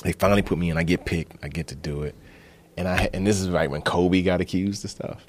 They 0.02 0.10
finally 0.10 0.42
put 0.42 0.58
me 0.58 0.70
in. 0.70 0.78
I 0.78 0.82
get 0.82 1.04
picked. 1.04 1.36
I 1.44 1.48
get 1.48 1.68
to 1.68 1.76
do 1.76 2.02
it, 2.02 2.16
and 2.76 2.88
I 2.88 3.08
and 3.14 3.24
this 3.24 3.40
is 3.40 3.50
right 3.50 3.70
when 3.70 3.82
Kobe 3.82 4.22
got 4.22 4.40
accused 4.40 4.84
of 4.84 4.90
stuff. 4.90 5.24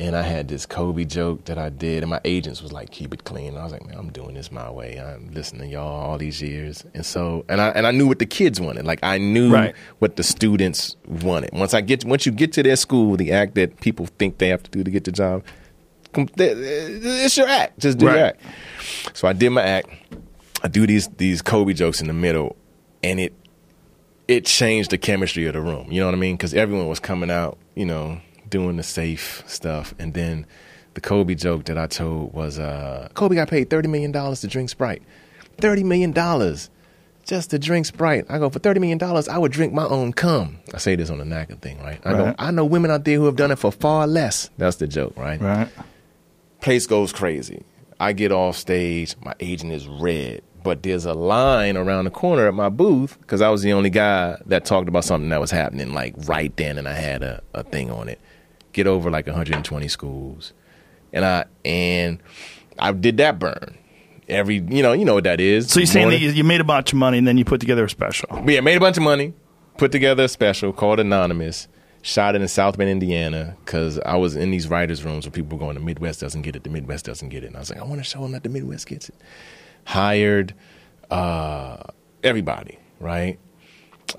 And 0.00 0.16
I 0.16 0.22
had 0.22 0.48
this 0.48 0.66
Kobe 0.66 1.04
joke 1.04 1.44
that 1.44 1.56
I 1.56 1.68
did, 1.68 2.02
and 2.02 2.10
my 2.10 2.20
agents 2.24 2.60
was 2.60 2.72
like, 2.72 2.90
"Keep 2.90 3.14
it 3.14 3.22
clean." 3.22 3.50
And 3.50 3.58
I 3.58 3.62
was 3.62 3.72
like, 3.72 3.86
"Man, 3.86 3.96
I'm 3.96 4.10
doing 4.10 4.34
this 4.34 4.50
my 4.50 4.68
way. 4.68 4.98
I'm 5.00 5.30
listening 5.32 5.68
to 5.68 5.68
y'all 5.68 5.86
all 6.10 6.18
these 6.18 6.42
years." 6.42 6.84
And 6.94 7.06
so, 7.06 7.44
and 7.48 7.60
I 7.60 7.68
and 7.68 7.86
I 7.86 7.92
knew 7.92 8.08
what 8.08 8.18
the 8.18 8.26
kids 8.26 8.60
wanted. 8.60 8.84
Like 8.86 8.98
I 9.04 9.18
knew 9.18 9.52
Right. 9.52 9.72
what 10.00 10.16
the 10.16 10.24
students 10.24 10.96
wanted. 11.06 11.50
Once 11.52 11.74
I 11.74 11.80
get, 11.80 12.04
once 12.04 12.26
you 12.26 12.32
get 12.32 12.52
to 12.54 12.62
their 12.64 12.74
school, 12.74 13.16
the 13.16 13.30
act 13.30 13.54
that 13.54 13.80
people 13.80 14.06
think 14.18 14.38
they 14.38 14.48
have 14.48 14.64
to 14.64 14.70
do 14.72 14.82
to 14.82 14.90
get 14.90 15.04
the 15.04 15.12
job, 15.12 15.44
it's 16.16 17.36
your 17.36 17.48
act. 17.48 17.78
Just 17.78 17.98
do 17.98 18.06
your 18.06 18.16
act. 18.18 18.40
So 19.12 19.28
I 19.28 19.32
did 19.32 19.50
my 19.50 19.62
act. 19.62 19.88
I 20.62 20.68
do 20.68 20.86
these 20.86 21.08
these 21.18 21.42
Kobe 21.42 21.72
jokes 21.72 22.00
in 22.00 22.06
the 22.08 22.12
middle, 22.12 22.56
and 23.02 23.20
it 23.20 23.32
it 24.26 24.44
changed 24.44 24.90
the 24.90 24.98
chemistry 24.98 25.46
of 25.46 25.52
the 25.52 25.60
room. 25.60 25.86
You 25.92 26.00
know 26.00 26.06
what 26.06 26.14
I 26.14 26.18
mean? 26.18 26.34
Because 26.34 26.54
everyone 26.54 26.88
was 26.88 26.98
coming 27.00 27.30
out, 27.30 27.58
you 27.74 27.84
know, 27.84 28.18
doing 28.54 28.76
the 28.76 28.84
safe 28.84 29.42
stuff, 29.48 29.96
and 29.98 30.14
then 30.14 30.46
the 30.94 31.00
Kobe 31.00 31.34
joke 31.34 31.64
that 31.64 31.76
I 31.76 31.88
told 31.88 32.32
was, 32.32 32.60
uh, 32.60 33.08
Kobe 33.14 33.34
got 33.34 33.48
paid 33.50 33.68
thirty 33.68 33.88
million 33.88 34.12
dollars 34.12 34.42
to 34.42 34.46
drink 34.46 34.70
Sprite. 34.70 35.02
Thirty 35.58 35.82
million 35.82 36.12
dollars 36.12 36.70
just 37.24 37.50
to 37.50 37.58
drink 37.58 37.84
Sprite. 37.86 38.26
I 38.28 38.38
go 38.38 38.48
for 38.50 38.60
thirty 38.60 38.78
million 38.78 38.98
dollars, 38.98 39.26
I 39.28 39.38
would 39.38 39.50
drink 39.50 39.72
my 39.72 39.86
own 39.86 40.12
cum. 40.12 40.60
I 40.72 40.78
say 40.78 40.94
this 40.94 41.10
on 41.10 41.18
the 41.18 41.24
NACA 41.24 41.58
thing, 41.60 41.82
right? 41.82 42.00
I 42.04 42.12
go, 42.12 42.34
I 42.38 42.52
know 42.52 42.64
women 42.64 42.92
out 42.92 43.04
there 43.04 43.16
who 43.16 43.24
have 43.24 43.34
done 43.34 43.50
it 43.50 43.58
for 43.58 43.72
far 43.72 44.06
less. 44.06 44.50
That's 44.56 44.76
the 44.76 44.86
joke, 44.86 45.14
right? 45.16 45.40
Right. 45.40 45.68
place 46.60 46.86
goes 46.86 47.12
crazy. 47.12 47.64
I 47.98 48.12
get 48.12 48.30
off 48.30 48.56
stage, 48.56 49.16
my 49.20 49.34
agent 49.40 49.72
is 49.72 49.88
red, 49.88 50.42
but 50.62 50.84
there's 50.84 51.06
a 51.06 51.14
line 51.14 51.76
around 51.76 52.04
the 52.04 52.10
corner 52.10 52.46
at 52.46 52.54
my 52.54 52.68
booth 52.68 53.18
because 53.20 53.40
I 53.40 53.48
was 53.48 53.62
the 53.62 53.72
only 53.72 53.90
guy 53.90 54.36
that 54.46 54.64
talked 54.64 54.88
about 54.88 55.04
something 55.04 55.30
that 55.30 55.40
was 55.40 55.50
happening 55.50 55.92
like 55.92 56.14
right 56.28 56.54
then, 56.56 56.78
and 56.78 56.86
I 56.86 56.94
had 56.94 57.24
a, 57.24 57.42
a 57.52 57.64
thing 57.64 57.90
on 57.90 58.08
it. 58.08 58.20
Get 58.74 58.86
over 58.86 59.10
like 59.10 59.26
120 59.26 59.88
schools, 59.88 60.52
and 61.12 61.24
I 61.24 61.46
and 61.64 62.18
I 62.78 62.92
did 62.92 63.16
that 63.16 63.38
burn 63.38 63.78
every 64.28 64.56
you 64.56 64.82
know 64.82 64.92
you 64.92 65.04
know 65.04 65.14
what 65.14 65.24
that 65.24 65.40
is. 65.40 65.70
So 65.70 65.80
you're 65.80 65.86
saying 65.86 66.10
that 66.10 66.20
Morning- 66.20 66.36
you 66.36 66.44
made 66.44 66.60
a 66.60 66.64
bunch 66.64 66.92
of 66.92 66.98
money 66.98 67.18
and 67.18 67.26
then 67.26 67.38
you 67.38 67.44
put 67.44 67.60
together 67.60 67.84
a 67.84 67.90
special. 67.90 68.28
yeah, 68.46 68.60
made 68.60 68.76
a 68.76 68.80
bunch 68.80 68.96
of 68.96 69.02
money, 69.02 69.32
put 69.78 69.92
together 69.92 70.24
a 70.24 70.28
special 70.28 70.72
called 70.72 70.98
Anonymous, 70.98 71.68
shot 72.02 72.34
it 72.34 72.42
in 72.42 72.48
South 72.48 72.76
Bend, 72.76 72.90
Indiana, 72.90 73.56
because 73.64 73.98
I 74.00 74.16
was 74.16 74.34
in 74.34 74.50
these 74.50 74.66
writers' 74.68 75.04
rooms 75.04 75.24
where 75.24 75.30
people 75.32 75.56
were 75.56 75.64
going, 75.64 75.74
the 75.74 75.80
Midwest 75.80 76.20
doesn't 76.20 76.42
get 76.42 76.56
it, 76.56 76.64
the 76.64 76.70
Midwest 76.70 77.04
doesn't 77.04 77.28
get 77.28 77.44
it. 77.44 77.48
And 77.48 77.56
I 77.56 77.60
was 77.60 77.70
like, 77.70 77.78
I 77.78 77.84
want 77.84 77.98
to 78.00 78.04
show 78.04 78.22
them 78.22 78.32
that 78.32 78.42
the 78.42 78.48
Midwest 78.48 78.88
gets 78.88 79.08
it. 79.08 79.14
Hired 79.84 80.52
uh, 81.10 81.76
everybody, 82.24 82.78
right? 82.98 83.38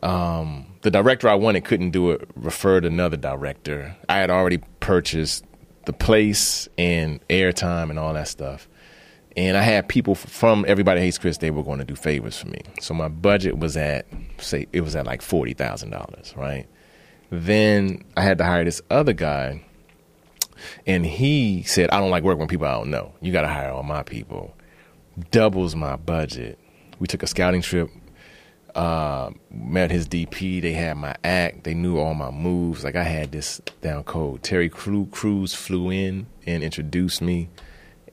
Um, 0.01 0.67
the 0.85 0.91
director 0.91 1.27
I 1.27 1.33
wanted 1.33 1.65
couldn't 1.65 1.89
do 1.89 2.11
it, 2.11 2.29
referred 2.35 2.85
another 2.85 3.17
director. 3.17 3.97
I 4.07 4.19
had 4.19 4.29
already 4.29 4.59
purchased 4.81 5.43
the 5.85 5.93
place 5.93 6.69
and 6.77 7.27
airtime 7.27 7.89
and 7.89 7.97
all 7.97 8.13
that 8.13 8.27
stuff. 8.27 8.69
And 9.35 9.57
I 9.57 9.63
had 9.63 9.89
people 9.89 10.13
from 10.13 10.63
Everybody 10.67 11.01
Hates 11.01 11.17
Chris. 11.17 11.39
They 11.39 11.49
were 11.49 11.63
going 11.63 11.79
to 11.79 11.85
do 11.85 11.95
favors 11.95 12.37
for 12.37 12.49
me. 12.49 12.61
So 12.81 12.93
my 12.93 13.07
budget 13.07 13.57
was 13.57 13.75
at 13.75 14.05
say 14.37 14.67
it 14.73 14.81
was 14.81 14.95
at 14.95 15.07
like 15.07 15.23
forty 15.23 15.55
thousand 15.55 15.89
dollars, 15.89 16.35
right? 16.37 16.67
Then 17.31 18.05
I 18.15 18.21
had 18.21 18.37
to 18.37 18.43
hire 18.43 18.63
this 18.63 18.83
other 18.91 19.13
guy, 19.13 19.63
and 20.85 21.03
he 21.03 21.63
said, 21.63 21.89
"I 21.89 21.99
don't 21.99 22.11
like 22.11 22.23
working 22.23 22.41
with 22.41 22.49
people 22.49 22.67
I 22.67 22.73
don't 22.73 22.91
know. 22.91 23.11
You 23.21 23.31
got 23.31 23.41
to 23.41 23.47
hire 23.47 23.71
all 23.71 23.81
my 23.81 24.03
people." 24.03 24.55
Doubles 25.31 25.75
my 25.75 25.95
budget. 25.95 26.59
We 26.99 27.07
took 27.07 27.23
a 27.23 27.27
scouting 27.27 27.63
trip. 27.63 27.89
Uh, 28.75 29.31
met 29.49 29.89
his 29.89 30.05
DP. 30.05 30.61
They 30.61 30.73
had 30.73 30.97
my 30.97 31.15
act. 31.23 31.63
They 31.63 31.73
knew 31.73 31.97
all 31.97 32.13
my 32.13 32.29
moves. 32.29 32.83
Like 32.83 32.97
I 32.97 33.03
had 33.03 33.31
this 33.31 33.61
down 33.81 34.03
cold. 34.03 34.43
Terry 34.43 34.67
Crew 34.67 35.07
Crews 35.11 35.53
flew 35.53 35.89
in 35.89 36.27
and 36.45 36.61
introduced 36.61 37.21
me. 37.21 37.49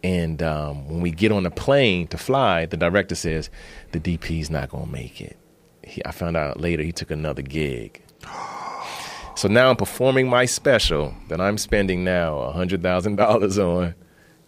And 0.05 0.43
um, 0.43 0.89
when 0.89 1.01
we 1.01 1.11
get 1.11 1.33
on 1.33 1.43
the 1.43 1.51
plane 1.51 2.07
to 2.09 2.19
fly, 2.19 2.67
the 2.67 2.77
director 2.77 3.15
says 3.15 3.51
the 3.93 4.01
DP's 4.01 4.51
not 4.51 4.69
gonna 4.69 4.87
make 4.87 5.21
it. 5.21 5.37
He, 5.85 6.05
I 6.05 6.13
found 6.13 6.37
out 6.37 6.61
later 6.61 6.83
he 6.83 6.93
took 6.93 7.11
another 7.11 7.43
gig. 7.43 8.03
So 9.35 9.49
now 9.49 9.71
I'm 9.71 9.77
performing 9.77 10.29
my 10.29 10.45
special 10.45 11.15
that 11.29 11.41
I'm 11.41 11.57
spending 11.57 12.05
now 12.05 12.53
hundred 12.53 12.83
thousand 12.83 13.17
dollars 13.17 13.59
on 13.59 13.95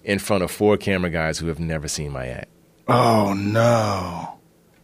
in 0.04 0.18
front 0.18 0.44
of 0.44 0.50
four 0.50 0.76
camera 0.76 1.08
guys 1.08 1.38
who 1.38 1.46
have 1.46 1.58
never 1.58 1.88
seen 1.88 2.12
my 2.12 2.26
act. 2.26 2.50
Oh 2.86 3.32
no. 3.32 4.38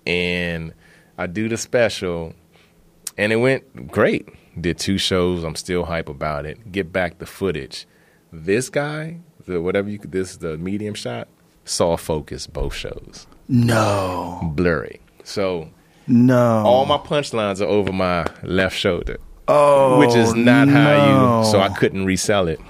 And 0.07 0.73
I 1.21 1.27
do 1.27 1.51
the 1.51 1.59
special, 1.59 2.33
and 3.19 3.31
it 3.31 3.37
went 3.37 3.89
great. 3.89 4.27
Did 4.59 4.79
two 4.79 4.97
shows. 4.97 5.45
I'm 5.45 5.55
still 5.55 5.85
hype 5.85 6.09
about 6.09 6.47
it. 6.47 6.73
Get 6.73 6.93
back 6.93 7.19
the 7.19 7.27
footage. 7.27 7.87
This 8.33 8.71
guy, 8.71 9.19
the 9.47 9.61
whatever 9.61 9.91
you 9.91 9.99
this 9.99 10.37
the 10.39 10.57
medium 10.57 10.95
shot, 10.95 11.29
saw 11.67 11.97
focus 11.99 12.47
both 12.47 12.75
shows, 12.75 13.27
No. 13.49 14.41
blurry. 14.55 15.01
So 15.25 15.69
No. 16.07 16.63
all 16.65 16.87
my 16.87 16.97
punchlines 16.97 17.61
are 17.61 17.65
over 17.69 17.93
my 17.93 18.25
left 18.43 18.77
shoulder. 18.77 19.19
oh, 19.47 19.99
which 19.99 20.15
is 20.17 20.35
not 20.35 20.69
no. 20.69 20.75
how 20.75 21.41
you. 21.43 21.51
So 21.51 21.61
I 21.61 21.69
couldn't 21.69 22.07
resell 22.07 22.49
it. 22.49 22.61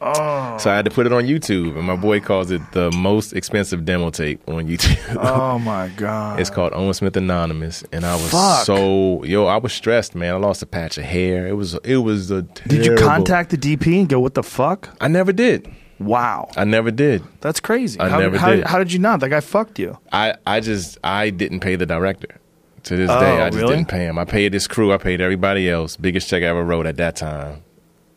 Oh. 0.00 0.58
So 0.58 0.70
I 0.70 0.76
had 0.76 0.84
to 0.84 0.90
put 0.90 1.06
it 1.06 1.12
on 1.12 1.24
YouTube, 1.24 1.74
and 1.76 1.84
my 1.84 1.96
boy 1.96 2.20
calls 2.20 2.50
it 2.50 2.60
the 2.72 2.90
most 2.92 3.32
expensive 3.32 3.84
demo 3.86 4.10
tape 4.10 4.40
on 4.46 4.66
YouTube. 4.66 5.16
Oh 5.18 5.58
my 5.58 5.88
god. 5.96 6.38
It's 6.38 6.50
called 6.50 6.72
Owen 6.74 6.92
Smith 6.92 7.16
Anonymous, 7.16 7.82
and 7.92 8.04
I 8.04 8.14
was 8.14 8.30
Fuck. 8.30 8.66
so 8.66 9.24
yo, 9.24 9.46
I 9.46 9.56
was 9.56 9.72
stressed, 9.72 10.14
man. 10.14 10.34
I 10.34 10.36
lost 10.36 10.62
a 10.62 10.66
patch 10.66 10.98
of 10.98 11.04
hair. 11.04 11.46
It 11.46 11.54
was 11.54 11.74
it 11.82 11.96
was 11.98 12.30
a. 12.30 12.42
Did 12.42 12.84
you 12.84 12.94
contact 12.96 13.50
the 13.50 13.56
DP 13.56 14.00
and 14.00 14.08
go, 14.08 14.20
"What 14.20 14.34
the 14.34 14.42
fuck"? 14.42 14.90
I 15.00 15.08
never 15.08 15.32
did. 15.32 15.72
Wow, 15.98 16.50
I 16.58 16.64
never 16.64 16.90
did. 16.90 17.22
that's 17.40 17.58
crazy. 17.58 17.98
I 17.98 18.10
how, 18.10 18.18
never 18.18 18.36
how, 18.36 18.50
did. 18.50 18.64
How 18.66 18.78
did 18.78 18.92
you 18.92 18.98
not? 18.98 19.20
That 19.20 19.30
guy 19.30 19.40
fucked 19.40 19.78
you. 19.78 19.96
I 20.12 20.34
I 20.46 20.60
just 20.60 20.98
I 21.02 21.30
didn't 21.30 21.60
pay 21.60 21.76
the 21.76 21.86
director. 21.86 22.38
To 22.82 22.96
this 22.96 23.10
Oh, 23.10 23.18
day, 23.18 23.40
I 23.40 23.48
just 23.50 23.60
really? 23.62 23.74
didn't 23.76 23.88
pay 23.88 24.04
him. 24.04 24.16
I 24.16 24.24
paid 24.24 24.52
this 24.52 24.68
crew. 24.68 24.92
I 24.92 24.98
paid 24.98 25.20
everybody 25.20 25.68
else. 25.68 25.96
Biggest 25.96 26.28
check 26.28 26.42
I 26.44 26.46
ever 26.46 26.62
wrote 26.62 26.86
at 26.86 26.96
that 26.98 27.16
time, 27.16 27.62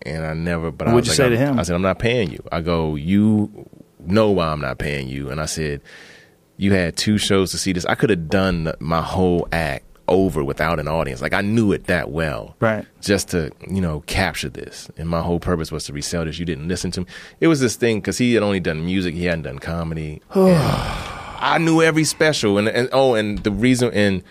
and 0.04 0.26
I 0.26 0.34
never. 0.34 0.72
But 0.72 0.88
What'd 0.88 1.06
you 1.06 1.12
like, 1.12 1.18
say 1.18 1.30
to 1.30 1.38
him? 1.38 1.60
I 1.60 1.64
said, 1.64 1.76
I'm 1.76 1.82
not 1.82 2.00
paying 2.00 2.32
you. 2.32 2.44
I 2.52 2.62
go, 2.62 2.96
you 2.96 3.68
know 4.00 4.32
why 4.32 4.48
I'm 4.48 4.62
not 4.62 4.78
paying 4.80 5.08
you, 5.08 5.30
and 5.30 5.40
I 5.42 5.46
said, 5.46 5.82
you 6.58 6.74
had 6.74 6.98
two 6.98 7.18
shows 7.18 7.52
to 7.52 7.58
see 7.58 7.74
this. 7.74 7.86
I 7.86 7.96
could 7.96 8.10
have 8.10 8.30
done 8.30 8.74
my 8.80 9.02
whole 9.02 9.48
act 9.52 9.86
over 10.10 10.44
without 10.44 10.80
an 10.80 10.88
audience. 10.88 11.22
Like 11.22 11.34
I 11.34 11.42
knew 11.42 11.72
it 11.72 11.86
that 11.86 12.10
well, 12.10 12.56
Right. 12.60 12.86
Just 13.00 13.30
to 13.30 13.52
you 13.70 13.80
know 13.80 14.02
capture 14.02 14.50
this, 14.50 14.90
and 14.98 15.08
my 15.08 15.22
whole 15.22 15.40
purpose 15.40 15.72
was 15.72 15.86
to 15.86 15.94
resell 15.94 16.26
this. 16.26 16.40
You 16.40 16.46
didn't 16.46 16.68
listen 16.68 16.92
to 16.92 17.02
me. 17.02 17.08
It 17.40 17.48
was 17.48 17.60
this 17.62 17.76
thing 17.76 18.00
because 18.00 18.18
he 18.18 18.34
had 18.34 18.44
only 18.44 18.60
done 18.60 18.84
music. 18.86 19.14
He 19.14 19.26
hadn't 19.26 19.44
done 19.44 19.60
comedy. 19.60 20.22
I 21.42 21.58
knew 21.58 21.82
every 21.82 22.04
special, 22.04 22.58
and, 22.58 22.68
and 22.68 22.90
oh, 22.92 23.14
and 23.14 23.38
the 23.40 23.52
reason 23.52 23.92
and 23.94 24.24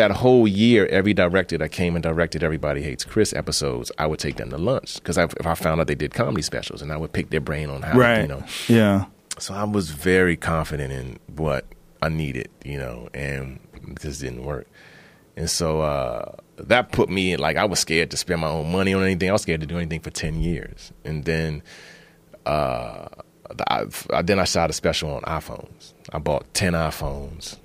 that 0.00 0.10
whole 0.10 0.48
year, 0.48 0.86
every 0.86 1.12
director 1.12 1.58
that 1.58 1.68
came 1.70 1.94
and 1.94 2.02
directed 2.02 2.42
Everybody 2.42 2.80
Hates 2.82 3.04
Chris 3.04 3.34
episodes, 3.34 3.92
I 3.98 4.06
would 4.06 4.18
take 4.18 4.36
them 4.36 4.48
to 4.50 4.56
lunch 4.56 4.94
because 4.94 5.18
if 5.18 5.46
I 5.46 5.54
found 5.54 5.78
out 5.80 5.86
they 5.88 5.94
did 5.94 6.14
comedy 6.14 6.40
specials, 6.42 6.80
and 6.80 6.90
I 6.90 6.96
would 6.96 7.12
pick 7.12 7.28
their 7.30 7.40
brain 7.40 7.68
on 7.68 7.82
how, 7.82 7.98
Right. 7.98 8.22
you 8.22 8.28
know. 8.28 8.42
Yeah. 8.68 9.04
So 9.38 9.52
I 9.54 9.64
was 9.64 9.90
very 9.90 10.36
confident 10.36 10.90
in 10.92 11.18
what 11.36 11.64
I 12.02 12.08
needed, 12.08 12.48
you 12.64 12.78
know, 12.78 13.08
and 13.12 13.60
it 13.88 14.00
just 14.00 14.20
didn't 14.22 14.42
work. 14.44 14.66
And 15.36 15.48
so 15.50 15.80
uh, 15.82 16.32
that 16.56 16.92
put 16.92 17.08
me 17.10 17.36
like 17.36 17.56
I 17.58 17.64
was 17.66 17.78
scared 17.78 18.10
to 18.12 18.16
spend 18.16 18.40
my 18.40 18.48
own 18.48 18.72
money 18.72 18.94
on 18.94 19.02
anything. 19.02 19.28
I 19.28 19.32
was 19.32 19.42
scared 19.42 19.60
to 19.60 19.66
do 19.66 19.76
anything 19.76 20.00
for 20.00 20.10
ten 20.10 20.40
years, 20.40 20.92
and 21.04 21.24
then 21.24 21.62
uh, 22.46 23.06
I, 23.68 23.84
I- 24.12 24.22
then 24.22 24.38
I 24.38 24.44
shot 24.44 24.70
a 24.70 24.72
special 24.72 25.10
on 25.14 25.22
iPhones. 25.22 25.92
I 26.12 26.18
bought 26.18 26.52
ten 26.54 26.72
iPhones. 26.72 27.58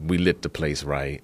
We 0.00 0.18
lit 0.18 0.42
the 0.42 0.48
place 0.50 0.84
right. 0.84 1.22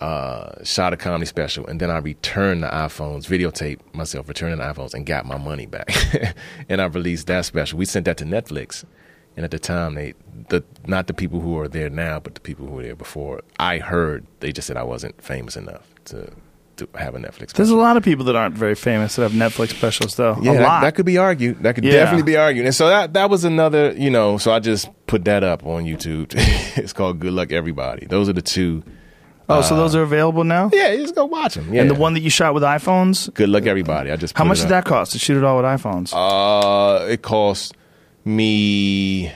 Uh, 0.00 0.62
shot 0.62 0.92
a 0.92 0.96
comedy 0.96 1.26
special, 1.26 1.66
and 1.66 1.80
then 1.80 1.90
I 1.90 1.98
returned 1.98 2.62
the 2.62 2.68
iPhones, 2.68 3.26
videotaped 3.26 3.80
myself 3.94 4.28
returning 4.28 4.58
the 4.58 4.64
iPhones, 4.64 4.94
and 4.94 5.04
got 5.04 5.26
my 5.26 5.38
money 5.38 5.66
back. 5.66 5.90
and 6.68 6.80
I 6.80 6.84
released 6.86 7.26
that 7.26 7.44
special. 7.44 7.78
We 7.78 7.84
sent 7.84 8.04
that 8.04 8.16
to 8.18 8.24
Netflix, 8.24 8.84
and 9.36 9.44
at 9.44 9.50
the 9.50 9.58
time, 9.58 9.96
they 9.96 10.14
the 10.50 10.62
not 10.86 11.08
the 11.08 11.14
people 11.14 11.40
who 11.40 11.58
are 11.58 11.66
there 11.66 11.90
now, 11.90 12.20
but 12.20 12.36
the 12.36 12.40
people 12.40 12.66
who 12.66 12.74
were 12.74 12.82
there 12.84 12.94
before. 12.94 13.42
I 13.58 13.78
heard 13.78 14.24
they 14.38 14.52
just 14.52 14.68
said 14.68 14.76
I 14.76 14.84
wasn't 14.84 15.20
famous 15.20 15.56
enough 15.56 15.88
to 16.06 16.30
to 16.76 16.88
have 16.94 17.16
a 17.16 17.18
Netflix. 17.18 17.52
There's 17.54 17.70
a 17.70 17.76
lot 17.76 17.96
of 17.96 18.04
people 18.04 18.24
that 18.26 18.36
aren't 18.36 18.54
very 18.54 18.76
famous 18.76 19.16
that 19.16 19.22
have 19.22 19.32
Netflix 19.32 19.70
specials, 19.70 20.14
though. 20.14 20.38
Yeah, 20.40 20.52
a 20.52 20.54
that, 20.58 20.62
lot. 20.62 20.80
that 20.82 20.94
could 20.94 21.06
be 21.06 21.18
argued. 21.18 21.60
That 21.64 21.74
could 21.74 21.82
Yeah. 21.82 21.90
definitely 21.94 22.22
be 22.22 22.36
argued. 22.36 22.66
And 22.66 22.74
so 22.74 22.88
that 22.88 23.14
that 23.14 23.30
was 23.30 23.42
another, 23.44 23.92
you 23.96 24.10
know. 24.10 24.38
So 24.38 24.52
I 24.52 24.60
just 24.60 24.88
put 25.08 25.24
that 25.24 25.42
up 25.42 25.66
on 25.66 25.84
YouTube. 25.86 26.32
it's 26.78 26.92
called 26.92 27.18
Good 27.18 27.32
Luck 27.32 27.50
Everybody. 27.50 28.06
Those 28.06 28.28
are 28.28 28.32
the 28.32 28.42
two. 28.42 28.84
Oh, 29.48 29.62
so 29.62 29.76
those 29.76 29.94
are 29.94 30.02
available 30.02 30.44
now? 30.44 30.70
Yeah, 30.72 30.92
you 30.92 31.02
just 31.02 31.14
go 31.14 31.24
watch 31.24 31.54
them. 31.54 31.72
Yeah. 31.72 31.82
And 31.82 31.90
the 31.90 31.94
one 31.94 32.14
that 32.14 32.20
you 32.20 32.30
shot 32.30 32.54
with 32.54 32.62
iPhones, 32.62 33.32
Good 33.34 33.48
Luck 33.48 33.66
Everybody. 33.66 34.10
I 34.10 34.16
just 34.16 34.36
how 34.36 34.44
put 34.44 34.48
much 34.48 34.58
it 34.58 34.62
did 34.62 34.72
up. 34.72 34.84
that 34.84 34.88
cost 34.88 35.12
to 35.12 35.18
shoot 35.18 35.36
it 35.38 35.44
all 35.44 35.56
with 35.56 35.64
iPhones? 35.66 36.12
Uh, 36.14 37.06
it 37.06 37.22
cost 37.22 37.74
me. 38.24 39.32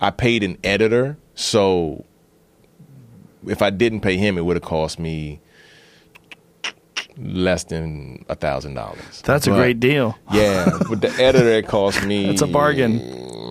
I 0.00 0.10
paid 0.10 0.42
an 0.44 0.58
editor, 0.62 1.16
so 1.34 2.04
if 3.46 3.62
I 3.62 3.70
didn't 3.70 4.00
pay 4.00 4.16
him, 4.16 4.38
it 4.38 4.42
would 4.44 4.56
have 4.56 4.62
cost 4.62 4.98
me 4.98 5.40
less 7.16 7.64
than 7.64 8.24
a 8.28 8.36
thousand 8.36 8.74
dollars. 8.74 9.22
That's 9.24 9.46
a 9.46 9.50
great 9.50 9.80
deal. 9.80 10.16
Yeah, 10.32 10.66
with 10.88 11.00
the 11.00 11.10
editor, 11.20 11.48
it 11.50 11.66
cost 11.66 12.04
me. 12.04 12.26
It's 12.30 12.42
a 12.42 12.46
bargain. 12.46 13.00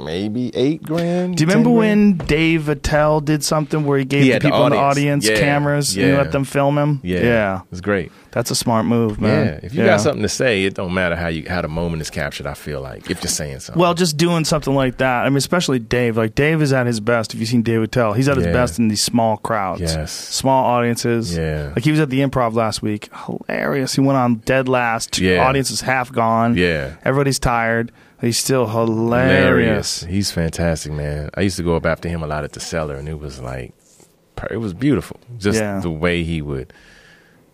Maybe 0.07 0.55
eight 0.55 0.81
grand. 0.83 1.35
Do 1.37 1.43
you 1.43 1.47
remember 1.49 1.69
when 1.69 2.15
Dave 2.17 2.69
Attell 2.69 3.19
did 3.19 3.43
something 3.43 3.85
where 3.85 3.99
he 3.99 4.05
gave 4.05 4.21
He 4.23 4.27
the 4.29 4.33
had 4.33 4.41
the 4.41 4.47
people 4.47 4.65
in 4.65 4.71
the 4.71 4.77
audience. 4.77 5.25
audience 5.25 5.29
Yeah, 5.29 5.45
cameras 5.45 5.97
and 5.97 6.07
yeah. 6.07 6.17
let 6.17 6.31
them 6.31 6.45
film 6.45 6.77
him? 6.77 7.01
Yeah, 7.03 7.19
yeah. 7.21 7.61
it's 7.71 7.81
great. 7.81 8.11
That's 8.31 8.51
a 8.51 8.55
smart 8.55 8.85
move, 8.85 9.19
man. 9.19 9.45
Yeah, 9.47 9.59
if 9.63 9.73
you 9.73 9.83
got 9.83 9.99
something 9.99 10.21
to 10.21 10.29
say, 10.29 10.63
it 10.63 10.75
don't 10.75 10.93
matter 10.93 11.15
how 11.15 11.27
you 11.27 11.45
how 11.49 11.61
the 11.61 11.67
moment 11.67 12.01
is 12.03 12.09
captured. 12.09 12.45
I 12.45 12.53
feel 12.53 12.81
like 12.81 13.09
if 13.09 13.21
you're 13.23 13.29
saying 13.31 13.59
something. 13.61 13.81
Well, 13.81 13.93
just 13.95 14.15
doing 14.15 14.45
something 14.45 14.75
like 14.75 14.97
that. 14.97 15.25
I 15.25 15.29
mean, 15.29 15.37
especially 15.37 15.79
Dave. 15.79 16.17
Like 16.17 16.35
Dave 16.35 16.61
is 16.61 16.71
at 16.71 16.85
his 16.85 16.99
best. 16.99 17.33
If 17.33 17.39
you've 17.39 17.49
seen 17.49 17.63
Dave 17.63 17.81
Attell, 17.81 18.13
he's 18.13 18.29
at 18.29 18.37
his 18.37 18.45
Yeah. 18.45 18.53
best 18.53 18.77
in 18.79 18.87
these 18.89 19.01
small 19.01 19.37
crowds, 19.37 19.81
Yes. 19.81 20.11
small 20.11 20.65
audiences. 20.65 21.35
Yeah. 21.35 21.71
like 21.75 21.83
he 21.83 21.91
was 21.91 21.99
at 21.99 22.09
the 22.11 22.19
Improv 22.21 22.53
last 22.53 22.81
week. 22.81 23.09
Hilarious. 23.25 23.95
He 23.95 24.01
went 24.01 24.17
on 24.17 24.35
dead 24.45 24.69
last. 24.69 25.17
Yeah. 25.19 25.45
audience 25.47 25.71
is 25.71 25.81
half 25.81 26.11
gone. 26.11 26.55
Yeah. 26.55 26.91
everybody's 27.03 27.39
tired. 27.39 27.91
He's 28.19 28.37
still 28.37 28.67
hilarious. 28.67 30.03
He's 30.03 30.31
fantastic, 30.31 30.91
man. 30.91 31.29
I 31.35 31.41
used 31.41 31.57
to 31.57 31.63
go 31.63 31.75
up 31.75 31.85
after 31.85 32.09
him 32.09 32.23
a 32.23 32.27
lot 32.27 32.43
at 32.43 32.53
the 32.53 32.59
cellar, 32.59 32.95
and 32.95 33.07
it 33.07 33.19
was 33.19 33.39
like, 33.39 33.73
it 34.49 34.57
was 34.57 34.73
beautiful. 34.73 35.19
Just 35.37 35.59
Yeah. 35.59 35.79
the 35.79 35.91
way 35.91 36.23
he 36.23 36.41
would. 36.41 36.73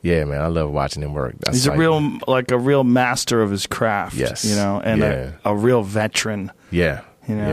Yeah, 0.01 0.25
man, 0.25 0.41
I 0.41 0.47
love 0.47 0.71
watching 0.71 1.01
him 1.01 1.13
work. 1.13 1.35
That's 1.39 1.57
He's 1.57 1.67
a 1.67 1.69
like- 1.71 1.79
real, 1.79 2.19
like 2.27 2.51
a 2.51 2.57
real 2.57 2.83
master 2.83 3.41
of 3.41 3.51
his 3.51 3.65
craft. 3.67 4.15
Yes. 4.15 4.43
you 4.45 4.55
know, 4.55 4.81
and 4.83 5.01
Yeah. 5.01 5.31
a, 5.45 5.51
a 5.51 5.55
real 5.55 5.81
veteran. 5.83 6.51
yeah, 6.71 7.01
you 7.27 7.35
know? 7.35 7.47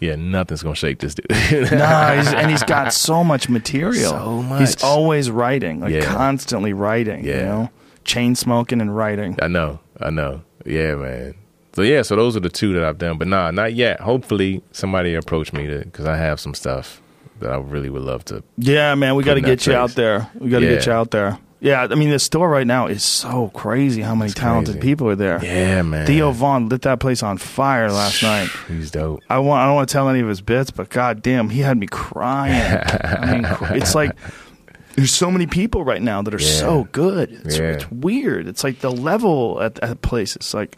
yeah, 0.00 0.08
yeah. 0.10 0.16
Nothing's 0.16 0.62
gonna 0.62 0.74
shake 0.74 0.98
this 0.98 1.14
dude. 1.14 1.26
No, 1.72 2.14
he's, 2.16 2.32
and 2.32 2.50
he's 2.50 2.62
got 2.62 2.92
so 3.08 3.24
much 3.24 3.48
material. 3.48 4.10
So 4.10 4.42
much. 4.42 4.60
He's 4.60 4.82
always 4.82 5.30
writing, 5.30 5.80
like 5.80 5.92
Yeah. 5.94 6.04
constantly 6.04 6.74
writing. 6.74 7.24
You 7.24 7.30
Yeah. 7.32 7.44
know, 7.44 7.70
chain 8.04 8.34
smoking 8.34 8.82
and 8.82 8.94
writing. 8.94 9.38
I 9.40 9.48
know, 9.48 9.80
I 9.98 10.10
know. 10.10 10.42
Yeah, 10.66 10.94
man. 10.96 11.34
So 11.78 11.82
yeah, 11.84 12.02
so 12.02 12.16
those 12.16 12.36
are 12.36 12.40
the 12.40 12.48
two 12.48 12.72
that 12.72 12.82
I've 12.82 12.98
done, 12.98 13.18
but 13.18 13.28
nah, 13.28 13.52
not 13.52 13.72
yet. 13.72 14.00
Hopefully, 14.00 14.62
somebody 14.72 15.14
approach 15.14 15.52
me 15.52 15.68
to 15.68 15.78
because 15.78 16.06
I 16.06 16.16
have 16.16 16.40
some 16.40 16.52
stuff 16.52 17.00
that 17.38 17.52
I 17.52 17.56
really 17.58 17.88
would 17.88 18.02
love 18.02 18.24
to. 18.24 18.42
Yeah, 18.56 18.96
man, 18.96 19.14
we 19.14 19.22
got 19.22 19.34
to 19.34 19.40
get 19.40 19.60
that 19.60 19.66
you 19.66 19.72
place. 19.74 19.76
out 19.90 19.90
there. 19.94 20.28
We 20.40 20.50
got 20.50 20.58
to 20.58 20.66
get 20.66 20.86
you 20.86 20.90
out 20.92 21.12
there. 21.12 21.38
Yeah, 21.60 21.86
I 21.88 21.94
mean, 21.94 22.10
the 22.10 22.18
store 22.18 22.48
right 22.50 22.66
now 22.66 22.88
is 22.88 23.04
so 23.04 23.50
crazy. 23.54 24.02
How 24.02 24.16
many 24.16 24.32
It's 24.32 24.34
talented 24.40 24.74
crazy. 24.74 24.88
people 24.88 25.08
are 25.08 25.14
there? 25.14 25.38
Yeah, 25.44 25.82
man. 25.82 26.04
Theo 26.04 26.32
Von 26.32 26.68
lit 26.68 26.82
that 26.82 26.98
place 26.98 27.22
on 27.22 27.38
fire 27.38 27.92
last 27.92 28.24
night. 28.24 28.48
He's 28.66 28.90
dope. 28.90 29.20
I 29.30 29.38
want. 29.38 29.60
I 29.60 29.66
don't 29.66 29.76
want 29.76 29.88
to 29.88 29.92
tell 29.92 30.08
any 30.08 30.18
of 30.18 30.26
his 30.26 30.40
bits, 30.40 30.72
but 30.72 30.88
goddamn, 30.88 31.48
he 31.50 31.60
had 31.60 31.78
me 31.78 31.86
crying. 31.86 32.80
I 32.90 33.32
mean, 33.34 33.46
it's 33.76 33.94
like 33.94 34.16
there's 34.96 35.14
so 35.14 35.30
many 35.30 35.46
people 35.46 35.84
right 35.84 36.02
now 36.02 36.22
that 36.22 36.34
are 36.34 36.40
Yeah. 36.40 36.48
so 36.58 36.88
good. 36.90 37.30
It's, 37.44 37.56
Yeah. 37.56 37.66
it's 37.74 37.88
weird. 37.92 38.48
It's 38.48 38.64
like 38.64 38.80
the 38.80 38.90
level 38.90 39.62
at 39.62 39.78
at 39.78 40.02
places 40.02 40.52
like 40.54 40.76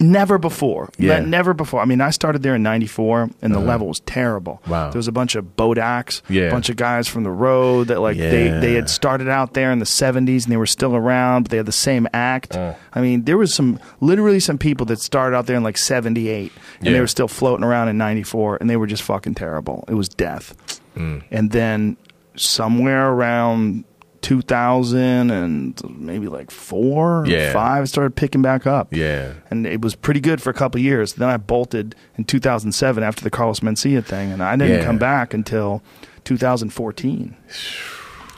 never 0.00 0.38
before. 0.38 0.90
Yeah. 0.98 1.20
Ne- 1.20 1.26
never 1.26 1.54
before. 1.54 1.80
I 1.80 1.84
mean, 1.84 2.00
I 2.00 2.10
started 2.10 2.42
there 2.42 2.54
in 2.54 2.62
'94, 2.62 3.30
and 3.42 3.54
the 3.54 3.58
level 3.60 3.86
was 3.88 4.00
terrible. 4.00 4.60
Wow. 4.66 4.90
There 4.90 4.98
was 4.98 5.08
a 5.08 5.12
bunch 5.12 5.34
of 5.36 5.56
Bodaks, 5.56 6.22
Yeah. 6.28 6.44
a 6.44 6.50
bunch 6.50 6.68
of 6.68 6.76
guys 6.76 7.06
from 7.08 7.22
the 7.24 7.30
road 7.30 7.88
that 7.88 8.00
like 8.00 8.16
they 8.16 8.46
Yeah. 8.46 8.58
they 8.60 8.74
had 8.74 8.90
started 8.90 9.28
out 9.28 9.54
there 9.54 9.70
in 9.72 9.78
the 9.78 9.84
'70s 9.86 10.44
and 10.44 10.52
they 10.52 10.56
were 10.56 10.66
still 10.66 10.96
around, 10.96 11.44
but 11.44 11.50
they 11.50 11.56
had 11.58 11.66
the 11.66 11.72
same 11.72 12.08
act. 12.12 12.56
Uh. 12.56 12.74
I 12.92 13.00
mean, 13.00 13.24
there 13.24 13.36
was 13.38 13.54
some 13.54 13.78
literally 14.00 14.40
some 14.40 14.58
people 14.58 14.86
that 14.86 15.00
started 15.00 15.36
out 15.36 15.46
there 15.46 15.56
in 15.56 15.62
like 15.62 15.78
'78 15.78 16.52
and 16.80 16.94
they 16.94 17.00
were 17.00 17.06
still 17.06 17.28
floating 17.28 17.64
around 17.64 17.88
in 17.88 17.96
'94, 17.98 18.58
and 18.60 18.68
they 18.68 18.76
were 18.76 18.86
just 18.86 19.02
fucking 19.02 19.34
terrible. 19.34 19.84
It 19.88 19.94
was 19.94 20.08
death. 20.08 20.80
Mm. 20.96 21.22
And 21.30 21.50
then 21.50 21.96
somewhere 22.36 23.10
around 23.10 23.84
2000 24.24 25.30
and 25.30 25.80
maybe 25.98 26.26
like 26.28 26.50
four 26.50 27.20
or 27.20 27.26
Yeah. 27.26 27.52
five, 27.52 27.88
started 27.88 28.16
picking 28.16 28.42
back 28.42 28.66
up. 28.66 28.88
Yeah. 28.92 29.34
And 29.50 29.66
it 29.66 29.80
was 29.82 29.94
pretty 29.94 30.20
good 30.20 30.42
for 30.42 30.50
a 30.50 30.54
couple 30.54 30.80
of 30.80 30.84
years. 30.84 31.12
Then 31.14 31.28
I 31.28 31.36
bolted 31.36 31.94
in 32.18 32.24
2007 32.24 33.04
after 33.04 33.22
the 33.22 33.30
Carlos 33.30 33.60
Mencia 33.60 34.02
thing, 34.04 34.32
and 34.32 34.42
I 34.42 34.56
didn't 34.56 34.78
Yeah. 34.80 34.84
come 34.84 34.98
back 34.98 35.32
until 35.34 35.82
2014. 36.24 37.36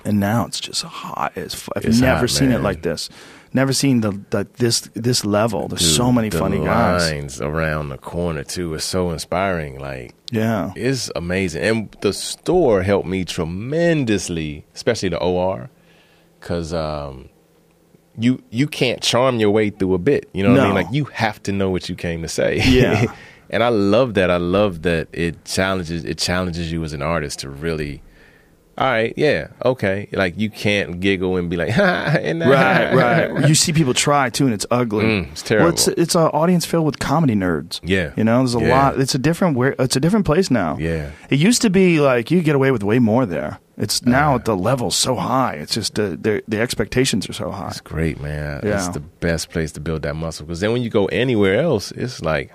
And 0.05 0.21
now 0.21 0.47
it's 0.47 0.61
just 0.61 0.83
hot 0.83 1.33
as 1.37 1.55
fu- 1.55 1.73
I've 1.77 1.85
It's 1.85 2.01
never 2.01 2.21
hot, 2.21 2.31
seen 2.31 2.53
it 2.53 2.63
like 2.63 2.83
this. 2.83 3.09
Never 3.53 3.73
seen 3.73 4.03
the, 4.03 4.21
the 4.31 4.47
this 4.59 4.83
this 4.95 5.25
level. 5.25 5.67
There's 5.69 5.97
so 5.97 6.13
many 6.13 6.29
the 6.29 6.39
funny 6.39 6.59
guys. 6.63 7.11
lines 7.11 7.41
around 7.41 7.89
the 7.89 7.97
corner 7.97 8.45
too 8.45 8.75
it's 8.75 8.85
so 8.85 9.11
inspiring. 9.11 9.79
Like 9.81 10.15
Yeah. 10.31 10.73
it's 10.77 11.11
amazing, 11.17 11.63
and 11.63 11.97
the 12.03 12.13
store 12.13 12.83
helped 12.83 13.09
me 13.09 13.25
tremendously, 13.25 14.65
especially 14.75 15.09
the 15.09 15.19
OR, 15.19 15.71
because 16.47 16.73
um, 16.73 17.29
you 18.17 18.41
you 18.51 18.69
can't 18.69 19.03
charm 19.03 19.41
your 19.41 19.51
way 19.51 19.71
through 19.71 19.95
a 19.95 19.99
bit. 19.99 20.29
You 20.33 20.45
know 20.45 20.53
what 20.53 20.61
I 20.61 20.65
mean? 20.67 20.75
Like 20.75 20.87
you 20.93 21.05
have 21.07 21.43
to 21.43 21.53
know 21.53 21.71
what 21.71 21.89
you 21.89 21.97
came 21.97 22.23
to 22.23 22.29
say. 22.29 22.61
Yeah. 22.65 23.13
and 23.51 23.65
I 23.65 23.69
love 23.69 24.15
that. 24.15 24.31
I 24.31 24.37
love 24.37 24.83
that 24.83 25.09
it 25.13 25.45
challenges 25.45 26.05
it 26.05 26.19
challenges 26.19 26.71
you 26.71 26.85
as 26.85 26.93
an 26.93 27.03
artist 27.03 27.41
to 27.41 27.51
really. 27.51 28.01
All 28.79 28.87
right, 28.87 29.15
yeah, 29.17 29.49
okay. 29.65 30.07
Like 30.13 30.39
you 30.39 30.51
can't 30.51 31.01
giggle 31.01 31.37
and 31.39 31.49
be 31.49 31.57
like, 31.57 31.71
ha 31.81 32.17
and 32.21 32.41
right, 32.41 32.93
right. 32.93 33.49
You 33.49 33.55
see 33.55 33.73
people 33.73 33.95
try 33.95 34.29
too, 34.29 34.45
and 34.45 34.53
it's 34.53 34.67
ugly. 34.71 35.05
Mm, 35.05 35.33
it's 35.33 35.43
terrible. 35.43 35.65
Well, 35.67 35.73
it's 35.73 35.89
it's 35.89 36.15
an 36.15 36.23
audience 36.35 36.67
filled 36.67 36.85
with 36.85 36.99
comedy 36.99 37.35
nerds. 37.35 37.81
Yeah. 37.83 38.13
you 38.17 38.25
know, 38.25 38.39
there's 38.39 38.55
a 38.55 38.61
Yeah. 38.61 38.69
lot. 38.89 39.01
It's 39.01 39.15
a 39.15 39.19
different 39.19 39.57
where 39.57 39.75
it's 39.79 39.97
a 39.97 40.01
different 40.01 40.27
place 40.27 40.51
now. 40.51 40.77
Yeah. 40.79 41.11
it 41.31 41.39
used 41.39 41.63
to 41.63 41.71
be 41.71 42.01
like 42.01 42.31
you 42.31 42.43
get 42.43 42.55
away 42.55 42.71
with 42.71 42.83
way 42.83 42.99
more 42.99 43.25
there. 43.25 43.61
It's 43.79 44.03
now 44.05 44.39
the 44.39 44.55
level's 44.57 44.97
so 44.97 45.17
high. 45.17 45.55
It's 45.55 45.75
just 45.75 45.99
uh, 45.99 46.11
the 46.11 46.43
the 46.49 46.61
expectations 46.61 47.29
are 47.31 47.35
so 47.35 47.51
high. 47.51 47.69
It's 47.69 47.81
great, 47.81 48.21
man. 48.21 48.61
Yeah. 48.63 48.77
It's 48.77 48.89
the 48.89 49.01
best 49.01 49.51
place 49.51 49.73
to 49.73 49.81
build 49.81 50.03
that 50.03 50.17
muscle. 50.17 50.47
Because 50.47 50.61
then 50.61 50.73
when 50.73 50.83
you 50.83 50.91
go 50.91 51.07
anywhere 51.07 51.61
else, 51.61 51.93
it's 51.93 52.21
like, 52.23 52.51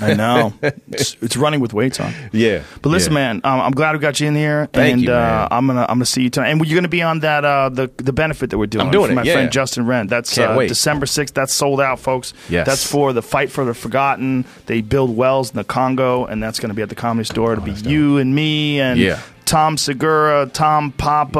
I 0.00 0.14
know. 0.14 0.52
it's, 0.88 1.16
it's 1.20 1.36
running 1.36 1.60
with 1.60 1.72
weights 1.72 2.00
on. 2.00 2.12
yeah. 2.32 2.62
But 2.82 2.90
listen, 2.90 3.12
yeah. 3.12 3.32
man, 3.32 3.40
um, 3.44 3.60
I'm 3.60 3.72
glad 3.72 3.94
we 3.94 3.98
got 4.00 4.20
you 4.20 4.28
in 4.28 4.34
here, 4.34 4.68
Thank 4.72 4.92
and 4.94 5.02
you, 5.02 5.12
uh. 5.12 5.48
I'm 5.50 5.66
gonna 5.66 5.82
I'm 5.82 5.96
gonna 5.96 6.06
see 6.06 6.22
you 6.22 6.30
tonight. 6.30 6.48
And 6.48 6.66
you're 6.66 6.76
gonna 6.76 6.88
be 6.88 7.02
on 7.02 7.20
that 7.20 7.44
uh, 7.44 7.68
the 7.68 7.90
the 7.96 8.12
benefit 8.12 8.50
that 8.50 8.58
we're 8.58 8.66
doing. 8.66 8.86
I'm 8.86 8.92
doing 8.92 9.06
for 9.06 9.12
it, 9.12 9.16
my 9.16 9.22
yeah. 9.22 9.34
friend 9.34 9.52
Justin 9.52 9.86
Wren. 9.86 10.06
That's 10.06 10.36
uh. 10.36 10.58
December 10.58 11.06
6th. 11.06 11.32
That's 11.32 11.54
sold 11.54 11.80
out, 11.80 12.00
folks. 12.00 12.34
Yes. 12.48 12.66
That's 12.66 12.86
for 12.86 13.12
the 13.12 13.22
fight 13.22 13.50
for 13.50 13.64
the 13.64 13.74
forgotten. 13.74 14.44
They 14.66 14.80
build 14.80 15.16
wells 15.16 15.50
in 15.50 15.56
the 15.56 15.64
Congo, 15.64 16.24
and 16.26 16.42
that's 16.42 16.58
gonna 16.58 16.74
be 16.74 16.82
at 16.82 16.88
the 16.88 16.94
Comedy 16.94 17.24
Store. 17.24 17.52
It'll 17.52 17.64
be 17.64 17.72
you 17.72 18.18
and 18.18 18.34
me 18.34 18.80
and 18.80 18.98
Yeah. 18.98 19.20
Tom 19.44 19.76
Segura, 19.76 20.48
Tom 20.52 20.92
Papa, 20.92 21.38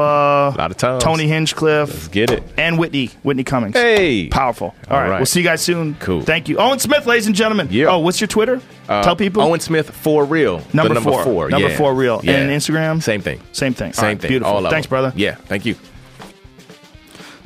A 0.54 0.58
lot 0.58 0.82
of. 0.82 1.00
Tony 1.00 1.26
Hinchcliffe, 1.26 1.88
Let's 1.88 2.08
get 2.08 2.30
it. 2.30 2.42
and 2.56 2.78
Whitney 2.78 3.06
Whitney 3.22 3.44
Cummings. 3.44 3.74
Hey. 3.74 4.28
powerful. 4.28 4.74
All 4.88 4.96
All 4.96 5.02
right. 5.02 5.10
right. 5.10 5.16
we'll 5.18 5.26
see 5.26 5.40
you 5.40 5.44
guys 5.46 5.62
soon. 5.62 5.94
Cool. 5.96 6.22
Thank 6.22 6.48
you, 6.48 6.58
Owen 6.58 6.78
Smith, 6.78 7.06
ladies 7.06 7.26
and 7.26 7.34
gentlemen. 7.34 7.68
Yeah. 7.70 7.86
Oh, 7.86 7.98
what's 8.00 8.20
your 8.20 8.28
Twitter? 8.28 8.60
Uh, 8.88 9.02
Tell 9.02 9.16
people. 9.16 9.42
Owen 9.42 9.60
Smith 9.60 9.90
for 9.90 10.24
real. 10.24 10.62
Number 10.72 10.94
number 10.94 11.10
four. 11.10 11.24
four. 11.24 11.48
Number 11.48 11.68
yeah. 11.68 11.76
four 11.76 11.94
real. 11.94 12.20
Yeah. 12.22 12.32
And 12.32 12.50
Instagram? 12.50 13.02
Same 13.02 13.20
thing. 13.22 13.40
Same 13.52 13.74
thing. 13.74 13.92
Same 13.92 14.04
right, 14.04 14.20
thing. 14.20 14.28
beautiful. 14.28 14.54
All 14.54 14.70
Thanks, 14.70 14.86
brother. 14.86 15.12
Yeah. 15.16 15.36
Thank 15.36 15.64
you. 15.64 15.76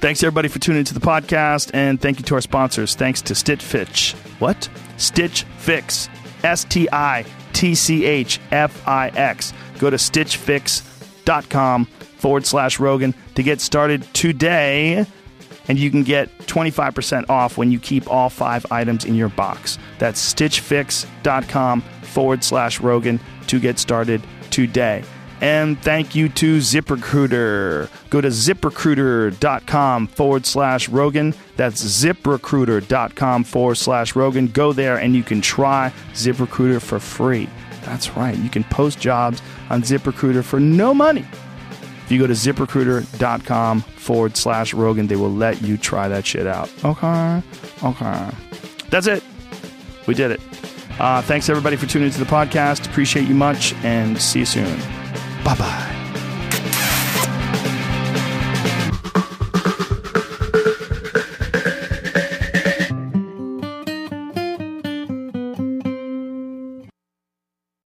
Thanks 0.00 0.22
everybody 0.22 0.48
for 0.48 0.58
tuning 0.58 0.80
into 0.80 0.94
the 0.94 1.00
podcast, 1.00 1.70
and 1.72 2.00
thank 2.00 2.18
you 2.18 2.24
to 2.26 2.34
our 2.34 2.40
sponsors. 2.42 2.94
Thanks 2.94 3.22
to 3.22 3.34
Stitch 3.34 3.62
Fitch. 3.62 4.12
What? 4.38 4.68
Stitch 4.98 5.44
Fix. 5.58 6.08
S 6.44 6.64
T 6.64 6.86
I 6.92 7.24
T 7.54 7.74
C 7.74 8.04
H 8.04 8.38
F 8.52 8.86
I 8.86 9.08
X. 9.08 9.52
Go 9.78 9.90
to 9.90 9.96
stitchfix.com 9.96 11.86
forward 11.86 12.46
slash 12.46 12.80
Rogan 12.80 13.14
to 13.34 13.42
get 13.42 13.60
started 13.60 14.02
today, 14.14 15.06
and 15.68 15.78
you 15.78 15.90
can 15.90 16.02
get 16.02 16.36
25% 16.40 17.28
off 17.28 17.58
when 17.58 17.70
you 17.70 17.78
keep 17.78 18.10
all 18.10 18.30
five 18.30 18.66
items 18.70 19.04
in 19.04 19.14
your 19.14 19.28
box. 19.28 19.78
That's 19.98 20.34
stitchfix.com 20.34 21.82
forward 22.02 22.44
slash 22.44 22.80
Rogan 22.80 23.20
to 23.48 23.60
get 23.60 23.78
started 23.78 24.22
today. 24.50 25.04
And 25.40 25.78
thank 25.82 26.14
you 26.14 26.30
to 26.30 26.58
ZipRecruiter. 26.58 27.90
Go 28.08 28.20
to 28.22 28.28
ziprecruiter.com 28.28 30.06
forward 30.06 30.46
slash 30.46 30.88
Rogan. 30.88 31.34
That's 31.56 31.82
ziprecruiter.com 31.82 33.44
forward 33.44 33.74
slash 33.74 34.16
Rogan. 34.16 34.46
Go 34.48 34.72
there 34.72 34.96
and 34.96 35.14
you 35.14 35.22
can 35.22 35.42
try 35.42 35.92
ZipRecruiter 36.14 36.80
for 36.80 36.98
free. 36.98 37.50
That's 37.86 38.16
right. 38.16 38.36
You 38.36 38.50
can 38.50 38.64
post 38.64 39.00
jobs 39.00 39.40
on 39.70 39.82
ZipRecruiter 39.82 40.44
for 40.44 40.60
no 40.60 40.92
money. 40.92 41.24
If 42.04 42.12
you 42.12 42.18
go 42.18 42.26
to 42.26 42.34
ziprecruiter.com 42.34 43.80
forward 43.80 44.36
slash 44.36 44.74
Rogan, 44.74 45.06
they 45.06 45.16
will 45.16 45.32
let 45.32 45.62
you 45.62 45.76
try 45.76 46.08
that 46.08 46.26
shit 46.26 46.46
out. 46.46 46.70
Okay. 46.84 47.42
Okay. 47.82 48.30
That's 48.90 49.06
it. 49.06 49.24
We 50.06 50.14
did 50.14 50.30
it. 50.32 50.40
Uh, 50.98 51.20
thanks 51.22 51.48
everybody 51.48 51.76
for 51.76 51.86
tuning 51.86 52.06
into 52.06 52.18
the 52.20 52.24
podcast. 52.26 52.86
Appreciate 52.86 53.26
you 53.28 53.34
much 53.34 53.74
and 53.84 54.20
see 54.20 54.40
you 54.40 54.46
soon. 54.46 54.78
Bye 55.44 55.56
bye. 55.56 56.05